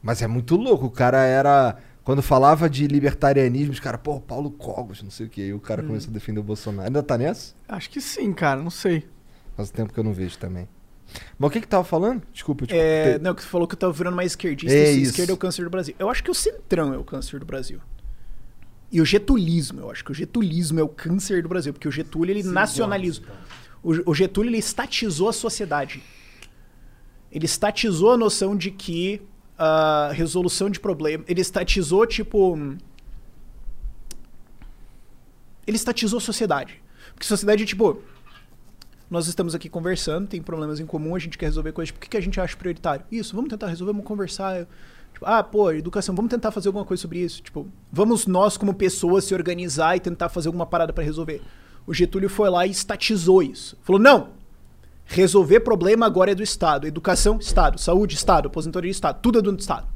Mas 0.01 0.21
é 0.23 0.27
muito 0.27 0.55
louco. 0.55 0.87
O 0.87 0.91
cara 0.91 1.23
era. 1.23 1.77
Quando 2.03 2.21
falava 2.21 2.69
de 2.69 2.85
libertarianismo, 2.85 3.71
os 3.73 3.79
caras, 3.79 4.01
pô, 4.03 4.19
Paulo 4.19 4.51
Cogos, 4.51 5.01
não 5.01 5.09
sei 5.09 5.25
o 5.25 5.29
que. 5.29 5.41
Aí 5.41 5.53
o 5.53 5.59
cara 5.59 5.81
Hum. 5.81 5.87
começou 5.87 6.09
a 6.09 6.13
defender 6.13 6.39
o 6.39 6.43
Bolsonaro. 6.43 6.87
Ainda 6.87 7.01
tá 7.01 7.17
nessa? 7.17 7.53
Acho 7.67 7.89
que 7.89 8.01
sim, 8.01 8.33
cara, 8.33 8.61
não 8.61 8.69
sei. 8.69 9.07
Faz 9.55 9.69
tempo 9.69 9.93
que 9.93 9.99
eu 9.99 10.03
não 10.03 10.11
vejo 10.13 10.37
também. 10.37 10.67
Mas 11.37 11.47
o 11.47 11.51
que 11.51 11.61
que 11.61 11.67
tava 11.67 11.83
falando? 11.83 12.21
Desculpa, 12.33 12.65
tipo, 12.65 12.77
É, 12.79 13.17
te- 13.17 13.21
não, 13.23 13.33
que 13.35 13.41
você 13.43 13.47
falou 13.47 13.67
que 13.67 13.75
eu 13.75 13.79
tava 13.79 13.93
virando 13.93 14.15
mais 14.15 14.31
esquerdista. 14.31 14.75
É 14.75 14.91
e 14.93 15.01
isso. 15.01 15.11
esquerda 15.11 15.31
é 15.31 15.35
o 15.35 15.37
câncer 15.37 15.63
do 15.63 15.69
Brasil. 15.69 15.95
Eu 15.99 16.09
acho 16.09 16.23
que 16.23 16.31
o 16.31 16.33
centrão 16.33 16.93
é 16.93 16.97
o 16.97 17.03
câncer 17.03 17.39
do 17.39 17.45
Brasil. 17.45 17.79
E 18.91 18.99
o 18.99 19.05
getulismo, 19.05 19.79
eu 19.81 19.89
acho 19.91 20.03
que 20.03 20.11
o 20.11 20.13
getulismo 20.13 20.79
é 20.79 20.83
o 20.83 20.89
câncer 20.89 21.41
do 21.41 21.49
Brasil, 21.49 21.71
porque 21.73 21.87
o 21.87 21.91
Getúlio 21.91 22.31
ele 22.33 22.43
nacionaliza. 22.43 23.21
O, 23.81 24.11
o 24.11 24.13
Getúlio 24.13 24.49
ele 24.49 24.57
estatizou 24.57 25.29
a 25.29 25.33
sociedade. 25.33 26.03
Ele 27.31 27.45
estatizou 27.45 28.11
a 28.11 28.17
noção 28.17 28.55
de 28.55 28.69
que 28.71 29.21
a 29.57 30.11
resolução 30.13 30.69
de 30.69 30.79
problema, 30.79 31.23
ele 31.27 31.41
estatizou 31.41 32.05
tipo 32.05 32.57
ele 35.65 35.77
estatizou 35.77 36.17
a 36.17 36.21
sociedade. 36.21 36.81
Porque 37.13 37.25
sociedade, 37.25 37.65
tipo, 37.65 38.01
nós 39.09 39.27
estamos 39.27 39.55
aqui 39.55 39.69
conversando, 39.69 40.27
tem 40.27 40.41
problemas 40.41 40.79
em 40.79 40.85
comum, 40.85 41.15
a 41.15 41.19
gente 41.19 41.37
quer 41.37 41.45
resolver 41.45 41.71
coisas. 41.71 41.89
Tipo, 41.89 41.99
o 41.99 42.01
que, 42.01 42.09
que 42.09 42.17
a 42.17 42.21
gente 42.21 42.39
acha 42.39 42.55
prioritário? 42.57 43.05
Isso, 43.11 43.35
vamos 43.35 43.49
tentar 43.49 43.67
resolver, 43.67 43.93
vamos 43.93 44.07
conversar. 44.07 44.67
Tipo, 45.13 45.25
ah, 45.25 45.43
pô, 45.43 45.71
educação, 45.71 46.15
vamos 46.15 46.31
tentar 46.31 46.51
fazer 46.51 46.69
alguma 46.69 46.85
coisa 46.85 47.01
sobre 47.01 47.19
isso. 47.19 47.41
Tipo, 47.41 47.67
vamos 47.91 48.25
nós, 48.25 48.57
como 48.57 48.73
pessoas, 48.73 49.25
se 49.25 49.33
organizar 49.33 49.95
e 49.95 49.99
tentar 49.99 50.29
fazer 50.29 50.47
alguma 50.49 50.65
parada 50.65 50.91
pra 50.91 51.03
resolver. 51.03 51.41
O 51.85 51.93
Getúlio 51.93 52.29
foi 52.29 52.49
lá 52.49 52.65
e 52.65 52.71
estatizou 52.71 53.43
isso. 53.43 53.77
Falou, 53.83 54.01
não! 54.01 54.42
Resolver 55.13 55.59
problema 55.59 56.07
agora 56.07 56.31
é 56.31 56.35
do 56.35 56.41
Estado. 56.41 56.87
Educação, 56.87 57.37
Estado. 57.39 57.79
Saúde, 57.79 58.15
Estado. 58.15 58.47
Aposentadoria, 58.47 58.89
Estado. 58.89 59.21
Tudo 59.21 59.37
é 59.37 59.41
do 59.43 59.55
Estado. 59.55 59.87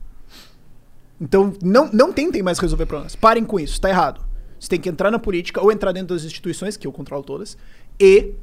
Então, 1.19 1.53
não, 1.59 1.91
não 1.91 2.13
tentem 2.13 2.43
mais 2.43 2.59
resolver 2.59 2.85
problemas. 2.85 3.15
Parem 3.15 3.43
com 3.43 3.59
isso, 3.59 3.81
tá 3.81 3.89
errado. 3.89 4.23
Você 4.59 4.69
tem 4.69 4.79
que 4.79 4.87
entrar 4.87 5.09
na 5.09 5.17
política 5.17 5.59
ou 5.59 5.71
entrar 5.71 5.91
dentro 5.91 6.15
das 6.15 6.23
instituições, 6.23 6.77
que 6.77 6.85
eu 6.85 6.91
controlo 6.91 7.23
todas, 7.23 7.57
e 7.99 8.35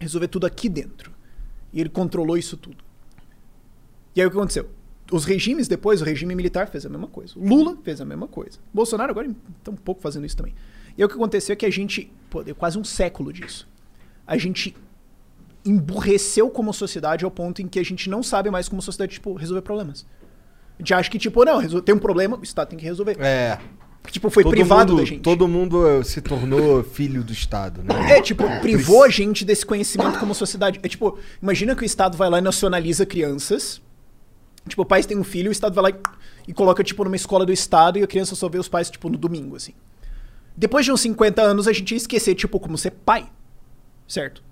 resolver 0.00 0.28
tudo 0.28 0.46
aqui 0.46 0.70
dentro. 0.70 1.12
E 1.70 1.82
ele 1.82 1.90
controlou 1.90 2.38
isso 2.38 2.56
tudo. 2.56 2.82
E 4.16 4.22
aí 4.22 4.26
o 4.26 4.30
que 4.30 4.36
aconteceu? 4.38 4.70
Os 5.12 5.26
regimes 5.26 5.68
depois, 5.68 6.00
o 6.00 6.04
regime 6.06 6.34
militar 6.34 6.66
fez 6.68 6.86
a 6.86 6.88
mesma 6.88 7.08
coisa. 7.08 7.34
Lula 7.36 7.76
fez 7.84 8.00
a 8.00 8.06
mesma 8.06 8.26
coisa. 8.26 8.58
Bolsonaro 8.72 9.10
agora 9.10 9.28
está 9.58 9.70
um 9.70 9.76
pouco 9.76 10.00
fazendo 10.00 10.24
isso 10.24 10.38
também. 10.38 10.54
E 10.96 11.02
aí 11.02 11.04
o 11.04 11.08
que 11.10 11.14
aconteceu 11.14 11.52
é 11.52 11.56
que 11.56 11.66
a 11.66 11.70
gente, 11.70 12.10
pô, 12.30 12.42
deu 12.42 12.54
quase 12.54 12.78
um 12.78 12.84
século 12.84 13.34
disso. 13.34 13.68
A 14.26 14.38
gente 14.38 14.74
emburreceu 15.64 16.50
como 16.50 16.72
sociedade 16.72 17.24
ao 17.24 17.30
ponto 17.30 17.62
em 17.62 17.68
que 17.68 17.78
a 17.78 17.82
gente 17.84 18.08
não 18.10 18.22
sabe 18.22 18.50
mais 18.50 18.68
como 18.68 18.82
sociedade, 18.82 19.12
tipo, 19.14 19.34
resolver 19.34 19.62
problemas. 19.62 20.06
A 20.78 20.82
gente 20.82 20.92
acha 20.94 21.10
que, 21.10 21.18
tipo, 21.18 21.44
não, 21.44 21.60
tem 21.80 21.94
um 21.94 21.98
problema, 21.98 22.36
o 22.36 22.42
Estado 22.42 22.68
tem 22.68 22.78
que 22.78 22.84
resolver. 22.84 23.16
É. 23.20 23.58
Tipo, 24.10 24.28
foi 24.28 24.42
Todo 24.42 24.52
privado 24.52 24.92
mundo- 24.92 25.00
da 25.00 25.06
gente. 25.06 25.20
Todo 25.22 25.48
mundo 25.48 25.88
eh, 25.88 26.04
se 26.04 26.20
tornou 26.20 26.84
filho 26.84 27.24
do 27.24 27.32
Estado, 27.32 27.82
né? 27.82 28.18
É, 28.18 28.20
tipo, 28.20 28.44
privou 28.60 29.02
a 29.02 29.08
gente 29.08 29.44
desse 29.46 29.64
conhecimento 29.64 30.18
como 30.18 30.34
sociedade. 30.34 30.78
É 30.82 30.88
tipo, 30.88 31.18
imagina 31.42 31.74
que 31.74 31.82
o 31.82 31.86
Estado 31.86 32.16
vai 32.16 32.28
lá 32.28 32.38
e 32.38 32.42
nacionaliza 32.42 33.06
crianças. 33.06 33.80
Tipo, 34.68 34.82
o 34.82 34.84
pai 34.84 35.02
tem 35.04 35.16
um 35.16 35.24
filho, 35.24 35.48
o 35.48 35.52
Estado 35.52 35.74
vai 35.74 35.90
lá 35.90 35.90
e, 36.46 36.50
e 36.50 36.52
coloca, 36.52 36.84
tipo, 36.84 37.02
numa 37.02 37.16
escola 37.16 37.46
do 37.46 37.52
Estado 37.52 37.98
e 37.98 38.02
a 38.02 38.06
criança 38.06 38.34
só 38.34 38.46
vê 38.48 38.58
os 38.58 38.68
pais, 38.68 38.90
tipo, 38.90 39.08
no 39.08 39.16
domingo, 39.16 39.56
assim. 39.56 39.72
Depois 40.54 40.84
de 40.84 40.92
uns 40.92 41.00
50 41.00 41.40
anos, 41.40 41.66
a 41.66 41.72
gente 41.72 41.92
ia 41.92 41.96
esquecer, 41.96 42.34
tipo, 42.34 42.60
como 42.60 42.76
ser 42.76 42.90
pai. 42.90 43.26
Certo? 44.06 44.42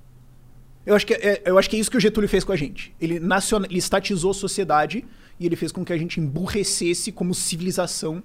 Eu 0.85 0.95
acho 0.95 1.07
que 1.07 1.15
é, 1.15 1.43
eu 1.45 1.59
acho 1.59 1.71
que 1.71 1.77
é 1.77 1.79
isso 1.79 1.91
que 1.91 1.97
o 1.97 2.01
Getúlio 2.01 2.29
fez 2.29 2.45
com 2.45 2.53
a 2.53 2.57
gente. 2.57 2.95
Ele, 3.01 3.21
naciona, 3.21 3.67
ele 3.67 3.79
estatizou 3.79 4.33
a 4.33 4.35
sociedade 4.35 5.05
e 5.39 5.47
ele 5.47 5.57
fez 5.57 5.71
com 5.71 5.85
que 5.85 5.93
a 5.93 5.97
gente 5.97 6.21
emburrecesse 6.21 7.13
como 7.13 7.35
civilização 7.35 8.23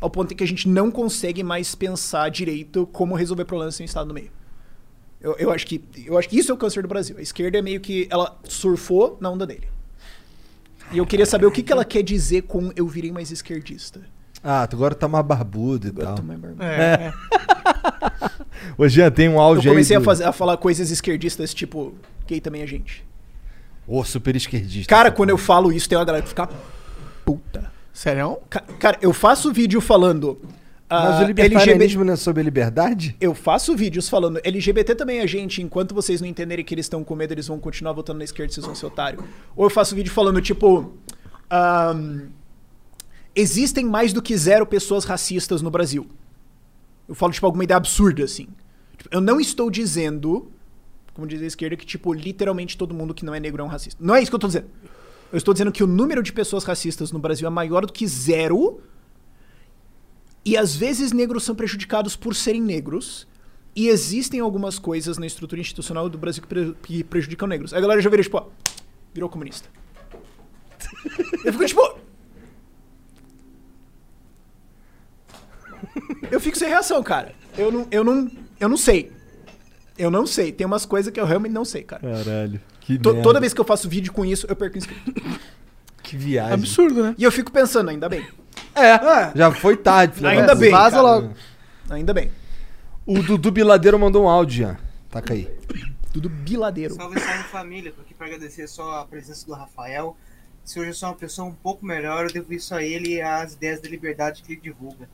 ao 0.00 0.08
ponto 0.08 0.32
em 0.32 0.36
que 0.36 0.44
a 0.44 0.46
gente 0.46 0.68
não 0.68 0.90
consegue 0.90 1.42
mais 1.42 1.74
pensar 1.74 2.30
direito 2.30 2.86
como 2.86 3.14
resolver 3.14 3.44
problemas 3.44 3.74
sem 3.74 3.84
o 3.84 3.88
Estado 3.88 4.08
no 4.08 4.14
meio. 4.14 4.30
Eu, 5.20 5.34
eu, 5.36 5.50
acho 5.50 5.66
que, 5.66 5.82
eu 6.06 6.16
acho 6.16 6.28
que 6.28 6.38
isso 6.38 6.50
é 6.52 6.54
o 6.54 6.58
câncer 6.58 6.82
do 6.82 6.88
Brasil. 6.88 7.16
A 7.18 7.22
esquerda 7.22 7.58
é 7.58 7.62
meio 7.62 7.80
que. 7.80 8.06
Ela 8.08 8.38
surfou 8.44 9.18
na 9.20 9.28
onda 9.28 9.46
dele. 9.46 9.68
E 10.92 10.98
eu 10.98 11.06
queria 11.06 11.26
saber 11.26 11.46
o 11.46 11.50
que, 11.50 11.62
que 11.62 11.72
ela 11.72 11.84
quer 11.84 12.02
dizer 12.02 12.42
com 12.42 12.72
eu 12.74 12.86
virei 12.86 13.12
mais 13.12 13.30
esquerdista. 13.30 14.00
Ah, 14.42 14.66
tu 14.66 14.76
agora 14.76 14.94
tá 14.94 15.08
mais 15.08 15.26
barbudo 15.26 15.88
e 15.88 15.90
tal. 15.90 16.14
tô 16.14 16.22
mais 16.22 16.38
barbudo. 16.38 16.62
É. 16.62 17.12
Ô, 18.76 18.88
Jean, 18.88 19.10
tem 19.10 19.28
um 19.28 19.40
áudio 19.40 19.68
Eu 19.68 19.72
comecei 19.72 19.96
aí. 19.96 20.02
a, 20.02 20.04
fazer- 20.04 20.24
a 20.24 20.32
falar 20.32 20.56
coisas 20.56 20.90
esquerdistas, 20.90 21.54
tipo, 21.54 21.94
gay 22.26 22.40
também 22.40 22.62
é 22.62 22.66
gente. 22.66 23.04
Ô, 23.86 24.04
super 24.04 24.36
esquerdista. 24.36 24.88
Cara, 24.88 25.10
quando 25.10 25.30
eu 25.30 25.38
falo 25.38 25.72
isso, 25.72 25.88
tem 25.88 25.96
uma 25.96 26.04
galera 26.04 26.22
que 26.22 26.28
fica 26.28 26.48
puta. 27.24 27.70
Sério? 27.92 28.38
cara, 28.78 28.98
eu 29.00 29.12
faço 29.12 29.52
vídeo 29.52 29.80
falando. 29.80 30.38
Mas 30.90 31.16
ah, 31.16 31.20
o 31.22 31.26
libertarianismo 31.26 32.02
não 32.04 32.14
é 32.14 32.16
sobre 32.16 32.42
liberdade? 32.42 33.14
Eu 33.20 33.34
faço 33.34 33.76
vídeos 33.76 34.08
falando 34.08 34.40
LGBT 34.42 34.94
também 34.94 35.18
é 35.18 35.26
gente, 35.26 35.60
enquanto 35.60 35.94
vocês 35.94 36.20
não 36.20 36.26
entenderem 36.28 36.64
que 36.64 36.72
eles 36.74 36.86
estão 36.86 37.04
com 37.04 37.14
medo, 37.14 37.34
eles 37.34 37.46
vão 37.46 37.58
continuar 37.58 37.92
votando 37.92 38.18
na 38.18 38.24
esquerda, 38.24 38.52
vocês 38.52 38.64
vão 38.64 38.74
ser 38.74 38.86
otário. 38.86 39.22
Ou 39.54 39.66
eu 39.66 39.70
faço 39.70 39.94
vídeo 39.94 40.10
falando, 40.12 40.40
tipo. 40.40 40.94
ahn, 41.50 42.28
existem 43.34 43.84
mais 43.84 44.12
do 44.12 44.22
que 44.22 44.36
zero 44.36 44.64
pessoas 44.66 45.04
racistas 45.04 45.60
no 45.60 45.70
Brasil. 45.70 46.06
Eu 47.08 47.14
falo, 47.14 47.32
tipo, 47.32 47.46
alguma 47.46 47.64
ideia 47.64 47.76
absurda, 47.76 48.24
assim. 48.24 48.48
Tipo, 48.96 49.08
eu 49.10 49.20
não 49.20 49.40
estou 49.40 49.70
dizendo, 49.70 50.50
como 51.14 51.26
diz 51.26 51.40
a 51.40 51.46
esquerda, 51.46 51.76
que, 51.76 51.86
tipo, 51.86 52.12
literalmente 52.12 52.76
todo 52.76 52.94
mundo 52.94 53.14
que 53.14 53.24
não 53.24 53.34
é 53.34 53.40
negro 53.40 53.62
é 53.62 53.64
um 53.64 53.68
racista. 53.68 53.98
Não 54.04 54.14
é 54.14 54.20
isso 54.20 54.30
que 54.30 54.34
eu 54.34 54.38
estou 54.38 54.48
dizendo. 54.48 54.66
Eu 55.32 55.36
estou 55.38 55.52
dizendo 55.54 55.72
que 55.72 55.82
o 55.82 55.86
número 55.86 56.22
de 56.22 56.32
pessoas 56.32 56.64
racistas 56.64 57.12
no 57.12 57.18
Brasil 57.18 57.46
é 57.46 57.50
maior 57.50 57.84
do 57.86 57.92
que 57.92 58.06
zero. 58.06 58.80
E 60.44 60.56
às 60.56 60.74
vezes 60.76 61.12
negros 61.12 61.44
são 61.44 61.54
prejudicados 61.54 62.16
por 62.16 62.34
serem 62.34 62.62
negros. 62.62 63.26
E 63.76 63.88
existem 63.88 64.40
algumas 64.40 64.78
coisas 64.78 65.18
na 65.18 65.26
estrutura 65.26 65.60
institucional 65.60 66.08
do 66.08 66.18
Brasil 66.18 66.42
que, 66.42 66.48
pre- 66.48 66.74
que 66.82 67.04
prejudicam 67.04 67.46
negros. 67.46 67.72
A 67.72 67.80
galera 67.80 68.00
já 68.00 68.10
vira, 68.10 68.22
tipo, 68.22 68.38
ó, 68.38 68.46
virou 69.14 69.28
comunista. 69.28 69.68
Eu 71.44 71.52
fico, 71.52 71.66
tipo. 71.66 71.98
Eu 76.30 76.40
fico 76.40 76.56
sem 76.58 76.68
reação, 76.68 77.02
cara. 77.02 77.34
Eu 77.56 77.70
não, 77.72 77.86
eu 77.90 78.04
não, 78.04 78.30
eu 78.60 78.68
não 78.68 78.76
sei. 78.76 79.12
Eu 79.96 80.10
não 80.10 80.26
sei. 80.26 80.52
Tem 80.52 80.66
umas 80.66 80.86
coisas 80.86 81.12
que 81.12 81.18
eu 81.20 81.24
realmente 81.26 81.52
não 81.52 81.64
sei, 81.64 81.82
cara. 81.82 82.02
Caralho. 82.02 82.60
Que 82.80 82.98
To- 82.98 83.10
merda. 83.10 83.22
toda 83.22 83.40
vez 83.40 83.52
que 83.52 83.60
eu 83.60 83.64
faço 83.64 83.88
vídeo 83.88 84.12
com 84.12 84.24
isso, 84.24 84.46
eu 84.48 84.54
perco 84.56 84.78
inscrito. 84.78 85.12
Que 86.02 86.16
viagem. 86.16 86.54
Absurdo, 86.54 87.02
né? 87.02 87.14
E 87.18 87.24
eu 87.24 87.32
fico 87.32 87.50
pensando, 87.52 87.90
ainda 87.90 88.08
bem. 88.08 88.26
É, 88.74 88.98
já 89.36 89.50
foi 89.52 89.76
tarde. 89.76 90.16
filha 90.16 90.30
Ainda 90.30 90.46
da 90.46 90.54
bem. 90.54 90.70
puta. 90.70 90.90
cara. 90.90 91.32
Ainda 91.90 92.14
bem. 92.14 92.30
O 93.04 93.22
Dudu 93.22 93.50
Biladeiro 93.50 93.98
mandou 93.98 94.24
um 94.24 94.28
áudio, 94.28 94.56
Jean. 94.66 94.76
Taca 95.10 95.32
aí. 95.34 95.48
Tudo 96.12 96.28
biladeiro. 96.28 96.94
Salve, 96.94 97.18
salve 97.20 97.42
família. 97.44 97.92
Tô 97.92 98.00
aqui 98.02 98.14
pra 98.14 98.26
agradecer 98.26 98.66
só 98.68 99.00
a 99.00 99.04
presença 99.06 99.46
do 99.46 99.52
Rafael. 99.52 100.16
Se 100.64 100.78
hoje 100.78 100.90
eu 100.90 100.94
sou 100.94 101.08
uma 101.08 101.14
pessoa 101.14 101.46
um 101.48 101.54
pouco 101.54 101.84
melhor, 101.84 102.24
eu 102.26 102.32
devo 102.32 102.52
isso 102.52 102.74
a 102.74 102.82
ele 102.82 103.14
e 103.16 103.20
às 103.22 103.54
ideias 103.54 103.80
da 103.80 103.88
liberdade 103.88 104.42
que 104.42 104.52
ele 104.52 104.60
divulga. 104.60 105.08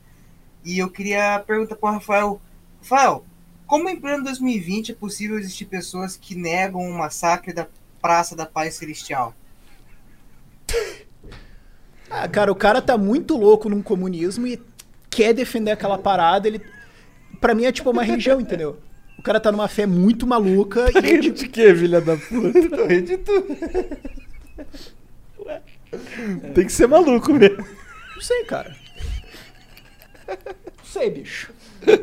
E 0.65 0.79
eu 0.79 0.89
queria 0.89 1.39
perguntar 1.45 1.75
pro 1.75 1.91
Rafael: 1.91 2.41
Rafael, 2.81 3.23
como 3.67 3.87
em 3.87 3.99
pleno 3.99 4.23
2020 4.23 4.91
é 4.91 4.95
possível 4.95 5.37
existir 5.37 5.65
pessoas 5.65 6.17
que 6.17 6.33
negam 6.35 6.81
o 6.81 6.97
massacre 6.97 7.53
da 7.53 7.67
Praça 8.01 8.35
da 8.35 8.45
Paz 8.45 8.73
Celestial? 8.75 9.35
Ah, 12.09 12.27
cara, 12.27 12.51
o 12.51 12.55
cara 12.55 12.81
tá 12.81 12.97
muito 12.97 13.37
louco 13.37 13.69
num 13.69 13.81
comunismo 13.81 14.45
e 14.47 14.61
quer 15.09 15.33
defender 15.33 15.71
aquela 15.71 15.97
parada. 15.97 16.47
Ele, 16.47 16.61
pra 17.39 17.53
mim 17.55 17.65
é 17.65 17.71
tipo 17.71 17.89
uma 17.89 18.03
religião, 18.03 18.39
entendeu? 18.41 18.79
O 19.17 19.21
cara 19.21 19.39
tá 19.39 19.51
numa 19.51 19.67
fé 19.67 19.85
muito 19.85 20.27
maluca 20.27 20.85
e 20.93 20.97
é 20.97 21.19
tipo... 21.19 21.35
de 21.35 21.47
que, 21.47 21.75
filha 21.75 22.01
da 22.01 22.15
puta? 22.17 22.69
Tô 22.69 22.85
rindo 22.85 23.07
de 23.07 23.17
tudo. 23.17 23.47
Tem 26.53 26.65
que 26.65 26.71
ser 26.71 26.87
maluco 26.87 27.33
mesmo. 27.33 27.65
Não 28.15 28.21
sei, 28.21 28.43
cara. 28.45 28.75
Não 30.27 30.85
sei, 30.85 31.09
bicho. 31.09 31.51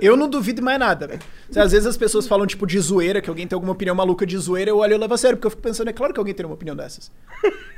Eu 0.01 0.17
não 0.17 0.29
duvido 0.29 0.63
mais 0.63 0.79
nada, 0.79 1.07
velho. 1.07 1.21
Se 1.51 1.59
Às 1.59 1.73
vezes 1.73 1.87
as 1.87 1.97
pessoas 1.97 2.27
falam, 2.27 2.47
tipo, 2.47 2.67
de 2.67 2.79
zoeira, 2.79 3.21
que 3.21 3.29
alguém 3.29 3.47
tem 3.47 3.55
alguma 3.57 3.73
opinião 3.73 3.95
maluca 3.97 4.25
de 4.27 4.37
zoeira, 4.39 4.71
eu 4.71 4.79
olho 4.79 4.95
e 4.95 4.99
levo 4.99 5.15
a 5.15 5.17
sério, 5.19 5.37
porque 5.37 5.47
eu 5.47 5.51
fico 5.51 5.63
pensando, 5.63 5.89
é 5.89 5.93
claro 5.93 6.13
que 6.13 6.21
alguém 6.21 6.35
tem 6.35 6.45
uma 6.47 6.55
opinião 6.55 6.77
dessas. 6.77 7.11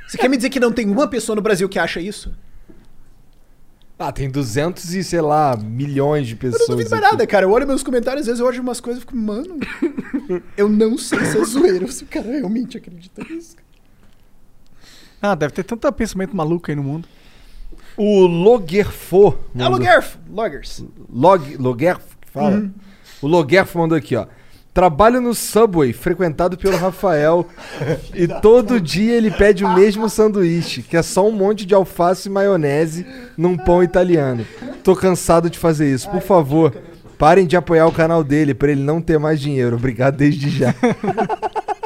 Você 0.07 0.17
quer 0.17 0.29
me 0.29 0.35
dizer 0.37 0.49
que 0.49 0.59
não 0.59 0.71
tem 0.71 0.89
uma 0.89 1.07
pessoa 1.07 1.35
no 1.35 1.41
Brasil 1.41 1.67
que 1.69 1.79
acha 1.79 1.99
isso? 1.99 2.31
Ah, 3.97 4.11
tem 4.11 4.29
200 4.29 4.93
e, 4.93 5.03
sei 5.03 5.21
lá, 5.21 5.55
milhões 5.55 6.27
de 6.27 6.33
Eu 6.33 6.37
pessoas. 6.37 6.67
não 6.67 6.75
duvido 6.75 6.89
mais 6.91 7.01
aqui. 7.03 7.11
nada, 7.13 7.25
cara. 7.27 7.45
Eu 7.45 7.51
olho 7.51 7.65
meus 7.65 7.81
comentários, 7.81 8.21
às 8.21 8.27
vezes 8.27 8.39
eu 8.41 8.45
olho 8.45 8.61
umas 8.61 8.81
coisas 8.81 9.01
e 9.01 9.05
fico, 9.05 9.15
mano, 9.15 9.57
eu 10.57 10.67
não 10.67 10.97
sei 10.97 11.23
se 11.25 11.37
é 11.37 11.43
zoeira, 11.45 11.87
se 11.87 12.03
o 12.03 12.07
cara 12.07 12.27
realmente 12.29 12.77
acredita 12.77 13.23
nisso. 13.23 13.55
Ah, 15.21 15.33
deve 15.33 15.53
ter 15.53 15.63
tanto 15.63 15.89
pensamento 15.93 16.35
maluco 16.35 16.69
aí 16.69 16.75
no 16.75 16.83
mundo. 16.83 17.07
O 17.97 18.25
Logerfo. 18.25 19.37
É 19.57 19.67
Logerf, 19.67 20.17
Loggers. 20.29 20.83
Log, 21.11 21.57
Logerf, 21.57 22.03
fala? 22.31 22.57
Uhum. 22.57 22.71
O 23.21 23.27
Logerf 23.27 23.77
mandou 23.77 23.97
aqui, 23.97 24.15
ó. 24.15 24.25
Trabalho 24.73 25.21
no 25.21 25.33
Subway, 25.33 25.93
frequentado 25.93 26.57
pelo 26.57 26.75
Rafael, 26.75 27.47
e 28.13 28.27
todo 28.27 28.81
dia 28.81 29.13
ele 29.13 29.31
pede 29.31 29.63
o 29.63 29.73
mesmo 29.73 30.09
sanduíche, 30.09 30.81
que 30.81 30.97
é 30.97 31.01
só 31.01 31.25
um 31.25 31.31
monte 31.31 31.65
de 31.65 31.73
alface 31.73 32.27
e 32.27 32.31
maionese 32.31 33.05
num 33.37 33.55
pão 33.55 33.81
italiano. 33.81 34.45
Tô 34.83 34.93
cansado 34.93 35.49
de 35.49 35.57
fazer 35.57 35.89
isso. 35.93 36.09
Por 36.09 36.21
favor, 36.21 36.75
parem 37.17 37.47
de 37.47 37.55
apoiar 37.55 37.87
o 37.87 37.91
canal 37.93 38.21
dele 38.21 38.53
pra 38.53 38.69
ele 38.69 38.83
não 38.83 39.01
ter 39.01 39.17
mais 39.17 39.39
dinheiro. 39.39 39.77
Obrigado 39.77 40.17
desde 40.17 40.49
já. 40.49 40.75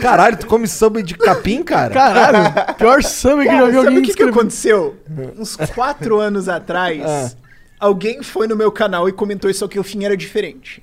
Caralho, 0.00 0.36
tu 0.36 0.46
come 0.46 0.66
Subway 0.66 1.02
de 1.02 1.14
capim, 1.16 1.62
cara? 1.62 1.92
Caralho, 1.92 2.74
pior 2.78 3.02
samba 3.02 3.42
que 3.42 3.48
Cara, 3.48 3.58
já 3.58 3.66
vi 3.66 3.72
sabe 3.74 3.86
alguém 3.86 3.98
o 3.98 4.02
que, 4.02 4.14
que 4.14 4.22
aconteceu? 4.22 4.96
Uns 5.38 5.56
quatro 5.56 6.18
anos 6.18 6.48
atrás, 6.48 7.02
Ah. 7.04 7.30
alguém 7.78 8.22
foi 8.22 8.46
no 8.48 8.56
meu 8.56 8.72
canal 8.72 9.08
e 9.08 9.12
comentou 9.12 9.50
isso, 9.50 9.60
só 9.60 9.68
que 9.68 9.78
o 9.78 9.84
fim 9.84 10.04
era 10.04 10.16
diferente. 10.16 10.82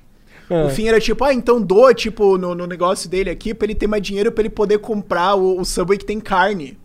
Ah. 0.50 0.64
O 0.66 0.70
fim 0.70 0.86
era 0.88 0.98
tipo, 1.00 1.22
ah, 1.24 1.34
então 1.34 1.60
doa, 1.60 1.92
tipo, 1.92 2.38
no, 2.38 2.54
no 2.54 2.66
negócio 2.66 3.08
dele 3.10 3.28
aqui 3.30 3.52
pra 3.52 3.66
ele 3.66 3.74
ter 3.74 3.86
mais 3.86 4.02
dinheiro 4.02 4.32
pra 4.32 4.42
ele 4.42 4.50
poder 4.50 4.78
comprar 4.78 5.34
o, 5.34 5.60
o 5.60 5.64
Subway 5.64 5.98
que 5.98 6.04
tem 6.06 6.20
carne. 6.20 6.78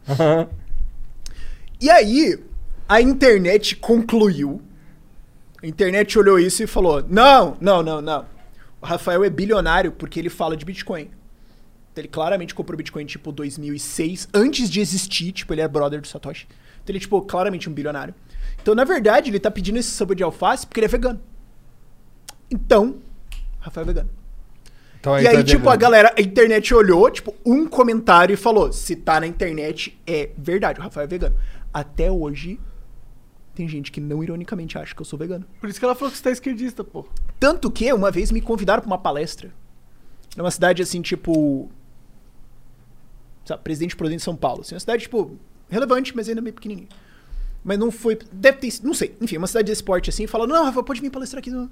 E 1.80 1.90
aí, 1.90 2.40
a 2.88 3.02
internet 3.02 3.76
concluiu. 3.76 4.62
A 5.62 5.68
internet 5.68 6.18
olhou 6.20 6.38
isso 6.40 6.62
e 6.64 6.68
falou: 6.68 7.04
não, 7.10 7.56
não, 7.62 7.82
não, 7.82 8.02
não. 8.02 8.26
O 8.82 8.86
Rafael 8.86 9.24
é 9.24 9.30
bilionário 9.30 9.92
porque 9.94 10.20
ele 10.20 10.30
fala 10.30 10.58
de 10.58 10.66
Bitcoin. 10.66 11.10
Então, 11.94 12.02
ele 12.02 12.08
claramente 12.08 12.56
comprou 12.56 12.76
Bitcoin 12.76 13.06
tipo 13.06 13.32
2006, 13.32 14.28
antes 14.34 14.70
de 14.70 14.82
existir, 14.82 15.32
tipo, 15.32 15.54
ele 15.54 15.62
é 15.62 15.68
brother 15.68 16.02
do 16.02 16.08
Satoshi. 16.08 16.48
Então 16.84 16.92
ele 16.92 16.98
é, 16.98 17.00
tipo, 17.00 17.22
claramente 17.22 17.70
um 17.70 17.74
bilionário. 17.74 18.14
Então, 18.62 18.74
na 18.74 18.84
verdade, 18.84 19.30
ele 19.30 19.40
tá 19.40 19.52
pedindo 19.52 19.78
esse 19.78 19.92
sabor 19.92 20.16
de 20.16 20.24
alface 20.24 20.66
porque 20.66 20.80
ele 20.80 20.86
é 20.86 20.90
vegano. 20.90 21.22
Então, 22.50 22.98
Rafael 23.60 23.84
é 23.84 23.88
vegano. 23.88 24.10
Então 25.00 25.20
e 25.20 25.28
aí 25.28 25.38
tá 25.38 25.44
tipo, 25.44 25.70
a 25.70 25.76
galera, 25.76 26.14
a 26.18 26.22
internet 26.22 26.74
olhou, 26.74 27.10
tipo, 27.12 27.36
um 27.46 27.68
comentário 27.68 28.34
e 28.34 28.38
falou: 28.38 28.72
se 28.72 28.96
tá 28.96 29.20
na 29.20 29.28
internet, 29.28 30.00
é 30.08 30.30
verdade. 30.38 30.80
O 30.80 30.84
Rafael 30.84 31.06
é 31.06 31.08
vegano. 31.08 31.36
Até 31.74 32.10
hoje, 32.10 32.60
tem 33.54 33.68
gente 33.68 33.92
que 33.92 34.00
não 34.00 34.24
ironicamente 34.24 34.78
acha 34.78 34.96
que 34.96 35.02
eu 35.02 35.06
sou 35.06 35.20
vegano. 35.20 35.46
Por 35.60 35.70
isso 35.70 35.78
que 35.78 35.86
ela 35.86 35.96
falou 35.96 36.12
que 36.12 36.18
você 36.18 36.24
tá 36.24 36.32
esquerdista, 36.32 36.84
pô. 36.84 37.06
Tanto 37.40 37.70
que 37.70 37.92
uma 37.92 38.12
vez 38.12 38.32
me 38.32 38.42
convidaram 38.42 38.82
pra 38.82 38.88
uma 38.88 38.98
palestra. 38.98 39.52
Numa 40.38 40.52
cidade 40.52 40.82
assim, 40.82 41.02
tipo. 41.02 41.70
Sabe, 43.46 43.62
Presidente 43.64 43.96
Prudente 43.96 44.20
de 44.20 44.24
São 44.24 44.36
Paulo. 44.36 44.62
Assim, 44.62 44.76
uma 44.76 44.80
cidade, 44.80 45.04
tipo, 45.04 45.38
relevante, 45.70 46.16
mas 46.16 46.30
ainda 46.30 46.42
meio 46.42 46.54
pequenininha. 46.54 46.88
Mas 47.64 47.78
não 47.78 47.92
foi. 47.92 48.18
Deve 48.32 48.58
ter. 48.58 48.74
Não 48.84 48.94
sei. 48.94 49.16
Enfim, 49.22 49.38
uma 49.38 49.48
cidade 49.48 49.68
desse 49.68 49.84
porte 49.84 50.10
assim. 50.10 50.28
Falando, 50.28 50.52
não, 50.52 50.66
Rafa, 50.66 50.84
pode 50.84 51.02
vir 51.02 51.10
palestrar 51.10 51.40
aqui. 51.40 51.50
Não. 51.50 51.70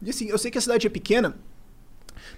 E 0.00 0.10
assim, 0.10 0.28
eu 0.28 0.38
sei 0.38 0.50
que 0.50 0.58
a 0.58 0.60
cidade 0.60 0.86
é 0.86 0.90
pequena. 0.90 1.34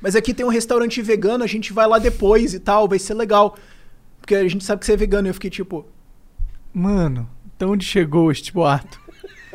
Mas 0.00 0.16
aqui 0.16 0.32
tem 0.32 0.44
um 0.44 0.50
restaurante 0.50 1.00
vegano, 1.02 1.44
a 1.44 1.46
gente 1.46 1.72
vai 1.72 1.86
lá 1.86 1.98
depois 1.98 2.54
e 2.54 2.58
tal, 2.58 2.88
vai 2.88 2.98
ser 2.98 3.14
legal. 3.14 3.56
Porque 4.20 4.34
a 4.34 4.48
gente 4.48 4.64
sabe 4.64 4.80
que 4.80 4.86
você 4.86 4.92
é 4.92 4.96
vegano. 4.96 5.28
E 5.28 5.30
eu 5.30 5.34
fiquei 5.34 5.50
tipo. 5.50 5.86
Mano, 6.72 7.28
então 7.54 7.70
onde 7.70 7.84
chegou 7.84 8.30
este 8.30 8.52
boato? 8.52 9.00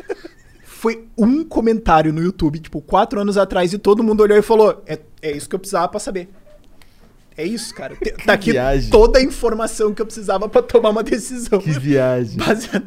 Foi 0.64 1.08
um 1.18 1.44
comentário 1.44 2.12
no 2.12 2.22
YouTube, 2.22 2.60
tipo, 2.60 2.82
quatro 2.82 3.20
anos 3.20 3.38
atrás, 3.38 3.72
e 3.74 3.78
todo 3.78 4.04
mundo 4.04 4.22
olhou 4.22 4.38
e 4.38 4.42
falou: 4.42 4.84
É, 4.86 5.00
é 5.22 5.32
isso 5.32 5.50
que 5.50 5.56
eu 5.56 5.60
precisava 5.60 5.88
pra 5.88 6.00
saber. 6.00 6.30
É 7.38 7.46
isso, 7.46 7.74
cara. 7.74 7.96
Te- 7.96 8.12
Tá 8.26 8.34
aqui 8.34 8.52
viagem. 8.52 8.90
toda 8.90 9.20
a 9.20 9.22
informação 9.24 9.94
que 9.94 10.02
eu 10.02 10.06
precisava 10.06 10.48
pra 10.50 10.62
tomar 10.62 10.90
uma 10.90 11.04
decisão. 11.04 11.60
Que 11.60 11.72
viagem. 11.72 12.38
Baseado- 12.38 12.86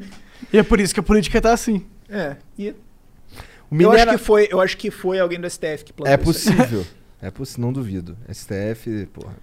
E 0.52 0.58
é 0.58 0.62
por 0.62 0.78
isso 0.81 0.92
que 0.94 1.00
a 1.00 1.02
política 1.02 1.40
tá 1.40 1.52
assim. 1.52 1.84
É. 2.08 2.36
E 2.58 2.74
O 3.70 3.81
eu 3.81 3.90
acho 3.90 4.06
que 4.06 4.18
foi, 4.18 4.48
eu 4.50 4.60
acho 4.60 4.76
que 4.76 4.90
foi 4.90 5.18
alguém 5.18 5.40
do 5.40 5.48
STF 5.48 5.84
que 5.84 5.92
plantou 5.92 6.12
É 6.12 6.16
possível. 6.16 6.84
É 7.23 7.31
possível, 7.31 7.62
não 7.64 7.73
duvido. 7.73 8.16
STF, 8.31 9.06
porra. 9.12 9.34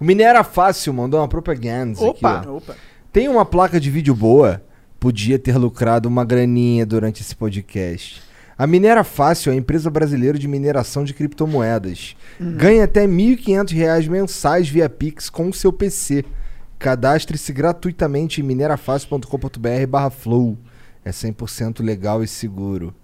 O 0.00 0.04
Minera 0.04 0.42
Fácil 0.42 0.92
mandou 0.94 1.20
uma 1.20 1.28
propaganda 1.28 2.00
Opa! 2.02 2.38
aqui. 2.38 2.48
Opa. 2.48 2.76
Tem 3.12 3.28
uma 3.28 3.44
placa 3.44 3.78
de 3.78 3.90
vídeo 3.90 4.14
boa? 4.14 4.62
Podia 4.98 5.38
ter 5.38 5.56
lucrado 5.58 6.08
uma 6.08 6.24
graninha 6.24 6.84
durante 6.86 7.20
esse 7.22 7.36
podcast. 7.36 8.22
A 8.58 8.66
Minera 8.66 9.04
Fácil 9.04 9.52
é 9.52 9.54
a 9.54 9.58
empresa 9.58 9.90
brasileira 9.90 10.38
de 10.38 10.48
mineração 10.48 11.04
de 11.04 11.12
criptomoedas. 11.12 12.16
Uhum. 12.40 12.56
Ganha 12.56 12.84
até 12.84 13.06
1.500 13.06 13.72
reais 13.72 14.08
mensais 14.08 14.68
via 14.68 14.88
Pix 14.88 15.28
com 15.28 15.48
o 15.48 15.52
seu 15.52 15.70
PC. 15.72 16.24
Cadastre-se 16.78 17.52
gratuitamente 17.52 18.40
em 18.40 18.44
minerafácil.com.br 18.44 19.86
barra 19.88 20.10
flow. 20.10 20.56
É 21.04 21.10
100% 21.10 21.84
legal 21.84 22.22
e 22.22 22.26
seguro. 22.26 22.94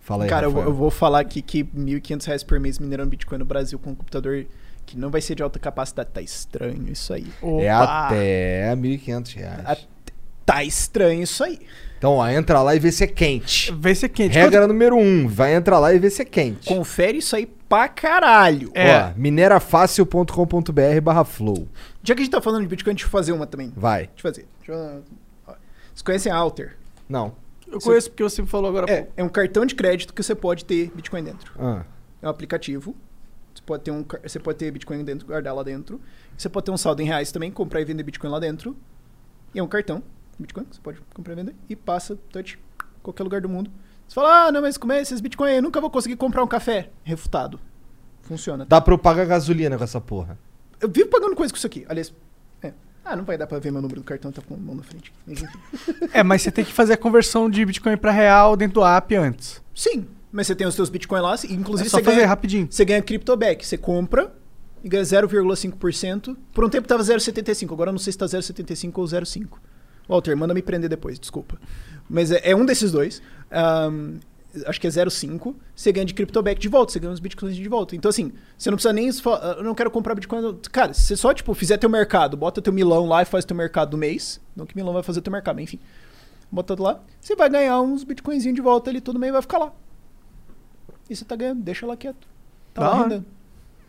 Fala 0.00 0.24
aí, 0.24 0.30
Cara, 0.30 0.46
eu, 0.46 0.56
eu 0.58 0.72
vou 0.72 0.90
falar 0.90 1.20
aqui 1.20 1.42
que 1.42 1.64
1.500 1.64 2.24
reais 2.26 2.42
por 2.42 2.60
mês 2.60 2.78
minerando 2.78 3.10
Bitcoin 3.10 3.38
no 3.38 3.44
Brasil 3.44 3.78
com 3.78 3.90
um 3.90 3.94
computador 3.94 4.46
que 4.86 4.96
não 4.96 5.10
vai 5.10 5.20
ser 5.20 5.34
de 5.34 5.42
alta 5.42 5.58
capacidade. 5.58 6.10
Tá 6.12 6.22
estranho 6.22 6.90
isso 6.90 7.12
aí. 7.12 7.26
É 7.60 7.70
até 7.70 8.74
1.500 8.74 9.34
reais. 9.34 9.88
Tá 10.48 10.64
estranho 10.64 11.24
isso 11.24 11.44
aí. 11.44 11.60
Então, 11.98 12.14
ó, 12.14 12.26
entra 12.26 12.62
lá 12.62 12.74
e 12.74 12.78
vê 12.78 12.90
se 12.90 13.04
é 13.04 13.06
quente. 13.06 13.70
Vê 13.70 13.94
se 13.94 14.06
é 14.06 14.08
quente. 14.08 14.32
Regra 14.32 14.66
número 14.66 14.96
1, 14.96 14.98
um, 14.98 15.28
vai 15.28 15.54
entrar 15.54 15.78
lá 15.78 15.92
e 15.92 15.98
vê 15.98 16.08
se 16.08 16.22
é 16.22 16.24
quente. 16.24 16.66
Confere 16.66 17.18
isso 17.18 17.36
aí 17.36 17.44
pra 17.44 17.86
caralho. 17.86 18.72
Ó, 18.74 19.12
minerafácil.com.br 19.14 21.00
barra 21.02 21.22
flow. 21.22 21.68
Já 22.02 22.14
que 22.14 22.22
a 22.22 22.24
gente 22.24 22.32
tá 22.32 22.40
falando 22.40 22.62
de 22.62 22.68
Bitcoin, 22.68 22.94
deixa 22.94 23.04
eu 23.04 23.10
fazer 23.10 23.32
uma 23.32 23.46
também. 23.46 23.70
Vai. 23.76 24.06
Deixa 24.06 24.14
eu 24.16 24.22
fazer. 24.22 24.46
Deixa 24.58 24.72
eu... 24.72 25.02
ó. 25.46 25.52
Vocês 25.88 26.00
conhecem 26.02 26.32
a 26.32 26.36
Alter? 26.36 26.78
Não. 27.06 27.34
Eu 27.70 27.78
conheço 27.78 28.08
porque 28.08 28.22
você 28.22 28.40
me 28.40 28.48
falou 28.48 28.70
agora. 28.70 28.90
É, 28.90 29.06
é 29.18 29.22
um 29.22 29.28
cartão 29.28 29.66
de 29.66 29.74
crédito 29.74 30.14
que 30.14 30.22
você 30.22 30.34
pode 30.34 30.64
ter 30.64 30.90
Bitcoin 30.94 31.24
dentro. 31.24 31.52
Ah. 31.58 31.84
É 32.22 32.26
um 32.26 32.30
aplicativo. 32.30 32.96
Você 33.54 33.62
pode 33.66 33.82
ter, 33.82 33.90
um, 33.90 34.02
você 34.22 34.38
pode 34.38 34.56
ter 34.56 34.70
Bitcoin 34.70 35.04
dentro, 35.04 35.26
guardar 35.26 35.54
lá 35.54 35.62
dentro. 35.62 36.00
Você 36.38 36.48
pode 36.48 36.64
ter 36.64 36.70
um 36.70 36.78
saldo 36.78 37.02
em 37.02 37.04
reais 37.04 37.30
também, 37.30 37.50
comprar 37.50 37.82
e 37.82 37.84
vender 37.84 38.02
Bitcoin 38.02 38.30
lá 38.30 38.40
dentro. 38.40 38.74
E 39.54 39.58
é 39.58 39.62
um 39.62 39.68
cartão 39.68 40.02
Bitcoin 40.38 40.64
que 40.64 40.76
você 40.76 40.82
pode 40.82 41.00
comprar 41.14 41.32
e 41.32 41.36
vender. 41.36 41.54
E 41.68 41.76
passa, 41.76 42.16
touch, 42.30 42.58
em 42.58 43.02
qualquer 43.02 43.22
lugar 43.22 43.40
do 43.40 43.48
mundo. 43.48 43.70
Você 44.06 44.14
fala, 44.14 44.46
ah, 44.46 44.52
não, 44.52 44.62
mas 44.62 44.78
como 44.78 44.92
é 44.92 45.00
esses 45.00 45.20
Bitcoin? 45.20 45.50
Eu 45.52 45.62
nunca 45.62 45.80
vou 45.80 45.90
conseguir 45.90 46.16
comprar 46.16 46.42
um 46.42 46.46
café. 46.46 46.90
Refutado. 47.04 47.60
Funciona. 48.22 48.64
Dá 48.66 48.80
pra 48.80 48.94
eu 48.94 48.98
pagar 48.98 49.26
gasolina 49.26 49.76
com 49.76 49.84
essa 49.84 50.00
porra. 50.00 50.38
Eu 50.80 50.88
vivo 50.88 51.08
pagando 51.08 51.34
coisa 51.34 51.52
com 51.52 51.56
isso 51.56 51.66
aqui. 51.66 51.84
Aliás, 51.88 52.12
é. 52.62 52.72
Ah, 53.04 53.16
não 53.16 53.24
vai 53.24 53.36
dar 53.36 53.46
pra 53.46 53.58
ver 53.58 53.72
meu 53.72 53.82
número 53.82 54.00
do 54.00 54.04
cartão, 54.04 54.30
tá 54.30 54.40
com 54.40 54.54
a 54.54 54.56
mão 54.56 54.74
na 54.74 54.82
frente. 54.82 55.12
Mas. 55.26 55.42
É, 56.12 56.22
mas 56.22 56.42
você 56.42 56.50
tem 56.50 56.64
que 56.64 56.72
fazer 56.72 56.94
a 56.94 56.96
conversão 56.96 57.50
de 57.50 57.64
Bitcoin 57.64 57.96
pra 57.96 58.10
real 58.10 58.56
dentro 58.56 58.76
do 58.80 58.84
app 58.84 59.14
antes. 59.14 59.62
Sim, 59.74 60.06
mas 60.32 60.46
você 60.46 60.54
tem 60.54 60.66
os 60.66 60.74
seus 60.74 60.88
Bitcoin 60.88 61.20
lá, 61.20 61.34
e 61.44 61.52
inclusive 61.52 61.86
É 61.86 61.90
só 61.90 61.98
você 61.98 62.04
fazer 62.04 62.16
ganha, 62.16 62.28
rapidinho. 62.28 62.68
Você 62.70 62.84
ganha 62.84 63.02
CryptoBack, 63.02 63.66
você 63.66 63.76
compra 63.76 64.32
e 64.82 64.88
ganha 64.88 65.02
0,5%. 65.02 66.36
Por 66.52 66.64
um 66.64 66.68
tempo 66.68 66.88
tava 66.88 67.02
0,75, 67.02 67.72
agora 67.72 67.90
eu 67.90 67.92
não 67.92 67.98
sei 67.98 68.12
se 68.12 68.18
tá 68.18 68.26
0,75 68.26 68.98
ou 68.98 69.04
0,5. 69.04 69.58
Walter, 70.08 70.34
manda 70.36 70.54
me 70.54 70.62
prender 70.62 70.88
depois, 70.88 71.18
desculpa. 71.18 71.58
Mas 72.08 72.30
é, 72.32 72.40
é 72.50 72.56
um 72.56 72.64
desses 72.64 72.90
dois. 72.90 73.20
Ahn, 73.50 74.16
acho 74.66 74.80
que 74.80 74.86
é 74.86 74.90
0,5. 74.90 75.54
Você 75.76 75.92
ganha 75.92 76.06
de 76.06 76.14
CryptoBack 76.14 76.58
de 76.60 76.68
volta, 76.68 76.92
você 76.92 76.98
ganha 76.98 77.12
os 77.12 77.20
Bitcoins 77.20 77.54
de 77.54 77.68
volta. 77.68 77.94
Então 77.94 78.08
assim, 78.08 78.32
você 78.56 78.70
não 78.70 78.76
precisa 78.76 78.92
nem... 78.92 79.10
ah, 79.10 79.54
Eu 79.58 79.64
não 79.64 79.74
quero 79.74 79.90
comprar 79.90 80.14
Bitcoin... 80.14 80.58
Cara, 80.72 80.94
se 80.94 81.02
você 81.02 81.16
só, 81.16 81.34
tipo, 81.34 81.52
fizer 81.54 81.76
teu 81.76 81.90
mercado, 81.90 82.36
bota 82.36 82.62
teu 82.62 82.72
milão 82.72 83.06
lá 83.06 83.22
e 83.22 83.26
faz 83.26 83.44
teu 83.44 83.56
mercado 83.56 83.90
do 83.90 83.98
mês. 83.98 84.40
Não 84.56 84.64
que 84.64 84.74
milão 84.74 84.92
vai 84.94 85.02
fazer 85.02 85.20
teu 85.20 85.30
mercado, 85.32 85.56
mas 85.56 85.64
enfim. 85.64 85.78
Bota 86.50 86.74
lá, 86.82 87.00
você 87.20 87.36
vai 87.36 87.50
ganhar 87.50 87.78
uns 87.82 88.04
bitcoinzinhos 88.04 88.54
de 88.56 88.62
volta 88.62 88.88
ali 88.88 89.02
todo 89.02 89.18
mês 89.18 89.30
vai 89.32 89.42
ficar 89.42 89.58
lá. 89.58 89.72
E 91.10 91.14
você 91.14 91.22
tá 91.24 91.36
ganhando, 91.36 91.60
deixa 91.62 91.86
lá 91.86 91.94
quieto. 91.94 92.26
Tá 92.72 92.80
Da 92.82 92.88
lá 92.88 92.94
hora. 92.94 93.02
rendendo. 93.02 93.26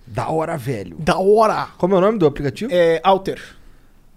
Da 0.05 0.29
hora, 0.29 0.57
velho. 0.57 0.97
Da 0.99 1.17
hora! 1.17 1.67
Como 1.77 1.95
é 1.95 1.97
o 1.97 2.01
nome 2.01 2.17
do 2.17 2.25
aplicativo? 2.25 2.69
É 2.73 2.99
Alter. 3.03 3.41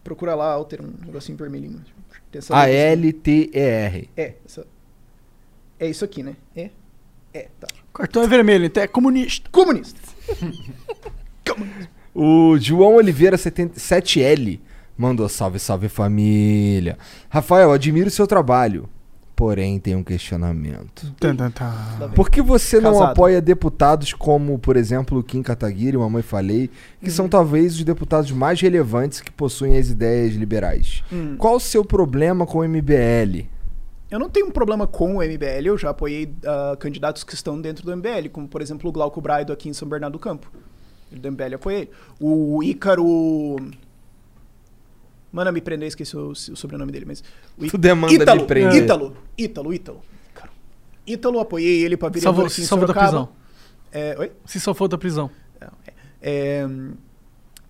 Procura 0.04 0.34
lá, 0.34 0.50
Alter, 0.52 0.80
um 0.82 0.92
negocinho 1.06 1.36
vermelhinho. 1.38 1.80
Tem 2.30 2.38
essa 2.38 2.54
Ah, 2.54 2.64
letrinha. 2.64 2.82
A-L-T-E-R. 2.88 4.10
É, 4.16 4.34
essa- 4.44 4.66
é 5.78 5.88
isso 5.88 6.04
aqui, 6.04 6.22
né? 6.22 6.36
É? 6.56 6.70
É, 7.34 7.48
tá. 7.60 7.68
O 7.90 7.98
cartão 7.98 8.22
é 8.22 8.26
vermelho, 8.26 8.64
então 8.64 8.82
é 8.82 8.86
comunista. 8.86 9.48
Comunista. 9.50 10.00
O 12.14 12.58
João 12.58 12.96
Oliveira 12.96 13.36
77L 13.38 14.60
mandou 14.98 15.28
salve, 15.30 15.58
salve 15.58 15.88
família. 15.88 16.98
Rafael, 17.30 17.72
admiro 17.72 18.08
o 18.08 18.10
seu 18.10 18.26
trabalho. 18.26 18.88
Porém, 19.34 19.80
tem 19.80 19.96
um 19.96 20.04
questionamento. 20.04 21.12
Tan, 21.18 21.34
tan, 21.34 21.50
tan. 21.50 22.10
Por 22.14 22.30
que 22.30 22.42
você 22.42 22.80
não 22.80 22.92
Casado. 22.92 23.10
apoia 23.12 23.40
deputados 23.40 24.12
como, 24.12 24.58
por 24.58 24.76
exemplo, 24.76 25.18
o 25.18 25.22
Kim 25.22 25.42
Kataguiri, 25.42 25.96
Mamãe 25.96 26.22
Falei, 26.22 26.70
que 27.02 27.10
são 27.10 27.28
talvez 27.28 27.74
os 27.74 27.84
deputados 27.84 28.30
mais 28.30 28.60
relevantes 28.60 29.20
que 29.20 29.30
possuem 29.30 29.78
as 29.78 29.88
ideias 29.88 30.34
liberais? 30.34 31.02
Hum. 31.12 31.36
Qual 31.38 31.56
o 31.56 31.60
seu 31.60 31.84
problema 31.84 32.46
com 32.46 32.58
o 32.58 32.68
MBL? 32.68 33.46
Eu 34.10 34.18
não 34.18 34.28
tenho 34.28 34.46
um 34.46 34.50
problema 34.50 34.86
com 34.86 35.16
o 35.16 35.22
MBL, 35.22 35.64
eu 35.64 35.78
já 35.78 35.88
apoiei 35.88 36.30
ah, 36.44 36.76
candidatos 36.78 37.24
que 37.24 37.32
estão 37.34 37.58
dentro 37.58 37.82
do 37.86 37.96
MBL, 37.96 38.28
como 38.30 38.46
por 38.46 38.60
exemplo 38.60 38.90
o 38.90 38.92
Glauco 38.92 39.20
Braido 39.22 39.54
aqui 39.54 39.70
em 39.70 39.72
São 39.72 39.88
Bernardo 39.88 40.12
do 40.12 40.18
Campo. 40.18 40.52
Ele 41.10 41.20
do 41.20 41.32
MBL 41.32 41.44
eu 41.52 41.56
apoiei 41.56 41.80
ele. 41.80 41.90
O 42.20 42.62
Ícaro. 42.62 43.56
Manda 45.32 45.50
me 45.50 45.60
prender, 45.62 45.88
esqueci 45.88 46.16
o, 46.16 46.28
o 46.30 46.34
sobrenome 46.36 46.92
dele, 46.92 47.06
mas. 47.06 47.24
O 47.58 47.66
Tu 47.66 47.78
demanda 47.78 48.12
me 48.12 48.22
Ítalo, 48.22 48.44
prender. 48.46 48.82
Ítalo, 48.82 49.16
Ítalo, 49.38 49.72
Ítalo. 49.74 50.00
Cara, 50.34 50.50
Ítalo, 51.06 51.40
apoiei 51.40 51.82
ele 51.82 51.96
pra 51.96 52.10
Salvou, 52.20 52.44
aqui 52.44 52.54
se 52.54 52.66
salvou 52.66 52.86
da 52.86 52.92
Sorocaba. 52.92 53.26
prisão. 53.26 53.28
É, 53.90 54.16
oi? 54.18 54.32
Se 54.44 54.60
salvou 54.60 54.88
da 54.88 54.98
prisão. 54.98 55.30
É, 56.20 56.66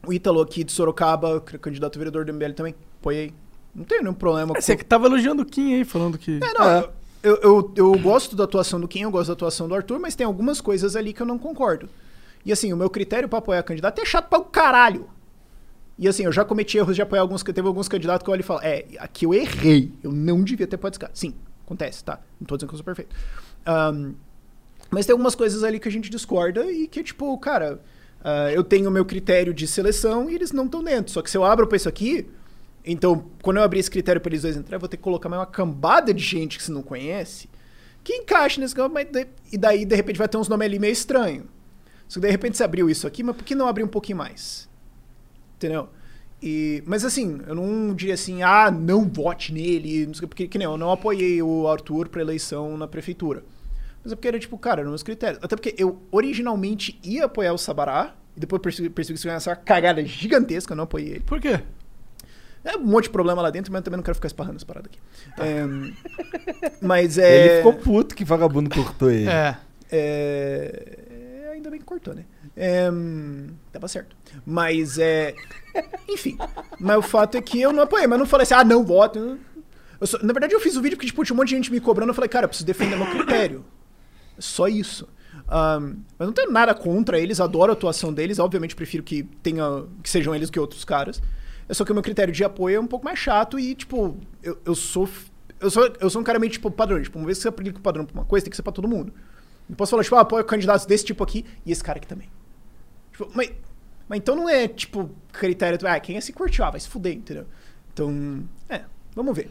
o 0.07 0.13
Ítalo 0.13 0.41
aqui 0.41 0.65
de 0.65 0.73
Sorocaba, 0.73 1.41
candidato 1.41 1.97
a 1.97 1.99
vereador 1.99 2.25
do 2.25 2.33
MBL 2.33 2.53
também, 2.53 2.75
apoiei. 3.01 3.33
Não 3.75 3.85
tenho 3.85 4.03
nenhum 4.03 4.15
problema 4.15 4.53
Você 4.61 4.77
que 4.77 4.85
tava 4.85 5.07
elogiando 5.07 5.43
o 5.43 5.47
Kim 5.47 5.75
aí, 5.75 5.85
falando 5.85 6.19
que. 6.19 6.41
É, 6.43 6.53
não, 6.53 6.89
Eu, 7.23 7.37
eu, 7.37 7.73
eu 7.77 7.99
gosto 8.01 8.35
da 8.37 8.45
atuação 8.45 8.81
do 8.81 8.89
Kim, 8.89 9.03
eu 9.03 9.11
gosto 9.11 9.29
da 9.29 9.33
atuação 9.35 9.69
do 9.69 9.75
Arthur, 9.75 9.99
mas 10.01 10.15
tem 10.17 10.27
algumas 10.27 10.61
coisas 10.61 10.97
ali 10.97 11.13
que 11.13 11.23
eu 11.23 11.27
não 11.27 11.39
concordo. 11.39 11.89
E 12.45 12.53
assim, 12.53 12.73
o 12.73 12.77
meu 12.77 12.91
critério 12.91 13.29
pra 13.29 13.39
apoiar 13.39 13.63
candidato 13.63 14.01
é 14.01 14.05
chato 14.05 14.29
pra 14.29 14.41
o 14.41 14.45
caralho. 14.45 15.09
E 16.03 16.09
assim, 16.09 16.25
eu 16.25 16.33
já 16.33 16.45
cometi 16.45 16.77
erros 16.79 16.97
de 16.97 17.01
apoiar 17.03 17.23
alguns, 17.23 17.45
teve 17.45 17.61
alguns 17.67 17.89
candidatos 17.89 18.25
que 18.25 18.29
eu 18.29 18.33
olho 18.33 18.41
e 18.41 18.43
falo, 18.43 18.61
é, 18.63 18.85
aqui 18.99 19.25
eu 19.25 19.33
errei, 19.33 19.93
eu 20.03 20.11
não 20.11 20.43
devia 20.43 20.67
ter 20.67 20.75
apoiado 20.75 20.95
esse 20.95 20.99
cara. 21.01 21.13
Sim, 21.15 21.33
acontece, 21.65 22.03
tá? 22.03 22.19
Não 22.41 22.47
tô 22.47 22.57
dizendo 22.57 22.71
que 22.71 22.75
eu 22.75 22.79
sou 22.79 22.85
perfeito. 22.85 23.15
Ahn, 23.65 24.15
mas 24.91 25.07
tem 25.07 25.13
algumas 25.13 25.37
coisas 25.37 25.63
ali 25.63 25.79
que 25.79 25.89
a 25.89 25.93
gente 25.93 26.11
discorda 26.11 26.65
e 26.71 26.89
que, 26.89 27.05
tipo, 27.05 27.39
cara, 27.39 27.81
ah, 28.25 28.51
eu 28.53 28.65
tenho 28.65 28.89
o 28.89 28.93
meu 28.93 29.05
critério 29.05 29.55
de 29.55 29.65
seleção 29.67 30.29
e 30.29 30.35
eles 30.35 30.51
não 30.51 30.65
estão 30.65 30.83
dentro. 30.83 31.13
Só 31.13 31.23
que 31.23 31.31
se 31.31 31.37
eu 31.37 31.45
abro 31.45 31.69
pra 31.69 31.77
isso 31.77 31.89
aqui, 31.89 32.27
então, 32.85 33.25
quando 33.41 33.59
eu 33.59 33.63
abrir 33.63 33.79
esse 33.79 33.91
critério 33.91 34.21
pra 34.21 34.29
eles 34.31 34.43
dois 34.43 34.57
entrar, 34.57 34.75
eu 34.77 34.81
vou 34.81 34.89
ter 34.89 34.97
que 34.97 35.03
colocar 35.05 35.29
mais 35.29 35.39
uma 35.39 35.47
cambada 35.47 36.13
de 36.13 36.23
gente 36.23 36.59
que 36.59 36.65
você 36.65 36.73
não 36.73 36.83
conhece 36.83 37.49
que 38.03 38.13
encaixe 38.15 38.59
nesse 38.59 38.75
campo, 38.75 38.93
mas 38.95 39.07
de- 39.09 39.29
e 39.53 39.57
daí, 39.57 39.85
de 39.85 39.95
repente, 39.95 40.19
vai 40.19 40.27
ter 40.27 40.37
uns 40.37 40.49
nomes 40.49 40.67
ali 40.67 40.81
meio 40.81 40.93
estranhos. 40.93 41.47
Só 42.09 42.19
que 42.19 42.27
de 42.27 42.33
repente 42.33 42.57
você 42.57 42.65
abriu 42.65 42.91
isso 42.91 43.07
aqui, 43.07 43.23
mas 43.23 43.37
por 43.37 43.45
que 43.45 43.55
não 43.55 43.69
abrir 43.69 43.85
um 43.85 43.89
pouquinho 43.89 44.19
mais? 44.19 44.69
Entendeu? 45.63 45.89
E, 46.43 46.83
mas 46.87 47.05
assim, 47.05 47.41
eu 47.47 47.55
não 47.55 47.95
diria 47.95 48.15
assim, 48.15 48.43
ah, 48.43 48.69
não 48.71 49.09
vote 49.09 49.53
nele, 49.53 50.07
não 50.07 50.15
sei, 50.15 50.19
o 50.19 50.23
quê, 50.23 50.27
porque 50.27 50.49
que 50.49 50.59
nem 50.59 50.65
eu 50.65 50.77
não 50.77 50.91
apoiei 50.91 51.41
o 51.41 51.69
Arthur 51.69 52.09
pra 52.09 52.21
eleição 52.21 52.77
na 52.77 52.89
prefeitura. 52.89 53.45
Mas 54.03 54.13
é 54.13 54.17
porque 54.17 54.27
era 54.27 54.39
tipo, 54.41 54.59
cara, 54.59 54.81
eram 54.81 54.91
meus 54.91 55.05
critérios. 55.05 55.39
Até 55.41 55.55
porque 55.55 55.75
eu 55.79 56.03
originalmente 56.11 56.99
ia 57.05 57.27
apoiar 57.27 57.53
o 57.53 57.59
Sabará, 57.59 58.17
E 58.37 58.41
depois 58.41 58.61
persegui- 58.63 58.89
perseguição 58.91 59.31
essa 59.31 59.55
cagada 59.55 60.03
gigantesca, 60.05 60.73
eu 60.73 60.77
não 60.77 60.85
apoiei 60.85 61.11
ele. 61.11 61.21
Por 61.21 61.39
quê? 61.41 61.61
É 62.65 62.77
um 62.77 62.85
monte 62.87 63.05
de 63.05 63.11
problema 63.11 63.43
lá 63.43 63.51
dentro, 63.51 63.71
mas 63.73 63.81
eu 63.81 63.85
também 63.85 63.99
não 63.99 64.05
quero 64.05 64.15
ficar 64.15 64.27
esparrando 64.29 64.57
essa 64.57 64.65
parada 64.67 64.89
aqui. 64.89 64.99
É, 65.39 65.63
mas 66.81 67.19
é. 67.19 67.37
Ele 67.37 67.57
ficou 67.59 67.75
puto 67.75 68.15
que 68.15 68.25
vagabundo 68.25 68.71
cortou 68.71 69.11
ele. 69.11 69.29
É. 69.29 69.57
É, 69.91 70.99
é, 71.47 71.51
Ainda 71.53 71.71
bem 71.71 71.79
que 71.79 71.85
cortou, 71.87 72.15
né? 72.15 72.25
É, 72.57 72.91
hum, 72.91 73.49
Tava 73.73 73.87
certo. 73.89 74.17
Mas 74.47 74.99
é. 74.99 75.35
Enfim. 76.09 76.37
Mas 76.79 76.99
o 76.99 77.03
fato 77.03 77.37
é 77.37 77.43
que 77.43 77.61
eu 77.61 77.73
não 77.73 77.83
apoiei, 77.83 78.07
mas 78.07 78.19
não 78.19 78.27
falei 78.27 78.43
assim, 78.43 78.55
ah, 78.55 78.65
não 78.65 78.85
voto. 78.85 79.39
Só- 80.03 80.19
na 80.23 80.33
verdade, 80.33 80.55
eu 80.55 80.61
fiz 80.61 80.77
o 80.77 80.83
vídeo 80.83 80.97
porque, 80.97 81.07
tipo, 81.07 81.25
tinha 81.25 81.35
um 81.35 81.37
monte 81.37 81.49
de 81.49 81.57
gente 81.57 81.71
me 81.73 81.81
cobrando. 81.81 82.11
Eu 82.11 82.15
falei, 82.15 82.29
cara, 82.29 82.45
eu 82.45 82.49
preciso 82.49 82.67
defender 82.67 82.97
meu 82.97 83.07
critério. 83.07 83.65
Só 84.39 84.67
isso. 84.69 85.09
Ahn, 85.49 85.95
eu 86.19 86.27
não 86.27 86.33
tenho 86.33 86.51
nada 86.51 86.75
contra 86.75 87.19
eles, 87.19 87.41
adoro 87.41 87.71
a 87.71 87.75
atuação 87.75 88.13
deles. 88.13 88.39
Obviamente, 88.39 88.75
prefiro 88.75 89.03
que 89.03 89.23
tenha 89.43 89.85
que 90.03 90.09
sejam 90.11 90.35
eles 90.35 90.51
que 90.51 90.59
outros 90.59 90.85
caras. 90.85 91.23
É 91.69 91.75
só 91.75 91.85
que 91.85 91.93
o 91.93 91.95
meu 91.95 92.03
critério 92.03 92.33
de 92.33 92.43
apoio 92.43 92.77
é 92.77 92.81
um 92.81 92.87
pouco 92.87 93.05
mais 93.05 93.19
chato 93.19 93.59
e, 93.59 93.75
tipo, 93.75 94.17
eu, 94.43 94.59
eu 94.65 94.75
sou. 94.75 95.09
Eu 95.61 95.71
sou, 95.71 95.93
eu 96.01 96.11
sou 96.11 96.21
um 96.21 96.25
cara 96.25 96.39
meio, 96.41 96.51
tipo, 96.51 96.71
padrão. 96.71 97.01
Tipo, 97.01 97.19
uma 97.19 97.27
vez 97.27 97.39
que 97.39 97.43
você 97.43 97.49
aplica 97.49 97.79
o 97.79 97.81
padrão 97.83 98.05
pra 98.05 98.15
uma 98.15 98.25
coisa, 98.25 98.45
tem 98.45 98.51
que 98.51 98.57
ser 98.57 98.63
pra 98.63 98.73
todo 98.73 98.89
mundo. 98.89 99.13
Não 99.69 99.77
posso 99.77 99.91
falar, 99.91 100.03
tipo, 100.03 100.17
ah, 100.17 100.21
apoio 100.21 100.45
candidatos 100.45 100.85
desse 100.87 101.05
tipo 101.05 101.23
aqui 101.23 101.45
e 101.65 101.71
esse 101.71 101.83
cara 101.85 101.99
aqui 101.99 102.07
também. 102.07 102.29
Tipo, 103.13 103.31
mas, 103.35 103.53
mas 104.09 104.19
então 104.19 104.37
não 104.37 104.49
é, 104.49 104.69
tipo, 104.69 105.11
critério. 105.33 105.79
Ah, 105.87 105.99
quem 106.01 106.17
é 106.17 106.21
se 106.21 106.33
curtiu? 106.33 106.65
Ah, 106.65 106.71
vai 106.71 106.81
se 106.81 106.89
fuder, 106.89 107.15
entendeu? 107.15 107.47
Então, 107.93 108.45
é, 108.69 108.83
vamos 109.15 109.35
ver. 109.37 109.51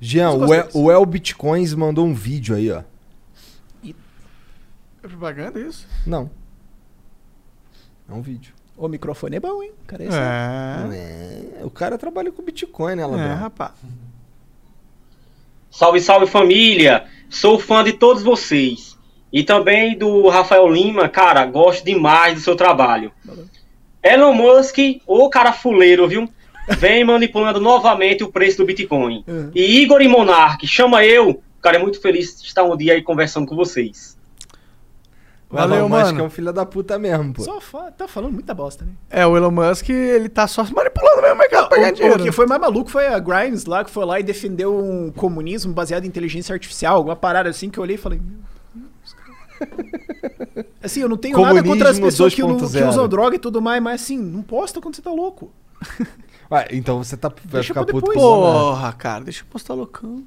Jean, 0.00 0.30
o, 0.30 0.54
El, 0.54 0.68
o 0.74 0.90
El 0.90 1.04
Bitcoins 1.04 1.74
mandou 1.74 2.06
um 2.06 2.14
vídeo 2.14 2.54
aí, 2.54 2.70
ó. 2.70 2.82
É 5.02 5.08
propaganda 5.08 5.60
isso? 5.60 5.86
Não. 6.06 6.30
É 8.08 8.12
um 8.12 8.22
vídeo. 8.22 8.54
O 8.76 8.88
microfone 8.88 9.36
é 9.36 9.40
bom, 9.40 9.62
hein? 9.62 9.72
Cara, 9.86 10.04
esse 10.04 10.16
É, 10.16 11.64
o 11.64 11.70
cara 11.70 11.98
trabalha 11.98 12.30
com 12.30 12.42
Bitcoin, 12.42 12.94
né, 12.94 13.04
Labrão? 13.04 13.26
É, 13.26 13.34
rapaz. 13.34 13.72
Salve, 15.70 16.00
salve 16.00 16.26
família! 16.26 17.06
Sou 17.28 17.58
fã 17.58 17.84
de 17.84 17.92
todos 17.92 18.22
vocês. 18.22 18.87
E 19.32 19.42
também 19.42 19.96
do 19.96 20.28
Rafael 20.28 20.66
Lima, 20.68 21.08
cara, 21.08 21.44
gosto 21.44 21.84
demais 21.84 22.34
do 22.34 22.40
seu 22.40 22.56
trabalho. 22.56 23.12
Elon 24.02 24.32
Musk, 24.32 24.78
ô 25.06 25.28
cara 25.28 25.52
fuleiro, 25.52 26.08
viu? 26.08 26.28
Vem 26.78 27.04
manipulando 27.04 27.60
novamente 27.60 28.22
o 28.24 28.30
preço 28.32 28.58
do 28.58 28.64
Bitcoin. 28.66 29.24
E 29.54 29.82
Igor 29.82 30.00
e 30.02 30.08
Monark, 30.08 30.66
chama 30.66 31.04
eu. 31.04 31.42
Cara, 31.60 31.76
é 31.76 31.78
muito 31.80 32.00
feliz 32.00 32.40
de 32.40 32.46
estar 32.46 32.62
um 32.62 32.76
dia 32.76 32.92
aí 32.94 33.02
conversando 33.02 33.46
com 33.46 33.56
vocês. 33.56 34.16
Valeu, 35.50 35.78
Elon 35.78 35.88
Musk 35.88 36.04
mano. 36.04 36.20
é 36.20 36.22
um 36.24 36.30
filho 36.30 36.52
da 36.52 36.66
puta 36.66 36.98
mesmo, 36.98 37.32
pô. 37.32 37.42
Só 37.42 37.58
fa- 37.58 37.90
tá 37.90 38.06
falando 38.06 38.34
muita 38.34 38.52
bosta, 38.52 38.84
né? 38.84 38.92
É, 39.08 39.26
o 39.26 39.34
Elon 39.34 39.50
Musk, 39.50 39.88
ele 39.88 40.28
tá 40.28 40.46
só 40.46 40.62
se 40.62 40.74
manipulando 40.74 41.22
mesmo 41.22 41.36
o 41.36 41.38
mercado 41.38 41.68
pra 41.70 41.78
ganhar 41.78 41.92
O, 41.92 41.96
dinheiro. 41.96 42.20
o 42.20 42.24
que 42.24 42.32
foi 42.32 42.46
mais 42.46 42.60
maluco 42.60 42.90
foi 42.90 43.06
a 43.06 43.18
Grimes 43.18 43.64
lá, 43.64 43.82
que 43.82 43.90
foi 43.90 44.04
lá 44.04 44.20
e 44.20 44.22
defendeu 44.22 44.76
um 44.78 45.10
comunismo 45.10 45.72
baseado 45.72 46.04
em 46.04 46.08
inteligência 46.08 46.52
artificial, 46.52 46.96
alguma 46.96 47.16
parada 47.16 47.48
assim 47.48 47.70
que 47.70 47.78
eu 47.78 47.82
olhei 47.82 47.96
e 47.96 47.98
falei. 47.98 48.18
"Meu 48.18 48.28
Deus, 48.28 48.40
cara." 48.44 48.57
Assim, 50.82 51.00
eu 51.00 51.08
não 51.08 51.16
tenho 51.16 51.38
nada 51.40 51.62
contra 51.62 51.90
as 51.90 51.96
Comunismo 51.96 52.04
pessoas 52.06 52.34
que, 52.34 52.42
não- 52.42 52.56
que 52.56 52.64
2.0. 52.64 52.88
usam 52.88 53.08
droga 53.08 53.36
e 53.36 53.38
tudo 53.38 53.60
mais, 53.60 53.82
mas 53.82 54.02
assim, 54.02 54.18
não 54.18 54.42
posta 54.42 54.80
quando 54.80 54.94
você 54.96 55.02
tá 55.02 55.10
louco. 55.10 55.50
Ué, 56.50 56.68
então 56.72 57.02
você 57.02 57.16
tá, 57.16 57.28
vai 57.28 57.38
Deixa 57.60 57.68
ficar 57.68 57.84
puto 57.84 58.08
né? 58.08 58.14
Porra, 58.14 58.92
cara, 58.92 59.24
deixa 59.24 59.42
eu 59.42 59.46
postar 59.50 59.74
loucão. 59.74 60.24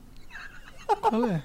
Qual 1.02 1.26
é? 1.26 1.42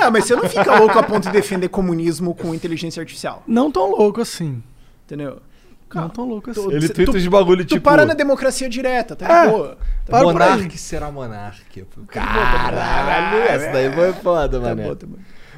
Não, 0.00 0.10
mas 0.10 0.24
você 0.24 0.36
não 0.36 0.48
fica 0.48 0.78
louco 0.78 0.98
a 0.98 1.02
ponto 1.02 1.24
de 1.24 1.30
defender 1.30 1.68
comunismo 1.68 2.34
com 2.34 2.54
inteligência 2.54 3.00
artificial. 3.00 3.42
Não 3.46 3.70
tão 3.70 3.90
louco 3.90 4.20
assim. 4.20 4.62
Entendeu? 5.06 5.40
Não 5.94 6.08
tão 6.08 6.28
louco 6.28 6.50
assim. 6.50 6.70
Ele 6.72 6.88
Tu- 6.88 6.94
twitta 6.94 7.12
tu- 7.12 7.20
de 7.20 7.30
bagulho 7.30 7.64
Tu 7.64 7.74
tipo... 7.76 7.80
para 7.82 8.04
na 8.04 8.14
democracia 8.14 8.68
direta, 8.68 9.14
tá 9.16 9.44
É. 9.44 9.48
boa. 9.48 9.78
Tá. 10.04 10.22
Monarque 10.22 10.76
será 10.76 11.10
monarca. 11.10 11.58
Caralho, 12.08 13.38
essa 13.44 13.72
daí 13.72 13.92
foi 13.92 14.12
foda, 14.14 14.60
Tá 14.60 14.74
mano. 14.74 14.98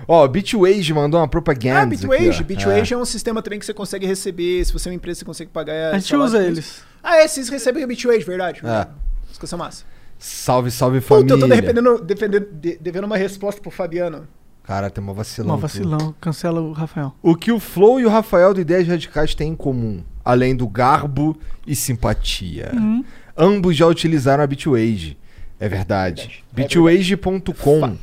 Ó, 0.09 0.26
Bitwage 0.28 0.93
mandou 0.94 1.20
uma 1.20 1.28
propaganda. 1.28 1.81
Ah, 1.83 1.86
Bitwage. 1.86 2.28
aqui, 2.28 2.41
ó. 2.41 2.44
Bitwage 2.44 2.94
é. 2.94 2.97
um 2.97 3.05
sistema 3.05 3.43
também 3.43 3.59
que 3.59 3.67
você 3.67 3.75
consegue 3.75 4.07
receber. 4.07 4.65
Se 4.65 4.73
você 4.73 4.89
é 4.89 4.93
uma 4.93 4.97
empresa, 4.97 5.20
você 5.20 5.25
consegue 5.25 5.51
pagar. 5.51 5.94
A 5.94 5.99
gente 5.99 6.15
usa 6.15 6.43
eles. 6.43 6.83
Ah, 7.02 7.17
é, 7.17 7.28
vocês 7.28 7.49
recebem 7.49 7.83
a 7.83 7.86
Bitwage, 7.86 8.25
verdade. 8.25 8.60
É. 8.65 8.86
é 8.89 9.57
massa. 9.57 9.85
Salve, 10.18 10.70
salve 10.70 11.01
Puta, 11.01 11.09
família. 11.09 11.35
eu 11.35 11.39
tô 11.41 11.47
defendendo, 11.47 11.99
defendendo, 12.02 12.49
de- 12.52 12.78
devendo 12.78 13.05
uma 13.05 13.17
resposta 13.17 13.60
pro 13.60 13.70
Fabiano. 13.70 14.26
Cara, 14.65 14.91
tem 14.91 15.02
uma 15.02 15.12
vacilão. 15.12 15.51
Não, 15.52 15.59
vacilão. 15.59 16.15
Cancela 16.20 16.60
o 16.60 16.73
Rafael. 16.73 17.15
O 17.23 17.36
que 17.36 17.52
o 17.52 17.60
Flow 17.60 18.01
e 18.01 18.07
o 18.07 18.09
Rafael 18.09 18.52
do 18.52 18.60
Ideias 18.60 18.89
Radicais 18.89 19.35
têm 19.35 19.51
em 19.51 19.55
comum, 19.55 20.02
além 20.25 20.57
do 20.57 20.67
garbo 20.67 21.39
e 21.65 21.76
simpatia. 21.76 22.73
Uhum. 22.75 23.05
Ambos 23.36 23.76
já 23.76 23.86
utilizaram 23.86 24.43
a 24.43 24.47
Bitwage. 24.47 25.17
É 25.59 25.68
verdade. 25.68 26.44
Bitwage.com 26.52 27.97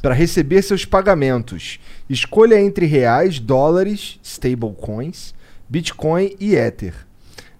para 0.00 0.14
receber 0.14 0.62
seus 0.62 0.84
pagamentos. 0.84 1.78
Escolha 2.08 2.60
entre 2.60 2.86
reais, 2.86 3.38
dólares, 3.38 4.18
stablecoins, 4.22 5.34
Bitcoin 5.68 6.34
e 6.38 6.54
Ether. 6.54 6.94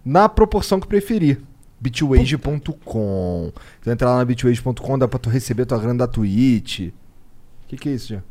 Na 0.05 0.29
proporção 0.29 0.81
que 0.81 0.87
preferir. 0.87 1.41
Bitwage.com. 1.81 3.53
Tu 3.83 3.91
entra 3.91 4.11
lá 4.11 4.19
na 4.19 4.25
bitwage.com, 4.25 4.99
dá 4.99 5.09
pra 5.09 5.19
tu 5.19 5.31
receber 5.31 5.67
tua 5.67 5.79
grana 5.79 6.01
da 6.01 6.07
Twitch. 6.07 6.89
O 6.89 6.93
que, 7.69 7.77
que 7.77 7.89
é 7.89 7.93
isso, 7.93 8.15
já? 8.15 8.23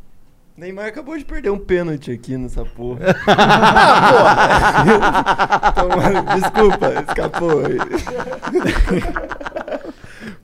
Neymar 0.56 0.86
acabou 0.88 1.16
de 1.16 1.24
perder 1.24 1.50
um 1.50 1.58
pênalti 1.58 2.10
aqui 2.10 2.36
nessa 2.36 2.64
porra. 2.64 3.16
Então, 5.70 5.88
mano, 5.96 6.22
desculpa, 6.34 7.04
escapou. 7.08 7.62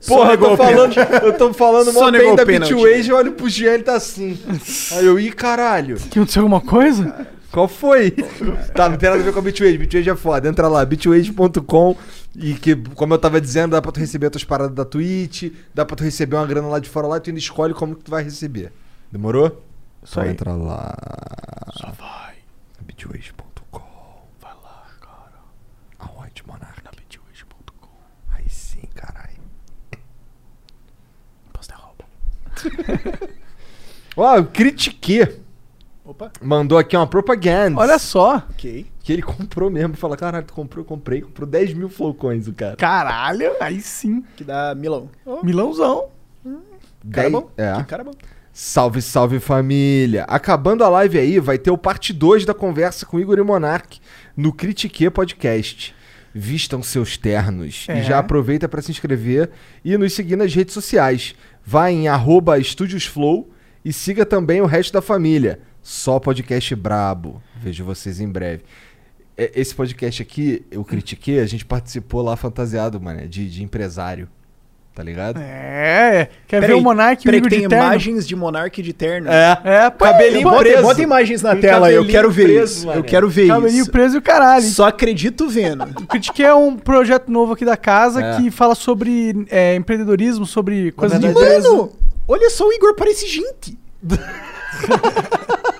Porra, 0.05 0.33
eu 0.33 0.37
tô 0.37 0.57
falando, 0.57 0.93
eu 1.23 1.37
tô 1.37 1.53
falando 1.53 1.91
Só 1.91 2.05
mó 2.05 2.11
bem 2.11 2.35
da. 2.35 2.45
Bitwage, 2.45 3.09
eu 3.09 3.15
olho 3.15 3.31
pro 3.31 3.49
Jean 3.49 3.71
e 3.71 3.73
ele 3.75 3.83
tá 3.83 3.95
assim. 3.95 4.39
Aí 4.93 5.05
eu, 5.05 5.19
ih, 5.19 5.31
caralho. 5.31 5.95
Que 5.95 6.19
aconteceu 6.19 6.43
alguma 6.43 6.61
coisa? 6.61 7.27
Qual 7.51 7.67
foi? 7.67 8.11
tá, 8.75 8.89
não 8.89 8.97
tem 8.97 9.09
nada 9.09 9.21
a 9.21 9.25
ver 9.25 9.33
com 9.33 9.39
a 9.39 9.41
Bitwage. 9.41 9.77
Bitwage 9.77 10.09
é 10.09 10.15
foda. 10.15 10.47
Entra 10.47 10.67
lá, 10.67 10.85
bitwage.com 10.85 11.95
e 12.35 12.53
que, 12.53 12.75
como 12.75 13.13
eu 13.13 13.17
tava 13.17 13.41
dizendo, 13.41 13.71
dá 13.71 13.81
pra 13.81 13.91
tu 13.91 13.99
receber 13.99 14.27
as 14.27 14.31
tuas 14.33 14.43
paradas 14.43 14.75
da 14.75 14.85
Twitch, 14.85 15.51
dá 15.73 15.83
pra 15.83 15.95
tu 15.95 16.03
receber 16.03 16.35
uma 16.35 16.45
grana 16.45 16.67
lá 16.67 16.79
de 16.79 16.87
fora 16.87 17.07
lá 17.07 17.17
e 17.17 17.19
tu 17.19 17.29
ainda 17.29 17.39
escolhe 17.39 17.73
como 17.73 17.95
que 17.95 18.03
tu 18.03 18.11
vai 18.11 18.23
receber. 18.23 18.71
Demorou? 19.11 19.63
Só 20.03 20.21
aí. 20.21 20.29
entra 20.29 20.53
lá. 20.53 20.95
Só 21.73 21.91
vai. 21.91 22.35
Bitwage.com. 22.81 23.81
Vai 24.39 24.53
lá, 24.63 24.85
cara. 25.01 25.39
Aonde, 25.99 26.43
Monark? 26.45 26.83
Na 26.83 26.91
bitwage.com. 26.91 27.89
Aí 28.33 28.47
sim, 28.49 28.87
caralho. 28.93 29.41
Posso 31.51 31.69
dar 31.69 31.79
Ó, 34.15 34.35
eu 34.37 34.45
critiquei. 34.45 35.39
Opa. 36.03 36.31
Mandou 36.41 36.77
aqui 36.77 36.95
uma 36.95 37.05
propaganda. 37.05 37.79
Olha 37.79 37.99
só. 37.99 38.37
Ok. 38.49 38.85
Que 39.03 39.13
ele 39.13 39.21
comprou 39.21 39.69
mesmo. 39.69 39.95
Fala, 39.95 40.15
caralho, 40.17 40.45
tu 40.45 40.53
comprou, 40.53 40.81
eu 40.83 40.87
comprei. 40.87 41.21
Comprou 41.21 41.47
10 41.47 41.73
mil 41.73 41.89
flowcoins 41.89 42.47
o 42.47 42.53
cara. 42.53 42.75
Caralho, 42.77 43.51
aí 43.59 43.81
sim. 43.81 44.23
Que 44.35 44.43
dá 44.43 44.73
milão. 44.73 45.09
Oh, 45.25 45.43
Milãozão. 45.43 46.05
cara 46.43 47.29
Dez- 47.29 47.31
bom. 47.31 47.51
É. 47.57 47.75
Que 47.77 47.83
cara 47.83 48.03
bom. 48.03 48.13
Salve, 48.53 49.03
salve 49.03 49.39
família! 49.39 50.23
Acabando 50.27 50.83
a 50.83 50.89
live 50.89 51.19
aí, 51.19 51.39
vai 51.39 51.59
ter 51.59 51.69
o 51.69 51.77
parte 51.77 52.11
2 52.11 52.43
da 52.43 52.55
conversa 52.55 53.05
com 53.05 53.19
Igor 53.19 53.37
e 53.37 53.43
Monark 53.43 53.99
no 54.35 54.51
Critique 54.51 55.07
Podcast. 55.11 55.93
Vistam 56.33 56.81
seus 56.81 57.17
ternos 57.17 57.85
É. 57.87 57.99
e 57.99 58.03
já 58.03 58.17
aproveita 58.17 58.67
para 58.67 58.81
se 58.81 58.89
inscrever 58.89 59.51
e 59.85 59.95
nos 59.95 60.13
seguir 60.13 60.35
nas 60.35 60.51
redes 60.55 60.73
sociais. 60.73 61.35
Vai 61.69 61.91
em 61.91 62.07
arroba 62.07 62.57
e 63.83 63.91
siga 63.91 64.25
também 64.25 64.61
o 64.61 64.65
resto 64.65 64.93
da 64.93 65.01
família. 65.01 65.59
Só 65.81 66.17
podcast 66.17 66.73
brabo. 66.73 67.43
Vejo 67.57 67.83
vocês 67.83 68.21
em 68.21 68.29
breve. 68.29 68.63
É, 69.35 69.51
Esse 69.53 69.75
podcast 69.75 70.21
aqui, 70.21 70.65
eu 70.71 70.81
critiquei, 70.85 71.41
a 71.41 71.45
gente 71.45 71.65
participou 71.65 72.21
lá 72.21 72.37
fantasiado, 72.37 73.01
mano, 73.01 73.27
de, 73.27 73.49
de 73.49 73.63
empresário. 73.63 74.29
Tá 74.97 75.03
ligado? 75.03 75.39
É. 75.39 76.27
Quer 76.47 76.59
Peraí, 76.59 76.75
ver 76.75 76.81
o 76.81 76.83
Monark 76.83 77.23
e 77.23 77.29
o 77.29 77.35
Igor 77.35 77.49
que 77.51 77.55
de 77.55 77.61
tem 77.61 77.69
terno? 77.69 77.85
imagens 77.85 78.27
de 78.27 78.35
Monark 78.35 78.81
de 78.81 78.93
terno. 78.93 79.29
É. 79.29 79.61
É, 79.63 79.89
pô, 79.91 80.05
Cabelinho 80.05 80.41
bota, 80.41 80.57
preso. 80.57 80.81
bota 80.81 81.01
imagens 81.03 81.41
na 81.43 81.53
Com 81.53 81.61
tela, 81.61 81.91
eu 81.91 82.03
quero 82.07 82.31
ver 82.31 82.45
preso, 82.45 82.73
isso. 82.77 82.87
mano. 82.87 82.99
Eu 82.99 83.03
quero 83.03 83.29
ver 83.29 83.47
Cabelinho 83.47 83.81
isso. 83.83 83.91
preso 83.91 84.15
e 84.15 84.17
o 84.17 84.21
caralho. 84.23 84.63
Só 84.65 84.87
acredito 84.87 85.47
vendo. 85.47 85.83
O 86.01 86.07
Critique 86.07 86.43
é 86.43 86.51
um 86.55 86.75
projeto 86.75 87.29
novo 87.31 87.53
aqui 87.53 87.63
da 87.63 87.77
casa 87.77 88.23
É. 88.23 88.37
que 88.37 88.49
fala 88.49 88.73
sobre 88.73 89.45
é, 89.51 89.75
empreendedorismo, 89.75 90.47
sobre 90.47 90.91
coisas 90.93 91.19
de 91.19 91.27
empresa. 91.27 91.69
Mano, 91.69 91.91
olha 92.27 92.49
só 92.49 92.67
o 92.67 92.73
Igor 92.73 92.95
parece 92.95 93.27
gente. 93.27 93.77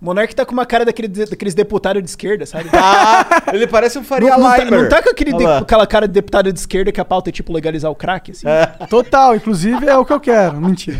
Monark 0.00 0.34
tá 0.34 0.46
com 0.46 0.52
uma 0.52 0.64
cara 0.64 0.84
daquele, 0.84 1.08
daqueles 1.08 1.54
deputados 1.54 2.02
de 2.02 2.08
esquerda, 2.08 2.46
sabe? 2.46 2.70
Ah, 2.74 3.42
ele 3.52 3.66
parece 3.66 3.98
um 3.98 4.04
Faria 4.04 4.30
não, 4.30 4.40
não, 4.40 4.50
tá, 4.50 4.64
Limer. 4.64 4.82
não 4.82 4.88
tá 4.88 5.02
com 5.02 5.10
aquele 5.10 5.32
de- 5.34 5.46
aquela 5.46 5.86
cara 5.86 6.06
de 6.08 6.14
deputado 6.14 6.52
de 6.52 6.58
esquerda 6.58 6.90
que 6.90 7.00
a 7.00 7.04
pauta 7.04 7.28
é 7.28 7.32
tipo 7.32 7.52
legalizar 7.52 7.90
o 7.90 7.94
crack, 7.94 8.30
assim? 8.30 8.46
Total, 8.88 9.36
inclusive 9.36 9.86
é 9.86 9.96
o 9.96 10.04
que 10.04 10.12
eu 10.12 10.20
quero. 10.20 10.60
Mentira. 10.60 10.98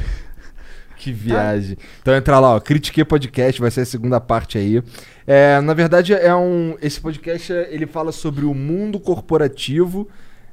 Que 0.97 1.11
viagem. 1.12 1.79
Então 2.03 2.15
entra 2.15 2.39
lá, 2.39 2.57
ó, 2.57 2.61
Critique 2.61 3.03
Podcast, 3.07 3.59
vai 3.59 3.70
ser 3.70 3.81
a 3.81 3.87
segunda 3.87 4.20
parte 4.20 4.59
aí. 4.59 4.83
É, 5.27 5.59
na 5.62 5.73
verdade, 5.73 6.12
é 6.12 6.35
um. 6.35 6.77
Esse 6.83 7.01
podcast 7.01 7.51
ele 7.53 7.87
fala 7.87 8.12
sobre 8.12 8.45
o 8.45 8.53
mundo 8.53 9.01
corporativo. 9.01 10.07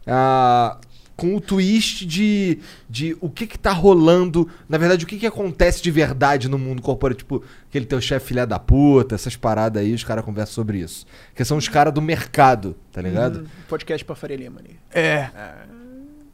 ah, 0.05 0.77
com 1.17 1.35
o 1.35 1.41
twist 1.41 2.05
de, 2.05 2.59
de 2.87 3.17
o 3.19 3.27
que 3.29 3.45
que 3.47 3.57
tá 3.57 3.71
rolando, 3.71 4.47
na 4.69 4.77
verdade, 4.77 5.03
o 5.03 5.07
que 5.07 5.17
que 5.17 5.25
acontece 5.25 5.81
de 5.81 5.89
verdade 5.91 6.47
no 6.47 6.57
mundo 6.59 6.79
corporativo, 6.81 7.39
tipo, 7.39 7.43
aquele 7.67 7.85
teu 7.87 7.99
chefe 7.99 8.27
filha 8.27 8.45
da 8.45 8.59
puta, 8.59 9.15
essas 9.15 9.35
paradas 9.35 9.81
aí, 9.81 9.93
os 9.93 10.03
caras 10.03 10.23
conversam 10.23 10.53
sobre 10.53 10.77
isso. 10.77 11.05
Que 11.33 11.43
são 11.43 11.57
os 11.57 11.67
caras 11.67 11.91
do 11.91 12.01
mercado, 12.01 12.75
tá 12.91 13.01
ligado? 13.01 13.39
Hum, 13.39 13.45
podcast 13.67 14.05
pra 14.05 14.15
Faria 14.15 14.37
Lima 14.37 14.59
ali. 14.59 14.79
É. 14.93 15.29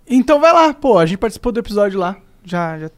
Então 0.05 0.39
vai 0.41 0.51
lá, 0.51 0.73
pô, 0.73 0.99
a 0.99 1.05
gente 1.05 1.17
participou 1.17 1.51
do 1.53 1.59
episódio 1.61 1.97
lá. 1.99 2.17
Já, 2.43 2.77
já 2.77 2.89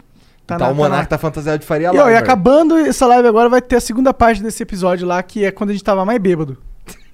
Tá, 0.47 0.59
na- 0.59 0.69
o 0.69 0.75
Monark 0.75 1.03
na- 1.03 1.07
tá 1.07 1.17
fantasiado 1.17 1.57
de 1.59 1.65
faria 1.65 1.87
E, 1.87 1.91
lá. 1.97 2.11
e 2.11 2.15
acabando 2.15 2.77
essa 2.77 3.07
live 3.07 3.27
agora, 3.27 3.49
vai 3.49 3.61
ter 3.61 3.77
a 3.77 3.81
segunda 3.81 4.13
parte 4.13 4.43
desse 4.43 4.61
episódio 4.61 5.07
lá, 5.07 5.21
que 5.23 5.43
é 5.43 5.51
quando 5.51 5.71
a 5.71 5.73
gente 5.73 5.83
tava 5.83 6.05
mais 6.05 6.19
bêbado. 6.19 6.57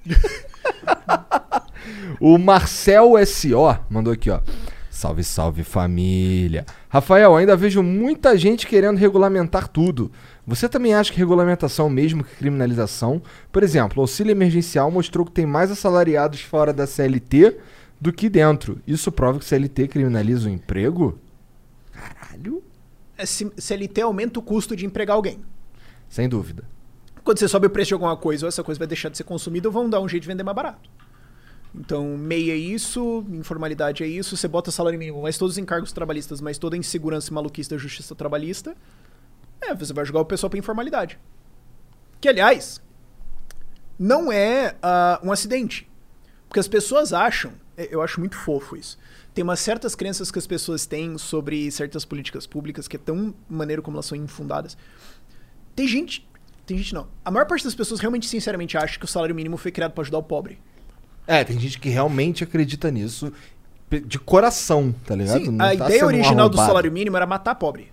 O 2.20 2.38
Marcel 2.38 3.16
S.O. 3.18 3.76
mandou 3.88 4.12
aqui, 4.12 4.30
ó. 4.30 4.40
Salve, 4.90 5.24
salve 5.24 5.64
família. 5.64 6.66
Rafael, 6.88 7.34
ainda 7.34 7.56
vejo 7.56 7.82
muita 7.82 8.36
gente 8.36 8.66
querendo 8.66 8.98
regulamentar 8.98 9.66
tudo. 9.66 10.12
Você 10.46 10.68
também 10.68 10.94
acha 10.94 11.10
que 11.10 11.18
regulamentação 11.18 11.88
mesmo 11.88 12.22
que 12.22 12.36
criminalização? 12.36 13.22
Por 13.50 13.62
exemplo, 13.62 13.98
o 13.98 14.02
auxílio 14.02 14.30
emergencial 14.30 14.90
mostrou 14.90 15.24
que 15.24 15.32
tem 15.32 15.46
mais 15.46 15.70
assalariados 15.70 16.42
fora 16.42 16.72
da 16.72 16.86
CLT 16.86 17.56
do 18.00 18.12
que 18.12 18.28
dentro. 18.28 18.80
Isso 18.86 19.10
prova 19.10 19.38
que 19.38 19.44
CLT 19.44 19.88
criminaliza 19.88 20.48
o 20.48 20.52
emprego? 20.52 21.18
Caralho. 21.92 22.62
É, 23.16 23.24
CLT 23.24 24.02
aumenta 24.02 24.40
o 24.40 24.42
custo 24.42 24.76
de 24.76 24.84
empregar 24.84 25.16
alguém. 25.16 25.40
Sem 26.08 26.28
dúvida. 26.28 26.64
Quando 27.24 27.38
você 27.38 27.48
sobe 27.48 27.66
o 27.68 27.70
preço 27.70 27.88
de 27.88 27.94
alguma 27.94 28.16
coisa 28.16 28.44
ou 28.44 28.48
essa 28.48 28.62
coisa 28.62 28.78
vai 28.78 28.88
deixar 28.88 29.08
de 29.08 29.16
ser 29.16 29.24
consumida, 29.24 29.70
vão 29.70 29.88
dar 29.88 30.00
um 30.00 30.08
jeito 30.08 30.22
de 30.22 30.28
vender 30.28 30.42
mais 30.42 30.54
barato. 30.54 30.90
Então, 31.74 32.16
MEI 32.16 32.50
é 32.50 32.56
isso, 32.56 33.24
informalidade 33.30 34.02
é 34.02 34.06
isso, 34.06 34.36
você 34.36 34.46
bota 34.46 34.70
salário 34.70 34.98
mínimo, 34.98 35.22
mas 35.22 35.38
todos 35.38 35.54
os 35.54 35.58
encargos 35.58 35.90
trabalhistas, 35.92 36.40
mas 36.40 36.58
toda 36.58 36.76
a 36.76 36.78
insegurança 36.78 37.30
e 37.30 37.32
maluquice 37.32 37.70
da 37.70 37.78
justiça 37.78 38.14
trabalhista, 38.14 38.76
é, 39.60 39.74
você 39.74 39.92
vai 39.92 40.04
jogar 40.04 40.20
o 40.20 40.24
pessoal 40.24 40.50
pra 40.50 40.58
informalidade. 40.58 41.18
Que, 42.20 42.28
aliás, 42.28 42.82
não 43.98 44.30
é 44.30 44.76
ah, 44.82 45.18
um 45.22 45.32
acidente. 45.32 45.88
Porque 46.46 46.60
as 46.60 46.68
pessoas 46.68 47.14
acham, 47.14 47.52
é, 47.76 47.88
eu 47.90 48.02
acho 48.02 48.20
muito 48.20 48.36
fofo 48.36 48.76
isso, 48.76 48.98
tem 49.32 49.42
umas 49.42 49.60
certas 49.60 49.94
crenças 49.94 50.30
que 50.30 50.38
as 50.38 50.46
pessoas 50.46 50.84
têm 50.84 51.16
sobre 51.16 51.70
certas 51.70 52.04
políticas 52.04 52.46
públicas 52.46 52.86
que 52.86 52.96
é 52.96 52.98
tão 52.98 53.34
maneiro 53.48 53.82
como 53.82 53.96
elas 53.96 54.06
são 54.06 54.16
infundadas. 54.16 54.76
Tem 55.74 55.88
gente. 55.88 56.28
Tem 56.66 56.76
gente 56.76 56.92
não. 56.92 57.08
A 57.24 57.30
maior 57.30 57.46
parte 57.46 57.64
das 57.64 57.74
pessoas 57.74 57.98
realmente, 57.98 58.28
sinceramente, 58.28 58.76
acha 58.76 58.98
que 58.98 59.04
o 59.04 59.08
salário 59.08 59.34
mínimo 59.34 59.56
foi 59.56 59.72
criado 59.72 59.92
pra 59.92 60.02
ajudar 60.02 60.18
o 60.18 60.22
pobre. 60.22 60.60
É, 61.26 61.44
tem 61.44 61.58
gente 61.58 61.78
que 61.78 61.88
realmente 61.88 62.42
acredita 62.44 62.90
nisso 62.90 63.32
de 64.06 64.18
coração, 64.18 64.94
tá 65.06 65.14
ligado? 65.14 65.44
Sim, 65.44 65.50
Não 65.52 65.64
a 65.64 65.68
tá 65.68 65.74
ideia 65.74 66.06
original 66.06 66.48
do 66.48 66.56
salário 66.56 66.90
mínimo 66.90 67.16
era 67.16 67.26
matar 67.26 67.54
pobre. 67.54 67.92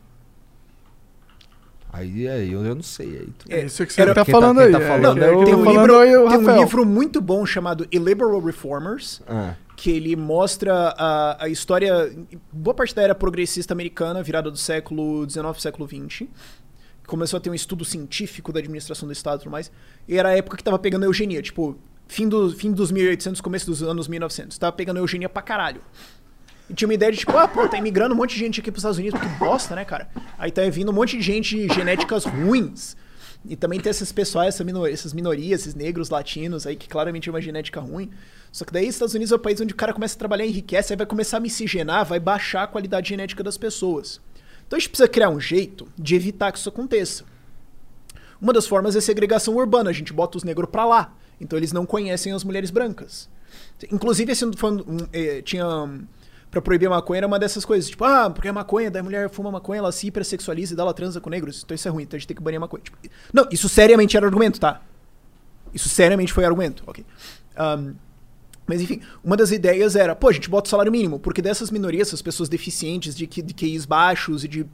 Aí, 1.91 2.27
aí 2.27 2.53
eu, 2.53 2.64
eu 2.64 2.75
não 2.75 2.83
sei. 2.83 3.08
Aí 3.08 3.27
tu- 3.38 3.45
É, 3.51 3.66
isso 3.66 3.83
que 3.85 3.91
você 3.91 4.01
era- 4.01 4.14
tá 4.14 4.24
quem 4.24 4.32
falando 4.32 4.58
quem 4.58 4.67
aí. 4.67 4.72
Tá 4.72 4.80
é, 4.80 4.88
falando 4.88 5.24
é 5.24 5.32
o- 5.32 5.43
tem 5.43 5.56
um, 5.56 5.66
livro, 5.72 5.99
tem 6.30 6.38
um 6.38 6.58
livro 6.59 6.85
muito 6.85 7.19
bom 7.19 7.45
chamado 7.45 7.88
Illiberal 7.91 8.40
Reformers, 8.40 9.22
Ah. 9.27 9.56
que 9.75 9.90
ele 9.90 10.16
mostra 10.16 10.93
a, 10.98 11.45
a 11.45 11.49
história, 11.49 12.16
boa 12.53 12.75
parte 12.75 12.93
da 12.93 13.01
era 13.01 13.16
progressista 13.16 13.74
americana, 13.74 14.22
virada 14.22 14.51
do 14.51 14.58
século 14.58 15.27
XIX, 15.27 15.59
século 15.61 15.88
XX. 15.88 16.27
Começou 17.08 17.38
a 17.38 17.41
ter 17.41 17.49
um 17.49 17.56
estudo 17.56 17.83
científico 17.83 18.53
da 18.53 18.59
administração 18.59 19.08
do 19.08 19.11
Estado 19.11 19.40
e 19.40 19.43
tudo 19.43 19.51
mais. 19.51 19.72
E 20.08 20.16
era 20.16 20.30
a 20.30 20.38
época 20.38 20.58
que 20.58 20.64
tava 20.64 20.77
pegando 20.77 21.03
a 21.03 21.06
eugenia, 21.08 21.41
tipo, 21.41 21.75
fim, 22.10 22.28
do, 22.28 22.50
fim 22.52 22.72
dos 22.74 22.92
1800, 22.92 23.40
começo 23.40 23.66
dos 23.66 23.82
anos 23.82 24.10
1900. 24.10 24.58
Tava 24.58 24.74
pegando 24.74 24.98
eugenia 24.98 25.30
pra 25.30 25.42
caralho. 25.42 25.80
E 26.70 26.74
tinha 26.74 26.88
uma 26.88 26.94
ideia 26.94 27.12
de 27.12 27.20
tipo, 27.20 27.36
ah, 27.38 27.48
pô, 27.48 27.66
tá 27.70 27.78
imigrando 27.78 28.14
um 28.14 28.18
monte 28.18 28.34
de 28.34 28.40
gente 28.40 28.60
aqui 28.60 28.70
pros 28.70 28.82
Estados 28.82 29.00
Unidos, 29.00 29.20
que 29.20 29.28
bosta, 29.40 29.74
né, 29.76 29.86
cara? 29.86 30.10
Aí 30.38 30.52
tá 30.52 30.62
vindo 30.70 30.90
um 30.92 30.94
monte 30.94 31.16
de 31.18 31.24
gente 31.24 31.68
genéticas 31.74 32.26
ruins. 32.26 32.98
E 33.48 33.56
também 33.56 33.80
tem 33.80 33.90
esses 33.90 34.12
pessoais, 34.12 34.56
essa 34.56 34.64
mino- 34.66 34.86
essas 34.86 35.14
minorias, 35.14 35.62
esses 35.62 35.74
negros 35.74 36.10
latinos 36.10 36.68
aí, 36.68 36.76
que 36.76 36.90
claramente 36.90 37.30
é 37.30 37.32
uma 37.32 37.42
genética 37.42 37.80
ruim. 37.80 38.12
Só 38.52 38.66
que 38.66 38.74
daí 38.74 38.86
Estados 38.88 39.16
Unidos 39.16 39.32
é 39.32 39.36
o 39.36 39.40
país 39.40 39.62
onde 39.62 39.74
o 39.74 39.78
cara 39.78 39.94
começa 39.94 40.16
a 40.16 40.20
trabalhar 40.20 40.46
e 40.46 40.50
enriquece, 40.50 40.92
aí 40.92 40.98
vai 40.98 41.06
começar 41.08 41.38
a 41.38 41.40
miscigenar, 41.40 42.06
vai 42.06 42.20
baixar 42.20 42.64
a 42.64 42.68
qualidade 42.68 43.10
genética 43.10 43.42
das 43.42 43.58
pessoas. 43.58 44.20
Então 44.68 44.76
a 44.76 44.80
gente 44.80 44.90
precisa 44.90 45.08
criar 45.08 45.30
um 45.30 45.40
jeito 45.40 45.88
de 45.98 46.16
evitar 46.16 46.52
que 46.52 46.60
isso 46.60 46.68
aconteça. 46.70 47.24
Uma 48.42 48.54
das 48.54 48.68
formas 48.68 48.96
é 48.96 49.02
segregação 49.02 49.56
urbana, 49.56 49.90
a 49.90 49.94
gente 49.94 50.14
bota 50.14 50.38
os 50.38 50.44
negros 50.44 50.70
pra 50.70 50.86
lá. 50.86 51.14
Então 51.40 51.58
eles 51.58 51.72
não 51.72 51.85
conhecem 51.85 52.32
as 52.34 52.43
mulheres 52.43 52.69
brancas. 52.72 53.30
Inclusive, 53.92 54.32
esse 54.32 54.45
um- 54.45 54.51
um, 54.88 54.98
eh, 55.14 55.42
tinha. 55.42 55.68
um, 55.68 56.01
Pra 56.51 56.59
proibir 56.64 56.88
a 56.88 56.90
maconha 56.90 57.19
era 57.19 57.27
uma 57.27 57.38
dessas 57.38 57.64
coisas. 57.64 57.88
Tipo, 57.92 58.06
ah, 58.06 58.27
porque 58.27 58.48
a 58.48 58.53
maconha, 58.53 58.90
daí 58.90 59.01
a 59.01 59.03
mulher 59.03 59.30
fuma 59.30 59.51
maconha, 59.51 59.77
ela 59.77 59.92
se 59.92 60.08
hipersexualiza 60.08 60.74
e 60.74 60.76
daí 60.76 60.84
ela 60.84 60.95
transa 60.95 61.22
com 61.22 61.30
negros. 61.30 61.61
Então 61.64 61.76
isso 61.76 61.88
é 61.88 61.92
ruim, 61.92 62.01
então 62.01 62.18
a 62.18 62.19
gente 62.19 62.27
tem 62.27 62.35
que 62.35 62.42
banir 62.42 62.58
a 62.58 62.61
maconha. 62.61 62.82
Tipo, 62.82 62.98
não, 63.32 63.48
isso 63.51 63.69
seriamente 63.69 64.18
era 64.18 64.26
argumento, 64.26 64.59
tá? 64.59 64.82
Isso 65.72 65.88
seriamente 65.90 66.34
foi 66.34 66.43
argumento, 66.45 66.84
ok. 66.88 67.06
Ahn, 67.56 67.93
mas 68.66 68.82
enfim, 68.82 69.00
uma 69.24 69.38
das 69.38 69.51
ideias 69.51 69.95
era, 69.95 70.16
pô, 70.16 70.27
a 70.30 70.32
gente 70.32 70.50
bota 70.50 70.66
o 70.68 70.69
salário 70.72 70.92
mínimo, 70.92 71.19
porque 71.19 71.40
dessas 71.40 71.69
minorias, 71.69 72.08
essas 72.08 72.22
pessoas 72.24 72.50
deficientes 72.50 73.16
de, 73.16 73.27
de 73.27 73.53
QIs 73.53 73.85
baixos 73.85 74.43
e 74.43 74.48
de, 74.48 74.66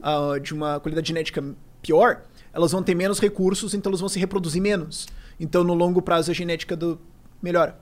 ah, 0.00 0.38
de 0.40 0.54
uma 0.54 0.78
qualidade 0.78 1.08
genética 1.08 1.42
pior, 1.82 2.22
elas 2.52 2.70
vão 2.70 2.80
ter 2.80 2.94
menos 2.94 3.18
recursos, 3.18 3.74
então 3.74 3.90
elas 3.90 3.98
vão 3.98 4.08
se 4.08 4.20
reproduzir 4.20 4.62
menos. 4.62 5.08
Então, 5.38 5.64
no 5.64 5.74
longo 5.74 6.00
prazo, 6.00 6.30
a 6.30 6.34
genética 6.34 6.76
do 6.76 6.98
melhora. 7.42 7.76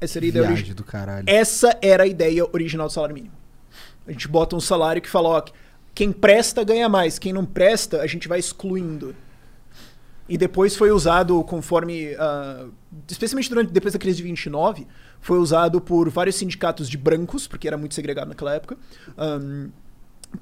Essa 0.00 0.18
era 0.18 0.26
a 0.26 0.28
ideia 0.28 0.46
Viagem 0.48 0.74
do 0.74 0.84
caralho. 0.84 1.24
Essa 1.26 1.78
era 1.80 2.02
a 2.04 2.06
ideia 2.06 2.46
original 2.52 2.86
do 2.86 2.92
salário 2.92 3.14
mínimo. 3.14 3.34
A 4.06 4.12
gente 4.12 4.28
bota 4.28 4.54
um 4.54 4.60
salário 4.60 5.00
que 5.00 5.08
fala, 5.08 5.28
ó, 5.28 5.42
quem 5.94 6.12
presta 6.12 6.62
ganha 6.62 6.88
mais, 6.88 7.18
quem 7.18 7.32
não 7.32 7.44
presta, 7.44 8.02
a 8.02 8.06
gente 8.06 8.28
vai 8.28 8.38
excluindo. 8.38 9.14
E 10.28 10.36
depois 10.36 10.76
foi 10.76 10.90
usado 10.90 11.42
conforme. 11.44 12.14
ah, 12.18 12.66
especialmente 13.08 13.48
durante, 13.48 13.72
depois 13.72 13.92
da 13.94 13.98
crise 13.98 14.18
de 14.18 14.22
29, 14.24 14.86
foi 15.20 15.38
usado 15.38 15.80
por 15.80 16.10
vários 16.10 16.36
sindicatos 16.36 16.88
de 16.88 16.98
brancos, 16.98 17.46
porque 17.46 17.66
era 17.66 17.76
muito 17.76 17.94
segregado 17.94 18.28
naquela 18.28 18.54
época, 18.54 18.76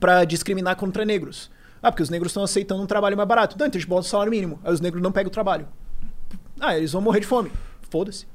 para 0.01 0.25
discriminar 0.25 0.76
contra 0.76 1.05
negros. 1.05 1.51
Ah, 1.83 1.93
porque 1.93 2.02
os 2.02 2.09
negros 2.09 2.31
estão 2.31 2.43
aceitando 2.43 2.83
um 2.83 2.86
trabalho 2.86 3.17
mais 3.17 3.28
barato. 3.28 3.55
Então 3.55 3.67
a 3.67 3.70
gente 3.70 3.86
bota 3.86 4.07
o 4.07 4.10
salário 4.10 4.31
mínimo. 4.31 4.59
Aí 4.65 4.73
os 4.73 4.81
negros 4.81 5.02
não 5.02 5.12
pegam 5.12 5.28
o 5.28 5.33
trabalho. 5.33 5.68
Ah, 6.60 6.76
eles 6.76 6.92
vão 6.92 7.02
morrer 7.02 7.20
de 7.20 7.26
fome. 7.26 7.50
Foda-se. 7.91 8.26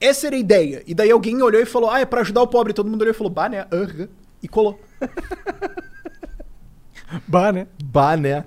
Essa 0.00 0.26
era 0.26 0.36
a 0.36 0.38
ideia. 0.38 0.82
E 0.86 0.94
daí 0.94 1.10
alguém 1.10 1.40
olhou 1.42 1.60
e 1.60 1.66
falou, 1.66 1.90
ah, 1.90 2.00
é 2.00 2.04
pra 2.04 2.22
ajudar 2.22 2.42
o 2.42 2.48
pobre. 2.48 2.72
Todo 2.72 2.90
mundo 2.90 3.02
olhou 3.02 3.12
e 3.12 3.16
falou, 3.16 3.32
bah, 3.32 3.48
né? 3.48 3.66
Aham. 3.72 4.08
E 4.42 4.48
colou. 4.48 4.80
Bah, 7.28 7.52
né? 7.52 7.66
Bah, 7.84 8.16
né? 8.16 8.44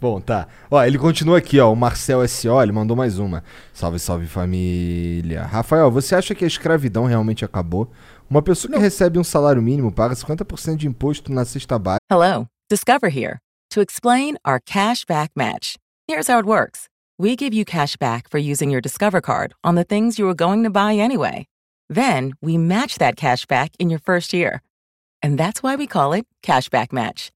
Bom, 0.00 0.20
tá. 0.20 0.48
Ó, 0.68 0.82
ele 0.82 0.98
continua 0.98 1.38
aqui, 1.38 1.60
ó. 1.60 1.72
O 1.72 1.76
Marcel 1.76 2.22
S.O. 2.24 2.60
ele 2.60 2.72
mandou 2.72 2.96
mais 2.96 3.18
uma. 3.20 3.44
Salve, 3.72 4.00
salve 4.00 4.26
família. 4.26 5.44
Rafael, 5.44 5.90
você 5.90 6.16
acha 6.16 6.34
que 6.34 6.44
a 6.44 6.48
escravidão 6.48 7.04
realmente 7.04 7.44
acabou? 7.44 7.88
Uma 8.28 8.42
pessoa 8.42 8.72
que 8.72 8.78
recebe 8.78 9.18
um 9.18 9.24
salário 9.24 9.62
mínimo 9.62 9.92
paga 9.92 10.14
50% 10.14 10.76
de 10.76 10.88
imposto 10.88 11.32
na 11.32 11.44
cesta 11.44 11.78
básica. 11.78 12.00
Hello, 12.10 12.48
Discover 12.68 13.16
here 13.16 13.38
to 13.70 13.80
explain 13.80 14.36
our 14.44 14.58
cash 14.64 15.04
back 15.04 15.30
match. 15.36 15.76
Here's 16.08 16.28
how 16.28 16.40
it 16.40 16.48
works 16.48 16.88
we 17.18 17.36
give 17.36 17.54
you 17.54 17.64
cash 17.64 17.96
back 17.96 18.28
for 18.28 18.38
using 18.38 18.70
your 18.70 18.80
Discover 18.80 19.20
card 19.20 19.54
on 19.62 19.74
the 19.74 19.84
things 19.84 20.18
you 20.18 20.24
were 20.24 20.34
going 20.34 20.64
to 20.64 20.70
buy 20.70 20.94
anyway. 20.94 21.46
Then 21.88 22.32
we 22.40 22.58
match 22.58 22.98
that 22.98 23.16
cash 23.16 23.46
back 23.46 23.72
in 23.78 23.90
your 23.90 23.98
first 23.98 24.32
year. 24.32 24.62
And 25.22 25.38
that's 25.38 25.62
why 25.62 25.76
we 25.76 25.86
call 25.86 26.12
it 26.14 26.26
Cashback 26.42 26.92
Match. 26.92 27.30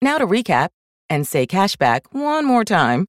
Now 0.00 0.18
to 0.18 0.26
recap 0.26 0.68
and 1.08 1.26
say 1.26 1.46
cashback 1.46 2.02
one 2.12 2.44
more 2.44 2.64
time. 2.64 3.06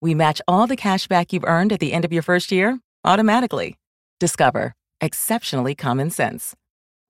We 0.00 0.14
match 0.14 0.40
all 0.48 0.66
the 0.66 0.76
cash 0.76 1.06
back 1.06 1.32
you've 1.32 1.44
earned 1.44 1.72
at 1.72 1.80
the 1.80 1.92
end 1.92 2.04
of 2.04 2.12
your 2.12 2.22
first 2.22 2.50
year 2.50 2.80
automatically. 3.04 3.76
Discover. 4.18 4.74
Exceptionally 5.00 5.74
common 5.74 6.10
sense. 6.10 6.54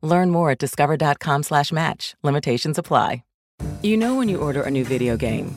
Learn 0.02 0.30
more 0.30 0.50
at 0.50 0.58
discover.com 0.58 1.42
slash 1.42 1.72
match. 1.72 2.14
Limitations 2.22 2.78
apply. 2.78 3.22
You 3.82 3.96
know 3.96 4.16
when 4.16 4.28
you 4.28 4.38
order 4.38 4.62
a 4.62 4.70
new 4.70 4.84
video 4.84 5.16
game, 5.16 5.56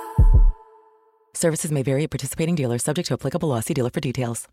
Services 1.33 1.71
may 1.71 1.81
vary 1.81 2.03
at 2.03 2.09
participating 2.09 2.55
dealers, 2.55 2.83
subject 2.83 3.07
to 3.07 3.13
applicable 3.13 3.47
law. 3.47 3.61
See 3.61 3.73
dealer 3.73 3.89
for 3.91 4.01
details. 4.01 4.47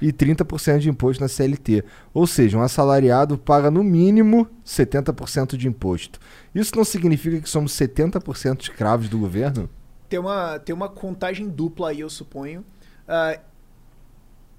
e 0.00 0.12
30% 0.12 0.78
de 0.78 0.88
imposto 0.88 1.22
na 1.22 1.28
CLT. 1.28 1.84
Ou 2.14 2.26
seja, 2.26 2.56
um 2.56 2.62
assalariado 2.62 3.36
paga 3.36 3.70
no 3.70 3.84
mínimo 3.84 4.48
70% 4.64 5.56
de 5.56 5.68
imposto. 5.68 6.18
Isso 6.54 6.74
não 6.74 6.84
significa 6.84 7.40
que 7.40 7.48
somos 7.48 7.72
70% 7.72 8.62
escravos 8.62 9.08
do 9.08 9.18
governo? 9.18 9.68
Tem 10.08 10.18
uma, 10.18 10.58
tem 10.58 10.74
uma 10.74 10.88
contagem 10.88 11.48
dupla 11.48 11.90
aí, 11.90 12.00
eu 12.00 12.10
suponho. 12.10 12.64
Ah, 13.06 13.38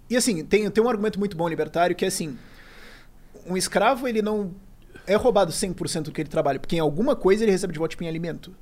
e 0.10 0.16
assim, 0.16 0.46
tem, 0.46 0.70
tem 0.70 0.84
um 0.84 0.90
argumento 0.90 1.18
muito 1.18 1.36
bom 1.36 1.48
libertário 1.48 1.96
que 1.96 2.06
é 2.06 2.08
assim: 2.10 2.38
um 3.48 3.58
escravo 3.58 4.08
ele 4.08 4.22
não 4.22 4.54
é 5.08 5.16
roubado 5.16 5.52
100% 5.52 6.04
do 6.04 6.12
que 6.12 6.22
ele 6.22 6.30
trabalha, 6.30 6.60
porque 6.60 6.76
em 6.76 6.80
alguma 6.80 7.16
coisa 7.16 7.44
ele 7.44 7.52
recebe 7.52 7.74
de 7.74 7.80
volta 7.80 7.92
tipo, 7.92 8.04
em 8.04 8.08
alimento. 8.08 8.54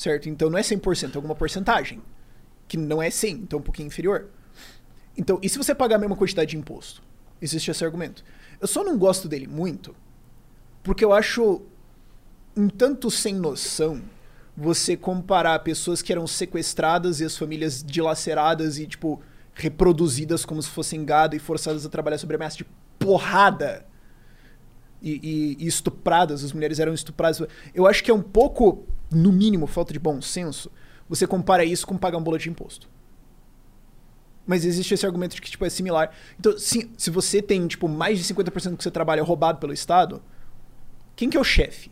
Certo? 0.00 0.30
Então 0.30 0.48
não 0.48 0.56
é 0.56 0.62
100%, 0.62 1.12
é 1.12 1.16
alguma 1.16 1.34
porcentagem. 1.34 2.00
Que 2.66 2.78
não 2.78 3.02
é 3.02 3.10
100, 3.10 3.32
então 3.34 3.58
é 3.58 3.60
um 3.60 3.62
pouquinho 3.62 3.88
inferior. 3.88 4.30
Então, 5.14 5.38
e 5.42 5.48
se 5.50 5.58
você 5.58 5.74
pagar 5.74 5.96
a 5.96 5.98
mesma 5.98 6.16
quantidade 6.16 6.52
de 6.52 6.56
imposto? 6.56 7.02
Existe 7.42 7.70
esse 7.70 7.84
argumento. 7.84 8.24
Eu 8.58 8.66
só 8.66 8.82
não 8.82 8.96
gosto 8.96 9.28
dele 9.28 9.46
muito, 9.46 9.94
porque 10.82 11.04
eu 11.04 11.12
acho 11.12 11.60
um 12.56 12.66
tanto 12.70 13.10
sem 13.10 13.34
noção 13.34 14.00
você 14.56 14.96
comparar 14.96 15.58
pessoas 15.58 16.00
que 16.00 16.10
eram 16.12 16.26
sequestradas 16.26 17.20
e 17.20 17.24
as 17.26 17.36
famílias 17.36 17.84
dilaceradas 17.84 18.78
e, 18.78 18.86
tipo, 18.86 19.20
reproduzidas 19.52 20.46
como 20.46 20.62
se 20.62 20.70
fossem 20.70 21.04
gado 21.04 21.36
e 21.36 21.38
forçadas 21.38 21.84
a 21.84 21.90
trabalhar 21.90 22.16
sobre 22.16 22.36
ameaça 22.36 22.56
de 22.56 22.64
porrada 22.98 23.84
e, 25.02 25.56
e- 25.60 25.64
e 25.64 25.66
estupradas, 25.66 26.42
as 26.42 26.54
mulheres 26.54 26.78
eram 26.78 26.94
estupradas. 26.94 27.42
Eu 27.74 27.86
acho 27.86 28.02
que 28.02 28.10
é 28.10 28.14
um 28.14 28.22
pouco, 28.22 28.86
no 29.10 29.32
mínimo, 29.32 29.66
falta 29.66 29.92
de 29.92 29.98
bom 29.98 30.20
senso, 30.20 30.70
você 31.08 31.26
compara 31.26 31.64
isso 31.64 31.86
com 31.86 31.96
pagar 31.98 32.18
um 32.18 32.22
boleto 32.22 32.44
de 32.44 32.50
imposto. 32.50 32.88
Mas 34.46 34.64
existe 34.64 34.94
esse 34.94 35.06
argumento 35.06 35.34
de 35.34 35.42
que, 35.42 35.50
tipo, 35.50 35.64
é 35.64 35.70
similar. 35.70 36.12
Então, 36.38 36.56
se, 36.58 36.90
se 36.96 37.10
você 37.10 37.40
tem, 37.42 37.66
tipo, 37.66 37.88
mais 37.88 38.18
de 38.18 38.34
50% 38.34 38.70
do 38.70 38.76
que 38.76 38.82
você 38.82 38.90
trabalha 38.90 39.20
é 39.20 39.22
roubado 39.22 39.58
pelo 39.58 39.72
Estado, 39.72 40.22
quem 41.14 41.28
que 41.28 41.36
é 41.36 41.40
o 41.40 41.44
chefe? 41.44 41.90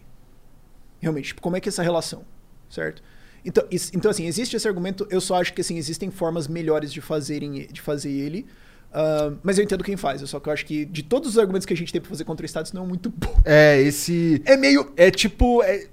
Realmente, 1.00 1.28
tipo, 1.28 1.40
como 1.40 1.56
é 1.56 1.60
que 1.60 1.68
é 1.68 1.70
essa 1.70 1.82
relação? 1.82 2.24
Certo? 2.68 3.02
Então, 3.44 3.64
então, 3.94 4.10
assim, 4.10 4.26
existe 4.26 4.56
esse 4.56 4.66
argumento, 4.66 5.06
eu 5.10 5.20
só 5.20 5.40
acho 5.40 5.52
que, 5.54 5.60
assim, 5.60 5.76
existem 5.78 6.10
formas 6.10 6.48
melhores 6.48 6.92
de, 6.92 7.00
fazerem, 7.00 7.66
de 7.70 7.80
fazer 7.80 8.10
ele. 8.10 8.46
ah, 8.92 9.32
mas 9.42 9.58
eu 9.58 9.64
entendo 9.64 9.84
quem 9.84 9.96
faz, 9.96 10.20
só 10.28 10.40
que 10.40 10.48
eu 10.48 10.52
acho 10.52 10.66
que 10.66 10.84
de 10.84 11.02
todos 11.02 11.30
os 11.30 11.38
argumentos 11.38 11.66
que 11.66 11.72
a 11.72 11.76
gente 11.76 11.92
tem 11.92 12.00
pra 12.00 12.10
fazer 12.10 12.24
contra 12.24 12.44
o 12.44 12.46
Estado, 12.46 12.66
isso 12.66 12.74
não 12.74 12.84
é 12.84 12.86
muito 12.86 13.10
bom. 13.10 13.40
É, 13.44 13.80
esse. 13.80 14.42
É 14.44 14.56
meio. 14.56 14.92
É 14.96 15.10
tipo. 15.10 15.62
É, 15.62 15.86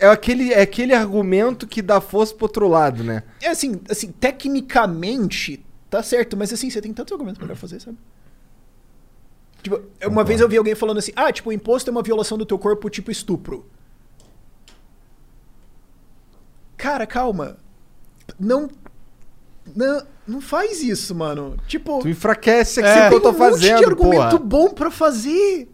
é, 0.00 0.06
aquele, 0.06 0.52
é 0.52 0.62
aquele 0.62 0.92
argumento 0.92 1.66
que 1.66 1.82
dá 1.82 2.00
força 2.00 2.34
pro 2.34 2.44
outro 2.44 2.68
lado, 2.68 3.02
né? 3.04 3.22
É 3.42 3.48
assim, 3.48 3.80
assim, 3.88 4.10
tecnicamente 4.12 5.64
tá 5.90 6.02
certo, 6.02 6.36
mas 6.36 6.52
assim, 6.52 6.68
você 6.70 6.80
tem 6.80 6.92
tantos 6.92 7.12
argumentos 7.12 7.44
pra 7.44 7.54
fazer, 7.54 7.80
sabe? 7.80 7.96
Tipo, 9.62 9.80
uma 10.06 10.24
vez 10.24 10.40
eu 10.40 10.48
vi 10.48 10.56
alguém 10.56 10.74
falando 10.74 10.98
assim, 10.98 11.12
ah, 11.16 11.32
tipo, 11.32 11.50
o 11.50 11.52
imposto 11.52 11.88
é 11.88 11.92
uma 11.92 12.02
violação 12.02 12.36
do 12.36 12.44
teu 12.44 12.58
corpo, 12.58 12.90
tipo 12.90 13.10
estupro. 13.10 13.64
Cara, 16.76 17.06
calma. 17.06 17.56
Não. 18.38 18.68
Não, 19.74 20.06
não 20.26 20.40
faz 20.40 20.82
isso, 20.82 21.14
mano. 21.14 21.56
Tipo. 21.66 22.00
Tu 22.00 22.08
enfraquece 22.08 22.80
aqui 22.80 22.88
é, 22.88 23.06
o 23.06 23.08
que 23.08 23.14
eu 23.14 23.20
tô 23.20 23.32
tem 23.32 23.40
um 23.40 23.44
monte 23.44 23.60
de 23.60 23.68
fazendo, 23.68 23.88
argumento 23.88 24.36
porra. 24.36 24.38
bom 24.38 24.68
pra 24.70 24.90
fazer. 24.90 25.70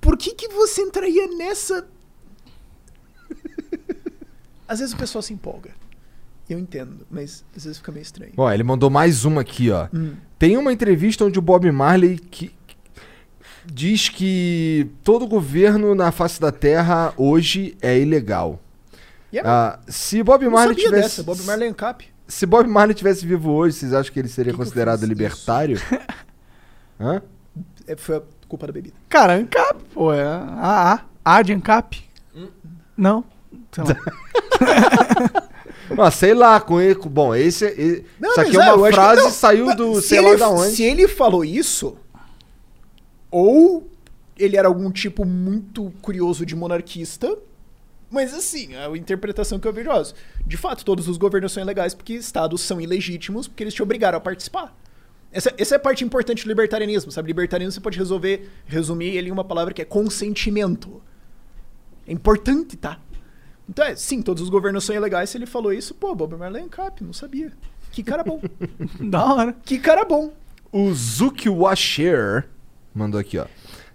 Por 0.00 0.16
que 0.16 0.34
que 0.34 0.46
você 0.48 0.82
entraria 0.82 1.26
nessa... 1.36 1.88
Às 4.68 4.80
vezes 4.80 4.94
o 4.94 4.96
pessoal 4.96 5.22
se 5.22 5.32
empolga. 5.32 5.70
Eu 6.48 6.58
entendo, 6.58 7.04
mas 7.10 7.44
às 7.56 7.64
vezes 7.64 7.78
fica 7.78 7.90
meio 7.90 8.02
estranho. 8.02 8.32
Ó, 8.36 8.50
ele 8.52 8.62
mandou 8.62 8.88
mais 8.88 9.24
uma 9.24 9.40
aqui, 9.40 9.70
ó. 9.70 9.88
Hum. 9.92 10.14
Tem 10.38 10.56
uma 10.56 10.72
entrevista 10.72 11.24
onde 11.24 11.38
o 11.38 11.42
Bob 11.42 11.70
Marley 11.72 12.18
que 12.18 12.54
que 12.66 12.76
diz 13.64 14.08
que 14.08 14.88
todo 15.02 15.26
governo 15.26 15.92
na 15.94 16.12
face 16.12 16.40
da 16.40 16.52
Terra 16.52 17.12
hoje 17.16 17.76
é 17.82 17.98
ilegal. 17.98 18.60
Yeah, 19.32 19.50
Ah, 19.50 19.80
se 19.88 20.22
Bob 20.22 20.48
Marley 20.48 20.76
sabia 20.76 20.84
tivesse 20.84 21.02
dessa, 21.02 21.22
Bob 21.24 21.42
Marley 21.42 21.68
Ancap. 21.68 22.04
Se 22.28 22.46
Bob 22.46 22.68
Marley 22.68 22.94
tivesse 22.94 23.26
vivo 23.26 23.50
hoje, 23.50 23.76
vocês 23.76 23.92
acham 23.92 24.12
que 24.12 24.18
ele 24.20 24.28
seria 24.28 24.54
considerado 24.54 25.04
libertário? 25.04 25.80
Hã? 27.00 27.20
É, 27.88 27.96
foi 27.96 28.16
a 28.18 28.22
culpa 28.48 28.68
da 28.68 28.72
bebida. 28.72 28.94
Cara, 29.08 29.34
ANCAP, 29.34 29.82
pô, 29.92 30.12
é 30.12 30.22
a 30.24 30.94
A, 30.94 31.00
A 31.38 31.42
de 31.42 31.52
ANCAP. 31.52 32.04
Não? 32.96 33.24
Sei 33.72 33.84
lá. 33.84 33.96
Ah, 35.98 36.10
sei 36.10 36.34
lá, 36.34 36.60
com 36.60 36.80
ele. 36.80 36.96
Bom, 37.06 37.32
esse, 37.34 37.64
é- 37.64 37.80
e- 37.80 38.04
Não, 38.18 38.30
isso 38.32 38.40
aqui 38.40 38.56
é 38.56 38.72
uma 38.74 38.90
frase 38.90 39.22
não, 39.22 39.30
saiu 39.30 39.74
do 39.76 40.00
se 40.02 40.08
sei 40.08 40.18
ele- 40.18 40.30
lá 40.30 40.36
da 40.36 40.50
onde. 40.50 40.72
Se 40.74 40.82
ele 40.82 41.06
falou 41.06 41.44
isso, 41.44 41.96
ou 43.30 43.88
ele 44.36 44.56
era 44.56 44.66
algum 44.68 44.90
tipo 44.90 45.24
muito 45.24 45.92
curioso 46.02 46.44
de 46.44 46.56
monarquista, 46.56 47.38
mas 48.10 48.34
assim, 48.34 48.74
é 48.74 48.84
a 48.86 48.96
interpretação 48.96 49.58
que 49.60 49.66
eu 49.68 49.72
vejo. 49.72 49.90
é. 49.90 50.02
De 50.44 50.56
fato, 50.56 50.84
todos 50.84 51.06
os 51.08 51.16
governos 51.16 51.52
são 51.52 51.62
ilegais 51.62 51.94
porque 51.94 52.14
estados 52.14 52.60
são 52.62 52.80
ilegítimos 52.80 53.46
porque 53.46 53.62
eles 53.62 53.72
te 53.74 53.82
obrigaram 53.82 54.18
a 54.18 54.20
participar. 54.20 54.76
Essa, 55.32 55.52
essa 55.56 55.74
é 55.74 55.76
a 55.76 55.80
parte 55.80 56.02
importante 56.04 56.44
do 56.44 56.48
libertarianismo, 56.48 57.12
sabe? 57.12 57.28
Libertarianismo 57.28 57.74
você 57.78 57.80
pode 57.82 57.98
resolver, 57.98 58.48
resumir 58.66 59.16
ele 59.16 59.28
em 59.28 59.32
uma 59.32 59.44
palavra 59.44 59.72
que 59.72 59.82
é 59.82 59.84
consentimento. 59.84 61.00
É 62.06 62.12
importante, 62.12 62.76
tá? 62.76 62.98
Então 63.68 63.84
é, 63.84 63.96
sim, 63.96 64.22
todos 64.22 64.42
os 64.42 64.48
governos 64.48 64.84
são 64.84 64.94
ilegais. 64.94 65.30
Se 65.30 65.38
ele 65.38 65.46
falou 65.46 65.72
isso, 65.72 65.94
pô, 65.94 66.14
Bob 66.14 66.36
Marley 66.36 66.62
é 66.62 66.64
Ancap, 66.64 67.02
não 67.02 67.12
sabia. 67.12 67.52
Que 67.90 68.02
cara 68.02 68.22
bom. 68.22 68.40
da 69.00 69.24
hora. 69.24 69.56
Que 69.64 69.78
cara 69.78 70.04
bom. 70.04 70.32
O 70.70 70.92
Zuki 70.92 71.48
Washer 71.48 72.48
mandou 72.94 73.20
aqui, 73.20 73.38
ó. 73.38 73.46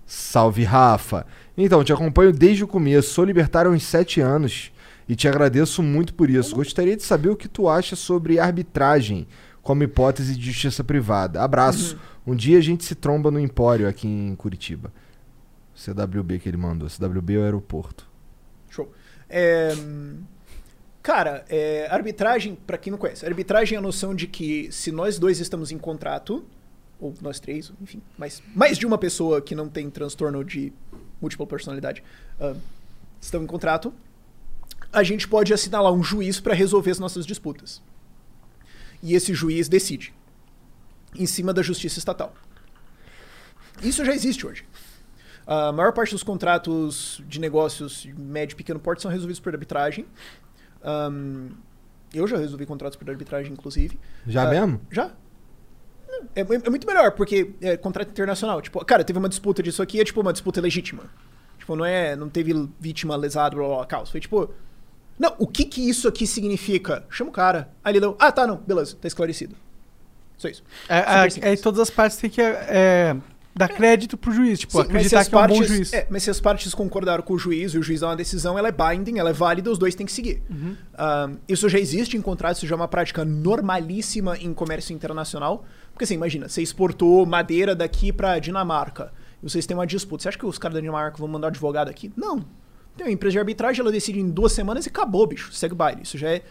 Salve, 0.05 0.63
Rafa. 0.63 1.25
Então, 1.55 1.83
te 1.83 1.93
acompanho 1.93 2.33
desde 2.33 2.63
o 2.63 2.67
começo. 2.67 3.13
Sou 3.13 3.23
libertário 3.23 3.71
há 3.71 3.73
uns 3.73 3.83
7 3.83 4.19
anos 4.19 4.71
e 5.07 5.15
te 5.15 5.27
agradeço 5.27 5.81
muito 5.81 6.13
por 6.13 6.29
isso. 6.29 6.55
Gostaria 6.55 6.97
de 6.97 7.03
saber 7.03 7.29
o 7.29 7.35
que 7.35 7.47
tu 7.47 7.69
acha 7.69 7.95
sobre 7.95 8.39
arbitragem 8.39 9.27
como 9.61 9.83
hipótese 9.83 10.35
de 10.35 10.45
justiça 10.51 10.83
privada. 10.83 11.41
Abraço. 11.41 11.97
Um 12.25 12.35
dia 12.35 12.57
a 12.57 12.61
gente 12.61 12.83
se 12.83 12.95
tromba 12.95 13.31
no 13.31 13.39
Empório 13.39 13.87
aqui 13.87 14.07
em 14.07 14.35
Curitiba. 14.35 14.91
CWB 15.81 16.39
que 16.39 16.49
ele 16.49 16.57
mandou. 16.57 16.87
CWB 16.89 17.35
é 17.35 17.37
o 17.39 17.43
aeroporto. 17.43 18.07
Show. 18.69 18.91
É, 19.29 19.71
cara, 21.01 21.43
é, 21.49 21.87
arbitragem, 21.89 22.55
pra 22.55 22.77
quem 22.77 22.91
não 22.91 22.97
conhece, 22.99 23.25
arbitragem 23.25 23.75
é 23.75 23.79
a 23.79 23.81
noção 23.81 24.13
de 24.13 24.27
que 24.27 24.71
se 24.71 24.91
nós 24.91 25.17
dois 25.17 25.39
estamos 25.39 25.71
em 25.71 25.77
contrato, 25.77 26.45
ou 26.99 27.13
nós 27.21 27.39
três, 27.39 27.71
enfim, 27.81 28.01
mas 28.17 28.43
mais 28.55 28.77
de 28.77 28.85
uma 28.85 28.97
pessoa 28.97 29.41
que 29.41 29.55
não 29.55 29.67
tem 29.67 29.89
transtorno 29.89 30.43
de 30.43 30.71
múltipla 31.19 31.47
personalidade 31.47 32.03
ah, 32.39 32.55
estão 33.19 33.43
em 33.43 33.47
contrato, 33.47 33.93
a 34.93 35.01
gente 35.01 35.27
pode 35.27 35.53
assinalar 35.53 35.91
um 35.91 36.03
juiz 36.03 36.39
para 36.39 36.53
resolver 36.53 36.91
as 36.91 36.99
nossas 36.99 37.25
disputas. 37.25 37.81
E 39.01 39.15
esse 39.15 39.33
juiz 39.33 39.67
decide 39.67 40.13
em 41.15 41.25
cima 41.25 41.53
da 41.53 41.61
justiça 41.61 41.97
estatal. 41.97 42.33
Isso 43.81 44.05
já 44.05 44.13
existe 44.13 44.45
hoje. 44.45 44.65
A 45.45 45.71
maior 45.71 45.91
parte 45.93 46.11
dos 46.11 46.23
contratos 46.23 47.21
de 47.27 47.39
negócios 47.39 48.03
de 48.03 48.13
médio 48.13 48.53
e 48.53 48.57
pequeno 48.57 48.79
porte 48.79 49.01
são 49.01 49.09
resolvidos 49.11 49.39
por 49.39 49.53
arbitragem. 49.53 50.05
Ahn, 50.83 51.49
eu 52.13 52.27
já 52.27 52.37
resolvi 52.37 52.65
contratos 52.65 52.95
por 52.97 53.09
arbitragem, 53.09 53.51
inclusive. 53.53 53.99
Já 54.27 54.43
Ah, 54.47 54.49
mesmo? 54.49 54.81
Já. 54.91 55.11
É, 56.35 56.41
é 56.41 56.69
muito 56.69 56.85
melhor, 56.85 57.11
porque 57.11 57.53
é 57.61 57.75
contrato 57.77 58.09
internacional. 58.09 58.61
Tipo, 58.61 58.83
cara, 58.85 59.03
teve 59.03 59.17
uma 59.17 59.29
disputa 59.29 59.63
disso 59.63 59.81
aqui, 59.81 59.99
é 59.99 60.03
tipo 60.03 60.21
uma 60.21 60.31
disputa 60.33 60.61
legítima. 60.61 61.03
Tipo, 61.57 61.75
não 61.75 61.85
é. 61.85 62.15
Não 62.15 62.29
teve 62.29 62.69
vítima 62.79 63.15
lesada, 63.15 63.55
blá 63.55 63.65
blá 63.65 63.75
blá, 63.77 63.85
caos. 63.85 64.09
Foi 64.09 64.19
tipo. 64.19 64.53
Não, 65.17 65.35
o 65.39 65.47
que 65.47 65.65
que 65.65 65.87
isso 65.87 66.07
aqui 66.07 66.25
significa? 66.27 67.05
Chama 67.09 67.29
o 67.29 67.33
cara. 67.33 67.69
Aí 67.83 67.93
ele 67.93 67.99
deu. 67.99 68.15
Ah, 68.19 68.31
tá, 68.31 68.45
não, 68.47 68.57
beleza, 68.57 68.95
tá 68.99 69.07
esclarecido. 69.07 69.55
Só 70.37 70.47
isso. 70.47 70.63
É, 70.89 70.97
é, 71.49 71.53
é, 71.53 71.55
todas 71.57 71.79
as 71.79 71.89
partes 71.89 72.17
têm 72.17 72.29
que 72.29 72.41
é, 72.41 73.15
dar 73.55 73.67
crédito 73.67 74.17
pro 74.17 74.31
juiz, 74.31 74.59
tipo, 74.59 74.73
Sim, 74.73 74.81
acreditar 74.81 75.25
que 75.25 75.35
é 75.35 75.37
um 75.37 75.41
bom 75.41 75.47
partes- 75.55 75.67
juiz. 75.67 75.93
é, 75.93 76.07
mas 76.09 76.23
se 76.23 76.29
as 76.29 76.39
partes 76.39 76.73
concordaram 76.73 77.21
com 77.21 77.33
o 77.33 77.37
juiz 77.37 77.73
e 77.73 77.77
o 77.77 77.83
juiz 77.83 77.99
dá 77.99 78.07
uma 78.07 78.15
decisão, 78.15 78.57
ela 78.57 78.69
é 78.69 78.71
binding, 78.71 79.19
ela 79.19 79.29
é 79.29 79.33
válida, 79.33 79.69
os 79.69 79.77
dois 79.77 79.93
têm 79.93 80.05
que 80.05 80.11
seguir. 80.11 80.41
Uhum. 80.49 80.75
Isso 81.47 81.67
já 81.67 81.77
existe 81.79 82.15
em 82.15 82.21
contratos, 82.21 82.57
isso 82.59 82.67
já 82.67 82.75
é 82.75 82.77
uma 82.77 82.87
prática 82.87 83.25
normalíssima 83.25 84.37
em 84.37 84.53
comércio 84.53 84.93
internacional. 84.93 85.65
Porque 85.91 86.05
assim, 86.05 86.13
imagina, 86.15 86.47
você 86.47 86.61
exportou 86.61 87.25
madeira 87.25 87.75
daqui 87.75 88.11
pra 88.11 88.39
Dinamarca 88.39 89.11
e 89.43 89.49
vocês 89.49 89.65
têm 89.65 89.75
uma 89.75 89.85
disputa. 89.85 90.23
Você 90.23 90.29
acha 90.29 90.37
que 90.37 90.45
os 90.45 90.57
caras 90.57 90.75
da 90.75 90.79
Dinamarca 90.81 91.17
vão 91.17 91.27
mandar 91.27 91.47
um 91.47 91.49
advogado 91.49 91.89
aqui? 91.89 92.11
Não. 92.15 92.45
Tem 92.95 93.05
uma 93.07 93.11
empresa 93.11 93.33
de 93.33 93.39
arbitragem, 93.39 93.81
ela 93.81 93.91
decide 93.91 94.19
em 94.19 94.29
duas 94.29 94.51
semanas 94.51 94.85
e 94.85 94.89
acabou, 94.89 95.25
bicho. 95.27 95.51
Segue 95.53 95.73
o 95.73 95.77
baile. 95.77 96.01
Isso 96.03 96.17
já 96.17 96.29
é 96.29 96.41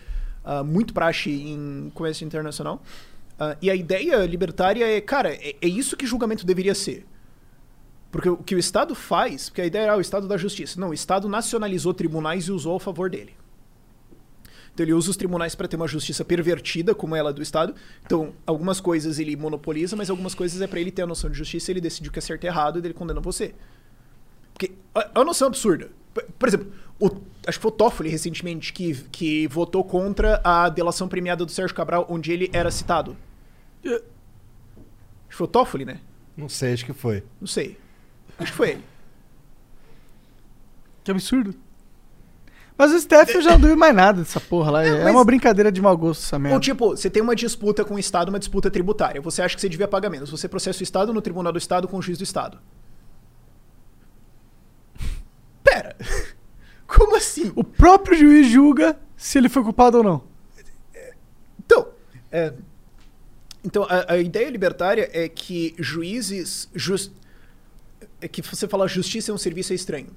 ah, 0.45 0.65
muito 0.65 0.95
praxe 0.95 1.31
em 1.31 1.91
comércio 1.95 2.25
internacional. 2.25 2.83
Ah, 3.43 3.57
e 3.62 3.70
a 3.70 3.75
ideia 3.75 4.25
libertária 4.27 4.86
é, 4.86 5.01
cara, 5.01 5.33
é, 5.35 5.57
é 5.60 5.67
isso 5.67 5.97
que 5.97 6.07
julgamento 6.07 6.44
deveria 6.44 6.75
ser. 6.75 7.07
Porque 8.12 8.28
o 8.28 8.36
que 8.36 8.55
o 8.55 8.59
Estado 8.59 8.94
faz, 8.94 9.49
porque 9.49 9.62
a 9.62 9.67
ideia 9.67 9.85
era 9.85 9.93
ah, 9.94 9.97
o 9.97 10.01
Estado 10.01 10.28
da 10.28 10.36
Justiça. 10.36 10.78
Não, 10.78 10.91
o 10.91 10.94
Estado 10.94 11.27
nacionalizou 11.28 11.94
tribunais 11.94 12.44
e 12.44 12.52
usou 12.52 12.77
a 12.77 12.81
favor 12.81 13.09
dele. 13.09 13.33
Então 14.75 14.85
ele 14.85 14.93
usa 14.93 15.10
os 15.10 15.17
tribunais 15.17 15.55
para 15.55 15.67
ter 15.67 15.77
uma 15.77 15.89
justiça 15.89 16.25
pervertida, 16.25 16.94
como 16.94 17.17
ela 17.17 17.33
do 17.33 17.43
Estado. 17.43 17.75
Então, 18.05 18.33
algumas 18.47 18.81
coisas 18.81 19.19
ele 19.19 19.35
monopoliza, 19.36 19.97
mas 19.97 20.10
algumas 20.10 20.35
coisas 20.35 20.60
é 20.60 20.67
para 20.67 20.78
ele 20.81 20.91
ter 20.91 21.02
a 21.02 21.07
noção 21.07 21.31
de 21.31 21.36
justiça, 21.39 21.70
ele 21.70 21.81
decidiu 21.81 22.12
que 22.12 22.19
é 22.19 22.23
certo 22.23 22.44
e 22.44 22.47
errado, 22.47 22.78
e 22.78 22.86
ele 22.86 22.94
condena 22.94 23.20
você. 23.20 23.55
Porque 24.52 24.73
é 24.94 25.19
uma 25.19 25.25
noção 25.25 25.49
absurda. 25.49 25.91
Por 26.39 26.49
exemplo, 26.49 26.73
o- 27.01 27.09
acho 27.47 27.59
que 27.59 27.62
foi 27.62 27.70
o 27.70 27.75
Toffoli 27.75 28.09
recentemente 28.10 28.73
que, 28.73 28.94
que 29.10 29.47
votou 29.49 29.83
contra 29.83 30.41
a 30.44 30.69
delação 30.69 31.09
premiada 31.09 31.44
do 31.44 31.51
Sérgio 31.51 31.75
Cabral, 31.75 32.07
onde 32.09 32.33
ele 32.33 32.51
era 32.52 32.70
citado. 32.70 33.17
Acho 33.84 34.00
que 35.28 35.34
foi 35.36 35.44
o 35.47 35.49
Toffoli, 35.49 35.84
né? 35.84 36.00
Não 36.36 36.49
sei, 36.49 36.73
acho 36.73 36.84
que 36.86 36.92
foi. 36.92 37.25
Não 37.41 37.47
sei. 37.47 37.78
Acho 38.39 38.50
que 38.52 38.57
foi 38.57 38.70
ele. 38.70 38.84
Que 41.05 41.10
absurdo. 41.10 41.55
Mas 42.76 42.92
o 42.92 42.99
STF 42.99 43.34
eu 43.34 43.42
já 43.42 43.50
não 43.52 43.60
duvido 43.60 43.78
mais 43.78 43.94
nada 43.94 44.20
dessa 44.23 44.41
porra 44.41 44.70
lá. 44.70 44.84
É, 44.84 45.05
mas- 45.05 45.12
uma 45.15 45.25
brincadeira 45.25 45.70
de 45.70 45.83
mau 45.83 45.94
gosto 45.97 46.23
essa 46.23 46.39
merda. 46.39 46.55
Ou 46.57 46.60
tipo, 46.60 46.91
você 46.97 47.10
tem 47.10 47.23
uma 47.23 47.36
disputa 47.36 47.84
com 47.84 47.94
o 47.94 47.99
Estado, 47.99 48.31
uma 48.31 48.39
disputa 48.39 48.70
tributária. 48.70 49.20
Você 49.20 49.42
acha 49.42 49.55
que 49.55 49.60
você 49.60 49.68
devia 49.68 49.86
pagar 49.86 50.09
menos. 50.09 50.31
Você 50.31 50.49
processa 50.49 50.81
o 50.81 50.83
Estado 50.83 51.12
no 51.12 51.20
Tribunal 51.20 51.52
do 51.52 51.59
Estado 51.59 51.86
com 51.86 51.99
o 51.99 52.02
juiz 52.02 52.17
do 52.17 52.25
Estado. 52.25 52.59
Pera. 55.62 55.94
Como 56.86 57.17
assim? 57.17 57.52
O 57.55 57.62
próprio 57.62 58.17
juiz 58.18 58.49
julga 58.49 58.99
se 59.17 59.36
ele 59.39 59.49
foi 59.49 59.62
culpado 59.62 59.99
ou 59.99 60.02
não. 60.05 60.25
Então, 61.59 61.89
é, 62.33 62.52
então 63.65 63.85
a, 63.85 64.15
a 64.15 64.19
ideia 64.19 64.49
libertária 64.49 65.09
é 65.13 65.29
que 65.29 65.75
juízes. 65.79 66.69
Jus, 66.75 67.11
é 68.21 68.29
que 68.29 68.43
você 68.43 68.69
fala 68.69 68.87
justiça 68.89 69.31
é 69.31 69.35
um 69.35 69.39
serviço 69.39 69.73
estranho. 69.75 70.09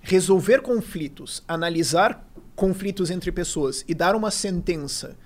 Resolver 0.00 0.60
conflitos, 0.62 1.42
analisar 1.46 2.26
conflitos 2.54 3.10
entre 3.10 3.30
pessoas 3.30 3.84
e 3.86 3.94
dar 3.94 4.14
uma 4.14 4.30
sentença 4.30 5.16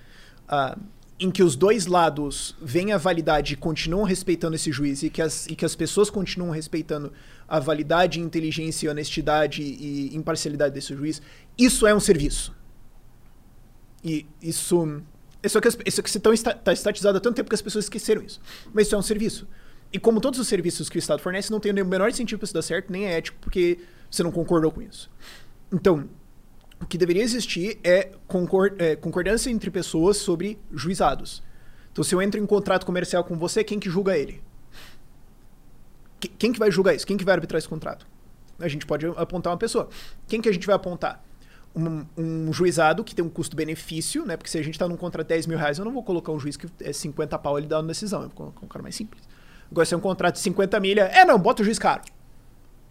ah, 0.48 0.76
em 1.18 1.30
que 1.30 1.42
os 1.42 1.54
dois 1.54 1.86
lados 1.86 2.56
veem 2.60 2.92
a 2.92 2.98
validade 2.98 3.54
e 3.54 3.56
continuam 3.56 4.04
respeitando 4.04 4.56
esse 4.56 4.72
juiz 4.72 5.02
e 5.02 5.10
que 5.10 5.22
as, 5.22 5.46
e 5.46 5.54
que 5.54 5.64
as 5.64 5.76
pessoas 5.76 6.10
continuam 6.10 6.50
respeitando 6.50 7.12
a 7.46 7.60
validade, 7.60 8.18
inteligência, 8.18 8.90
honestidade 8.90 9.62
e 9.62 10.16
imparcialidade 10.16 10.74
desse 10.74 10.94
juiz, 10.94 11.22
isso 11.56 11.86
é 11.86 11.94
um 11.94 12.00
serviço. 12.00 12.54
E 14.02 14.26
isso. 14.42 15.02
Isso 15.42 15.58
aqui, 15.58 15.68
isso 15.86 16.00
aqui 16.00 16.08
está 16.16 16.32
esta- 16.32 16.54
tá 16.54 16.72
estatizado 16.72 17.18
há 17.18 17.20
tanto 17.20 17.34
tempo 17.36 17.48
que 17.48 17.54
as 17.54 17.62
pessoas 17.62 17.84
esqueceram 17.86 18.22
isso. 18.22 18.40
Mas 18.72 18.86
isso 18.86 18.94
é 18.94 18.98
um 18.98 19.02
serviço. 19.02 19.46
E 19.92 19.98
como 19.98 20.20
todos 20.20 20.38
os 20.38 20.46
serviços 20.48 20.88
que 20.88 20.96
o 20.96 21.00
Estado 21.00 21.20
fornece, 21.20 21.50
não 21.50 21.60
tem 21.60 21.72
o 21.72 21.86
menor 21.86 22.12
sentido 22.12 22.38
para 22.38 22.44
isso 22.44 22.54
dar 22.54 22.62
certo, 22.62 22.90
nem 22.92 23.06
é 23.06 23.16
ético, 23.18 23.38
porque 23.40 23.78
você 24.10 24.22
não 24.22 24.30
concordou 24.32 24.70
com 24.70 24.80
isso. 24.80 25.10
Então, 25.72 26.08
o 26.80 26.86
que 26.86 26.96
deveria 26.96 27.22
existir 27.22 27.78
é, 27.84 28.12
é, 28.78 28.96
concordância 28.96 29.50
entre 29.50 29.70
pessoas 29.70 30.16
sobre 30.16 30.58
juizados. 30.72 31.42
Então, 31.92 32.02
se 32.02 32.14
eu 32.14 32.22
entro 32.22 32.40
em 32.40 32.46
contrato 32.46 32.86
comercial 32.86 33.22
com 33.24 33.36
você, 33.36 33.62
quem 33.62 33.78
que 33.78 33.90
julga 33.90 34.16
ele? 34.16 34.42
Que- 36.20 36.28
Quem 36.28 36.52
que 36.52 36.58
vai 36.58 36.70
julgar 36.70 36.94
isso? 36.94 37.06
Quem 37.06 37.16
que 37.16 37.24
vai 37.24 37.34
arbitrar 37.34 37.58
esse 37.58 37.68
contrato? 37.68 38.06
A 38.58 38.68
gente 38.68 38.86
pode 38.86 39.04
apontar 39.16 39.52
uma 39.52 39.58
pessoa. 39.58 39.88
Quem 40.28 40.40
que 40.40 40.48
a 40.48 40.52
gente 40.52 40.66
vai 40.66 40.76
apontar? 40.76 41.22
Um, 41.74 42.04
um 42.18 42.52
juizado 42.52 43.02
que 43.02 43.14
tem 43.14 43.24
um 43.24 43.30
custo-benefício, 43.30 44.26
né? 44.26 44.36
Porque 44.36 44.50
se 44.50 44.58
a 44.58 44.62
gente 44.62 44.78
tá 44.78 44.86
num 44.86 44.96
contrato 44.96 45.26
de 45.26 45.34
10 45.34 45.46
mil 45.46 45.56
reais, 45.56 45.78
eu 45.78 45.84
não 45.84 45.92
vou 45.92 46.02
colocar 46.02 46.30
um 46.30 46.38
juiz 46.38 46.56
que 46.56 46.66
é 46.80 46.92
50 46.92 47.38
pau 47.38 47.56
ele 47.58 47.66
dá 47.66 47.78
uma 47.78 47.88
decisão. 47.88 48.20
Eu 48.20 48.28
vou 48.28 48.36
colocar 48.36 48.64
um 48.64 48.68
cara 48.68 48.82
mais 48.82 48.94
simples. 48.94 49.22
Agora, 49.70 49.86
se 49.86 49.94
é 49.94 49.96
um 49.96 50.00
contrato 50.00 50.34
de 50.34 50.40
50 50.40 50.78
milha, 50.80 51.02
é 51.02 51.24
não, 51.24 51.38
bota 51.38 51.62
o 51.62 51.64
juiz 51.64 51.78
caro. 51.78 52.02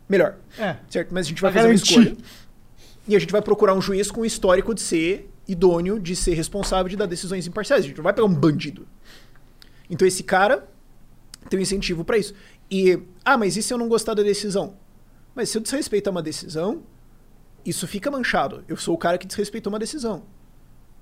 Melhor. 0.10 0.38
É. 0.58 0.78
Certo? 0.90 1.14
Mas 1.14 1.28
a 1.28 1.30
gente 1.30 1.42
vai 1.42 1.52
fazer 1.52 1.68
uma 1.68 1.74
escolha. 1.76 2.18
E 3.08 3.16
a 3.16 3.20
gente 3.20 3.32
vai 3.32 3.42
procurar 3.42 3.74
um 3.74 3.82
juiz 3.82 4.10
com 4.10 4.26
histórico 4.26 4.74
de 4.74 4.82
ser 4.82 5.30
idôneo, 5.48 6.00
de 6.00 6.16
ser 6.16 6.34
responsável 6.34 6.90
de 6.90 6.96
dar 6.96 7.06
decisões 7.06 7.46
imparciais. 7.48 7.84
A 7.84 7.88
gente 7.88 7.98
não 7.98 8.04
vai 8.04 8.14
pegar 8.14 8.28
um 8.28 8.34
bandido. 8.34 8.88
Então 9.90 10.08
esse 10.08 10.24
cara 10.24 10.68
tem 11.50 11.60
um 11.60 11.62
incentivo 11.62 12.04
pra 12.04 12.18
isso. 12.18 12.34
E, 12.70 13.00
ah, 13.24 13.38
mas 13.38 13.58
e 13.58 13.62
se 13.62 13.74
eu 13.74 13.78
não 13.78 13.88
gostar 13.88 14.14
da 14.14 14.24
decisão? 14.24 14.76
Mas 15.36 15.50
se 15.50 15.58
eu 15.58 15.62
desrespeitar 15.62 16.12
uma 16.12 16.22
decisão, 16.22 16.84
isso 17.66 17.88
fica 17.88 18.10
manchado. 18.12 18.64
Eu 18.68 18.78
sou 18.78 18.96
o 18.96 18.98
cara 18.98 19.18
que 19.18 19.28
desrespeitou 19.28 19.72
uma 19.72 19.80
decisão. 19.80 20.24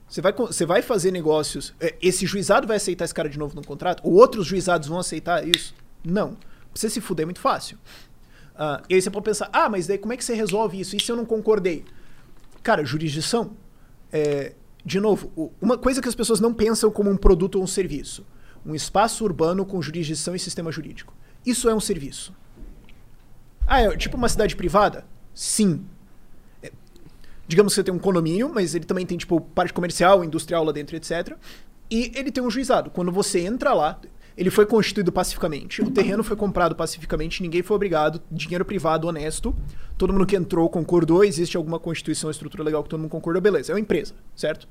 Você 0.08 0.22
vai, 0.22 0.34
você 0.34 0.66
vai 0.66 0.82
fazer 0.82 1.12
negócios. 1.12 1.74
é, 1.80 1.96
Esse 2.02 2.26
juizado 2.26 2.68
vai 2.68 2.78
aceitar 2.78 3.06
esse 3.06 3.14
cara 3.14 3.30
de 3.30 3.38
novo 3.38 3.56
no 3.56 3.64
contrato? 3.64 4.02
Ou 4.04 4.14
outros 4.14 4.48
juizados 4.48 4.88
vão 4.88 4.98
aceitar 5.00 5.48
isso? 5.48 5.76
Não. 6.04 6.36
Você 6.74 6.90
se 6.90 7.00
fuder 7.02 7.24
é 7.24 7.26
muito 7.26 7.40
fácil. 7.40 7.78
Ah, 8.56 8.82
e 8.90 8.96
aí 8.96 9.02
você 9.02 9.10
pode 9.10 9.24
pensar, 9.26 9.50
ah, 9.54 9.70
mas 9.70 9.88
daí 9.88 9.98
como 9.98 10.12
é 10.14 10.18
que 10.18 10.24
você 10.24 10.34
resolve 10.34 10.80
isso? 10.80 10.96
E 10.96 11.00
se 11.00 11.12
eu 11.12 11.16
não 11.16 11.26
concordei? 11.26 11.86
Cara, 12.64 12.84
jurisdição. 12.84 13.52
é, 14.12 14.54
de 14.84 15.00
novo, 15.00 15.54
uma 15.62 15.78
coisa 15.78 16.02
que 16.02 16.08
as 16.08 16.16
pessoas 16.16 16.40
não 16.40 16.54
pensam 16.54 16.90
como 16.90 17.10
um 17.10 17.18
produto 17.18 17.56
ou 17.56 17.64
um 17.64 17.68
serviço. 17.68 18.26
Um 18.66 18.74
espaço 18.74 19.24
urbano 19.24 19.66
com 19.66 19.82
jurisdição 19.82 20.34
e 20.36 20.40
sistema 20.40 20.72
jurídico. 20.72 21.14
Isso 21.46 21.70
é 21.70 21.76
um 21.76 21.80
serviço. 21.80 22.34
Ah, 23.68 23.82
é 23.82 23.96
tipo 23.98 24.18
uma 24.18 24.28
cidade 24.30 24.56
privada? 24.56 25.06
Sim. 25.34 25.86
Digamos 27.50 27.74
que 27.74 27.78
você 27.78 27.84
tem 27.84 27.92
um 27.92 27.98
condomínio, 27.98 28.52
mas 28.54 28.76
ele 28.76 28.86
também 28.86 29.08
tem, 29.08 29.18
tipo, 29.18 29.42
parte 29.42 29.74
comercial, 29.74 30.24
industrial 30.24 30.64
lá 30.64 30.72
dentro, 30.72 30.96
etc. 30.96 31.36
E 31.90 32.12
ele 32.16 32.32
tem 32.32 32.44
um 32.44 32.50
juizado. 32.52 32.92
Quando 32.92 33.12
você 33.12 33.40
entra 33.40 33.74
lá, 33.74 34.00
ele 34.38 34.52
foi 34.52 34.68
constituído 34.68 35.12
pacificamente, 35.12 35.82
o 35.82 35.90
terreno 35.90 36.24
foi 36.24 36.38
comprado 36.38 36.76
pacificamente, 36.76 37.42
ninguém 37.42 37.64
foi 37.64 37.76
obrigado, 37.76 38.22
dinheiro 38.32 38.64
privado, 38.64 39.08
honesto. 39.08 39.56
Todo 39.98 40.14
mundo 40.14 40.28
que 40.28 40.36
entrou 40.36 40.70
concordou, 40.70 41.24
existe 41.24 41.58
alguma 41.58 41.80
constituição, 41.80 42.30
estrutura 42.30 42.64
legal 42.64 42.84
que 42.84 42.90
todo 42.90 43.00
mundo 43.00 43.10
concordou, 43.10 43.42
beleza. 43.42 43.72
É 43.72 43.74
uma 43.74 43.82
empresa, 43.82 44.14
certo? 44.36 44.68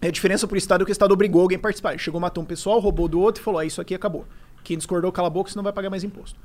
É 0.00 0.06
a 0.06 0.10
diferença 0.12 0.46
pro 0.46 0.56
Estado 0.56 0.82
é 0.82 0.84
que 0.84 0.92
o 0.92 0.92
Estado 0.92 1.10
obrigou 1.10 1.42
alguém 1.42 1.56
a 1.56 1.60
participar. 1.60 1.90
Ele 1.90 1.98
chegou, 1.98 2.20
matou 2.20 2.44
um 2.44 2.46
pessoal, 2.46 2.78
roubou 2.78 3.08
do 3.08 3.18
outro 3.18 3.42
e 3.42 3.44
falou: 3.44 3.58
ah, 3.58 3.64
isso 3.64 3.80
aqui 3.80 3.92
acabou. 3.92 4.24
Quem 4.62 4.76
discordou, 4.76 5.10
cala 5.10 5.26
a 5.26 5.30
boca, 5.30 5.50
senão 5.50 5.64
vai 5.64 5.72
pagar 5.72 5.90
mais 5.90 6.04
imposto. 6.04 6.38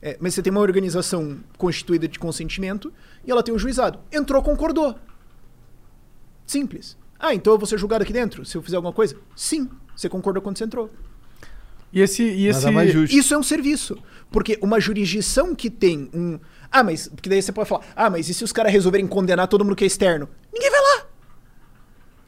É, 0.00 0.16
mas 0.20 0.34
você 0.34 0.42
tem 0.42 0.50
uma 0.50 0.60
organização 0.60 1.40
constituída 1.56 2.06
de 2.06 2.18
consentimento 2.18 2.92
e 3.26 3.30
ela 3.30 3.42
tem 3.42 3.52
um 3.54 3.58
juizado. 3.58 3.98
Entrou, 4.12 4.40
concordou. 4.42 4.96
Simples. 6.46 6.96
Ah, 7.18 7.34
então 7.34 7.52
eu 7.52 7.58
vou 7.58 7.66
ser 7.66 7.78
julgado 7.78 8.02
aqui 8.04 8.12
dentro 8.12 8.44
se 8.44 8.56
eu 8.56 8.62
fizer 8.62 8.76
alguma 8.76 8.92
coisa? 8.92 9.16
Sim. 9.34 9.68
Você 9.96 10.08
concordou 10.08 10.40
quando 10.40 10.56
você 10.56 10.64
entrou. 10.64 10.88
E 11.92 12.00
esse. 12.00 12.22
E 12.22 12.46
esse... 12.46 12.60
Isso 13.18 13.34
é 13.34 13.38
um 13.38 13.42
serviço. 13.42 13.96
Porque 14.30 14.58
uma 14.62 14.78
jurisdição 14.80 15.54
que 15.54 15.68
tem 15.68 16.08
um. 16.14 16.38
Ah, 16.70 16.84
mas. 16.84 17.08
Porque 17.08 17.28
daí 17.28 17.42
você 17.42 17.50
pode 17.50 17.68
falar, 17.68 17.84
ah, 17.96 18.08
mas 18.08 18.28
e 18.28 18.34
se 18.34 18.44
os 18.44 18.52
caras 18.52 18.70
resolverem 18.72 19.06
condenar 19.06 19.48
todo 19.48 19.64
mundo 19.64 19.74
que 19.74 19.84
é 19.84 19.86
externo? 19.86 20.28
Ninguém 20.52 20.70
vai 20.70 20.80
lá. 20.80 21.06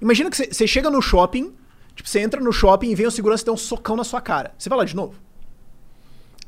Imagina 0.00 0.30
que 0.30 0.36
você- 0.36 0.52
você 0.52 0.66
chega 0.66 0.90
no 0.90 1.00
shopping, 1.02 1.54
tipo, 1.94 2.08
você 2.08 2.20
entra 2.20 2.40
no 2.40 2.52
shopping 2.52 2.90
e 2.90 2.94
vem 2.94 3.06
o 3.06 3.10
segurança 3.10 3.42
e 3.44 3.46
dá 3.46 3.52
um 3.52 3.56
socão 3.56 3.94
na 3.96 4.02
sua 4.02 4.20
cara. 4.20 4.54
Você 4.58 4.68
vai 4.68 4.78
lá 4.78 4.84
de 4.84 4.96
novo? 4.96 5.14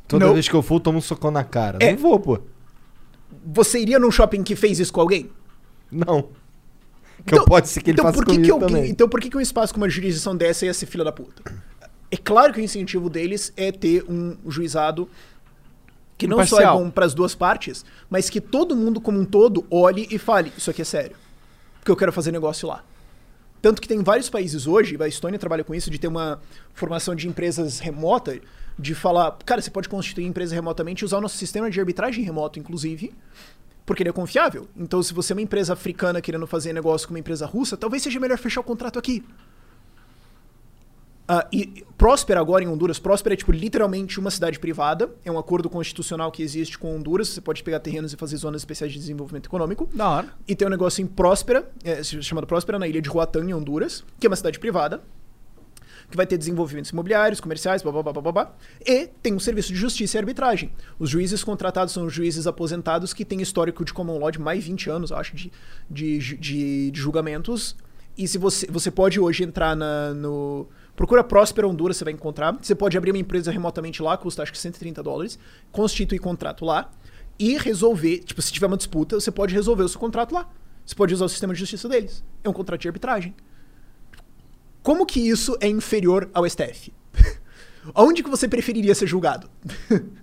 Toda 0.08 0.26
Não. 0.26 0.32
vez 0.34 0.48
que 0.48 0.54
eu 0.54 0.62
for, 0.62 0.76
eu 0.76 0.80
tomo 0.80 0.98
um 0.98 1.00
socão 1.00 1.30
na 1.30 1.44
cara. 1.44 1.78
É. 1.80 1.92
Não 1.92 1.98
vou, 1.98 2.18
pô. 2.18 2.40
Você 3.46 3.80
iria 3.80 3.98
num 3.98 4.10
shopping 4.10 4.42
que 4.42 4.54
fez 4.54 4.78
isso 4.78 4.92
com 4.92 5.00
alguém? 5.00 5.30
Não. 5.90 6.28
Que 7.24 7.40
pode 7.44 7.68
ser 7.68 7.80
que 7.82 7.90
ele 7.90 7.94
então, 7.94 8.04
faça 8.04 8.18
por 8.18 8.24
que 8.24 8.32
que 8.32 8.36
comigo 8.38 8.54
alguém, 8.54 8.68
também. 8.68 8.90
Então 8.90 9.08
por 9.08 9.20
que, 9.20 9.30
que 9.30 9.36
um 9.36 9.40
espaço 9.40 9.72
com 9.72 9.80
uma 9.80 9.88
jurisdição 9.88 10.36
dessa 10.36 10.66
ia 10.66 10.74
ser 10.74 10.86
filha 10.86 11.04
da 11.04 11.12
puta? 11.12 11.42
É 12.10 12.16
claro 12.16 12.52
que 12.52 12.60
o 12.60 12.62
incentivo 12.62 13.08
deles 13.08 13.52
é 13.56 13.70
ter 13.72 14.04
um 14.08 14.36
juizado 14.46 15.08
que 16.18 16.26
não 16.26 16.36
só 16.46 16.56
é 16.56 16.62
Imparcial. 16.62 16.78
bom 16.78 16.90
para 16.90 17.06
as 17.06 17.14
duas 17.14 17.34
partes, 17.34 17.84
mas 18.10 18.28
que 18.28 18.40
todo 18.40 18.76
mundo 18.76 19.00
como 19.00 19.18
um 19.18 19.24
todo 19.24 19.64
olhe 19.70 20.06
e 20.10 20.18
fale, 20.18 20.52
isso 20.56 20.70
aqui 20.70 20.82
é 20.82 20.84
sério. 20.84 21.16
Porque 21.78 21.90
eu 21.90 21.96
quero 21.96 22.12
fazer 22.12 22.30
negócio 22.30 22.68
lá. 22.68 22.84
Tanto 23.60 23.80
que 23.80 23.88
tem 23.88 24.02
vários 24.02 24.28
países 24.28 24.66
hoje, 24.66 24.96
a 25.00 25.08
Estônia 25.08 25.38
trabalha 25.38 25.64
com 25.64 25.74
isso, 25.74 25.90
de 25.90 25.98
ter 25.98 26.08
uma 26.08 26.40
formação 26.74 27.14
de 27.14 27.28
empresas 27.28 27.78
remota, 27.78 28.38
de 28.82 28.94
falar, 28.94 29.38
cara, 29.46 29.62
você 29.62 29.70
pode 29.70 29.88
constituir 29.88 30.26
empresa 30.26 30.54
remotamente 30.54 31.02
e 31.02 31.04
usar 31.04 31.18
o 31.18 31.20
nosso 31.20 31.36
sistema 31.36 31.70
de 31.70 31.78
arbitragem 31.78 32.24
remoto, 32.24 32.58
inclusive, 32.58 33.14
porque 33.86 34.02
ele 34.02 34.10
é 34.10 34.12
confiável. 34.12 34.68
Então, 34.76 35.00
se 35.02 35.14
você 35.14 35.32
é 35.32 35.34
uma 35.34 35.42
empresa 35.42 35.72
africana 35.72 36.20
querendo 36.20 36.46
fazer 36.46 36.72
negócio 36.72 37.06
com 37.06 37.14
uma 37.14 37.20
empresa 37.20 37.46
russa, 37.46 37.76
talvez 37.76 38.02
seja 38.02 38.18
melhor 38.18 38.36
fechar 38.38 38.60
o 38.60 38.64
contrato 38.64 38.98
aqui. 38.98 39.24
Ah, 41.28 41.46
e 41.52 41.84
Próspera 41.96 42.40
agora 42.40 42.64
em 42.64 42.66
Honduras, 42.66 42.98
Próspera 42.98 43.34
é 43.34 43.36
tipo 43.36 43.52
literalmente 43.52 44.18
uma 44.18 44.30
cidade 44.30 44.58
privada, 44.58 45.08
é 45.24 45.30
um 45.30 45.38
acordo 45.38 45.70
constitucional 45.70 46.32
que 46.32 46.42
existe 46.42 46.76
com 46.76 46.96
Honduras, 46.96 47.28
você 47.28 47.40
pode 47.40 47.62
pegar 47.62 47.78
terrenos 47.78 48.12
e 48.12 48.16
fazer 48.16 48.36
zonas 48.36 48.62
especiais 48.62 48.92
de 48.92 48.98
desenvolvimento 48.98 49.46
econômico. 49.46 49.88
Da 49.94 50.08
hora. 50.10 50.28
E 50.48 50.56
tem 50.56 50.66
um 50.66 50.70
negócio 50.70 51.00
em 51.00 51.06
Próspera, 51.06 51.70
é, 51.84 52.02
chamado 52.02 52.46
Próspera, 52.46 52.78
na 52.78 52.88
ilha 52.88 53.00
de 53.00 53.08
Roatán, 53.08 53.44
em 53.44 53.54
Honduras, 53.54 54.04
que 54.18 54.26
é 54.26 54.28
uma 54.28 54.36
cidade 54.36 54.58
privada, 54.58 55.00
que 56.12 56.16
vai 56.16 56.26
ter 56.26 56.38
desenvolvimentos 56.38 56.90
imobiliários, 56.90 57.40
comerciais, 57.40 57.82
blá, 57.82 57.90
blá, 57.90 58.02
blá, 58.02 58.12
blá, 58.12 58.32
blá. 58.32 58.54
E 58.86 59.08
tem 59.20 59.34
um 59.34 59.40
serviço 59.40 59.72
de 59.72 59.78
justiça 59.78 60.16
e 60.16 60.18
arbitragem. 60.18 60.70
Os 60.98 61.10
juízes 61.10 61.42
contratados 61.42 61.92
são 61.92 62.08
juízes 62.08 62.46
aposentados 62.46 63.12
que 63.12 63.24
têm 63.24 63.40
histórico 63.40 63.84
de 63.84 63.92
common 63.92 64.18
law 64.18 64.30
de 64.30 64.38
mais 64.38 64.62
de 64.62 64.70
20 64.70 64.90
anos, 64.90 65.10
acho, 65.10 65.34
de, 65.34 65.50
de, 65.90 66.18
de, 66.36 66.90
de 66.90 67.00
julgamentos. 67.00 67.74
E 68.16 68.28
se 68.28 68.38
você, 68.38 68.66
você 68.70 68.90
pode 68.90 69.18
hoje 69.18 69.42
entrar 69.42 69.74
na, 69.74 70.14
no... 70.14 70.68
Procura 70.94 71.24
Próspera 71.24 71.66
Honduras, 71.66 71.96
você 71.96 72.04
vai 72.04 72.12
encontrar. 72.12 72.56
Você 72.60 72.74
pode 72.74 72.96
abrir 72.96 73.10
uma 73.10 73.18
empresa 73.18 73.50
remotamente 73.50 74.02
lá, 74.02 74.16
custa 74.16 74.42
acho 74.42 74.52
que 74.52 74.58
130 74.58 75.02
dólares, 75.02 75.38
constituir 75.72 76.18
contrato 76.18 76.64
lá 76.64 76.90
e 77.38 77.56
resolver, 77.56 78.18
tipo, 78.18 78.42
se 78.42 78.52
tiver 78.52 78.66
uma 78.66 78.76
disputa, 78.76 79.18
você 79.18 79.30
pode 79.30 79.54
resolver 79.54 79.82
o 79.82 79.88
seu 79.88 79.98
contrato 79.98 80.34
lá. 80.34 80.48
Você 80.84 80.94
pode 80.94 81.14
usar 81.14 81.24
o 81.24 81.28
sistema 81.28 81.54
de 81.54 81.60
justiça 81.60 81.88
deles. 81.88 82.22
É 82.44 82.48
um 82.48 82.52
contrato 82.52 82.82
de 82.82 82.88
arbitragem. 82.88 83.34
Como 84.82 85.06
que 85.06 85.20
isso 85.20 85.56
é 85.60 85.68
inferior 85.68 86.28
ao 86.34 86.48
STF? 86.48 86.92
Onde 87.94 88.22
que 88.22 88.30
você 88.30 88.48
preferiria 88.48 88.94
ser 88.94 89.06
julgado? 89.06 89.48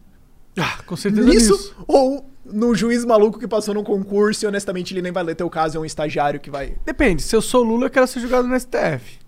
Ah, 0.57 0.79
com 0.85 0.97
certeza 0.97 1.25
Nisso, 1.29 1.53
nisso. 1.53 1.75
ou 1.87 2.29
no 2.43 2.75
juiz 2.75 3.05
maluco 3.05 3.39
que 3.39 3.47
passou 3.47 3.73
num 3.73 3.83
concurso 3.83 4.43
e 4.43 4.47
honestamente 4.47 4.93
ele 4.93 5.01
nem 5.01 5.11
vai 5.11 5.23
ler 5.23 5.35
teu 5.35 5.49
caso, 5.49 5.77
é 5.77 5.79
um 5.79 5.85
estagiário 5.85 6.37
que 6.39 6.49
vai. 6.51 6.75
Depende, 6.85 7.21
se 7.21 7.33
eu 7.33 7.41
sou 7.41 7.63
Lula, 7.63 7.85
eu 7.85 7.89
quero 7.89 8.05
ser 8.07 8.19
julgado 8.19 8.45
no 8.45 8.59
STF. 8.59 9.19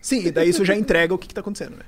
Sim, 0.00 0.26
e 0.26 0.30
daí 0.30 0.48
isso 0.48 0.64
já 0.64 0.74
entrega 0.74 1.12
o 1.12 1.18
que, 1.18 1.28
que 1.28 1.34
tá 1.34 1.42
acontecendo, 1.42 1.72
né? 1.76 1.84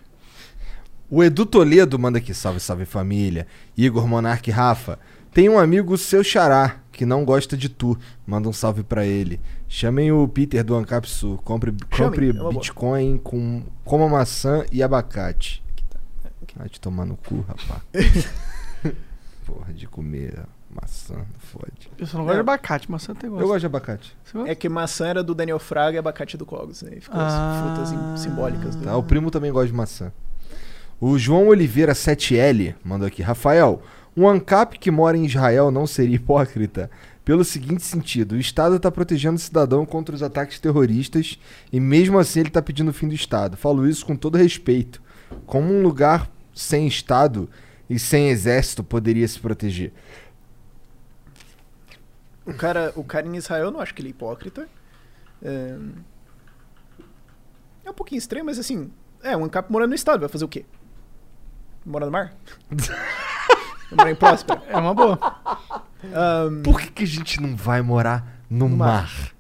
O 1.08 1.22
Edu 1.24 1.46
Toledo 1.46 1.98
manda 1.98 2.18
aqui, 2.18 2.34
salve, 2.34 2.60
salve 2.60 2.84
família. 2.84 3.46
Igor 3.76 4.06
Monarque 4.06 4.50
Rafa. 4.50 4.98
Tem 5.32 5.48
um 5.48 5.58
amigo 5.58 5.96
seu 5.96 6.22
xará 6.22 6.80
que 6.94 7.04
não 7.06 7.24
gosta 7.24 7.56
de 7.56 7.68
tu. 7.68 7.98
Manda 8.26 8.48
um 8.48 8.52
salve 8.52 8.82
pra 8.82 9.04
ele. 9.04 9.40
Chamem 9.68 10.10
o 10.12 10.26
Peter 10.28 10.62
do 10.64 10.74
Ancap 10.74 11.08
Sul. 11.08 11.38
Compre, 11.44 11.72
compre 11.96 12.28
é 12.30 12.32
uma 12.32 12.40
boa. 12.44 12.52
Bitcoin 12.54 13.18
com 13.18 13.62
coma 13.84 14.08
maçã 14.08 14.64
e 14.72 14.82
abacate. 14.82 15.62
Vai 16.56 16.68
te 16.68 16.80
tomar 16.80 17.04
no 17.04 17.16
cu, 17.16 17.44
rapaz. 17.48 17.82
Porra, 19.44 19.72
de 19.74 19.86
comer 19.86 20.38
maçã, 20.70 21.16
fode. 21.38 21.90
Eu 21.98 22.06
só 22.06 22.16
não 22.18 22.24
gosto 22.24 22.36
de 22.36 22.40
abacate, 22.40 22.90
maçã 22.90 23.12
até 23.12 23.28
gosto. 23.28 23.42
Eu 23.42 23.46
gosto 23.48 23.60
de 23.60 23.66
abacate. 23.66 24.16
É 24.46 24.54
que 24.54 24.68
maçã 24.68 25.06
era 25.08 25.22
do 25.22 25.34
Daniel 25.34 25.58
Fraga 25.58 25.96
e 25.96 25.98
abacate 25.98 26.36
do 26.36 26.46
Cogos. 26.46 26.82
Né? 26.82 26.98
Ficou 27.00 27.20
Ah. 27.20 27.52
as 27.52 27.60
frutas 27.86 27.92
im- 27.92 28.16
simbólicas. 28.16 28.74
Do... 28.76 28.84
Tá, 28.84 28.96
o 28.96 29.02
primo 29.02 29.30
também 29.30 29.52
gosta 29.52 29.66
de 29.66 29.72
maçã. 29.74 30.12
O 31.00 31.18
João 31.18 31.48
Oliveira 31.48 31.92
7L 31.92 32.74
mandou 32.84 33.06
aqui. 33.06 33.20
Rafael, 33.22 33.82
um 34.16 34.28
ANCAP 34.28 34.78
que 34.78 34.90
mora 34.90 35.16
em 35.16 35.24
Israel 35.24 35.70
não 35.70 35.86
seria 35.86 36.16
hipócrita? 36.16 36.90
Pelo 37.24 37.42
seguinte 37.42 37.82
sentido, 37.82 38.32
o 38.32 38.38
Estado 38.38 38.76
está 38.76 38.90
protegendo 38.90 39.36
o 39.36 39.40
cidadão 39.40 39.86
contra 39.86 40.14
os 40.14 40.22
ataques 40.22 40.58
terroristas 40.58 41.38
e 41.72 41.80
mesmo 41.80 42.18
assim 42.18 42.40
ele 42.40 42.48
está 42.48 42.60
pedindo 42.60 42.90
o 42.90 42.94
fim 42.94 43.08
do 43.08 43.14
Estado. 43.14 43.56
Falo 43.56 43.88
isso 43.88 44.04
com 44.04 44.14
todo 44.14 44.36
respeito. 44.36 45.02
Como 45.46 45.72
um 45.72 45.82
lugar 45.82 46.30
sem 46.54 46.86
Estado 46.86 47.48
e 47.88 47.98
sem 47.98 48.28
exército 48.28 48.84
poderia 48.84 49.26
se 49.26 49.40
proteger? 49.40 49.92
O 52.46 52.52
cara, 52.52 52.92
o 52.94 53.02
cara 53.02 53.26
em 53.26 53.36
Israel, 53.36 53.64
eu 53.64 53.70
não 53.70 53.80
acho 53.80 53.94
que 53.94 54.02
ele 54.02 54.08
é 54.08 54.10
hipócrita. 54.10 54.68
É, 55.42 55.78
é 57.86 57.90
um 57.90 57.94
pouquinho 57.94 58.18
estranho, 58.18 58.44
mas 58.44 58.58
assim, 58.58 58.90
é 59.22 59.34
um 59.34 59.44
ANCAP 59.44 59.72
morando 59.72 59.90
no 59.90 59.94
estado, 59.94 60.20
vai 60.20 60.28
fazer 60.28 60.44
o 60.44 60.48
quê? 60.48 60.66
Morar 61.86 62.04
no 62.06 62.12
mar? 62.12 62.34
Morar 63.90 64.10
em 64.10 64.14
Próspera? 64.14 64.62
É 64.68 64.76
uma 64.76 64.94
boa. 64.94 65.18
Por 66.62 66.80
que, 66.80 66.90
que 66.90 67.04
a 67.04 67.06
gente 67.06 67.40
não 67.40 67.56
vai 67.56 67.80
morar 67.82 68.40
no, 68.48 68.68
No 68.68 68.76
mar? 68.76 69.02
mar. 69.02 69.34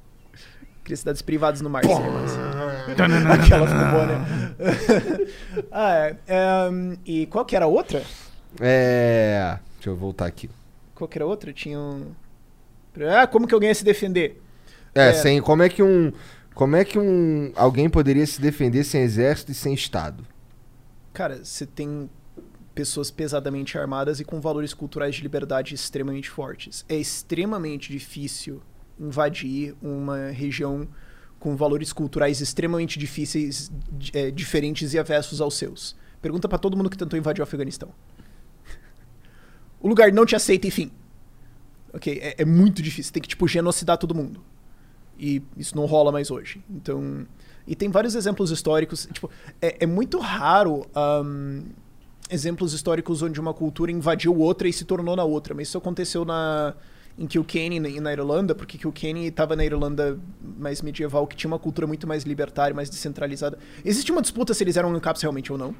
Cria 0.82 0.96
cidades 0.96 1.22
privadas 1.22 1.60
no 1.60 1.70
mar. 1.70 1.82
Aquela 1.84 3.66
ficou 3.66 3.90
boa, 3.90 4.06
né? 4.06 4.26
ah, 5.72 5.94
é. 5.94 6.16
Ehm, 6.28 6.96
e 7.06 7.26
qual 7.26 7.44
que 7.44 7.56
era 7.56 7.64
a 7.64 7.68
outra? 7.68 8.02
É. 8.60 9.58
Deixa 9.76 9.90
eu 9.90 9.96
voltar 9.96 10.26
aqui. 10.26 10.50
Qual 10.94 11.08
que 11.08 11.16
era 11.18 11.24
a 11.24 11.28
outra? 11.28 11.52
Tinha 11.52 11.78
um... 11.78 12.12
Ah, 13.18 13.26
como 13.26 13.46
que 13.46 13.54
alguém 13.54 13.70
ia 13.70 13.74
se 13.74 13.84
defender? 13.84 14.40
É, 14.94 15.08
É. 15.08 15.12
sem. 15.14 15.40
Como 15.40 15.62
é 15.62 15.68
que 15.68 15.82
um. 15.82 16.12
Como 16.54 16.76
é 16.76 16.84
que 16.84 16.98
um. 16.98 17.50
Alguém 17.56 17.88
poderia 17.90 18.24
se 18.26 18.40
defender 18.40 18.84
sem 18.84 19.00
exército 19.02 19.50
e 19.50 19.54
sem 19.54 19.74
Estado? 19.74 20.24
Cara, 21.12 21.40
você 21.42 21.66
tem 21.66 22.08
pessoas 22.74 23.10
pesadamente 23.10 23.78
armadas 23.78 24.20
e 24.20 24.24
com 24.24 24.40
valores 24.40 24.74
culturais 24.74 25.14
de 25.14 25.22
liberdade 25.22 25.74
extremamente 25.74 26.28
fortes. 26.28 26.84
É 26.88 26.96
extremamente 26.96 27.92
difícil 27.92 28.60
invadir 28.98 29.74
uma 29.82 30.28
região 30.30 30.88
com 31.38 31.56
valores 31.56 31.92
culturais 31.92 32.40
extremamente 32.40 32.98
difíceis, 32.98 33.70
di- 33.92 34.10
é, 34.14 34.30
diferentes 34.30 34.94
e 34.94 34.98
avessos 34.98 35.40
aos 35.40 35.54
seus. 35.54 35.94
Pergunta 36.22 36.48
pra 36.48 36.58
todo 36.58 36.76
mundo 36.76 36.88
que 36.88 36.96
tentou 36.96 37.18
invadir 37.18 37.40
o 37.40 37.44
Afeganistão. 37.44 37.90
O 39.80 39.88
lugar 39.88 40.10
não 40.12 40.24
te 40.24 40.34
aceita, 40.34 40.66
enfim. 40.66 40.90
Ok, 41.92 42.18
é, 42.20 42.36
é 42.38 42.44
muito 42.44 42.82
difícil. 42.82 43.12
Tem 43.12 43.22
que, 43.22 43.28
tipo, 43.28 43.46
genocidar 43.46 43.98
todo 43.98 44.14
mundo. 44.14 44.42
E 45.18 45.42
isso 45.56 45.76
não 45.76 45.84
rola 45.84 46.10
mais 46.10 46.30
hoje. 46.30 46.62
Então. 46.68 47.26
E 47.66 47.76
tem 47.76 47.90
vários 47.90 48.14
exemplos 48.14 48.50
históricos. 48.50 49.06
Tipo, 49.12 49.30
é, 49.60 49.84
é 49.84 49.86
muito 49.86 50.18
raro 50.18 50.86
ahn, 50.94 51.62
exemplos 52.30 52.72
históricos 52.72 53.22
onde 53.22 53.40
uma 53.40 53.52
cultura 53.52 53.90
invadiu 53.90 54.36
outra 54.36 54.68
e 54.68 54.72
se 54.72 54.84
tornou 54.84 55.16
na 55.16 55.24
outra. 55.24 55.54
Mas 55.54 55.68
isso 55.68 55.78
aconteceu 55.78 56.24
na, 56.24 56.74
em 57.18 57.26
Kilkenny 57.26 57.76
e 57.76 58.00
na 58.00 58.12
Irlanda, 58.12 58.54
porque 58.54 58.78
Kilkenny 58.78 59.26
estava 59.26 59.54
na 59.54 59.64
Irlanda 59.64 60.18
mais 60.58 60.82
medieval, 60.82 61.26
que 61.26 61.36
tinha 61.36 61.48
uma 61.48 61.58
cultura 61.58 61.86
muito 61.86 62.06
mais 62.06 62.24
libertária, 62.24 62.74
mais 62.74 62.90
descentralizada. 62.90 63.58
Existe 63.84 64.10
uma 64.10 64.22
disputa 64.22 64.54
se 64.54 64.64
eles 64.64 64.76
eram 64.76 64.94
ANCAPs 64.94 65.22
realmente 65.22 65.52
ou 65.52 65.58
não. 65.58 65.74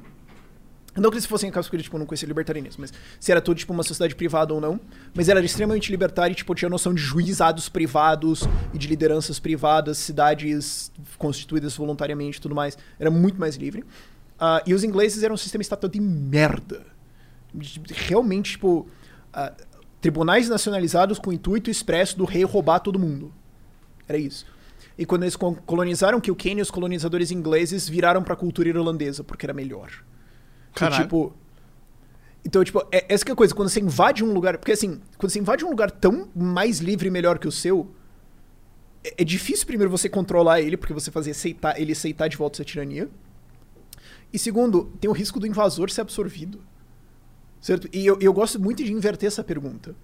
Não 0.95 1.09
que 1.09 1.17
eles 1.17 1.25
fossem 1.25 1.49
ANCAPs 1.49 1.67
porque 1.67 1.83
tipo, 1.83 1.97
não 1.97 2.05
conhecia 2.05 2.25
libertarianismo, 2.25 2.79
mas 2.79 2.93
se 3.19 3.29
era 3.29 3.41
tudo 3.41 3.57
tipo 3.57 3.73
uma 3.73 3.83
sociedade 3.83 4.15
privada 4.15 4.53
ou 4.53 4.61
não. 4.61 4.79
Mas 5.13 5.27
era 5.27 5.43
extremamente 5.43 5.91
libertário 5.91 6.31
e 6.31 6.35
tipo, 6.35 6.55
tinha 6.55 6.69
noção 6.69 6.93
de 6.93 7.01
juizados 7.01 7.67
privados 7.67 8.47
e 8.73 8.77
de 8.77 8.87
lideranças 8.87 9.37
privadas, 9.37 9.97
cidades 9.97 10.89
constituídas 11.17 11.75
voluntariamente 11.75 12.37
e 12.37 12.41
tudo 12.41 12.55
mais. 12.55 12.77
Era 12.97 13.11
muito 13.11 13.37
mais 13.37 13.57
livre. 13.57 13.83
Ah, 14.39 14.61
e 14.65 14.73
os 14.73 14.83
ingleses 14.83 15.23
eram 15.23 15.35
um 15.35 15.37
sistema 15.37 15.61
estatal 15.61 15.89
de 15.89 15.99
merda. 15.99 16.85
Realmente, 17.91 18.51
tipo, 18.51 18.87
ah, 19.33 19.53
tribunais 20.01 20.49
nacionalizados 20.49 21.17
com 21.19 21.29
o 21.29 21.33
intuito 21.33 21.69
expresso 21.69 22.17
do 22.17 22.25
rei 22.25 22.43
roubar 22.43 22.79
todo 22.79 22.99
mundo. 22.99 23.33
Era 24.07 24.17
isso. 24.17 24.45
E 24.97 25.05
quando 25.05 25.23
eles 25.23 25.35
co- 25.35 25.55
colonizaram 25.65 26.21
Kilkenny, 26.21 26.61
os 26.61 26.71
colonizadores 26.71 27.31
ingleses 27.31 27.87
viraram 27.87 28.23
pra 28.23 28.35
cultura 28.35 28.69
irlandesa, 28.69 29.23
porque 29.23 29.45
era 29.45 29.53
melhor. 29.53 29.89
Que, 30.73 30.79
Caralho. 30.79 31.03
tipo. 31.03 31.33
Então, 32.45 32.63
tipo, 32.63 32.85
é, 32.91 33.05
essa 33.11 33.25
que 33.25 33.31
é 33.31 33.33
a 33.33 33.35
coisa, 33.35 33.55
quando 33.55 33.69
você 33.69 33.79
invade 33.79 34.23
um 34.23 34.31
lugar. 34.31 34.57
Porque 34.57 34.71
assim, 34.71 35.01
quando 35.17 35.31
você 35.31 35.39
invade 35.39 35.65
um 35.65 35.69
lugar 35.69 35.89
tão 35.89 36.29
mais 36.35 36.79
livre 36.79 37.07
e 37.07 37.11
melhor 37.11 37.39
que 37.39 37.47
o 37.47 37.51
seu, 37.51 37.91
é, 39.03 39.15
é 39.17 39.23
difícil 39.23 39.65
primeiro 39.65 39.89
você 39.89 40.07
controlar 40.07 40.61
ele, 40.61 40.77
porque 40.77 40.93
você 40.93 41.09
fazer 41.09 41.31
aceitar, 41.31 41.79
ele 41.79 41.93
aceitar 41.93 42.27
de 42.27 42.37
volta 42.37 42.57
essa 42.57 42.65
tirania. 42.65 43.09
E 44.35 44.37
segundo, 44.37 44.91
tem 44.99 45.09
o 45.09 45.13
risco 45.13 45.39
do 45.39 45.47
invasor 45.47 45.89
ser 45.89 46.01
absorvido. 46.01 46.59
Certo? 47.61 47.87
E 47.93 48.05
eu, 48.05 48.19
eu 48.19 48.33
gosto 48.33 48.59
muito 48.59 48.83
de 48.83 48.91
inverter 48.91 49.27
essa 49.27 49.41
pergunta. 49.45 49.95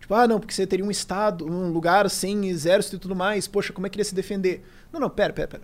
Tipo, 0.00 0.14
ah, 0.14 0.26
não, 0.26 0.40
porque 0.40 0.54
você 0.54 0.66
teria 0.66 0.82
um 0.82 0.90
estado, 0.90 1.44
um 1.44 1.70
lugar 1.70 2.08
sem 2.08 2.48
exército 2.48 2.96
e 2.96 2.98
tudo 2.98 3.14
mais. 3.14 3.46
Poxa, 3.46 3.74
como 3.74 3.86
é 3.86 3.90
que 3.90 3.96
ele 3.96 4.00
ia 4.00 4.06
se 4.06 4.14
defender? 4.14 4.64
Não, 4.90 4.98
não, 4.98 5.10
pera, 5.10 5.30
pera, 5.30 5.46
pera. 5.46 5.62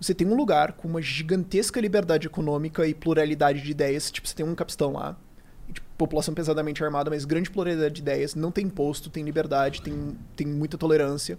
Você 0.00 0.14
tem 0.14 0.28
um 0.28 0.36
lugar 0.36 0.74
com 0.74 0.86
uma 0.86 1.02
gigantesca 1.02 1.80
liberdade 1.80 2.28
econômica 2.28 2.86
e 2.86 2.94
pluralidade 2.94 3.60
de 3.60 3.70
ideias. 3.72 4.12
Tipo, 4.12 4.28
você 4.28 4.34
tem 4.36 4.46
um 4.46 4.54
capistão 4.54 4.92
lá. 4.92 5.18
tipo, 5.72 5.84
população 5.98 6.32
pesadamente 6.32 6.84
armada, 6.84 7.10
mas 7.10 7.24
grande 7.24 7.50
pluralidade 7.50 7.94
de 7.94 8.00
ideias. 8.00 8.36
Não 8.36 8.52
tem 8.52 8.66
imposto, 8.66 9.10
tem 9.10 9.24
liberdade, 9.24 9.82
tem, 9.82 10.16
tem 10.36 10.46
muita 10.46 10.78
tolerância. 10.78 11.36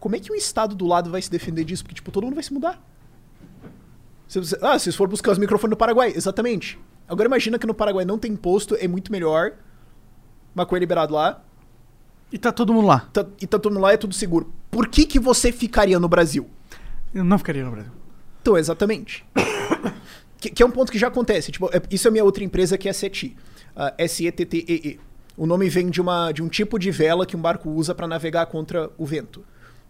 Como 0.00 0.16
é 0.16 0.18
que 0.18 0.32
o 0.32 0.34
estado 0.34 0.74
do 0.74 0.86
lado 0.86 1.10
vai 1.10 1.20
se 1.20 1.30
defender 1.30 1.64
disso? 1.64 1.84
Porque, 1.84 1.96
tipo, 1.96 2.10
todo 2.10 2.24
mundo 2.24 2.34
vai 2.34 2.42
se 2.42 2.52
mudar. 2.54 2.82
Se 4.34 4.40
você- 4.40 4.58
ah, 4.60 4.76
se 4.80 4.90
for 4.90 5.06
buscar 5.06 5.30
os 5.30 5.38
microfones 5.38 5.70
no 5.70 5.76
Paraguai, 5.76 6.12
exatamente. 6.14 6.76
Agora 7.08 7.28
imagina 7.28 7.56
que 7.56 7.68
no 7.68 7.72
Paraguai 7.74 8.04
não 8.04 8.18
tem 8.18 8.32
imposto, 8.32 8.74
é 8.74 8.88
muito 8.88 9.12
melhor. 9.12 9.52
Maconha 10.52 10.80
liberado 10.80 11.14
lá. 11.14 11.40
E 12.32 12.36
tá 12.38 12.50
todo 12.50 12.72
mundo 12.72 12.88
lá. 12.88 13.08
Tá- 13.12 13.26
e 13.40 13.46
tá 13.46 13.60
todo 13.60 13.74
mundo 13.74 13.82
lá, 13.82 13.92
é 13.92 13.96
tudo 13.96 14.12
seguro. 14.12 14.52
Por 14.72 14.88
que 14.88 15.06
que 15.06 15.20
você 15.20 15.52
ficaria 15.52 16.00
no 16.00 16.08
Brasil? 16.08 16.48
Eu 17.14 17.22
não 17.22 17.38
ficaria 17.38 17.64
no 17.64 17.70
Brasil. 17.70 17.92
Então, 18.42 18.58
exatamente. 18.58 19.24
que, 20.40 20.50
que 20.50 20.62
é 20.64 20.66
um 20.66 20.70
ponto 20.72 20.90
que 20.90 20.98
já 20.98 21.06
acontece. 21.06 21.52
Tipo, 21.52 21.66
é- 21.72 21.80
isso 21.88 22.08
é 22.08 22.10
minha 22.10 22.24
outra 22.24 22.42
empresa 22.42 22.76
que 22.76 22.88
é 22.88 22.90
a 22.90 22.94
SETI. 22.94 23.36
a 23.76 23.94
S-E-T-T-E-E. 23.98 24.98
O 25.36 25.46
nome 25.46 25.68
vem 25.68 25.90
de, 25.90 26.00
uma, 26.00 26.32
de 26.32 26.42
um 26.42 26.48
tipo 26.48 26.76
de 26.76 26.90
vela 26.90 27.24
que 27.24 27.36
um 27.36 27.40
barco 27.40 27.70
usa 27.70 27.94
para 27.94 28.08
navegar 28.08 28.46
contra 28.46 28.90
o 28.98 29.06
vento. 29.06 29.44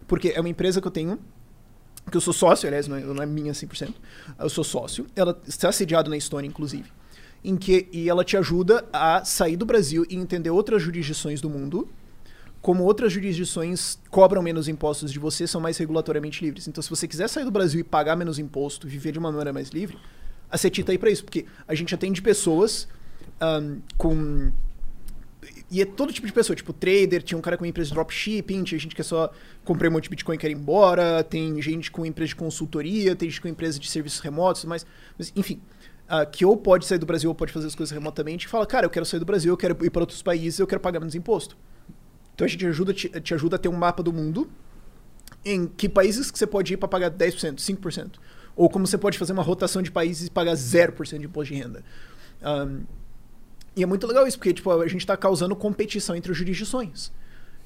Porque 0.07 0.29
é 0.35 0.39
uma 0.39 0.49
empresa 0.49 0.79
que 0.79 0.85
eu 0.87 0.91
tenho, 0.91 1.17
que 2.11 2.17
eu 2.17 2.21
sou 2.21 2.33
sócio, 2.33 2.67
aliás, 2.67 2.87
não 2.87 2.97
é, 2.97 3.01
não 3.01 3.23
é 3.23 3.25
minha 3.25 3.53
100%. 3.53 3.93
Eu 4.39 4.49
sou 4.49 4.63
sócio. 4.63 5.05
Ela 5.15 5.39
está 5.47 5.71
sediada 5.71 6.09
na 6.09 6.17
Estônia, 6.17 6.47
inclusive. 6.47 6.91
Em 7.43 7.55
que, 7.55 7.87
e 7.91 8.09
ela 8.09 8.23
te 8.23 8.37
ajuda 8.37 8.85
a 8.91 9.23
sair 9.23 9.55
do 9.55 9.65
Brasil 9.65 10.05
e 10.09 10.15
entender 10.15 10.49
outras 10.49 10.81
jurisdições 10.81 11.41
do 11.41 11.49
mundo 11.49 11.87
como 12.65 12.83
outras 12.83 13.13
jurisdições 13.13 13.99
cobram 14.09 14.41
menos 14.41 14.67
impostos 14.67 15.13
de 15.13 15.19
você, 15.19 15.45
são 15.45 15.61
mais 15.61 15.77
regulatoriamente 15.77 16.43
livres. 16.43 16.67
Então, 16.67 16.81
se 16.81 16.89
você 16.89 17.07
quiser 17.07 17.29
sair 17.29 17.43
do 17.43 17.51
Brasil 17.51 17.79
e 17.79 17.83
pagar 17.83 18.15
menos 18.15 18.39
imposto, 18.39 18.87
viver 18.87 19.11
de 19.11 19.19
uma 19.19 19.29
maneira 19.29 19.53
mais 19.53 19.69
livre, 19.69 19.99
a 20.49 20.57
CETI 20.57 20.83
tá 20.83 20.91
aí 20.91 20.97
pra 20.97 21.11
isso, 21.11 21.23
porque 21.23 21.45
a 21.67 21.75
gente 21.75 21.93
atende 21.93 22.23
pessoas 22.23 22.87
ahn, 23.39 23.77
com. 23.99 24.51
E 25.75 25.81
é 25.81 25.85
todo 25.85 26.13
tipo 26.13 26.25
de 26.25 26.31
pessoa, 26.31 26.55
tipo 26.55 26.71
trader, 26.71 27.21
tinha 27.21 27.37
um 27.37 27.41
cara 27.41 27.57
com 27.57 27.65
empresa 27.65 27.89
de 27.89 27.95
dropshipping, 27.95 28.63
tinha 28.63 28.79
gente 28.79 28.95
que 28.95 29.01
é 29.01 29.03
só 29.03 29.29
comprei 29.65 29.89
um 29.89 29.91
monte 29.91 30.03
de 30.03 30.09
Bitcoin 30.09 30.35
e 30.35 30.37
quer 30.37 30.49
ir 30.49 30.53
embora, 30.53 31.21
tem 31.21 31.61
gente 31.61 31.91
com 31.91 32.05
empresa 32.05 32.29
de 32.29 32.35
consultoria, 32.37 33.13
tem 33.13 33.29
gente 33.29 33.41
com 33.41 33.49
empresa 33.49 33.77
de 33.77 33.89
serviços 33.89 34.21
remotos, 34.21 34.63
mas, 34.63 34.85
enfim, 35.35 35.59
ah, 36.07 36.25
que 36.25 36.45
ou 36.45 36.55
pode 36.55 36.85
sair 36.85 36.97
do 36.97 37.05
Brasil 37.05 37.29
ou 37.29 37.35
pode 37.35 37.51
fazer 37.51 37.67
as 37.67 37.75
coisas 37.75 37.91
remotamente 37.91 38.45
e 38.45 38.49
fala, 38.49 38.65
cara, 38.65 38.85
eu 38.85 38.89
quero 38.89 39.05
sair 39.05 39.19
do 39.19 39.25
Brasil, 39.25 39.51
eu 39.51 39.57
quero 39.57 39.77
ir 39.85 39.89
para 39.89 40.01
outros 40.01 40.21
países, 40.21 40.59
eu 40.59 40.65
quero 40.65 40.79
pagar 40.79 41.01
menos 41.01 41.13
imposto. 41.13 41.57
Então 42.33 42.45
a 42.45 42.47
gente 42.47 42.65
ajuda, 42.65 42.93
te, 42.93 43.09
te 43.09 43.33
ajuda 43.33 43.57
a 43.57 43.59
ter 43.59 43.67
um 43.67 43.75
mapa 43.75 44.01
do 44.01 44.13
mundo 44.13 44.49
em 45.43 45.67
que 45.67 45.89
países 45.89 46.31
que 46.31 46.39
você 46.39 46.47
pode 46.47 46.73
ir 46.73 46.77
para 46.77 46.87
pagar 46.87 47.11
10%, 47.11 47.55
5%. 47.55 48.11
Ou 48.55 48.69
como 48.69 48.87
você 48.87 48.97
pode 48.97 49.17
fazer 49.17 49.33
uma 49.33 49.43
rotação 49.43 49.81
de 49.81 49.91
países 49.91 50.27
e 50.27 50.31
pagar 50.31 50.53
0% 50.53 51.19
de 51.19 51.25
imposto 51.25 51.53
de 51.53 51.59
renda. 51.59 51.83
Um, 52.41 52.83
e 53.75 53.83
é 53.83 53.85
muito 53.85 54.07
legal 54.07 54.27
isso, 54.27 54.37
porque 54.37 54.53
tipo, 54.53 54.71
a 54.71 54.87
gente 54.87 55.01
está 55.01 55.17
causando 55.17 55.55
competição 55.55 56.15
entre 56.15 56.33
jurisdições. 56.33 57.11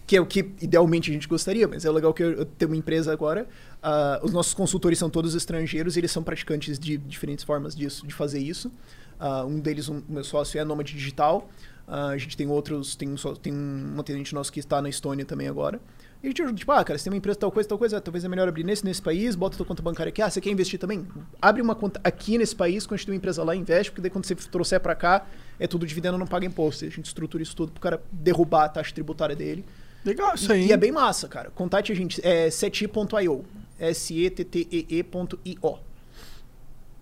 Que 0.07 0.17
é 0.17 0.21
o 0.21 0.25
que 0.25 0.39
idealmente 0.59 1.11
a 1.11 1.13
gente 1.13 1.27
gostaria, 1.27 1.67
mas 1.67 1.85
é 1.85 1.91
legal 1.91 2.11
que 2.15 2.23
eu, 2.23 2.43
tenho 2.43 2.71
uma 2.71 2.77
empresa 2.77 3.13
agora. 3.13 3.47
Uh, 3.77 4.25
os 4.25 4.33
nossos 4.33 4.55
consultores 4.55 4.97
são 4.97 5.07
todos 5.07 5.35
estrangeiros 5.35 5.95
e 5.95 5.99
eles 5.99 6.09
são 6.09 6.23
praticantes 6.23 6.79
de 6.79 6.97
diferentes 6.97 7.45
formas 7.45 7.75
disso, 7.75 8.07
de 8.07 8.13
fazer 8.13 8.39
isso. 8.39 8.71
Uh, 9.19 9.45
um 9.45 9.59
deles, 9.59 9.87
um, 9.87 10.01
meu 10.09 10.23
sócio, 10.23 10.59
é 10.59 10.63
nômade 10.63 10.93
digital. 10.93 11.47
Uh, 11.87 11.91
a 11.91 12.17
gente 12.17 12.35
tem 12.35 12.47
outros, 12.47 12.95
tem 12.95 13.07
um, 13.07 13.15
tem 13.35 13.53
um 13.53 13.99
atendente 13.99 14.33
nosso 14.33 14.51
que 14.51 14.59
está 14.59 14.81
na 14.81 14.89
Estônia 14.89 15.25
também 15.25 15.47
agora. 15.47 15.79
E 16.23 16.27
a 16.27 16.29
gente 16.29 16.41
ajuda, 16.41 16.57
tipo, 16.57 16.71
ah, 16.71 16.83
cara, 16.83 16.97
você 16.97 17.03
tem 17.03 17.13
uma 17.13 17.17
empresa 17.17 17.39
tal 17.39 17.51
coisa, 17.51 17.69
tal 17.69 17.77
coisa, 17.77 18.01
talvez 18.01 18.25
é 18.25 18.27
melhor 18.27 18.47
abrir 18.47 18.63
nesse, 18.63 18.83
nesse 18.83 19.01
país, 19.01 19.35
bota 19.35 19.55
tua 19.55 19.65
conta 19.65 19.81
bancária 19.81 20.09
aqui. 20.09 20.21
Ah, 20.21 20.29
você 20.29 20.41
quer 20.41 20.49
investir 20.49 20.79
também? 20.79 21.07
Abre 21.41 21.61
uma 21.61 21.75
conta 21.75 22.01
aqui 22.03 22.37
nesse 22.37 22.55
país, 22.55 22.85
constitui 22.85 23.13
uma 23.13 23.17
empresa 23.17 23.43
lá, 23.43 23.55
investe, 23.55 23.91
porque 23.91 24.01
daí 24.01 24.11
quando 24.11 24.25
você 24.25 24.35
trouxer 24.35 24.79
pra 24.79 24.95
cá, 24.95 25.25
é 25.59 25.67
tudo 25.67 25.85
dividendo, 25.85 26.17
não 26.17 26.27
paga 26.27 26.45
imposto. 26.45 26.85
E 26.85 26.87
a 26.87 26.91
gente 26.91 27.05
estrutura 27.05 27.43
isso 27.43 27.55
tudo 27.55 27.71
pro 27.71 27.81
cara 27.81 28.01
derrubar 28.11 28.65
a 28.65 28.69
taxa 28.69 28.93
tributária 28.93 29.35
dele. 29.35 29.63
Legal 30.05 30.33
isso 30.35 30.51
E- 30.51 30.55
aí. 30.55 30.67
E 30.67 30.71
é 30.71 30.77
bem 30.77 30.91
massa, 30.91 31.27
cara. 31.27 31.49
Contate 31.51 31.91
a 31.91 31.95
gente, 31.95 32.25
é 32.25 32.49
seti.io. 32.49 33.45
S-E-T-T-E-E.io. 33.79 35.79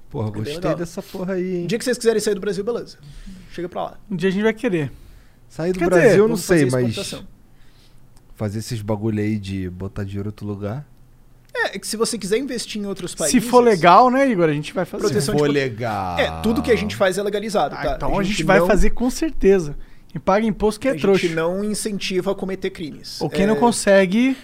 Porra, 0.10 0.30
É 0.30 0.32
gostei 0.32 0.76
dessa 0.76 1.04
porra 1.04 1.34
aí, 1.34 1.58
hein? 1.58 1.64
O 1.66 1.68
dia 1.68 1.78
que 1.78 1.84
vocês 1.84 1.98
quiserem 1.98 2.22
sair 2.22 2.36
do 2.36 2.42
Brasil, 2.42 2.64
beleza. 2.64 2.98
Chega 3.52 3.68
pra 3.68 3.84
lá. 3.84 4.00
Um 4.10 4.16
dia 4.16 4.30
a 4.30 4.32
gente 4.32 4.44
vai 4.44 4.54
querer. 4.54 4.92
Sair 5.50 5.74
do 5.74 5.80
Quer 5.80 5.90
Brasil 5.90 6.08
dizer, 6.10 6.20
eu 6.20 6.28
não 6.28 6.38
sei, 6.38 6.70
fazer 6.70 6.84
mas 6.94 7.24
fazer 8.36 8.60
esses 8.60 8.82
bagulho 8.82 9.20
aí 9.20 9.40
de 9.40 9.70
botar 9.70 10.04
dinheiro 10.04 10.28
em 10.28 10.32
outro 10.32 10.46
lugar. 10.46 10.88
É, 11.66 11.80
que 11.80 11.88
se 11.88 11.98
você 11.98 12.18
quiser 12.18 12.38
investir 12.38 12.82
em 12.82 12.86
outros 12.86 13.16
países... 13.16 13.42
Se 13.42 13.50
for 13.50 13.62
legal, 13.64 14.10
né, 14.12 14.30
Igor? 14.30 14.48
A 14.50 14.54
gente 14.54 14.74
vai 14.74 14.86
fazer. 14.86 15.04
Proteção 15.04 15.34
Se 15.34 15.40
for 15.40 15.48
de- 15.48 15.54
legal. 15.54 16.20
É, 16.20 16.42
tudo 16.42 16.62
que 16.62 16.72
a 16.72 16.76
gente 16.76 16.96
faz 16.96 17.18
é 17.18 17.24
legalizado, 17.24 17.76
tá? 17.76 17.96
Então 17.96 18.20
a 18.20 18.24
gente, 18.24 18.44
vai 18.44 18.60
não- 18.60 18.68
fazer 18.68 18.92
com 18.92 19.10
certeza. 19.10 19.76
E 20.14 20.20
paga 20.20 20.46
imposto 20.46 20.80
que 20.80 20.88
é 20.88 20.92
a 20.92 20.96
trouxa. 20.98 21.22
gente 21.28 21.36
não 21.36 21.64
incentiva 21.64 22.32
a 22.32 22.36
cometer 22.36 22.70
crimes. 22.70 23.20
Ou 23.22 23.30
quem 23.30 23.44
É, 23.44 23.48
não 23.48 23.56
consegue 23.56 24.38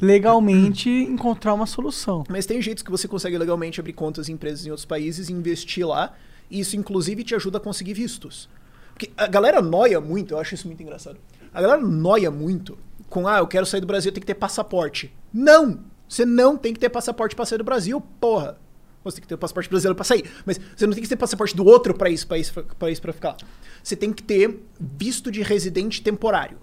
legalmente 0.00 0.88
encontrar 1.10 1.54
uma 1.54 1.66
solução. 1.66 2.24
Mas 2.28 2.46
tem 2.46 2.60
jeitos 2.60 2.82
que 2.82 2.90
você 2.90 3.08
consegue 3.08 3.36
legalmente 3.38 3.80
abrir 3.80 3.92
contas 3.92 4.28
em 4.28 4.32
empresas 4.32 4.66
em 4.66 4.70
outros 4.70 4.84
países 4.84 5.28
e 5.28 5.32
investir 5.32 5.86
lá. 5.86 6.12
E 6.50 6.60
isso, 6.60 6.76
inclusive, 6.76 7.24
te 7.24 7.34
ajuda 7.34 7.58
a 7.58 7.60
conseguir 7.60 7.94
vistos. 7.94 8.48
Porque 8.92 9.10
a 9.16 9.26
galera 9.26 9.60
noia 9.60 10.00
muito, 10.00 10.34
eu 10.34 10.38
acho 10.38 10.54
isso 10.54 10.66
muito 10.66 10.82
engraçado. 10.82 11.18
A 11.52 11.60
galera 11.60 11.80
noia 11.82 12.30
muito 12.30 12.78
com, 13.08 13.26
ah, 13.26 13.38
eu 13.38 13.46
quero 13.46 13.66
sair 13.66 13.80
do 13.80 13.86
Brasil, 13.86 14.12
tem 14.12 14.20
que 14.20 14.26
ter 14.26 14.34
passaporte. 14.34 15.12
Não! 15.32 15.80
Você 16.08 16.24
não 16.24 16.56
tem 16.56 16.72
que 16.72 16.80
ter 16.80 16.88
passaporte 16.88 17.34
pra 17.34 17.44
sair 17.44 17.58
do 17.58 17.64
Brasil, 17.64 18.00
porra! 18.20 18.58
Você 19.04 19.16
tem 19.16 19.22
que 19.22 19.28
ter 19.28 19.34
o 19.34 19.38
passaporte 19.38 19.68
brasileiro 19.68 19.94
pra 19.94 20.04
sair. 20.04 20.24
Mas 20.44 20.58
você 20.74 20.84
não 20.86 20.92
tem 20.92 21.02
que 21.02 21.08
ter 21.08 21.16
passaporte 21.16 21.54
do 21.54 21.64
outro 21.64 21.94
país, 21.94 22.24
pra 22.24 23.12
ficar. 23.12 23.36
Você 23.82 23.94
tem 23.94 24.12
que 24.12 24.22
ter 24.22 24.60
visto 24.80 25.30
de 25.30 25.42
residente 25.42 26.02
temporário. 26.02 26.58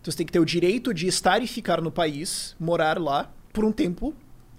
Então 0.00 0.12
você 0.12 0.18
tem 0.18 0.26
que 0.26 0.32
ter 0.32 0.38
o 0.38 0.44
direito 0.44 0.92
de 0.92 1.06
estar 1.06 1.42
e 1.42 1.46
ficar 1.46 1.80
no 1.80 1.90
país, 1.90 2.54
morar 2.60 2.98
lá, 2.98 3.32
por 3.52 3.64
um 3.64 3.72
tempo, 3.72 4.14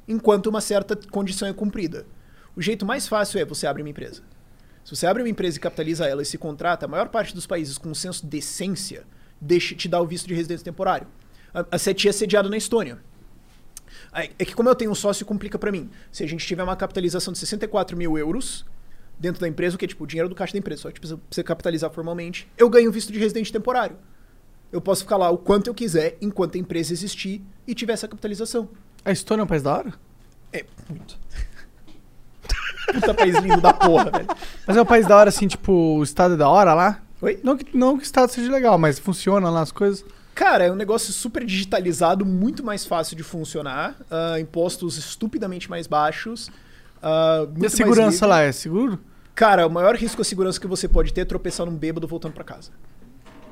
enquanto 0.07 0.47
uma 0.47 0.59
certa 0.59 0.95
condição 0.95 1.47
é 1.47 1.53
cumprida. 1.53 2.07
O 2.55 2.61
jeito 2.61 2.85
mais 2.85 3.07
fácil 3.07 3.39
é 3.39 3.45
você 3.45 3.67
abre 3.67 3.83
uma 3.83 3.89
empresa. 3.89 4.23
Se 4.83 4.95
você 4.95 5.05
abre 5.05 5.21
uma 5.21 5.29
empresa 5.29 5.57
e 5.57 5.59
capitaliza 5.59 6.07
ela 6.07 6.23
e 6.23 6.25
se 6.25 6.37
contrata, 6.37 6.85
a 6.85 6.89
maior 6.89 7.09
parte 7.09 7.35
dos 7.35 7.45
países 7.45 7.77
com 7.77 7.89
um 7.89 7.95
senso 7.95 8.23
de 8.23 8.29
decência 8.29 9.05
deixa, 9.39 9.75
te 9.75 9.87
dá 9.87 10.01
o 10.01 10.07
visto 10.07 10.27
de 10.27 10.33
residência 10.33 10.65
temporário. 10.65 11.07
A, 11.53 11.65
a 11.71 11.77
CETI 11.77 12.09
é 12.09 12.11
sediada 12.11 12.49
na 12.49 12.57
Estônia. 12.57 12.99
É 14.13 14.45
que 14.45 14.55
como 14.55 14.69
eu 14.69 14.75
tenho 14.75 14.91
um 14.91 14.95
sócio, 14.95 15.25
complica 15.25 15.57
pra 15.59 15.71
mim. 15.71 15.89
Se 16.11 16.23
a 16.23 16.27
gente 16.27 16.45
tiver 16.45 16.63
uma 16.63 16.75
capitalização 16.75 17.31
de 17.31 17.39
64 17.39 17.95
mil 17.95 18.17
euros 18.17 18.65
dentro 19.19 19.41
da 19.41 19.47
empresa, 19.47 19.75
o 19.75 19.79
que 19.79 19.85
é 19.85 19.87
tipo 19.87 20.03
o 20.03 20.07
dinheiro 20.07 20.29
do 20.29 20.35
caixa 20.35 20.53
da 20.53 20.59
empresa, 20.59 20.83
só 20.83 20.91
que 20.91 20.99
precisa, 20.99 21.17
precisa 21.17 21.43
capitalizar 21.43 21.91
formalmente, 21.91 22.47
eu 22.57 22.69
ganho 22.69 22.91
visto 22.91 23.11
de 23.11 23.19
residente 23.19 23.51
temporário. 23.51 23.97
Eu 24.71 24.79
posso 24.79 25.01
ficar 25.01 25.17
lá 25.17 25.29
o 25.29 25.37
quanto 25.37 25.67
eu 25.67 25.73
quiser, 25.73 26.17
enquanto 26.21 26.55
a 26.55 26.57
empresa 26.57 26.93
existir 26.93 27.43
e 27.67 27.73
tiver 27.75 27.93
essa 27.93 28.07
capitalização. 28.07 28.69
A 29.03 29.11
Estônia 29.11 29.41
é 29.41 29.45
um 29.45 29.47
país 29.47 29.63
da 29.63 29.75
hora? 29.75 29.93
É, 30.53 30.65
muito. 30.87 31.19
Puta 32.93 33.13
país 33.13 33.35
lindo 33.37 33.61
da 33.61 33.73
porra, 33.73 34.11
velho. 34.11 34.27
Mas 34.65 34.77
é 34.77 34.81
um 34.81 34.85
país 34.85 35.07
da 35.07 35.15
hora, 35.17 35.29
assim, 35.29 35.47
tipo, 35.47 35.71
o 35.71 36.03
estado 36.03 36.35
é 36.35 36.37
da 36.37 36.47
hora 36.49 36.73
lá? 36.73 37.01
Oi? 37.21 37.39
Não 37.43 37.57
que, 37.57 37.75
não 37.75 37.97
que 37.97 38.03
o 38.03 38.05
estado 38.05 38.29
seja 38.29 38.51
legal, 38.51 38.77
mas 38.77 38.97
funciona 38.97 39.49
lá 39.49 39.61
as 39.61 39.71
coisas. 39.71 40.05
Cara, 40.39 40.63
é 40.63 40.71
um 40.71 40.75
negócio 40.75 41.11
super 41.11 41.43
digitalizado, 41.43 42.25
muito 42.25 42.63
mais 42.63 42.85
fácil 42.85 43.13
de 43.17 43.23
funcionar, 43.23 43.97
ah, 44.09 44.39
impostos 44.39 44.97
estupidamente 44.97 45.69
mais 45.69 45.85
baixos. 45.85 46.49
muito 47.49 47.63
E 47.63 47.65
a 47.65 47.69
segurança 47.69 48.25
lá 48.25 48.39
é 48.39 48.53
seguro? 48.53 48.97
Cara, 49.35 49.67
o 49.67 49.69
maior 49.69 49.95
risco 49.95 50.21
à 50.21 50.23
segurança 50.23 50.57
que 50.57 50.65
você 50.65 50.87
pode 50.87 51.11
ter 51.11 51.21
é 51.21 51.25
tropeçar 51.25 51.65
num 51.65 51.75
bêbado 51.75 52.07
voltando 52.07 52.31
pra 52.31 52.45
casa. 52.45 52.71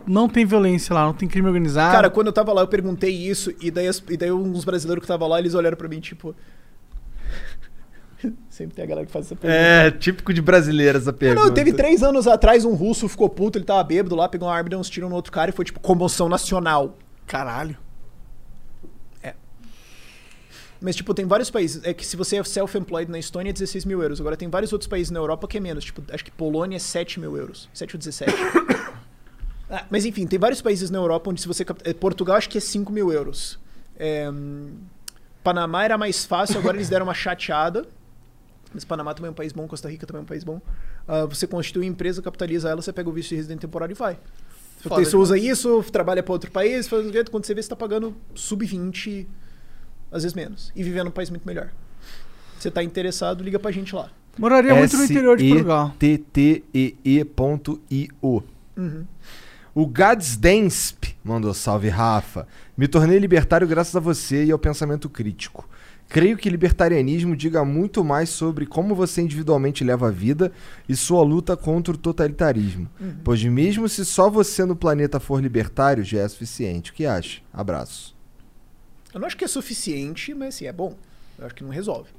Não 0.08 0.30
tem 0.30 0.46
violência 0.46 0.94
lá, 0.94 1.04
não 1.04 1.14
tem 1.14 1.28
crime 1.28 1.50
organizado. 1.50 1.92
Cara, 1.92 2.10
quando 2.10 2.28
eu 2.28 2.34
tava 2.34 2.54
lá, 2.54 2.62
eu 2.62 2.70
perguntei 2.70 3.14
isso, 3.14 3.54
e 3.60 3.70
daí, 3.70 3.90
e 4.10 4.16
daí 4.16 4.32
uns 4.32 4.64
brasileiros 4.64 5.02
que 5.02 5.06
estavam 5.06 5.28
lá, 5.28 5.40
eles 5.40 5.56
olharam 5.56 5.76
pra 5.76 5.90
mim, 5.90 6.00
tipo. 6.00 6.34
Sempre 8.50 8.76
tem 8.76 8.84
a 8.84 8.88
galera 8.88 9.06
que 9.06 9.12
faz 9.12 9.26
essa 9.26 9.36
pergunta. 9.36 9.62
É, 9.62 9.92
típico 9.92 10.34
de 10.34 10.42
brasileiro 10.42 10.98
essa 10.98 11.14
pergunta. 11.14 11.48
Não, 11.48 11.54
teve 11.54 11.74
três 11.74 12.02
anos 12.02 12.28
atrás 12.28 12.66
um 12.66 12.74
russo 12.74 13.08
ficou 13.08 13.30
puto, 13.30 13.58
ele 13.58 13.66
tava 13.66 13.84
bêbado 13.84 14.16
lá, 14.16 14.28
pegou 14.28 14.48
uma 14.48 14.56
arma 14.56 14.68
e 14.68 14.72
deu 14.72 14.80
uns 14.80 14.90
tiros 14.90 15.10
no 15.10 15.16
outro 15.16 15.32
cara 15.32 15.50
e 15.52 15.54
foi 15.54 15.66
tipo 15.66 15.80
comoção 15.80 16.28
nacional. 16.28 16.98
Caralho. 17.26 17.78
É. 19.22 19.34
Mas, 20.80 20.96
tipo, 20.96 21.14
tem 21.14 21.26
vários 21.26 21.50
países. 21.50 21.84
É 21.84 21.94
que 21.94 22.06
se 22.06 22.16
você 22.16 22.38
é 22.38 22.44
self-employed 22.44 23.12
na 23.12 23.20
Estônia 23.20 23.50
é 23.50 23.54
16 23.54 23.86
mil 23.86 24.02
euros. 24.02 24.20
Agora 24.20 24.38
tem 24.38 24.50
vários 24.50 24.72
outros 24.72 24.88
países 24.88 25.12
na 25.12 25.20
Europa 25.20 25.48
que 25.48 25.58
é 25.58 25.60
menos. 25.60 25.84
Tipo, 25.84 26.02
acho 26.12 26.24
que 26.24 26.32
Polônia 26.32 26.78
é 26.78 26.80
7 26.80 27.20
mil 27.20 27.36
euros. 27.38 27.70
7 27.74 27.96
ou 27.96 28.00
17. 28.00 28.34
Ah, 29.70 29.86
mas 29.90 30.06
enfim, 30.06 30.26
tem 30.26 30.40
vários 30.40 30.62
países 30.62 30.90
na 30.90 30.98
Europa 30.98 31.30
onde 31.30 31.42
se 31.42 31.48
você. 31.48 31.66
é, 31.84 31.94
Portugal 31.94 32.38
acho 32.38 32.50
que 32.50 32.58
é 32.58 32.62
5 32.62 32.90
mil 32.90 33.12
euros. 33.12 33.60
É, 34.00 34.30
hum, 34.30 34.78
Panamá 35.44 35.84
era 35.84 35.98
mais 35.98 36.24
fácil, 36.24 36.58
agora 36.58 36.78
eles 36.78 36.88
deram 36.88 37.06
uma 37.06 37.14
chateada. 37.14 37.86
Mas 38.74 38.84
Panamá 38.84 39.14
também 39.14 39.30
é 39.30 39.32
um 39.32 39.36
país 39.36 39.54
bom, 39.54 39.68
Costa 39.68 39.90
Rica 39.90 40.06
também 40.06 40.22
é 40.22 40.24
um 40.24 40.28
país 40.28 40.44
bom. 40.44 40.62
Ah, 41.08 41.26
você 41.26 41.48
constitui 41.48 41.84
uma 41.84 41.90
empresa, 41.90 42.22
capitaliza 42.22 42.70
ela, 42.70 42.82
você 42.82 42.92
pega 42.94 43.10
o 43.10 43.14
visto 43.14 43.30
de 43.30 43.36
residente 43.36 43.62
temporário 43.62 43.94
e 43.94 43.96
vai. 43.96 44.20
Foda 44.82 45.04
Você 45.04 45.16
usa 45.16 45.38
isso, 45.38 45.84
trabalha 45.92 46.22
para 46.22 46.34
outro 46.34 46.52
país, 46.52 46.88
faz 46.88 47.06
um 47.06 47.12
jeito, 47.12 47.32
quando 47.32 47.46
você 47.46 47.54
vê, 47.54 47.62
você 47.62 47.70
tá 47.70 47.76
pagando 47.76 48.16
sub-20, 48.36 49.26
às 50.12 50.24
vezes 50.24 50.36
menos. 50.36 50.72
E 50.76 50.84
vivendo 50.84 51.06
num 51.06 51.12
país 51.12 51.30
muito 51.30 51.46
melhor. 51.46 51.72
Você 52.60 52.70
tá 52.70 52.84
interessado, 52.84 53.44
liga 53.44 53.58
pra 53.60 53.72
gente 53.72 53.96
lá. 53.96 54.10
Moraria 54.38 54.76
muito 54.76 54.96
no 54.96 55.04
interior 55.04 55.36
de 55.38 55.50
Portugal. 55.50 55.94
T-T-E-E.io. 55.98 57.24
Uhum. 58.78 59.06
O 59.74 59.88
Gadsdensp 59.88 61.16
mandou 61.24 61.54
salve, 61.54 61.90
Rafa. 61.90 62.48
Me 62.76 62.88
tornei 62.88 63.18
libertário 63.20 63.68
graças 63.68 63.96
a 63.96 64.00
você 64.00 64.46
e 64.46 64.52
ao 64.52 64.60
pensamento 64.60 65.10
crítico. 65.10 65.68
Creio 66.10 66.38
que 66.38 66.50
libertarianismo 66.50 67.36
diga 67.36 67.66
muito 67.66 68.04
mais 68.04 68.30
sobre 68.30 68.66
como 68.66 68.96
você 68.96 69.22
individualmente 69.22 69.84
leva 69.84 70.08
a 70.08 70.12
vida 70.12 70.52
e 70.88 70.96
sua 70.96 71.22
luta 71.22 71.58
contra 71.58 71.94
o 71.94 71.98
totalitarismo. 71.98 72.90
Uhum. 73.00 73.18
Pois 73.24 73.44
mesmo 73.44 73.90
se 73.90 74.06
só 74.06 74.30
você 74.30 74.64
no 74.64 74.76
planeta 74.76 75.20
for 75.20 75.42
libertário, 75.42 76.04
já 76.06 76.20
é 76.22 76.28
suficiente. 76.28 76.92
O 76.92 76.94
que 76.94 77.06
acha? 77.06 77.42
Abraço. 77.52 78.16
Eu 79.14 79.20
não 79.20 79.28
acho 79.28 79.36
que 79.36 79.44
é 79.44 79.48
suficiente, 79.48 80.34
mas 80.34 80.56
assim, 80.56 80.66
é 80.66 80.72
bom. 80.74 80.96
Eu 81.38 81.46
acho 81.46 81.56
que 81.56 81.64
não 81.64 81.72
resolve. 81.72 82.10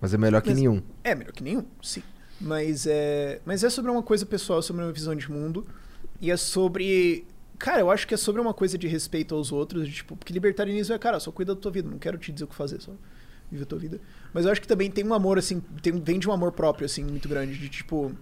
Mas 0.00 0.12
é 0.12 0.18
melhor 0.18 0.42
que 0.42 0.50
Mas- 0.50 0.58
nenhum. 0.58 0.82
É, 1.02 1.14
melhor 1.14 1.32
que 1.32 1.42
nenhum, 1.42 1.64
sim. 1.82 2.02
Mas 2.40 2.86
é, 2.86 3.40
mas 3.46 3.64
é 3.64 3.70
sobre 3.70 3.90
uma 3.90 4.02
coisa 4.02 4.26
pessoal, 4.26 4.60
sobre 4.60 4.82
uma 4.82 4.92
visão 4.92 5.14
de 5.14 5.30
mundo. 5.30 5.66
E 6.20 6.30
é 6.30 6.36
sobre. 6.36 7.24
Cara, 7.58 7.80
eu 7.80 7.90
acho 7.90 8.06
que 8.06 8.14
é 8.14 8.16
sobre 8.16 8.40
uma 8.40 8.52
coisa 8.52 8.76
de 8.76 8.86
respeito 8.86 9.34
aos 9.34 9.52
outros. 9.52 9.86
de, 9.86 9.94
tipo, 9.94 10.16
porque 10.16 10.32
libertarianismo 10.32 10.94
é, 10.94 10.98
cara, 10.98 11.20
só 11.20 11.30
cuida 11.30 11.54
da 11.54 11.60
tua 11.60 11.70
vida. 11.70 11.88
Não 11.88 11.98
quero 11.98 12.18
te 12.18 12.32
dizer 12.32 12.44
o 12.44 12.48
que 12.48 12.54
fazer, 12.54 12.80
só 12.80 12.92
vive 13.50 13.62
a 13.62 13.66
tua 13.66 13.78
vida. 13.78 14.00
Mas 14.32 14.44
eu 14.44 14.52
acho 14.52 14.60
que 14.60 14.68
também 14.68 14.90
tem 14.90 15.04
um 15.04 15.14
amor, 15.14 15.38
assim, 15.38 15.60
tem, 15.82 15.92
vem 16.00 16.18
de 16.18 16.28
um 16.28 16.32
amor 16.32 16.52
próprio, 16.52 16.86
assim, 16.86 17.04
muito 17.04 17.28
grande. 17.28 17.56
De 17.56 17.68
tipo. 17.68 18.12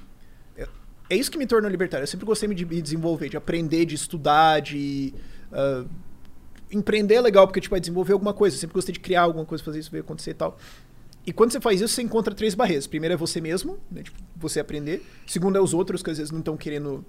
É, 0.56 0.68
é 1.10 1.16
isso 1.16 1.30
que 1.30 1.38
me 1.38 1.46
tornou 1.46 1.70
libertário. 1.70 2.04
Eu 2.04 2.08
sempre 2.08 2.26
gostei 2.26 2.52
de 2.54 2.64
me 2.64 2.82
desenvolver, 2.82 3.28
de 3.28 3.36
aprender, 3.36 3.84
de 3.86 3.94
estudar, 3.94 4.60
de. 4.60 5.14
ah, 5.52 5.84
empreender 6.70 7.16
é 7.16 7.20
legal, 7.20 7.46
porque 7.46 7.60
tipo, 7.60 7.76
é 7.76 7.80
desenvolver 7.80 8.12
alguma 8.14 8.32
coisa. 8.32 8.56
Eu 8.56 8.60
sempre 8.60 8.74
gostei 8.74 8.92
de 8.92 9.00
criar 9.00 9.22
alguma 9.22 9.44
coisa, 9.44 9.62
fazer 9.62 9.78
isso 9.78 9.90
ver 9.90 10.00
acontecer 10.00 10.30
e 10.30 10.34
tal. 10.34 10.58
E 11.24 11.32
quando 11.32 11.52
você 11.52 11.60
faz 11.60 11.80
isso, 11.80 11.94
você 11.94 12.02
encontra 12.02 12.34
três 12.34 12.54
barreiras. 12.54 12.86
Primeiro 12.86 13.14
é 13.14 13.16
você 13.16 13.40
mesmo, 13.40 13.78
né? 13.90 14.02
Tipo, 14.02 14.18
você 14.36 14.58
aprender. 14.58 15.04
Segundo 15.26 15.56
é 15.56 15.60
os 15.60 15.72
outros, 15.72 16.02
que 16.02 16.10
às 16.10 16.18
vezes 16.18 16.32
não 16.32 16.40
estão 16.40 16.56
querendo 16.56 17.04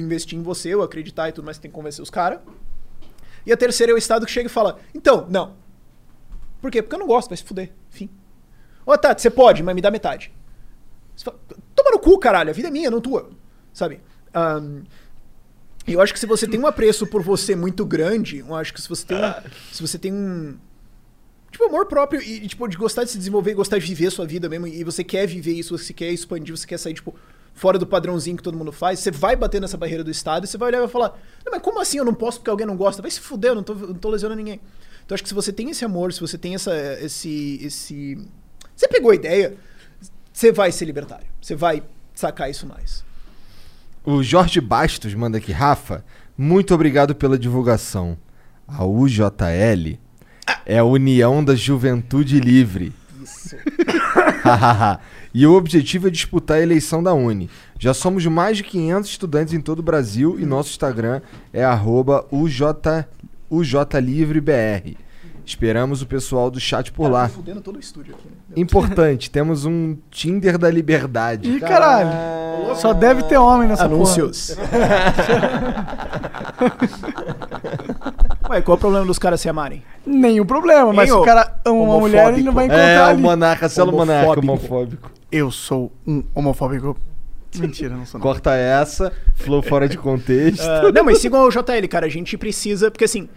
investir 0.00 0.38
em 0.38 0.42
você 0.42 0.74
ou 0.74 0.82
acreditar 0.82 1.28
e 1.28 1.32
tudo 1.32 1.44
mais, 1.44 1.58
tem 1.58 1.70
que 1.70 1.74
convencer 1.74 2.02
os 2.02 2.10
caras. 2.10 2.40
E 3.44 3.52
a 3.52 3.56
terceira 3.56 3.92
é 3.92 3.94
o 3.94 3.98
Estado 3.98 4.26
que 4.26 4.32
chega 4.32 4.46
e 4.46 4.52
fala: 4.52 4.78
Então, 4.94 5.26
não. 5.30 5.54
Por 6.60 6.70
quê? 6.70 6.82
Porque 6.82 6.94
eu 6.94 6.98
não 6.98 7.06
gosto, 7.06 7.28
vai 7.28 7.36
se 7.36 7.44
fuder. 7.44 7.72
Fim. 7.90 8.10
Ô, 8.84 8.96
Tati, 8.96 9.22
você 9.22 9.30
pode, 9.30 9.62
mas 9.62 9.74
me 9.74 9.80
dá 9.80 9.90
metade. 9.90 10.32
Você 11.14 11.24
fala, 11.24 11.38
Toma 11.74 11.90
no 11.90 11.98
cu, 11.98 12.18
caralho, 12.18 12.50
a 12.50 12.52
vida 12.52 12.68
é 12.68 12.70
minha, 12.70 12.90
não 12.90 13.00
tua. 13.00 13.30
Sabe? 13.72 14.00
Ahn, 14.34 14.82
eu 15.86 16.00
acho 16.00 16.12
que 16.12 16.18
se 16.18 16.26
você 16.26 16.46
tem 16.46 16.58
um 16.58 16.66
apreço 16.66 17.06
por 17.06 17.22
você 17.22 17.54
muito 17.54 17.84
grande, 17.84 18.38
eu 18.38 18.54
acho 18.54 18.72
que 18.72 18.80
se 18.80 18.88
você 18.88 19.06
tem 19.06 19.16
um, 19.16 19.34
se 19.72 19.82
você 19.82 19.98
tem 19.98 20.12
um, 20.12 20.58
Tipo, 21.56 21.64
amor 21.64 21.86
próprio 21.86 22.20
e, 22.20 22.44
e, 22.44 22.48
tipo, 22.48 22.68
de 22.68 22.76
gostar 22.76 23.04
de 23.04 23.10
se 23.10 23.16
desenvolver, 23.16 23.54
gostar 23.54 23.78
de 23.78 23.86
viver 23.86 24.08
a 24.08 24.10
sua 24.10 24.26
vida 24.26 24.46
mesmo. 24.46 24.66
E 24.66 24.84
você 24.84 25.02
quer 25.02 25.26
viver 25.26 25.52
isso, 25.52 25.76
você 25.76 25.90
quer 25.92 26.10
expandir, 26.10 26.54
você 26.54 26.66
quer 26.66 26.78
sair, 26.78 26.92
tipo, 26.92 27.14
fora 27.56 27.78
do 27.78 27.86
padrãozinho 27.86 28.36
que 28.36 28.42
todo 28.42 28.56
mundo 28.56 28.70
faz. 28.70 29.00
Você 29.00 29.10
vai 29.10 29.34
bater 29.34 29.60
nessa 29.60 29.76
barreira 29.76 30.04
do 30.04 30.10
Estado 30.10 30.44
e 30.44 30.46
você 30.46 30.56
vai 30.56 30.68
olhar 30.68 30.78
e 30.78 30.80
vai 30.82 30.90
falar: 30.90 31.18
Não, 31.44 31.50
mas 31.50 31.62
como 31.62 31.80
assim 31.80 31.98
eu 31.98 32.04
não 32.04 32.14
posso 32.14 32.38
porque 32.38 32.50
alguém 32.50 32.66
não 32.66 32.76
gosta? 32.76 33.02
Vai 33.02 33.10
se 33.10 33.18
fuder, 33.18 33.50
eu 33.50 33.54
não 33.56 33.62
tô, 33.64 33.74
não 33.74 33.94
tô 33.94 34.10
lesionando 34.10 34.40
ninguém. 34.40 34.60
Então 35.04 35.14
acho 35.14 35.22
que 35.22 35.28
se 35.28 35.34
você 35.34 35.52
tem 35.52 35.70
esse 35.70 35.84
amor, 35.84 36.12
se 36.12 36.20
você 36.20 36.38
tem 36.38 36.54
essa, 36.54 36.72
esse, 37.00 37.58
esse. 37.62 38.18
Você 38.76 38.86
pegou 38.86 39.10
a 39.10 39.14
ideia, 39.14 39.56
você 40.32 40.52
vai 40.52 40.70
ser 40.70 40.84
libertário. 40.84 41.26
Você 41.40 41.56
vai 41.56 41.82
sacar 42.14 42.50
isso 42.50 42.66
mais. 42.66 43.04
O 44.04 44.22
Jorge 44.22 44.60
Bastos 44.60 45.14
manda 45.14 45.38
aqui, 45.38 45.50
Rafa, 45.50 46.04
muito 46.36 46.74
obrigado 46.74 47.14
pela 47.14 47.38
divulgação. 47.38 48.16
A 48.68 48.84
UJL 48.84 49.98
é 50.64 50.78
a 50.78 50.84
União 50.84 51.42
da 51.42 51.54
Juventude 51.54 52.38
Livre. 52.38 52.92
Isso. 53.22 53.56
e 55.38 55.46
o 55.46 55.52
objetivo 55.52 56.08
é 56.08 56.10
disputar 56.10 56.56
a 56.56 56.62
eleição 56.62 57.02
da 57.02 57.12
Uni. 57.12 57.50
Já 57.78 57.92
somos 57.92 58.24
mais 58.24 58.56
de 58.56 58.62
500 58.64 59.10
estudantes 59.10 59.52
em 59.52 59.60
todo 59.60 59.80
o 59.80 59.82
Brasil 59.82 60.38
e 60.40 60.46
nosso 60.46 60.70
Instagram 60.70 61.20
é 61.52 61.62
arroba 61.62 62.24
UJ, 62.32 62.62
UJLivreBR. 63.50 64.96
Esperamos 65.44 66.00
o 66.00 66.06
pessoal 66.06 66.50
do 66.50 66.58
chat 66.58 66.90
por 66.90 67.10
lá. 67.10 67.28
Fudendo 67.28 67.60
todo 67.60 67.76
o 67.76 67.78
estúdio 67.78 68.14
aqui, 68.14 68.26
né? 68.26 68.34
Importante, 68.56 69.30
temos 69.30 69.66
um 69.66 69.98
Tinder 70.10 70.56
da 70.56 70.70
liberdade. 70.70 71.50
Ih, 71.50 71.60
caralho. 71.60 72.74
Só 72.76 72.94
deve 72.94 73.22
ter 73.24 73.36
homem 73.36 73.68
nessa 73.68 73.84
Anúncios. 73.84 74.56
Ué, 78.48 78.62
qual 78.62 78.74
é 78.74 78.78
o 78.78 78.80
problema 78.80 79.04
dos 79.04 79.18
caras 79.18 79.38
se 79.38 79.50
amarem? 79.50 79.82
Nenhum 80.06 80.46
problema, 80.46 80.94
mas 80.94 81.10
se 81.10 81.14
o 81.14 81.22
cara 81.22 81.60
ama 81.62 81.78
uma 81.80 81.98
mulher, 81.98 82.32
ele 82.32 82.42
não 82.42 82.54
vai 82.54 82.64
encontrar 82.64 82.88
É, 82.88 83.00
o 83.02 83.04
ali. 83.10 83.20
monarca, 83.22 83.68
selo 83.68 83.92
monarca, 83.92 84.40
Homofóbico. 84.40 85.10
Eu 85.30 85.50
sou 85.50 85.92
um 86.06 86.22
homofóbico. 86.34 86.98
Mentira, 87.56 87.96
não 87.96 88.06
sou 88.06 88.18
não. 88.18 88.22
Corta 88.22 88.54
essa, 88.54 89.12
flow 89.34 89.62
fora 89.62 89.88
de 89.88 89.96
contexto. 89.96 90.62
Ah, 90.62 90.92
não, 90.92 91.04
mas 91.04 91.18
sigam 91.18 91.42
o 91.42 91.50
JL, 91.50 91.88
cara. 91.88 92.06
A 92.06 92.08
gente 92.08 92.36
precisa, 92.36 92.90
porque 92.90 93.04
assim, 93.04 93.28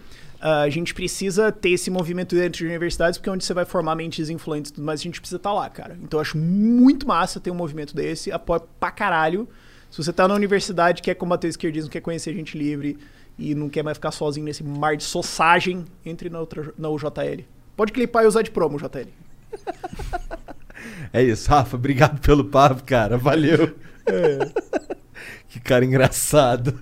a 0.42 0.69
gente 0.69 0.93
precisa 0.93 1.51
ter 1.51 1.72
esse 1.72 1.90
movimento 1.90 2.35
dentro 2.35 2.59
de 2.59 2.66
universidades, 2.66 3.18
porque 3.18 3.30
é 3.30 3.34
onde 3.34 3.43
você 3.43 3.53
vai 3.53 3.66
formar 3.66 3.95
mentes 3.95 4.30
influentes 4.30 4.72
e 4.72 4.74
tudo 4.74 4.85
mais, 4.85 5.00
a 5.00 5.03
gente 5.03 5.19
precisa 5.19 5.38
estar 5.38 5.53
lá, 5.53 5.69
cara. 5.69 5.98
Então 6.01 6.18
eu 6.18 6.22
acho 6.22 6.38
muito 6.38 7.08
massa 7.08 7.40
ter 7.40 7.51
um 7.51 7.56
movimento 7.56 7.95
desse, 7.95 8.32
apoio 8.32 8.61
pra 8.80 8.92
caralho. 8.92 9.48
Se 9.92 9.98
você 9.98 10.14
tá 10.14 10.27
na 10.27 10.35
universidade, 10.35 11.01
quer 11.01 11.16
combater 11.16 11.48
o 11.48 11.50
esquerdismo, 11.50 11.90
quer 11.90 12.01
conhecer 12.01 12.34
gente 12.34 12.58
livre 12.58 12.98
e 13.38 13.56
não 13.56 13.69
quer 13.69 13.84
mais 13.84 13.98
ficar 13.98 14.11
sozinho 14.11 14.45
nesse 14.45 14.64
mar 14.64 14.95
de 14.95 15.03
sossagem, 15.03 15.85
entre 16.06 16.30
na, 16.30 16.40
outra, 16.40 16.74
na 16.77 16.90
UJL. 16.90 17.43
Pode 17.76 17.92
clipar 17.92 18.24
e 18.24 18.27
usar 18.27 18.42
de 18.42 18.51
promo, 18.51 18.77
JL. 18.77 19.09
É 21.14 21.22
isso, 21.24 21.49
Rafa. 21.49 21.75
Obrigado 21.75 22.19
pelo 22.22 22.45
papo, 22.45 22.83
cara. 22.83 23.17
Valeu. 23.17 23.75
que 25.49 25.59
cara 25.59 25.83
engraçado. 25.85 26.74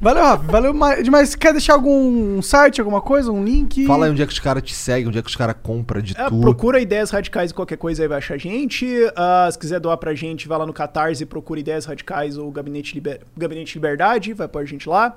Valeu, 0.00 0.22
Rafa. 0.22 0.44
Valeu 0.44 0.72
mais- 0.74 1.02
demais. 1.02 1.34
Quer 1.34 1.52
deixar 1.52 1.72
algum 1.74 2.40
site, 2.40 2.80
alguma 2.80 3.00
coisa, 3.00 3.32
um 3.32 3.42
link? 3.44 3.84
Fala 3.86 4.06
aí 4.06 4.12
onde 4.12 4.22
é 4.22 4.26
que 4.26 4.32
os 4.32 4.38
caras 4.38 4.62
te 4.62 4.74
seguem, 4.74 5.08
onde 5.08 5.18
é 5.18 5.22
que 5.22 5.28
os 5.28 5.34
caras 5.36 5.56
compram 5.62 6.00
de 6.00 6.16
É, 6.16 6.28
tudo. 6.28 6.40
procura 6.40 6.80
ideias 6.80 7.10
radicais 7.10 7.50
e 7.50 7.54
qualquer 7.54 7.76
coisa 7.78 8.02
aí 8.02 8.08
vai 8.08 8.18
achar 8.18 8.34
a 8.34 8.38
gente. 8.38 8.86
Ah, 9.16 9.48
se 9.50 9.58
quiser 9.58 9.80
doar 9.80 9.96
pra 9.96 10.14
gente, 10.14 10.46
vai 10.46 10.56
lá 10.58 10.66
no 10.66 10.72
Catarse, 10.72 11.26
procura 11.26 11.58
ideias 11.58 11.84
radicais 11.84 12.36
ou 12.38 12.50
Gabinete, 12.52 12.94
Liber... 12.94 13.20
Gabinete 13.36 13.74
Liberdade, 13.74 14.32
vai 14.34 14.46
pôr 14.46 14.60
a 14.60 14.64
gente 14.64 14.88
lá. 14.88 15.16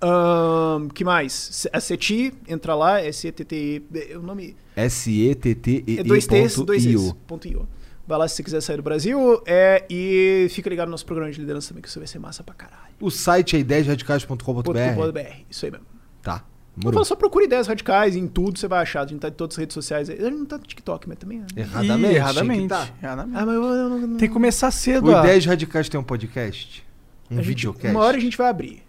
Ahn, 0.00 0.88
que 0.88 1.04
mais? 1.04 1.66
A 1.72 1.80
CETI, 1.80 2.32
entra 2.46 2.74
lá, 2.74 3.00
é 3.00 3.10
C-T-T-I. 3.10 3.82
O 4.16 4.22
nome 4.22 4.54
S-E-T-T-E 4.76 5.98
é 5.98 6.02
dois 6.04 6.26
T's, 6.26 6.56
dois 6.56 6.84
T's. 6.84 6.94
ponto 7.12 7.16
Ponto 7.26 7.48
.io. 7.48 7.68
Vai 8.06 8.18
lá 8.18 8.26
se 8.28 8.36
você 8.36 8.42
quiser 8.42 8.60
sair 8.62 8.76
do 8.76 8.82
Brasil. 8.82 9.42
É, 9.44 9.84
e 9.90 10.46
fica 10.50 10.70
ligado 10.70 10.86
no 10.88 10.92
nosso 10.92 11.04
programa 11.04 11.30
de 11.30 11.38
liderança 11.40 11.68
também, 11.68 11.82
que 11.82 11.88
isso 11.88 11.98
vai 11.98 12.06
ser 12.06 12.18
massa 12.18 12.42
pra 12.42 12.54
caralho. 12.54 12.94
O 13.00 13.10
site 13.10 13.56
é 13.56 13.58
ideiasradicais.com.br. 13.58 14.62
.br, 14.62 15.20
isso 15.50 15.64
aí 15.66 15.70
mesmo. 15.72 15.86
Tá. 16.22 16.42
Eu 16.76 16.84
Morou. 16.84 16.92
falo, 16.94 17.04
só 17.04 17.16
procura 17.16 17.44
ideias 17.44 17.66
radicais 17.66 18.14
em 18.14 18.28
tudo, 18.28 18.56
você 18.58 18.68
vai 18.68 18.80
achar. 18.80 19.02
A 19.02 19.06
gente 19.06 19.18
tá 19.18 19.28
em 19.28 19.32
todas 19.32 19.56
as 19.56 19.58
redes 19.58 19.74
sociais. 19.74 20.08
A 20.08 20.14
gente 20.14 20.30
não 20.30 20.46
tá 20.46 20.56
no 20.56 20.62
TikTok, 20.64 21.08
mas 21.08 21.18
também. 21.18 21.42
é. 21.56 21.60
Erradamente. 21.60 22.12
Ih, 22.12 22.16
erradamente. 22.16 22.62
que 22.62 22.68
tá. 22.68 22.88
erradamente. 23.02 23.36
Ah, 23.36 23.46
mas 23.46 23.54
eu, 23.56 23.62
eu 23.64 23.88
não- 23.90 24.16
Tem 24.16 24.28
que 24.28 24.32
começar 24.34 24.70
cedo. 24.70 25.08
O 25.10 25.16
a- 25.16 25.20
Ideias 25.20 25.44
Radicais 25.44 25.88
tem 25.88 25.98
um 26.00 26.04
podcast? 26.04 26.86
Um 27.30 27.34
a 27.34 27.36
gente, 27.42 27.46
videocast? 27.48 27.90
uma 27.94 28.04
hora 28.04 28.16
a 28.16 28.20
gente 28.20 28.36
vai 28.38 28.48
abrir. 28.48 28.82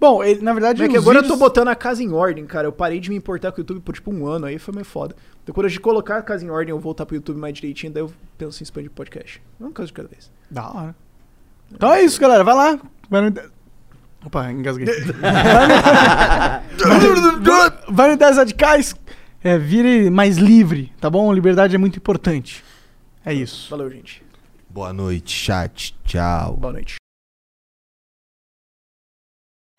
Bom, 0.00 0.24
ele, 0.24 0.40
na 0.40 0.54
verdade, 0.54 0.82
é 0.82 0.88
que 0.88 0.96
agora 0.96 1.18
eu 1.18 1.22
vídeos- 1.22 1.38
tô 1.38 1.44
botando 1.44 1.68
a 1.68 1.74
casa 1.76 2.02
em 2.02 2.10
ordem, 2.10 2.46
cara. 2.46 2.66
Eu 2.66 2.72
parei 2.72 2.98
de 2.98 3.10
me 3.10 3.16
importar 3.16 3.52
com 3.52 3.58
o 3.58 3.60
YouTube 3.60 3.80
por 3.80 3.94
tipo 3.94 4.10
um 4.10 4.26
ano, 4.26 4.46
aí 4.46 4.58
foi 4.58 4.72
meio 4.72 4.86
foda. 4.86 5.14
Então 5.42 5.54
quando 5.54 5.66
a 5.66 5.68
gente 5.68 5.80
colocar 5.80 6.16
a 6.16 6.22
casa 6.22 6.42
em 6.42 6.48
ordem, 6.48 6.70
eu 6.70 6.78
voltar 6.80 7.04
pro 7.04 7.14
YouTube 7.14 7.38
mais 7.38 7.52
direitinho, 7.52 7.92
daí 7.92 8.02
eu 8.02 8.10
penso 8.38 8.62
em 8.62 8.64
expandir 8.64 8.90
o 8.90 8.94
podcast. 8.94 9.42
Uma 9.60 9.70
coisa 9.70 9.88
de 9.88 9.92
cada 9.92 10.08
vez. 10.08 10.30
Da 10.50 10.70
hora. 10.70 10.96
Então 11.70 11.92
é 11.92 12.02
isso, 12.02 12.18
galera. 12.18 12.42
Vai 12.42 12.54
lá. 12.54 12.80
Vai 13.10 13.28
no... 13.28 13.40
Opa, 14.24 14.50
engasguei. 14.50 14.86
vai, 17.90 18.10
no... 18.10 18.16
10 18.16 18.36
radicais. 18.38 18.94
É, 19.42 19.58
vire 19.58 20.08
mais 20.10 20.36
livre, 20.38 20.92
tá 21.00 21.08
bom? 21.10 21.32
Liberdade 21.32 21.74
é 21.74 21.78
muito 21.78 21.96
importante. 21.96 22.64
É 23.24 23.32
isso. 23.34 23.70
Valeu, 23.70 23.90
gente. 23.90 24.22
Boa 24.68 24.92
noite, 24.92 25.30
chat. 25.32 25.94
Tchau. 26.04 26.56
Boa 26.56 26.72
noite. 26.72 26.96